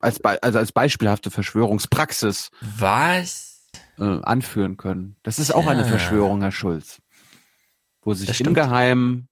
als, 0.00 0.22
also 0.24 0.58
als 0.58 0.72
beispielhafte 0.72 1.30
Verschwörungspraxis. 1.30 2.50
Was? 2.60 3.66
Äh, 3.98 4.20
anführen 4.22 4.76
können. 4.76 5.16
Das 5.22 5.38
ist 5.38 5.54
auch 5.54 5.66
ja. 5.66 5.70
eine 5.70 5.84
Verschwörung, 5.84 6.42
Herr 6.42 6.52
Schulz. 6.52 7.00
Wo 8.02 8.12
sich 8.12 8.40
im 8.40 8.54
Geheimen 8.54 9.28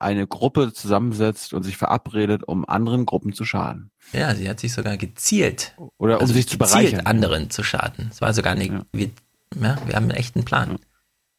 eine 0.00 0.26
Gruppe 0.26 0.72
zusammensetzt 0.72 1.54
und 1.54 1.62
sich 1.62 1.76
verabredet, 1.76 2.42
um 2.42 2.68
anderen 2.68 3.06
Gruppen 3.06 3.32
zu 3.32 3.44
schaden. 3.44 3.92
Ja, 4.12 4.34
sie 4.34 4.48
hat 4.48 4.58
sich 4.58 4.72
sogar 4.72 4.96
gezielt. 4.96 5.74
Oder 5.98 6.16
um 6.16 6.22
also 6.22 6.34
sich 6.34 6.48
zu 6.48 6.58
bereichern. 6.58 7.06
anderen 7.06 7.50
zu 7.50 7.62
schaden. 7.62 8.08
Es 8.10 8.20
war 8.20 8.34
sogar 8.34 8.56
nicht, 8.56 8.72
ja. 8.72 8.84
wir, 8.92 9.10
ja, 9.54 9.78
wir 9.86 9.94
haben 9.94 10.10
echt 10.10 10.34
einen 10.34 10.44
Plan. 10.44 10.78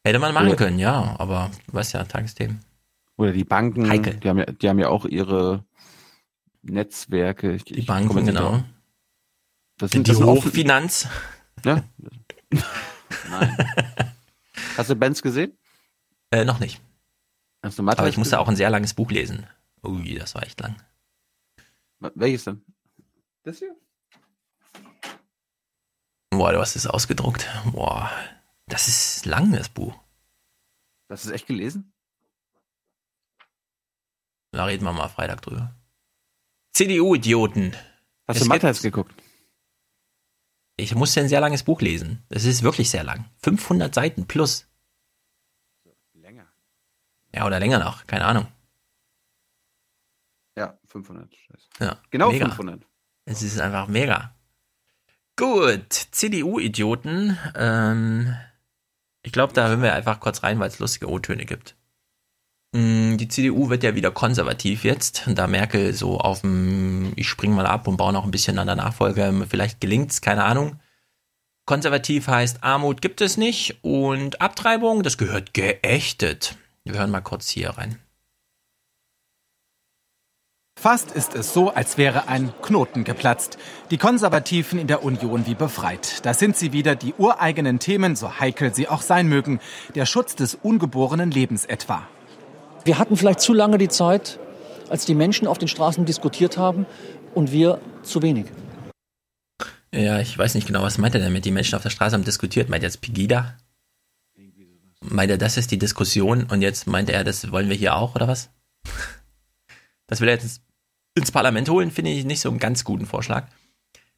Hätte 0.04 0.18
man 0.18 0.34
machen 0.34 0.48
Oder, 0.48 0.56
können, 0.56 0.78
ja, 0.78 1.16
aber 1.18 1.50
weißt 1.68 1.94
ja, 1.94 2.04
Tagesthemen. 2.04 2.60
Oder 3.16 3.32
die 3.32 3.44
Banken, 3.44 3.88
Heikel. 3.88 4.14
Die, 4.16 4.28
haben 4.28 4.38
ja, 4.38 4.44
die 4.44 4.68
haben 4.68 4.78
ja 4.78 4.88
auch 4.88 5.06
ihre 5.06 5.64
Netzwerke. 6.62 7.54
Ich, 7.54 7.64
die 7.64 7.82
Banken, 7.82 8.26
genau. 8.26 8.62
Das 9.78 9.92
sind, 9.92 10.06
die 10.06 10.12
das 10.12 10.20
Hochfinanz. 10.20 11.08
Ja. 11.64 11.82
Nein. 13.30 13.56
Hast 14.76 14.90
du 14.90 14.94
Benz 14.94 15.22
gesehen? 15.22 15.56
Äh, 16.30 16.44
noch 16.44 16.60
nicht. 16.60 16.82
Hast 17.62 17.78
du 17.78 17.82
Mathe 17.82 18.00
aber 18.00 18.08
ich 18.08 18.18
musste 18.18 18.38
auch 18.38 18.48
ein 18.48 18.56
sehr 18.56 18.68
langes 18.68 18.92
Buch 18.92 19.10
lesen. 19.10 19.46
Ui, 19.82 20.16
das 20.18 20.34
war 20.34 20.42
echt 20.42 20.60
lang. 20.60 20.76
Welches 22.14 22.44
denn? 22.44 22.62
Das 23.44 23.58
hier? 23.58 23.74
Boah, 26.30 26.52
du 26.52 26.58
hast 26.58 26.76
es 26.76 26.86
ausgedruckt. 26.86 27.48
Boah, 27.72 28.10
das 28.66 28.88
ist 28.88 29.26
lang, 29.26 29.52
das 29.52 29.68
Buch. 29.68 29.94
Hast 31.08 31.24
du 31.24 31.28
es 31.28 31.34
echt 31.34 31.46
gelesen? 31.46 31.92
Da 34.52 34.64
reden 34.64 34.84
wir 34.84 34.92
mal 34.92 35.08
Freitag 35.08 35.42
drüber. 35.42 35.74
CDU-Idioten. 36.72 37.76
Hast 38.26 38.36
es 38.36 38.42
du 38.44 38.48
Mathe 38.48 38.72
geguckt? 38.72 39.14
Ich 40.76 40.94
musste 40.94 41.20
ein 41.20 41.28
sehr 41.28 41.40
langes 41.40 41.62
Buch 41.62 41.80
lesen. 41.80 42.24
Das 42.30 42.44
ist 42.44 42.62
wirklich 42.62 42.90
sehr 42.90 43.04
lang. 43.04 43.30
500 43.42 43.94
Seiten 43.94 44.26
plus. 44.26 44.66
Länger. 46.14 46.46
Ja, 47.32 47.46
oder 47.46 47.60
länger 47.60 47.78
noch. 47.78 48.06
Keine 48.06 48.24
Ahnung. 48.24 48.48
Ja, 50.56 50.78
500. 50.86 51.32
Ja, 51.80 52.00
genau 52.10 52.30
mega. 52.30 52.46
500. 52.46 52.86
Es 53.24 53.42
ist 53.42 53.60
einfach 53.60 53.88
mega. 53.88 54.34
Gut, 55.36 55.92
CDU-Idioten. 55.92 57.38
Ähm, 57.56 58.36
ich 59.24 59.32
glaube, 59.32 59.54
da 59.54 59.68
hören 59.68 59.82
wir 59.82 59.94
einfach 59.94 60.20
kurz 60.20 60.42
rein, 60.42 60.60
weil 60.60 60.68
es 60.68 60.78
lustige 60.78 61.10
O-Töne 61.10 61.46
gibt. 61.46 61.74
Mm, 62.72 63.16
die 63.16 63.28
CDU 63.28 63.70
wird 63.70 63.82
ja 63.82 63.94
wieder 63.94 64.10
konservativ 64.10 64.84
jetzt, 64.84 65.22
da 65.26 65.46
Merkel 65.46 65.94
so 65.94 66.18
auf 66.18 66.42
dem, 66.42 67.12
ich 67.16 67.28
spring 67.28 67.54
mal 67.54 67.66
ab 67.66 67.88
und 67.88 67.96
baue 67.96 68.12
noch 68.12 68.24
ein 68.24 68.30
bisschen 68.30 68.58
an 68.58 68.66
der 68.66 68.76
Nachfolge, 68.76 69.46
vielleicht 69.48 69.80
gelingt's, 69.80 70.20
keine 70.20 70.44
Ahnung. 70.44 70.78
Konservativ 71.66 72.28
heißt, 72.28 72.62
Armut 72.62 73.00
gibt 73.00 73.22
es 73.22 73.38
nicht 73.38 73.78
und 73.82 74.42
Abtreibung, 74.42 75.02
das 75.02 75.16
gehört 75.16 75.54
geächtet. 75.54 76.56
Wir 76.84 76.98
hören 76.98 77.10
mal 77.10 77.22
kurz 77.22 77.48
hier 77.48 77.70
rein. 77.70 77.98
Fast 80.84 81.12
ist 81.12 81.34
es 81.34 81.54
so, 81.54 81.70
als 81.70 81.96
wäre 81.96 82.28
ein 82.28 82.52
Knoten 82.60 83.04
geplatzt. 83.04 83.56
Die 83.90 83.96
Konservativen 83.96 84.78
in 84.78 84.86
der 84.86 85.02
Union 85.02 85.46
wie 85.46 85.54
befreit. 85.54 86.22
Da 86.26 86.34
sind 86.34 86.58
sie 86.58 86.74
wieder, 86.74 86.94
die 86.94 87.14
ureigenen 87.16 87.78
Themen, 87.78 88.16
so 88.16 88.38
heikel 88.38 88.74
sie 88.74 88.86
auch 88.86 89.00
sein 89.00 89.26
mögen. 89.26 89.60
Der 89.94 90.04
Schutz 90.04 90.36
des 90.36 90.54
ungeborenen 90.56 91.30
Lebens 91.30 91.64
etwa. 91.64 92.06
Wir 92.84 92.98
hatten 92.98 93.16
vielleicht 93.16 93.40
zu 93.40 93.54
lange 93.54 93.78
die 93.78 93.88
Zeit, 93.88 94.38
als 94.90 95.06
die 95.06 95.14
Menschen 95.14 95.48
auf 95.48 95.56
den 95.56 95.68
Straßen 95.68 96.04
diskutiert 96.04 96.58
haben 96.58 96.84
und 97.34 97.50
wir 97.50 97.80
zu 98.02 98.20
wenig. 98.20 98.44
Ja, 99.90 100.20
ich 100.20 100.36
weiß 100.36 100.54
nicht 100.54 100.66
genau, 100.66 100.82
was 100.82 100.98
meint 100.98 101.14
er 101.14 101.22
denn 101.22 101.32
mit 101.32 101.46
die 101.46 101.50
Menschen 101.50 101.76
auf 101.76 101.82
der 101.82 101.88
Straße 101.88 102.14
haben 102.14 102.24
diskutiert? 102.24 102.68
Meint 102.68 102.82
er 102.82 102.88
jetzt 102.88 103.00
Pegida? 103.00 103.56
Meint 105.00 105.30
er, 105.30 105.38
das 105.38 105.56
ist 105.56 105.70
die 105.70 105.78
Diskussion 105.78 106.44
und 106.44 106.60
jetzt 106.60 106.86
meint 106.86 107.08
er, 107.08 107.24
das 107.24 107.50
wollen 107.50 107.70
wir 107.70 107.76
hier 107.76 107.96
auch 107.96 108.14
oder 108.14 108.28
was? 108.28 108.50
Das 110.06 110.20
will 110.20 110.28
er 110.28 110.34
jetzt 110.34 110.60
ins 111.14 111.30
Parlament 111.30 111.68
holen, 111.68 111.90
finde 111.90 112.10
ich 112.10 112.24
nicht 112.24 112.40
so 112.40 112.48
einen 112.48 112.58
ganz 112.58 112.84
guten 112.84 113.06
Vorschlag. 113.06 113.46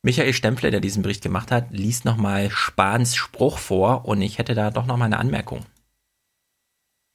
Michael 0.02 0.32
Stempfler, 0.32 0.70
der 0.70 0.80
diesen 0.80 1.02
Bericht 1.02 1.22
gemacht 1.22 1.50
hat, 1.50 1.66
liest 1.70 2.04
nochmal 2.04 2.50
Spahns 2.50 3.16
Spruch 3.16 3.58
vor 3.58 4.04
und 4.06 4.22
ich 4.22 4.38
hätte 4.38 4.54
da 4.54 4.70
doch 4.70 4.86
nochmal 4.86 5.06
eine 5.06 5.18
Anmerkung. 5.18 5.66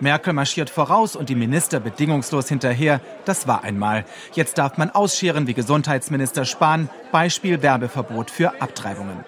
Merkel 0.02 0.34
marschiert 0.34 0.70
voraus 0.70 1.16
und 1.16 1.30
die 1.30 1.36
Minister 1.36 1.80
bedingungslos 1.80 2.50
hinterher. 2.50 3.02
Das 3.26 3.48
war 3.48 3.64
einmal. 3.64 4.04
Jetzt 4.34 4.58
darf 4.58 4.78
man 4.78 4.90
ausscheren 4.90 5.46
wie 5.46 5.54
Gesundheitsminister 5.54 6.44
Spahn. 6.44 6.90
Beispiel 7.12 7.62
Werbeverbot 7.62 8.32
für 8.32 8.62
Abtreibungen 8.62 9.24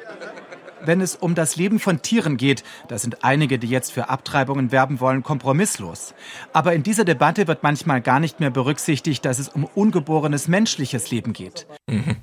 wenn 0.85 1.01
es 1.01 1.15
um 1.15 1.35
das 1.35 1.55
Leben 1.55 1.79
von 1.79 2.01
Tieren 2.01 2.37
geht. 2.37 2.63
Da 2.87 2.97
sind 2.97 3.23
einige, 3.23 3.59
die 3.59 3.67
jetzt 3.67 3.91
für 3.91 4.09
Abtreibungen 4.09 4.71
werben 4.71 4.99
wollen, 4.99 5.23
kompromisslos. 5.23 6.13
Aber 6.51 6.73
in 6.73 6.83
dieser 6.83 7.05
Debatte 7.05 7.47
wird 7.47 7.63
manchmal 7.63 8.01
gar 8.01 8.19
nicht 8.19 8.39
mehr 8.39 8.51
berücksichtigt, 8.51 9.25
dass 9.25 9.39
es 9.39 9.49
um 9.49 9.65
ungeborenes 9.65 10.47
menschliches 10.47 11.11
Leben 11.11 11.33
geht. 11.33 11.67
Mhm. 11.87 12.17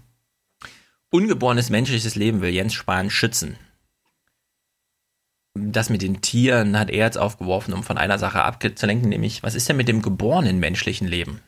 Ungeborenes 1.10 1.70
menschliches 1.70 2.14
Leben 2.14 2.40
will 2.40 2.50
Jens 2.50 2.74
Spahn 2.74 3.10
schützen. 3.10 3.56
Das 5.55 5.90
mit 5.90 6.02
den 6.02 6.20
Tieren 6.20 6.78
hat 6.78 6.90
er 6.90 7.06
jetzt 7.06 7.18
aufgeworfen, 7.18 7.74
um 7.74 7.82
von 7.82 7.98
einer 7.98 8.18
Sache 8.18 8.42
abzulenken, 8.42 9.08
nämlich, 9.08 9.42
was 9.42 9.56
ist 9.56 9.68
denn 9.68 9.76
mit 9.76 9.89
dem 9.89 10.00
geborenen 10.00 10.60
menschlichen 10.60 11.08
Leben? 11.08 11.40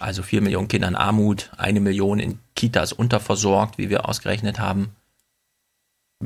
Also 0.00 0.24
vier 0.24 0.40
Millionen 0.40 0.66
Kinder 0.66 0.88
in 0.88 0.96
Armut, 0.96 1.52
eine 1.56 1.78
Million 1.78 2.18
in 2.18 2.40
Kitas 2.56 2.92
unterversorgt, 2.92 3.78
wie 3.78 3.90
wir 3.90 4.08
ausgerechnet 4.08 4.58
haben 4.58 4.96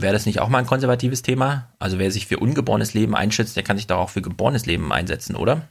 Wäre 0.00 0.12
das 0.12 0.26
nicht 0.26 0.38
auch 0.38 0.48
mal 0.48 0.58
ein 0.58 0.66
konservatives 0.66 1.22
Thema? 1.22 1.72
Also 1.80 1.98
wer 1.98 2.12
sich 2.12 2.28
für 2.28 2.38
ungeborenes 2.38 2.94
Leben 2.94 3.16
einschätzt, 3.16 3.56
der 3.56 3.64
kann 3.64 3.76
sich 3.76 3.88
doch 3.88 3.98
auch 3.98 4.10
für 4.10 4.22
geborenes 4.22 4.64
Leben 4.64 4.92
einsetzen, 4.92 5.34
oder? 5.34 5.68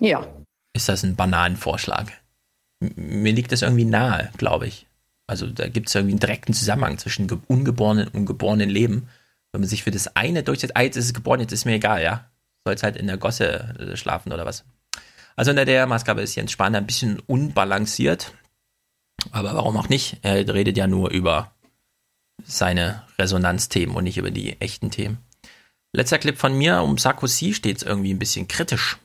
Ja. 0.00 0.26
Ist 0.72 0.88
das 0.88 1.02
ein 1.02 1.16
Bananenvorschlag? 1.16 2.12
Mir 2.80 3.32
liegt 3.34 3.52
das 3.52 3.60
irgendwie 3.60 3.84
nahe, 3.84 4.30
glaube 4.38 4.66
ich. 4.66 4.86
Also 5.26 5.46
da 5.46 5.68
gibt 5.68 5.88
es 5.88 5.94
irgendwie 5.94 6.14
einen 6.14 6.20
direkten 6.20 6.54
Zusammenhang 6.54 6.96
zwischen 6.96 7.30
ungeborenen 7.46 8.08
und 8.08 8.24
geborenen 8.24 8.70
Leben. 8.70 9.08
Wenn 9.52 9.60
man 9.60 9.68
sich 9.68 9.84
für 9.84 9.90
das 9.90 10.16
eine 10.16 10.42
durchsetzt, 10.42 10.76
ah, 10.76 10.82
jetzt 10.82 10.96
ist 10.96 11.06
es 11.06 11.14
geboren, 11.14 11.40
jetzt 11.40 11.52
ist 11.52 11.66
mir 11.66 11.74
egal, 11.74 12.02
ja. 12.02 12.30
Soll 12.64 12.74
es 12.74 12.82
halt 12.82 12.96
in 12.96 13.06
der 13.06 13.18
Gosse 13.18 13.74
äh, 13.78 13.96
schlafen 13.96 14.32
oder 14.32 14.46
was. 14.46 14.64
Also 15.36 15.50
unter 15.50 15.66
der 15.66 15.86
Maßgabe 15.86 16.22
ist 16.22 16.34
Jens 16.34 16.52
Spahn 16.52 16.74
ein 16.74 16.86
bisschen 16.86 17.20
unbalanciert. 17.20 18.32
Aber 19.32 19.54
warum 19.54 19.76
auch 19.76 19.88
nicht? 19.88 20.18
Er 20.22 20.46
redet 20.52 20.76
ja 20.76 20.86
nur 20.86 21.10
über 21.10 21.52
seine 22.42 23.02
Resonanzthemen 23.18 23.94
und 23.94 24.04
nicht 24.04 24.18
über 24.18 24.30
die 24.30 24.60
echten 24.60 24.90
Themen. 24.90 25.18
Letzter 25.92 26.18
Clip 26.18 26.36
von 26.36 26.56
mir, 26.56 26.82
um 26.82 26.98
Sarkozy 26.98 27.54
steht 27.54 27.76
es 27.78 27.82
irgendwie 27.82 28.12
ein 28.12 28.18
bisschen 28.18 28.48
kritisch. 28.48 28.98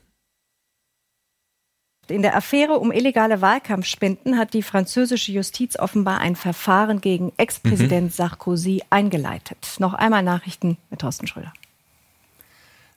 In 2.08 2.24
der 2.24 2.36
Affäre 2.36 2.80
um 2.80 2.92
illegale 2.92 3.42
Wahlkampfspenden 3.42 4.40
hat 4.40 4.56
die 4.56 4.64
französische 4.64 5.32
Justiz 5.32 5.78
offenbar 5.78 6.20
ein 6.20 6.36
Verfahren 6.36 7.02
gegen 7.02 7.32
Ex-Präsident 7.38 8.08
mhm. 8.08 8.10
Sarkozy 8.10 8.82
eingeleitet. 8.90 9.76
Noch 9.78 9.94
einmal 9.94 10.24
Nachrichten 10.24 10.78
mit 10.90 11.02
Thorsten 11.02 11.28
Schröder. 11.28 11.54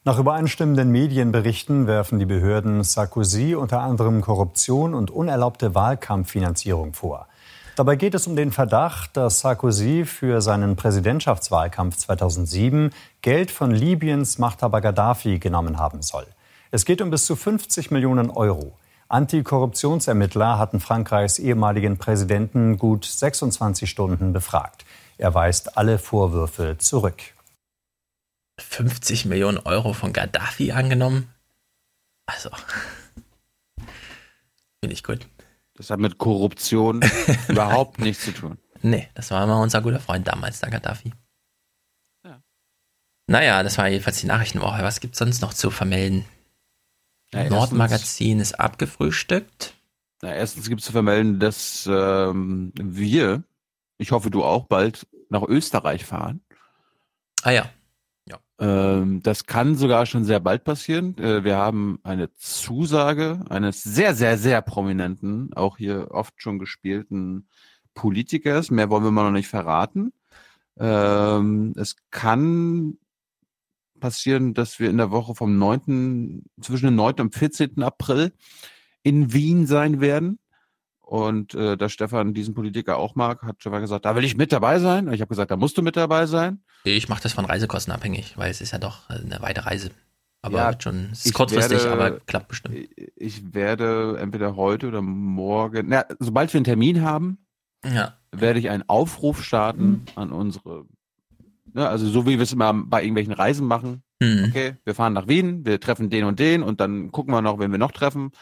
Nach 0.05 0.19
übereinstimmenden 0.19 0.91
Medienberichten 0.91 1.87
werfen 1.87 2.19
die 2.19 2.27
Behörden 2.27 2.83
Sarkozy 2.83 3.55
unter 3.55 3.83
anderem 3.83 4.21
Korruption 4.21 4.95
und 4.95 5.13
unerlaubte 5.13 5.77
Wahlkampffinanzierung 5.77 6.93
vor. 6.93 7.29
Dabei 7.77 7.95
geht 7.95 8.17
es 8.17 8.27
um 8.27 8.35
den 8.35 8.51
Verdacht, 8.51 9.17
dass 9.17 9.39
Sarkozy 9.39 10.05
für 10.05 10.41
seinen 10.41 10.75
Präsidentschaftswahlkampf 10.75 11.99
2007 11.99 12.91
Geld 13.21 13.53
von 13.53 13.71
Libyens 13.71 14.39
Machthaber 14.39 14.81
Gaddafi 14.81 15.39
genommen 15.39 15.79
haben 15.79 16.03
soll. 16.03 16.27
Es 16.73 16.85
geht 16.85 17.01
um 17.01 17.11
bis 17.11 17.25
zu 17.25 17.37
50 17.37 17.93
Millionen 17.93 18.29
Euro. 18.29 18.73
Antikorruptionsermittler 19.07 20.59
hatten 20.59 20.81
Frankreichs 20.81 21.39
ehemaligen 21.39 21.99
Präsidenten 21.99 22.77
gut 22.77 23.05
26 23.05 23.89
Stunden 23.89 24.33
befragt. 24.33 24.85
Er 25.17 25.33
weist 25.33 25.79
alle 25.79 26.01
Vorwürfe 26.01 26.77
zurück. 26.79 27.23
50 28.63 29.27
Millionen 29.27 29.59
Euro 29.59 29.93
von 29.93 30.13
Gaddafi 30.13 30.73
angenommen? 30.73 31.33
Also, 32.27 32.51
finde 34.81 34.95
ich 34.95 35.03
gut. 35.03 35.27
Das 35.75 35.91
hat 35.91 36.01
mit 36.01 36.19
Korruption 36.19 37.03
überhaupt 37.49 37.99
nichts 37.99 38.25
zu 38.25 38.33
tun. 38.33 38.59
Nee, 38.83 39.09
das 39.15 39.31
war 39.31 39.45
immer 39.45 39.61
unser 39.61 39.81
guter 39.81 40.01
Freund 40.01 40.27
damals, 40.29 40.61
der 40.61 40.71
Gaddafi. 40.71 41.13
Ja. 42.25 42.43
Naja, 43.27 43.63
das 43.63 43.79
war 43.79 43.89
jedenfalls 43.89 44.21
die 44.21 44.27
Nachrichtenwoche. 44.27 44.83
Was 44.83 45.01
gibt 45.01 45.15
es 45.15 45.19
sonst 45.19 45.41
noch 45.41 45.55
zu 45.55 45.71
vermelden? 45.71 46.25
Ja, 47.33 47.49
Nordmagazin 47.49 48.41
ist 48.41 48.59
abgefrühstückt. 48.61 49.75
Na, 50.21 50.35
erstens 50.35 50.69
gibt 50.69 50.81
es 50.81 50.87
zu 50.87 50.93
vermelden, 50.93 51.41
dass 51.41 51.89
ähm, 51.91 52.73
wir, 52.75 53.43
ich 53.99 54.13
hoffe 54.13 54.31
du 54.31 54.45
auch, 54.45 54.67
bald 54.67 55.07
nach 55.31 55.43
Österreich 55.43 56.05
fahren. 56.05 56.43
Ah 57.43 57.51
ja. 57.51 57.71
Ja. 58.33 58.39
Ähm, 58.99 59.23
das 59.23 59.47
kann 59.47 59.75
sogar 59.75 60.07
schon 60.07 60.25
sehr 60.25 60.41
bald 60.41 60.65
passieren. 60.65 61.17
Äh, 61.19 61.45
wir 61.45 61.57
haben 61.57 61.99
eine 62.03 62.33
Zusage 62.35 63.45
eines 63.49 63.83
sehr, 63.83 64.15
sehr, 64.15 64.39
sehr 64.39 64.63
prominenten, 64.63 65.53
auch 65.55 65.79
hier 65.79 66.11
oft 66.11 66.41
schon 66.41 66.59
gespielten 66.59 67.49
Politikers. 67.95 68.71
Mehr 68.71 68.91
wollen 68.91 69.05
wir 69.05 69.11
mal 69.11 69.25
noch 69.25 69.33
nicht 69.33 69.49
verraten. 69.49 70.13
Ähm, 70.79 71.75
es 71.77 71.97
kann 72.11 72.99
passieren, 74.01 74.55
dass 74.55 74.81
wir 74.81 74.91
in 74.91 74.97
der 74.97 75.11
Woche 75.11 75.35
vom 75.35 75.59
9., 75.59 76.45
zwischen 76.61 76.87
dem 76.87 76.97
9. 76.97 77.21
und 77.21 77.35
14. 77.35 77.83
April 77.83 78.33
in 79.03 79.33
Wien 79.33 79.67
sein 79.67 80.01
werden. 80.01 80.39
Und 81.01 81.55
äh, 81.55 81.77
da 81.77 81.89
Stefan 81.89 82.33
diesen 82.33 82.55
Politiker 82.55 82.97
auch 82.97 83.15
mag, 83.15 83.43
hat 83.43 83.57
Stefan 83.61 83.83
gesagt, 83.83 84.05
da 84.05 84.17
will 84.17 84.25
ich 84.25 84.37
mit 84.37 84.53
dabei 84.53 84.79
sein. 84.79 85.09
Und 85.09 85.15
ich 85.15 85.21
habe 85.21 85.29
gesagt, 85.29 85.51
da 85.51 85.57
musst 85.57 85.77
du 85.77 85.83
mit 85.83 85.97
dabei 85.97 86.27
sein. 86.27 86.63
Ich 86.85 87.09
mache 87.09 87.23
das 87.23 87.33
von 87.33 87.45
Reisekosten 87.45 87.93
abhängig, 87.93 88.37
weil 88.37 88.51
es 88.51 88.61
ist 88.61 88.73
ja 88.73 88.79
doch 88.79 89.09
eine 89.09 89.41
weite 89.41 89.67
Reise. 89.67 89.91
Aber 90.45 90.59
ja, 90.59 90.81
schon, 90.81 91.11
es 91.13 91.27
ist 91.27 91.35
kurzfristig, 91.35 91.85
werde, 91.85 91.93
aber 91.93 92.21
klappt 92.21 92.49
bestimmt. 92.49 92.77
Ich 93.15 93.55
werde 93.55 94.19
entweder 94.21 94.57
heute 94.57 94.89
oder 94.89 95.01
morgen, 95.01 95.87
na, 95.89 96.05
sobald 96.19 96.53
wir 96.53 96.59
einen 96.59 96.65
Termin 96.65 97.03
haben, 97.03 97.39
ja. 97.85 98.19
werde 98.33 98.59
ich 98.59 98.69
einen 98.69 98.89
Aufruf 98.89 99.45
starten 99.45 100.05
an 100.17 100.33
unsere 100.33 100.85
Ne? 101.75 101.89
Also 101.89 102.07
so 102.09 102.27
wie 102.27 102.39
wir 102.39 102.43
es 102.43 102.53
immer 102.53 102.73
bei 102.75 103.03
irgendwelchen 103.03 103.33
Reisen 103.33 103.67
machen. 103.67 104.03
Mhm. 104.21 104.47
Okay, 104.49 104.77
wir 104.85 104.95
fahren 104.95 105.13
nach 105.13 105.29
Wien, 105.29 105.65
wir 105.65 105.81
treffen 105.81 106.11
den 106.11 106.25
und 106.25 106.39
den 106.39 106.63
und 106.63 106.81
dann 106.81 107.11
gucken 107.11 107.33
wir 107.33 107.43
noch, 107.43 107.59
wen 107.59 107.71
wir 107.71 107.79
noch 107.79 107.93
treffen. 107.93 108.33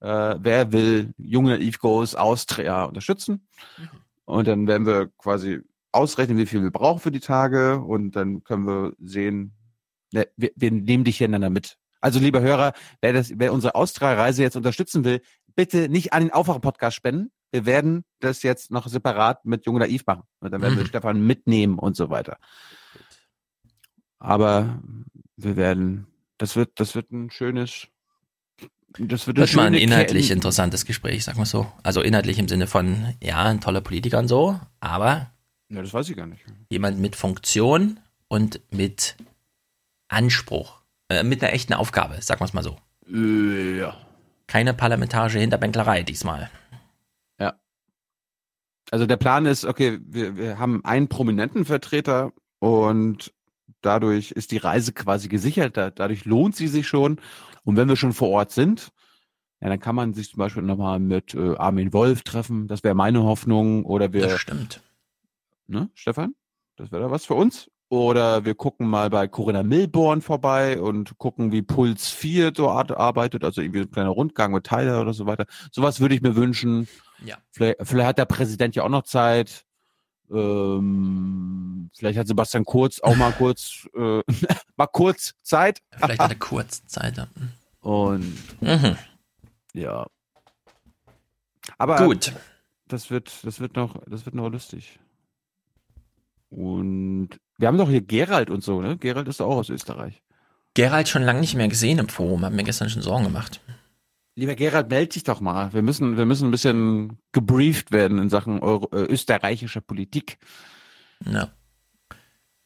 Äh, 0.00 0.36
wer 0.38 0.72
will 0.72 1.12
junge 1.18 1.58
Eve 1.58 1.78
Goes 1.78 2.14
Austria 2.14 2.84
unterstützen? 2.84 3.46
Mhm. 3.78 3.88
Und 4.24 4.48
dann 4.48 4.66
werden 4.66 4.86
wir 4.86 5.10
quasi 5.18 5.60
ausrechnen, 5.92 6.38
wie 6.38 6.46
viel 6.46 6.62
wir 6.62 6.70
brauchen 6.70 7.00
für 7.00 7.10
die 7.10 7.20
Tage 7.20 7.80
und 7.80 8.16
dann 8.16 8.44
können 8.44 8.66
wir 8.66 8.94
sehen, 9.00 9.54
ne, 10.12 10.28
wir, 10.36 10.50
wir 10.56 10.70
nehmen 10.70 11.04
dich 11.04 11.18
hintereinander 11.18 11.50
mit. 11.50 11.76
Also 12.00 12.18
lieber 12.18 12.40
Hörer, 12.40 12.72
wer, 13.00 13.12
das, 13.12 13.32
wer 13.36 13.52
unsere 13.52 13.74
Austria-Reise 13.74 14.42
jetzt 14.42 14.56
unterstützen 14.56 15.04
will, 15.04 15.20
bitte 15.54 15.88
nicht 15.88 16.12
an 16.12 16.24
den 16.24 16.32
Aufwachen-Podcast 16.32 16.96
spenden. 16.96 17.30
Wir 17.52 17.66
werden 17.66 18.04
das 18.20 18.42
jetzt 18.42 18.70
noch 18.70 18.86
separat 18.86 19.44
mit 19.44 19.66
Junge 19.66 19.80
Naiv 19.80 20.06
machen. 20.06 20.22
Und 20.40 20.52
dann 20.52 20.62
werden 20.62 20.76
wir 20.76 20.84
mhm. 20.84 20.88
Stefan 20.88 21.26
mitnehmen 21.26 21.78
und 21.78 21.96
so 21.96 22.08
weiter. 22.08 22.38
Aber 24.18 24.80
wir 25.36 25.56
werden, 25.56 26.06
das 26.38 26.56
wird, 26.56 26.78
das 26.78 26.94
wird 26.94 27.10
ein 27.10 27.30
schönes, 27.30 27.88
das 28.98 29.26
wird, 29.26 29.38
wird 29.38 29.54
mal 29.54 29.66
ein 29.66 29.74
inhaltlich 29.74 30.28
Ketten. 30.28 30.38
interessantes 30.38 30.84
Gespräch, 30.84 31.24
sag 31.24 31.36
mal 31.36 31.46
so. 31.46 31.70
Also 31.82 32.00
inhaltlich 32.02 32.38
im 32.38 32.48
Sinne 32.48 32.66
von, 32.66 33.14
ja, 33.22 33.44
ein 33.44 33.60
toller 33.60 33.80
Politiker 33.80 34.18
und 34.18 34.28
so, 34.28 34.58
aber. 34.80 35.32
Ja, 35.70 35.82
das 35.82 35.94
weiß 35.94 36.08
ich 36.08 36.16
gar 36.16 36.26
nicht. 36.26 36.44
Jemand 36.68 36.98
mit 36.98 37.16
Funktion 37.16 38.00
und 38.28 38.60
mit 38.70 39.16
Anspruch, 40.08 40.82
äh, 41.08 41.22
mit 41.22 41.42
einer 41.42 41.52
echten 41.52 41.74
Aufgabe, 41.74 42.20
sagen 42.20 42.40
wir 42.40 42.44
es 42.44 42.52
mal 42.52 42.64
so. 42.64 42.76
Ja. 43.06 43.96
Keine 44.46 44.74
parlamentarische 44.74 45.38
Hinterbänklerei 45.38 46.02
diesmal. 46.02 46.50
Ja. 47.38 47.54
Also 48.90 49.06
der 49.06 49.16
Plan 49.16 49.46
ist, 49.46 49.64
okay, 49.64 50.00
wir, 50.02 50.36
wir 50.36 50.58
haben 50.58 50.84
einen 50.84 51.08
prominenten 51.08 51.64
Vertreter 51.64 52.32
und 52.58 53.32
dadurch 53.80 54.32
ist 54.32 54.50
die 54.50 54.58
Reise 54.58 54.92
quasi 54.92 55.28
gesichert, 55.28 55.76
dadurch 55.76 56.24
lohnt 56.24 56.56
sie 56.56 56.68
sich 56.68 56.88
schon. 56.88 57.20
Und 57.62 57.76
wenn 57.76 57.88
wir 57.88 57.96
schon 57.96 58.12
vor 58.12 58.30
Ort 58.30 58.50
sind, 58.50 58.90
ja, 59.60 59.68
dann 59.68 59.78
kann 59.78 59.94
man 59.94 60.14
sich 60.14 60.30
zum 60.30 60.38
Beispiel 60.38 60.62
nochmal 60.62 60.98
mit 60.98 61.34
äh, 61.34 61.54
Armin 61.56 61.92
Wolf 61.92 62.22
treffen. 62.22 62.66
Das 62.66 62.82
wäre 62.82 62.94
meine 62.94 63.22
Hoffnung. 63.22 63.84
Oder 63.84 64.12
wir. 64.12 64.26
Ne, 65.70 65.88
Stefan? 65.94 66.34
Das 66.74 66.90
wäre 66.90 67.04
da 67.04 67.10
was 67.12 67.26
für 67.26 67.34
uns. 67.34 67.70
Oder 67.90 68.44
wir 68.44 68.56
gucken 68.56 68.88
mal 68.88 69.08
bei 69.08 69.28
Corinna 69.28 69.62
Milborn 69.62 70.20
vorbei 70.20 70.80
und 70.80 71.16
gucken, 71.18 71.52
wie 71.52 71.62
Puls 71.62 72.08
4 72.08 72.50
dort 72.50 72.90
arbeitet, 72.90 73.44
also 73.44 73.60
irgendwie 73.60 73.80
ein 73.80 73.90
kleiner 73.90 74.10
Rundgang 74.10 74.52
mit 74.52 74.64
Tyler 74.64 75.00
oder 75.00 75.12
so 75.12 75.26
weiter. 75.26 75.46
Sowas 75.70 76.00
würde 76.00 76.16
ich 76.16 76.22
mir 76.22 76.34
wünschen. 76.34 76.88
Ja. 77.24 77.36
Vielleicht, 77.52 77.78
vielleicht 77.82 78.08
hat 78.08 78.18
der 78.18 78.24
Präsident 78.24 78.74
ja 78.74 78.82
auch 78.82 78.88
noch 78.88 79.04
Zeit. 79.04 79.64
Ähm, 80.28 81.90
vielleicht 81.96 82.18
hat 82.18 82.26
Sebastian 82.26 82.64
Kurz 82.64 82.98
auch 83.00 83.16
mal 83.16 83.32
kurz, 83.32 83.88
äh, 83.96 84.22
mal 84.76 84.86
kurz 84.86 85.34
Zeit. 85.42 85.80
Vielleicht 85.96 86.20
hat 86.20 86.32
er 86.32 86.38
kurz 86.38 86.84
Zeit. 86.86 87.16
Ja. 87.16 87.28
Und 87.80 88.36
mhm. 88.60 88.96
ja. 89.72 90.06
Aber 91.78 91.96
gut. 92.06 92.32
Das 92.88 93.10
wird, 93.10 93.44
das 93.44 93.60
wird 93.60 93.76
noch, 93.76 93.94
das 94.06 94.26
wird 94.26 94.34
noch 94.34 94.48
lustig. 94.48 94.98
Und 96.50 97.30
wir 97.58 97.68
haben 97.68 97.78
doch 97.78 97.88
hier 97.88 98.02
Gerald 98.02 98.50
und 98.50 98.62
so, 98.62 98.82
ne? 98.82 98.96
Gerald 98.98 99.28
ist 99.28 99.40
auch 99.40 99.56
aus 99.56 99.70
Österreich. 99.70 100.22
Gerald 100.74 101.08
schon 101.08 101.22
lange 101.22 101.40
nicht 101.40 101.54
mehr 101.54 101.68
gesehen 101.68 101.98
im 101.98 102.08
Forum, 102.08 102.44
hat 102.44 102.52
mir 102.52 102.64
gestern 102.64 102.90
schon 102.90 103.02
Sorgen 103.02 103.24
gemacht. 103.24 103.60
Lieber 104.34 104.54
Gerald, 104.54 104.88
melde 104.88 105.12
dich 105.12 105.24
doch 105.24 105.40
mal. 105.40 105.72
Wir 105.72 105.82
müssen, 105.82 106.16
wir 106.16 106.26
müssen 106.26 106.48
ein 106.48 106.50
bisschen 106.50 107.18
gebrieft 107.32 107.92
werden 107.92 108.18
in 108.18 108.30
Sachen 108.30 108.60
Euro, 108.60 108.88
äh, 108.92 109.04
österreichischer 109.04 109.80
Politik. 109.80 110.38
Ja. 111.24 111.50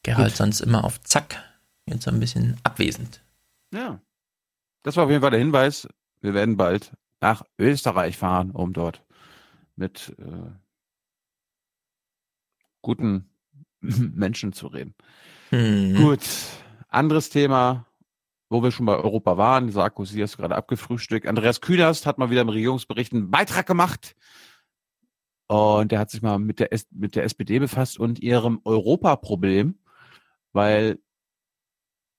Gerald 0.03 0.29
Gut. 0.29 0.37
sonst 0.37 0.61
immer 0.61 0.85
auf 0.85 1.01
Zack. 1.01 1.43
Jetzt 1.87 2.05
so 2.05 2.11
ein 2.11 2.21
bisschen 2.21 2.57
abwesend. 2.63 3.23
Ja. 3.73 4.01
Das 4.83 4.97
war 4.97 5.05
auf 5.05 5.11
jeden 5.11 5.23
Fall 5.23 5.31
der 5.31 5.41
Hinweis. 5.41 5.89
Wir 6.21 6.35
werden 6.35 6.57
bald 6.57 6.93
nach 7.21 7.43
Österreich 7.59 8.17
fahren, 8.17 8.51
um 8.51 8.73
dort 8.73 9.03
mit 9.77 10.15
äh, 10.19 10.53
guten 12.83 13.29
Menschen 14.15 14.53
zu 14.53 14.69
reden. 14.69 14.95
Mhm. 15.51 15.97
Gut. 15.97 16.21
Anderes 16.89 17.31
Thema 17.31 17.87
wo 18.55 18.63
wir 18.63 18.71
schon 18.71 18.87
bei 18.87 18.95
Europa 18.95 19.37
waren, 19.37 19.71
Sarkozy 19.71 20.21
hast 20.21 20.35
du 20.35 20.39
gerade 20.39 20.55
abgefrühstückt. 20.55 21.27
Andreas 21.27 21.61
Künast 21.61 22.07
hat 22.07 22.19
mal 22.19 22.31
wieder 22.31 22.43
im 22.43 22.49
Regierungsbericht 22.49 23.13
einen 23.13 23.31
Beitrag 23.31 23.67
gemacht. 23.67 24.15
Und 25.49 25.93
der 25.93 25.99
hat 25.99 26.11
sich 26.11 26.23
mal 26.23 26.39
mit 26.39 26.61
der, 26.61 26.73
S 26.73 26.87
mit 26.91 27.17
der 27.17 27.25
SPD 27.25 27.59
befasst 27.59 27.99
und 27.99 28.21
ihrem 28.21 28.61
Europaproblem, 28.65 29.79
weil 30.53 30.99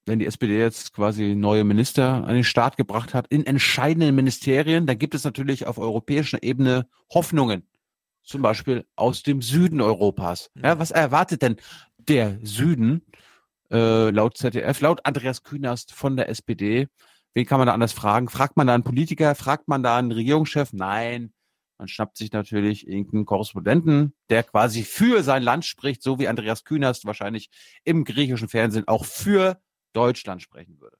wenn 0.05 0.19
die 0.19 0.27
SPD 0.27 0.59
jetzt 0.59 0.93
quasi 0.93 1.33
neue 1.35 1.63
Minister 1.63 2.27
an 2.27 2.35
den 2.35 2.43
Start 2.43 2.77
gebracht 2.77 3.13
hat 3.15 3.27
in 3.29 3.45
entscheidenden 3.45 4.13
Ministerien, 4.13 4.85
dann 4.85 4.99
gibt 4.99 5.15
es 5.15 5.23
natürlich 5.23 5.65
auf 5.65 5.79
europäischer 5.79 6.43
Ebene 6.43 6.87
Hoffnungen. 7.11 7.65
Zum 8.25 8.41
Beispiel 8.41 8.85
aus 8.95 9.23
dem 9.23 9.41
Süden 9.41 9.81
Europas. 9.81 10.49
Ja, 10.55 10.79
was 10.79 10.91
erwartet 10.91 11.41
denn 11.41 11.57
der 11.97 12.39
Süden 12.43 13.05
äh, 13.71 14.09
laut 14.09 14.37
ZDF, 14.37 14.81
laut 14.81 15.05
Andreas 15.05 15.43
Künast 15.43 15.93
von 15.93 16.17
der 16.17 16.29
SPD? 16.29 16.87
Wen 17.35 17.45
kann 17.45 17.59
man 17.59 17.67
da 17.67 17.73
anders 17.73 17.93
fragen? 17.93 18.29
Fragt 18.29 18.57
man 18.57 18.67
da 18.67 18.73
einen 18.73 18.83
Politiker? 18.83 19.35
Fragt 19.35 19.67
man 19.67 19.83
da 19.83 19.97
einen 19.97 20.11
Regierungschef? 20.11 20.73
Nein. 20.73 21.33
Man 21.77 21.87
schnappt 21.87 22.17
sich 22.17 22.31
natürlich 22.31 22.87
irgendeinen 22.87 23.25
Korrespondenten, 23.25 24.13
der 24.29 24.43
quasi 24.43 24.83
für 24.83 25.23
sein 25.23 25.43
Land 25.43 25.65
spricht, 25.65 26.01
so 26.01 26.19
wie 26.19 26.27
Andreas 26.27 26.63
Künast 26.63 27.05
wahrscheinlich 27.05 27.49
im 27.83 28.05
griechischen 28.05 28.47
Fernsehen 28.47 28.87
auch 28.87 29.05
für 29.05 29.59
Deutschland 29.91 30.41
sprechen 30.41 30.79
würde. 30.79 30.97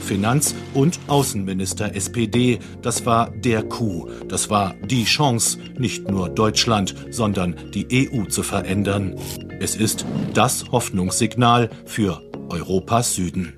Finanz- 0.00 0.54
und 0.74 0.98
Außenminister 1.06 1.94
SPD. 1.94 2.58
Das 2.82 3.06
war 3.06 3.30
der 3.30 3.62
Coup. 3.62 4.08
Das 4.28 4.50
war 4.50 4.74
die 4.90 5.04
Chance, 5.04 5.58
nicht 5.78 6.10
nur 6.10 6.28
Deutschland, 6.28 6.94
sondern 7.10 7.54
die 7.74 8.10
EU 8.12 8.24
zu 8.24 8.42
verändern. 8.42 9.16
Es 9.60 9.76
ist 9.76 10.04
das 10.34 10.70
Hoffnungssignal 10.70 11.70
für 11.84 12.22
Europas 12.48 13.14
Süden. 13.14 13.54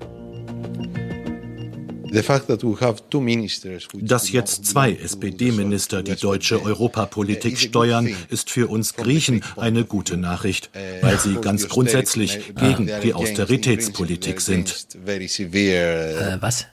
Dass 4.01 4.31
jetzt 4.31 4.65
zwei 4.65 4.93
SPD-Minister 4.93 6.03
die 6.03 6.15
deutsche 6.15 6.61
Europapolitik 6.61 7.57
steuern, 7.57 8.09
ist 8.29 8.49
für 8.49 8.67
uns 8.69 8.95
Griechen 8.95 9.43
eine 9.57 9.85
gute 9.85 10.17
Nachricht, 10.17 10.69
weil 11.01 11.17
sie 11.19 11.35
ganz 11.35 11.67
grundsätzlich 11.69 12.53
gegen 12.55 12.89
die 13.03 13.13
Austeritätspolitik 13.13 14.41
sind. 14.41 14.87
Äh, 15.05 16.37
was? 16.41 16.67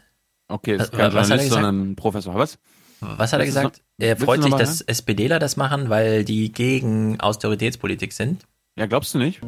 Okay, 0.48 0.76
das 0.76 0.88
ist 0.88 0.92
kein 0.92 1.12
was 1.12 1.30
hat 1.30 1.38
er 1.38 1.44
Journalist, 1.44 1.44
gesagt? 1.44 1.50
sondern 1.50 1.90
ein 1.90 1.96
Professor. 1.96 2.34
Was? 2.34 2.58
Was 3.00 3.32
hat 3.32 3.40
er 3.40 3.46
gesagt? 3.46 3.82
Er 3.98 4.16
freut 4.16 4.42
sich, 4.42 4.54
dass 4.54 4.80
SPDler 4.80 5.38
das 5.38 5.56
machen, 5.56 5.88
weil 5.88 6.24
die 6.24 6.50
gegen 6.52 7.20
Austeritätspolitik 7.20 8.12
sind. 8.12 8.44
Ja, 8.76 8.86
glaubst 8.86 9.14
du 9.14 9.18
nicht? 9.18 9.40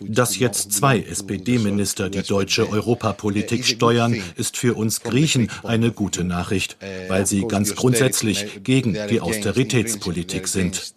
Dass 0.00 0.38
jetzt 0.38 0.72
zwei 0.72 0.98
SPD-Minister 1.00 2.10
die 2.10 2.22
deutsche 2.22 2.68
Europapolitik 2.68 3.64
steuern, 3.64 4.16
ist 4.36 4.56
für 4.56 4.74
uns 4.74 5.00
Griechen 5.02 5.50
eine 5.62 5.92
gute 5.92 6.24
Nachricht, 6.24 6.76
weil 7.08 7.26
sie 7.26 7.46
ganz 7.46 7.74
grundsätzlich 7.74 8.62
gegen 8.62 8.96
die 9.08 9.20
Austeritätspolitik 9.20 10.48
sind. 10.48 10.94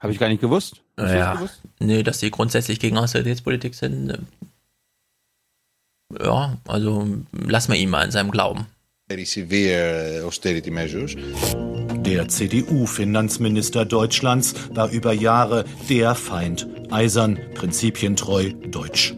Habe 0.00 0.12
ich 0.12 0.18
gar 0.18 0.28
nicht 0.28 0.40
gewusst. 0.40 0.82
Hast 0.96 1.12
Ja, 1.14 1.34
gewusst? 1.34 1.60
nee, 1.80 2.02
dass 2.02 2.18
die 2.18 2.30
grundsätzlich 2.30 2.78
gegen 2.80 2.98
Austeritätspolitik 2.98 3.74
sind. 3.74 4.10
äh, 4.10 4.18
Ja, 6.22 6.58
also 6.66 7.08
lassen 7.32 7.72
wir 7.72 7.78
ihn 7.78 7.90
mal 7.90 8.04
in 8.04 8.10
seinem 8.10 8.30
Glauben. 8.30 8.66
Der 12.06 12.28
CDU-Finanzminister 12.28 13.84
Deutschlands 13.84 14.54
war 14.72 14.90
über 14.90 15.12
Jahre 15.12 15.64
der 15.88 16.14
Feind, 16.14 16.68
eisern, 16.92 17.36
prinzipientreu, 17.54 18.52
deutsch. 18.52 19.12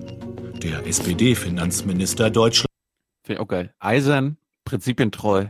Der 0.62 0.86
SPD-Finanzminister 0.86 2.30
Deutschlands 2.30 2.72
Finde 3.26 3.34
ich 3.34 3.40
auch 3.40 3.48
geil. 3.48 3.74
Eisern, 3.78 4.38
prinzipientreu, 4.64 5.48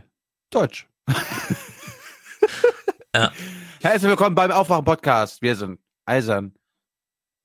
deutsch. 0.51 0.87
Ja. 3.15 3.31
Herzlich 3.81 4.09
willkommen 4.09 4.35
beim 4.35 4.51
Aufwachen-Podcast. 4.51 5.41
Wir 5.41 5.55
sind 5.55 5.79
eisern, 6.05 6.53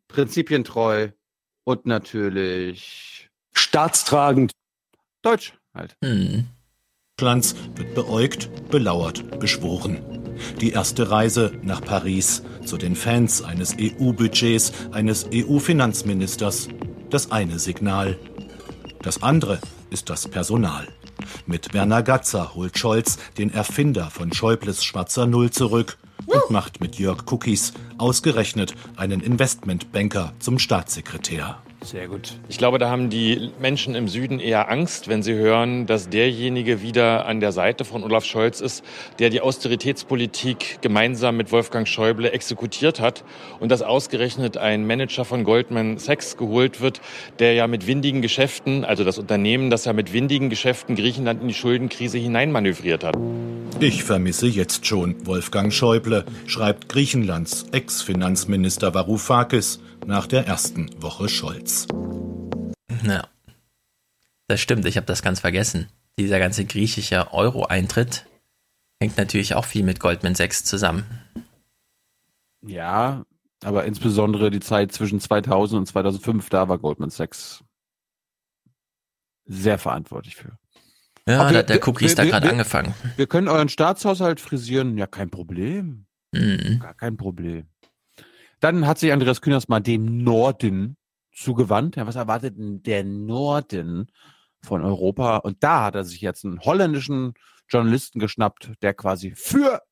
prinzipientreu 0.08 1.08
und 1.64 1.86
natürlich 1.86 3.30
staatstragend. 3.56 4.52
Deutsch 5.22 5.54
halt. 5.72 5.96
Hm. 6.04 6.48
Deutschlands 7.16 7.54
wird 7.76 7.94
beäugt, 7.94 8.50
belauert, 8.70 9.38
beschworen. 9.38 9.98
Die 10.60 10.72
erste 10.72 11.10
Reise 11.12 11.52
nach 11.62 11.80
Paris 11.80 12.42
zu 12.66 12.76
den 12.76 12.96
Fans 12.96 13.40
eines 13.40 13.76
EU-Budgets, 13.80 14.72
eines 14.90 15.28
EU-Finanzministers. 15.32 16.68
Das 17.10 17.30
eine 17.30 17.60
Signal. 17.60 18.18
Das 19.00 19.22
andere 19.22 19.60
ist 19.90 20.10
das 20.10 20.26
Personal. 20.26 20.88
Mit 21.46 21.72
Werner 21.72 22.02
Gatzer 22.02 22.56
holt 22.56 22.76
Scholz 22.76 23.16
den 23.38 23.54
Erfinder 23.54 24.10
von 24.10 24.32
Schäubles 24.32 24.84
Schwarzer 24.84 25.26
Null 25.26 25.50
zurück 25.50 25.98
und 26.26 26.50
macht 26.50 26.80
mit 26.80 26.96
Jörg 26.98 27.30
Cookies 27.30 27.74
ausgerechnet 27.96 28.74
einen 28.96 29.20
Investmentbanker 29.20 30.32
zum 30.40 30.58
Staatssekretär. 30.58 31.62
Sehr 31.84 32.08
gut. 32.08 32.32
Ich 32.48 32.56
glaube, 32.56 32.78
da 32.78 32.88
haben 32.88 33.10
die 33.10 33.50
Menschen 33.60 33.94
im 33.94 34.08
Süden 34.08 34.40
eher 34.40 34.70
Angst, 34.70 35.08
wenn 35.08 35.22
sie 35.22 35.34
hören, 35.34 35.84
dass 35.84 36.08
derjenige 36.08 36.80
wieder 36.80 37.26
an 37.26 37.40
der 37.40 37.52
Seite 37.52 37.84
von 37.84 38.02
Olaf 38.02 38.24
Scholz 38.24 38.62
ist, 38.62 38.82
der 39.18 39.28
die 39.28 39.42
Austeritätspolitik 39.42 40.78
gemeinsam 40.80 41.36
mit 41.36 41.52
Wolfgang 41.52 41.86
Schäuble 41.86 42.32
exekutiert 42.32 43.00
hat 43.00 43.22
und 43.60 43.68
dass 43.70 43.82
ausgerechnet 43.82 44.56
ein 44.56 44.86
Manager 44.86 45.26
von 45.26 45.44
Goldman 45.44 45.98
Sachs 45.98 46.38
geholt 46.38 46.80
wird, 46.80 47.02
der 47.38 47.52
ja 47.52 47.66
mit 47.66 47.86
windigen 47.86 48.22
Geschäften, 48.22 48.86
also 48.86 49.04
das 49.04 49.18
Unternehmen, 49.18 49.68
das 49.68 49.84
ja 49.84 49.92
mit 49.92 50.14
windigen 50.14 50.48
Geschäften 50.48 50.96
Griechenland 50.96 51.42
in 51.42 51.48
die 51.48 51.54
Schuldenkrise 51.54 52.16
hineinmanövriert 52.16 53.04
hat. 53.04 53.14
Ich 53.80 54.04
vermisse 54.04 54.46
jetzt 54.46 54.86
schon 54.86 55.26
Wolfgang 55.26 55.70
Schäuble, 55.70 56.24
schreibt 56.46 56.88
Griechenlands 56.88 57.66
Ex-Finanzminister 57.72 58.94
Varoufakis 58.94 59.80
nach 60.06 60.26
der 60.26 60.46
ersten 60.46 60.90
Woche 61.02 61.28
Scholz. 61.28 61.86
Ja. 63.04 63.26
Das 64.48 64.60
stimmt, 64.60 64.84
ich 64.86 64.96
habe 64.96 65.06
das 65.06 65.22
ganz 65.22 65.40
vergessen. 65.40 65.88
Dieser 66.18 66.38
ganze 66.38 66.64
griechische 66.64 67.32
Euro-Eintritt 67.32 68.26
hängt 69.00 69.16
natürlich 69.16 69.54
auch 69.54 69.64
viel 69.64 69.82
mit 69.84 70.00
Goldman 70.00 70.34
Sachs 70.34 70.64
zusammen. 70.64 71.04
Ja, 72.66 73.24
aber 73.62 73.84
insbesondere 73.84 74.50
die 74.50 74.60
Zeit 74.60 74.92
zwischen 74.92 75.20
2000 75.20 75.80
und 75.80 75.86
2005, 75.86 76.48
da 76.50 76.68
war 76.68 76.78
Goldman 76.78 77.10
Sachs 77.10 77.64
sehr 79.46 79.78
verantwortlich 79.78 80.36
für. 80.36 80.58
Ja, 81.26 81.46
hat 81.50 81.68
der 81.68 81.88
Cookies 81.88 82.10
wir- 82.12 82.16
da 82.16 82.24
gerade 82.24 82.50
angefangen. 82.50 82.94
Wir 83.16 83.26
können 83.26 83.48
euren 83.48 83.68
Staatshaushalt 83.70 84.40
frisieren. 84.40 84.98
Ja, 84.98 85.06
kein 85.06 85.30
Problem. 85.30 86.06
Mhm. 86.32 86.80
Gar 86.80 86.94
kein 86.94 87.16
Problem. 87.16 87.66
Dann 88.64 88.86
hat 88.86 88.98
sich 88.98 89.12
Andreas 89.12 89.42
Kühners 89.42 89.68
mal 89.68 89.80
dem 89.80 90.24
Norden 90.24 90.96
zugewandt. 91.34 91.96
Ja, 91.96 92.06
was 92.06 92.16
erwartet 92.16 92.56
denn 92.56 92.82
der 92.82 93.04
Norden 93.04 94.10
von 94.62 94.80
Europa? 94.80 95.36
Und 95.36 95.62
da 95.62 95.84
hat 95.84 95.94
er 95.96 96.04
sich 96.04 96.22
jetzt 96.22 96.46
einen 96.46 96.60
holländischen 96.60 97.34
Journalisten 97.68 98.20
geschnappt, 98.20 98.72
der 98.80 98.94
quasi 98.94 99.34
für 99.36 99.82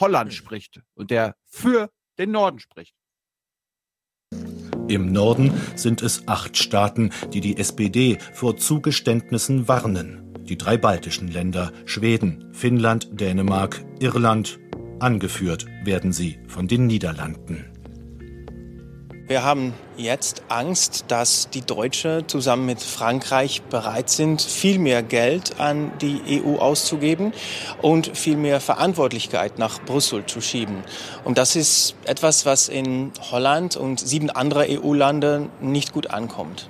Holland 0.00 0.32
spricht 0.32 0.80
und 0.94 1.10
der 1.10 1.36
für 1.44 1.90
den 2.18 2.30
Norden 2.30 2.58
spricht. 2.58 2.94
Im 4.88 5.12
Norden 5.12 5.52
sind 5.74 6.00
es 6.00 6.26
acht 6.26 6.56
Staaten, 6.56 7.10
die 7.34 7.42
die 7.42 7.58
SPD 7.58 8.16
vor 8.32 8.56
Zugeständnissen 8.56 9.68
warnen. 9.68 10.32
Die 10.44 10.56
drei 10.56 10.78
baltischen 10.78 11.28
Länder 11.28 11.70
Schweden, 11.84 12.54
Finnland, 12.54 13.10
Dänemark, 13.12 13.84
Irland. 14.00 14.58
Angeführt 15.00 15.66
werden 15.84 16.14
sie 16.14 16.38
von 16.48 16.66
den 16.66 16.86
Niederlanden. 16.86 17.71
Wir 19.28 19.44
haben 19.44 19.72
jetzt 19.96 20.42
Angst, 20.48 21.04
dass 21.08 21.48
die 21.48 21.62
Deutschen 21.62 22.28
zusammen 22.28 22.66
mit 22.66 22.80
Frankreich 22.80 23.62
bereit 23.62 24.10
sind, 24.10 24.42
viel 24.42 24.78
mehr 24.78 25.02
Geld 25.02 25.60
an 25.60 25.92
die 26.00 26.42
EU 26.44 26.58
auszugeben 26.58 27.32
und 27.80 28.16
viel 28.16 28.36
mehr 28.36 28.60
Verantwortlichkeit 28.60 29.58
nach 29.58 29.80
Brüssel 29.80 30.26
zu 30.26 30.40
schieben. 30.40 30.82
Und 31.24 31.38
das 31.38 31.56
ist 31.56 31.94
etwas, 32.04 32.46
was 32.46 32.68
in 32.68 33.12
Holland 33.30 33.76
und 33.76 34.00
sieben 34.00 34.28
andere 34.28 34.66
EU-Länder 34.68 35.48
nicht 35.60 35.92
gut 35.92 36.10
ankommt. 36.10 36.68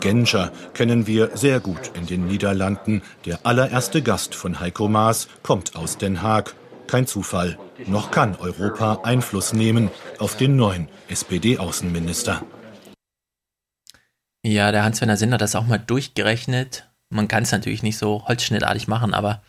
Genscher 0.00 0.52
kennen 0.74 1.06
wir 1.06 1.30
sehr 1.34 1.60
gut 1.60 1.90
in 1.94 2.06
den 2.06 2.26
Niederlanden. 2.26 3.02
Der 3.26 3.38
allererste 3.44 4.02
Gast 4.02 4.34
von 4.34 4.60
Heiko 4.60 4.88
Maas 4.88 5.28
kommt 5.42 5.76
aus 5.76 5.98
Den 5.98 6.22
Haag. 6.22 6.54
Kein 6.86 7.06
Zufall. 7.06 7.58
Noch 7.86 8.10
kann 8.10 8.36
Europa 8.36 9.00
Einfluss 9.02 9.52
nehmen 9.52 9.90
auf 10.18 10.36
den 10.36 10.56
neuen 10.56 10.88
SPD-Außenminister. 11.08 12.44
Ja, 14.44 14.70
der 14.72 14.84
Hans-Werner 14.84 15.16
Sinn 15.16 15.32
hat 15.32 15.40
das 15.40 15.56
auch 15.56 15.66
mal 15.66 15.78
durchgerechnet. 15.78 16.88
Man 17.08 17.28
kann 17.28 17.44
es 17.44 17.52
natürlich 17.52 17.82
nicht 17.82 17.96
so 17.96 18.26
holzschnittartig 18.28 18.88
machen, 18.88 19.14
aber 19.14 19.42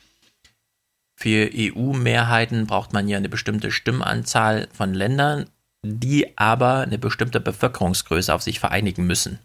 für 1.17 1.49
EU-Mehrheiten 1.53 2.67
braucht 2.67 2.93
man 2.93 3.07
ja 3.07 3.17
eine 3.17 3.29
bestimmte 3.29 3.71
Stimmanzahl 3.71 4.67
von 4.73 4.93
Ländern, 4.93 5.49
die 5.85 6.37
aber 6.37 6.79
eine 6.79 6.97
bestimmte 6.97 7.39
Bevölkerungsgröße 7.39 8.33
auf 8.33 8.41
sich 8.41 8.59
vereinigen 8.59 9.05
müssen. 9.05 9.39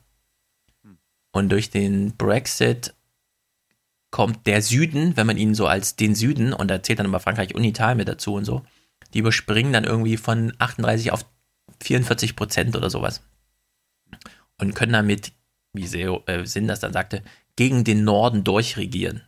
Und 1.33 1.51
durch 1.51 1.71
den 1.71 2.17
Brexit 2.17 2.95
kommt 4.11 4.47
der 4.47 4.63
Süden, 4.63 5.17
wenn 5.17 5.27
man 5.27 5.37
ihn 5.37 5.55
so 5.55 5.67
als 5.67 5.97
den 5.97 6.15
Süden, 6.15 6.53
und 6.53 6.69
da 6.69 6.83
zählt 6.83 6.99
dann 6.99 7.07
immer 7.07 7.21
Frankreich 7.21 7.55
und 7.55 7.65
Italien 7.65 7.99
mit 7.99 8.09
dazu 8.09 8.35
und 8.35 8.45
so, 8.45 8.63
die 9.15 9.21
überspringen 9.21 9.73
dann 9.73 9.85
irgendwie 9.85 10.17
von 10.17 10.53
38 10.59 11.13
auf 11.13 11.25
44 11.83 12.37
Prozent 12.37 12.77
oder 12.77 12.91
sowas. 12.91 13.23
Und 14.59 14.75
können 14.75 14.93
damit, 14.93 15.33
wie 15.73 15.87
Seo, 15.87 16.23
äh, 16.27 16.45
Sinn 16.45 16.69
das 16.69 16.81
dann 16.81 16.93
sagte, 16.93 17.23
gegen 17.57 17.85
den 17.85 18.05
Norden 18.05 18.45
durchregieren. 18.45 19.23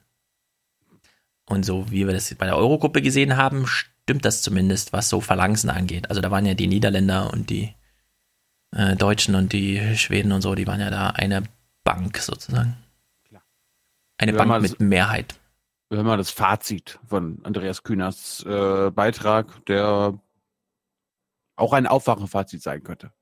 Und 1.47 1.65
so 1.65 1.91
wie 1.91 2.07
wir 2.07 2.13
das 2.15 2.35
bei 2.35 2.47
der 2.47 2.57
Eurogruppe 2.57 3.03
gesehen 3.03 3.37
haben, 3.37 3.67
stimmt 3.67 4.25
das 4.25 4.43
zumindest, 4.43 4.93
was 4.93 5.09
so 5.09 5.21
Phalanxen 5.21 5.71
angeht. 5.71 6.09
Also 6.11 6.21
da 6.21 6.31
waren 6.31 6.47
ja 6.47 6.55
die 6.55 6.67
Niederländer 6.67 7.33
und 7.33 7.51
die 7.51 7.75
äh, 8.75 8.97
Deutschen 8.97 9.35
und 9.35 9.53
die 9.53 9.97
Schweden 9.97 10.33
und 10.33 10.43
so, 10.43 10.55
die 10.55 10.67
waren 10.67 10.81
ja 10.81 10.91
da 10.91 11.11
eine 11.11 11.43
Bank 11.85 12.19
sozusagen. 12.19 12.77
Eine 14.19 14.33
Bank 14.33 14.49
man 14.49 14.63
mit 14.63 14.81
Mehrheit. 14.81 15.35
Wir 15.89 15.97
hören 15.99 16.07
mal 16.07 16.17
das 16.17 16.31
Fazit 16.31 16.99
von 17.07 17.41
Andreas 17.43 17.83
Kühners 17.83 18.45
äh, 18.47 18.91
Beitrag, 18.91 19.65
der 19.67 20.19
auch 21.57 21.73
ein 21.73 21.87
Aufwachenfazit 21.87 22.63
sein 22.63 22.83
könnte. 22.83 23.13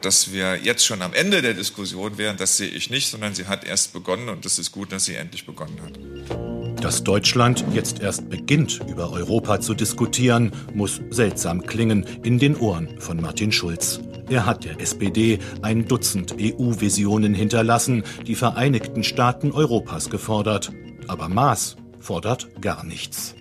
Dass 0.00 0.32
wir 0.32 0.56
jetzt 0.56 0.84
schon 0.84 1.02
am 1.02 1.12
Ende 1.12 1.42
der 1.42 1.54
Diskussion 1.54 2.18
wären, 2.18 2.36
das 2.36 2.56
sehe 2.56 2.68
ich 2.68 2.90
nicht, 2.90 3.08
sondern 3.08 3.34
sie 3.34 3.46
hat 3.46 3.64
erst 3.64 3.92
begonnen 3.92 4.28
und 4.28 4.46
es 4.46 4.58
ist 4.58 4.72
gut, 4.72 4.90
dass 4.90 5.04
sie 5.04 5.14
endlich 5.14 5.46
begonnen 5.46 5.80
hat. 5.82 6.82
Dass 6.82 7.04
Deutschland 7.04 7.64
jetzt 7.72 8.00
erst 8.00 8.28
beginnt, 8.28 8.80
über 8.88 9.10
Europa 9.12 9.60
zu 9.60 9.74
diskutieren, 9.74 10.50
muss 10.74 11.00
seltsam 11.10 11.62
klingen 11.62 12.04
in 12.24 12.38
den 12.38 12.56
Ohren 12.56 13.00
von 13.00 13.20
Martin 13.20 13.52
Schulz. 13.52 14.00
Er 14.32 14.46
hat 14.46 14.64
der 14.64 14.80
SPD 14.80 15.40
ein 15.60 15.86
Dutzend 15.86 16.36
EU-Visionen 16.40 17.34
hinterlassen, 17.34 18.02
die 18.26 18.34
Vereinigten 18.34 19.04
Staaten 19.04 19.52
Europas 19.52 20.08
gefordert. 20.08 20.72
Aber 21.06 21.28
Maas 21.28 21.76
fordert 22.00 22.48
gar 22.62 22.82
nichts. 22.82 23.34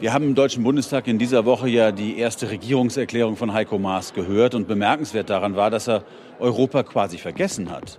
Wir 0.00 0.12
haben 0.12 0.24
im 0.24 0.34
Deutschen 0.34 0.62
Bundestag 0.62 1.08
in 1.08 1.18
dieser 1.18 1.46
Woche 1.46 1.70
ja 1.70 1.92
die 1.92 2.18
erste 2.18 2.50
Regierungserklärung 2.50 3.36
von 3.36 3.54
Heiko 3.54 3.78
Maas 3.78 4.12
gehört. 4.12 4.54
Und 4.54 4.68
bemerkenswert 4.68 5.30
daran 5.30 5.56
war, 5.56 5.70
dass 5.70 5.88
er 5.88 6.04
Europa 6.38 6.82
quasi 6.82 7.16
vergessen 7.16 7.70
hat. 7.70 7.96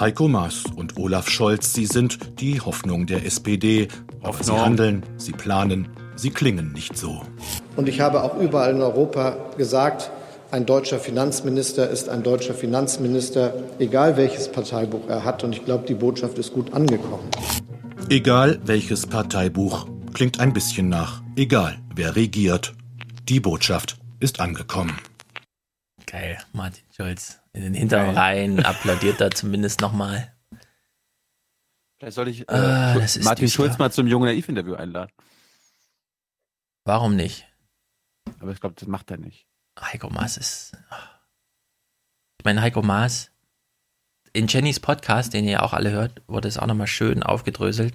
Heiko 0.00 0.26
Maas 0.26 0.64
und 0.74 0.96
Olaf 0.98 1.28
Scholz, 1.28 1.72
sie 1.72 1.86
sind 1.86 2.40
die 2.40 2.60
Hoffnung 2.60 3.06
der 3.06 3.24
SPD. 3.24 3.86
Aber 4.22 4.32
sie 4.32 4.50
Hoffnung. 4.50 4.60
handeln, 4.60 5.02
sie 5.18 5.30
planen, 5.30 5.86
sie 6.16 6.30
klingen 6.30 6.72
nicht 6.72 6.98
so. 6.98 7.22
Und 7.76 7.88
ich 7.88 8.00
habe 8.00 8.24
auch 8.24 8.36
überall 8.40 8.74
in 8.74 8.82
Europa 8.82 9.36
gesagt, 9.56 10.10
ein 10.50 10.66
deutscher 10.66 10.98
Finanzminister 10.98 11.88
ist 11.88 12.08
ein 12.08 12.22
deutscher 12.22 12.54
Finanzminister, 12.54 13.54
egal 13.78 14.16
welches 14.16 14.50
Parteibuch 14.50 15.08
er 15.08 15.24
hat. 15.24 15.44
Und 15.44 15.52
ich 15.54 15.64
glaube, 15.64 15.86
die 15.86 15.94
Botschaft 15.94 16.38
ist 16.38 16.52
gut 16.52 16.72
angekommen. 16.72 17.28
Egal 18.08 18.60
welches 18.64 19.06
Parteibuch, 19.06 19.86
klingt 20.14 20.38
ein 20.40 20.52
bisschen 20.52 20.88
nach. 20.88 21.22
Egal 21.36 21.78
wer 21.94 22.14
regiert. 22.16 22.74
Die 23.28 23.40
Botschaft 23.40 23.98
ist 24.20 24.40
angekommen. 24.40 24.96
Geil, 26.06 26.38
Martin 26.52 26.84
Schulz. 26.94 27.40
In 27.52 27.62
den 27.62 27.74
hinteren 27.74 28.10
Reihen 28.10 28.64
applaudiert 28.64 29.20
er 29.20 29.30
zumindest 29.32 29.80
nochmal. 29.80 30.32
Vielleicht 31.98 32.14
soll 32.14 32.28
ich 32.28 32.42
äh, 32.42 32.52
Ah, 32.52 32.94
Martin 32.94 33.46
düster. 33.46 33.48
Schulz 33.48 33.78
mal 33.78 33.90
zum 33.90 34.06
Jungen 34.06 34.26
Naiv-Interview 34.26 34.74
einladen. 34.74 35.10
Warum 36.84 37.16
nicht? 37.16 37.46
Aber 38.38 38.52
ich 38.52 38.60
glaube, 38.60 38.76
das 38.78 38.86
macht 38.86 39.10
er 39.10 39.16
nicht. 39.16 39.46
Heiko 39.80 40.10
Maas 40.10 40.36
ist. 40.36 40.72
Ich 42.38 42.44
meine, 42.44 42.62
Heiko 42.62 42.82
Maas, 42.82 43.30
in 44.32 44.46
Jennys 44.46 44.80
Podcast, 44.80 45.34
den 45.34 45.46
ihr 45.46 45.62
auch 45.62 45.72
alle 45.72 45.90
hört, 45.90 46.22
wurde 46.26 46.48
es 46.48 46.58
auch 46.58 46.66
nochmal 46.66 46.86
schön 46.86 47.22
aufgedröselt. 47.22 47.94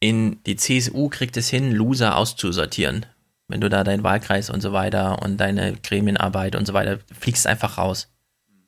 In 0.00 0.42
die 0.44 0.56
CSU 0.56 1.08
kriegt 1.08 1.36
es 1.36 1.48
hin, 1.48 1.72
Loser 1.72 2.16
auszusortieren. 2.16 3.06
Wenn 3.48 3.60
du 3.60 3.68
da 3.68 3.84
deinen 3.84 4.04
Wahlkreis 4.04 4.48
und 4.50 4.60
so 4.60 4.72
weiter 4.72 5.22
und 5.22 5.36
deine 5.38 5.74
Gremienarbeit 5.74 6.54
und 6.54 6.66
so 6.66 6.72
weiter, 6.72 6.98
fliegst 7.18 7.46
einfach 7.46 7.78
raus. 7.78 8.08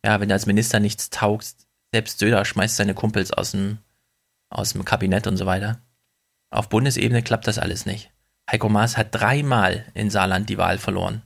Ja, 0.05 0.21
wenn 0.21 0.29
du 0.29 0.35
als 0.35 0.47
Minister 0.47 0.81
nichts 0.81 1.11
taugst, 1.11 1.67
selbst 1.93 2.19
Söder 2.19 2.45
schmeißt 2.45 2.77
seine 2.77 2.95
Kumpels 2.95 3.33
aus 3.33 3.53
dem, 3.53 3.79
aus 4.51 4.73
dem 4.73 4.85
Kabinett 4.85 5.27
und 5.27 5.37
so 5.37 5.47
weiter. 5.47 5.81
Auf 6.51 6.69
Bundesebene 6.69 7.23
klappt 7.23 7.47
das 7.47 7.59
alles 7.59 7.87
nicht. 7.87 8.11
Heiko 8.51 8.69
Maas 8.69 8.97
hat 8.97 9.09
dreimal 9.13 9.87
in 9.95 10.11
Saarland 10.11 10.51
die 10.51 10.59
Wahl 10.59 10.79
verloren 10.79 11.23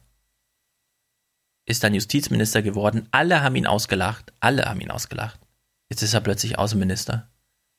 ist 1.66 1.84
dann 1.84 1.94
Justizminister 1.94 2.62
geworden. 2.62 3.08
Alle 3.10 3.42
haben 3.42 3.56
ihn 3.56 3.66
ausgelacht. 3.66 4.32
Alle 4.40 4.64
haben 4.64 4.80
ihn 4.80 4.90
ausgelacht. 4.90 5.40
Jetzt 5.90 6.02
ist 6.02 6.14
er 6.14 6.20
plötzlich 6.20 6.58
Außenminister. 6.58 7.28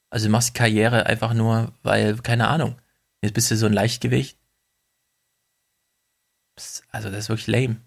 Also 0.09 0.27
du 0.27 0.31
machst 0.31 0.53
Karriere 0.53 1.05
einfach 1.05 1.33
nur, 1.33 1.73
weil, 1.83 2.17
keine 2.17 2.47
Ahnung, 2.47 2.79
jetzt 3.21 3.33
bist 3.33 3.51
du 3.51 3.57
so 3.57 3.65
ein 3.65 3.73
Leichtgewicht. 3.73 4.37
Also 6.91 7.09
das 7.09 7.19
ist 7.19 7.29
wirklich 7.29 7.47
lame. 7.47 7.77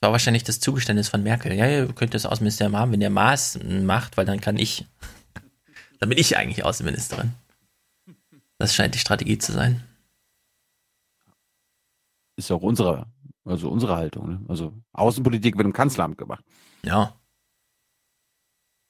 Das 0.00 0.06
war 0.06 0.12
wahrscheinlich 0.12 0.44
das 0.44 0.60
Zugeständnis 0.60 1.08
von 1.08 1.22
Merkel. 1.22 1.52
Ja, 1.54 1.68
ihr 1.68 1.92
könnt 1.92 2.14
das 2.14 2.26
Außenministerium 2.26 2.76
haben, 2.76 2.92
wenn 2.92 3.00
der 3.00 3.10
Maß 3.10 3.60
macht, 3.64 4.16
weil 4.16 4.26
dann 4.26 4.40
kann 4.40 4.56
ich. 4.56 4.86
dann 5.98 6.08
bin 6.08 6.18
ich 6.18 6.36
eigentlich 6.36 6.64
Außenministerin. 6.64 7.34
Das 8.58 8.74
scheint 8.74 8.94
die 8.94 9.00
Strategie 9.00 9.38
zu 9.38 9.52
sein. 9.52 9.82
Ist 12.36 12.52
auch 12.52 12.62
unsere, 12.62 13.06
also 13.48 13.70
unsere 13.70 13.96
Haltung. 13.96 14.28
Ne? 14.28 14.40
Also 14.48 14.72
Außenpolitik 14.92 15.56
wird 15.56 15.66
im 15.66 15.72
Kanzleramt 15.72 16.18
gemacht. 16.18 16.44
Ja. 16.84 17.14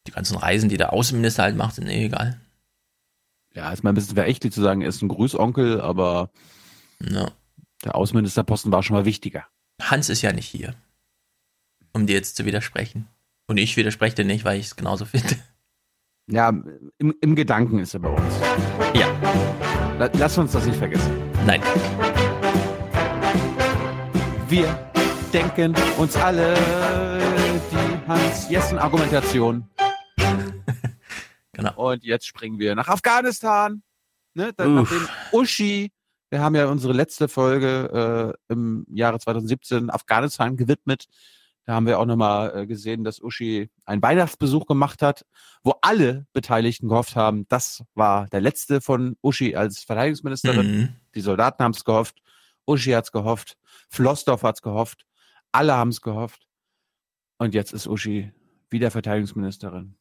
Die 0.07 0.13
ganzen 0.13 0.37
Reisen, 0.37 0.69
die 0.69 0.77
der 0.77 0.93
Außenminister 0.93 1.43
halt 1.43 1.57
macht, 1.57 1.75
sind 1.77 1.87
eh 1.89 2.07
egal. 2.07 2.41
Ja, 3.55 3.73
ist 3.73 3.83
mal 3.83 3.91
ein 3.93 3.95
bisschen 3.95 4.15
verächtlich 4.15 4.53
zu 4.53 4.61
sagen, 4.63 4.83
er 4.83 4.89
ist 4.89 5.03
ein 5.03 5.09
Grüßonkel, 5.09 5.81
aber 5.81 6.31
Ja. 7.01 7.31
der 7.85 7.95
Außenministerposten 7.95 8.73
war 8.73 8.83
schon 8.83 8.97
mal 8.97 9.05
wichtiger. 9.05 9.47
Hans 9.81 10.09
ist 10.09 10.23
ja 10.23 10.33
nicht 10.33 10.47
hier, 10.47 10.75
um 11.93 12.07
dir 12.07 12.15
jetzt 12.17 12.37
zu 12.37 12.45
widersprechen. 12.45 13.07
Und 13.47 13.57
ich 13.59 13.77
widerspreche 13.77 14.17
dir 14.17 14.25
nicht, 14.25 14.45
weil 14.45 14.59
ich 14.61 14.67
es 14.67 14.77
genauso 14.77 15.05
finde. 15.07 15.37
Ja, 16.31 16.51
im, 16.99 17.15
im 17.23 17.35
Gedanken 17.35 17.79
ist 17.79 17.95
er 17.95 18.01
bei 18.01 18.11
uns. 18.11 18.35
Ja. 18.95 19.09
La- 19.99 20.11
Lass 20.19 20.37
uns 20.37 20.53
das 20.53 20.67
nicht 20.67 20.77
vergessen. 20.77 21.11
Nein. 21.47 21.63
Wir 24.49 24.91
denken 25.31 25.75
uns 25.99 26.17
alle 26.17 26.55
die 27.71 28.09
Hans-Jessen-Argumentation. 28.09 29.69
genau. 31.53 31.75
Und 31.91 32.03
jetzt 32.03 32.27
springen 32.27 32.59
wir 32.59 32.75
nach 32.75 32.89
Afghanistan. 32.89 33.83
Ne? 34.33 34.55
Dann 34.57 34.79
Uff. 34.79 34.91
nachdem 34.91 35.09
Uschi, 35.33 35.93
wir 36.31 36.41
haben 36.41 36.55
ja 36.55 36.65
unsere 36.65 36.95
letzte 36.95 37.29
Folge 37.29 38.33
äh, 38.49 38.53
im 38.53 38.87
Jahre 38.89 39.19
2017 39.19 39.91
Afghanistan 39.91 40.57
gewidmet. 40.57 41.09
Da 41.67 41.75
haben 41.75 41.85
wir 41.85 41.99
auch 41.99 42.07
nochmal 42.07 42.61
äh, 42.61 42.67
gesehen, 42.67 43.05
dass 43.05 43.21
Uschi 43.21 43.69
einen 43.85 44.01
Weihnachtsbesuch 44.01 44.65
gemacht 44.65 45.03
hat, 45.03 45.27
wo 45.63 45.75
alle 45.83 46.27
Beteiligten 46.33 46.89
gehofft 46.89 47.17
haben, 47.17 47.45
das 47.51 47.85
war 47.93 48.29
der 48.29 48.41
letzte 48.41 48.81
von 48.81 49.19
Uschi 49.21 49.57
als 49.57 49.85
Verteidigungsministerin. 49.85 50.77
Mhm. 50.79 50.89
Die 51.15 51.21
Soldaten 51.21 51.63
haben 51.63 51.73
es 51.73 51.85
gehofft, 51.85 52.23
Uschi 52.65 52.93
hat 52.93 53.05
es 53.05 53.13
gehofft, 53.13 53.58
Flossdorf 53.89 54.43
hat 54.43 54.57
es 54.57 54.63
gehofft, 54.63 55.07
alle 55.53 55.75
haben 55.75 55.91
es 55.91 56.01
gehofft. 56.01 56.47
Und 57.39 57.55
jetzt 57.55 57.73
ist 57.73 57.87
Uschi 57.87 58.33
wieder 58.71 58.91
Verteidigungsministerin. 58.91 59.97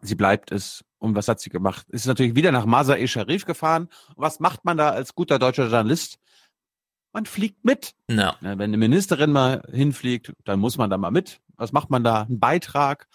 Sie 0.00 0.14
bleibt 0.14 0.52
es. 0.52 0.84
Und 0.98 1.14
was 1.14 1.28
hat 1.28 1.40
sie 1.40 1.50
gemacht? 1.50 1.86
Ist 1.90 2.06
natürlich 2.06 2.34
wieder 2.34 2.52
nach 2.52 2.66
Masar-e 2.66 3.06
Sharif 3.06 3.44
gefahren. 3.44 3.88
Und 4.14 4.22
was 4.22 4.40
macht 4.40 4.64
man 4.64 4.76
da 4.76 4.90
als 4.90 5.14
guter 5.14 5.38
deutscher 5.38 5.64
Journalist? 5.64 6.18
Man 7.12 7.26
fliegt 7.26 7.64
mit. 7.64 7.94
Ja. 8.10 8.36
Na, 8.40 8.58
wenn 8.58 8.70
eine 8.70 8.76
Ministerin 8.76 9.30
mal 9.30 9.62
hinfliegt, 9.70 10.32
dann 10.44 10.60
muss 10.60 10.78
man 10.78 10.90
da 10.90 10.98
mal 10.98 11.10
mit. 11.10 11.40
Was 11.56 11.72
macht 11.72 11.90
man 11.90 12.04
da? 12.04 12.22
Einen 12.22 12.40
Beitrag. 12.40 13.06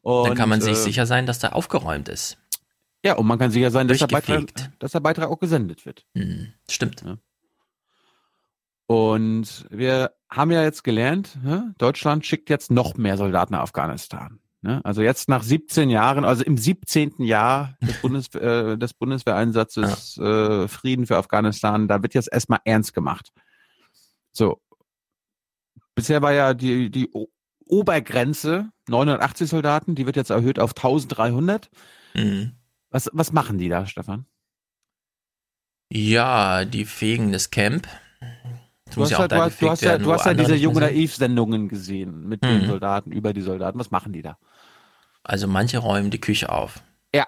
Und, 0.00 0.28
Dann 0.28 0.36
kann 0.36 0.48
man 0.48 0.60
sich 0.60 0.72
äh, 0.72 0.82
sicher 0.82 1.06
sein, 1.06 1.26
dass 1.26 1.38
da 1.38 1.50
aufgeräumt 1.50 2.08
ist. 2.08 2.38
Ja, 3.04 3.14
und 3.14 3.26
man 3.26 3.38
kann 3.38 3.50
sicher 3.50 3.70
sein, 3.70 3.86
dass 3.88 3.98
der, 3.98 4.06
Beitrag, 4.06 4.78
dass 4.80 4.92
der 4.92 5.00
Beitrag 5.00 5.28
auch 5.28 5.38
gesendet 5.38 5.86
wird. 5.86 6.04
Mhm. 6.14 6.52
Stimmt. 6.68 7.04
Und 8.88 9.66
wir 9.68 10.12
haben 10.30 10.50
ja 10.50 10.62
jetzt 10.62 10.82
gelernt, 10.82 11.36
ne? 11.44 11.74
Deutschland 11.76 12.24
schickt 12.24 12.48
jetzt 12.48 12.70
noch 12.70 12.96
mehr 12.96 13.18
Soldaten 13.18 13.52
nach 13.52 13.60
Afghanistan. 13.60 14.40
Ne? 14.62 14.80
Also 14.82 15.02
jetzt 15.02 15.28
nach 15.28 15.42
17 15.42 15.90
Jahren, 15.90 16.24
also 16.24 16.42
im 16.42 16.56
17. 16.56 17.22
Jahr 17.22 17.76
des, 17.82 17.98
Bundes, 18.02 18.34
äh, 18.34 18.78
des 18.78 18.94
Bundeswehreinsatzes 18.94 20.16
äh, 20.16 20.68
Frieden 20.68 21.06
für 21.06 21.18
Afghanistan, 21.18 21.86
da 21.86 22.02
wird 22.02 22.14
jetzt 22.14 22.32
erstmal 22.32 22.60
ernst 22.64 22.94
gemacht. 22.94 23.30
So. 24.32 24.58
Bisher 25.94 26.22
war 26.22 26.32
ja 26.32 26.54
die, 26.54 26.90
die 26.90 27.10
Obergrenze 27.66 28.70
980 28.88 29.50
Soldaten, 29.50 29.96
die 29.96 30.06
wird 30.06 30.16
jetzt 30.16 30.30
erhöht 30.30 30.58
auf 30.58 30.70
1300. 30.70 31.68
Mhm. 32.14 32.52
Was, 32.88 33.10
was 33.12 33.32
machen 33.32 33.58
die 33.58 33.68
da, 33.68 33.84
Stefan? 33.84 34.24
Ja, 35.92 36.64
die 36.64 36.86
fegen 36.86 37.32
das 37.32 37.50
Camp. 37.50 37.86
Du 38.98 39.04
hast, 39.04 39.10
ja 39.10 39.18
auch 39.20 39.28
du 39.28 39.36
hast, 39.36 39.62
du 39.62 39.70
hast 39.70 39.82
ja, 39.82 39.98
du 39.98 40.12
hast 40.12 40.26
ja 40.26 40.34
diese 40.34 40.54
junge. 40.54 40.80
Naiv-Sendungen 40.80 41.68
gesehen 41.68 42.28
mit 42.28 42.42
Mhm. 42.42 42.46
den 42.48 42.66
Soldaten, 42.68 43.12
über 43.12 43.32
die 43.32 43.40
Soldaten. 43.42 43.78
Was 43.78 43.90
machen 43.90 44.12
die 44.12 44.22
da? 44.22 44.36
Also 45.22 45.46
manche 45.48 45.78
räumen 45.78 46.10
die 46.10 46.20
Küche 46.20 46.50
auf. 46.50 46.82
Ja. 47.14 47.26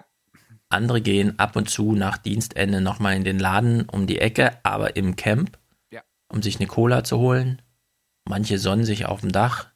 Andere 0.68 1.00
gehen 1.00 1.39
ab 1.39 1.57
und 1.57 1.68
zu 1.68 1.92
nach 1.94 2.16
Dienstende 2.18 2.81
nochmal 2.81 3.16
in 3.16 3.24
den 3.24 3.39
Laden 3.39 3.89
um 3.89 4.07
die 4.07 4.18
Ecke, 4.20 4.52
aber 4.62 4.97
im 4.97 5.16
Camp, 5.16 5.58
Ja. 5.90 6.00
um 6.28 6.42
sich 6.42 6.57
eine 6.58 6.66
Cola 6.68 7.02
zu 7.05 7.18
holen. 7.18 7.60
Manche 8.28 8.58
sonnen 8.58 8.84
sich 8.84 9.07
auf 9.07 9.20
dem 9.23 9.32
Dach. 9.32 9.66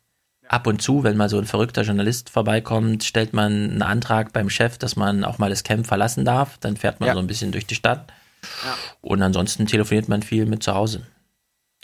Ab 0.48 0.66
und 0.66 0.82
zu, 0.82 1.02
wenn 1.04 1.16
mal 1.16 1.30
so 1.30 1.38
ein 1.38 1.46
verrückter 1.46 1.82
Journalist 1.82 2.28
vorbeikommt, 2.28 3.02
stellt 3.02 3.32
man 3.32 3.52
einen 3.70 3.82
Antrag 3.82 4.32
beim 4.34 4.50
Chef, 4.50 4.76
dass 4.78 4.94
man 4.94 5.24
auch 5.24 5.38
mal 5.38 5.48
das 5.48 5.64
Camp 5.64 5.86
verlassen 5.86 6.24
darf. 6.26 6.58
Dann 6.58 6.76
fährt 6.76 7.00
man 7.00 7.08
Ja. 7.08 7.14
so 7.14 7.18
ein 7.20 7.26
bisschen 7.26 7.50
durch 7.50 7.66
die 7.66 7.74
Stadt. 7.74 8.12
Und 9.00 9.22
ansonsten 9.22 9.66
telefoniert 9.66 10.08
man 10.08 10.22
viel 10.22 10.44
mit 10.44 10.62
zu 10.62 10.74
Hause. 10.74 11.06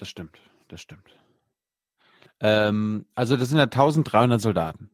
Das 0.01 0.09
stimmt, 0.09 0.39
das 0.69 0.81
stimmt. 0.81 1.15
Ähm, 2.41 3.05
also 3.15 3.37
das 3.37 3.51
sind 3.51 3.59
ja 3.59 3.65
1300 3.65 4.41
Soldaten. 4.41 4.89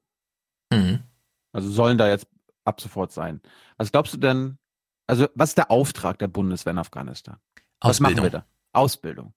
Mhm. 0.72 1.04
Also 1.52 1.70
sollen 1.70 1.96
da 1.96 2.08
jetzt 2.08 2.26
ab 2.64 2.80
sofort 2.80 3.12
sein. 3.12 3.40
Was 3.76 3.92
glaubst 3.92 4.14
du 4.14 4.16
denn, 4.16 4.58
also 5.06 5.28
was 5.36 5.50
ist 5.50 5.58
der 5.58 5.70
Auftrag 5.70 6.18
der 6.18 6.26
Bundeswehr 6.26 6.72
in 6.72 6.78
Afghanistan? 6.78 7.38
Was 7.80 8.00
machen 8.00 8.16
wir 8.16 8.22
Ausbildung. 8.24 8.42
da? 8.72 8.80
Ausbildung. 8.80 9.34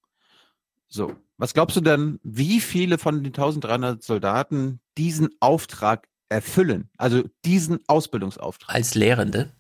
So, 0.87 1.15
was 1.37 1.53
glaubst 1.53 1.77
du 1.77 1.81
denn, 1.81 2.19
wie 2.23 2.61
viele 2.61 2.97
von 2.97 3.23
den 3.23 3.27
1300 3.27 4.01
Soldaten 4.01 4.79
diesen 4.97 5.29
Auftrag 5.39 6.09
erfüllen? 6.29 6.89
Also 6.97 7.29
diesen 7.45 7.87
Ausbildungsauftrag? 7.87 8.73
Als 8.73 8.95
Lehrende? 8.95 9.51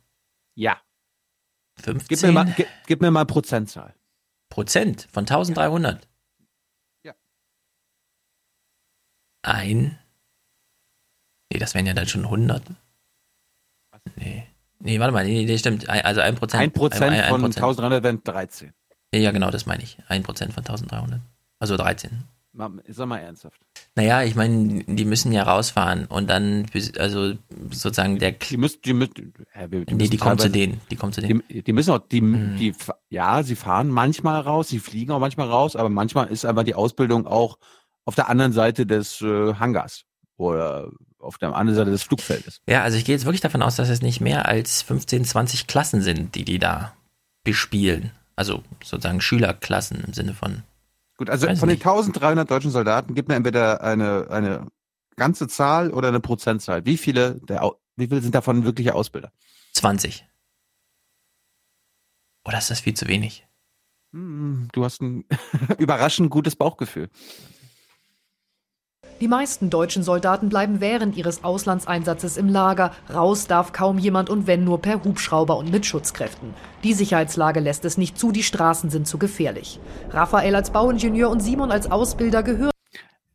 Ja. 0.55 0.81
15 1.83 2.07
Gib 2.07 2.21
mir 2.23 2.31
mal, 2.31 2.53
gib, 2.57 2.67
gib 2.87 3.01
mir 3.01 3.11
mal 3.11 3.25
Prozentzahl. 3.25 3.93
Prozent 4.49 5.07
von 5.11 5.23
1300. 5.25 6.07
Ja. 7.03 7.13
Ein. 9.43 9.97
Nee, 11.51 11.59
das 11.59 11.73
wären 11.73 11.85
ja 11.85 11.93
dann 11.93 12.07
schon 12.07 12.25
100. 12.25 12.63
Nee. 14.15 14.45
Nee, 14.81 14.99
warte 14.99 15.11
mal, 15.11 15.25
nee, 15.25 15.43
nee, 15.45 15.57
stimmt. 15.57 15.89
Also 15.89 16.21
ein 16.21 16.35
Prozent. 16.35 16.63
Ein 16.63 16.71
Prozent 16.71 17.03
ein- 17.13 17.21
ein 17.21 17.29
von 17.29 17.41
Prozent. 17.41 17.57
1300 17.63 18.03
wären 18.03 18.23
13. 18.23 18.73
Ja, 19.13 19.19
ja, 19.19 19.31
genau, 19.31 19.49
das 19.51 19.65
meine 19.65 19.83
ich. 19.83 19.97
Ein 20.07 20.23
Prozent 20.23 20.53
von 20.53 20.63
1300. 20.63 21.19
Also 21.59 21.75
13. 21.75 22.23
Sag 22.87 23.07
mal 23.07 23.17
ernsthaft. 23.19 23.59
Naja, 23.95 24.23
ich 24.23 24.35
meine, 24.35 24.83
die 24.83 25.05
müssen 25.05 25.31
ja 25.31 25.43
rausfahren 25.43 26.05
und 26.05 26.29
dann, 26.29 26.65
also 26.97 27.33
sozusagen 27.71 28.19
der. 28.19 28.33
Die 28.33 28.57
müssen, 28.57 28.81
die 28.83 28.93
müssen, 28.93 29.13
wir- 29.15 29.67
die 29.67 29.77
nee, 29.77 29.93
müssen 29.95 30.11
die 30.11 30.17
kommen 30.17 30.39
zu 30.39 30.49
denen. 30.49 30.81
Die 30.91 30.95
kommen 30.95 31.13
zu 31.13 31.21
denen. 31.21 31.43
Die, 31.49 31.63
die 31.63 31.73
müssen 31.73 31.91
auch, 31.91 31.99
die, 32.07 32.21
die, 32.21 32.73
ja, 33.09 33.43
sie 33.43 33.55
fahren 33.55 33.89
manchmal 33.89 34.41
raus, 34.41 34.67
sie 34.69 34.79
fliegen 34.79 35.11
auch 35.11 35.19
manchmal 35.19 35.47
raus, 35.47 35.75
aber 35.75 35.89
manchmal 35.89 36.27
ist 36.27 36.45
aber 36.45 36.63
die 36.63 36.75
Ausbildung 36.75 37.25
auch 37.27 37.57
auf 38.05 38.15
der 38.15 38.29
anderen 38.29 38.51
Seite 38.51 38.85
des 38.85 39.21
äh, 39.21 39.53
Hangars 39.55 40.03
oder 40.37 40.91
auf 41.19 41.37
der 41.37 41.53
anderen 41.55 41.75
Seite 41.75 41.91
des 41.91 42.03
Flugfeldes. 42.03 42.61
Ja, 42.67 42.83
also 42.83 42.97
ich 42.97 43.05
gehe 43.05 43.15
jetzt 43.15 43.25
wirklich 43.25 43.41
davon 43.41 43.61
aus, 43.61 43.75
dass 43.75 43.89
es 43.89 44.01
nicht 44.01 44.21
mehr 44.21 44.47
als 44.47 44.81
15, 44.81 45.25
20 45.25 45.67
Klassen 45.67 46.01
sind, 46.01 46.35
die 46.35 46.45
die 46.45 46.59
da 46.59 46.93
bespielen. 47.43 48.11
Also 48.35 48.63
sozusagen 48.83 49.19
Schülerklassen 49.21 50.03
im 50.05 50.13
Sinne 50.13 50.33
von. 50.33 50.63
Gut, 51.19 51.29
also 51.29 51.47
Weiß 51.47 51.59
von 51.59 51.67
den 51.67 51.75
nicht. 51.75 51.85
1300 51.85 52.49
deutschen 52.49 52.71
Soldaten 52.71 53.13
gibt 53.13 53.27
mir 53.27 53.35
entweder 53.35 53.83
eine, 53.83 54.27
eine 54.29 54.67
ganze 55.17 55.49
Zahl 55.49 55.91
oder 55.91 56.07
eine 56.07 56.21
Prozentzahl. 56.21 56.85
Wie 56.85 56.95
viele, 56.95 57.41
der, 57.41 57.73
wie 57.97 58.07
viele 58.07 58.21
sind 58.21 58.33
davon 58.33 58.63
wirkliche 58.63 58.95
Ausbilder? 58.95 59.33
20. 59.73 60.25
Oder 62.47 62.59
ist 62.59 62.69
das 62.69 62.79
viel 62.79 62.93
zu 62.93 63.09
wenig? 63.09 63.45
Hm, 64.13 64.69
Du 64.71 64.85
hast 64.85 65.01
ein 65.01 65.25
überraschend 65.77 66.29
gutes 66.29 66.55
Bauchgefühl. 66.55 67.09
Die 69.21 69.27
meisten 69.27 69.69
deutschen 69.69 70.01
Soldaten 70.01 70.47
bleiben 70.47 70.79
während 70.79 71.17
ihres 71.17 71.43
Auslandseinsatzes 71.43 72.37
im 72.37 72.47
Lager. 72.47 72.93
Raus 73.13 73.47
darf 73.47 73.73
kaum 73.73 73.97
jemand 73.97 74.29
und 74.29 74.47
wenn 74.47 74.63
nur 74.63 74.81
per 74.81 75.03
Hubschrauber 75.03 75.57
und 75.57 75.71
mit 75.71 75.85
Schutzkräften. 75.85 76.53
Die 76.85 76.93
Sicherheitslage 76.93 77.59
lässt 77.59 77.83
es 77.83 77.97
nicht 77.97 78.17
zu, 78.17 78.31
die 78.31 78.43
Straßen 78.43 78.89
sind 78.89 79.07
zu 79.07 79.17
gefährlich. 79.17 79.81
Raphael 80.11 80.55
als 80.55 80.69
Bauingenieur 80.69 81.29
und 81.29 81.41
Simon 81.41 81.69
als 81.69 81.91
Ausbilder 81.91 82.43
gehören 82.43 82.71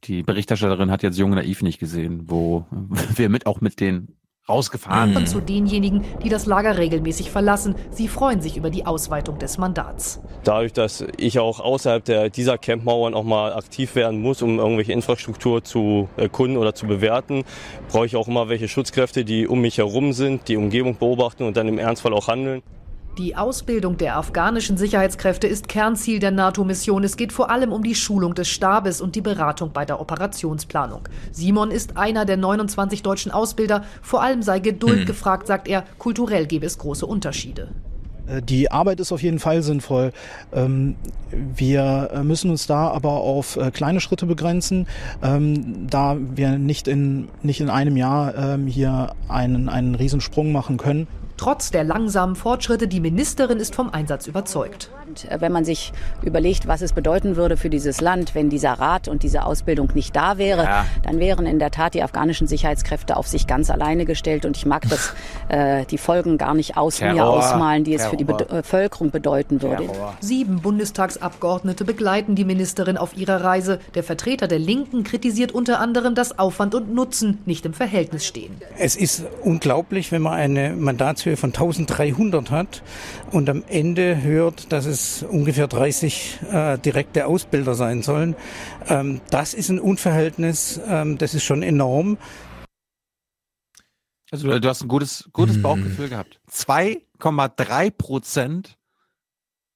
Die 0.04 0.22
Berichterstatterin 0.22 0.90
hat 0.90 1.02
jetzt 1.02 1.18
Jung 1.18 1.32
und 1.32 1.36
Naiv 1.36 1.60
nicht 1.60 1.80
gesehen, 1.80 2.30
wo 2.30 2.64
wir 3.16 3.28
mit 3.28 3.44
auch 3.44 3.60
mit 3.60 3.78
denen 3.78 4.16
rausgefahren 4.48 5.26
zu 5.26 5.40
denjenigen, 5.40 6.04
die 6.22 6.28
das 6.28 6.44
Lager 6.44 6.76
regelmäßig 6.76 7.30
verlassen. 7.30 7.76
Sie 7.90 8.08
freuen 8.08 8.42
sich 8.42 8.58
über 8.58 8.68
die 8.68 8.84
Ausweitung 8.84 9.38
des 9.38 9.56
Mandats. 9.56 10.20
Dadurch, 10.44 10.74
dass 10.74 11.02
ich 11.16 11.38
auch 11.38 11.60
außerhalb 11.60 12.04
der, 12.04 12.28
dieser 12.28 12.58
Campmauern 12.58 13.14
auch 13.14 13.24
mal 13.24 13.54
aktiv 13.54 13.94
werden 13.94 14.20
muss, 14.20 14.42
um 14.42 14.58
irgendwelche 14.58 14.92
Infrastruktur 14.92 15.64
zu 15.64 16.10
erkunden 16.18 16.58
oder 16.58 16.74
zu 16.74 16.86
bewerten, 16.86 17.44
brauche 17.88 18.04
ich 18.04 18.16
auch 18.16 18.28
immer 18.28 18.50
welche 18.50 18.68
Schutzkräfte, 18.68 19.24
die 19.24 19.48
um 19.48 19.62
mich 19.62 19.78
herum 19.78 20.12
sind, 20.12 20.46
die 20.48 20.58
Umgebung 20.58 20.98
beobachten 20.98 21.44
und 21.44 21.56
dann 21.56 21.66
im 21.66 21.78
Ernstfall 21.78 22.12
auch 22.12 22.28
handeln. 22.28 22.62
Die 23.18 23.36
Ausbildung 23.36 23.96
der 23.96 24.16
afghanischen 24.16 24.76
Sicherheitskräfte 24.76 25.46
ist 25.46 25.68
Kernziel 25.68 26.18
der 26.18 26.32
NATO-Mission. 26.32 27.04
Es 27.04 27.16
geht 27.16 27.32
vor 27.32 27.48
allem 27.48 27.70
um 27.72 27.84
die 27.84 27.94
Schulung 27.94 28.34
des 28.34 28.48
Stabes 28.48 29.00
und 29.00 29.14
die 29.14 29.20
Beratung 29.20 29.70
bei 29.72 29.84
der 29.84 30.00
Operationsplanung. 30.00 31.02
Simon 31.30 31.70
ist 31.70 31.96
einer 31.96 32.24
der 32.24 32.36
29 32.36 33.02
deutschen 33.04 33.30
Ausbilder. 33.30 33.84
Vor 34.02 34.20
allem 34.20 34.42
sei 34.42 34.58
Geduld 34.58 35.00
Hm. 35.00 35.06
gefragt, 35.06 35.46
sagt 35.46 35.68
er. 35.68 35.84
Kulturell 35.98 36.46
gebe 36.46 36.66
es 36.66 36.76
große 36.76 37.06
Unterschiede. 37.06 37.68
Äh, 38.26 38.42
Die 38.42 38.72
Arbeit 38.72 38.98
ist 38.98 39.12
auf 39.12 39.22
jeden 39.22 39.38
Fall 39.38 39.62
sinnvoll. 39.62 40.12
Ähm, 40.52 40.96
Wir 41.30 42.10
äh, 42.12 42.24
müssen 42.24 42.50
uns 42.50 42.66
da 42.66 42.88
aber 42.88 43.10
auf 43.12 43.56
äh, 43.56 43.70
kleine 43.70 44.00
Schritte 44.00 44.26
begrenzen, 44.26 44.88
ähm, 45.22 45.86
da 45.88 46.16
wir 46.18 46.58
nicht 46.58 46.88
in, 46.88 47.28
nicht 47.44 47.60
in 47.60 47.70
einem 47.70 47.96
Jahr 47.96 48.34
ähm, 48.36 48.66
hier 48.66 49.12
einen, 49.28 49.68
einen 49.68 49.94
Riesensprung 49.94 50.50
machen 50.50 50.78
können. 50.78 51.06
Trotz 51.36 51.70
der 51.70 51.84
langsamen 51.84 52.36
Fortschritte, 52.36 52.88
die 52.88 53.00
Ministerin 53.00 53.58
ist 53.58 53.74
vom 53.74 53.90
Einsatz 53.90 54.26
überzeugt. 54.26 54.90
Und 55.06 55.30
äh, 55.30 55.40
wenn 55.40 55.52
man 55.52 55.64
sich 55.64 55.92
überlegt, 56.22 56.66
was 56.66 56.80
es 56.82 56.92
bedeuten 56.92 57.36
würde 57.36 57.56
für 57.56 57.70
dieses 57.70 58.00
Land, 58.00 58.34
wenn 58.34 58.48
dieser 58.50 58.72
Rat 58.72 59.08
und 59.08 59.22
diese 59.22 59.44
Ausbildung 59.44 59.90
nicht 59.94 60.14
da 60.16 60.38
wäre, 60.38 60.64
Ja. 60.64 60.86
dann 61.02 61.18
wären 61.18 61.46
in 61.46 61.58
der 61.58 61.70
Tat 61.70 61.94
die 61.94 62.02
afghanischen 62.02 62.46
Sicherheitskräfte 62.46 63.16
auf 63.16 63.26
sich 63.28 63.46
ganz 63.46 63.70
alleine 63.70 64.04
gestellt. 64.04 64.44
Und 64.44 64.56
ich 64.56 64.66
mag 64.66 64.88
das, 64.88 65.14
äh, 65.48 65.84
die 65.86 65.98
Folgen 65.98 66.38
gar 66.38 66.54
nicht 66.54 66.76
aus 66.76 67.00
mir 67.00 67.14
Terror, 67.14 67.30
ausmalen, 67.38 67.84
die 67.84 67.94
es 67.94 68.06
für 68.06 68.16
die 68.16 68.24
Terror. 68.24 68.38
Bede- 68.38 68.54
Bevölkerung 68.54 69.10
bedeuten 69.10 69.62
würde. 69.62 69.88
Sieben 70.20 70.60
Bundestagsabgeordnete 70.60 71.84
begleiten 71.84 72.34
die 72.34 72.44
Ministerin 72.44 72.96
auf 72.96 73.16
ihrer 73.16 73.42
Reise. 73.44 73.78
Der 73.94 74.02
Vertreter 74.02 74.48
der 74.48 74.58
Linken 74.58 75.04
kritisiert 75.04 75.52
unter 75.52 75.80
anderem, 75.80 76.14
dass 76.14 76.38
Aufwand 76.38 76.74
und 76.74 76.94
Nutzen 76.94 77.38
nicht 77.46 77.66
im 77.66 77.74
Verhältnis 77.74 78.26
stehen. 78.26 78.54
Es 78.78 78.96
ist 78.96 79.24
unglaublich, 79.42 80.12
wenn 80.12 80.22
man 80.22 80.34
eine 80.34 80.70
Mandatshöhe 80.70 81.36
von 81.36 81.50
1300 81.52 82.50
hat 82.50 82.82
und 83.34 83.50
am 83.50 83.64
Ende 83.66 84.22
hört, 84.22 84.72
dass 84.72 84.86
es 84.86 85.24
ungefähr 85.24 85.66
30 85.66 86.38
äh, 86.50 86.78
direkte 86.78 87.26
Ausbilder 87.26 87.74
sein 87.74 88.02
sollen. 88.02 88.36
Ähm, 88.86 89.20
das 89.30 89.54
ist 89.54 89.70
ein 89.70 89.80
Unverhältnis, 89.80 90.80
ähm, 90.86 91.18
das 91.18 91.34
ist 91.34 91.42
schon 91.42 91.62
enorm. 91.62 92.16
Also 94.30 94.58
du, 94.58 94.68
hast 94.68 94.82
ein 94.82 94.88
gutes, 94.88 95.28
gutes 95.32 95.60
Bauchgefühl 95.60 96.08
gehabt. 96.08 96.40
2,3 96.50 97.90
Prozent 97.90 98.78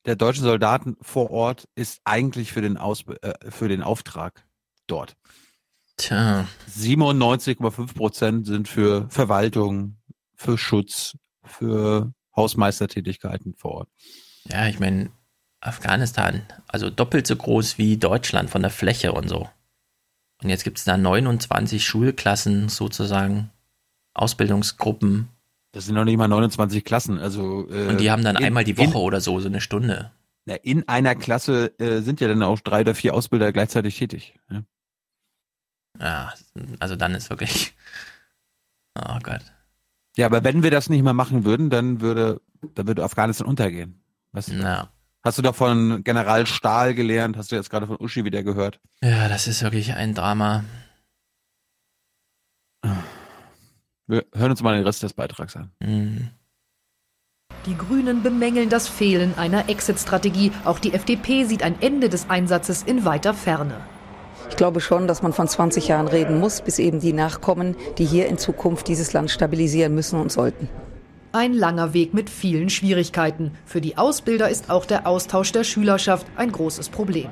der 0.06 0.16
deutschen 0.16 0.44
Soldaten 0.44 0.96
vor 1.02 1.30
Ort 1.30 1.68
ist 1.74 2.00
eigentlich 2.04 2.52
für 2.52 2.62
den, 2.62 2.76
Ausb 2.76 3.12
äh, 3.22 3.34
für 3.50 3.68
den 3.68 3.82
Auftrag 3.82 4.46
dort. 4.86 5.16
Tja. 5.96 6.46
97,5 6.70 7.94
Prozent 7.94 8.46
sind 8.46 8.68
für 8.68 9.08
Verwaltung, 9.10 9.96
für 10.36 10.56
Schutz, 10.56 11.16
für 11.44 12.12
Hausmeistertätigkeiten 12.38 13.54
vor 13.54 13.72
Ort. 13.72 13.88
Ja, 14.44 14.66
ich 14.68 14.78
meine, 14.80 15.10
Afghanistan, 15.60 16.42
also 16.68 16.88
doppelt 16.88 17.26
so 17.26 17.36
groß 17.36 17.76
wie 17.78 17.96
Deutschland 17.98 18.48
von 18.48 18.62
der 18.62 18.70
Fläche 18.70 19.12
und 19.12 19.28
so. 19.28 19.48
Und 20.42 20.48
jetzt 20.48 20.62
gibt 20.64 20.78
es 20.78 20.84
da 20.84 20.96
29 20.96 21.84
Schulklassen 21.84 22.68
sozusagen, 22.68 23.50
Ausbildungsgruppen. 24.14 25.28
Das 25.72 25.84
sind 25.86 25.94
noch 25.96 26.04
nicht 26.04 26.16
mal 26.16 26.28
29 26.28 26.84
Klassen. 26.84 27.18
Also, 27.18 27.68
äh, 27.70 27.88
Und 27.88 28.00
die 28.00 28.10
haben 28.10 28.22
dann 28.24 28.36
in- 28.36 28.44
einmal 28.44 28.64
die 28.64 28.78
Woche 28.78 28.86
in, 28.90 28.94
oder 28.94 29.20
so, 29.20 29.38
so 29.40 29.48
eine 29.48 29.60
Stunde. 29.60 30.12
na, 30.46 30.54
in 30.54 30.88
einer 30.88 31.14
Klasse 31.14 31.78
äh, 31.78 32.00
sind 32.02 32.20
ja 32.20 32.28
dann 32.28 32.42
auch 32.42 32.60
drei 32.60 32.80
oder 32.80 32.94
vier 32.94 33.14
Ausbilder 33.14 33.52
gleichzeitig 33.52 33.98
tätig. 33.98 34.38
Ja. 34.50 34.62
Ja, 36.00 36.32
also 36.78 36.94
dann 36.96 37.14
ist 37.14 37.28
wirklich. 37.30 37.74
Oh 38.96 39.18
Gott. 39.22 39.42
Ja, 40.18 40.26
aber 40.26 40.42
wenn 40.42 40.64
wir 40.64 40.72
das 40.72 40.90
nicht 40.90 41.04
mehr 41.04 41.12
machen 41.12 41.44
würden, 41.44 41.70
dann 41.70 42.00
würde, 42.00 42.40
dann 42.74 42.88
würde 42.88 43.04
Afghanistan 43.04 43.46
untergehen. 43.46 44.02
Weißt 44.32 44.48
du? 44.48 44.54
Ja. 44.54 44.88
Hast 45.22 45.38
du 45.38 45.42
doch 45.42 45.54
von 45.54 46.02
General 46.02 46.44
Stahl 46.44 46.94
gelernt? 46.94 47.36
Hast 47.36 47.52
du 47.52 47.56
jetzt 47.56 47.70
gerade 47.70 47.86
von 47.86 47.98
Uschi 48.00 48.24
wieder 48.24 48.42
gehört? 48.42 48.80
Ja, 49.00 49.28
das 49.28 49.46
ist 49.46 49.62
wirklich 49.62 49.94
ein 49.94 50.14
Drama. 50.14 50.64
Wir 54.08 54.24
hören 54.34 54.50
uns 54.50 54.60
mal 54.60 54.74
den 54.74 54.84
Rest 54.84 55.04
des 55.04 55.12
Beitrags 55.12 55.54
an. 55.54 55.70
Mhm. 55.78 56.30
Die 57.66 57.76
Grünen 57.76 58.24
bemängeln 58.24 58.70
das 58.70 58.88
Fehlen 58.88 59.38
einer 59.38 59.68
Exit-Strategie. 59.68 60.50
Auch 60.64 60.80
die 60.80 60.94
FDP 60.94 61.44
sieht 61.44 61.62
ein 61.62 61.80
Ende 61.80 62.08
des 62.08 62.28
Einsatzes 62.28 62.82
in 62.82 63.04
weiter 63.04 63.34
Ferne. 63.34 63.80
Ich 64.50 64.56
glaube 64.56 64.80
schon, 64.80 65.06
dass 65.06 65.22
man 65.22 65.32
von 65.32 65.46
20 65.46 65.88
Jahren 65.88 66.08
reden 66.08 66.40
muss, 66.40 66.62
bis 66.62 66.78
eben 66.78 67.00
die 67.00 67.12
nachkommen, 67.12 67.76
die 67.98 68.04
hier 68.04 68.26
in 68.26 68.38
Zukunft 68.38 68.88
dieses 68.88 69.12
Land 69.12 69.30
stabilisieren 69.30 69.94
müssen 69.94 70.20
und 70.20 70.32
sollten. 70.32 70.68
Ein 71.32 71.52
langer 71.52 71.92
Weg 71.92 72.14
mit 72.14 72.30
vielen 72.30 72.70
Schwierigkeiten. 72.70 73.52
Für 73.66 73.80
die 73.80 73.98
Ausbilder 73.98 74.48
ist 74.48 74.70
auch 74.70 74.86
der 74.86 75.06
Austausch 75.06 75.52
der 75.52 75.64
Schülerschaft 75.64 76.26
ein 76.36 76.50
großes 76.50 76.88
Problem. 76.88 77.28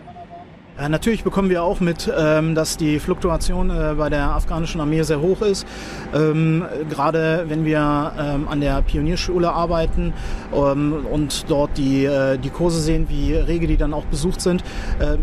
Äh, 0.78 0.90
natürlich 0.90 1.24
bekommen 1.24 1.48
wir 1.48 1.62
auch 1.62 1.80
mit, 1.80 2.12
ähm, 2.14 2.54
dass 2.54 2.76
die 2.76 2.98
Fluktuation 2.98 3.70
äh, 3.70 3.94
bei 3.96 4.10
der 4.10 4.30
afghanischen 4.32 4.80
Armee 4.80 5.02
sehr 5.02 5.20
hoch 5.20 5.40
ist. 5.40 5.66
Ähm, 6.14 6.64
gerade 6.90 7.46
wenn 7.48 7.64
wir 7.64 8.12
ähm, 8.18 8.46
an 8.48 8.60
der 8.60 8.82
Pionierschule 8.82 9.50
arbeiten 9.50 10.12
und 10.52 11.50
dort 11.50 11.76
die, 11.78 12.04
äh, 12.04 12.38
die 12.38 12.50
Kurse 12.50 12.80
sehen, 12.80 13.06
wie 13.08 13.34
rege 13.34 13.66
die 13.66 13.76
dann 13.76 13.94
auch 13.94 14.04
besucht 14.04 14.40
sind, 14.40 14.62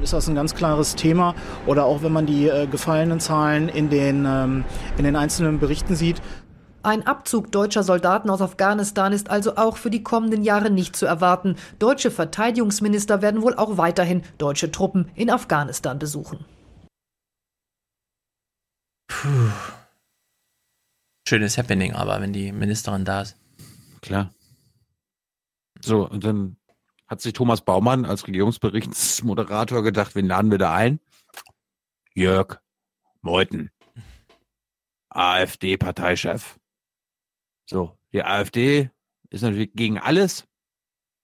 ist 0.01 0.14
das 0.14 0.27
ein 0.27 0.35
ganz 0.35 0.56
klares 0.56 0.95
Thema. 0.95 1.35
Oder 1.65 1.85
auch 1.85 2.03
wenn 2.03 2.11
man 2.11 2.25
die 2.25 2.48
äh, 2.48 2.67
gefallenen 2.67 3.19
Zahlen 3.19 3.69
in 3.69 3.90
den, 3.90 4.25
in 4.25 5.03
den 5.03 5.15
einzelnen 5.15 5.59
Berichten 5.59 5.95
sieht. 5.95 6.22
Ein 6.83 7.07
Abzug 7.07 7.49
deutscher 7.49 7.81
Soldaten 7.81 8.29
aus 8.29 8.41
Afghanistan 8.41 9.13
ist 9.13 9.29
also 9.29 9.55
auch 9.55 9.77
für 9.77 9.89
die 9.89 10.03
kommenden 10.03 10.43
Jahre 10.43 10.69
nicht 10.69 10.97
zu 10.97 11.05
erwarten. 11.05 11.55
Deutsche 11.79 12.11
Verteidigungsminister 12.11 13.21
werden 13.21 13.41
wohl 13.41 13.55
auch 13.55 13.77
weiterhin 13.77 14.21
deutsche 14.37 14.69
Truppen 14.69 15.09
in 15.15 15.29
Afghanistan 15.29 15.97
besuchen. 15.97 16.43
Puh. 19.07 19.49
Schönes 21.25 21.57
Happening, 21.57 21.93
aber 21.93 22.19
wenn 22.19 22.33
die 22.33 22.51
Ministerin 22.51 23.05
da 23.05 23.21
ist. 23.21 23.37
Klar. 24.01 24.33
So, 25.81 26.05
und 26.05 26.25
dann 26.25 26.57
hat 27.07 27.21
sich 27.21 27.31
Thomas 27.31 27.61
Baumann 27.61 28.03
als 28.03 28.27
Regierungsberichtsmoderator 28.27 29.83
gedacht, 29.83 30.15
wen 30.15 30.27
laden 30.27 30.51
wir 30.51 30.57
da 30.57 30.73
ein? 30.73 30.99
Jörg 32.13 32.59
Meuthen, 33.21 33.71
AfD-Parteichef. 35.09 36.59
So, 37.66 37.98
die 38.11 38.24
AfD 38.24 38.90
ist 39.30 39.42
natürlich 39.42 39.74
gegen 39.74 40.00
alles. 40.00 40.48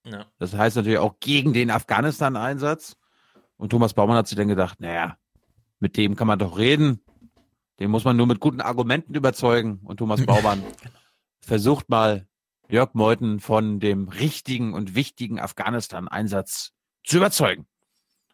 Ja. 0.04 0.26
Das 0.38 0.54
heißt 0.54 0.76
natürlich 0.76 0.98
auch 0.98 1.20
gegen 1.20 1.52
den 1.52 1.70
Afghanistan-Einsatz. 1.70 2.96
Und 3.56 3.70
Thomas 3.70 3.94
Baumann 3.94 4.16
hat 4.16 4.26
sich 4.26 4.36
dann 4.36 4.48
gedacht, 4.48 4.80
naja, 4.80 5.16
mit 5.78 5.96
dem 5.96 6.16
kann 6.16 6.26
man 6.26 6.38
doch 6.38 6.58
reden. 6.58 7.00
Den 7.78 7.90
muss 7.90 8.04
man 8.04 8.16
nur 8.16 8.26
mit 8.26 8.40
guten 8.40 8.60
Argumenten 8.60 9.14
überzeugen. 9.14 9.80
Und 9.84 9.98
Thomas 9.98 10.24
Baumann 10.24 10.62
versucht 11.40 11.88
mal, 11.88 12.26
Jörg 12.68 12.94
Meuthen 12.94 13.40
von 13.40 13.80
dem 13.80 14.08
richtigen 14.08 14.74
und 14.74 14.94
wichtigen 14.94 15.40
Afghanistan-Einsatz 15.40 16.72
zu 17.04 17.16
überzeugen. 17.16 17.66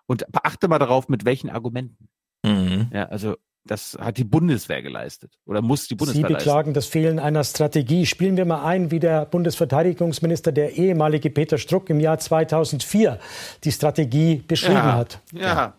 Und 0.07 0.25
beachte 0.31 0.69
mal 0.69 0.79
darauf, 0.79 1.09
mit 1.09 1.25
welchen 1.25 1.51
Argumenten. 1.51 2.09
Mhm. 2.45 2.91
Ja, 2.93 3.05
also 3.07 3.37
das 3.67 3.97
hat 4.01 4.17
die 4.19 4.25
Bundeswehr 4.25 4.83
geleistet 4.83 5.33
oder 5.47 5.63
muss 5.63 5.83
die 5.83 5.89
Sie 5.89 5.95
Bundeswehr 5.97 6.23
leisten. 6.23 6.37
beklagen 6.37 6.73
das 6.75 6.87
Fehlen 6.87 7.19
einer 7.19 7.45
Strategie. 7.45 8.07
Spielen 8.07 8.37
wir 8.37 8.45
mal 8.45 8.65
ein, 8.65 8.91
wie 8.91 9.01
der 9.01 9.27
Bundesverteidigungsminister, 9.27 10.53
der 10.53 10.77
ehemalige 10.77 11.31
Peter 11.31 11.59
Struck, 11.59 11.91
im 11.91 12.01
Jahr 12.01 12.19
2004 12.19 13.19
die 13.65 13.73
Strategie 13.73 14.43
beschrieben 14.47 14.75
Ja, 14.77 14.93
hat. 14.97 15.21
ja. 15.33 15.75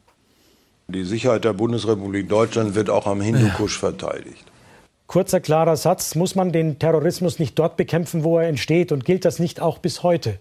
Die 0.89 1.03
Sicherheit 1.03 1.43
der 1.43 1.51
Bundesrepublik 1.53 2.29
Deutschland 2.29 2.73
wird 2.75 2.89
auch 2.89 3.07
am 3.07 3.19
Hindukusch 3.19 3.77
verteidigt. 3.77 4.45
Kurzer, 5.05 5.39
klarer 5.41 5.75
Satz. 5.75 6.15
Muss 6.15 6.35
man 6.35 6.51
den 6.51 6.79
Terrorismus 6.79 7.39
nicht 7.39 7.57
dort 7.59 7.77
bekämpfen, 7.77 8.23
wo 8.23 8.39
er 8.39 8.47
entsteht? 8.47 8.91
Und 8.91 9.03
gilt 9.05 9.25
das 9.25 9.39
nicht 9.39 9.61
auch 9.61 9.79
bis 9.79 10.03
heute? 10.03 10.39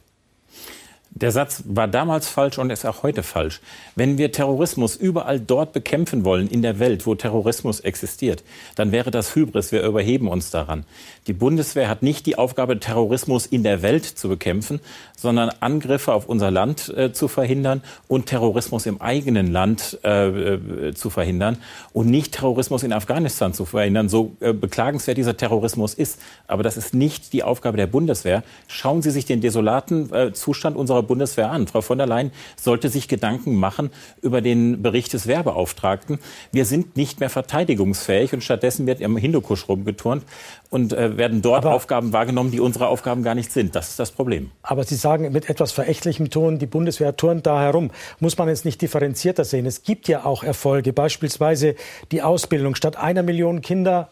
Der 1.17 1.31
Satz 1.31 1.63
war 1.65 1.89
damals 1.89 2.29
falsch 2.29 2.59
und 2.59 2.69
ist 2.69 2.85
auch 2.85 3.03
heute 3.03 3.23
falsch. 3.23 3.63
Wenn 3.95 4.19
wir 4.19 4.33
Terrorismus 4.33 4.97
überall 4.97 5.41
dort 5.41 5.73
bekämpfen 5.73 6.27
wollen 6.27 6.47
in 6.47 6.61
der 6.61 6.79
Welt, 6.79 7.07
wo 7.07 7.15
Terrorismus 7.15 7.81
existiert, 7.81 8.45
dann 8.75 8.93
wäre 8.93 9.11
das 9.11 9.35
Hybris. 9.35 9.73
Wir 9.73 9.83
überheben 9.83 10.29
uns 10.29 10.51
daran. 10.51 10.85
Die 11.27 11.33
Bundeswehr 11.33 11.89
hat 11.89 12.03
nicht 12.03 12.27
die 12.27 12.37
Aufgabe, 12.37 12.81
Terrorismus 12.81 13.47
in 13.47 13.63
der 13.63 13.81
Welt 13.81 14.05
zu 14.05 14.29
bekämpfen, 14.29 14.79
sondern 15.17 15.51
Angriffe 15.61 16.13
auf 16.13 16.29
unser 16.29 16.51
Land 16.51 16.93
äh, 16.97 17.13
zu 17.13 17.27
verhindern 17.27 17.83
und 18.07 18.27
Terrorismus 18.27 18.87
im 18.87 19.01
eigenen 19.01 19.51
Land 19.51 19.99
äh, 20.05 20.29
äh, 20.29 20.95
zu 20.95 21.11
verhindern 21.11 21.59
und 21.93 22.09
nicht 22.09 22.33
Terrorismus 22.33 22.83
in 22.83 22.93
Afghanistan 22.93 23.53
zu 23.53 23.65
verhindern. 23.65 24.09
So 24.09 24.37
äh, 24.41 24.53
beklagenswert 24.53 25.17
dieser 25.17 25.37
Terrorismus 25.37 25.95
ist. 25.95 26.21
Aber 26.47 26.63
das 26.63 26.77
ist 26.77 26.95
nicht 26.95 27.33
die 27.33 27.43
Aufgabe 27.43 27.77
der 27.77 27.87
Bundeswehr. 27.87 28.45
Schauen 28.69 29.03
Sie 29.03 29.11
sich 29.11 29.25
den 29.25 29.41
desolaten 29.41 30.13
äh, 30.13 30.33
Zustand 30.33 30.77
unserer 30.77 31.03
Bundeswehr 31.03 31.51
an. 31.51 31.67
Frau 31.67 31.81
von 31.81 31.99
der 31.99 32.07
Leyen 32.07 32.31
sollte 32.57 32.89
sich 32.91 33.09
Gedanken 33.09 33.57
machen 33.57 33.91
über 34.21 34.41
den 34.41 34.83
Bericht 34.83 35.13
des 35.15 35.27
Werbeauftragten. 35.27 36.19
Wir 36.53 36.67
sind 36.67 36.97
nicht 36.97 37.21
mehr 37.21 37.31
verteidigungsfähig 37.31 38.35
und 38.35 38.45
stattdessen 38.45 38.87
wird 38.87 39.01
im 39.01 39.17
Hindukusch 39.17 39.69
rumgeturnt 39.69 40.25
und 40.71 40.93
äh, 40.93 41.17
werden 41.17 41.43
dort 41.43 41.65
Aufgaben 41.65 42.13
wahrgenommen, 42.13 42.51
die 42.51 42.61
unsere 42.61 42.89
Aufgaben 42.89 43.23
gar 43.23 43.35
nicht 43.35 43.51
sind. 43.51 43.75
Das 43.75 43.89
ist 43.91 43.99
das 43.99 44.11
Problem. 44.11 44.51
Aber 44.63 44.85
Sie 44.85 44.97
sagen 45.07 45.31
mit 45.31 45.49
etwas 45.49 45.71
verächtlichem 45.71 46.31
Ton, 46.31 46.59
die 46.59 46.67
Bundeswehr 46.67 47.17
turnt 47.17 47.47
da 47.47 47.61
herum. 47.61 47.93
Muss 48.19 48.37
man 48.39 48.49
es 48.49 48.65
nicht 48.65 48.83
differenzierter 48.83 49.45
sehen? 49.45 49.65
Es 49.65 49.85
gibt 49.85 50.09
ja 50.09 50.25
auch 50.25 50.43
Erfolge, 50.43 50.93
beispielsweise 50.93 51.77
die 52.11 52.23
Ausbildung. 52.23 52.75
Statt 52.75 52.97
einer 52.97 53.23
Million 53.23 53.61
Kinder 53.61 54.11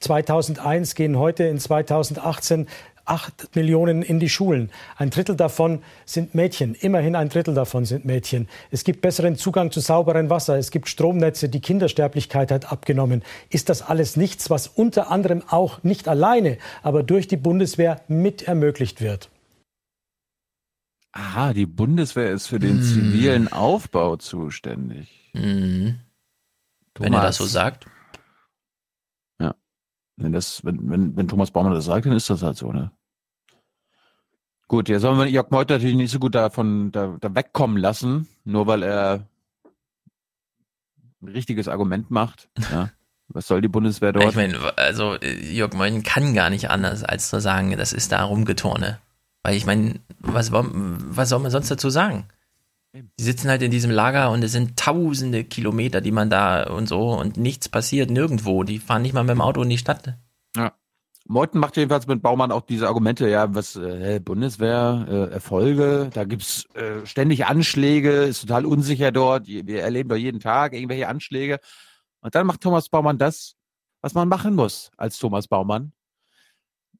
2001 0.00 0.96
gehen 0.96 1.16
heute 1.16 1.44
in 1.44 1.60
2018 1.60 2.66
acht 3.04 3.54
Millionen 3.54 4.02
in 4.02 4.18
die 4.18 4.28
Schulen. 4.28 4.70
Ein 4.96 5.10
Drittel 5.10 5.36
davon 5.36 5.84
sind 6.06 6.34
Mädchen. 6.34 6.74
Immerhin 6.74 7.14
ein 7.14 7.28
Drittel 7.28 7.54
davon 7.54 7.84
sind 7.84 8.04
Mädchen. 8.04 8.48
Es 8.72 8.82
gibt 8.82 9.00
besseren 9.00 9.36
Zugang 9.36 9.70
zu 9.70 9.78
sauberem 9.78 10.28
Wasser. 10.28 10.58
Es 10.58 10.72
gibt 10.72 10.88
Stromnetze. 10.88 11.48
Die 11.48 11.60
Kindersterblichkeit 11.60 12.50
hat 12.50 12.72
abgenommen. 12.72 13.22
Ist 13.48 13.68
das 13.68 13.80
alles 13.80 14.16
nichts, 14.16 14.50
was 14.50 14.66
unter 14.66 15.08
anderem 15.12 15.44
auch 15.48 15.84
nicht 15.84 16.08
alleine, 16.08 16.58
aber 16.82 17.04
durch 17.04 17.28
die 17.28 17.36
Bundeswehr 17.36 18.00
mit 18.08 18.42
ermöglicht 18.42 19.00
wird? 19.00 19.31
Aha, 21.12 21.52
die 21.52 21.66
Bundeswehr 21.66 22.30
ist 22.30 22.46
für 22.46 22.58
den 22.58 22.78
Hm. 22.78 22.82
zivilen 22.82 23.52
Aufbau 23.52 24.16
zuständig. 24.16 25.30
Mhm. 25.34 26.00
Wenn 26.98 27.12
er 27.12 27.22
das 27.22 27.36
so 27.36 27.44
sagt. 27.44 27.86
Ja. 29.38 29.54
Wenn, 30.16 30.32
das, 30.32 30.64
wenn, 30.64 30.90
wenn, 30.90 31.16
wenn 31.16 31.28
Thomas 31.28 31.50
Baumann 31.50 31.74
das 31.74 31.84
sagt, 31.84 32.06
dann 32.06 32.12
ist 32.12 32.30
das 32.30 32.42
halt 32.42 32.56
so, 32.56 32.72
ne? 32.72 32.90
Gut, 34.68 34.88
jetzt 34.88 35.02
sollen 35.02 35.18
wir 35.18 35.26
Jörg 35.26 35.50
Meuthen 35.50 35.76
natürlich 35.76 35.96
nicht 35.96 36.10
so 36.10 36.18
gut 36.18 36.34
davon 36.34 36.92
da, 36.92 37.16
da 37.20 37.34
wegkommen 37.34 37.76
lassen, 37.76 38.26
nur 38.44 38.66
weil 38.66 38.82
er 38.82 39.26
ein 41.20 41.28
richtiges 41.28 41.68
Argument 41.68 42.10
macht. 42.10 42.48
Ja. 42.70 42.90
Was 43.28 43.46
soll 43.46 43.60
die 43.62 43.68
Bundeswehr 43.68 44.12
dort? 44.12 44.30
Ich 44.30 44.36
meine, 44.36 44.58
also 44.78 45.16
Jörg 45.20 45.74
Meuthen 45.74 46.02
kann 46.02 46.34
gar 46.34 46.48
nicht 46.50 46.70
anders, 46.70 47.04
als 47.04 47.28
zu 47.28 47.40
sagen, 47.40 47.76
das 47.76 47.92
ist 47.92 48.12
da 48.12 48.24
rumgeturne. 48.24 48.98
Weil 49.42 49.56
ich 49.56 49.66
meine, 49.66 50.00
was, 50.18 50.52
wa- 50.52 50.66
was 50.70 51.28
soll 51.28 51.40
man 51.40 51.50
sonst 51.50 51.70
dazu 51.70 51.90
sagen? 51.90 52.28
Die 52.94 53.22
sitzen 53.22 53.48
halt 53.48 53.62
in 53.62 53.70
diesem 53.70 53.90
Lager 53.90 54.30
und 54.30 54.44
es 54.44 54.52
sind 54.52 54.78
tausende 54.78 55.44
Kilometer, 55.44 56.00
die 56.02 56.12
man 56.12 56.28
da 56.28 56.64
und 56.64 56.88
so 56.88 57.10
und 57.18 57.38
nichts 57.38 57.68
passiert 57.68 58.10
nirgendwo. 58.10 58.64
Die 58.64 58.78
fahren 58.78 59.02
nicht 59.02 59.14
mal 59.14 59.22
mit 59.22 59.30
dem 59.30 59.40
Auto 59.40 59.62
in 59.62 59.70
die 59.70 59.78
Stadt. 59.78 60.18
Ja. 60.54 60.72
Meuthen 61.26 61.60
macht 61.60 61.76
jedenfalls 61.76 62.06
mit 62.06 62.20
Baumann 62.20 62.52
auch 62.52 62.62
diese 62.62 62.88
Argumente, 62.88 63.28
ja, 63.30 63.54
was 63.54 63.76
äh, 63.76 64.20
Bundeswehr, 64.22 65.06
äh, 65.08 65.32
Erfolge, 65.32 66.10
da 66.12 66.24
gibt's 66.24 66.66
äh, 66.74 67.06
ständig 67.06 67.46
Anschläge, 67.46 68.24
ist 68.24 68.40
total 68.42 68.66
unsicher 68.66 69.12
dort, 69.12 69.46
wir 69.46 69.82
erleben 69.82 70.08
doch 70.10 70.16
jeden 70.16 70.40
Tag 70.40 70.74
irgendwelche 70.74 71.08
Anschläge. 71.08 71.60
Und 72.20 72.34
dann 72.34 72.46
macht 72.46 72.60
Thomas 72.60 72.88
Baumann 72.88 73.18
das, 73.18 73.54
was 74.02 74.14
man 74.14 74.28
machen 74.28 74.54
muss 74.54 74.90
als 74.96 75.18
Thomas 75.18 75.48
Baumann. 75.48 75.92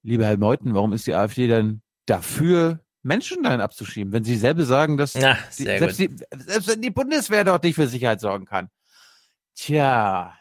Lieber 0.03 0.25
Herr 0.25 0.39
Meuthen, 0.39 0.75
warum 0.75 0.93
ist 0.93 1.07
die 1.07 1.15
AfD 1.15 1.49
denn 1.49 1.83
dafür, 2.07 2.81
Menschen 3.03 3.43
dahin 3.43 3.61
abzuschieben, 3.61 4.13
wenn 4.13 4.25
Sie 4.25 4.37
selber 4.37 4.65
sagen, 4.65 4.97
dass 4.97 5.15
Na, 5.15 5.37
die, 5.59 5.65
selbst, 5.65 5.99
die, 5.99 6.11
selbst 6.37 6.69
wenn 6.69 6.81
die 6.81 6.91
Bundeswehr 6.91 7.45
dort 7.45 7.65
nicht 7.65 7.75
für 7.75 7.89
Sicherheit 7.89 8.21
sorgen 8.21 8.45
kann. 8.45 8.69
Tja, 9.55 10.35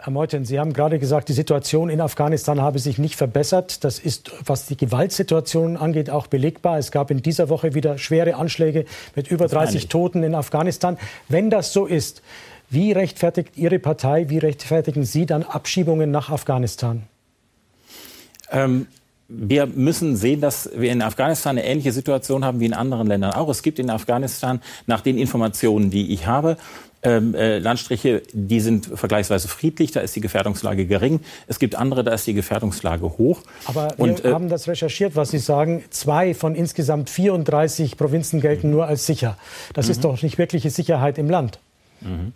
Herr 0.00 0.12
Meuthen, 0.12 0.44
Sie 0.44 0.60
haben 0.60 0.72
gerade 0.74 1.00
gesagt, 1.00 1.28
die 1.28 1.32
Situation 1.32 1.90
in 1.90 2.00
Afghanistan 2.00 2.60
habe 2.60 2.78
sich 2.78 2.98
nicht 2.98 3.16
verbessert. 3.16 3.82
Das 3.82 3.98
ist, 3.98 4.30
was 4.46 4.66
die 4.66 4.76
Gewaltsituation 4.76 5.76
angeht, 5.76 6.08
auch 6.08 6.28
belegbar. 6.28 6.78
Es 6.78 6.92
gab 6.92 7.10
in 7.10 7.20
dieser 7.20 7.48
Woche 7.48 7.74
wieder 7.74 7.98
schwere 7.98 8.36
Anschläge 8.36 8.84
mit 9.16 9.28
über 9.28 9.48
30 9.48 9.88
Toten 9.88 10.22
in 10.22 10.36
Afghanistan. 10.36 10.98
Wenn 11.28 11.50
das 11.50 11.72
so 11.72 11.84
ist, 11.84 12.22
wie 12.70 12.92
rechtfertigt 12.92 13.56
Ihre 13.56 13.80
Partei, 13.80 14.28
wie 14.28 14.38
rechtfertigen 14.38 15.04
Sie 15.04 15.26
dann 15.26 15.42
Abschiebungen 15.42 16.12
nach 16.12 16.30
Afghanistan? 16.30 17.02
Ähm, 18.52 18.86
wir 19.28 19.66
müssen 19.66 20.16
sehen, 20.16 20.40
dass 20.40 20.70
wir 20.74 20.90
in 20.90 21.02
Afghanistan 21.02 21.58
eine 21.58 21.66
ähnliche 21.66 21.92
Situation 21.92 22.44
haben 22.44 22.60
wie 22.60 22.66
in 22.66 22.72
anderen 22.72 23.06
Ländern 23.06 23.32
auch. 23.32 23.50
Es 23.50 23.62
gibt 23.62 23.78
in 23.78 23.90
Afghanistan 23.90 24.60
nach 24.86 25.02
den 25.02 25.18
Informationen, 25.18 25.90
die 25.90 26.14
ich 26.14 26.26
habe, 26.26 26.56
ähm, 27.02 27.34
äh, 27.34 27.58
Landstriche, 27.58 28.22
die 28.32 28.60
sind 28.60 28.86
vergleichsweise 28.86 29.46
friedlich, 29.46 29.92
da 29.92 30.00
ist 30.00 30.16
die 30.16 30.20
Gefährdungslage 30.20 30.86
gering. 30.86 31.20
Es 31.46 31.58
gibt 31.58 31.76
andere, 31.76 32.02
da 32.02 32.12
ist 32.12 32.26
die 32.26 32.34
Gefährdungslage 32.34 33.04
hoch. 33.18 33.42
Aber 33.66 33.92
wir 33.96 34.04
Und, 34.04 34.24
äh, 34.24 34.32
haben 34.32 34.48
das 34.48 34.66
recherchiert, 34.66 35.14
was 35.14 35.30
Sie 35.30 35.38
sagen. 35.38 35.84
Zwei 35.90 36.34
von 36.34 36.54
insgesamt 36.56 37.08
34 37.08 37.96
Provinzen 37.96 38.40
gelten 38.40 38.70
nur 38.70 38.86
als 38.86 39.06
sicher. 39.06 39.36
Das 39.74 39.88
ist 39.88 39.98
Mhm. 39.98 40.02
doch 40.02 40.22
nicht 40.22 40.38
wirkliche 40.38 40.70
Sicherheit 40.70 41.18
im 41.18 41.30
Land. 41.30 41.60
Mhm. 42.00 42.32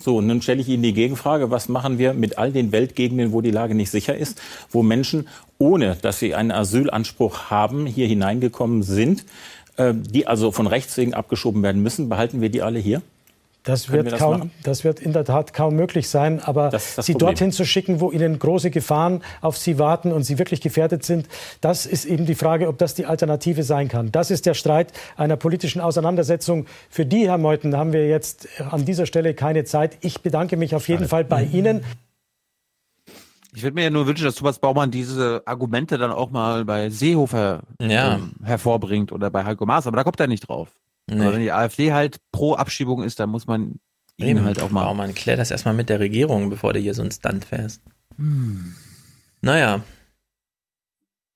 So, 0.00 0.16
und 0.16 0.28
dann 0.28 0.40
stelle 0.42 0.60
ich 0.60 0.68
Ihnen 0.68 0.82
die 0.82 0.92
Gegenfrage, 0.92 1.50
was 1.50 1.68
machen 1.68 1.98
wir 1.98 2.14
mit 2.14 2.38
all 2.38 2.52
den 2.52 2.70
Weltgegenden, 2.70 3.32
wo 3.32 3.40
die 3.40 3.50
Lage 3.50 3.74
nicht 3.74 3.90
sicher 3.90 4.16
ist, 4.16 4.40
wo 4.70 4.82
Menschen, 4.82 5.28
ohne 5.58 5.96
dass 6.00 6.20
sie 6.20 6.34
einen 6.36 6.52
Asylanspruch 6.52 7.50
haben, 7.50 7.86
hier 7.86 8.06
hineingekommen 8.06 8.84
sind, 8.84 9.24
äh, 9.76 9.92
die 9.94 10.28
also 10.28 10.52
von 10.52 10.68
Rechts 10.68 10.96
wegen 10.96 11.14
abgeschoben 11.14 11.62
werden 11.64 11.82
müssen, 11.82 12.08
behalten 12.08 12.40
wir 12.40 12.48
die 12.48 12.62
alle 12.62 12.78
hier? 12.78 13.02
Das 13.64 13.90
wird, 13.92 14.12
das, 14.12 14.18
kaum, 14.18 14.50
das 14.62 14.84
wird 14.84 15.00
in 15.00 15.12
der 15.12 15.24
Tat 15.24 15.52
kaum 15.52 15.76
möglich 15.76 16.08
sein. 16.08 16.40
Aber 16.40 16.70
sie 16.78 17.12
Problem. 17.12 17.18
dorthin 17.18 17.52
zu 17.52 17.64
schicken, 17.64 18.00
wo 18.00 18.10
ihnen 18.10 18.38
große 18.38 18.70
Gefahren 18.70 19.22
auf 19.40 19.58
sie 19.58 19.78
warten 19.78 20.12
und 20.12 20.22
sie 20.22 20.38
wirklich 20.38 20.60
gefährdet 20.60 21.04
sind, 21.04 21.28
das 21.60 21.84
ist 21.84 22.04
eben 22.04 22.24
die 22.24 22.34
Frage, 22.34 22.68
ob 22.68 22.78
das 22.78 22.94
die 22.94 23.04
Alternative 23.04 23.62
sein 23.62 23.88
kann. 23.88 24.10
Das 24.10 24.30
ist 24.30 24.46
der 24.46 24.54
Streit 24.54 24.92
einer 25.16 25.36
politischen 25.36 25.80
Auseinandersetzung. 25.80 26.66
Für 26.88 27.04
die, 27.04 27.28
Herr 27.28 27.38
Meuthen, 27.38 27.76
haben 27.76 27.92
wir 27.92 28.08
jetzt 28.08 28.48
an 28.70 28.84
dieser 28.84 29.06
Stelle 29.06 29.34
keine 29.34 29.64
Zeit. 29.64 29.98
Ich 30.00 30.22
bedanke 30.22 30.56
mich 30.56 30.74
auf 30.74 30.88
jeden 30.88 31.08
Fall 31.08 31.24
bei 31.24 31.44
Ihnen. 31.44 31.84
Ich 33.54 33.62
würde 33.62 33.74
mir 33.74 33.84
ja 33.84 33.90
nur 33.90 34.06
wünschen, 34.06 34.24
dass 34.24 34.36
Thomas 34.36 34.58
Baumann 34.58 34.90
diese 34.90 35.42
Argumente 35.44 35.98
dann 35.98 36.12
auch 36.12 36.30
mal 36.30 36.64
bei 36.64 36.90
Seehofer 36.90 37.62
ja. 37.80 38.14
ähm, 38.14 38.32
hervorbringt 38.44 39.10
oder 39.10 39.30
bei 39.30 39.44
Heiko 39.44 39.66
Maas, 39.66 39.86
aber 39.86 39.96
da 39.96 40.04
kommt 40.04 40.20
er 40.20 40.26
nicht 40.26 40.48
drauf. 40.48 40.68
Nee. 41.10 41.22
Aber 41.22 41.32
wenn 41.32 41.40
die 41.40 41.52
AfD 41.52 41.92
halt 41.92 42.20
pro 42.32 42.54
Abschiebung 42.54 43.02
ist, 43.02 43.18
dann 43.20 43.30
muss 43.30 43.46
man 43.46 43.80
ihn 44.16 44.44
halt 44.44 44.60
auch 44.60 44.70
mal. 44.70 44.84
Baumann, 44.84 45.14
klär 45.14 45.36
das 45.36 45.50
erstmal 45.50 45.74
mit 45.74 45.88
der 45.88 46.00
Regierung, 46.00 46.50
bevor 46.50 46.72
du 46.72 46.80
hier 46.80 46.94
so 46.94 47.02
ein 47.02 47.10
Stunt 47.10 47.44
fährst. 47.44 47.82
Hm. 48.16 48.74
Naja. 49.40 49.82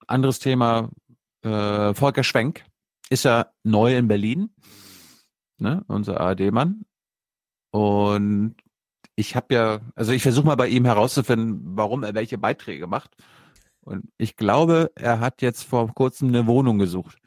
Anderes 0.07 0.41
Thema, 0.41 0.91
äh, 1.43 1.95
Volker 1.95 2.25
Schwenk 2.25 2.65
ist 3.09 3.25
ja 3.25 3.47
neu 3.63 3.97
in 3.97 4.09
Berlin, 4.09 4.51
ne, 5.59 5.85
unser 5.87 6.21
ARD-Mann. 6.21 6.85
Und 7.71 8.57
ich 9.17 9.37
habe 9.37 9.55
ja, 9.55 9.81
also 9.95 10.13
ich 10.13 10.23
versuche 10.23 10.47
mal 10.47 10.57
bei 10.57 10.69
ihm 10.69 10.85
herauszufinden, 10.85 11.61
warum 11.77 12.03
er 12.03 12.15
welche 12.15 12.39
Beiträge 12.39 12.87
macht. 12.87 13.17
Und 13.81 14.11
ich 14.19 14.37
glaube, 14.37 14.93
er 14.95 15.21
hat 15.21 15.43
jetzt 15.43 15.65
vor 15.65 15.93
kurzem 15.95 16.29
eine 16.29 16.47
Wohnung 16.47 16.79
gesucht. 16.79 17.19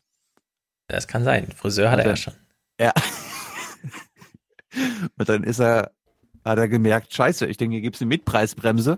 Das 0.88 1.07
kann 1.07 1.23
sein. 1.23 1.51
Friseur 1.51 1.91
hat 1.91 1.99
er 1.99 2.07
ja 2.07 2.15
schon. 2.15 2.33
Ja. 2.80 2.93
Und 5.17 5.30
dann 5.30 5.43
ist 5.43 5.59
er, 5.59 5.91
hat 6.43 6.57
er 6.57 6.67
gemerkt, 6.67 7.14
scheiße, 7.14 7.47
ich 7.47 7.57
denke, 7.57 7.75
hier 7.75 7.81
gibt 7.81 7.95
es 7.95 8.01
eine 8.01 8.09
Mietpreisbremse. 8.09 8.97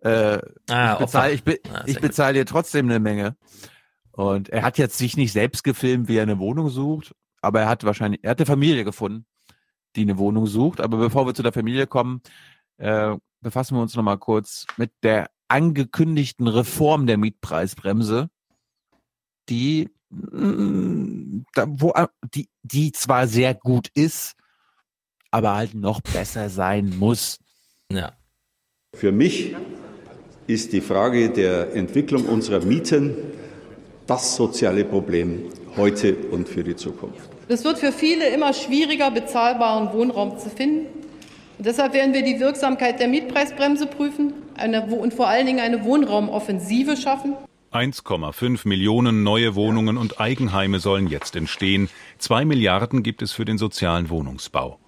Äh, 0.00 0.38
ah, 0.68 0.92
ich 0.92 0.98
bezahle 0.98 1.32
ich, 1.32 1.44
be 1.44 1.60
ah, 1.72 1.82
ich 1.86 2.00
bezahl 2.00 2.34
dir 2.34 2.44
trotzdem 2.44 2.86
eine 2.86 3.00
Menge. 3.00 3.36
Und 4.12 4.48
er 4.48 4.62
hat 4.62 4.78
jetzt 4.78 4.98
sich 4.98 5.16
nicht 5.16 5.32
selbst 5.32 5.62
gefilmt, 5.62 6.08
wie 6.08 6.16
er 6.16 6.22
eine 6.22 6.38
Wohnung 6.38 6.70
sucht, 6.70 7.14
aber 7.40 7.60
er 7.60 7.68
hat 7.68 7.84
wahrscheinlich, 7.84 8.24
er 8.24 8.30
hat 8.30 8.38
eine 8.38 8.46
Familie 8.46 8.84
gefunden, 8.84 9.26
die 9.94 10.02
eine 10.02 10.18
Wohnung 10.18 10.46
sucht. 10.46 10.80
Aber 10.80 10.96
bevor 10.96 11.26
wir 11.26 11.34
zu 11.34 11.42
der 11.42 11.52
Familie 11.52 11.86
kommen, 11.86 12.22
äh, 12.78 13.14
befassen 13.40 13.76
wir 13.76 13.82
uns 13.82 13.94
nochmal 13.94 14.18
kurz 14.18 14.66
mit 14.76 14.92
der 15.02 15.30
angekündigten 15.48 16.48
Reform 16.48 17.06
der 17.06 17.18
Mietpreisbremse, 17.18 18.28
die 19.48 19.90
da, 21.54 21.66
wo, 21.68 21.92
die, 22.34 22.48
die 22.62 22.92
zwar 22.92 23.26
sehr 23.26 23.54
gut 23.54 23.88
ist, 23.94 24.32
aber 25.30 25.54
halt 25.54 25.74
noch 25.74 26.00
besser 26.00 26.48
sein 26.48 26.94
muss. 26.98 27.38
Ja. 27.90 28.12
Für 28.94 29.12
mich 29.12 29.54
ist 30.46 30.72
die 30.72 30.80
Frage 30.80 31.30
der 31.30 31.74
Entwicklung 31.74 32.24
unserer 32.26 32.64
Mieten 32.64 33.16
das 34.06 34.36
soziale 34.36 34.84
Problem 34.84 35.50
heute 35.76 36.16
und 36.30 36.48
für 36.48 36.62
die 36.62 36.76
Zukunft. 36.76 37.28
Es 37.48 37.64
wird 37.64 37.78
für 37.78 37.92
viele 37.92 38.28
immer 38.28 38.52
schwieriger, 38.52 39.10
bezahlbaren 39.10 39.92
Wohnraum 39.92 40.38
zu 40.38 40.48
finden. 40.48 40.86
Und 41.58 41.66
deshalb 41.66 41.94
werden 41.94 42.12
wir 42.14 42.22
die 42.22 42.40
Wirksamkeit 42.40 43.00
der 43.00 43.08
Mietpreisbremse 43.08 43.86
prüfen 43.86 44.34
eine, 44.56 44.84
und 44.86 45.14
vor 45.14 45.28
allen 45.28 45.46
Dingen 45.46 45.60
eine 45.60 45.84
Wohnraumoffensive 45.84 46.96
schaffen. 46.96 47.34
1,5 47.76 48.66
Millionen 48.66 49.22
neue 49.22 49.54
Wohnungen 49.54 49.98
und 49.98 50.18
Eigenheime 50.18 50.80
sollen 50.80 51.08
jetzt 51.08 51.36
entstehen. 51.36 51.90
Zwei 52.16 52.46
Milliarden 52.46 53.02
gibt 53.02 53.20
es 53.20 53.32
für 53.32 53.44
den 53.44 53.58
sozialen 53.58 54.08
Wohnungsbau. 54.08 54.78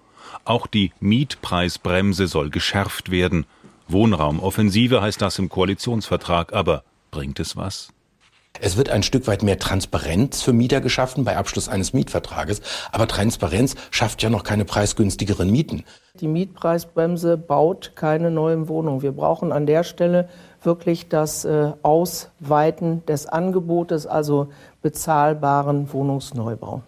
Auch 0.43 0.65
die 0.65 0.91
Mietpreisbremse 0.99 2.25
soll 2.25 2.49
geschärft 2.49 3.11
werden. 3.11 3.45
Wohnraumoffensive 3.87 5.03
heißt 5.03 5.21
das 5.21 5.37
im 5.37 5.49
Koalitionsvertrag, 5.49 6.51
aber 6.53 6.83
bringt 7.11 7.39
es 7.39 7.55
was? 7.55 7.89
Es 8.61 8.75
wird 8.75 8.89
ein 8.89 9.03
Stück 9.03 9.27
weit 9.27 9.43
mehr 9.43 9.59
Transparenz 9.59 10.41
für 10.41 10.51
Mieter 10.51 10.81
geschaffen 10.81 11.23
bei 11.23 11.37
Abschluss 11.37 11.69
eines 11.69 11.93
Mietvertrages. 11.93 12.61
Aber 12.91 13.07
Transparenz 13.07 13.75
schafft 13.91 14.21
ja 14.21 14.29
noch 14.29 14.43
keine 14.43 14.65
preisgünstigeren 14.65 15.49
Mieten. 15.49 15.85
Die 16.19 16.27
Mietpreisbremse 16.27 17.37
baut 17.37 17.93
keine 17.95 18.31
neuen 18.31 18.67
Wohnungen. 18.67 19.01
Wir 19.01 19.13
brauchen 19.13 19.51
an 19.51 19.65
der 19.65 19.83
Stelle 19.83 20.27
wirklich 20.63 21.09
das 21.09 21.45
äh, 21.45 21.73
Ausweiten 21.81 23.05
des 23.05 23.25
Angebotes, 23.25 24.07
also 24.07 24.49
bezahlbaren 24.81 25.91
Wohnungsneubau. 25.91 26.83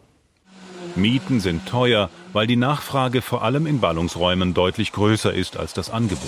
Mieten 0.95 1.39
sind 1.39 1.65
teuer, 1.67 2.09
weil 2.33 2.47
die 2.47 2.57
Nachfrage 2.57 3.21
vor 3.21 3.43
allem 3.43 3.65
in 3.65 3.79
Ballungsräumen 3.79 4.53
deutlich 4.53 4.91
größer 4.91 5.33
ist 5.33 5.57
als 5.57 5.73
das 5.73 5.89
Angebot. 5.89 6.21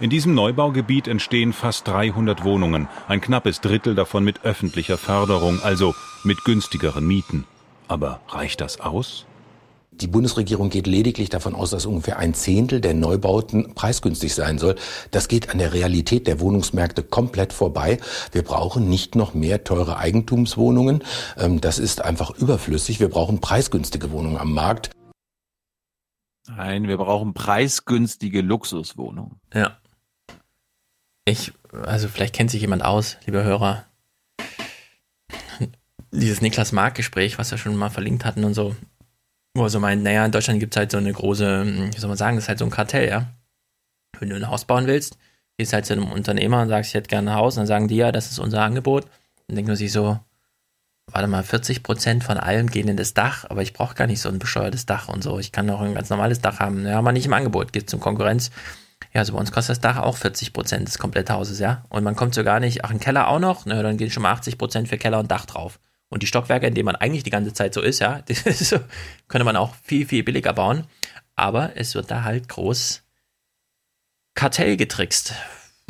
In 0.00 0.10
diesem 0.10 0.34
Neubaugebiet 0.34 1.06
entstehen 1.06 1.52
fast 1.52 1.86
300 1.86 2.44
Wohnungen, 2.44 2.88
ein 3.06 3.20
knappes 3.20 3.60
Drittel 3.60 3.94
davon 3.94 4.24
mit 4.24 4.44
öffentlicher 4.44 4.98
Förderung, 4.98 5.60
also 5.62 5.94
mit 6.24 6.44
günstigeren 6.44 7.06
Mieten. 7.06 7.44
Aber 7.86 8.20
reicht 8.28 8.60
das 8.60 8.80
aus? 8.80 9.26
Die 10.00 10.08
Bundesregierung 10.08 10.70
geht 10.70 10.88
lediglich 10.88 11.28
davon 11.28 11.54
aus, 11.54 11.70
dass 11.70 11.86
ungefähr 11.86 12.18
ein 12.18 12.34
Zehntel 12.34 12.80
der 12.80 12.94
Neubauten 12.94 13.74
preisgünstig 13.74 14.34
sein 14.34 14.58
soll. 14.58 14.74
Das 15.12 15.28
geht 15.28 15.50
an 15.50 15.58
der 15.58 15.72
Realität 15.72 16.26
der 16.26 16.40
Wohnungsmärkte 16.40 17.04
komplett 17.04 17.52
vorbei. 17.52 17.98
Wir 18.32 18.42
brauchen 18.42 18.88
nicht 18.88 19.14
noch 19.14 19.34
mehr 19.34 19.62
teure 19.62 19.98
Eigentumswohnungen. 19.98 21.04
Ähm, 21.38 21.60
das 21.60 21.78
ist 21.78 22.02
einfach 22.02 22.30
überflüssig. 22.30 22.98
Wir 22.98 23.08
brauchen 23.08 23.40
preisgünstige 23.40 24.10
Wohnungen 24.10 24.36
am 24.36 24.52
Markt. 24.52 24.90
Nein, 26.48 26.88
wir 26.88 26.98
brauchen 26.98 27.32
preisgünstige 27.32 28.42
Luxuswohnungen. 28.42 29.40
Ja. 29.52 29.78
Ich, 31.24 31.52
also 31.72 32.08
vielleicht 32.08 32.34
kennt 32.34 32.50
sich 32.50 32.60
jemand 32.60 32.84
aus, 32.84 33.16
lieber 33.26 33.44
Hörer. 33.44 33.84
Dieses 36.10 36.42
Niklas 36.42 36.72
Mark-Gespräch, 36.72 37.38
was 37.38 37.50
wir 37.50 37.58
schon 37.58 37.76
mal 37.76 37.90
verlinkt 37.90 38.24
hatten 38.24 38.44
und 38.44 38.54
so, 38.54 38.76
wo 39.54 39.64
er 39.64 39.70
so 39.70 39.80
meint, 39.80 40.02
naja, 40.02 40.24
in 40.24 40.32
Deutschland 40.32 40.60
gibt 40.60 40.74
es 40.74 40.78
halt 40.78 40.90
so 40.90 40.98
eine 40.98 41.12
große, 41.12 41.64
wie 41.94 41.98
soll 41.98 42.08
man 42.08 42.16
sagen, 42.16 42.36
das 42.36 42.44
ist 42.44 42.48
halt 42.48 42.58
so 42.58 42.64
ein 42.64 42.70
Kartell, 42.70 43.08
ja. 43.08 43.26
Wenn 44.18 44.30
du 44.30 44.36
ein 44.36 44.48
Haus 44.48 44.64
bauen 44.64 44.86
willst, 44.86 45.16
gehst 45.56 45.72
halt 45.72 45.86
zu 45.86 45.92
einem 45.92 46.10
Unternehmer 46.10 46.62
und 46.62 46.68
sagst, 46.68 46.90
ich 46.90 46.94
hätte 46.94 47.08
gerne 47.08 47.32
ein 47.32 47.36
Haus, 47.36 47.56
und 47.56 47.60
dann 47.60 47.66
sagen 47.66 47.88
die 47.88 47.96
ja, 47.96 48.12
das 48.12 48.30
ist 48.30 48.38
unser 48.38 48.62
Angebot. 48.62 49.06
Dann 49.46 49.56
denkt 49.56 49.68
man 49.68 49.76
sich 49.76 49.92
so, 49.92 50.18
warte 51.12 51.28
mal, 51.28 51.42
40 51.42 51.82
Prozent 51.82 52.24
von 52.24 52.38
allem 52.38 52.70
gehen 52.70 52.88
in 52.88 52.96
das 52.96 53.14
Dach, 53.14 53.44
aber 53.48 53.62
ich 53.62 53.72
brauche 53.72 53.94
gar 53.94 54.06
nicht 54.06 54.20
so 54.20 54.28
ein 54.28 54.38
bescheuertes 54.38 54.86
Dach 54.86 55.08
und 55.08 55.22
so. 55.22 55.38
Ich 55.38 55.52
kann 55.52 55.70
auch 55.70 55.80
ein 55.80 55.94
ganz 55.94 56.10
normales 56.10 56.40
Dach 56.40 56.60
haben. 56.60 56.86
Ja, 56.86 56.98
aber 56.98 57.12
nicht 57.12 57.26
im 57.26 57.32
Angebot. 57.32 57.72
Geht 57.72 57.90
zum 57.90 58.00
Konkurrenz. 58.00 58.50
Ja, 59.12 59.20
also 59.20 59.34
bei 59.34 59.38
uns 59.38 59.52
kostet 59.52 59.76
das 59.76 59.80
Dach 59.80 59.98
auch 59.98 60.16
40 60.16 60.52
Prozent 60.52 60.88
des 60.88 60.98
kompletten 60.98 61.34
Hauses, 61.34 61.58
ja. 61.58 61.84
Und 61.88 62.02
man 62.04 62.16
kommt 62.16 62.34
so 62.34 62.42
gar 62.42 62.58
nicht, 62.58 62.84
ach, 62.84 62.90
ein 62.90 63.00
Keller 63.00 63.28
auch 63.28 63.38
noch? 63.38 63.66
Na, 63.66 63.82
dann 63.82 63.96
gehen 63.96 64.10
schon 64.10 64.22
mal 64.22 64.32
80 64.32 64.58
Prozent 64.58 64.88
für 64.88 64.98
Keller 64.98 65.20
und 65.20 65.30
Dach 65.30 65.46
drauf. 65.46 65.78
Und 66.14 66.22
die 66.22 66.28
Stockwerke, 66.28 66.68
in 66.68 66.76
denen 66.76 66.86
man 66.86 66.94
eigentlich 66.94 67.24
die 67.24 67.30
ganze 67.30 67.52
Zeit 67.52 67.74
so 67.74 67.80
ist, 67.80 67.98
ja, 67.98 68.22
so, 68.52 68.78
könnte 69.26 69.44
man 69.44 69.56
auch 69.56 69.74
viel, 69.82 70.06
viel 70.06 70.22
billiger 70.22 70.52
bauen. 70.52 70.86
Aber 71.34 71.76
es 71.76 71.96
wird 71.96 72.08
da 72.08 72.22
halt 72.22 72.48
groß 72.48 73.02
Kartell 74.34 74.76
getrickst. 74.76 75.34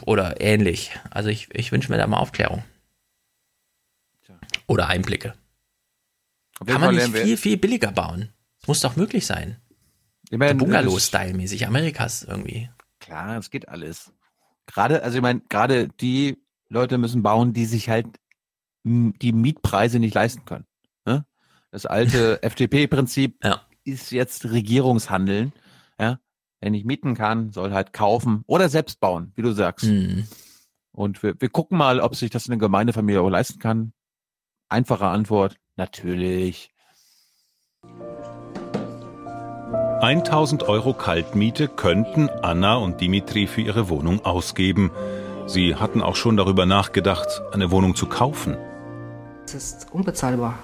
Oder 0.07 0.41
ähnlich. 0.41 0.93
Also 1.11 1.29
ich, 1.29 1.55
ich 1.55 1.73
wünsche 1.73 1.93
mir 1.93 1.99
da 1.99 2.07
mal 2.07 2.17
Aufklärung. 2.17 2.65
Oder 4.67 4.89
Einblicke. 4.89 5.35
Kann 6.67 6.81
man 6.81 6.95
nicht 6.95 7.15
viel, 7.15 7.37
viel 7.37 7.59
billiger 7.59 7.93
bauen? 7.93 8.33
Das 8.61 8.69
muss 8.69 8.81
doch 8.81 8.97
möglich 8.97 9.27
sein. 9.27 9.61
Ich 10.31 10.39
mein, 10.39 10.57
Bungalow-Style-mäßig, 10.57 11.67
Amerikas 11.67 12.23
irgendwie. 12.23 12.71
Klar, 12.99 13.37
es 13.37 13.51
geht 13.51 13.69
alles. 13.69 14.11
Gerade, 14.65 15.03
also 15.03 15.19
ich 15.19 15.23
meine, 15.23 15.43
gerade 15.51 15.89
die 15.89 16.39
Leute 16.71 16.97
müssen 16.97 17.23
bauen, 17.23 17.53
die 17.53 17.67
sich 17.67 17.91
halt 17.91 18.07
die 18.85 19.33
Mietpreise 19.33 19.99
nicht 19.99 20.15
leisten 20.15 20.45
können. 20.45 20.67
Ne? 21.07 21.25
Das 21.71 21.87
alte 21.87 22.43
FDP-Prinzip 22.43 23.43
ja. 23.43 23.63
ist 23.85 24.13
jetzt 24.13 24.45
Regierungshandeln. 24.45 25.53
Ja? 25.99 26.21
Wer 26.61 26.71
nicht 26.71 26.87
mieten 26.87 27.15
kann, 27.15 27.51
soll 27.51 27.73
halt 27.73 27.93
kaufen 27.93 28.45
oder 28.47 28.69
selbst 28.69 29.01
bauen, 29.01 29.33
wie 29.37 29.43
du 29.43 29.53
sagst. 29.53 29.87
Mhm. 29.87 30.27
Und 30.93 31.23
wir, 31.23 31.35
wir 31.41 31.49
gucken 31.49 31.77
mal, 31.77 32.01
ob 32.01 32.15
sich 32.15 32.31
das 32.31 32.49
eine 32.49 32.59
Gemeindefamilie 32.59 33.21
auch 33.21 33.29
leisten 33.29 33.59
kann. 33.59 33.93
Einfache 34.69 35.07
Antwort, 35.07 35.57
natürlich. 35.77 36.71
1000 40.01 40.65
Euro 40.65 40.93
Kaltmiete 40.93 41.67
könnten 41.67 42.29
Anna 42.29 42.77
und 42.77 43.01
Dimitri 43.01 43.47
für 43.47 43.63
ihre 43.63 43.89
Wohnung 43.89 44.25
ausgeben. 44.25 44.91
Sie 45.47 45.77
hatten 45.77 46.03
auch 46.03 46.17
schon 46.17 46.37
darüber 46.37 46.67
nachgedacht, 46.67 47.43
eine 47.53 47.71
Wohnung 47.71 47.95
zu 47.95 48.07
kaufen. 48.07 48.57
Es 49.55 49.75
ist 49.75 49.87
unbezahlbar. 49.93 50.59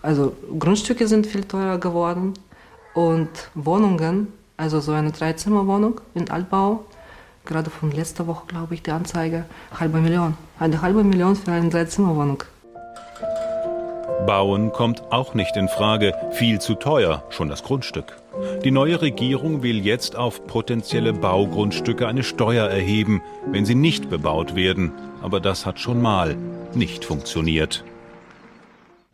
Also 0.00 0.36
Grundstücke 0.58 1.08
sind 1.08 1.26
viel 1.26 1.44
teurer 1.44 1.78
geworden 1.78 2.34
und 2.94 3.28
Wohnungen 3.54 4.28
Also 4.56 4.80
so 4.80 4.92
eine 4.92 5.10
Dreizimmerwohnung 5.10 6.00
in 6.14 6.30
Altbau, 6.30 6.84
gerade 7.44 7.68
von 7.68 7.90
letzter 7.90 8.26
Woche, 8.26 8.46
glaube 8.46 8.74
ich, 8.74 8.82
die 8.82 8.90
Anzeige, 8.90 9.44
halbe 9.78 9.98
Million. 9.98 10.34
Eine 10.58 10.80
halbe 10.80 11.04
Million 11.04 11.36
für 11.36 11.52
eine 11.52 11.68
Dreizimmerwohnung. 11.68 12.42
Bauen 14.26 14.72
kommt 14.72 15.02
auch 15.12 15.34
nicht 15.34 15.56
in 15.56 15.68
Frage, 15.68 16.14
viel 16.32 16.58
zu 16.60 16.74
teuer, 16.74 17.24
schon 17.28 17.48
das 17.48 17.64
Grundstück. 17.64 18.16
Die 18.64 18.70
neue 18.70 19.02
Regierung 19.02 19.62
will 19.62 19.84
jetzt 19.84 20.16
auf 20.16 20.46
potenzielle 20.46 21.12
Baugrundstücke 21.12 22.06
eine 22.06 22.22
Steuer 22.22 22.66
erheben, 22.66 23.20
wenn 23.50 23.66
sie 23.66 23.74
nicht 23.74 24.08
bebaut 24.08 24.54
werden. 24.54 24.92
Aber 25.22 25.40
das 25.40 25.66
hat 25.66 25.80
schon 25.80 26.00
mal 26.00 26.36
nicht 26.74 27.04
funktioniert. 27.04 27.84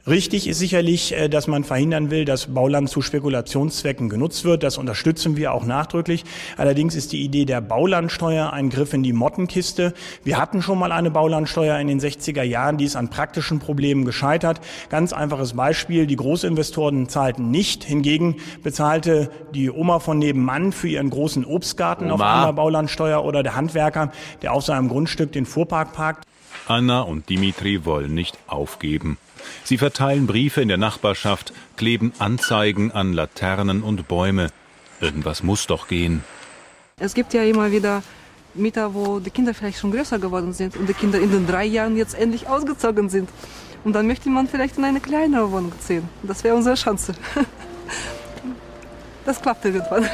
Richtig 0.05 0.49
ist 0.49 0.59
sicherlich, 0.59 1.15
äh, 1.15 1.29
dass 1.29 1.47
man 1.47 1.63
verhindern 1.63 2.11
will, 2.11 2.25
dass 2.25 2.53
Bauland 2.53 2.91
zu 2.91 3.03
Spekulationszwecken 3.03 4.09
genutzt 4.09 4.45
wird. 4.45 4.65
Das 4.65 4.77
unterstützen 4.77 5.37
wir 5.37 5.53
auch 5.53 5.65
nachdrücklich. 5.65 6.25
Allerdings 6.57 6.97
ist 6.97 7.13
die 7.13 7.23
Idee 7.23 7.45
der 7.45 7.61
Baulandsteuer 7.61 8.53
ein 8.53 8.69
Griff 8.69 8.95
in 8.95 9.05
die 9.05 9.13
Mottenkiste. 9.13 9.95
Wir 10.25 10.39
hatten 10.39 10.61
schon 10.61 10.81
mal 10.81 10.91
eine 10.91 11.13
Baulandsteuer 11.13 11.79
in 11.79 11.87
den 11.87 12.01
60er 12.01 12.43
Jahren, 12.43 12.79
die 12.79 12.85
ist 12.85 12.97
an 12.97 13.11
praktischen 13.11 13.61
Problemen 13.61 14.05
gescheitert. 14.05 14.61
Ganz 14.89 15.13
einfaches 15.13 15.53
Beispiel, 15.53 16.09
die 16.09 16.17
Großinvestoren 16.17 17.09
zahlten 17.09 17.53
nicht. 17.53 17.85
Hingegen 17.85 18.37
bezahlte 18.65 19.31
die 19.55 19.71
Oma 19.71 20.01
von 20.01 20.19
nebenan 20.19 20.73
für 20.73 20.89
ihren 20.89 21.11
großen 21.11 21.45
Obstgarten 21.45 22.11
Oma. 22.11 22.15
auf 22.15 22.43
einer 22.43 22.53
Baulandsteuer 22.53 23.25
oder 23.25 23.45
der 23.45 23.55
Handwerker, 23.55 24.11
der 24.43 24.53
auf 24.53 24.65
seinem 24.65 24.89
Grundstück 24.89 25.31
den 25.31 25.47
Fuhrpark 25.47 25.93
parkt. 25.93 26.27
Anna 26.67 27.03
und 27.03 27.29
Dimitri 27.29 27.85
wollen 27.85 28.15
nicht 28.15 28.37
aufgeben. 28.49 29.17
Sie 29.65 29.79
verteilen 29.79 30.27
Briefe 30.27 30.61
in 30.61 30.69
der 30.69 30.79
Nachbarschaft, 30.79 31.53
kleben 31.77 32.13
Anzeigen 32.19 32.93
an 32.93 33.13
Laternen 33.13 33.83
und 33.83 34.09
Bäume. 34.09 34.49
Irgendwas 35.01 35.43
muss 35.43 35.67
doch 35.67 35.89
gehen. 35.89 36.25
Es 36.99 37.15
gibt 37.15 37.35
ja 37.35 37.43
immer 37.43 37.73
wieder 37.73 38.03
Mieter, 38.55 38.95
wo 38.95 39.19
die 39.19 39.31
Kinder 39.31 39.55
vielleicht 39.55 39.79
schon 39.79 39.93
größer 39.93 40.19
geworden 40.19 40.53
sind 40.53 40.77
und 40.77 40.89
die 40.89 40.95
Kinder 40.95 41.19
in 41.19 41.31
den 41.31 41.47
drei 41.47 41.65
Jahren 41.65 41.97
jetzt 41.97 42.15
endlich 42.15 42.49
ausgezogen 42.49 43.09
sind. 43.09 43.29
Und 43.85 43.95
dann 43.95 44.07
möchte 44.07 44.29
man 44.29 44.47
vielleicht 44.47 44.79
in 44.79 44.85
eine 44.85 45.01
kleinere 45.01 45.51
Wohnung 45.51 45.73
ziehen. 45.81 46.09
Das 46.23 46.45
wäre 46.45 46.55
unsere 46.55 46.77
Chance. 46.77 47.15
Das 49.25 49.41
klappt 49.41 49.65
irgendwann. 49.65 50.05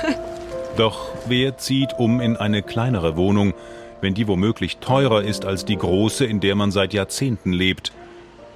Doch 0.76 1.12
wer 1.26 1.56
zieht 1.56 1.94
um 1.98 2.20
in 2.20 2.36
eine 2.36 2.62
kleinere 2.62 3.16
Wohnung, 3.16 3.54
wenn 4.02 4.12
die 4.12 4.28
womöglich 4.28 4.76
teurer 4.78 5.22
ist 5.22 5.46
als 5.46 5.64
die 5.64 5.76
große, 5.76 6.26
in 6.26 6.40
der 6.40 6.54
man 6.54 6.70
seit 6.70 6.92
Jahrzehnten 6.92 7.52
lebt? 7.52 7.92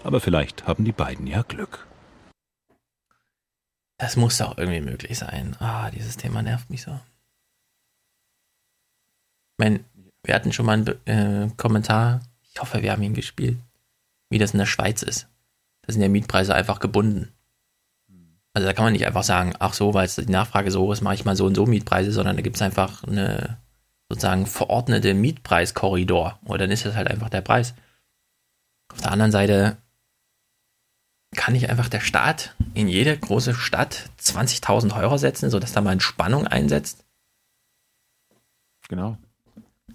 Aber 0.05 0.21
vielleicht 0.21 0.67
haben 0.67 0.85
die 0.85 0.93
beiden 0.93 1.27
ja 1.27 1.43
Glück. 1.43 1.87
Das 3.99 4.17
muss 4.17 4.41
auch 4.41 4.59
irgendwie 4.59 4.81
möglich 4.81 5.19
sein. 5.19 5.57
Ah, 5.61 5.91
dieses 5.91 6.17
Thema 6.17 6.43
nervt 6.43 6.71
mich 6.71 6.83
so. 6.83 6.91
Ich 6.91 6.99
meine, 9.59 9.85
wir 10.25 10.35
hatten 10.35 10.53
schon 10.53 10.67
mal 10.67 10.73
einen 10.73 11.07
äh, 11.07 11.51
Kommentar, 11.57 12.21
ich 12.43 12.61
hoffe, 12.61 12.83
wir 12.83 12.91
haben 12.91 13.03
ihn 13.03 13.15
gespielt, 13.15 13.59
wie 14.29 14.39
das 14.39 14.53
in 14.53 14.59
der 14.59 14.67
Schweiz 14.67 15.03
ist. 15.03 15.29
Da 15.83 15.93
sind 15.93 16.03
ja 16.03 16.09
Mietpreise 16.09 16.55
einfach 16.55 16.81
gebunden. 16.81 17.33
Also 18.55 18.67
da 18.67 18.75
kann 18.75 18.85
man 18.85 18.93
nicht 18.93 19.07
einfach 19.07 19.23
sagen, 19.23 19.55
ach 19.59 19.73
so, 19.73 19.95
weil 19.95 20.09
die 20.09 20.27
Nachfrage 20.27 20.71
so 20.71 20.93
ist, 20.93 21.01
mache 21.01 21.15
ich 21.15 21.25
mal 21.25 21.37
so 21.37 21.47
und 21.47 21.55
so 21.55 21.67
Mietpreise, 21.67 22.13
sondern 22.13 22.37
da 22.37 22.43
gibt 22.43 22.57
es 22.57 22.63
einfach 22.63 23.03
eine 23.05 23.59
sozusagen 24.09 24.47
verordnete 24.47 25.15
Mietpreiskorridor. 25.15 26.39
Und 26.45 26.61
dann 26.61 26.71
ist 26.71 26.85
das 26.85 26.95
halt 26.95 27.09
einfach 27.09 27.31
der 27.31 27.41
Preis. 27.41 27.75
Auf 28.93 29.01
der 29.01 29.13
anderen 29.13 29.33
Seite 29.33 29.79
kann 31.35 31.55
nicht 31.55 31.71
einfach 31.71 31.89
der 31.89 32.01
Staat 32.01 32.55
in 32.75 32.89
jede 32.89 33.17
große 33.17 33.55
Stadt 33.55 34.11
20.000 34.21 34.97
Euro 34.97 35.17
setzen, 35.17 35.51
sodass 35.51 35.73
da 35.73 35.81
mal 35.81 35.93
Entspannung 35.93 36.47
einsetzt? 36.47 37.05
Genau. 38.89 39.17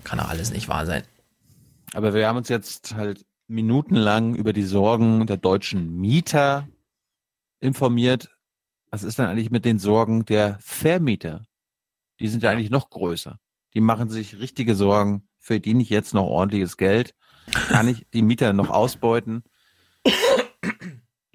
Kann 0.03 0.19
doch 0.19 0.30
alles 0.30 0.51
nicht 0.51 0.67
wahr 0.67 0.85
sein. 0.85 1.03
Aber 1.93 2.14
wir 2.14 2.27
haben 2.27 2.38
uns 2.38 2.49
jetzt 2.49 2.95
halt 2.95 3.25
minutenlang 3.48 4.35
über 4.35 4.51
die 4.53 4.64
Sorgen 4.64 5.25
der 5.25 5.38
deutschen 5.38 5.99
Mieter 5.99 6.67
informiert. 7.59 8.30
Was 8.90 9.03
ist 9.03 9.19
denn 9.19 9.25
eigentlich 9.25 9.51
mit 9.51 9.66
den 9.66 9.80
Sorgen 9.80 10.25
der 10.25 10.57
Vermieter? 10.59 11.45
Die 12.19 12.27
sind 12.27 12.43
ja 12.43 12.51
eigentlich 12.51 12.72
noch 12.72 12.90
größer. 12.90 13.40
Die 13.74 13.82
machen 13.82 14.09
sich 14.09 14.40
richtige 14.40 14.75
Sorgen. 14.75 15.27
Verdiene 15.40 15.82
ich 15.82 15.90
jetzt 15.90 16.14
noch 16.14 16.25
ordentliches 16.25 16.77
Geld? 16.77 17.16
Kann 17.69 17.88
ich 17.88 18.07
die 18.14 18.22
Mieter 18.22 18.53
noch 18.53 18.69
ausbeuten? 18.69 19.43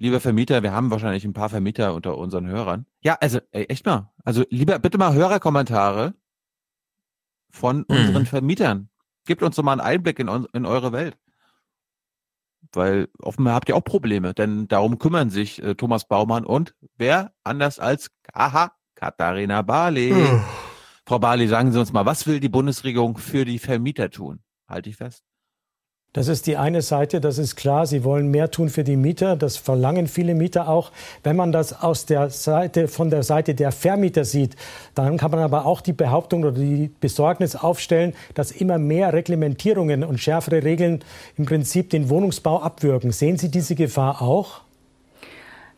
Lieber 0.03 0.19
Vermieter, 0.19 0.63
wir 0.63 0.73
haben 0.73 0.91
wahrscheinlich 0.91 1.23
ein 1.23 1.31
paar 1.31 1.47
Vermieter 1.47 1.93
unter 1.93 2.17
unseren 2.17 2.45
Hörern. 2.45 2.85
Ja, 2.99 3.17
also 3.21 3.39
ey, 3.51 3.63
echt 3.69 3.85
mal. 3.85 4.11
Also 4.25 4.43
lieber 4.49 4.77
bitte 4.77 4.97
mal 4.97 5.13
Hörerkommentare 5.13 6.13
von 7.49 7.85
mhm. 7.87 7.95
unseren 7.95 8.25
Vermietern. 8.25 8.89
Gebt 9.25 9.41
uns 9.43 9.55
doch 9.55 9.63
mal 9.63 9.71
einen 9.71 9.79
Einblick 9.79 10.19
in, 10.19 10.27
in 10.51 10.65
eure 10.65 10.91
Welt. 10.91 11.17
Weil 12.73 13.07
offenbar 13.17 13.53
habt 13.53 13.69
ihr 13.69 13.77
auch 13.77 13.83
Probleme, 13.85 14.33
denn 14.33 14.67
darum 14.67 14.99
kümmern 14.99 15.29
sich 15.29 15.63
äh, 15.63 15.73
Thomas 15.73 16.05
Baumann 16.05 16.45
und 16.45 16.75
wer 16.97 17.31
anders 17.45 17.79
als 17.79 18.11
aha, 18.33 18.73
Katharina 18.95 19.61
Barley. 19.61 20.11
Mhm. 20.11 20.43
Frau 21.05 21.19
Barley, 21.19 21.47
sagen 21.47 21.71
Sie 21.71 21.79
uns 21.79 21.93
mal, 21.93 22.05
was 22.05 22.27
will 22.27 22.41
die 22.41 22.49
Bundesregierung 22.49 23.17
für 23.17 23.45
die 23.45 23.57
Vermieter 23.57 24.09
tun? 24.09 24.43
Halte 24.67 24.89
ich 24.89 24.97
fest. 24.97 25.23
Das 26.13 26.27
ist 26.27 26.45
die 26.45 26.57
eine 26.57 26.83
Seite, 26.83 27.19
das 27.19 27.39
ist 27.39 27.55
klar. 27.55 27.87
Sie 27.87 28.03
wollen 28.03 28.29
mehr 28.29 28.51
tun 28.51 28.69
für 28.69 28.83
die 28.83 28.95
Mieter. 28.95 29.35
Das 29.35 29.57
verlangen 29.57 30.05
viele 30.05 30.35
Mieter 30.35 30.69
auch. 30.69 30.91
Wenn 31.23 31.35
man 31.35 31.51
das 31.51 31.81
aus 31.81 32.05
der 32.05 32.29
Seite, 32.29 32.87
von 32.87 33.09
der 33.09 33.23
Seite 33.23 33.55
der 33.55 33.71
Vermieter 33.71 34.23
sieht, 34.23 34.55
dann 34.93 35.17
kann 35.17 35.31
man 35.31 35.39
aber 35.39 35.65
auch 35.65 35.81
die 35.81 35.91
Behauptung 35.91 36.43
oder 36.43 36.51
die 36.51 36.91
Besorgnis 36.99 37.55
aufstellen, 37.55 38.13
dass 38.35 38.51
immer 38.51 38.77
mehr 38.77 39.11
Reglementierungen 39.11 40.03
und 40.03 40.19
schärfere 40.19 40.63
Regeln 40.63 41.03
im 41.35 41.45
Prinzip 41.45 41.89
den 41.89 42.09
Wohnungsbau 42.09 42.61
abwürgen. 42.61 43.11
Sehen 43.11 43.39
Sie 43.39 43.49
diese 43.49 43.73
Gefahr 43.73 44.21
auch? 44.21 44.61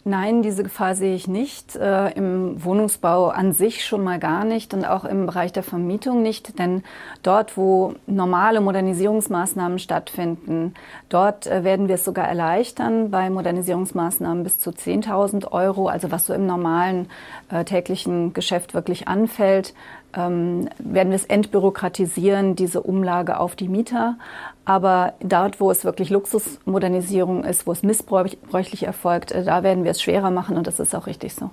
Nein, 0.07 0.43
diese 0.43 0.61
Gefahr 0.61 0.93
sehe 0.93 1.15
ich 1.15 1.27
nicht. 1.27 1.75
Äh, 1.75 2.11
Im 2.11 2.63
Wohnungsbau 2.63 3.29
an 3.29 3.53
sich 3.53 3.83
schon 3.83 4.03
mal 4.03 4.19
gar 4.19 4.45
nicht 4.45 4.75
und 4.75 4.85
auch 4.85 5.03
im 5.03 5.25
Bereich 5.25 5.51
der 5.51 5.63
Vermietung 5.63 6.21
nicht. 6.21 6.59
Denn 6.59 6.83
dort, 7.23 7.57
wo 7.57 7.95
normale 8.05 8.61
Modernisierungsmaßnahmen 8.61 9.79
stattfinden, 9.79 10.75
dort 11.09 11.47
äh, 11.47 11.63
werden 11.63 11.87
wir 11.87 11.95
es 11.95 12.05
sogar 12.05 12.27
erleichtern 12.27 13.09
bei 13.09 13.31
Modernisierungsmaßnahmen 13.31 14.43
bis 14.43 14.59
zu 14.59 14.69
10.000 14.69 15.51
Euro, 15.51 15.87
also 15.87 16.11
was 16.11 16.27
so 16.27 16.35
im 16.35 16.45
normalen 16.45 17.07
äh, 17.49 17.65
täglichen 17.65 18.31
Geschäft 18.33 18.75
wirklich 18.75 19.07
anfällt 19.07 19.73
ähm, 20.15 20.69
werden 20.79 21.09
wir 21.09 21.15
es 21.15 21.25
entbürokratisieren, 21.25 22.55
diese 22.55 22.81
Umlage 22.81 23.39
auf 23.39 23.55
die 23.55 23.67
Mieter. 23.67 24.17
Aber 24.65 25.13
dort, 25.21 25.59
wo 25.59 25.69
es 25.69 25.85
wirklich 25.85 26.09
Luxusmodernisierung 26.09 27.43
ist, 27.43 27.67
wo 27.67 27.71
es 27.71 27.83
missbräuchlich 27.83 28.83
erfolgt, 28.83 29.31
äh, 29.31 29.43
da 29.43 29.63
werden 29.63 29.83
wir 29.83 29.91
es 29.91 30.01
schwerer 30.01 30.31
machen 30.31 30.57
und 30.57 30.67
das 30.67 30.79
ist 30.79 30.95
auch 30.95 31.07
richtig 31.07 31.35
so. 31.35 31.51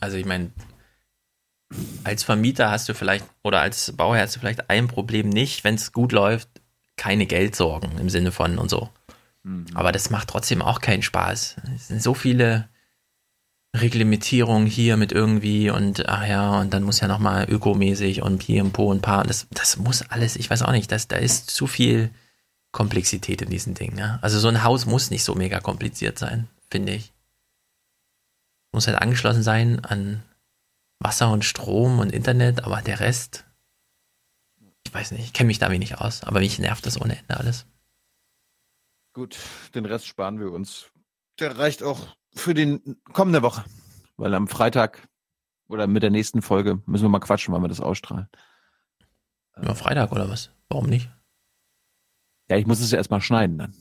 Also 0.00 0.16
ich 0.16 0.26
meine, 0.26 0.50
als 2.04 2.22
Vermieter 2.22 2.70
hast 2.70 2.88
du 2.88 2.94
vielleicht 2.94 3.24
oder 3.42 3.60
als 3.60 3.92
Bauherr 3.96 4.22
hast 4.22 4.36
du 4.36 4.40
vielleicht 4.40 4.70
ein 4.70 4.88
Problem 4.88 5.28
nicht, 5.28 5.64
wenn 5.64 5.74
es 5.74 5.92
gut 5.92 6.12
läuft, 6.12 6.48
keine 6.96 7.26
Geldsorgen 7.26 7.98
im 7.98 8.10
Sinne 8.10 8.32
von 8.32 8.58
und 8.58 8.68
so. 8.68 8.90
Mhm. 9.44 9.66
Aber 9.74 9.92
das 9.92 10.10
macht 10.10 10.28
trotzdem 10.28 10.62
auch 10.62 10.80
keinen 10.80 11.02
Spaß. 11.02 11.56
Es 11.74 11.88
sind 11.88 12.02
so 12.02 12.14
viele 12.14 12.68
Reglementierung 13.80 14.66
hier 14.66 14.96
mit 14.96 15.12
irgendwie 15.12 15.70
und 15.70 16.08
ach 16.08 16.26
ja, 16.26 16.60
und 16.60 16.72
dann 16.74 16.82
muss 16.82 17.00
ja 17.00 17.08
nochmal 17.08 17.48
ökomäßig 17.48 18.22
und 18.22 18.42
hier 18.42 18.64
und 18.64 18.72
Po 18.72 18.90
und 18.90 19.02
Pa. 19.02 19.22
Das, 19.22 19.46
das 19.50 19.76
muss 19.76 20.02
alles, 20.02 20.36
ich 20.36 20.48
weiß 20.50 20.62
auch 20.62 20.72
nicht, 20.72 20.90
das, 20.92 21.08
da 21.08 21.16
ist 21.16 21.50
zu 21.50 21.66
viel 21.66 22.10
Komplexität 22.72 23.42
in 23.42 23.50
diesen 23.50 23.74
Dingen. 23.74 23.98
Ja? 23.98 24.18
Also 24.22 24.38
so 24.38 24.48
ein 24.48 24.62
Haus 24.62 24.86
muss 24.86 25.10
nicht 25.10 25.24
so 25.24 25.34
mega 25.34 25.60
kompliziert 25.60 26.18
sein, 26.18 26.48
finde 26.70 26.94
ich. 26.94 27.12
Muss 28.72 28.86
halt 28.86 28.98
angeschlossen 28.98 29.42
sein 29.42 29.84
an 29.84 30.22
Wasser 31.00 31.30
und 31.30 31.44
Strom 31.44 31.98
und 31.98 32.12
Internet, 32.12 32.64
aber 32.64 32.82
der 32.82 33.00
Rest, 33.00 33.44
ich 34.84 34.92
weiß 34.92 35.12
nicht, 35.12 35.24
ich 35.24 35.32
kenne 35.32 35.46
mich 35.48 35.58
da 35.58 35.70
wenig 35.70 35.98
aus, 35.98 36.24
aber 36.24 36.40
mich 36.40 36.58
nervt 36.58 36.84
das 36.86 37.00
ohne 37.00 37.18
Ende 37.18 37.36
alles. 37.36 37.66
Gut, 39.14 39.38
den 39.74 39.86
Rest 39.86 40.06
sparen 40.06 40.38
wir 40.38 40.52
uns. 40.52 40.90
Der 41.40 41.56
reicht 41.58 41.82
auch 41.82 42.16
für 42.34 42.54
den 42.54 43.00
kommende 43.12 43.42
Woche. 43.42 43.64
Weil 44.16 44.34
am 44.34 44.48
Freitag 44.48 45.08
oder 45.68 45.86
mit 45.86 46.02
der 46.02 46.10
nächsten 46.10 46.42
Folge 46.42 46.82
müssen 46.86 47.04
wir 47.04 47.08
mal 47.10 47.20
quatschen, 47.20 47.54
wann 47.54 47.62
wir 47.62 47.68
das 47.68 47.80
ausstrahlen. 47.80 48.28
Ja, 49.60 49.74
Freitag 49.74 50.12
oder 50.12 50.28
was? 50.28 50.50
Warum 50.68 50.86
nicht? 50.86 51.10
Ja, 52.48 52.56
ich 52.56 52.66
muss 52.66 52.80
es 52.80 52.90
ja 52.90 52.98
erstmal 52.98 53.20
schneiden 53.20 53.58
dann. 53.58 53.74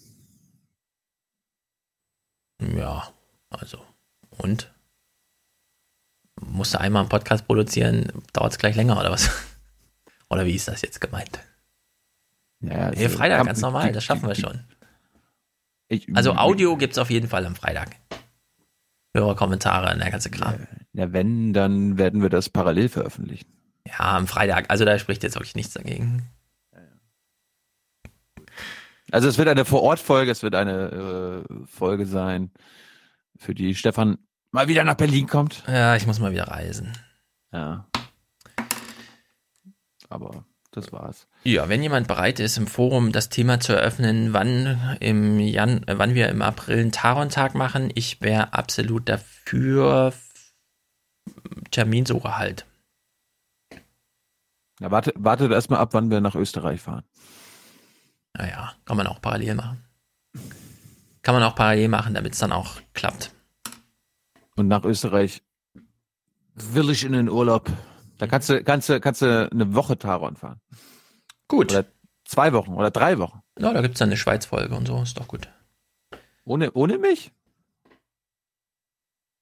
Ja, 2.59 3.11
also. 3.49 3.83
Und? 4.29 4.73
Musst 6.39 6.73
du 6.73 6.79
einmal 6.79 7.01
einen 7.01 7.09
Podcast 7.09 7.47
produzieren, 7.47 8.11
dauert 8.33 8.51
es 8.51 8.59
gleich 8.59 8.75
länger 8.75 8.99
oder 8.99 9.11
was? 9.11 9.29
Oder 10.29 10.45
wie 10.45 10.55
ist 10.55 10.67
das 10.67 10.81
jetzt 10.81 10.99
gemeint? 10.99 11.39
Ja, 12.59 12.87
also, 12.87 13.01
nee, 13.01 13.07
Freitag, 13.07 13.45
ganz 13.45 13.61
normal, 13.61 13.93
das 13.93 14.03
schaffen 14.03 14.27
wir 14.27 14.35
schon. 14.35 14.59
Ich, 15.89 16.07
also 16.15 16.33
Audio 16.33 16.75
gibt 16.77 16.93
es 16.93 16.99
auf 16.99 17.09
jeden 17.09 17.29
Fall 17.29 17.45
am 17.45 17.55
Freitag. 17.55 17.95
Hörerkommentare 19.15 19.93
und 19.93 19.99
der 19.99 20.11
ganze 20.11 20.29
Kram. 20.29 20.67
Ja, 20.93 21.13
wenn, 21.13 21.53
dann 21.53 21.97
werden 21.97 22.21
wir 22.21 22.29
das 22.29 22.49
parallel 22.49 22.89
veröffentlichen. 22.89 23.47
Ja, 23.85 24.17
am 24.17 24.27
Freitag. 24.27 24.69
Also 24.69 24.85
da 24.85 24.99
spricht 24.99 25.23
jetzt 25.23 25.35
wirklich 25.35 25.55
nichts 25.55 25.73
dagegen. 25.73 26.29
Also 29.11 29.29
es 29.29 29.37
wird 29.37 29.47
eine 29.47 29.63
Vor-Ort-Folge, 29.63 30.31
es 30.31 30.43
wird 30.43 30.55
eine 30.55 31.45
äh, 31.49 31.65
Folge 31.65 32.05
sein, 32.05 32.51
für 33.37 33.55
die 33.55 33.73
Stefan 33.73 34.17
mal 34.51 34.67
wieder 34.67 34.83
nach 34.83 34.95
Berlin 34.95 35.27
kommt. 35.27 35.63
Ja, 35.67 35.95
ich 35.95 36.05
muss 36.05 36.19
mal 36.19 36.31
wieder 36.31 36.49
reisen. 36.49 36.91
Ja. 37.53 37.87
Aber 40.09 40.45
das 40.77 40.91
war's. 40.91 41.27
Ja, 41.43 41.67
wenn 41.69 41.83
jemand 41.83 42.07
bereit 42.07 42.39
ist, 42.39 42.57
im 42.57 42.67
Forum 42.67 43.11
das 43.11 43.29
Thema 43.29 43.59
zu 43.59 43.73
eröffnen, 43.73 44.33
wann 44.33 44.97
im 44.99 45.39
Jan, 45.39 45.83
äh, 45.87 45.97
wann 45.97 46.15
wir 46.15 46.29
im 46.29 46.41
April 46.41 46.79
einen 46.79 46.91
Taron-Tag 46.91 47.55
machen, 47.55 47.91
ich 47.95 48.21
wäre 48.21 48.53
absolut 48.53 49.09
dafür. 49.09 50.13
Terminsuche 51.71 52.37
halt. 52.37 52.65
Ja, 54.79 54.91
warte, 54.91 55.13
wartet 55.15 55.51
erstmal 55.51 55.79
ab, 55.79 55.89
wann 55.93 56.11
wir 56.11 56.21
nach 56.21 56.35
Österreich 56.35 56.81
fahren. 56.81 57.03
Naja, 58.33 58.73
kann 58.85 58.97
man 58.97 59.07
auch 59.07 59.19
parallel 59.19 59.55
machen. 59.55 59.83
Kann 61.23 61.33
man 61.33 61.43
auch 61.43 61.55
parallel 61.55 61.89
machen, 61.89 62.13
damit 62.13 62.33
es 62.33 62.39
dann 62.39 62.51
auch 62.51 62.75
klappt. 62.93 63.31
Und 64.55 64.67
nach 64.67 64.83
Österreich 64.83 65.41
will 66.53 66.89
ich 66.89 67.03
in 67.03 67.13
den 67.13 67.29
Urlaub. 67.29 67.69
Da 68.17 68.27
kannst 68.27 68.49
du, 68.49 68.63
kannst 68.63 68.89
du, 68.89 68.99
kannst 68.99 69.21
du 69.21 69.49
eine 69.51 69.75
Woche 69.75 69.97
Taron 69.97 70.35
fahren. 70.35 70.59
Gut. 71.47 71.71
Oder 71.71 71.85
zwei 72.25 72.51
Wochen 72.53 72.73
oder 72.73 72.91
drei 72.91 73.17
Wochen. 73.19 73.41
Ja, 73.59 73.73
da 73.73 73.81
gibt 73.81 73.95
es 73.95 73.99
dann 73.99 74.09
eine 74.09 74.17
Schweiz-Folge 74.17 74.75
und 74.75 74.87
so, 74.87 75.01
ist 75.01 75.17
doch 75.19 75.27
gut. 75.27 75.47
Ohne, 76.45 76.71
ohne 76.73 76.97
mich? 76.97 77.31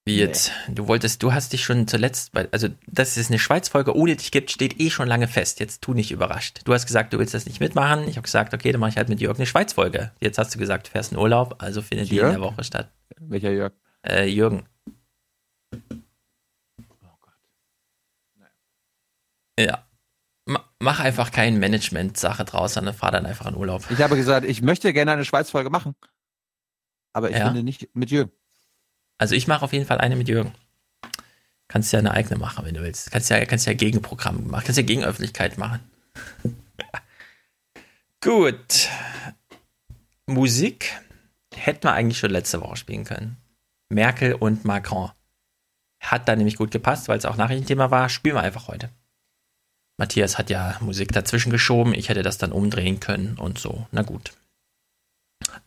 Wie 0.07 0.17
jetzt? 0.17 0.51
Du 0.69 0.87
wolltest, 0.87 1.23
du 1.23 1.33
hast 1.33 1.51
dich 1.53 1.63
schon 1.63 1.87
zuletzt, 1.87 2.31
bei- 2.31 2.47
also 2.51 2.67
dass 2.85 3.17
es 3.17 3.29
eine 3.29 3.39
Schweiz-Folge 3.39 3.95
ohne 3.95 4.15
dich 4.15 4.29
gibt, 4.31 4.51
steht 4.51 4.79
eh 4.79 4.91
schon 4.91 5.07
lange 5.07 5.27
fest. 5.27 5.59
Jetzt 5.59 5.81
tu 5.81 5.95
nicht 5.95 6.11
überrascht. 6.11 6.61
Du 6.63 6.73
hast 6.73 6.85
gesagt, 6.85 7.11
du 7.11 7.17
willst 7.17 7.33
das 7.33 7.47
nicht 7.47 7.59
mitmachen. 7.59 8.07
Ich 8.07 8.15
habe 8.17 8.21
gesagt, 8.25 8.53
okay, 8.53 8.71
dann 8.71 8.79
mache 8.81 8.91
ich 8.91 8.97
halt 8.97 9.09
mit 9.09 9.19
Jörg 9.19 9.37
eine 9.37 9.47
Schweiz-Folge. 9.47 10.11
Jetzt 10.21 10.37
hast 10.37 10.53
du 10.53 10.59
gesagt, 10.59 10.87
du 10.87 10.91
fährst 10.91 11.11
in 11.11 11.17
Urlaub, 11.17 11.55
also 11.57 11.81
findet 11.81 12.09
die 12.11 12.17
in 12.17 12.21
Jörg? 12.21 12.31
der 12.33 12.41
Woche 12.41 12.63
statt. 12.63 12.91
Welcher 13.19 13.51
Jörg? 13.51 13.73
Äh, 14.07 14.27
Jürgen. 14.27 14.67
Ja. 19.59 19.85
Ma 20.45 20.63
mach 20.79 20.99
einfach 20.99 21.31
keine 21.31 21.57
Management-Sache 21.57 22.45
draus, 22.45 22.73
sondern 22.75 22.93
fahr 22.93 23.11
dann 23.11 23.25
einfach 23.25 23.47
in 23.47 23.55
Urlaub. 23.55 23.83
Ich 23.89 23.99
habe 24.01 24.15
gesagt, 24.15 24.45
ich 24.45 24.61
möchte 24.61 24.93
gerne 24.93 25.11
eine 25.13 25.25
Schweiz-Folge 25.25 25.69
machen. 25.69 25.95
Aber 27.13 27.29
ich 27.29 27.37
Ja? 27.37 27.45
finde 27.45 27.63
nicht 27.63 27.89
mit 27.95 28.11
Jürgen. 28.11 28.31
Also 29.17 29.33
ich 29.35 29.47
mache 29.47 29.63
auf 29.63 29.73
jeden 29.73 29.85
Fall 29.85 29.99
eine 29.99 30.15
mit 30.15 30.27
Jürgen. 30.27 30.53
Kannst 31.67 31.91
ja 31.93 31.99
eine 31.99 32.11
eigene 32.11 32.37
machen, 32.37 32.65
wenn 32.65 32.75
du 32.75 32.81
willst. 32.81 33.11
Kannst 33.11 33.29
ja, 33.31 33.43
kannst 33.45 33.65
ja 33.65 33.73
Gegenprogramm 33.73 34.47
machen. 34.47 34.65
Kannst 34.65 34.77
ja 34.77 34.83
Gegenöffentlichkeit 34.83 35.57
machen. 35.57 35.79
Gut. 38.21 38.89
Musik 40.27 40.91
hätten 41.55 41.83
wir 41.83 41.93
eigentlich 41.93 42.17
schon 42.19 42.31
letzte 42.31 42.61
Woche 42.61 42.75
spielen 42.77 43.03
können. 43.05 43.37
Merkel 43.89 44.33
und 44.33 44.65
Macron. 44.65 45.11
Hat 46.01 46.27
da 46.27 46.35
nämlich 46.35 46.57
gut 46.57 46.71
gepasst, 46.71 47.07
weil 47.07 47.17
es 47.17 47.25
auch 47.25 47.37
Nachrichtenthema 47.37 47.89
war. 47.91 48.09
Spielen 48.09 48.35
wir 48.35 48.41
einfach 48.41 48.67
heute. 48.67 48.89
Matthias 49.97 50.37
hat 50.37 50.49
ja 50.49 50.77
Musik 50.81 51.11
dazwischen 51.11 51.51
geschoben. 51.51 51.93
Ich 51.93 52.09
hätte 52.09 52.23
das 52.23 52.37
dann 52.37 52.51
umdrehen 52.51 52.99
können 52.99 53.37
und 53.37 53.59
so. 53.59 53.87
Na 53.91 54.01
gut. 54.01 54.33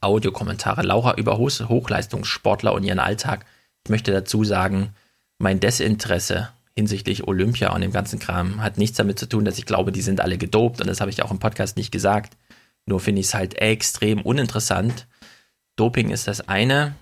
Audiokommentare. 0.01 0.83
Laura 0.83 1.15
über 1.15 1.39
Hoch- 1.39 1.69
Hochleistungssportler 1.69 2.73
und 2.73 2.85
ihren 2.85 2.99
Alltag. 2.99 3.47
Ich 3.85 3.91
möchte 3.91 4.13
dazu 4.13 4.45
sagen, 4.45 4.95
mein 5.39 5.61
Desinteresse 5.61 6.51
hinsichtlich 6.77 7.27
Olympia 7.27 7.73
und 7.73 7.81
dem 7.81 7.93
ganzen 7.93 8.19
Kram 8.19 8.63
hat 8.63 8.79
nichts 8.79 8.97
damit 8.97 9.19
zu 9.19 9.27
tun, 9.27 9.45
dass 9.45 9.59
ich 9.59 9.67
glaube, 9.67 9.93
die 9.93 10.03
sind 10.03 10.21
alle 10.21 10.39
gedopt 10.39 10.81
und 10.81 10.87
das 10.87 11.01
habe 11.01 11.11
ich 11.11 11.23
auch 11.23 11.31
im 11.31 11.39
Podcast 11.41 11.77
nicht 11.77 11.91
gesagt. 11.91 12.37
Nur 12.87 13.01
finde 13.01 13.21
ich 13.21 13.27
es 13.29 13.35
halt 13.35 13.55
extrem 13.55 14.23
uninteressant. 14.23 15.07
Doping 15.77 16.11
ist 16.11 16.29
das 16.29 16.49
eine. 16.49 16.95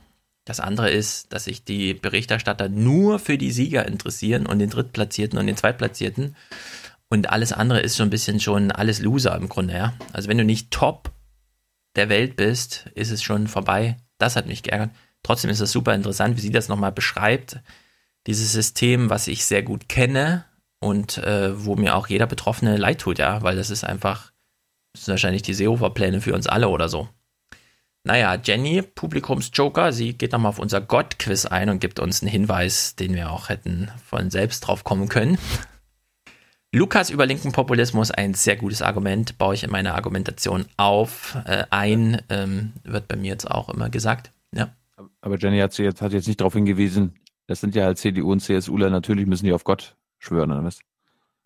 Das 0.44 0.60
andere 0.60 0.90
ist, 0.90 1.32
dass 1.32 1.44
sich 1.44 1.64
die 1.64 1.92
Berichterstatter 1.92 2.68
nur 2.68 3.18
für 3.18 3.36
die 3.36 3.50
Sieger 3.50 3.86
interessieren 3.86 4.46
und 4.46 4.60
den 4.60 4.70
Drittplatzierten 4.70 5.38
und 5.38 5.46
den 5.46 5.56
Zweitplatzierten. 5.56 6.36
Und 7.16 7.30
alles 7.30 7.54
andere 7.54 7.80
ist 7.80 7.96
so 7.96 8.02
ein 8.02 8.10
bisschen 8.10 8.40
schon 8.40 8.70
alles 8.70 9.00
Loser 9.00 9.34
im 9.36 9.48
Grunde, 9.48 9.72
ja. 9.72 9.94
Also 10.12 10.28
wenn 10.28 10.36
du 10.36 10.44
nicht 10.44 10.70
top 10.70 11.12
der 11.96 12.10
Welt 12.10 12.36
bist, 12.36 12.90
ist 12.94 13.10
es 13.10 13.22
schon 13.22 13.48
vorbei. 13.48 13.96
Das 14.18 14.36
hat 14.36 14.46
mich 14.46 14.62
geärgert. 14.62 14.90
Trotzdem 15.22 15.50
ist 15.50 15.60
es 15.60 15.72
super 15.72 15.94
interessant, 15.94 16.36
wie 16.36 16.42
sie 16.42 16.50
das 16.50 16.68
nochmal 16.68 16.92
beschreibt. 16.92 17.60
Dieses 18.26 18.52
System, 18.52 19.08
was 19.08 19.28
ich 19.28 19.46
sehr 19.46 19.62
gut 19.62 19.88
kenne 19.88 20.44
und 20.78 21.16
äh, 21.16 21.64
wo 21.64 21.74
mir 21.74 21.96
auch 21.96 22.06
jeder 22.08 22.26
Betroffene 22.26 22.76
leid 22.76 23.00
tut, 23.00 23.18
ja, 23.18 23.40
weil 23.40 23.56
das 23.56 23.70
ist 23.70 23.82
einfach, 23.82 24.30
das 24.92 25.06
sind 25.06 25.12
wahrscheinlich 25.12 25.42
die 25.42 25.54
Seehofer-Pläne 25.54 26.20
für 26.20 26.34
uns 26.34 26.46
alle 26.46 26.68
oder 26.68 26.90
so. 26.90 27.08
Naja, 28.04 28.38
Jenny, 28.44 28.82
Publikumsjoker, 28.82 29.90
sie 29.90 30.12
geht 30.12 30.32
nochmal 30.32 30.50
auf 30.50 30.58
unser 30.58 30.82
Gott-Quiz 30.82 31.46
ein 31.46 31.70
und 31.70 31.80
gibt 31.80 31.98
uns 31.98 32.20
einen 32.20 32.30
Hinweis, 32.30 32.94
den 32.94 33.14
wir 33.14 33.30
auch 33.30 33.48
hätten 33.48 33.90
von 34.04 34.30
selbst 34.30 34.60
drauf 34.60 34.84
kommen 34.84 35.08
können. 35.08 35.38
Lukas 36.76 37.10
über 37.10 37.24
linken 37.26 37.52
Populismus, 37.52 38.10
ein 38.10 38.34
sehr 38.34 38.56
gutes 38.56 38.82
Argument, 38.82 39.38
baue 39.38 39.54
ich 39.54 39.64
in 39.64 39.70
meiner 39.70 39.94
Argumentation 39.94 40.66
auf. 40.76 41.36
Äh, 41.46 41.64
ein 41.70 42.20
ähm, 42.28 42.72
wird 42.84 43.08
bei 43.08 43.16
mir 43.16 43.28
jetzt 43.28 43.50
auch 43.50 43.68
immer 43.70 43.88
gesagt. 43.88 44.30
Ja. 44.52 44.74
Aber 45.20 45.38
Jenny 45.38 45.58
hat, 45.58 45.76
jetzt, 45.78 46.02
hat 46.02 46.12
jetzt 46.12 46.26
nicht 46.28 46.40
darauf 46.40 46.52
hingewiesen, 46.52 47.14
das 47.46 47.60
sind 47.60 47.74
ja 47.74 47.84
halt 47.84 47.98
CDU 47.98 48.30
und 48.32 48.40
CSUler, 48.40 48.90
natürlich 48.90 49.26
müssen 49.26 49.46
die 49.46 49.52
auf 49.52 49.64
Gott 49.64 49.96
schwören, 50.18 50.52
oder 50.52 50.64
was? 50.64 50.80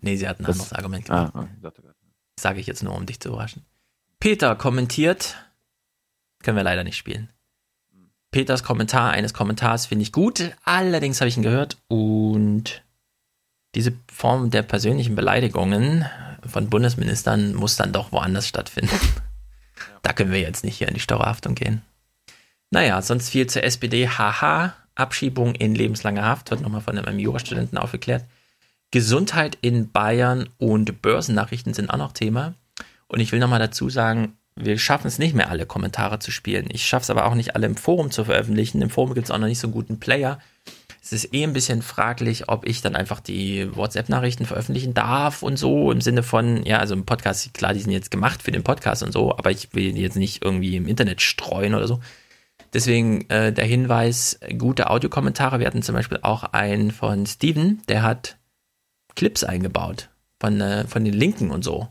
Nee, 0.00 0.16
sie 0.16 0.26
hat 0.28 0.40
ein 0.40 0.44
Das- 0.46 0.56
anderes 0.56 0.72
Argument 0.72 1.04
gemacht. 1.04 1.32
Ah, 1.34 1.40
okay. 1.62 1.72
Sage 2.38 2.58
ich 2.60 2.66
jetzt 2.66 2.82
nur, 2.82 2.96
um 2.96 3.06
dich 3.06 3.20
zu 3.20 3.28
überraschen. 3.28 3.64
Peter 4.18 4.56
kommentiert, 4.56 5.36
können 6.42 6.56
wir 6.56 6.64
leider 6.64 6.84
nicht 6.84 6.96
spielen. 6.96 7.28
Peters 8.30 8.62
Kommentar 8.62 9.10
eines 9.10 9.34
Kommentars 9.34 9.86
finde 9.86 10.02
ich 10.02 10.12
gut, 10.12 10.56
allerdings 10.64 11.20
habe 11.20 11.28
ich 11.28 11.36
ihn 11.36 11.42
gehört 11.42 11.76
und 11.88 12.82
diese 13.74 13.92
Form 14.12 14.50
der 14.50 14.62
persönlichen 14.62 15.14
Beleidigungen 15.14 16.04
von 16.46 16.70
Bundesministern 16.70 17.54
muss 17.54 17.76
dann 17.76 17.92
doch 17.92 18.12
woanders 18.12 18.48
stattfinden. 18.48 18.98
Da 20.02 20.12
können 20.12 20.32
wir 20.32 20.40
jetzt 20.40 20.64
nicht 20.64 20.78
hier 20.78 20.88
in 20.88 20.94
die 20.94 21.00
Steuerhaftung 21.00 21.54
gehen. 21.54 21.82
Naja, 22.70 23.00
sonst 23.02 23.30
viel 23.30 23.46
zur 23.46 23.64
SPD. 23.64 24.08
Haha, 24.08 24.74
Abschiebung 24.94 25.54
in 25.54 25.74
lebenslange 25.74 26.24
Haft, 26.24 26.50
wird 26.50 26.60
nochmal 26.60 26.80
von 26.80 26.96
einem 26.98 27.18
Jurastudenten 27.18 27.78
aufgeklärt. 27.78 28.24
Gesundheit 28.90 29.58
in 29.60 29.90
Bayern 29.90 30.48
und 30.58 31.02
Börsennachrichten 31.02 31.74
sind 31.74 31.90
auch 31.90 31.98
noch 31.98 32.12
Thema. 32.12 32.54
Und 33.06 33.20
ich 33.20 33.32
will 33.32 33.38
nochmal 33.38 33.58
dazu 33.58 33.88
sagen, 33.90 34.36
wir 34.56 34.78
schaffen 34.78 35.06
es 35.06 35.18
nicht 35.18 35.34
mehr, 35.34 35.50
alle 35.50 35.66
Kommentare 35.66 36.18
zu 36.18 36.30
spielen. 36.30 36.66
Ich 36.70 36.86
schaffe 36.86 37.04
es 37.04 37.10
aber 37.10 37.26
auch 37.26 37.34
nicht, 37.34 37.54
alle 37.54 37.66
im 37.66 37.76
Forum 37.76 38.10
zu 38.10 38.24
veröffentlichen. 38.24 38.82
Im 38.82 38.90
Forum 38.90 39.14
gibt 39.14 39.26
es 39.26 39.30
auch 39.30 39.38
noch 39.38 39.46
nicht 39.46 39.60
so 39.60 39.66
einen 39.66 39.74
guten 39.74 40.00
Player. 40.00 40.38
Es 41.02 41.12
ist 41.12 41.32
eh 41.32 41.42
ein 41.44 41.54
bisschen 41.54 41.80
fraglich, 41.80 42.48
ob 42.48 42.66
ich 42.66 42.82
dann 42.82 42.94
einfach 42.94 43.20
die 43.20 43.74
WhatsApp-Nachrichten 43.74 44.44
veröffentlichen 44.44 44.92
darf 44.92 45.42
und 45.42 45.56
so 45.56 45.90
im 45.90 46.02
Sinne 46.02 46.22
von, 46.22 46.64
ja, 46.66 46.78
also 46.78 46.94
im 46.94 47.06
Podcast, 47.06 47.54
klar, 47.54 47.72
die 47.72 47.80
sind 47.80 47.92
jetzt 47.92 48.10
gemacht 48.10 48.42
für 48.42 48.52
den 48.52 48.62
Podcast 48.62 49.02
und 49.02 49.12
so, 49.12 49.32
aber 49.36 49.50
ich 49.50 49.72
will 49.74 49.92
die 49.92 50.02
jetzt 50.02 50.16
nicht 50.16 50.44
irgendwie 50.44 50.76
im 50.76 50.86
Internet 50.86 51.22
streuen 51.22 51.74
oder 51.74 51.88
so. 51.88 52.00
Deswegen 52.72 53.28
äh, 53.30 53.52
der 53.52 53.64
Hinweis, 53.64 54.38
gute 54.58 54.90
Audiokommentare. 54.90 55.58
Wir 55.58 55.66
hatten 55.66 55.82
zum 55.82 55.94
Beispiel 55.94 56.18
auch 56.22 56.44
einen 56.44 56.90
von 56.90 57.26
Steven, 57.26 57.82
der 57.88 58.02
hat 58.02 58.36
Clips 59.16 59.42
eingebaut 59.42 60.10
von, 60.38 60.60
äh, 60.60 60.86
von 60.86 61.04
den 61.04 61.14
Linken 61.14 61.50
und 61.50 61.64
so. 61.64 61.88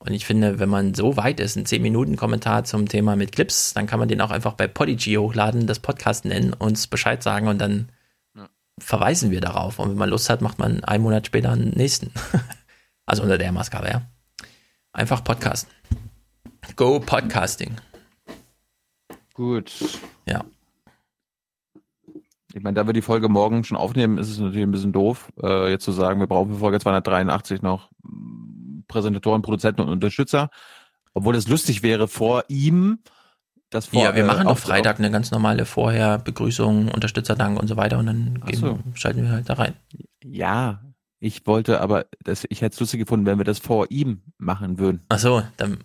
Und 0.00 0.12
ich 0.12 0.24
finde, 0.24 0.58
wenn 0.58 0.68
man 0.68 0.94
so 0.94 1.16
weit 1.16 1.40
ist, 1.40 1.56
ein 1.56 1.66
10-Minuten-Kommentar 1.66 2.64
zum 2.64 2.88
Thema 2.88 3.16
mit 3.16 3.32
Clips, 3.32 3.74
dann 3.74 3.86
kann 3.86 3.98
man 3.98 4.08
den 4.08 4.20
auch 4.22 4.30
einfach 4.30 4.54
bei 4.54 4.66
Podigy 4.66 5.14
hochladen, 5.14 5.66
das 5.66 5.78
Podcast 5.78 6.24
nennen, 6.24 6.54
uns 6.54 6.86
Bescheid 6.86 7.22
sagen 7.22 7.48
und 7.48 7.58
dann 7.58 7.90
verweisen 8.80 9.30
wir 9.30 9.40
darauf. 9.40 9.78
Und 9.78 9.90
wenn 9.90 9.96
man 9.98 10.10
Lust 10.10 10.30
hat, 10.30 10.40
macht 10.40 10.58
man 10.58 10.82
einen 10.84 11.02
Monat 11.02 11.26
später 11.26 11.52
einen 11.52 11.70
nächsten. 11.70 12.12
also 13.06 13.22
unter 13.22 13.38
der 13.38 13.52
Maßgabe, 13.52 13.88
ja. 13.88 14.02
Einfach 14.92 15.22
Podcast. 15.22 15.68
Go 16.76 16.98
Podcasting. 17.00 17.76
Gut. 19.34 19.72
Ja. 20.26 20.44
Ich 22.52 22.62
meine, 22.62 22.74
da 22.74 22.86
wir 22.86 22.92
die 22.92 23.02
Folge 23.02 23.28
morgen 23.28 23.62
schon 23.62 23.76
aufnehmen, 23.76 24.18
ist 24.18 24.28
es 24.28 24.38
natürlich 24.38 24.62
ein 24.62 24.72
bisschen 24.72 24.92
doof, 24.92 25.32
äh, 25.40 25.70
jetzt 25.70 25.84
zu 25.84 25.92
sagen, 25.92 26.18
wir 26.18 26.26
brauchen 26.26 26.52
für 26.52 26.58
Folge 26.58 26.80
283 26.80 27.62
noch 27.62 27.90
mm, 28.02 28.80
Präsentatoren, 28.88 29.42
Produzenten 29.42 29.82
und 29.82 29.88
Unterstützer. 29.88 30.50
Obwohl 31.14 31.36
es 31.36 31.48
lustig 31.48 31.82
wäre, 31.82 32.08
vor 32.08 32.44
ihm 32.48 32.98
das 33.70 33.86
vor, 33.86 34.02
ja, 34.02 34.14
wir 34.14 34.24
äh, 34.24 34.26
machen 34.26 34.44
doch 34.44 34.52
auf- 34.52 34.60
Freitag 34.60 34.98
eine 34.98 35.10
ganz 35.10 35.30
normale 35.30 35.64
Vorher 35.64 36.18
Begrüßung, 36.18 36.88
Unterstützerdank 36.88 37.58
und 37.58 37.68
so 37.68 37.76
weiter 37.76 37.98
und 37.98 38.06
dann 38.06 38.38
Ach 38.42 38.46
gehen, 38.46 38.58
so. 38.58 38.78
schalten 38.94 39.22
wir 39.22 39.30
halt 39.30 39.48
da 39.48 39.54
rein. 39.54 39.74
Ja, 40.24 40.80
ich 41.20 41.46
wollte 41.46 41.80
aber, 41.80 42.06
das, 42.24 42.44
ich 42.48 42.62
hätte 42.62 42.74
es 42.74 42.80
lustig 42.80 43.00
gefunden, 43.00 43.26
wenn 43.26 43.38
wir 43.38 43.44
das 43.44 43.58
vor 43.58 43.86
ihm 43.90 44.22
machen 44.38 44.78
würden. 44.78 45.02
Ach 45.08 45.18
so, 45.18 45.42
dann, 45.56 45.78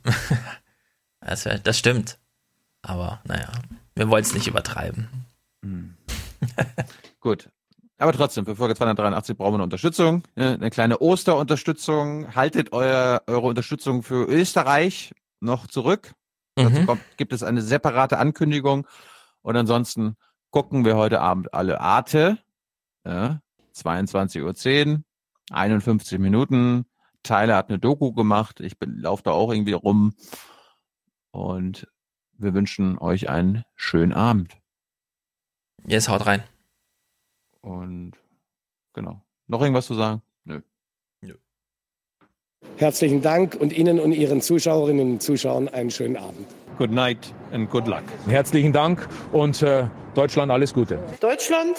das, 1.21 1.45
wär, 1.45 1.59
das 1.59 1.77
stimmt. 1.77 2.17
Aber 2.81 3.21
naja, 3.25 3.51
wir 3.95 4.09
wollen 4.09 4.23
es 4.23 4.33
nicht 4.33 4.47
übertreiben. 4.47 5.07
Gut. 7.19 7.49
Aber 7.97 8.11
trotzdem, 8.11 8.45
für 8.45 8.55
Folge 8.57 8.75
283 8.75 9.37
brauchen 9.37 9.53
wir 9.53 9.55
eine 9.55 9.63
Unterstützung, 9.63 10.23
eine 10.35 10.69
kleine 10.69 10.99
Osterunterstützung. 10.99 12.35
Haltet 12.35 12.73
euer, 12.73 13.21
eure 13.27 13.47
Unterstützung 13.47 14.03
für 14.03 14.25
Österreich 14.27 15.13
noch 15.39 15.67
zurück. 15.67 16.13
Mhm. 16.57 16.63
Dazu 16.63 16.85
kommt, 16.85 17.01
gibt 17.17 17.33
es 17.33 17.43
eine 17.43 17.61
separate 17.61 18.17
Ankündigung. 18.17 18.87
Und 19.41 19.55
ansonsten 19.55 20.15
gucken 20.51 20.85
wir 20.85 20.95
heute 20.95 21.21
Abend 21.21 21.53
alle 21.53 21.81
Arte. 21.81 22.39
Ja, 23.05 23.41
22.10 23.75 24.93
Uhr, 24.93 25.03
51 25.51 26.19
Minuten. 26.19 26.85
Tyler 27.23 27.57
hat 27.57 27.69
eine 27.69 27.79
Doku 27.79 28.13
gemacht. 28.13 28.59
Ich 28.59 28.75
laufe 28.79 29.23
da 29.23 29.31
auch 29.31 29.51
irgendwie 29.51 29.73
rum. 29.73 30.13
Und 31.31 31.87
wir 32.37 32.53
wünschen 32.53 32.97
euch 32.97 33.29
einen 33.29 33.63
schönen 33.75 34.13
Abend. 34.13 34.57
Jetzt 35.85 36.09
haut 36.09 36.25
rein. 36.25 36.43
Und 37.61 38.13
genau. 38.93 39.21
Noch 39.47 39.61
irgendwas 39.61 39.87
zu 39.87 39.93
sagen? 39.93 40.21
Herzlichen 42.77 43.21
Dank 43.21 43.55
und 43.55 43.71
Ihnen 43.71 43.99
und 43.99 44.11
Ihren 44.11 44.41
Zuschauerinnen 44.41 45.13
und 45.13 45.21
Zuschauern 45.21 45.67
einen 45.67 45.91
schönen 45.91 46.17
Abend. 46.17 46.47
Good 46.77 46.91
night 46.91 47.33
and 47.51 47.69
good 47.69 47.87
luck. 47.87 48.03
Herzlichen 48.27 48.73
Dank 48.73 49.07
und 49.31 49.61
äh, 49.61 49.87
Deutschland 50.13 50.51
alles 50.51 50.73
Gute. 50.73 50.99
Deutschland 51.21 51.77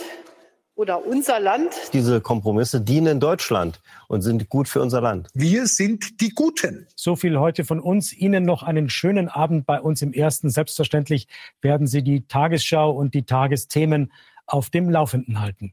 oder 0.76 1.04
unser 1.04 1.40
Land. 1.40 1.74
Diese 1.92 2.20
Kompromisse 2.20 2.80
dienen 2.80 3.18
Deutschland 3.18 3.80
und 4.08 4.22
sind 4.22 4.48
gut 4.48 4.68
für 4.68 4.80
unser 4.80 5.00
Land. 5.00 5.28
Wir 5.34 5.66
sind 5.66 6.20
die 6.20 6.30
Guten. 6.30 6.86
So 6.94 7.16
viel 7.16 7.38
heute 7.38 7.64
von 7.64 7.80
uns. 7.80 8.12
Ihnen 8.12 8.44
noch 8.44 8.62
einen 8.62 8.88
schönen 8.88 9.28
Abend 9.28 9.66
bei 9.66 9.80
uns 9.80 10.02
im 10.02 10.12
Ersten. 10.12 10.50
Selbstverständlich 10.50 11.28
werden 11.62 11.86
Sie 11.86 12.02
die 12.02 12.26
Tagesschau 12.26 12.90
und 12.90 13.14
die 13.14 13.24
Tagesthemen 13.24 14.12
auf 14.46 14.70
dem 14.70 14.90
Laufenden 14.90 15.40
halten. 15.40 15.72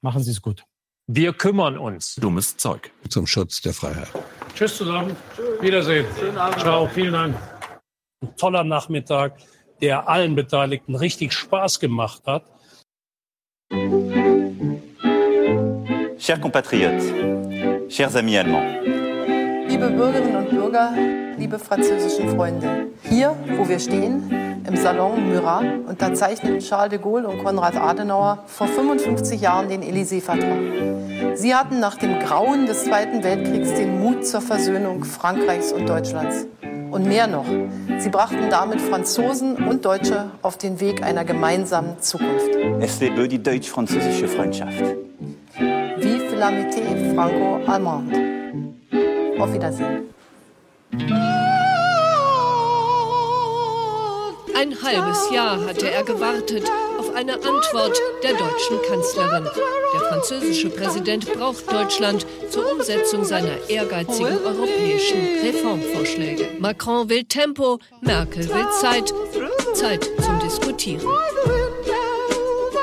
Machen 0.00 0.22
Sie 0.22 0.30
es 0.30 0.42
gut. 0.42 0.64
Wir 1.10 1.32
kümmern 1.32 1.78
uns. 1.78 2.16
Dummes 2.16 2.58
Zeug. 2.58 2.90
Zum 3.08 3.26
Schutz 3.26 3.62
der 3.62 3.72
Freiheit. 3.72 4.08
Tschüss 4.54 4.76
zusammen. 4.76 5.16
Wiedersehen. 5.58 6.04
Schönen 6.18 6.36
Abend. 6.36 6.60
Ciao. 6.60 6.86
Vielen 6.86 7.14
Dank. 7.14 7.36
Ein 8.20 8.36
toller 8.36 8.62
Nachmittag, 8.62 9.38
der 9.80 10.06
allen 10.06 10.34
Beteiligten 10.34 10.94
richtig 10.94 11.32
Spaß 11.32 11.80
gemacht 11.80 12.22
hat. 12.26 12.44
Chers 16.18 16.40
compatriotes, 16.42 17.06
chers 17.88 18.14
amis 18.14 18.36
allemands. 18.36 18.97
Liebe 19.78 19.92
Bürgerinnen 19.92 20.34
und 20.34 20.50
Bürger, 20.50 20.92
liebe 21.36 21.56
französischen 21.56 22.34
Freunde, 22.34 22.88
hier, 23.02 23.36
wo 23.56 23.68
wir 23.68 23.78
stehen, 23.78 24.60
im 24.66 24.76
Salon 24.76 25.32
Murat, 25.32 25.66
unterzeichneten 25.88 26.58
Charles 26.58 26.90
de 26.90 26.98
Gaulle 26.98 27.28
und 27.28 27.44
Konrad 27.44 27.76
Adenauer 27.76 28.42
vor 28.46 28.66
55 28.66 29.40
Jahren 29.40 29.68
den 29.68 29.82
Élysée-Vertrag. 29.82 31.36
Sie 31.36 31.54
hatten 31.54 31.78
nach 31.78 31.94
dem 31.96 32.18
Grauen 32.18 32.66
des 32.66 32.86
Zweiten 32.86 33.22
Weltkriegs 33.22 33.72
den 33.74 34.00
Mut 34.00 34.26
zur 34.26 34.40
Versöhnung 34.40 35.04
Frankreichs 35.04 35.70
und 35.70 35.88
Deutschlands. 35.88 36.48
Und 36.90 37.06
mehr 37.06 37.28
noch, 37.28 37.46
sie 37.98 38.08
brachten 38.08 38.50
damit 38.50 38.80
Franzosen 38.80 39.54
und 39.64 39.84
Deutsche 39.84 40.32
auf 40.42 40.58
den 40.58 40.80
Weg 40.80 41.04
einer 41.04 41.24
gemeinsamen 41.24 42.00
Zukunft. 42.00 42.50
Es 42.80 42.98
lebe 42.98 43.28
die 43.28 43.40
deutsch-französische 43.40 44.26
Freundschaft. 44.26 44.82
Vive 45.56 46.34
l'amitié 46.34 47.14
franco-allemande. 47.14 48.27
Auf 49.38 49.52
Wiedersehen. 49.52 50.14
Ein 54.54 54.74
halbes 54.82 55.30
Jahr 55.30 55.64
hatte 55.64 55.90
er 55.90 56.02
gewartet 56.02 56.64
auf 56.98 57.14
eine 57.14 57.34
Antwort 57.34 57.96
der 58.22 58.32
deutschen 58.32 58.82
Kanzlerin. 58.88 59.44
Der 59.94 60.00
französische 60.08 60.70
Präsident 60.70 61.32
braucht 61.32 61.70
Deutschland 61.70 62.26
zur 62.50 62.72
Umsetzung 62.72 63.24
seiner 63.24 63.68
ehrgeizigen 63.68 64.38
europäischen 64.44 65.20
Reformvorschläge. 65.44 66.48
Macron 66.58 67.08
will 67.08 67.24
Tempo, 67.24 67.78
Merkel 68.00 68.48
will 68.48 68.66
Zeit. 68.80 69.12
Zeit 69.74 70.10
zum 70.20 70.40
Diskutieren. 70.40 71.06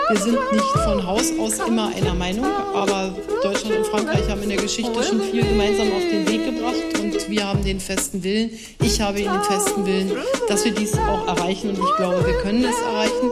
Wir 0.07 0.17
sind 0.17 0.37
nicht 0.51 0.77
von 0.83 1.05
Haus 1.05 1.31
aus 1.39 1.57
immer 1.67 1.87
einer 1.95 2.13
Meinung, 2.13 2.45
aber 2.75 3.15
Deutschland 3.41 3.77
und 3.77 3.87
Frankreich 3.87 4.29
haben 4.29 4.43
in 4.43 4.49
der 4.49 4.59
Geschichte 4.59 5.03
schon 5.03 5.19
viel 5.19 5.41
gemeinsam 5.41 5.91
auf 5.93 6.03
den 6.11 6.27
Weg 6.29 6.45
gebracht 6.45 6.99
und 6.99 7.27
wir 7.29 7.47
haben 7.47 7.63
den 7.63 7.79
festen 7.79 8.23
Willen, 8.23 8.51
ich 8.83 9.01
habe 9.01 9.17
den 9.17 9.41
festen 9.41 9.83
Willen, 9.85 10.11
dass 10.47 10.63
wir 10.63 10.73
dies 10.73 10.93
auch 10.93 11.27
erreichen 11.27 11.69
und 11.69 11.79
ich 11.79 11.95
glaube, 11.97 12.23
wir 12.23 12.37
können 12.41 12.63
es 12.63 12.79
erreichen. 12.81 13.31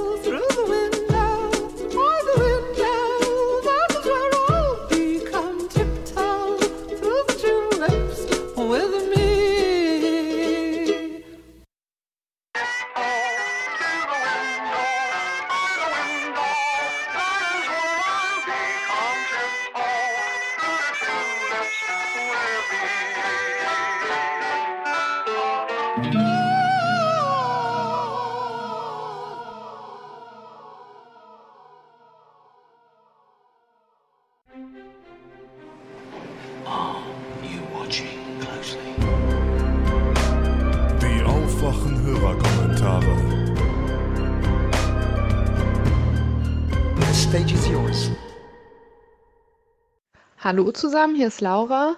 Hallo 50.50 50.72
zusammen, 50.72 51.14
hier 51.14 51.28
ist 51.28 51.40
Laura. 51.40 51.94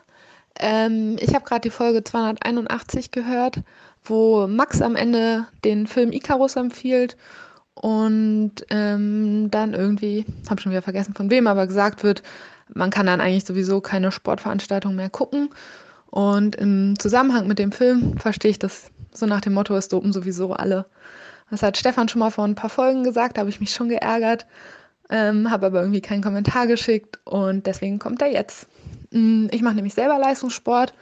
Ähm, 0.60 1.16
ich 1.20 1.34
habe 1.34 1.46
gerade 1.46 1.62
die 1.62 1.70
Folge 1.70 2.04
281 2.04 3.10
gehört, 3.10 3.62
wo 4.04 4.46
Max 4.46 4.82
am 4.82 4.94
Ende 4.94 5.46
den 5.64 5.86
Film 5.86 6.12
Icarus 6.12 6.56
empfiehlt 6.56 7.16
und 7.72 8.52
ähm, 8.68 9.50
dann 9.50 9.72
irgendwie, 9.72 10.26
habe 10.50 10.60
schon 10.60 10.70
wieder 10.70 10.82
vergessen 10.82 11.14
von 11.14 11.30
wem, 11.30 11.46
aber 11.46 11.66
gesagt 11.66 12.02
wird, 12.02 12.22
man 12.68 12.90
kann 12.90 13.06
dann 13.06 13.22
eigentlich 13.22 13.46
sowieso 13.46 13.80
keine 13.80 14.12
Sportveranstaltung 14.12 14.94
mehr 14.96 15.08
gucken. 15.08 15.48
Und 16.10 16.54
im 16.56 16.98
Zusammenhang 16.98 17.46
mit 17.46 17.58
dem 17.58 17.72
Film 17.72 18.18
verstehe 18.18 18.50
ich 18.50 18.58
das 18.58 18.90
so 19.14 19.24
nach 19.24 19.40
dem 19.40 19.54
Motto, 19.54 19.74
es 19.74 19.88
dopen 19.88 20.12
sowieso 20.12 20.52
alle. 20.52 20.84
Das 21.50 21.62
hat 21.62 21.78
Stefan 21.78 22.10
schon 22.10 22.20
mal 22.20 22.30
vor 22.30 22.44
ein 22.44 22.54
paar 22.54 22.68
Folgen 22.68 23.02
gesagt, 23.02 23.38
da 23.38 23.40
habe 23.40 23.50
ich 23.50 23.60
mich 23.60 23.72
schon 23.72 23.88
geärgert, 23.88 24.44
ähm, 25.12 25.50
habe 25.50 25.66
aber 25.66 25.80
irgendwie 25.80 26.00
keinen 26.00 26.22
Kommentar 26.22 26.66
geschickt 26.66 27.20
und 27.24 27.66
deswegen 27.66 27.98
kommt 27.98 28.22
er 28.22 28.32
jetzt. 28.32 28.66
Mm, 29.10 29.46
Ich 29.52 29.60
mache 29.60 29.74
nämlich 29.74 29.94
selber 29.94 30.18
Leistungssport. 30.18 30.94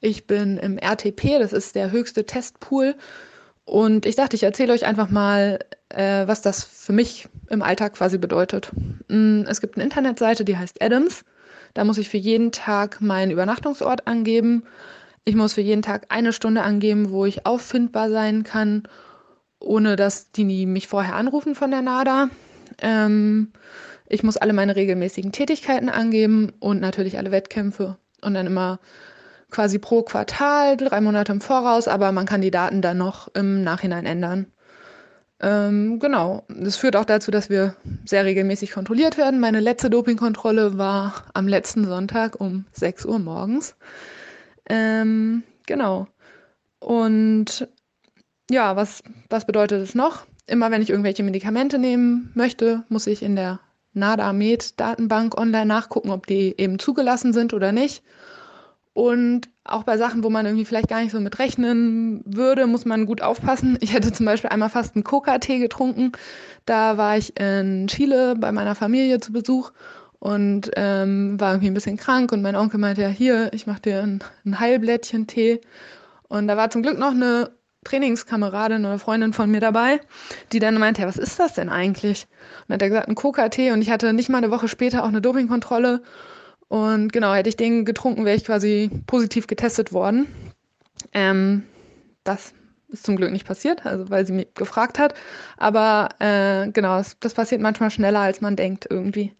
Ich 0.00 0.26
bin 0.26 0.58
im 0.58 0.76
RTP, 0.76 1.38
das 1.38 1.52
ist 1.52 1.76
der 1.76 1.92
höchste 1.92 2.26
Testpool. 2.26 2.96
Und 3.64 4.06
ich 4.06 4.16
dachte, 4.16 4.36
ich 4.36 4.42
erzähle 4.42 4.72
euch 4.74 4.84
einfach 4.84 5.08
mal, 5.08 5.60
äh, 5.88 6.26
was 6.26 6.42
das 6.42 6.64
für 6.64 6.92
mich 6.92 7.28
im 7.48 7.62
Alltag 7.62 7.94
quasi 7.94 8.18
bedeutet. 8.18 8.70
Mm, 9.08 9.42
Es 9.46 9.60
gibt 9.60 9.76
eine 9.76 9.84
Internetseite, 9.84 10.44
die 10.44 10.58
heißt 10.58 10.82
Adams. 10.82 11.24
Da 11.74 11.84
muss 11.84 11.98
ich 11.98 12.08
für 12.08 12.18
jeden 12.18 12.50
Tag 12.52 13.00
meinen 13.00 13.30
Übernachtungsort 13.30 14.06
angeben. 14.08 14.64
Ich 15.24 15.36
muss 15.36 15.54
für 15.54 15.60
jeden 15.60 15.82
Tag 15.82 16.06
eine 16.08 16.32
Stunde 16.32 16.62
angeben, 16.62 17.10
wo 17.10 17.24
ich 17.24 17.46
auffindbar 17.46 18.10
sein 18.10 18.42
kann, 18.42 18.82
ohne 19.60 19.96
dass 19.96 20.32
die 20.32 20.66
mich 20.66 20.88
vorher 20.88 21.14
anrufen 21.16 21.54
von 21.54 21.70
der 21.70 21.82
NADA. 21.82 22.30
Ähm, 22.78 23.52
ich 24.08 24.22
muss 24.22 24.36
alle 24.36 24.52
meine 24.52 24.76
regelmäßigen 24.76 25.32
Tätigkeiten 25.32 25.88
angeben 25.88 26.52
und 26.60 26.80
natürlich 26.80 27.18
alle 27.18 27.30
Wettkämpfe 27.30 27.96
und 28.20 28.34
dann 28.34 28.46
immer 28.46 28.80
quasi 29.50 29.78
pro 29.78 30.02
Quartal, 30.02 30.76
drei 30.76 31.00
Monate 31.00 31.32
im 31.32 31.40
Voraus, 31.40 31.88
aber 31.88 32.12
man 32.12 32.26
kann 32.26 32.40
die 32.40 32.50
Daten 32.50 32.82
dann 32.82 32.98
noch 32.98 33.28
im 33.34 33.62
Nachhinein 33.62 34.04
ändern. 34.04 34.46
Ähm, 35.40 35.98
genau, 35.98 36.44
das 36.48 36.76
führt 36.76 36.96
auch 36.96 37.04
dazu, 37.04 37.30
dass 37.30 37.50
wir 37.50 37.76
sehr 38.04 38.24
regelmäßig 38.24 38.72
kontrolliert 38.72 39.18
werden. 39.18 39.40
Meine 39.40 39.60
letzte 39.60 39.90
Dopingkontrolle 39.90 40.78
war 40.78 41.24
am 41.34 41.48
letzten 41.48 41.86
Sonntag 41.86 42.40
um 42.40 42.66
6 42.72 43.04
Uhr 43.04 43.18
morgens. 43.18 43.76
Ähm, 44.68 45.42
genau. 45.66 46.08
Und 46.78 47.68
ja, 48.50 48.76
was, 48.76 49.02
was 49.30 49.46
bedeutet 49.46 49.82
es 49.82 49.94
noch? 49.94 50.26
Immer 50.46 50.70
wenn 50.70 50.82
ich 50.82 50.90
irgendwelche 50.90 51.22
Medikamente 51.22 51.78
nehmen 51.78 52.30
möchte, 52.34 52.84
muss 52.88 53.06
ich 53.06 53.22
in 53.22 53.36
der 53.36 53.60
NADA-Med-Datenbank 53.94 55.38
online 55.38 55.66
nachgucken, 55.66 56.10
ob 56.10 56.26
die 56.26 56.54
eben 56.58 56.78
zugelassen 56.78 57.32
sind 57.32 57.54
oder 57.54 57.72
nicht. 57.72 58.02
Und 58.92 59.48
auch 59.64 59.82
bei 59.82 59.96
Sachen, 59.96 60.22
wo 60.22 60.30
man 60.30 60.46
irgendwie 60.46 60.64
vielleicht 60.64 60.88
gar 60.88 61.00
nicht 61.02 61.10
so 61.10 61.18
mit 61.18 61.38
rechnen 61.38 62.22
würde, 62.26 62.66
muss 62.66 62.84
man 62.84 63.06
gut 63.06 63.22
aufpassen. 63.22 63.76
Ich 63.80 63.92
hätte 63.92 64.12
zum 64.12 64.26
Beispiel 64.26 64.50
einmal 64.50 64.70
fast 64.70 64.94
einen 64.94 65.04
Coca-Tee 65.04 65.58
getrunken. 65.58 66.12
Da 66.64 66.96
war 66.96 67.16
ich 67.16 67.38
in 67.38 67.88
Chile 67.88 68.36
bei 68.36 68.52
meiner 68.52 68.74
Familie 68.74 69.18
zu 69.18 69.32
Besuch 69.32 69.72
und 70.20 70.70
ähm, 70.76 71.40
war 71.40 71.52
irgendwie 71.52 71.70
ein 71.70 71.74
bisschen 71.74 71.96
krank 71.96 72.30
und 72.32 72.40
mein 72.40 72.56
Onkel 72.56 72.78
meinte 72.78 73.02
ja, 73.02 73.08
hier, 73.08 73.52
ich 73.52 73.66
mache 73.66 73.82
dir 73.82 74.02
ein, 74.02 74.22
ein 74.44 74.60
Heilblättchen-Tee. 74.60 75.60
Und 76.28 76.46
da 76.46 76.56
war 76.56 76.70
zum 76.70 76.82
Glück 76.82 76.98
noch 76.98 77.10
eine 77.10 77.50
Trainingskameradin 77.84 78.84
oder 78.84 78.98
Freundin 78.98 79.32
von 79.32 79.50
mir 79.50 79.60
dabei, 79.60 80.00
die 80.52 80.58
dann 80.58 80.78
meinte, 80.78 81.02
ja, 81.02 81.08
was 81.08 81.16
ist 81.16 81.38
das 81.38 81.54
denn 81.54 81.68
eigentlich? 81.68 82.26
Und 82.62 82.68
dann 82.68 82.74
hat 82.74 82.82
er 82.82 82.88
gesagt, 82.88 83.08
ein 83.08 83.14
Coca-Tee 83.14 83.72
und 83.72 83.82
ich 83.82 83.90
hatte 83.90 84.12
nicht 84.12 84.28
mal 84.28 84.38
eine 84.38 84.50
Woche 84.50 84.68
später 84.68 85.04
auch 85.04 85.08
eine 85.08 85.20
Dopingkontrolle 85.20 86.02
und 86.68 87.12
genau, 87.12 87.34
hätte 87.34 87.48
ich 87.48 87.56
den 87.56 87.84
getrunken, 87.84 88.24
wäre 88.24 88.36
ich 88.36 88.44
quasi 88.44 88.90
positiv 89.06 89.46
getestet 89.46 89.92
worden. 89.92 90.26
Ähm, 91.12 91.64
das 92.24 92.52
ist 92.88 93.04
zum 93.04 93.16
Glück 93.16 93.32
nicht 93.32 93.46
passiert, 93.46 93.84
also 93.84 94.08
weil 94.10 94.26
sie 94.26 94.32
mich 94.32 94.54
gefragt 94.54 94.98
hat. 94.98 95.14
Aber 95.56 96.08
äh, 96.18 96.68
genau, 96.70 96.98
das, 96.98 97.18
das, 97.20 97.34
passiert 97.34 97.60
manchmal 97.60 97.90
schneller, 97.90 98.20
als 98.20 98.40
man 98.40 98.56
denkt 98.56 98.86
irgendwie. 98.88 99.34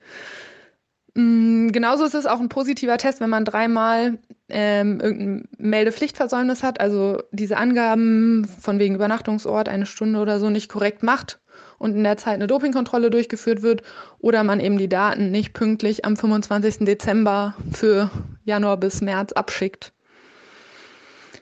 Mhm, 1.15 1.70
genauso 1.70 2.05
ist 2.05 2.15
es 2.15 2.26
auch 2.26 2.41
ein 2.41 2.49
positiver 2.49 2.99
Test, 2.99 3.20
wenn 3.20 3.31
man 3.31 3.44
dreimal 3.44 4.18
ähm, 4.49 5.01
irgendein 5.01 5.49
Meldepflichtversäumnis 5.59 6.62
hat, 6.62 6.81
also 6.81 7.23
diese 7.31 7.57
Angaben 7.57 8.47
von 8.60 8.81
wegen 8.81 8.97
Übernachtungsort, 8.97 9.68
eine 9.68 9.86
Stunde 9.86 10.18
oder 10.18 10.41
so 10.41 10.51
nicht 10.51 10.68
korrekt 10.68 11.05
macht 11.05 11.41
und 11.78 11.94
in 11.94 12.02
der 12.02 12.17
Zeit 12.17 12.34
eine 12.34 12.49
Dopingkontrolle 12.49 13.10
durchgeführt 13.10 13.62
wird 13.62 13.83
oder 14.18 14.43
man 14.43 14.59
eben 14.59 14.76
die 14.76 14.89
Daten 14.89 15.31
nicht 15.31 15.52
pünktlich 15.52 16.05
am 16.05 16.17
25. 16.17 16.78
Dezember 16.81 17.55
für 17.73 18.10
Januar 18.44 18.76
bis 18.76 19.01
März 19.01 19.33
abschickt. 19.33 19.93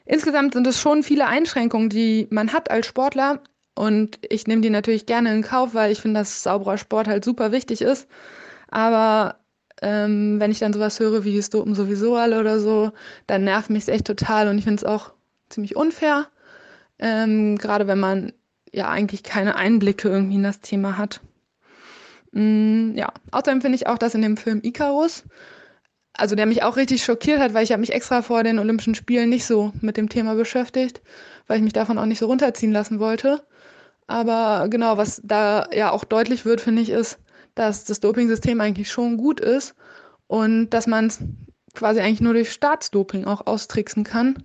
Insgesamt 0.05 0.53
sind 0.53 0.67
es 0.67 0.81
schon 0.81 1.03
viele 1.03 1.27
Einschränkungen, 1.27 1.89
die 1.89 2.27
man 2.31 2.53
hat 2.53 2.71
als 2.71 2.87
Sportler 2.87 3.41
und 3.75 4.19
ich 4.29 4.47
nehme 4.47 4.61
die 4.61 4.69
natürlich 4.69 5.07
gerne 5.07 5.35
in 5.35 5.43
Kauf, 5.43 5.73
weil 5.73 5.93
ich 5.93 6.01
finde, 6.01 6.21
dass 6.21 6.43
sauberer 6.43 6.77
Sport 6.77 7.09
halt 7.09 7.25
super 7.25 7.53
wichtig 7.53 7.81
ist. 7.81 8.07
Aber 8.69 9.42
ähm, 9.83 10.39
wenn 10.39 10.53
ich 10.53 10.61
dann 10.61 10.73
sowas 10.73 11.01
höre 11.01 11.25
wie 11.25 11.37
es 11.37 11.51
dopen 11.51 11.75
sowieso 11.75 12.17
alle 12.17 12.39
oder 12.41 12.61
so, 12.61 12.93
dann 13.27 13.45
nervt 13.45 13.69
mich 13.69 13.83
es 13.83 13.89
echt 13.89 14.07
total 14.07 14.49
und 14.49 14.57
ich 14.57 14.65
finde 14.65 14.77
es 14.77 14.85
auch 14.85 15.13
ziemlich 15.51 15.77
unfair. 15.77 16.29
Ähm, 16.99 17.59
gerade 17.59 17.89
wenn 17.89 17.99
man 17.99 18.33
ja 18.73 18.89
eigentlich 18.89 19.25
keine 19.25 19.57
Einblicke 19.57 20.09
irgendwie 20.09 20.37
in 20.37 20.45
das 20.45 20.61
Thema 20.61 20.99
hat. 20.99 21.21
Mm, 22.31 22.93
ja, 22.95 23.13
außerdem 23.33 23.61
finde 23.61 23.77
ich 23.77 23.89
auch, 23.89 23.99
dass 23.99 24.15
in 24.15 24.23
dem 24.23 24.37
Film 24.37 24.61
Icarus, 24.63 25.25
also 26.13 26.37
der 26.37 26.47
mich 26.47 26.63
auch 26.63 26.77
richtig 26.77 27.05
schockiert 27.05 27.41
hat, 27.41 27.53
weil 27.53 27.65
ich 27.65 27.73
habe 27.73 27.81
mich 27.81 27.93
extra 27.93 28.23
vor 28.23 28.45
den 28.45 28.61
Olympischen 28.61 28.95
Spielen 28.95 29.31
nicht 29.31 29.45
so 29.45 29.73
mit 29.81 29.97
dem 29.97 30.09
Thema 30.09 30.35
beschäftigt, 30.35 31.03
weil 31.49 31.59
ich 31.59 31.65
mich 31.65 31.73
davon 31.73 31.99
auch 31.99 32.07
nicht 32.07 32.21
so 32.21 32.27
runterziehen 32.27 32.73
lassen 32.73 33.01
wollte. 33.01 33.43
Aber 34.07 34.69
genau, 34.69 34.97
was 34.97 35.21
da 35.25 35.69
ja 35.73 35.91
auch 35.91 36.05
deutlich 36.05 36.45
wird, 36.45 36.61
finde 36.61 36.83
ich, 36.83 36.91
ist, 36.91 37.19
dass 37.55 37.85
das 37.85 38.01
Dopingsystem 38.01 38.61
eigentlich 38.61 38.91
schon 38.91 39.17
gut 39.17 39.41
ist 39.41 39.75
und 40.27 40.71
dass 40.71 40.87
man 40.87 41.07
es 41.07 41.19
quasi 41.75 42.01
eigentlich 42.01 42.21
nur 42.21 42.35
durch 42.35 42.53
Staatsdoping 42.53 43.25
auch 43.25 43.47
austricksen 43.47 44.05
kann. 44.05 44.45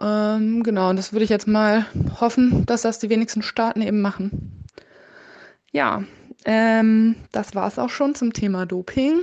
Ähm, 0.00 0.62
genau, 0.62 0.90
und 0.90 0.96
das 0.96 1.12
würde 1.12 1.24
ich 1.24 1.30
jetzt 1.30 1.46
mal 1.46 1.86
hoffen, 2.20 2.64
dass 2.66 2.82
das 2.82 2.98
die 2.98 3.10
wenigsten 3.10 3.42
Staaten 3.42 3.82
eben 3.82 4.00
machen. 4.00 4.64
Ja, 5.72 6.02
ähm, 6.44 7.16
das 7.32 7.54
war 7.54 7.68
es 7.68 7.78
auch 7.78 7.90
schon 7.90 8.14
zum 8.14 8.32
Thema 8.32 8.66
Doping. 8.66 9.22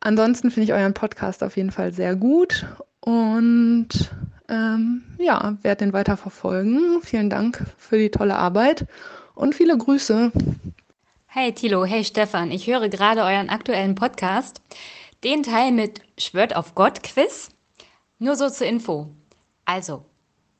Ansonsten 0.00 0.50
finde 0.50 0.64
ich 0.64 0.72
euren 0.72 0.94
Podcast 0.94 1.42
auf 1.42 1.56
jeden 1.56 1.70
Fall 1.70 1.92
sehr 1.92 2.16
gut 2.16 2.66
und 3.00 3.88
ähm, 4.48 5.02
ja, 5.18 5.56
werde 5.62 5.84
den 5.84 5.92
weiter 5.92 6.16
verfolgen. 6.16 7.00
Vielen 7.02 7.30
Dank 7.30 7.64
für 7.76 7.98
die 7.98 8.10
tolle 8.10 8.36
Arbeit 8.36 8.86
und 9.34 9.54
viele 9.54 9.76
Grüße. 9.76 10.32
Hey 11.38 11.52
Tilo, 11.52 11.84
hey 11.84 12.02
Stefan, 12.02 12.50
ich 12.50 12.66
höre 12.66 12.88
gerade 12.88 13.20
euren 13.20 13.50
aktuellen 13.50 13.94
Podcast, 13.94 14.62
den 15.22 15.42
Teil 15.42 15.70
mit 15.70 16.00
Schwört 16.16 16.56
auf 16.56 16.74
Gott 16.74 17.02
Quiz. 17.02 17.50
Nur 18.18 18.36
so 18.36 18.48
zur 18.48 18.66
Info. 18.66 19.10
Also, 19.66 20.06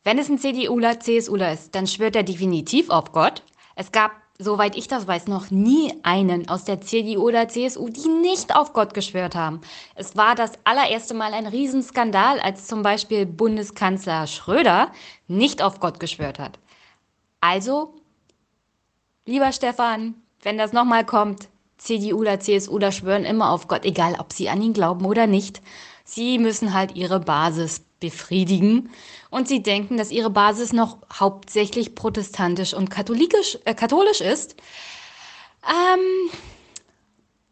wenn 0.05 0.19
es 0.19 0.29
ein 0.29 0.37
CDUler, 0.37 1.01
CSUler 1.01 1.51
ist, 1.51 1.75
dann 1.75 1.87
schwört 1.87 2.15
er 2.15 2.25
definitiv 2.25 2.91
auf 2.91 3.13
Gott. 3.13 3.43
Es 3.75 3.91
gab, 3.91 4.13
soweit 4.39 4.77
ich 4.77 4.87
das 4.87 5.07
weiß, 5.07 5.29
noch 5.29 5.51
nie 5.51 5.95
einen 6.03 6.47
aus 6.51 6.65
der 6.65 6.83
CDU 6.83 7.23
oder 7.23 7.49
CSU, 7.49 7.89
die 7.89 8.09
nicht 8.09 8.55
auf 8.55 8.75
Gott 8.75 8.93
geschwört 8.93 9.35
haben. 9.35 9.63
Es 9.95 10.15
war 10.15 10.35
das 10.35 10.53
allererste 10.65 11.15
Mal 11.15 11.33
ein 11.33 11.47
Riesenskandal, 11.47 12.39
als 12.39 12.67
zum 12.67 12.83
Beispiel 12.83 13.25
Bundeskanzler 13.25 14.27
Schröder 14.27 14.93
nicht 15.27 15.63
auf 15.63 15.81
Gott 15.81 16.01
geschwört 16.01 16.39
hat. 16.39 16.59
Also, 17.41 17.95
lieber 19.25 19.53
Stefan, 19.53 20.17
wenn 20.47 20.59
das 20.59 20.73
nochmal 20.73 21.05
kommt, 21.05 21.49
CDU 21.77 22.21
oder 22.21 22.39
CSU 22.39 22.71
oder 22.71 22.93
schwören 22.93 23.25
immer 23.25 23.51
auf 23.51 23.67
Gott, 23.67 23.85
egal 23.85 24.15
ob 24.21 24.33
sie 24.33 24.49
an 24.49 24.63
ihn 24.63 24.75
glauben 24.75 25.05
oder 25.05 25.27
nicht. 25.27 25.61
Sie 26.05 26.39
müssen 26.39 26.73
halt 26.73 26.95
ihre 26.95 27.19
Basis 27.19 27.81
befriedigen 27.99 28.91
und 29.29 29.49
sie 29.49 29.61
denken, 29.61 29.97
dass 29.97 30.13
ihre 30.13 30.31
Basis 30.31 30.73
noch 30.73 30.99
hauptsächlich 31.13 31.97
protestantisch 31.97 32.75
und 32.75 32.91
katholikisch, 32.91 33.59
äh, 33.65 33.75
katholisch 33.75 34.21
ist. 34.21 34.55
Ähm, 35.69 36.31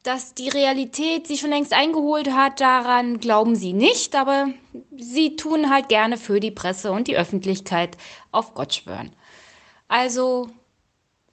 dass 0.05 0.35
die 0.35 0.49
Realität 0.49 1.27
sie 1.27 1.37
schon 1.37 1.51
längst 1.51 1.73
eingeholt 1.73 2.31
hat, 2.31 2.61
daran 2.61 3.19
glauben 3.19 3.57
sie 3.57 3.73
nicht, 3.73 4.15
aber 4.15 4.51
sie 4.97 5.35
tun 5.35 5.69
halt 5.69 5.89
gerne 5.89 6.17
für 6.17 6.39
die 6.39 6.53
Presse 6.53 6.93
und 6.93 7.09
die 7.09 7.17
Öffentlichkeit 7.17 7.97
auf 8.31 8.55
Gott 8.55 8.73
schwören. 8.73 9.11
Also, 9.89 10.49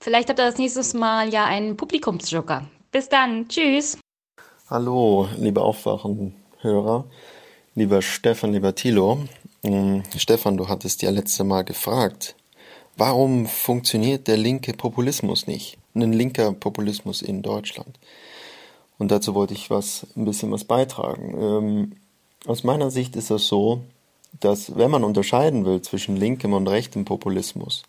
vielleicht 0.02 0.28
habt 0.28 0.38
ihr 0.38 0.46
das 0.46 0.58
nächste 0.58 0.96
Mal 0.98 1.32
ja 1.32 1.44
einen 1.44 1.76
Publikumsjoker. 1.76 2.66
Bis 2.90 3.08
dann, 3.08 3.48
tschüss. 3.48 3.98
Hallo, 4.68 5.28
liebe 5.38 5.62
Aufwachenhörer. 5.62 7.04
Lieber 7.74 8.02
Stefan, 8.02 8.52
lieber 8.52 8.74
Thilo, 8.74 9.20
ähm, 9.62 10.02
Stefan, 10.16 10.56
du 10.56 10.68
hattest 10.68 11.02
ja 11.02 11.10
letzte 11.10 11.44
Mal 11.44 11.62
gefragt, 11.62 12.34
warum 12.96 13.46
funktioniert 13.46 14.28
der 14.28 14.36
linke 14.36 14.74
Populismus 14.74 15.46
nicht? 15.46 15.78
Ein 15.94 16.12
linker 16.12 16.52
Populismus 16.52 17.22
in 17.22 17.42
Deutschland. 17.42 17.98
Und 18.98 19.10
dazu 19.10 19.34
wollte 19.34 19.54
ich 19.54 19.70
was, 19.70 20.06
ein 20.16 20.24
bisschen 20.24 20.50
was 20.52 20.64
beitragen. 20.64 21.34
Ähm, 21.38 21.92
aus 22.46 22.64
meiner 22.64 22.90
Sicht 22.90 23.16
ist 23.16 23.30
das 23.30 23.46
so, 23.46 23.80
dass 24.40 24.76
wenn 24.76 24.90
man 24.90 25.04
unterscheiden 25.04 25.64
will 25.64 25.80
zwischen 25.80 26.16
linkem 26.16 26.52
und 26.52 26.68
rechtem 26.68 27.04
Populismus, 27.04 27.84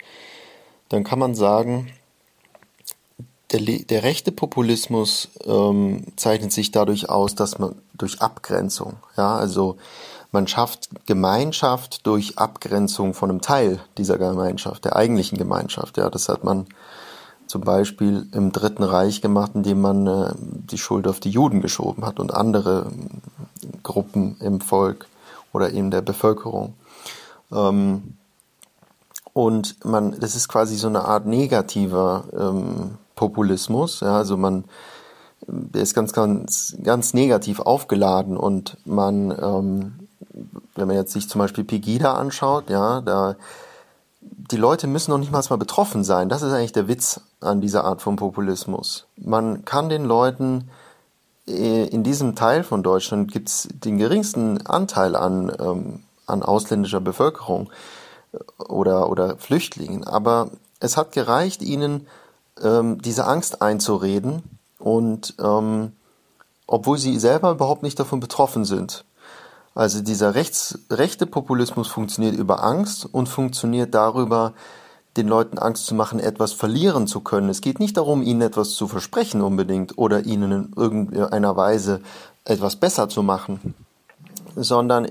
dann 0.89 1.03
kann 1.03 1.19
man 1.19 1.33
sagen, 1.35 1.91
der, 3.53 3.61
der 3.61 4.03
rechte 4.03 4.31
Populismus 4.31 5.29
ähm, 5.45 6.05
zeichnet 6.15 6.51
sich 6.51 6.71
dadurch 6.71 7.09
aus, 7.09 7.35
dass 7.35 7.59
man 7.59 7.75
durch 7.93 8.21
Abgrenzung, 8.21 8.95
ja, 9.15 9.35
also 9.35 9.77
man 10.31 10.47
schafft 10.47 10.89
Gemeinschaft 11.05 12.07
durch 12.07 12.39
Abgrenzung 12.39 13.13
von 13.13 13.29
einem 13.29 13.41
Teil 13.41 13.79
dieser 13.99 14.17
Gemeinschaft, 14.17 14.83
der 14.83 14.95
eigentlichen 14.95 15.37
Gemeinschaft. 15.37 15.97
Ja, 15.97 16.09
das 16.09 16.27
hat 16.27 16.43
man 16.43 16.65
zum 17.45 17.61
Beispiel 17.61 18.27
im 18.31 18.51
Dritten 18.51 18.81
Reich 18.81 19.21
gemacht, 19.21 19.51
indem 19.53 19.81
man 19.81 20.07
äh, 20.07 20.33
die 20.39 20.79
Schuld 20.79 21.07
auf 21.07 21.19
die 21.19 21.29
Juden 21.29 21.61
geschoben 21.61 22.03
hat 22.03 22.19
und 22.19 22.33
andere 22.33 22.91
Gruppen 23.83 24.37
im 24.39 24.59
Volk 24.59 25.05
oder 25.51 25.69
in 25.69 25.91
der 25.91 26.01
Bevölkerung. 26.01 26.73
Ähm, 27.51 28.17
und 29.33 29.85
man, 29.85 30.19
das 30.19 30.35
ist 30.35 30.47
quasi 30.47 30.75
so 30.77 30.87
eine 30.87 31.05
Art 31.05 31.27
negativer 31.27 32.23
ähm, 32.35 32.97
Populismus. 33.15 34.01
Ja, 34.01 34.17
also 34.17 34.37
man, 34.37 34.65
der 35.47 35.81
ist 35.81 35.93
ganz, 35.93 36.13
ganz, 36.13 36.75
ganz 36.83 37.13
negativ 37.13 37.59
aufgeladen 37.59 38.37
und 38.37 38.77
man 38.85 39.31
ähm, 39.31 40.03
wenn 40.75 40.87
man 40.87 40.95
jetzt 40.95 41.13
sich 41.13 41.29
zum 41.29 41.39
Beispiel 41.39 41.63
Pegida 41.63 42.13
anschaut, 42.13 42.69
ja, 42.69 43.01
da 43.01 43.35
die 44.21 44.57
Leute 44.57 44.87
müssen 44.87 45.11
noch 45.11 45.17
nicht 45.17 45.31
mal 45.31 45.41
betroffen 45.57 46.03
sein. 46.03 46.29
Das 46.29 46.41
ist 46.41 46.53
eigentlich 46.53 46.71
der 46.71 46.87
Witz 46.87 47.21
an 47.41 47.61
dieser 47.61 47.83
Art 47.83 48.01
von 48.01 48.15
Populismus. 48.15 49.05
Man 49.17 49.65
kann 49.65 49.89
den 49.89 50.05
Leuten 50.05 50.69
äh, 51.47 51.87
in 51.87 52.03
diesem 52.03 52.35
Teil 52.35 52.63
von 52.63 52.83
Deutschland 52.83 53.31
gibt 53.31 53.49
es 53.49 53.67
den 53.71 53.97
geringsten 53.97 54.65
Anteil 54.65 55.15
an, 55.15 55.51
ähm, 55.59 56.03
an 56.25 56.41
ausländischer 56.41 57.01
Bevölkerung 57.01 57.69
äh, 58.31 58.63
oder, 58.63 59.09
oder 59.09 59.37
Flüchtlingen. 59.37 60.05
Aber 60.05 60.49
es 60.79 60.95
hat 60.95 61.11
gereicht, 61.11 61.61
ihnen 61.61 62.07
ähm, 62.61 63.01
diese 63.01 63.25
Angst 63.25 63.61
einzureden 63.61 64.43
und 64.79 65.35
ähm, 65.39 65.93
obwohl 66.67 66.97
sie 66.97 67.19
selber 67.19 67.51
überhaupt 67.51 67.83
nicht 67.83 67.99
davon 67.99 68.19
betroffen 68.19 68.65
sind. 68.65 69.05
Also 69.75 70.01
dieser 70.01 70.35
rechts, 70.35 70.79
rechte 70.89 71.25
Populismus 71.25 71.87
funktioniert 71.87 72.35
über 72.35 72.63
Angst 72.63 73.05
und 73.11 73.27
funktioniert 73.27 73.93
darüber, 73.93 74.53
den 75.17 75.27
Leuten 75.27 75.59
Angst 75.59 75.85
zu 75.85 75.95
machen, 75.95 76.19
etwas 76.19 76.53
verlieren 76.53 77.07
zu 77.07 77.21
können. 77.21 77.49
Es 77.49 77.61
geht 77.61 77.79
nicht 77.79 77.97
darum, 77.97 78.23
ihnen 78.23 78.41
etwas 78.41 78.71
zu 78.71 78.87
versprechen 78.87 79.41
unbedingt 79.41 79.97
oder 79.97 80.25
ihnen 80.25 80.51
in 80.51 80.73
irgendeiner 80.75 81.55
Weise 81.55 82.01
etwas 82.45 82.75
besser 82.75 83.09
zu 83.09 83.23
machen, 83.23 83.75
sondern 84.55 85.07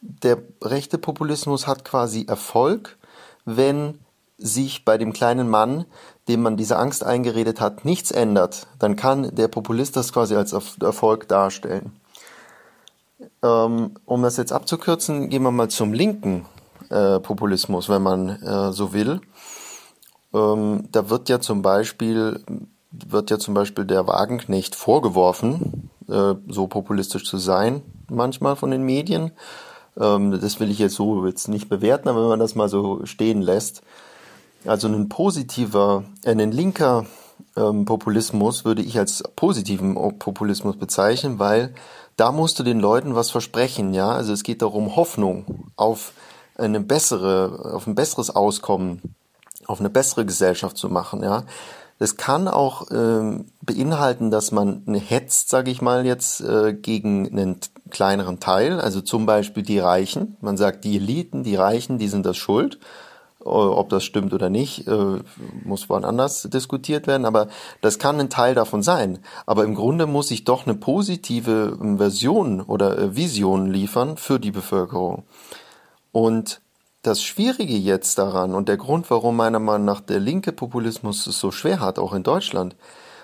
der 0.00 0.38
rechte 0.62 0.98
Populismus 0.98 1.66
hat 1.66 1.84
quasi 1.84 2.26
Erfolg, 2.26 2.98
wenn 3.44 3.98
sich 4.36 4.84
bei 4.84 4.98
dem 4.98 5.12
kleinen 5.12 5.48
Mann, 5.48 5.84
dem 6.28 6.42
man 6.42 6.56
diese 6.56 6.78
Angst 6.78 7.04
eingeredet 7.04 7.60
hat, 7.60 7.84
nichts 7.84 8.10
ändert. 8.10 8.66
Dann 8.78 8.96
kann 8.96 9.34
der 9.34 9.48
Populist 9.48 9.96
das 9.96 10.12
quasi 10.12 10.36
als 10.36 10.52
Erfolg 10.52 11.28
darstellen. 11.28 11.92
Ähm, 13.42 13.92
um 14.04 14.22
das 14.22 14.36
jetzt 14.36 14.52
abzukürzen, 14.52 15.28
gehen 15.28 15.42
wir 15.42 15.50
mal 15.50 15.68
zum 15.68 15.92
linken 15.92 16.44
äh, 16.90 17.18
Populismus, 17.18 17.88
wenn 17.88 18.02
man 18.02 18.28
äh, 18.42 18.72
so 18.72 18.92
will. 18.92 19.20
Ähm, 20.34 20.88
da 20.92 21.10
wird 21.10 21.28
ja 21.28 21.40
zum 21.40 21.62
Beispiel 21.62 22.44
wird 22.90 23.30
ja 23.30 23.38
zum 23.38 23.54
Beispiel 23.54 23.84
der 23.84 24.06
Wagenknecht 24.06 24.74
vorgeworfen, 24.74 25.90
äh, 26.08 26.34
so 26.48 26.66
populistisch 26.66 27.24
zu 27.24 27.38
sein, 27.38 27.82
manchmal 28.08 28.56
von 28.56 28.70
den 28.70 28.82
Medien. 28.82 29.32
Ähm, 29.98 30.38
das 30.40 30.60
will 30.60 30.70
ich 30.70 30.78
jetzt 30.78 30.94
so 30.94 31.26
jetzt 31.26 31.48
nicht 31.48 31.68
bewerten, 31.68 32.08
aber 32.08 32.22
wenn 32.22 32.28
man 32.28 32.40
das 32.40 32.54
mal 32.54 32.68
so 32.68 33.04
stehen 33.04 33.42
lässt, 33.42 33.82
also 34.64 34.88
ein 34.88 35.08
positiver, 35.08 36.04
äh, 36.24 36.32
ein 36.32 36.52
linker 36.52 37.06
ähm, 37.56 37.84
Populismus 37.84 38.64
würde 38.64 38.82
ich 38.82 38.98
als 38.98 39.22
positiven 39.36 39.94
Populismus 40.18 40.76
bezeichnen, 40.76 41.38
weil 41.38 41.74
da 42.16 42.32
musst 42.32 42.58
du 42.58 42.62
den 42.64 42.80
Leuten 42.80 43.14
was 43.14 43.30
versprechen, 43.30 43.94
ja. 43.94 44.10
Also 44.10 44.32
es 44.32 44.42
geht 44.42 44.62
darum, 44.62 44.96
Hoffnung 44.96 45.70
auf 45.76 46.12
eine 46.56 46.80
bessere, 46.80 47.72
auf 47.74 47.86
ein 47.86 47.94
besseres 47.94 48.34
Auskommen, 48.34 49.14
auf 49.66 49.80
eine 49.80 49.90
bessere 49.90 50.26
Gesellschaft 50.26 50.76
zu 50.76 50.88
machen, 50.88 51.22
ja. 51.22 51.44
Das 52.00 52.16
kann 52.16 52.46
auch 52.46 52.90
ähm, 52.92 53.46
beinhalten, 53.60 54.30
dass 54.30 54.52
man 54.52 54.84
hetzt, 54.94 55.48
sage 55.48 55.70
ich 55.72 55.82
mal 55.82 56.06
jetzt, 56.06 56.40
äh, 56.40 56.72
gegen 56.72 57.28
einen 57.28 57.58
kleineren 57.90 58.38
Teil, 58.38 58.80
also 58.80 59.00
zum 59.00 59.26
Beispiel 59.26 59.64
die 59.64 59.80
Reichen. 59.80 60.36
Man 60.40 60.56
sagt, 60.56 60.84
die 60.84 60.96
Eliten, 60.96 61.42
die 61.42 61.56
Reichen, 61.56 61.98
die 61.98 62.06
sind 62.08 62.24
das 62.24 62.36
schuld. 62.36 62.78
Äh, 63.48 63.50
ob 63.50 63.88
das 63.88 64.04
stimmt 64.04 64.32
oder 64.32 64.50
nicht, 64.50 64.86
äh, 64.86 65.18
muss 65.64 65.88
woanders 65.88 66.42
diskutiert 66.42 67.06
werden, 67.06 67.24
aber 67.24 67.48
das 67.80 67.98
kann 67.98 68.20
ein 68.20 68.30
Teil 68.30 68.54
davon 68.54 68.82
sein. 68.82 69.20
Aber 69.46 69.64
im 69.64 69.74
Grunde 69.74 70.06
muss 70.06 70.30
ich 70.30 70.44
doch 70.44 70.66
eine 70.66 70.76
positive 70.76 71.78
ähm, 71.80 71.98
Version 71.98 72.60
oder 72.60 72.98
äh, 72.98 73.16
Vision 73.16 73.66
liefern 73.66 74.16
für 74.16 74.38
die 74.38 74.50
Bevölkerung. 74.50 75.24
Und 76.12 76.60
das 77.02 77.22
Schwierige 77.22 77.76
jetzt 77.76 78.18
daran 78.18 78.54
und 78.54 78.68
der 78.68 78.76
Grund, 78.76 79.10
warum 79.10 79.36
meiner 79.36 79.60
Meinung 79.60 79.86
nach 79.86 80.00
der 80.00 80.20
linke 80.20 80.52
Populismus 80.52 81.26
es 81.26 81.38
so 81.38 81.50
schwer 81.50 81.80
hat, 81.80 81.98
auch 81.98 82.12
in 82.12 82.22
Deutschland, 82.22 82.76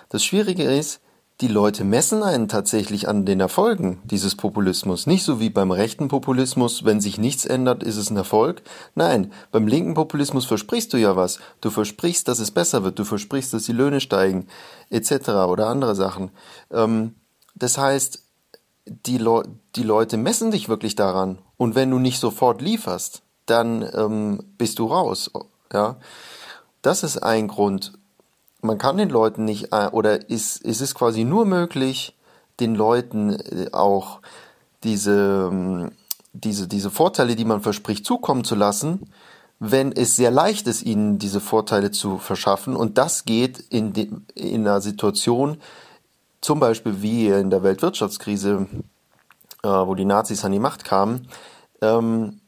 das 0.09 0.23
Schwierige 0.23 0.63
ist, 0.63 1.01
die 1.41 1.47
Leute 1.49 1.83
messen 1.83 2.23
einen 2.23 2.47
tatsächlich 2.47 3.09
an 3.09 3.25
den 3.25 3.41
Erfolgen 3.41 4.01
dieses 4.05 4.35
Populismus. 4.35 5.05
Nicht 5.05 5.23
so 5.23 5.41
wie 5.41 5.49
beim 5.49 5.71
rechten 5.71 6.07
Populismus, 6.07 6.85
wenn 6.85 7.01
sich 7.01 7.17
nichts 7.17 7.45
ändert, 7.45 7.83
ist 7.83 7.97
es 7.97 8.09
ein 8.09 8.15
Erfolg. 8.15 8.61
Nein, 8.95 9.33
beim 9.51 9.67
linken 9.67 9.95
Populismus 9.95 10.45
versprichst 10.45 10.93
du 10.93 10.97
ja 10.97 11.17
was. 11.17 11.39
Du 11.59 11.69
versprichst, 11.71 12.29
dass 12.29 12.39
es 12.39 12.51
besser 12.51 12.85
wird. 12.85 12.99
Du 12.99 13.03
versprichst, 13.03 13.53
dass 13.53 13.63
die 13.63 13.73
Löhne 13.73 13.99
steigen, 13.99 14.47
etc. 14.89 15.29
oder 15.49 15.67
andere 15.67 15.93
Sachen. 15.93 16.31
Ähm, 16.71 17.15
das 17.53 17.77
heißt, 17.77 18.21
die, 18.85 19.17
Le 19.17 19.43
die 19.75 19.83
Leute 19.83 20.15
messen 20.15 20.51
dich 20.51 20.69
wirklich 20.69 20.95
daran. 20.95 21.39
Und 21.57 21.75
wenn 21.75 21.91
du 21.91 21.99
nicht 21.99 22.19
sofort 22.19 22.61
lieferst, 22.61 23.23
dann 23.45 23.85
ähm, 23.93 24.41
bist 24.57 24.79
du 24.79 24.85
raus. 24.85 25.29
Ja, 25.73 25.97
das 26.81 27.03
ist 27.03 27.17
ein 27.17 27.49
Grund 27.49 27.93
man 28.65 28.77
kann 28.77 28.97
den 28.97 29.09
Leuten 29.09 29.45
nicht, 29.45 29.71
äh, 29.71 29.87
oder 29.91 30.29
ist, 30.29 30.61
ist 30.61 30.81
es 30.81 30.95
quasi 30.95 31.23
nur 31.23 31.45
möglich, 31.45 32.15
den 32.59 32.75
Leuten 32.75 33.31
äh, 33.31 33.69
auch 33.71 34.21
diese, 34.83 35.49
ähm, 35.51 35.91
diese, 36.33 36.67
diese 36.67 36.89
Vorteile, 36.89 37.35
die 37.35 37.45
man 37.45 37.61
verspricht, 37.61 38.05
zukommen 38.05 38.43
zu 38.43 38.55
lassen, 38.55 39.09
wenn 39.59 39.91
es 39.91 40.15
sehr 40.15 40.31
leicht 40.31 40.67
ist, 40.67 40.83
ihnen 40.83 41.17
diese 41.17 41.39
Vorteile 41.39 41.91
zu 41.91 42.17
verschaffen. 42.17 42.75
Und 42.75 42.97
das 42.97 43.25
geht 43.25 43.59
in, 43.59 43.93
de, 43.93 44.09
in 44.35 44.67
einer 44.67 44.81
Situation, 44.81 45.57
zum 46.41 46.59
Beispiel 46.59 47.01
wie 47.01 47.27
in 47.27 47.49
der 47.49 47.63
Weltwirtschaftskrise, 47.63 48.67
äh, 49.63 49.67
wo 49.67 49.95
die 49.95 50.05
Nazis 50.05 50.43
an 50.45 50.51
die 50.51 50.59
Macht 50.59 50.83
kamen, 50.83 51.27
ähm, 51.81 52.41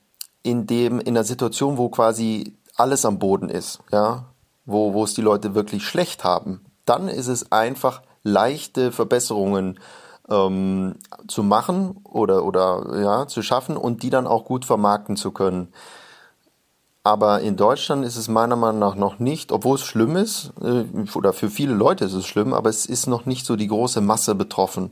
in 0.43 0.67
dem, 0.67 0.99
in 0.99 1.09
einer 1.09 1.23
Situation, 1.23 1.77
wo 1.77 1.89
quasi 1.89 2.55
alles 2.75 3.05
am 3.05 3.19
Boden 3.19 3.49
ist, 3.49 3.79
ja, 3.91 4.25
wo, 4.67 4.93
wo 4.93 5.03
es 5.03 5.15
die 5.15 5.21
Leute 5.21 5.55
wirklich 5.55 5.83
schlecht 5.83 6.23
haben, 6.23 6.61
dann 6.85 7.07
ist 7.07 7.27
es 7.27 7.51
einfach 7.51 8.03
leichte 8.23 8.91
Verbesserungen 8.91 9.79
ähm, 10.29 10.95
zu 11.27 11.41
machen 11.41 11.97
oder, 12.03 12.43
oder 12.43 12.99
ja, 13.01 13.27
zu 13.27 13.41
schaffen 13.41 13.77
und 13.77 14.03
die 14.03 14.11
dann 14.11 14.27
auch 14.27 14.45
gut 14.45 14.65
vermarkten 14.65 15.15
zu 15.15 15.31
können. 15.31 15.69
Aber 17.03 17.39
in 17.39 17.55
Deutschland 17.55 18.03
ist 18.03 18.17
es 18.17 18.27
meiner 18.27 18.57
Meinung 18.57 18.79
nach 18.79 18.95
noch 18.95 19.17
nicht, 19.17 19.53
obwohl 19.53 19.75
es 19.75 19.85
schlimm 19.85 20.17
ist, 20.17 20.51
äh, 20.61 20.83
oder 21.15 21.31
für 21.31 21.49
viele 21.49 21.73
Leute 21.73 22.03
ist 22.03 22.13
es 22.13 22.25
schlimm, 22.25 22.53
aber 22.53 22.69
es 22.69 22.85
ist 22.85 23.07
noch 23.07 23.25
nicht 23.25 23.45
so 23.45 23.55
die 23.55 23.69
große 23.69 24.01
Masse 24.01 24.35
betroffen. 24.35 24.91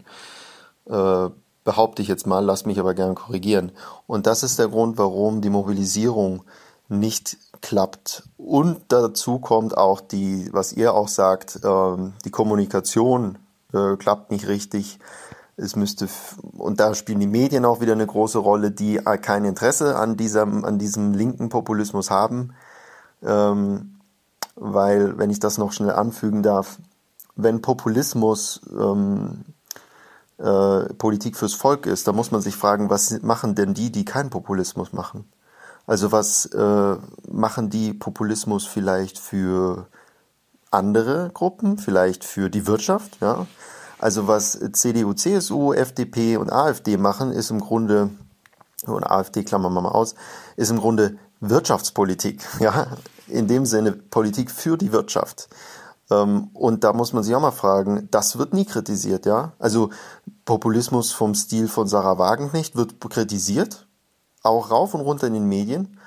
Äh, 0.86 1.30
behaupte 1.66 2.02
ich 2.02 2.08
jetzt 2.08 2.28
mal, 2.28 2.46
lass 2.46 2.66
mich 2.66 2.80
aber 2.80 2.94
gern 2.94 3.16
korrigieren. 3.16 3.74
Und 4.08 4.28
das 4.28 4.44
ist 4.44 4.60
der 4.60 4.70
Grund, 4.70 4.98
warum 4.98 5.42
die 5.42 5.50
Mobilisierung 5.50 6.44
nicht 6.88 7.38
klappt. 7.62 8.24
Und 8.38 8.82
dazu 8.90 9.40
kommt 9.40 9.78
auch 9.78 10.02
die, 10.02 10.50
was 10.52 10.74
ihr 10.74 10.94
auch 10.94 11.08
sagt, 11.08 11.60
ähm, 11.64 12.14
die 12.24 12.32
Kommunikation 12.32 13.38
äh, 13.74 13.96
klappt 13.98 14.32
nicht 14.32 14.48
richtig. 14.48 15.00
Es 15.58 15.76
müsste, 15.76 16.08
und 16.58 16.80
da 16.80 16.94
spielen 16.96 17.20
die 17.20 17.28
Medien 17.28 17.66
auch 17.66 17.80
wieder 17.80 17.94
eine 17.94 18.08
große 18.08 18.38
Rolle, 18.38 18.72
die 18.72 18.98
äh, 18.98 19.18
kein 19.18 19.46
Interesse 19.46 19.96
an 19.96 20.18
diesem, 20.18 20.66
an 20.66 20.80
diesem 20.80 21.14
linken 21.14 21.50
Populismus 21.50 22.12
haben. 22.12 22.54
Ähm, 23.24 24.00
weil, 24.56 25.18
wenn 25.18 25.30
ich 25.30 25.40
das 25.40 25.58
noch 25.58 25.72
schnell 25.72 25.92
anfügen 25.92 26.44
darf, 26.44 26.78
wenn 27.36 27.62
Populismus 27.62 28.62
ähm, 28.72 29.44
äh, 30.38 30.94
Politik 30.94 31.36
fürs 31.38 31.54
Volk 31.54 31.86
ist, 31.86 32.08
dann 32.08 32.16
muss 32.16 32.32
man 32.32 32.42
sich 32.42 32.56
fragen, 32.56 32.90
was 32.90 33.22
machen 33.22 33.56
denn 33.56 33.74
die, 33.74 33.92
die 33.92 34.06
keinen 34.06 34.30
Populismus 34.30 34.94
machen? 34.94 35.26
Also 35.88 36.12
was 36.12 36.46
äh, 36.48 36.96
machen 37.30 37.70
die 37.70 37.94
Populismus 37.94 38.66
vielleicht 38.66 39.20
für 39.20 39.88
andere 40.72 41.32
Gruppen, 41.34 41.78
vielleicht 41.78 42.24
für 42.24 42.50
die 42.50 42.68
Wirtschaft, 42.68 43.18
ja? 43.22 43.46
Also 43.98 44.28
was 44.28 44.60
CDU, 44.74 45.14
CSU, 45.14 45.74
FDP 45.74 46.38
und 46.38 46.52
AfD 46.52 46.98
machen, 46.98 47.32
ist 47.32 47.50
im 47.50 47.62
Grunde, 47.62 48.10
und 48.86 49.06
AfD 49.06 49.44
klammern 49.44 49.74
wir 49.74 49.82
mal 49.82 49.90
aus, 49.90 50.16
ist 50.58 50.70
im 50.70 50.80
Grunde 50.80 51.18
Wirtschaftspolitik, 51.40 52.46
ja? 52.60 52.88
In 53.28 53.48
dem 53.48 53.66
Sinne 53.66 53.92
Politik 53.92 54.52
für 54.52 54.78
die 54.78 54.92
Wirtschaft. 54.92 55.50
Ähm, 56.12 56.50
und 56.54 56.84
da 56.84 56.94
muss 56.94 57.14
man 57.14 57.24
sich 57.24 57.34
auch 57.36 57.42
mal 57.42 57.52
fragen, 57.52 58.08
das 58.12 58.38
wird 58.38 58.54
nie 58.54 58.66
kritisiert, 58.66 59.26
ja? 59.26 59.54
Also 59.60 59.92
Populismus 60.46 61.12
vom 61.12 61.34
Stil 61.34 61.68
von 61.68 61.88
Sarah 61.88 62.18
Wagenknecht 62.18 62.76
wird 62.76 63.00
kritisiert, 63.00 63.85
auch 64.46 64.72
rauf 64.72 64.94
und 64.94 65.02
runter 65.02 65.28
in 65.28 65.34
den 65.34 65.48
Medien. 65.48 66.00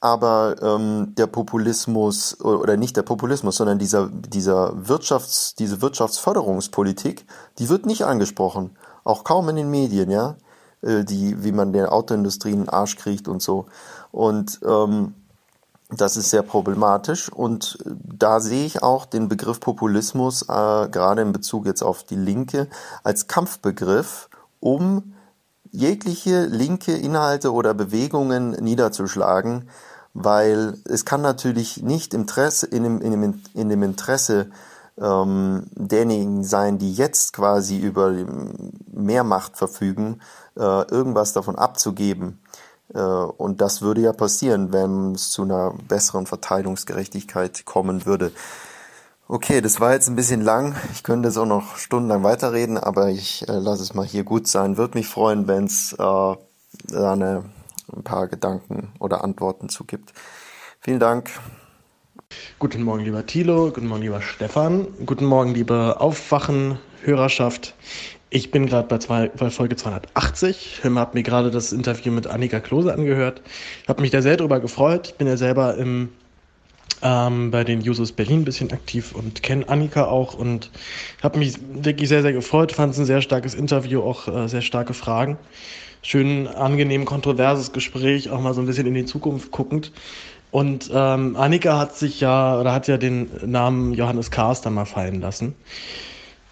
Aber 0.00 0.56
ähm, 0.60 1.14
der 1.16 1.26
Populismus, 1.26 2.40
oder 2.40 2.76
nicht 2.76 2.96
der 2.96 3.02
Populismus, 3.02 3.56
sondern 3.56 3.78
dieser, 3.78 4.08
dieser 4.08 4.74
Wirtschafts-, 4.74 5.56
diese 5.56 5.80
Wirtschaftsförderungspolitik, 5.80 7.26
die 7.58 7.68
wird 7.68 7.86
nicht 7.86 8.04
angesprochen. 8.04 8.76
Auch 9.04 9.24
kaum 9.24 9.48
in 9.48 9.56
den 9.56 9.70
Medien, 9.70 10.10
ja. 10.10 10.36
Äh, 10.82 11.04
die, 11.04 11.42
wie 11.42 11.52
man 11.52 11.72
der 11.72 11.92
Autoindustrie 11.92 12.52
in 12.52 12.60
den 12.60 12.68
Arsch 12.68 12.96
kriegt 12.96 13.28
und 13.28 13.40
so. 13.40 13.66
Und 14.12 14.60
ähm, 14.66 15.14
das 15.90 16.16
ist 16.16 16.30
sehr 16.30 16.42
problematisch 16.42 17.30
und 17.30 17.78
äh, 17.84 17.90
da 18.02 18.40
sehe 18.40 18.66
ich 18.66 18.82
auch 18.82 19.06
den 19.06 19.28
Begriff 19.28 19.60
Populismus 19.60 20.42
äh, 20.42 20.88
gerade 20.88 21.22
in 21.22 21.32
Bezug 21.32 21.66
jetzt 21.66 21.82
auf 21.82 22.04
die 22.04 22.16
Linke 22.16 22.68
als 23.02 23.26
Kampfbegriff, 23.26 24.28
um 24.60 25.13
jegliche 25.74 26.46
linke 26.46 26.92
Inhalte 26.92 27.52
oder 27.52 27.74
Bewegungen 27.74 28.52
niederzuschlagen, 28.52 29.68
weil 30.14 30.78
es 30.84 31.04
kann 31.04 31.20
natürlich 31.20 31.82
nicht 31.82 32.14
Interesse, 32.14 32.66
in, 32.66 32.84
dem, 32.84 33.00
in, 33.00 33.20
dem, 33.20 33.42
in 33.54 33.68
dem 33.68 33.82
Interesse 33.82 34.50
ähm, 35.00 35.64
derjenigen 35.74 36.44
sein, 36.44 36.78
die 36.78 36.94
jetzt 36.94 37.32
quasi 37.32 37.78
über 37.78 38.14
mehr 38.92 39.24
Macht 39.24 39.56
verfügen, 39.56 40.20
äh, 40.56 40.60
irgendwas 40.60 41.32
davon 41.32 41.56
abzugeben. 41.56 42.38
Äh, 42.94 43.00
und 43.00 43.60
das 43.60 43.82
würde 43.82 44.02
ja 44.02 44.12
passieren, 44.12 44.72
wenn 44.72 45.16
es 45.16 45.30
zu 45.30 45.42
einer 45.42 45.74
besseren 45.88 46.26
Verteilungsgerechtigkeit 46.26 47.64
kommen 47.64 48.06
würde. 48.06 48.30
Okay, 49.26 49.62
das 49.62 49.80
war 49.80 49.94
jetzt 49.94 50.08
ein 50.08 50.16
bisschen 50.16 50.42
lang. 50.42 50.76
Ich 50.92 51.02
könnte 51.02 51.28
jetzt 51.28 51.38
auch 51.38 51.46
noch 51.46 51.78
stundenlang 51.78 52.22
weiterreden, 52.24 52.76
aber 52.76 53.08
ich 53.08 53.48
äh, 53.48 53.52
lasse 53.52 53.82
es 53.82 53.94
mal 53.94 54.04
hier 54.04 54.22
gut 54.22 54.46
sein. 54.46 54.76
Würde 54.76 54.98
mich 54.98 55.06
freuen, 55.06 55.48
wenn 55.48 55.64
es 55.64 55.94
äh, 55.94 55.96
da 55.96 56.36
eine, 56.92 57.44
ein 57.90 58.02
paar 58.04 58.28
Gedanken 58.28 58.92
oder 58.98 59.24
Antworten 59.24 59.70
zu 59.70 59.84
gibt. 59.84 60.12
Vielen 60.80 61.00
Dank. 61.00 61.30
Guten 62.58 62.82
Morgen, 62.82 63.02
lieber 63.02 63.24
Thilo. 63.24 63.70
Guten 63.72 63.86
Morgen, 63.86 64.02
lieber 64.02 64.20
Stefan. 64.20 64.88
Guten 65.06 65.24
Morgen, 65.24 65.54
liebe 65.54 65.98
Aufwachen-Hörerschaft. 66.00 67.74
Ich 68.28 68.50
bin 68.50 68.66
gerade 68.66 68.88
bei, 68.88 69.28
bei, 69.28 69.48
Folge 69.48 69.76
280, 69.76 70.82
habe 70.84 71.10
mir 71.14 71.22
gerade 71.22 71.50
das 71.50 71.72
Interview 71.72 72.12
mit 72.12 72.26
Annika 72.26 72.60
Klose 72.60 72.92
angehört. 72.92 73.40
Habe 73.88 74.02
mich 74.02 74.10
da 74.10 74.20
sehr 74.20 74.36
darüber 74.36 74.60
gefreut. 74.60 75.08
Ich 75.08 75.14
bin 75.14 75.28
ja 75.28 75.38
selber 75.38 75.76
im, 75.76 76.10
ähm, 77.02 77.50
bei 77.50 77.64
den 77.64 77.80
Users 77.80 78.12
Berlin 78.12 78.40
ein 78.40 78.44
bisschen 78.44 78.72
aktiv 78.72 79.14
und 79.14 79.42
kenne 79.42 79.68
Annika 79.68 80.06
auch 80.06 80.34
und 80.34 80.70
habe 81.22 81.38
mich 81.38 81.58
wirklich 81.72 82.08
sehr, 82.08 82.22
sehr 82.22 82.32
gefreut. 82.32 82.72
Fand 82.72 82.92
es 82.92 82.98
ein 82.98 83.04
sehr 83.04 83.20
starkes 83.20 83.54
Interview, 83.54 84.02
auch 84.02 84.26
äh, 84.26 84.48
sehr 84.48 84.62
starke 84.62 84.94
Fragen. 84.94 85.38
Schön, 86.02 86.46
angenehm, 86.46 87.04
kontroverses 87.04 87.72
Gespräch, 87.72 88.30
auch 88.30 88.40
mal 88.40 88.54
so 88.54 88.60
ein 88.60 88.66
bisschen 88.66 88.86
in 88.86 88.94
die 88.94 89.06
Zukunft 89.06 89.50
guckend. 89.50 89.92
Und 90.50 90.90
ähm, 90.94 91.36
Annika 91.36 91.78
hat 91.78 91.96
sich 91.96 92.20
ja, 92.20 92.60
oder 92.60 92.72
hat 92.72 92.86
ja 92.88 92.96
den 92.96 93.28
Namen 93.44 93.92
Johannes 93.92 94.30
dann 94.30 94.74
mal 94.74 94.84
fallen 94.84 95.20
lassen. 95.20 95.54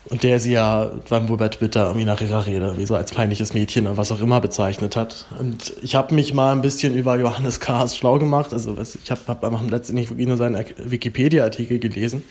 Und 0.07 0.25
der 0.25 0.41
sie 0.41 0.53
ja 0.53 0.91
dann 1.09 1.29
wohl 1.29 1.37
bei 1.37 1.49
Twitter 1.49 1.87
irgendwie 1.87 2.05
nach 2.05 2.21
ihrer 2.21 2.45
Rede 2.45 2.77
wie 2.77 2.87
so 2.87 2.97
als 2.97 3.13
peinliches 3.13 3.55
Mädchen 3.55 3.87
oder 3.87 3.97
was 3.97 4.11
auch 4.11 4.21
immer 4.21 4.41
bezeichnet 4.41 4.97
hat. 4.97 5.27
Und 5.39 5.75
ich 5.81 5.95
habe 5.95 6.15
mich 6.15 6.35
mal 6.35 6.53
ein 6.53 6.61
bisschen 6.61 6.95
über 6.95 7.17
Johannes 7.17 7.61
Kahrs 7.61 7.97
schlau 7.97 8.19
gemacht. 8.19 8.53
Also 8.53 8.77
ich 8.81 9.11
habe 9.11 9.21
hab 9.29 9.45
einfach 9.45 9.63
letztendlich 9.71 10.11
wirklich 10.11 10.27
nur 10.27 10.37
seinen 10.37 10.65
Wikipedia-Artikel 10.77 11.79
gelesen 11.79 12.25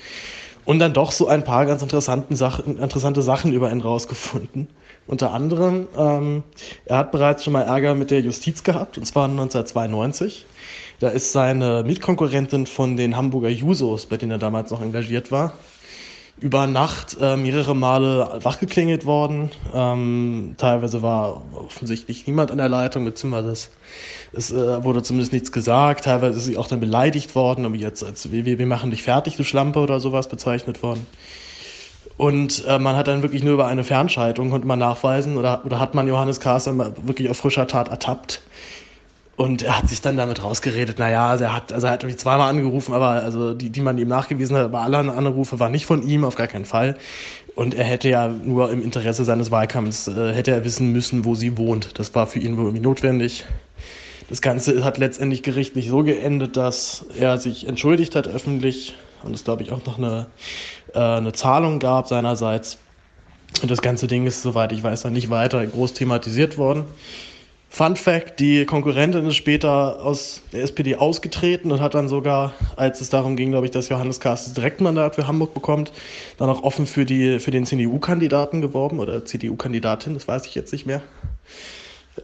und 0.66 0.80
dann 0.80 0.94
doch 0.94 1.12
so 1.12 1.28
ein 1.28 1.44
paar 1.44 1.66
ganz 1.66 1.82
interessanten 1.82 2.36
Sachen, 2.36 2.78
interessante 2.78 3.22
Sachen 3.22 3.54
über 3.54 3.72
ihn 3.72 3.82
rausgefunden. 3.82 4.68
Unter 5.08 5.32
anderem, 5.32 5.88
ähm, 5.98 6.44
er 6.86 7.00
hat 7.00 7.12
bereits 7.12 7.44
schon 7.44 7.54
mal 7.54 7.64
Ärger 7.64 7.96
mit 7.96 8.12
der 8.12 8.22
Justiz 8.22 8.64
gehabt, 8.64 8.98
und 8.98 9.06
zwar 9.06 9.28
1992. 9.28 10.46
Da 11.00 11.10
ist 11.10 11.32
seine 11.32 11.84
Mitkonkurrentin 11.84 12.68
von 12.68 12.96
den 12.96 13.18
Hamburger 13.18 13.50
Jusos, 13.50 14.06
bei 14.06 14.18
denen 14.18 14.32
er 14.32 14.38
damals 14.38 14.70
noch 14.70 14.82
engagiert 14.82 15.32
war, 15.32 15.54
über 16.42 16.66
Nacht 16.66 17.16
äh, 17.22 17.38
mehrere 17.38 17.76
Male 17.76 18.40
wachgeklingelt 18.42 19.06
worden. 19.06 19.52
Ähm, 19.74 20.56
teilweise 20.58 21.04
war 21.04 21.44
offensichtlich 21.54 22.26
niemand 22.26 22.50
an 22.52 22.58
der 22.58 22.68
Leitung, 22.68 23.06
beziehungsweise 23.06 23.70
es, 24.34 24.52
äh, 24.52 24.84
wurde 24.84 25.04
zumindest 25.04 25.34
nichts 25.34 25.52
gesagt. 25.52 26.06
Teilweise 26.06 26.40
ist 26.40 26.46
sie 26.46 26.58
auch 26.58 26.68
dann 26.68 26.80
beleidigt 26.80 27.36
worden, 27.36 27.64
aber 27.64 27.76
jetzt 27.76 28.04
als 28.04 28.32
wir, 28.32 28.46
wir 28.46 28.66
machen 28.66 28.90
dich 28.90 29.04
fertig, 29.04 29.38
du 29.38 29.44
Schlampe 29.44 29.80
oder 29.80 30.00
sowas 30.00 30.28
bezeichnet 30.28 30.82
worden. 30.82 31.06
Und 32.18 32.66
äh, 32.66 32.80
man 32.80 32.96
hat 32.96 33.08
dann 33.08 33.22
wirklich 33.22 33.44
nur 33.44 33.54
über 33.54 33.68
eine 33.68 33.84
Fernschaltung, 33.84 34.50
konnte 34.50 34.68
man 34.68 34.80
nachweisen, 34.80 35.38
oder, 35.38 35.64
oder 35.64 35.80
hat 35.80 35.94
man 35.94 36.08
Johannes 36.08 36.40
Kahrs 36.40 36.66
wirklich 36.66 37.30
auf 37.30 37.38
frischer 37.38 37.68
Tat 37.68 37.88
ertappt, 37.90 38.42
und 39.42 39.64
er 39.64 39.80
hat 39.80 39.90
sich 39.90 40.02
dann 40.02 40.18
damit 40.18 40.44
rausgeredet, 40.44 41.00
naja, 41.00 41.30
also 41.30 41.46
er 41.46 41.56
hat, 41.56 41.74
also 41.74 41.88
er 41.88 41.94
hat 41.94 42.04
mich 42.04 42.18
zweimal 42.18 42.48
angerufen, 42.48 42.94
aber 42.94 43.10
also 43.10 43.56
die, 43.56 43.72
die 43.72 43.82
man 43.82 43.98
ihm 43.98 44.08
nachgewiesen 44.08 44.56
hat, 44.56 44.66
aber 44.66 44.82
alle 44.82 45.00
Anrufe 45.00 45.60
waren 45.60 45.72
nicht 45.72 45.88
von 45.88 46.08
ihm, 46.08 46.24
auf 46.24 46.36
gar 46.36 46.46
keinen 46.46 46.66
Fall. 46.66 46.96
Und 47.56 47.74
er 47.74 47.84
hätte 47.84 48.08
ja 48.08 48.28
nur 48.28 48.72
im 48.72 48.84
Interesse 48.84 49.26
seines 49.26 49.50
Wahlkampfs, 49.50 50.08
äh, 50.08 50.34
hätte 50.34 50.52
er 50.52 50.64
wissen 50.64 50.92
müssen, 50.92 51.26
wo 51.26 51.34
sie 51.34 51.58
wohnt. 51.58 51.98
Das 51.98 52.14
war 52.14 52.28
für 52.28 52.38
ihn 52.38 52.56
wohl 52.56 52.66
irgendwie 52.66 52.84
notwendig. 52.84 53.44
Das 54.30 54.42
Ganze 54.42 54.84
hat 54.84 55.00
letztendlich 55.00 55.42
gerichtlich 55.42 55.90
so 55.90 56.04
geendet, 56.04 56.56
dass 56.56 57.04
er 57.20 57.40
sich 57.40 57.68
entschuldigt 57.68 58.16
hat 58.16 58.28
öffentlich 58.28 58.96
und 59.24 59.34
es, 59.34 59.44
glaube 59.44 59.64
ich, 59.64 59.72
auch 59.72 59.84
noch 59.88 59.98
eine, 59.98 60.28
äh, 60.94 61.00
eine 61.00 61.34
Zahlung 61.34 61.80
gab 61.80 62.08
seinerseits. 62.08 62.78
Und 63.64 63.72
das 63.72 63.82
ganze 63.82 64.06
Ding 64.06 64.28
ist, 64.28 64.44
soweit 64.44 64.72
ich 64.72 64.84
weiß, 64.84 65.02
dann 65.02 65.14
nicht 65.14 65.32
weiter 65.32 65.66
groß 65.66 65.94
thematisiert 65.94 66.60
worden. 66.60 66.86
Fun 67.74 67.96
Fact, 67.96 68.42
die 68.42 68.66
Konkurrentin 68.66 69.26
ist 69.28 69.38
später 69.38 70.04
aus 70.04 70.42
der 70.52 70.64
SPD 70.64 70.98
ausgetreten 70.98 71.72
und 71.72 71.80
hat 71.80 71.94
dann 71.94 72.10
sogar, 72.10 72.52
als 72.76 73.00
es 73.00 73.10
darum 73.10 73.38
ging, 73.38 73.52
glaube 73.52 73.66
ich, 73.66 73.72
dass 73.72 73.88
Johannes 73.88 74.20
das 74.20 74.54
Direktmandat 74.54 75.16
für 75.16 75.26
Hamburg 75.26 75.54
bekommt, 75.54 75.94
dann 76.38 76.50
auch 76.50 76.64
offen 76.64 76.86
für, 76.86 77.06
die, 77.06 77.40
für 77.40 77.50
den 77.50 77.66
CDU-Kandidaten 77.66 78.60
geworben 78.60 79.00
oder 79.00 79.24
CDU-Kandidatin, 79.24 80.14
das 80.14 80.28
weiß 80.28 80.48
ich 80.48 80.54
jetzt 80.54 80.74
nicht 80.74 80.86
mehr. 80.86 81.02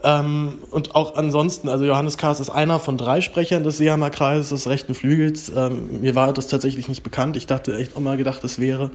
Ähm, 0.03 0.59
und 0.69 0.95
auch 0.95 1.15
ansonsten, 1.15 1.69
also 1.69 1.85
Johannes 1.85 2.17
Kahrs 2.17 2.41
ist 2.41 2.49
einer 2.49 2.81
von 2.81 2.97
drei 2.97 3.21
Sprechern 3.21 3.63
des 3.63 3.77
Seehammer 3.77 4.09
Kreises 4.09 4.49
des 4.49 4.67
rechten 4.67 4.95
Flügels. 4.95 5.49
Ähm, 5.55 6.01
mir 6.01 6.13
war 6.13 6.33
das 6.33 6.47
tatsächlich 6.47 6.89
nicht 6.89 7.03
bekannt. 7.03 7.37
Ich 7.37 7.47
dachte 7.47 7.77
echt 7.77 7.95
auch 7.95 8.01
mal 8.01 8.17
gedacht, 8.17 8.43
es 8.43 8.59
wäre 8.59 8.91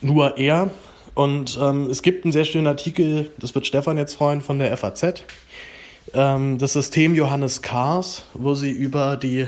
nur 0.00 0.38
er. 0.38 0.70
Und 1.14 1.56
ähm, 1.62 1.88
es 1.88 2.02
gibt 2.02 2.24
einen 2.24 2.32
sehr 2.32 2.44
schönen 2.44 2.66
Artikel, 2.66 3.30
das 3.38 3.54
wird 3.54 3.68
Stefan 3.68 3.96
jetzt 3.96 4.16
freuen, 4.16 4.40
von 4.40 4.58
der 4.58 4.76
FAZ 4.76 5.22
ähm, 6.14 6.58
das 6.58 6.72
System 6.72 7.14
Johannes 7.14 7.62
Kahrs, 7.62 8.24
wo 8.34 8.54
sie 8.54 8.70
über 8.70 9.16
die 9.16 9.46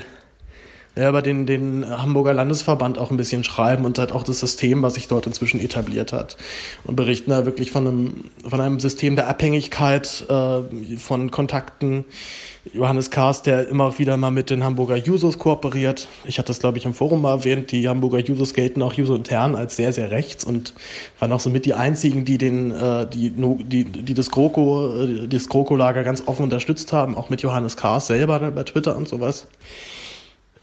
ja, 0.97 1.09
über 1.09 1.21
den, 1.21 1.45
den 1.45 1.85
Hamburger 1.87 2.33
Landesverband 2.33 2.97
auch 2.97 3.11
ein 3.11 3.17
bisschen 3.17 3.43
schreiben 3.43 3.85
und 3.85 3.99
halt 3.99 4.11
auch 4.11 4.23
das 4.23 4.39
System, 4.39 4.81
was 4.81 4.95
sich 4.95 5.07
dort 5.07 5.27
inzwischen 5.27 5.59
etabliert 5.59 6.11
hat. 6.11 6.37
Und 6.85 6.95
berichten 6.95 7.29
da 7.29 7.45
wirklich 7.45 7.71
von 7.71 7.87
einem, 7.87 8.23
von 8.47 8.59
einem 8.59 8.79
System 8.79 9.15
der 9.15 9.27
Abhängigkeit, 9.27 10.25
äh, 10.27 10.97
von 10.97 11.29
Kontakten. 11.29 12.03
Johannes 12.73 13.11
Kahrs, 13.11 13.41
der 13.41 13.67
immer 13.67 13.97
wieder 13.99 14.17
mal 14.17 14.31
mit 14.31 14.49
den 14.49 14.63
Hamburger 14.63 14.95
Jusos 14.95 15.37
kooperiert. 15.37 16.07
Ich 16.25 16.37
hatte 16.37 16.47
das, 16.47 16.59
glaube 16.59 16.77
ich, 16.77 16.85
im 16.85 16.93
Forum 16.93 17.21
mal 17.21 17.31
erwähnt. 17.31 17.71
Die 17.71 17.87
Hamburger 17.87 18.19
Jusos 18.19 18.53
gelten 18.53 18.81
auch 18.81 18.93
Juso 18.93 19.15
intern 19.15 19.55
als 19.55 19.75
sehr, 19.75 19.93
sehr 19.93 20.11
rechts 20.11 20.43
und 20.43 20.73
waren 21.19 21.31
auch 21.31 21.39
somit 21.39 21.65
die 21.65 21.73
einzigen, 21.73 22.25
die 22.25 22.37
den, 22.37 22.71
äh, 22.71 23.07
die, 23.07 23.31
die, 23.31 23.83
die 23.83 24.13
das 24.13 24.29
GroKo, 24.31 25.03
äh, 25.03 25.27
das 25.27 25.47
GroKo-Lager 25.49 26.03
ganz 26.03 26.23
offen 26.25 26.43
unterstützt 26.43 26.93
haben, 26.93 27.15
auch 27.15 27.29
mit 27.29 27.41
Johannes 27.41 27.77
Kahrs 27.77 28.07
selber 28.07 28.39
bei 28.39 28.63
Twitter 28.63 28.95
und 28.95 29.07
sowas. 29.07 29.47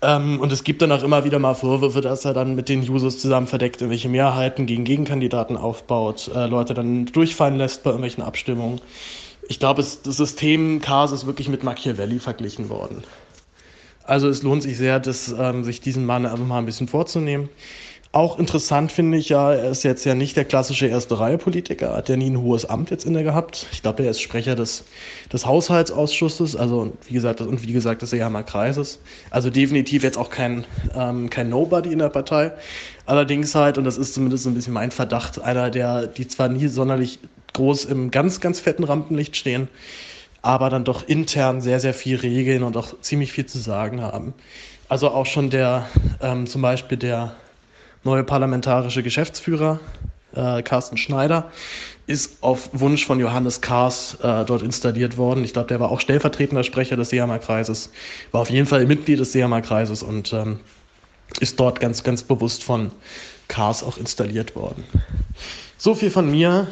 Ähm, 0.03 0.41
und 0.41 0.53
es 0.53 0.65
gibt 0.65 0.83
dann 0.83 0.93
auch 0.93 1.03
immer 1.03 1.25
wieder 1.25 1.39
mal 1.39 1.55
Vorwürfe, 1.55 2.01
dass 2.01 2.25
er 2.25 2.35
dann 2.35 2.55
mit 2.55 2.69
den 2.69 2.89
Users 2.89 3.19
zusammen 3.19 3.47
verdeckt 3.47 3.81
irgendwelche 3.81 4.09
Mehrheiten 4.09 4.67
gegen 4.67 4.85
Gegenkandidaten 4.85 5.57
aufbaut, 5.57 6.31
äh, 6.35 6.47
Leute 6.47 6.75
dann 6.75 7.07
durchfallen 7.07 7.57
lässt 7.57 7.83
bei 7.83 7.91
irgendwelchen 7.91 8.23
Abstimmungen. 8.23 8.81
Ich 9.49 9.59
glaube, 9.59 9.83
das 9.83 10.17
System 10.17 10.81
Chaos 10.81 11.13
ist 11.13 11.27
wirklich 11.27 11.49
mit 11.49 11.63
Machiavelli 11.63 12.19
verglichen 12.19 12.69
worden. 12.69 13.05
Also 14.05 14.29
es 14.29 14.43
lohnt 14.43 14.63
sich 14.63 14.77
sehr, 14.77 15.01
das, 15.01 15.35
ähm, 15.39 15.65
sich 15.65 15.81
diesen 15.81 16.05
Mann 16.05 16.27
einfach 16.27 16.47
mal 16.47 16.59
ein 16.59 16.67
bisschen 16.67 16.89
vorzunehmen. 16.89 17.49
Auch 18.15 18.39
interessant 18.39 18.93
finde 18.93 19.19
ich 19.19 19.31
ja, 19.31 19.53
er 19.53 19.71
ist 19.71 19.83
jetzt 19.83 20.05
ja 20.05 20.15
nicht 20.15 20.37
der 20.37 20.45
klassische 20.45 20.87
Erste-Reihe-Politiker, 20.87 21.97
hat 21.97 22.09
ja 22.09 22.17
nie 22.17 22.31
ein 22.31 22.41
hohes 22.41 22.65
Amt 22.65 22.91
jetzt 22.91 23.05
inne 23.05 23.25
gehabt. 23.25 23.67
Ich 23.73 23.83
glaube, 23.83 24.05
er 24.05 24.13
ist 24.13 24.21
Sprecher 24.21 24.55
des, 24.55 24.85
des 25.33 25.45
Haushaltsausschusses, 25.45 26.55
also 26.55 26.93
wie 27.09 27.15
gesagt, 27.15 27.41
und 27.41 27.67
wie 27.67 27.73
gesagt 27.73 28.03
des 28.03 28.13
Ehammer 28.13 28.45
Kreises. 28.45 29.01
Also 29.31 29.51
definitiv 29.51 30.05
jetzt 30.05 30.17
auch 30.17 30.31
kein, 30.31 30.65
ähm, 30.95 31.29
kein 31.29 31.49
Nobody 31.49 31.93
in 31.93 31.99
der 31.99 32.09
Partei. 32.09 32.53
Allerdings 33.05 33.53
halt, 33.57 33.79
und 33.79 33.85
das 33.85 33.99
ist 33.99 34.15
zumindest 34.15 34.45
so 34.45 34.51
ein 34.51 34.55
bisschen 34.55 34.75
mein 34.75 34.93
Verdacht, 34.93 35.41
einer, 35.43 35.71
der, 35.71 36.07
die 36.07 36.29
zwar 36.29 36.49
nie 36.49 36.69
sonderlich 36.69 37.19
groß 37.55 37.87
im 37.87 38.11
ganz, 38.11 38.41
ganz 38.41 38.61
fetten 38.61 38.85
Rampenlicht 38.85 39.37
stehen, 39.37 39.69
aber 40.43 40.69
dann 40.69 40.85
doch 40.85 41.09
intern 41.09 41.61
sehr, 41.61 41.81
sehr 41.81 41.95
viel 41.95 42.17
regeln 42.17 42.63
und 42.63 42.77
auch 42.77 43.01
ziemlich 43.01 43.33
viel 43.33 43.47
zu 43.47 43.59
sagen 43.59 44.03
haben. 44.03 44.35
Also 44.89 45.11
auch 45.11 45.27
schon 45.27 45.49
der, 45.49 45.89
ähm, 46.21 46.47
zum 46.47 46.61
Beispiel 46.61 46.99
der 46.99 47.35
neue 48.05 48.23
parlamentarische 48.23 49.03
Geschäftsführer, 49.03 49.81
äh, 50.35 50.63
Carsten 50.63 50.99
Schneider, 50.99 51.51
ist 52.07 52.43
auf 52.43 52.69
Wunsch 52.73 53.07
von 53.07 53.19
Johannes 53.19 53.63
Kahrs 53.63 54.19
äh, 54.23 54.45
dort 54.45 54.63
installiert 54.63 55.17
worden. 55.17 55.43
Ich 55.43 55.55
glaube, 55.55 55.69
der 55.69 55.81
war 55.81 55.91
auch 55.91 56.01
stellvertretender 56.01 56.63
Sprecher 56.63 56.97
des 56.97 57.09
Seehammer 57.09 57.39
Kreises, 57.39 57.91
war 58.31 58.43
auf 58.43 58.51
jeden 58.51 58.67
Fall 58.67 58.85
Mitglied 58.85 59.21
des 59.21 59.33
Seehammer 59.33 59.63
Kreises 59.63 60.03
und 60.03 60.33
ähm, 60.35 60.61
ist 61.41 61.59
dort 61.59 61.81
ganz, 61.81 62.03
ganz 62.03 62.23
bewusst 62.23 62.63
von 62.63 62.93
Kahrs 63.49 63.83
auch 63.83 63.97
installiert 63.97 64.55
worden. 64.55 64.85
So 65.79 65.95
viel 65.95 66.11
von 66.11 66.31
mir. 66.31 66.69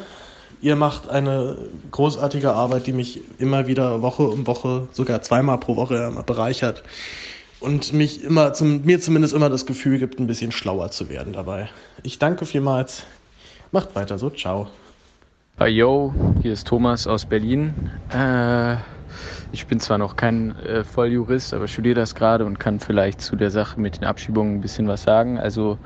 Ihr 0.63 0.77
macht 0.77 1.09
eine 1.09 1.57
großartige 1.91 2.53
Arbeit, 2.53 2.87
die 2.87 2.93
mich 2.93 3.19
immer 3.37 3.67
wieder 3.67 4.01
Woche 4.01 4.23
um 4.23 4.47
Woche, 4.47 4.87
sogar 4.93 5.21
zweimal 5.21 5.57
pro 5.57 5.75
Woche 5.75 6.23
bereichert 6.25 6.83
und 7.59 7.91
mich 7.91 8.23
immer, 8.23 8.53
zum, 8.53 8.81
mir 8.85 9.01
zumindest 9.01 9.33
immer 9.33 9.49
das 9.49 9.65
Gefühl 9.65 9.99
gibt, 9.99 10.21
ein 10.21 10.27
bisschen 10.27 10.53
schlauer 10.53 10.89
zu 10.89 11.09
werden 11.09 11.33
dabei. 11.33 11.67
Ich 12.03 12.17
danke 12.17 12.45
vielmals. 12.45 13.03
Macht 13.73 13.93
weiter 13.93 14.17
so. 14.17 14.29
Ciao. 14.29 14.67
Hi 15.59 15.67
yo, 15.67 16.13
hier 16.41 16.53
ist 16.53 16.65
Thomas 16.65 17.07
aus 17.07 17.25
Berlin. 17.25 17.91
Äh, 18.13 18.77
ich 19.51 19.67
bin 19.67 19.81
zwar 19.81 19.97
noch 19.97 20.15
kein 20.15 20.55
äh, 20.59 20.85
Volljurist, 20.85 21.53
aber 21.53 21.67
studiere 21.67 21.95
das 21.95 22.15
gerade 22.15 22.45
und 22.45 22.57
kann 22.57 22.79
vielleicht 22.79 23.19
zu 23.19 23.35
der 23.35 23.51
Sache 23.51 23.81
mit 23.81 23.97
den 23.97 24.05
Abschiebungen 24.05 24.55
ein 24.55 24.61
bisschen 24.61 24.87
was 24.87 25.03
sagen. 25.03 25.37
Also 25.37 25.77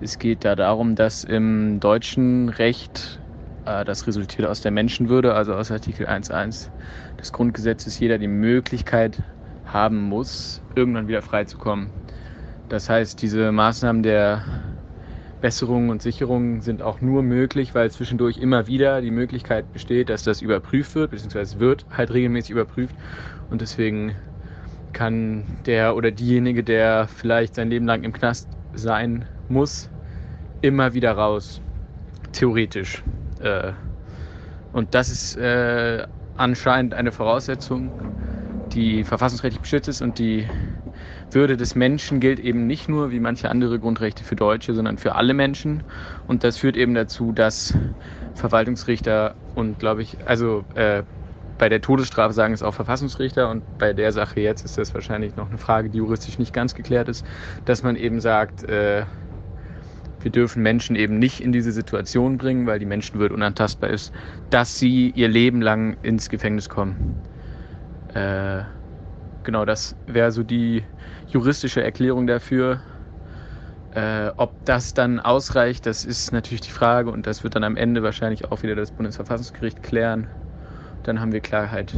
es 0.00 0.18
geht 0.18 0.46
da 0.46 0.56
darum, 0.56 0.96
dass 0.96 1.22
im 1.22 1.80
deutschen 1.80 2.48
Recht, 2.48 3.20
das 3.64 4.06
resultiert 4.06 4.48
aus 4.48 4.60
der 4.60 4.70
Menschenwürde, 4.70 5.34
also 5.34 5.54
aus 5.54 5.70
Artikel 5.70 6.06
1.1 6.06 6.68
des 7.18 7.32
Grundgesetzes, 7.32 7.98
jeder 7.98 8.18
die 8.18 8.28
Möglichkeit 8.28 9.22
haben 9.64 10.00
muss, 10.00 10.60
irgendwann 10.74 11.08
wieder 11.08 11.22
freizukommen. 11.22 11.90
Das 12.68 12.88
heißt, 12.88 13.20
diese 13.22 13.52
Maßnahmen 13.52 14.02
der 14.02 14.44
Besserungen 15.40 15.90
und 15.90 16.00
Sicherungen 16.00 16.60
sind 16.60 16.82
auch 16.82 17.00
nur 17.00 17.22
möglich, 17.22 17.74
weil 17.74 17.90
zwischendurch 17.90 18.38
immer 18.38 18.66
wieder 18.66 19.00
die 19.00 19.10
Möglichkeit 19.10 19.70
besteht, 19.72 20.08
dass 20.08 20.22
das 20.22 20.40
überprüft 20.40 20.94
wird, 20.94 21.10
beziehungsweise 21.10 21.58
wird 21.58 21.84
halt 21.90 22.12
regelmäßig 22.12 22.52
überprüft. 22.52 22.94
Und 23.50 23.60
deswegen 23.60 24.14
kann 24.92 25.44
der 25.66 25.96
oder 25.96 26.10
diejenige, 26.10 26.62
der 26.62 27.08
vielleicht 27.08 27.56
sein 27.56 27.70
Leben 27.70 27.86
lang 27.86 28.04
im 28.04 28.12
Knast 28.12 28.48
sein 28.72 29.26
muss, 29.48 29.90
immer 30.60 30.94
wieder 30.94 31.12
raus. 31.12 31.60
Theoretisch. 32.32 33.02
Äh, 33.42 33.72
und 34.72 34.94
das 34.94 35.10
ist 35.10 35.36
äh, 35.36 36.06
anscheinend 36.36 36.94
eine 36.94 37.12
Voraussetzung, 37.12 37.90
die 38.72 39.04
verfassungsrechtlich 39.04 39.60
beschützt 39.60 39.88
ist 39.88 40.00
und 40.00 40.18
die 40.18 40.48
würde 41.30 41.56
des 41.56 41.74
Menschen 41.74 42.20
gilt 42.20 42.40
eben 42.40 42.66
nicht 42.66 42.88
nur 42.88 43.10
wie 43.10 43.20
manche 43.20 43.50
andere 43.50 43.78
Grundrechte 43.78 44.24
für 44.24 44.36
Deutsche, 44.36 44.74
sondern 44.74 44.98
für 44.98 45.14
alle 45.14 45.34
Menschen. 45.34 45.82
Und 46.26 46.44
das 46.44 46.58
führt 46.58 46.76
eben 46.76 46.94
dazu, 46.94 47.32
dass 47.32 47.74
Verwaltungsrichter 48.34 49.34
und 49.54 49.78
glaube 49.78 50.02
ich, 50.02 50.16
also 50.26 50.64
äh, 50.74 51.02
bei 51.58 51.68
der 51.68 51.80
Todesstrafe 51.80 52.34
sagen 52.34 52.54
es 52.54 52.62
auch 52.62 52.74
Verfassungsrichter 52.74 53.50
und 53.50 53.62
bei 53.78 53.92
der 53.92 54.12
Sache 54.12 54.40
jetzt 54.40 54.64
ist 54.64 54.78
das 54.78 54.94
wahrscheinlich 54.94 55.36
noch 55.36 55.48
eine 55.48 55.58
Frage, 55.58 55.90
die 55.90 55.98
juristisch 55.98 56.38
nicht 56.38 56.52
ganz 56.52 56.74
geklärt 56.74 57.08
ist, 57.08 57.24
dass 57.64 57.82
man 57.82 57.96
eben 57.96 58.20
sagt, 58.20 58.64
äh, 58.64 59.04
wir 60.24 60.30
dürfen 60.30 60.62
Menschen 60.62 60.96
eben 60.96 61.18
nicht 61.18 61.40
in 61.40 61.52
diese 61.52 61.72
Situation 61.72 62.38
bringen, 62.38 62.66
weil 62.66 62.78
die 62.78 62.86
Menschenwürde 62.86 63.34
unantastbar 63.34 63.90
ist, 63.90 64.12
dass 64.50 64.78
sie 64.78 65.10
ihr 65.10 65.28
Leben 65.28 65.60
lang 65.60 65.96
ins 66.02 66.28
Gefängnis 66.28 66.68
kommen. 66.68 67.20
Äh, 68.14 68.62
genau, 69.42 69.64
das 69.64 69.96
wäre 70.06 70.30
so 70.32 70.42
die 70.42 70.84
juristische 71.28 71.82
Erklärung 71.82 72.26
dafür. 72.26 72.80
Äh, 73.94 74.30
ob 74.36 74.52
das 74.64 74.94
dann 74.94 75.20
ausreicht, 75.20 75.84
das 75.84 76.04
ist 76.04 76.32
natürlich 76.32 76.62
die 76.62 76.70
Frage 76.70 77.10
und 77.10 77.26
das 77.26 77.44
wird 77.44 77.56
dann 77.56 77.64
am 77.64 77.76
Ende 77.76 78.02
wahrscheinlich 78.02 78.50
auch 78.50 78.62
wieder 78.62 78.74
das 78.74 78.90
Bundesverfassungsgericht 78.90 79.82
klären. 79.82 80.28
Dann 81.02 81.20
haben 81.20 81.32
wir 81.32 81.40
Klarheit. 81.40 81.94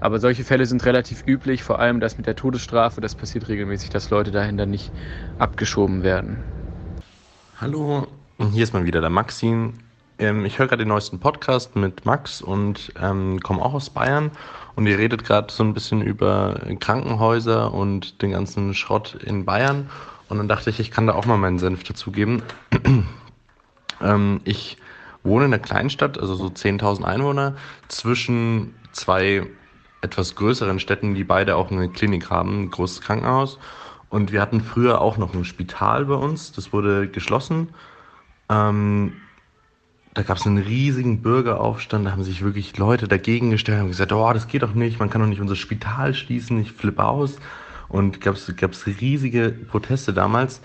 Aber 0.00 0.18
solche 0.18 0.44
Fälle 0.44 0.66
sind 0.66 0.84
relativ 0.84 1.22
üblich, 1.26 1.62
vor 1.62 1.78
allem 1.78 2.00
das 2.00 2.18
mit 2.18 2.26
der 2.26 2.34
Todesstrafe. 2.34 3.00
Das 3.00 3.14
passiert 3.14 3.48
regelmäßig, 3.48 3.90
dass 3.90 4.10
Leute 4.10 4.32
dahin 4.32 4.56
dann 4.56 4.70
nicht 4.70 4.90
abgeschoben 5.38 6.02
werden. 6.02 6.42
Hallo, 7.62 8.08
hier 8.50 8.64
ist 8.64 8.74
mal 8.74 8.86
wieder 8.86 9.00
der 9.00 9.08
Maxim. 9.08 9.74
Ähm, 10.18 10.44
ich 10.44 10.58
höre 10.58 10.66
gerade 10.66 10.82
den 10.82 10.88
neuesten 10.88 11.20
Podcast 11.20 11.76
mit 11.76 12.04
Max 12.04 12.42
und 12.42 12.92
ähm, 13.00 13.38
komme 13.38 13.62
auch 13.62 13.72
aus 13.72 13.88
Bayern. 13.88 14.32
Und 14.74 14.88
ihr 14.88 14.98
redet 14.98 15.22
gerade 15.22 15.52
so 15.52 15.62
ein 15.62 15.72
bisschen 15.72 16.02
über 16.02 16.60
Krankenhäuser 16.80 17.72
und 17.72 18.20
den 18.20 18.32
ganzen 18.32 18.74
Schrott 18.74 19.16
in 19.22 19.44
Bayern. 19.44 19.88
Und 20.28 20.38
dann 20.38 20.48
dachte 20.48 20.70
ich, 20.70 20.80
ich 20.80 20.90
kann 20.90 21.06
da 21.06 21.14
auch 21.14 21.24
mal 21.24 21.36
meinen 21.36 21.60
Senf 21.60 21.84
dazugeben. 21.84 22.42
ähm, 24.02 24.40
ich 24.42 24.76
wohne 25.22 25.44
in 25.44 25.54
einer 25.54 25.62
Kleinstadt, 25.62 26.18
also 26.18 26.34
so 26.34 26.46
10.000 26.46 27.04
Einwohner, 27.04 27.54
zwischen 27.86 28.74
zwei 28.90 29.46
etwas 30.00 30.34
größeren 30.34 30.80
Städten, 30.80 31.14
die 31.14 31.22
beide 31.22 31.54
auch 31.54 31.70
eine 31.70 31.88
Klinik 31.88 32.28
haben, 32.28 32.64
ein 32.64 32.70
großes 32.72 33.02
Krankenhaus. 33.02 33.60
Und 34.12 34.30
wir 34.30 34.42
hatten 34.42 34.60
früher 34.60 35.00
auch 35.00 35.16
noch 35.16 35.32
ein 35.32 35.46
Spital 35.46 36.04
bei 36.04 36.16
uns, 36.16 36.52
das 36.52 36.70
wurde 36.70 37.08
geschlossen. 37.08 37.68
Ähm, 38.50 39.14
da 40.12 40.20
gab 40.20 40.36
es 40.36 40.46
einen 40.46 40.58
riesigen 40.58 41.22
Bürgeraufstand, 41.22 42.06
da 42.06 42.12
haben 42.12 42.22
sich 42.22 42.42
wirklich 42.44 42.76
Leute 42.76 43.08
dagegen 43.08 43.48
gestellt, 43.48 43.78
haben 43.78 43.88
gesagt, 43.88 44.12
oh, 44.12 44.30
das 44.34 44.48
geht 44.48 44.62
doch 44.62 44.74
nicht, 44.74 45.00
man 45.00 45.08
kann 45.08 45.22
doch 45.22 45.28
nicht 45.28 45.40
unser 45.40 45.56
Spital 45.56 46.12
schließen, 46.12 46.60
ich 46.60 46.72
flippe 46.72 47.02
aus. 47.02 47.38
Und 47.88 48.20
gab 48.20 48.34
es 48.34 48.86
riesige 49.00 49.48
Proteste 49.48 50.12
damals. 50.12 50.60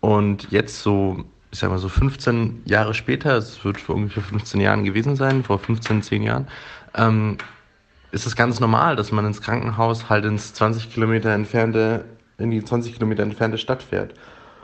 Und 0.00 0.50
jetzt 0.50 0.82
so, 0.82 1.22
ich 1.52 1.60
sag 1.60 1.70
mal 1.70 1.78
so 1.78 1.88
15 1.88 2.62
Jahre 2.64 2.94
später, 2.94 3.36
es 3.36 3.64
wird 3.64 3.80
vor 3.80 3.94
ungefähr 3.94 4.24
15 4.24 4.60
Jahren 4.60 4.82
gewesen 4.82 5.14
sein, 5.14 5.44
vor 5.44 5.60
15, 5.60 6.02
10 6.02 6.24
Jahren, 6.24 6.48
ähm, 6.96 7.38
ist 8.10 8.26
es 8.26 8.34
ganz 8.34 8.58
normal, 8.58 8.96
dass 8.96 9.12
man 9.12 9.26
ins 9.26 9.40
Krankenhaus 9.40 10.08
halt 10.08 10.24
ins 10.24 10.54
20 10.54 10.92
Kilometer 10.92 11.30
entfernte, 11.30 12.04
in 12.40 12.50
die 12.50 12.64
20 12.64 12.94
Kilometer 12.94 13.22
entfernte 13.22 13.58
Stadt 13.58 13.82
fährt. 13.82 14.14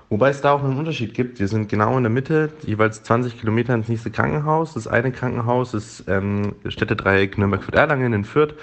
Wobei 0.09 0.31
es 0.31 0.41
da 0.41 0.53
auch 0.53 0.63
einen 0.63 0.79
Unterschied 0.79 1.15
gibt. 1.15 1.41
Wir 1.41 1.49
sind 1.49 1.69
genau 1.69 1.97
in 1.97 2.05
der 2.05 2.11
Mitte, 2.11 2.51
jeweils 2.65 3.03
20 3.03 3.41
Kilometer 3.41 3.75
ins 3.75 3.89
nächste 3.89 4.11
Krankenhaus. 4.11 4.75
Das 4.75 4.87
eine 4.87 5.11
Krankenhaus 5.11 5.75
ist 5.75 6.05
ähm, 6.07 6.55
Städtedreieck 6.67 7.39
Nürnberg-Fürth-Erlangen 7.39 8.13
in 8.13 8.25
Fürth. 8.25 8.55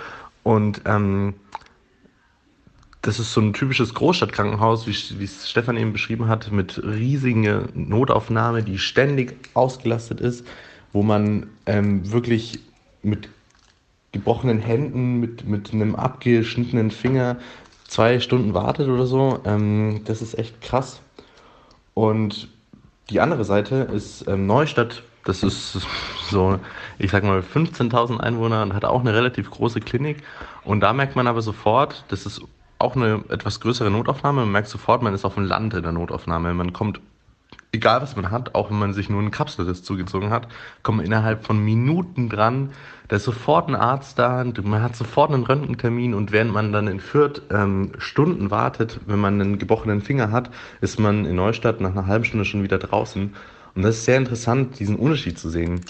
Und 0.43 0.81
ähm, 0.85 1.33
das 3.01 3.19
ist 3.19 3.33
so 3.33 3.41
ein 3.41 3.51
typisches 3.51 3.93
Großstadtkrankenhaus, 3.93 4.87
wie, 4.87 5.19
wie 5.19 5.25
es 5.25 5.49
Stefan 5.49 5.75
eben 5.75 5.91
beschrieben 5.91 6.29
hat, 6.29 6.51
mit 6.53 6.81
riesiger 6.81 7.65
Notaufnahme, 7.73 8.63
die 8.63 8.77
ständig 8.77 9.35
ausgelastet 9.53 10.21
ist, 10.21 10.47
wo 10.93 11.03
man 11.03 11.47
ähm, 11.65 12.09
wirklich 12.09 12.59
mit 13.01 13.27
gebrochenen 14.13 14.59
Händen, 14.59 15.19
mit, 15.19 15.45
mit 15.45 15.73
einem 15.73 15.95
abgeschnittenen 15.95 16.91
Finger 16.91 17.37
zwei 17.93 18.19
Stunden 18.19 18.53
wartet 18.55 18.89
oder 18.89 19.05
so. 19.05 19.39
Ähm, 19.45 20.01
das 20.05 20.21
ist 20.21 20.37
echt 20.37 20.61
krass. 20.61 20.99
Und 21.93 22.47
die 23.09 23.19
andere 23.19 23.45
Seite 23.45 23.87
ist 23.93 24.27
ähm, 24.27 24.47
Neustadt. 24.47 25.03
Das 25.25 25.43
ist 25.43 25.77
so, 26.29 26.59
ich 26.97 27.11
sag 27.11 27.23
mal, 27.23 27.39
15.000 27.39 28.19
Einwohner 28.19 28.63
und 28.63 28.73
hat 28.73 28.83
auch 28.83 29.01
eine 29.01 29.13
relativ 29.13 29.49
große 29.51 29.79
Klinik. 29.79 30.23
Und 30.63 30.81
da 30.81 30.91
merkt 30.91 31.15
man 31.15 31.27
aber 31.27 31.41
sofort, 31.41 32.03
das 32.09 32.25
ist 32.25 32.41
auch 32.79 32.95
eine 32.95 33.23
etwas 33.29 33.59
größere 33.59 33.91
Notaufnahme. 33.91 34.41
Man 34.41 34.51
merkt 34.51 34.67
sofort, 34.67 35.01
man 35.03 35.13
ist 35.13 35.23
auf 35.23 35.35
dem 35.35 35.45
Land 35.45 35.75
in 35.75 35.83
der 35.83 35.91
Notaufnahme. 35.91 36.53
Man 36.53 36.73
kommt, 36.73 36.99
egal 37.73 38.01
was 38.01 38.15
man 38.15 38.31
hat, 38.31 38.55
auch 38.55 38.69
wenn 38.69 38.79
man 38.79 38.93
sich 38.93 39.09
nur 39.09 39.19
einen 39.19 39.31
Kapselriss 39.31 39.83
zugezogen 39.83 40.29
hat, 40.29 40.47
kommt 40.83 40.97
man 40.97 41.05
innerhalb 41.05 41.45
von 41.45 41.63
Minuten 41.63 42.29
dran 42.29 42.69
da 43.13 43.17
ist 43.17 43.25
sofort 43.25 43.67
ein 43.67 43.75
Arzt 43.75 44.17
da, 44.17 44.43
man 44.63 44.81
hat 44.81 44.95
sofort 44.95 45.31
einen 45.31 45.43
Röntgentermin 45.43 46.13
und 46.13 46.31
während 46.31 46.51
man 46.51 46.71
dann 46.71 46.87
in 46.87 46.99
Fürth 46.99 47.43
ähm, 47.51 47.91
Stunden 47.97 48.49
wartet, 48.49 48.99
wenn 49.05 49.19
man 49.19 49.39
einen 49.39 49.59
gebrochenen 49.59 50.01
Finger 50.01 50.31
hat, 50.31 50.49
ist 50.81 50.99
man 50.99 51.25
in 51.25 51.35
Neustadt 51.35 51.81
nach 51.81 51.91
einer 51.91 52.07
halben 52.07 52.25
Stunde 52.25 52.45
schon 52.45 52.63
wieder 52.63 52.77
draußen. 52.77 53.35
Und 53.75 53.81
das 53.83 53.97
ist 53.97 54.05
sehr 54.05 54.17
interessant, 54.17 54.79
diesen 54.79 54.95
Unterschied 54.95 55.37
zu 55.37 55.49
sehen. 55.49 55.81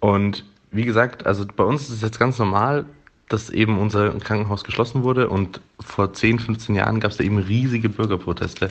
Und 0.00 0.44
wie 0.70 0.84
gesagt, 0.84 1.26
also 1.26 1.44
bei 1.46 1.64
uns 1.64 1.82
ist 1.82 1.90
es 1.90 2.02
jetzt 2.02 2.18
ganz 2.18 2.38
normal, 2.38 2.84
dass 3.28 3.48
eben 3.48 3.78
unser 3.78 4.10
Krankenhaus 4.18 4.62
geschlossen 4.62 5.04
wurde 5.04 5.30
und 5.30 5.60
vor 5.80 6.12
10, 6.12 6.38
15 6.38 6.74
Jahren 6.74 7.00
gab 7.00 7.12
es 7.12 7.16
da 7.16 7.24
eben 7.24 7.38
riesige 7.38 7.88
Bürgerproteste. 7.88 8.70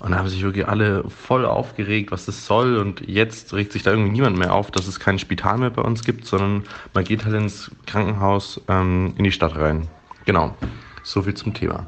Und 0.00 0.12
da 0.12 0.18
haben 0.18 0.28
sich 0.28 0.42
wirklich 0.42 0.68
alle 0.68 1.04
voll 1.08 1.44
aufgeregt, 1.44 2.12
was 2.12 2.24
das 2.24 2.46
soll. 2.46 2.76
Und 2.76 3.06
jetzt 3.08 3.52
regt 3.52 3.72
sich 3.72 3.82
da 3.82 3.90
irgendwie 3.90 4.12
niemand 4.12 4.38
mehr 4.38 4.54
auf, 4.54 4.70
dass 4.70 4.86
es 4.86 5.00
kein 5.00 5.18
Spital 5.18 5.58
mehr 5.58 5.70
bei 5.70 5.82
uns 5.82 6.04
gibt, 6.04 6.24
sondern 6.24 6.64
man 6.94 7.04
geht 7.04 7.24
halt 7.24 7.34
ins 7.34 7.70
Krankenhaus 7.86 8.60
ähm, 8.68 9.14
in 9.18 9.24
die 9.24 9.32
Stadt 9.32 9.56
rein. 9.56 9.88
Genau. 10.24 10.54
So 11.02 11.22
viel 11.22 11.34
zum 11.34 11.54
Thema. 11.54 11.86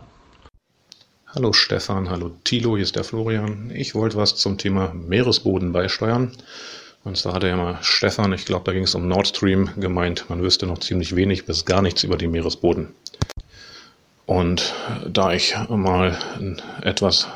Hallo 1.32 1.52
Stefan, 1.52 2.10
hallo 2.10 2.32
Tilo, 2.42 2.74
hier 2.74 2.82
ist 2.82 2.96
der 2.96 3.04
Florian. 3.04 3.70
Ich 3.72 3.94
wollte 3.94 4.16
was 4.16 4.34
zum 4.34 4.58
Thema 4.58 4.92
Meeresboden 4.92 5.72
beisteuern. 5.72 6.32
Und 7.04 7.16
zwar 7.16 7.34
hatte 7.34 7.46
ja 7.46 7.56
mal 7.56 7.78
Stefan, 7.82 8.32
ich 8.32 8.46
glaube, 8.46 8.64
da 8.64 8.72
ging 8.72 8.82
es 8.82 8.96
um 8.96 9.06
Nord 9.06 9.28
Stream, 9.28 9.70
gemeint, 9.76 10.24
man 10.28 10.42
wüsste 10.42 10.66
noch 10.66 10.78
ziemlich 10.78 11.14
wenig 11.14 11.46
bis 11.46 11.64
gar 11.64 11.82
nichts 11.82 12.02
über 12.02 12.16
den 12.16 12.32
Meeresboden. 12.32 12.88
Und 14.26 14.74
da 15.08 15.32
ich 15.32 15.54
mal 15.68 16.18
etwas 16.82 17.28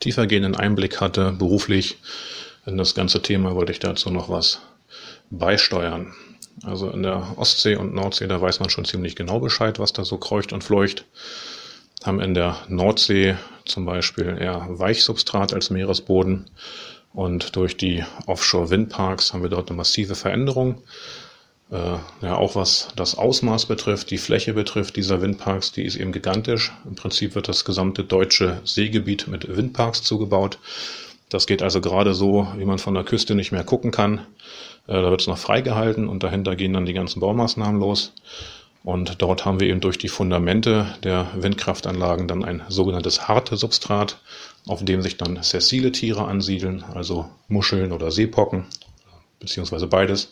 tiefergehenden 0.00 0.56
Einblick 0.56 1.00
hatte, 1.00 1.32
beruflich 1.32 1.98
in 2.66 2.76
das 2.76 2.94
ganze 2.94 3.22
Thema, 3.22 3.54
wollte 3.54 3.72
ich 3.72 3.78
dazu 3.78 4.10
noch 4.10 4.28
was 4.28 4.60
beisteuern. 5.30 6.14
Also 6.64 6.90
in 6.90 7.02
der 7.02 7.34
Ostsee 7.36 7.76
und 7.76 7.94
Nordsee, 7.94 8.26
da 8.26 8.40
weiß 8.40 8.60
man 8.60 8.70
schon 8.70 8.84
ziemlich 8.84 9.14
genau 9.14 9.40
Bescheid, 9.40 9.78
was 9.78 9.92
da 9.92 10.04
so 10.04 10.16
kreucht 10.16 10.52
und 10.52 10.64
fleucht. 10.64 11.04
Haben 12.04 12.20
in 12.20 12.34
der 12.34 12.56
Nordsee 12.68 13.36
zum 13.64 13.84
Beispiel 13.84 14.36
eher 14.38 14.66
Weichsubstrat 14.68 15.52
als 15.52 15.70
Meeresboden. 15.70 16.46
Und 17.12 17.56
durch 17.56 17.76
die 17.76 18.04
Offshore-Windparks 18.26 19.32
haben 19.32 19.42
wir 19.42 19.50
dort 19.50 19.70
eine 19.70 19.76
massive 19.76 20.14
Veränderung. 20.14 20.82
Äh, 21.70 21.98
ja, 22.22 22.36
auch 22.36 22.54
was 22.54 22.88
das 22.94 23.18
Ausmaß 23.18 23.66
betrifft, 23.66 24.10
die 24.10 24.18
Fläche 24.18 24.54
betrifft 24.54 24.96
dieser 24.96 25.20
Windparks, 25.20 25.72
die 25.72 25.82
ist 25.82 25.96
eben 25.96 26.12
gigantisch. 26.12 26.72
Im 26.84 26.94
Prinzip 26.94 27.34
wird 27.34 27.48
das 27.48 27.64
gesamte 27.64 28.04
deutsche 28.04 28.60
Seegebiet 28.64 29.26
mit 29.26 29.56
Windparks 29.56 30.02
zugebaut. 30.02 30.58
Das 31.28 31.46
geht 31.46 31.62
also 31.62 31.80
gerade 31.80 32.14
so, 32.14 32.46
wie 32.56 32.64
man 32.64 32.78
von 32.78 32.94
der 32.94 33.02
Küste 33.02 33.34
nicht 33.34 33.50
mehr 33.50 33.64
gucken 33.64 33.90
kann. 33.90 34.18
Äh, 34.86 34.92
da 34.92 35.10
wird 35.10 35.22
es 35.22 35.26
noch 35.26 35.38
freigehalten 35.38 36.08
und 36.08 36.22
dahinter 36.22 36.54
gehen 36.54 36.72
dann 36.72 36.86
die 36.86 36.92
ganzen 36.92 37.20
Baumaßnahmen 37.20 37.80
los. 37.80 38.12
Und 38.84 39.20
dort 39.20 39.44
haben 39.44 39.58
wir 39.58 39.68
eben 39.68 39.80
durch 39.80 39.98
die 39.98 40.06
Fundamente 40.06 40.94
der 41.02 41.26
Windkraftanlagen 41.34 42.28
dann 42.28 42.44
ein 42.44 42.62
sogenanntes 42.68 43.26
harte 43.26 43.56
Substrat, 43.56 44.20
auf 44.68 44.84
dem 44.84 45.02
sich 45.02 45.16
dann 45.16 45.42
sessile 45.42 45.90
Tiere 45.90 46.26
ansiedeln, 46.26 46.84
also 46.94 47.28
Muscheln 47.48 47.90
oder 47.90 48.12
Seepocken, 48.12 48.66
beziehungsweise 49.40 49.88
beides. 49.88 50.30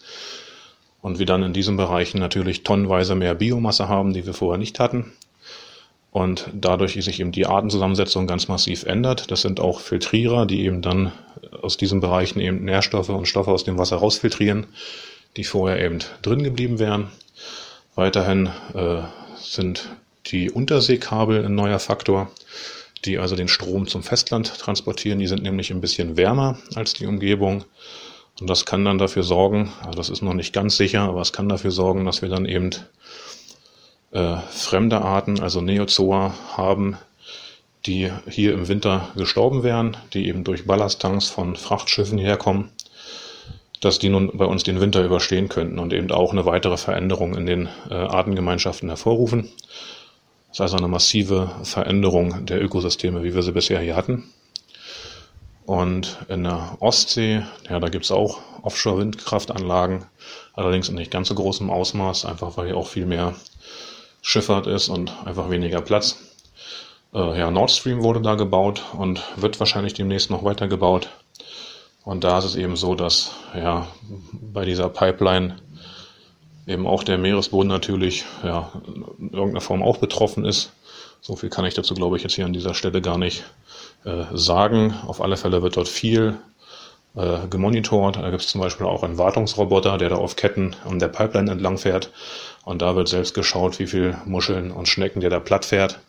Und 1.05 1.19
wir 1.19 1.27
dann 1.27 1.43
in 1.43 1.53
diesen 1.53 1.77
Bereichen 1.77 2.19
natürlich 2.19 2.63
tonnenweise 2.63 3.15
mehr 3.15 3.35
Biomasse 3.35 3.91
haben, 3.91 4.15
die 4.15 4.25
wir 4.25 4.33
vorher 4.33 4.57
nicht 4.57 4.81
hatten. 4.81 5.13
Und 6.13 6.49
dadurch 6.55 6.95
sich 6.95 7.21
eben 7.21 7.31
die 7.31 7.45
Artenzusammensetzung 7.45 8.27
ganz 8.27 8.49
massiv 8.49 8.85
ändert. 8.85 9.31
Das 9.31 9.43
sind 9.43 9.61
auch 9.61 9.81
Filtrierer, 9.81 10.47
die 10.47 10.65
eben 10.65 10.81
dann 10.81 11.13
aus 11.61 11.77
diesen 11.77 12.01
Bereichen 12.01 12.41
eben 12.41 12.65
Nährstoffe 12.65 13.11
und 13.11 13.29
Stoffe 13.29 13.51
aus 13.51 13.65
dem 13.65 13.77
Wasser 13.77 13.97
rausfiltrieren, 13.97 14.67
die 15.37 15.45
vorher 15.45 15.85
eben 15.85 15.99
drin 16.23 16.43
geblieben 16.43 16.79
wären. 16.79 17.09
Weiterhin 17.97 18.49
äh, 18.73 19.03
sind 19.37 19.91
die 20.29 20.51
Unterseekabel 20.51 21.45
ein 21.45 21.55
neuer 21.55 21.81
Faktor, 21.81 22.31
die 23.05 23.19
also 23.19 23.37
den 23.37 23.49
Strom 23.49 23.89
zum 23.89 24.03
Festland 24.03 24.59
transportieren. 24.59 25.19
Die 25.19 25.27
sind 25.27 25.43
nämlich 25.43 25.71
ein 25.71 25.83
bisschen 25.83 26.17
wärmer 26.17 26.57
als 26.75 26.95
die 26.95 27.05
Umgebung. 27.05 27.67
Und 28.41 28.51
das 28.51 28.67
kann 28.67 28.85
dann 28.85 28.99
dafür 28.99 29.23
sorgen, 29.23 29.73
also 29.81 29.97
das 29.97 30.11
ist 30.11 30.23
noch 30.23 30.35
nicht 30.35 30.53
ganz 30.53 30.77
sicher, 30.77 31.03
aber 31.03 31.21
es 31.21 31.33
kann 31.33 31.49
dafür 31.49 31.71
sorgen, 31.71 32.05
dass 32.05 32.21
wir 32.21 32.29
dann 32.29 32.47
eben 32.47 32.71
äh, 34.11 34.37
fremde 34.51 35.03
Arten, 35.03 35.41
also 35.41 35.61
Neozoa, 35.61 36.35
haben, 36.57 36.97
die 37.87 38.11
hier 38.29 38.55
im 38.55 38.67
Winter 38.67 39.09
gestorben 39.17 39.63
wären, 39.63 39.97
die 40.15 40.27
eben 40.27 40.43
durch 40.43 40.67
Ballasttanks 40.67 41.29
von 41.29 41.55
Frachtschiffen 41.55 42.19
herkommen 42.19 42.71
dass 43.85 43.99
die 43.99 44.09
nun 44.09 44.31
bei 44.33 44.47
uns 44.47 44.63
den 44.63 44.81
Winter 44.81 45.05
überstehen 45.05 45.49
könnten 45.49 45.79
und 45.79 45.93
eben 45.93 46.11
auch 46.11 46.33
eine 46.33 46.47
weitere 46.47 46.79
Veränderung 46.79 47.37
in 47.37 47.45
den 47.45 47.69
äh, 47.91 47.95
Artengemeinschaften 47.95 48.89
hervorrufen. 48.89 49.51
Das 50.49 50.57
ist 50.57 50.61
also 50.63 50.77
eine 50.79 50.89
massive 50.89 51.51
Veränderung 51.65 52.47
der 52.47 52.63
Ökosysteme, 52.63 53.23
wie 53.23 53.35
wir 53.35 53.43
sie 53.43 53.53
bisher 53.53 53.81
hier 53.81 53.97
hatten. 53.97 54.25
Und 55.67 56.19
in 56.29 56.45
der 56.45 56.77
Ostsee, 56.81 57.43
ja, 57.69 57.81
da 57.81 57.89
gibt 57.89 58.05
es 58.05 58.11
auch 58.11 58.41
Offshore-Windkraftanlagen, 58.63 60.05
allerdings 60.53 60.89
in 60.89 60.97
nicht 60.97 61.11
ganz 61.11 61.29
so 61.29 61.35
großem 61.35 61.71
Ausmaß, 61.71 62.27
einfach 62.27 62.57
weil 62.57 62.67
hier 62.67 62.77
auch 62.77 62.89
viel 62.89 63.07
mehr 63.07 63.35
Schifffahrt 64.21 64.67
ist 64.67 64.89
und 64.89 65.13
einfach 65.25 65.51
weniger 65.51 65.81
Platz. 65.81 66.19
Äh, 67.15 67.39
ja, 67.39 67.51
Nord 67.51 67.71
Stream 67.71 68.03
wurde 68.03 68.21
da 68.21 68.35
gebaut 68.35 68.83
und 68.97 69.23
wird 69.37 69.59
wahrscheinlich 69.61 69.95
demnächst 69.95 70.31
noch 70.31 70.45
weiter 70.45 70.69
gebaut. 70.69 71.09
Und 72.05 72.25
da 72.25 72.39
ist 72.39 72.45
es 72.45 72.57
eben 72.57 72.77
so, 72.77 72.95
dass 72.95 73.33
ja 73.55 73.87
bei 74.33 74.67
dieser 74.67 74.91
Pipeline 74.91 75.57
eben 76.67 76.87
auch 76.87 77.05
der 77.05 77.19
Meeresboden 77.19 77.69
natürlich 77.69 78.25
ja, 78.43 78.71
in 79.19 79.31
irgendeiner 79.31 79.61
Form 79.61 79.83
auch 79.83 79.99
betroffen 79.99 80.45
ist. 80.45 80.73
So 81.21 81.37
viel 81.37 81.49
kann 81.49 81.65
ich 81.65 81.75
dazu, 81.75 81.95
glaube 81.95 82.17
ich, 82.17 82.23
jetzt 82.23 82.35
hier 82.35 82.45
an 82.45 82.53
dieser 82.53 82.75
Stelle 82.75 83.01
gar 83.01 83.17
nicht 83.17 83.45
äh, 84.05 84.25
sagen. 84.33 84.95
Auf 85.07 85.21
alle 85.21 85.37
Fälle 85.37 85.63
wird 85.63 85.77
dort 85.77 85.89
viel 85.89 86.37
äh, 87.17 87.47
gemonitort. 87.49 88.17
Da 88.17 88.31
gibt 88.31 88.43
es 88.43 88.49
zum 88.49 88.61
Beispiel 88.61 88.87
auch 88.87 89.03
einen 89.03 89.19
Wartungsroboter, 89.19 89.99
der 89.99 90.11
da 90.11 90.17
auf 90.17 90.37
Ketten 90.37 90.77
an 90.85 90.99
der 90.99 91.09
Pipeline 91.09 91.51
entlang 91.51 91.79
fährt. 91.79 92.11
Und 92.65 92.83
da 92.83 92.97
wird 92.97 93.09
selbst 93.09 93.35
geschaut, 93.35 93.79
wie 93.79 93.87
viel 93.87 94.17
Muscheln 94.25 94.71
und 94.71 94.89
Schnecken 94.89 95.21
der 95.21 95.31
da 95.31 95.41
platt 95.41 95.65
fährt. 95.65 96.01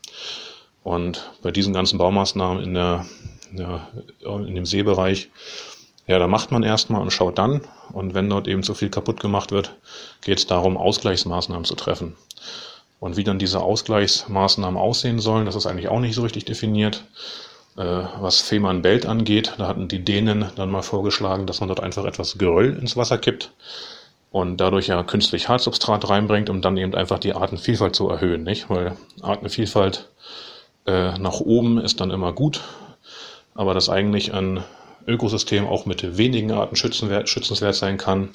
Und 0.84 1.32
bei 1.42 1.52
diesen 1.52 1.74
ganzen 1.74 1.98
Baumaßnahmen 1.98 2.64
in, 2.64 2.74
der, 2.76 3.06
ja, 3.54 3.88
in 4.24 4.56
dem 4.56 4.66
Seebereich 4.66 5.30
ja, 6.08 6.20
da 6.20 6.28
macht 6.28 6.52
man 6.52 6.62
erstmal 6.62 7.02
und 7.02 7.12
schaut 7.12 7.38
dann. 7.40 7.62
Und 7.92 8.14
wenn 8.14 8.30
dort 8.30 8.48
eben 8.48 8.64
zu 8.64 8.76
viel 8.76 8.90
kaputt 8.90 9.20
gemacht 9.20 9.52
wird, 9.52 9.76
geht 10.22 10.38
es 10.38 10.48
darum, 10.48 10.78
Ausgleichsmaßnahmen 10.78 11.66
zu 11.66 11.76
treffen. 11.76 12.16
Und 13.00 13.18
wie 13.18 13.24
dann 13.24 13.40
diese 13.40 13.62
Ausgleichsmaßnahmen 13.62 14.80
aussehen 14.80 15.20
sollen, 15.20 15.46
das 15.46 15.56
ist 15.56 15.66
eigentlich 15.66 15.90
auch 15.90 16.00
nicht 16.00 16.16
so 16.16 16.22
richtig 16.22 16.46
definiert. 16.46 17.04
Äh, 17.78 18.04
was 18.20 18.42
Fehmarn-Belt 18.42 19.06
angeht, 19.06 19.54
da 19.58 19.68
hatten 19.68 19.90
die 19.90 20.04
Dänen 20.04 20.46
dann 20.56 20.72
mal 20.72 20.82
vorgeschlagen, 20.82 21.46
dass 21.46 21.60
man 21.60 21.68
dort 21.68 21.82
einfach 21.82 22.06
etwas 22.06 22.38
Geröll 22.38 22.78
ins 22.78 22.96
Wasser 22.96 23.18
kippt 23.18 23.52
und 24.32 24.58
dadurch 24.58 24.88
ja 24.88 25.04
künstlich 25.04 25.50
Hartsubstrat 25.50 26.10
reinbringt, 26.10 26.50
um 26.50 26.62
dann 26.62 26.78
eben 26.78 26.96
einfach 26.96 27.20
die 27.20 27.34
Artenvielfalt 27.34 27.96
zu 27.96 28.10
erhöhen, 28.10 28.44
nicht? 28.44 28.70
Weil 28.70 28.96
Artenvielfalt 29.22 30.10
äh, 30.86 31.18
nach 31.18 31.42
oben 31.42 31.78
ist 31.78 32.00
dann 32.00 32.12
immer 32.12 32.32
gut, 32.32 32.62
aber 33.56 33.74
das 33.74 33.90
eigentlich 33.90 34.34
an 34.34 34.64
Ökosystem 35.06 35.68
auch 35.68 35.86
mit 35.86 36.18
wenigen 36.18 36.52
Arten 36.52 36.78
schützenswert, 36.78 37.28
schützenswert 37.28 37.76
sein 37.76 37.98
kann. 37.98 38.30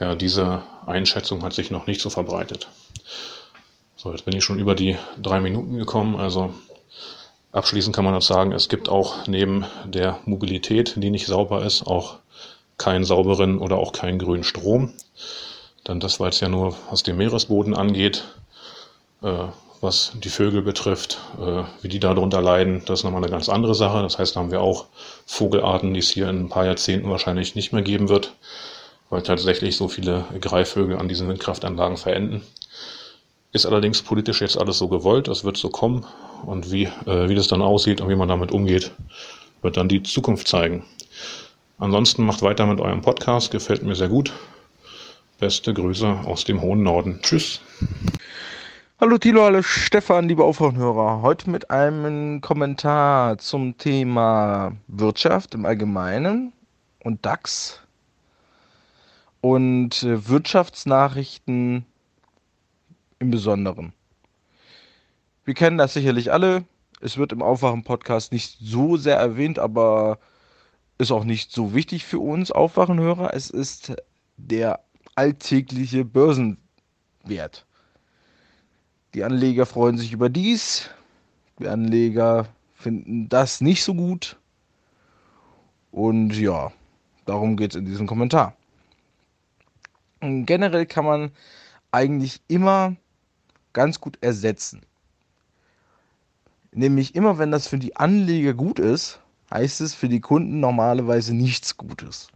Ja, 0.00 0.14
diese 0.14 0.62
Einschätzung 0.86 1.42
hat 1.42 1.52
sich 1.52 1.70
noch 1.70 1.86
nicht 1.86 2.00
so 2.00 2.10
verbreitet. 2.10 2.68
So, 3.94 4.10
jetzt 4.10 4.24
bin 4.24 4.36
ich 4.36 4.44
schon 4.44 4.58
über 4.58 4.74
die 4.74 4.96
drei 5.22 5.40
Minuten 5.40 5.76
gekommen. 5.78 6.16
Also 6.16 6.52
abschließend 7.56 7.96
kann 7.96 8.04
man 8.04 8.14
noch 8.14 8.22
sagen, 8.22 8.52
es 8.52 8.68
gibt 8.68 8.88
auch 8.88 9.26
neben 9.26 9.64
der 9.84 10.18
Mobilität, 10.26 10.94
die 10.96 11.10
nicht 11.10 11.26
sauber 11.26 11.64
ist, 11.64 11.86
auch 11.86 12.16
keinen 12.76 13.04
sauberen 13.04 13.58
oder 13.58 13.78
auch 13.78 13.92
keinen 13.92 14.18
grünen 14.18 14.44
Strom. 14.44 14.92
Dann 15.82 15.98
das, 15.98 16.20
weil 16.20 16.28
es 16.28 16.40
ja 16.40 16.48
nur 16.48 16.76
was 16.90 17.02
den 17.02 17.16
Meeresboden 17.16 17.74
angeht. 17.74 18.24
Äh, 19.22 19.46
was 19.82 20.12
die 20.14 20.30
Vögel 20.30 20.62
betrifft, 20.62 21.18
äh, 21.38 21.62
wie 21.82 21.88
die 21.88 22.00
darunter 22.00 22.40
leiden, 22.40 22.82
das 22.86 23.00
ist 23.00 23.04
nochmal 23.04 23.22
eine 23.22 23.30
ganz 23.30 23.48
andere 23.48 23.74
Sache. 23.74 24.02
Das 24.02 24.18
heißt, 24.18 24.34
da 24.34 24.40
haben 24.40 24.50
wir 24.50 24.60
auch 24.60 24.86
Vogelarten, 25.26 25.92
die 25.92 26.00
es 26.00 26.10
hier 26.10 26.28
in 26.28 26.44
ein 26.44 26.48
paar 26.48 26.64
Jahrzehnten 26.64 27.10
wahrscheinlich 27.10 27.54
nicht 27.54 27.72
mehr 27.72 27.82
geben 27.82 28.08
wird, 28.08 28.32
weil 29.10 29.22
tatsächlich 29.22 29.76
so 29.76 29.88
viele 29.88 30.24
Greifvögel 30.40 30.98
an 30.98 31.08
diesen 31.08 31.28
Windkraftanlagen 31.28 31.98
verenden. 31.98 32.42
Ist 33.52 33.66
allerdings 33.66 34.02
politisch 34.02 34.40
jetzt 34.40 34.58
alles 34.58 34.78
so 34.78 34.88
gewollt, 34.88 35.28
das 35.28 35.44
wird 35.44 35.56
so 35.56 35.68
kommen 35.68 36.06
und 36.46 36.70
wie, 36.70 36.84
äh, 37.06 37.28
wie 37.28 37.34
das 37.34 37.48
dann 37.48 37.62
aussieht 37.62 38.00
und 38.00 38.08
wie 38.08 38.16
man 38.16 38.28
damit 38.28 38.52
umgeht, 38.52 38.92
wird 39.62 39.76
dann 39.76 39.88
die 39.88 40.02
Zukunft 40.02 40.48
zeigen. 40.48 40.84
Ansonsten 41.78 42.24
macht 42.24 42.42
weiter 42.42 42.66
mit 42.66 42.80
eurem 42.80 43.02
Podcast, 43.02 43.50
gefällt 43.50 43.82
mir 43.82 43.94
sehr 43.94 44.08
gut. 44.08 44.32
Beste 45.38 45.74
Grüße 45.74 46.20
aus 46.24 46.44
dem 46.44 46.62
hohen 46.62 46.82
Norden. 46.82 47.18
Tschüss. 47.20 47.60
Hallo 48.98 49.18
Thilo, 49.18 49.42
hallo 49.42 49.60
Stefan, 49.60 50.26
liebe 50.26 50.42
Aufwachhörer. 50.42 51.20
Heute 51.20 51.50
mit 51.50 51.70
einem 51.70 52.40
Kommentar 52.40 53.36
zum 53.36 53.76
Thema 53.76 54.72
Wirtschaft 54.86 55.54
im 55.54 55.66
Allgemeinen 55.66 56.54
und 57.04 57.26
DAX 57.26 57.82
und 59.42 60.02
äh, 60.02 60.28
Wirtschaftsnachrichten 60.28 61.84
im 63.18 63.30
Besonderen. 63.30 63.92
Wir 65.46 65.54
kennen 65.54 65.78
das 65.78 65.94
sicherlich 65.94 66.32
alle. 66.32 66.64
Es 67.00 67.18
wird 67.18 67.30
im 67.30 67.40
Aufwachen-Podcast 67.40 68.32
nicht 68.32 68.58
so 68.60 68.96
sehr 68.96 69.16
erwähnt, 69.16 69.60
aber 69.60 70.18
ist 70.98 71.12
auch 71.12 71.22
nicht 71.22 71.52
so 71.52 71.72
wichtig 71.72 72.04
für 72.04 72.18
uns 72.18 72.50
Aufwachenhörer. 72.50 73.32
Es 73.32 73.48
ist 73.50 73.94
der 74.36 74.80
alltägliche 75.14 76.04
Börsenwert. 76.04 77.64
Die 79.14 79.22
Anleger 79.22 79.66
freuen 79.66 79.98
sich 79.98 80.12
über 80.12 80.28
dies. 80.28 80.90
Die 81.60 81.68
Anleger 81.68 82.48
finden 82.74 83.28
das 83.28 83.60
nicht 83.60 83.84
so 83.84 83.94
gut. 83.94 84.36
Und 85.92 86.36
ja, 86.36 86.72
darum 87.24 87.56
geht 87.56 87.70
es 87.70 87.76
in 87.76 87.84
diesem 87.84 88.08
Kommentar. 88.08 88.56
Und 90.20 90.44
generell 90.44 90.86
kann 90.86 91.04
man 91.04 91.30
eigentlich 91.92 92.40
immer 92.48 92.96
ganz 93.72 94.00
gut 94.00 94.18
ersetzen. 94.22 94.84
Nämlich 96.76 97.14
immer, 97.14 97.38
wenn 97.38 97.50
das 97.50 97.66
für 97.66 97.78
die 97.78 97.96
Anleger 97.96 98.54
gut 98.54 98.78
ist, 98.78 99.20
heißt 99.50 99.80
es 99.80 99.94
für 99.94 100.08
die 100.08 100.20
Kunden 100.20 100.60
normalerweise 100.60 101.34
nichts 101.34 101.76
Gutes. 101.76 102.28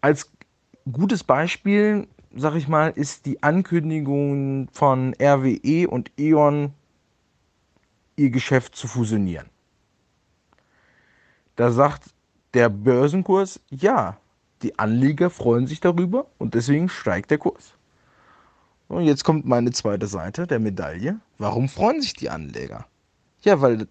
Als 0.00 0.30
gutes 0.92 1.24
Beispiel 1.24 2.06
sag 2.36 2.54
ich 2.54 2.68
mal, 2.68 2.90
ist 2.90 3.26
die 3.26 3.42
Ankündigung 3.42 4.68
von 4.72 5.14
RWE 5.20 5.88
und 5.88 6.10
E.ON, 6.18 6.72
ihr 8.16 8.30
Geschäft 8.30 8.76
zu 8.76 8.88
fusionieren. 8.88 9.48
Da 11.56 11.70
sagt 11.70 12.10
der 12.52 12.68
Börsenkurs, 12.68 13.60
ja, 13.70 14.16
die 14.62 14.78
Anleger 14.78 15.30
freuen 15.30 15.66
sich 15.66 15.80
darüber 15.80 16.26
und 16.38 16.54
deswegen 16.54 16.88
steigt 16.88 17.30
der 17.30 17.38
Kurs. 17.38 17.74
Und 18.88 19.04
jetzt 19.04 19.24
kommt 19.24 19.46
meine 19.46 19.72
zweite 19.72 20.06
Seite 20.06 20.46
der 20.46 20.58
Medaille. 20.58 21.18
Warum 21.38 21.68
freuen 21.68 22.00
sich 22.00 22.14
die 22.14 22.30
Anleger? 22.30 22.86
Ja, 23.44 23.60
weil 23.60 23.86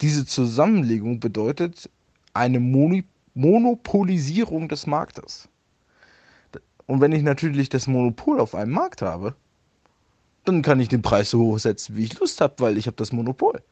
diese 0.00 0.26
Zusammenlegung 0.26 1.20
bedeutet 1.20 1.88
eine 2.34 2.58
Monopolisierung 3.34 4.68
des 4.68 4.86
Marktes. 4.86 5.48
Und 6.86 7.00
wenn 7.00 7.12
ich 7.12 7.22
natürlich 7.22 7.68
das 7.68 7.86
Monopol 7.86 8.40
auf 8.40 8.56
einem 8.56 8.72
Markt 8.72 9.00
habe, 9.02 9.36
dann 10.44 10.62
kann 10.62 10.80
ich 10.80 10.88
den 10.88 11.02
Preis 11.02 11.30
so 11.30 11.40
hoch 11.40 11.58
setzen, 11.58 11.96
wie 11.96 12.04
ich 12.04 12.18
Lust 12.18 12.40
habe, 12.40 12.54
weil 12.58 12.78
ich 12.78 12.86
habe 12.86 12.96
das 12.96 13.12
Monopol. 13.12 13.62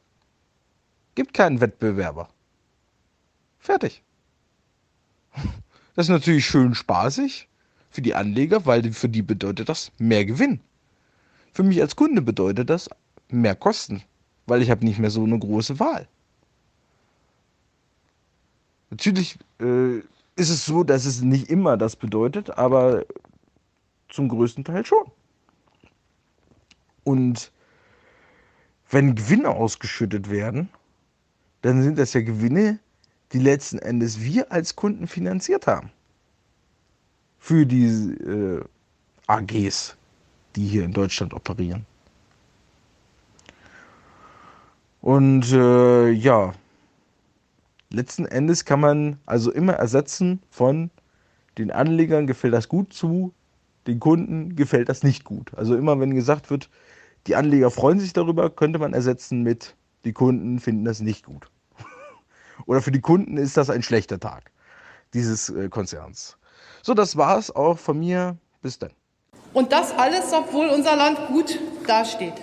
Gibt 1.15 1.33
keinen 1.33 1.59
Wettbewerber. 1.59 2.29
Fertig. 3.59 4.03
Das 5.95 6.05
ist 6.05 6.09
natürlich 6.09 6.45
schön 6.45 6.75
spaßig 6.75 7.49
für 7.89 8.01
die 8.01 8.13
Anleger, 8.13 8.65
weil 8.65 8.93
für 8.93 9.09
die 9.09 9.23
bedeutet 9.23 9.67
das 9.67 9.91
mehr 9.97 10.23
Gewinn. 10.25 10.61
Für 11.51 11.63
mich 11.63 11.81
als 11.81 11.95
Kunde 11.95 12.21
bedeutet 12.21 12.69
das 12.69 12.87
mehr 13.29 13.55
Kosten, 13.55 14.03
weil 14.47 14.61
ich 14.61 14.71
habe 14.71 14.85
nicht 14.85 14.97
mehr 14.97 15.11
so 15.11 15.23
eine 15.23 15.37
große 15.37 15.79
Wahl. 15.79 16.07
Natürlich 18.89 19.37
äh, 19.59 19.97
ist 20.35 20.49
es 20.49 20.65
so, 20.65 20.83
dass 20.83 21.05
es 21.05 21.21
nicht 21.21 21.49
immer 21.49 21.77
das 21.77 21.95
bedeutet, 21.95 22.57
aber 22.57 23.05
zum 24.09 24.29
größten 24.29 24.63
Teil 24.63 24.85
schon. 24.85 25.11
Und 27.03 27.51
wenn 28.89 29.15
Gewinne 29.15 29.49
ausgeschüttet 29.49 30.29
werden, 30.29 30.69
dann 31.61 31.83
sind 31.83 31.97
das 31.97 32.13
ja 32.13 32.21
Gewinne, 32.21 32.79
die 33.33 33.39
letzten 33.39 33.79
Endes 33.79 34.21
wir 34.21 34.51
als 34.51 34.75
Kunden 34.75 35.07
finanziert 35.07 35.67
haben. 35.67 35.91
Für 37.39 37.65
die 37.65 37.85
äh, 37.85 38.63
AGs, 39.27 39.97
die 40.55 40.65
hier 40.65 40.85
in 40.85 40.93
Deutschland 40.93 41.33
operieren. 41.33 41.85
Und 45.07 45.53
äh, 45.53 46.09
ja, 46.09 46.51
letzten 47.89 48.25
Endes 48.25 48.65
kann 48.65 48.81
man 48.81 49.19
also 49.25 49.53
immer 49.53 49.71
ersetzen 49.71 50.41
von 50.49 50.91
den 51.57 51.71
Anlegern 51.71 52.27
gefällt 52.27 52.53
das 52.53 52.67
gut 52.67 52.91
zu, 52.91 53.33
den 53.87 54.01
Kunden 54.01 54.57
gefällt 54.57 54.89
das 54.89 55.03
nicht 55.03 55.23
gut. 55.23 55.53
Also 55.55 55.77
immer 55.77 56.01
wenn 56.01 56.13
gesagt 56.13 56.49
wird, 56.49 56.69
die 57.25 57.37
Anleger 57.37 57.71
freuen 57.71 58.01
sich 58.01 58.11
darüber, 58.11 58.49
könnte 58.49 58.79
man 58.79 58.93
ersetzen 58.93 59.43
mit 59.43 59.77
die 60.03 60.11
Kunden 60.11 60.59
finden 60.59 60.83
das 60.83 60.99
nicht 60.99 61.25
gut. 61.25 61.49
Oder 62.65 62.81
für 62.81 62.91
die 62.91 62.99
Kunden 62.99 63.37
ist 63.37 63.55
das 63.55 63.69
ein 63.69 63.83
schlechter 63.83 64.19
Tag 64.19 64.51
dieses 65.13 65.49
äh, 65.49 65.69
Konzerns. 65.69 66.37
So, 66.81 66.93
das 66.93 67.15
war 67.15 67.37
es 67.37 67.49
auch 67.55 67.79
von 67.79 67.97
mir. 67.97 68.35
Bis 68.61 68.77
dann. 68.77 68.91
Und 69.53 69.71
das 69.71 69.93
alles, 69.93 70.33
obwohl 70.33 70.67
unser 70.67 70.97
Land 70.97 71.27
gut 71.29 71.57
dasteht. 71.87 72.33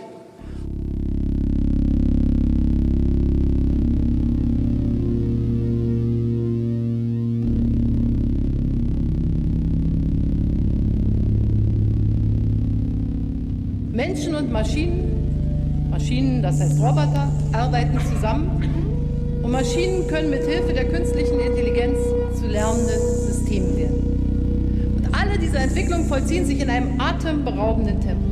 Maschinen, 14.55 15.91
Maschinen, 15.91 16.41
das 16.41 16.61
heißt 16.61 16.79
Roboter, 16.79 17.29
arbeiten 17.51 17.99
zusammen 18.15 19.41
und 19.43 19.51
Maschinen 19.51 20.07
können 20.07 20.31
mit 20.31 20.45
Hilfe 20.45 20.73
der 20.73 20.85
künstlichen 20.85 21.41
Intelligenz 21.41 21.99
zu 22.39 22.47
lernenden 22.47 23.01
Systemen 23.27 23.77
werden. 23.77 24.95
Und 24.97 25.09
alle 25.13 25.37
diese 25.41 25.59
Entwicklungen 25.59 26.07
vollziehen 26.07 26.47
sich 26.47 26.61
in 26.61 26.71
einem 26.71 27.01
atemberaubenden 27.01 28.01
Tempo. 28.01 28.23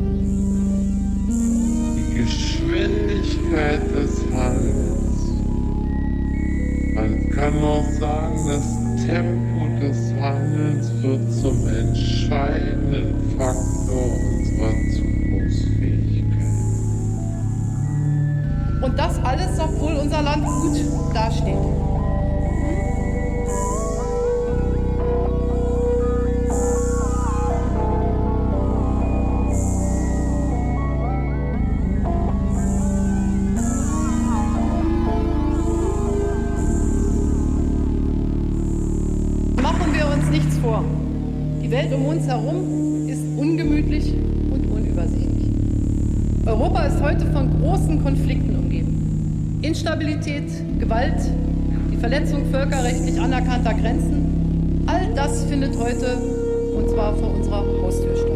Die 1.97 2.15
Geschwindigkeit 2.15 3.83
des 3.93 4.23
Handelns. 4.33 5.27
Man 6.95 7.31
kann 7.31 7.59
auch 7.65 7.91
sagen, 7.99 8.39
das 8.47 9.07
Tempo 9.07 9.67
des 9.81 10.15
Handelns 10.21 10.89
wird 11.03 11.33
zum 11.33 11.67
entscheidenden 11.67 13.13
Faktor 13.37 14.32
Und 18.83 18.99
das 18.99 19.19
alles, 19.25 19.59
obwohl 19.61 19.95
unser 19.95 20.23
Land 20.23 20.45
gut 20.45 21.15
dasteht. 21.15 21.82
Instabilität, 49.73 50.51
Gewalt, 50.79 51.17
die 51.91 51.97
Verletzung 51.97 52.45
völkerrechtlich 52.51 53.19
anerkannter 53.19 53.73
Grenzen, 53.73 54.85
all 54.87 55.15
das 55.15 55.45
findet 55.45 55.75
heute, 55.79 56.19
und 56.77 56.91
zwar 56.91 57.17
vor 57.17 57.35
unserer 57.35 57.65
Haustür 57.81 58.15
statt. 58.15 58.33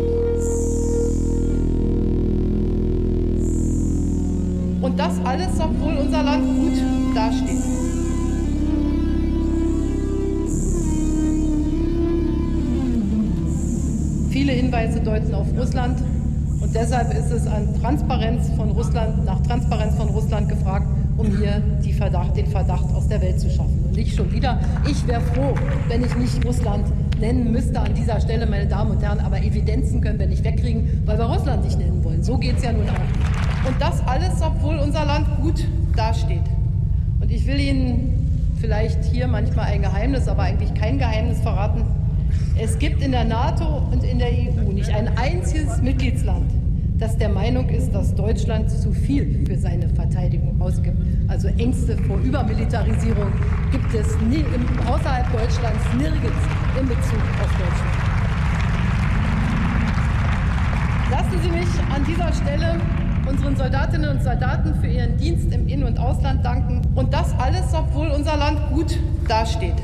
Und 4.80 4.98
das 4.98 5.12
alles, 5.26 5.60
obwohl 5.60 5.98
unser 5.98 6.22
Land 6.22 6.46
gut 6.58 6.82
dasteht. 7.14 7.62
Viele 14.30 14.52
Hinweise 14.52 15.00
deuten 15.00 15.34
auf 15.34 15.48
Russland 15.54 15.98
und 16.62 16.74
deshalb 16.74 17.12
ist 17.12 17.30
es 17.30 17.46
an 17.46 17.68
Transparenz 17.82 18.48
von 18.56 18.70
Russland, 18.70 19.26
nach 19.26 19.42
Transparenz 19.42 19.94
von 19.96 20.08
Russland 20.08 20.48
gefragt, 20.48 20.95
um 21.16 21.26
hier 21.26 21.62
Verdacht, 21.96 22.36
den 22.36 22.46
Verdacht 22.46 22.84
aus 22.94 23.08
der 23.08 23.20
Welt 23.20 23.40
zu 23.40 23.50
schaffen. 23.50 23.82
Und 23.84 23.96
nicht 23.96 24.14
schon 24.14 24.30
wieder. 24.30 24.60
Ich 24.88 25.06
wäre 25.06 25.20
froh, 25.20 25.54
wenn 25.88 26.04
ich 26.04 26.14
nicht 26.16 26.44
Russland 26.44 26.86
nennen 27.18 27.50
müsste 27.50 27.80
an 27.80 27.94
dieser 27.94 28.20
Stelle, 28.20 28.46
meine 28.46 28.66
Damen 28.66 28.92
und 28.92 29.02
Herren, 29.02 29.20
aber 29.20 29.38
Evidenzen 29.38 30.00
können 30.00 30.18
wir 30.18 30.26
nicht 30.26 30.44
wegkriegen, 30.44 31.02
weil 31.06 31.18
wir 31.18 31.24
Russland 31.24 31.64
nicht 31.64 31.78
nennen 31.78 32.04
wollen. 32.04 32.22
So 32.22 32.36
geht 32.36 32.58
es 32.58 32.64
ja 32.64 32.72
nun 32.72 32.88
auch. 32.88 33.68
Und 33.68 33.80
das 33.80 34.06
alles, 34.06 34.40
obwohl 34.42 34.76
unser 34.78 35.04
Land 35.06 35.26
gut 35.40 35.66
dasteht. 35.96 36.44
Und 37.20 37.32
ich 37.32 37.46
will 37.46 37.58
Ihnen 37.58 38.54
vielleicht 38.60 39.02
hier 39.04 39.26
manchmal 39.26 39.66
ein 39.66 39.82
Geheimnis, 39.82 40.28
aber 40.28 40.42
eigentlich 40.42 40.74
kein 40.74 40.98
Geheimnis 40.98 41.40
verraten. 41.40 41.82
Es 42.58 42.78
gibt 42.78 43.02
in 43.02 43.12
der 43.12 43.24
NATO 43.24 43.82
und 43.90 44.04
in 44.04 44.18
der 44.18 44.28
EU 44.28 44.72
nicht 44.72 44.90
ein 44.90 45.08
einziges 45.16 45.80
Mitgliedsland, 45.80 46.50
das 46.98 47.16
der 47.16 47.30
Meinung 47.30 47.68
ist, 47.70 47.94
dass 47.94 48.14
Deutschland 48.14 48.70
zu 48.70 48.92
viel 48.92 49.44
für 49.46 49.56
seine 49.56 49.88
Verteidigung 49.88 50.60
ausgibt. 50.60 50.96
Also 51.28 51.48
Ängste 51.58 51.96
vor 52.06 52.18
Übermilitarisierung 52.18 53.32
gibt 53.72 53.92
es 53.94 54.16
nie, 54.20 54.44
im, 54.54 54.86
außerhalb 54.86 55.30
Deutschlands 55.32 55.82
nirgends 55.98 56.38
in 56.78 56.86
Bezug 56.86 57.20
auf 57.42 57.50
Deutschland. 57.58 58.06
Lassen 61.10 61.42
Sie 61.42 61.50
mich 61.50 61.68
an 61.94 62.04
dieser 62.04 62.32
Stelle 62.32 62.80
unseren 63.28 63.56
Soldatinnen 63.56 64.10
und 64.10 64.22
Soldaten 64.22 64.74
für 64.80 64.86
ihren 64.86 65.16
Dienst 65.16 65.52
im 65.52 65.66
In- 65.66 65.82
und 65.82 65.98
Ausland 65.98 66.44
danken. 66.44 66.82
Und 66.94 67.12
das 67.12 67.34
alles, 67.38 67.74
obwohl 67.74 68.08
unser 68.08 68.36
Land 68.36 68.60
gut 68.72 68.96
dasteht. 69.26 69.74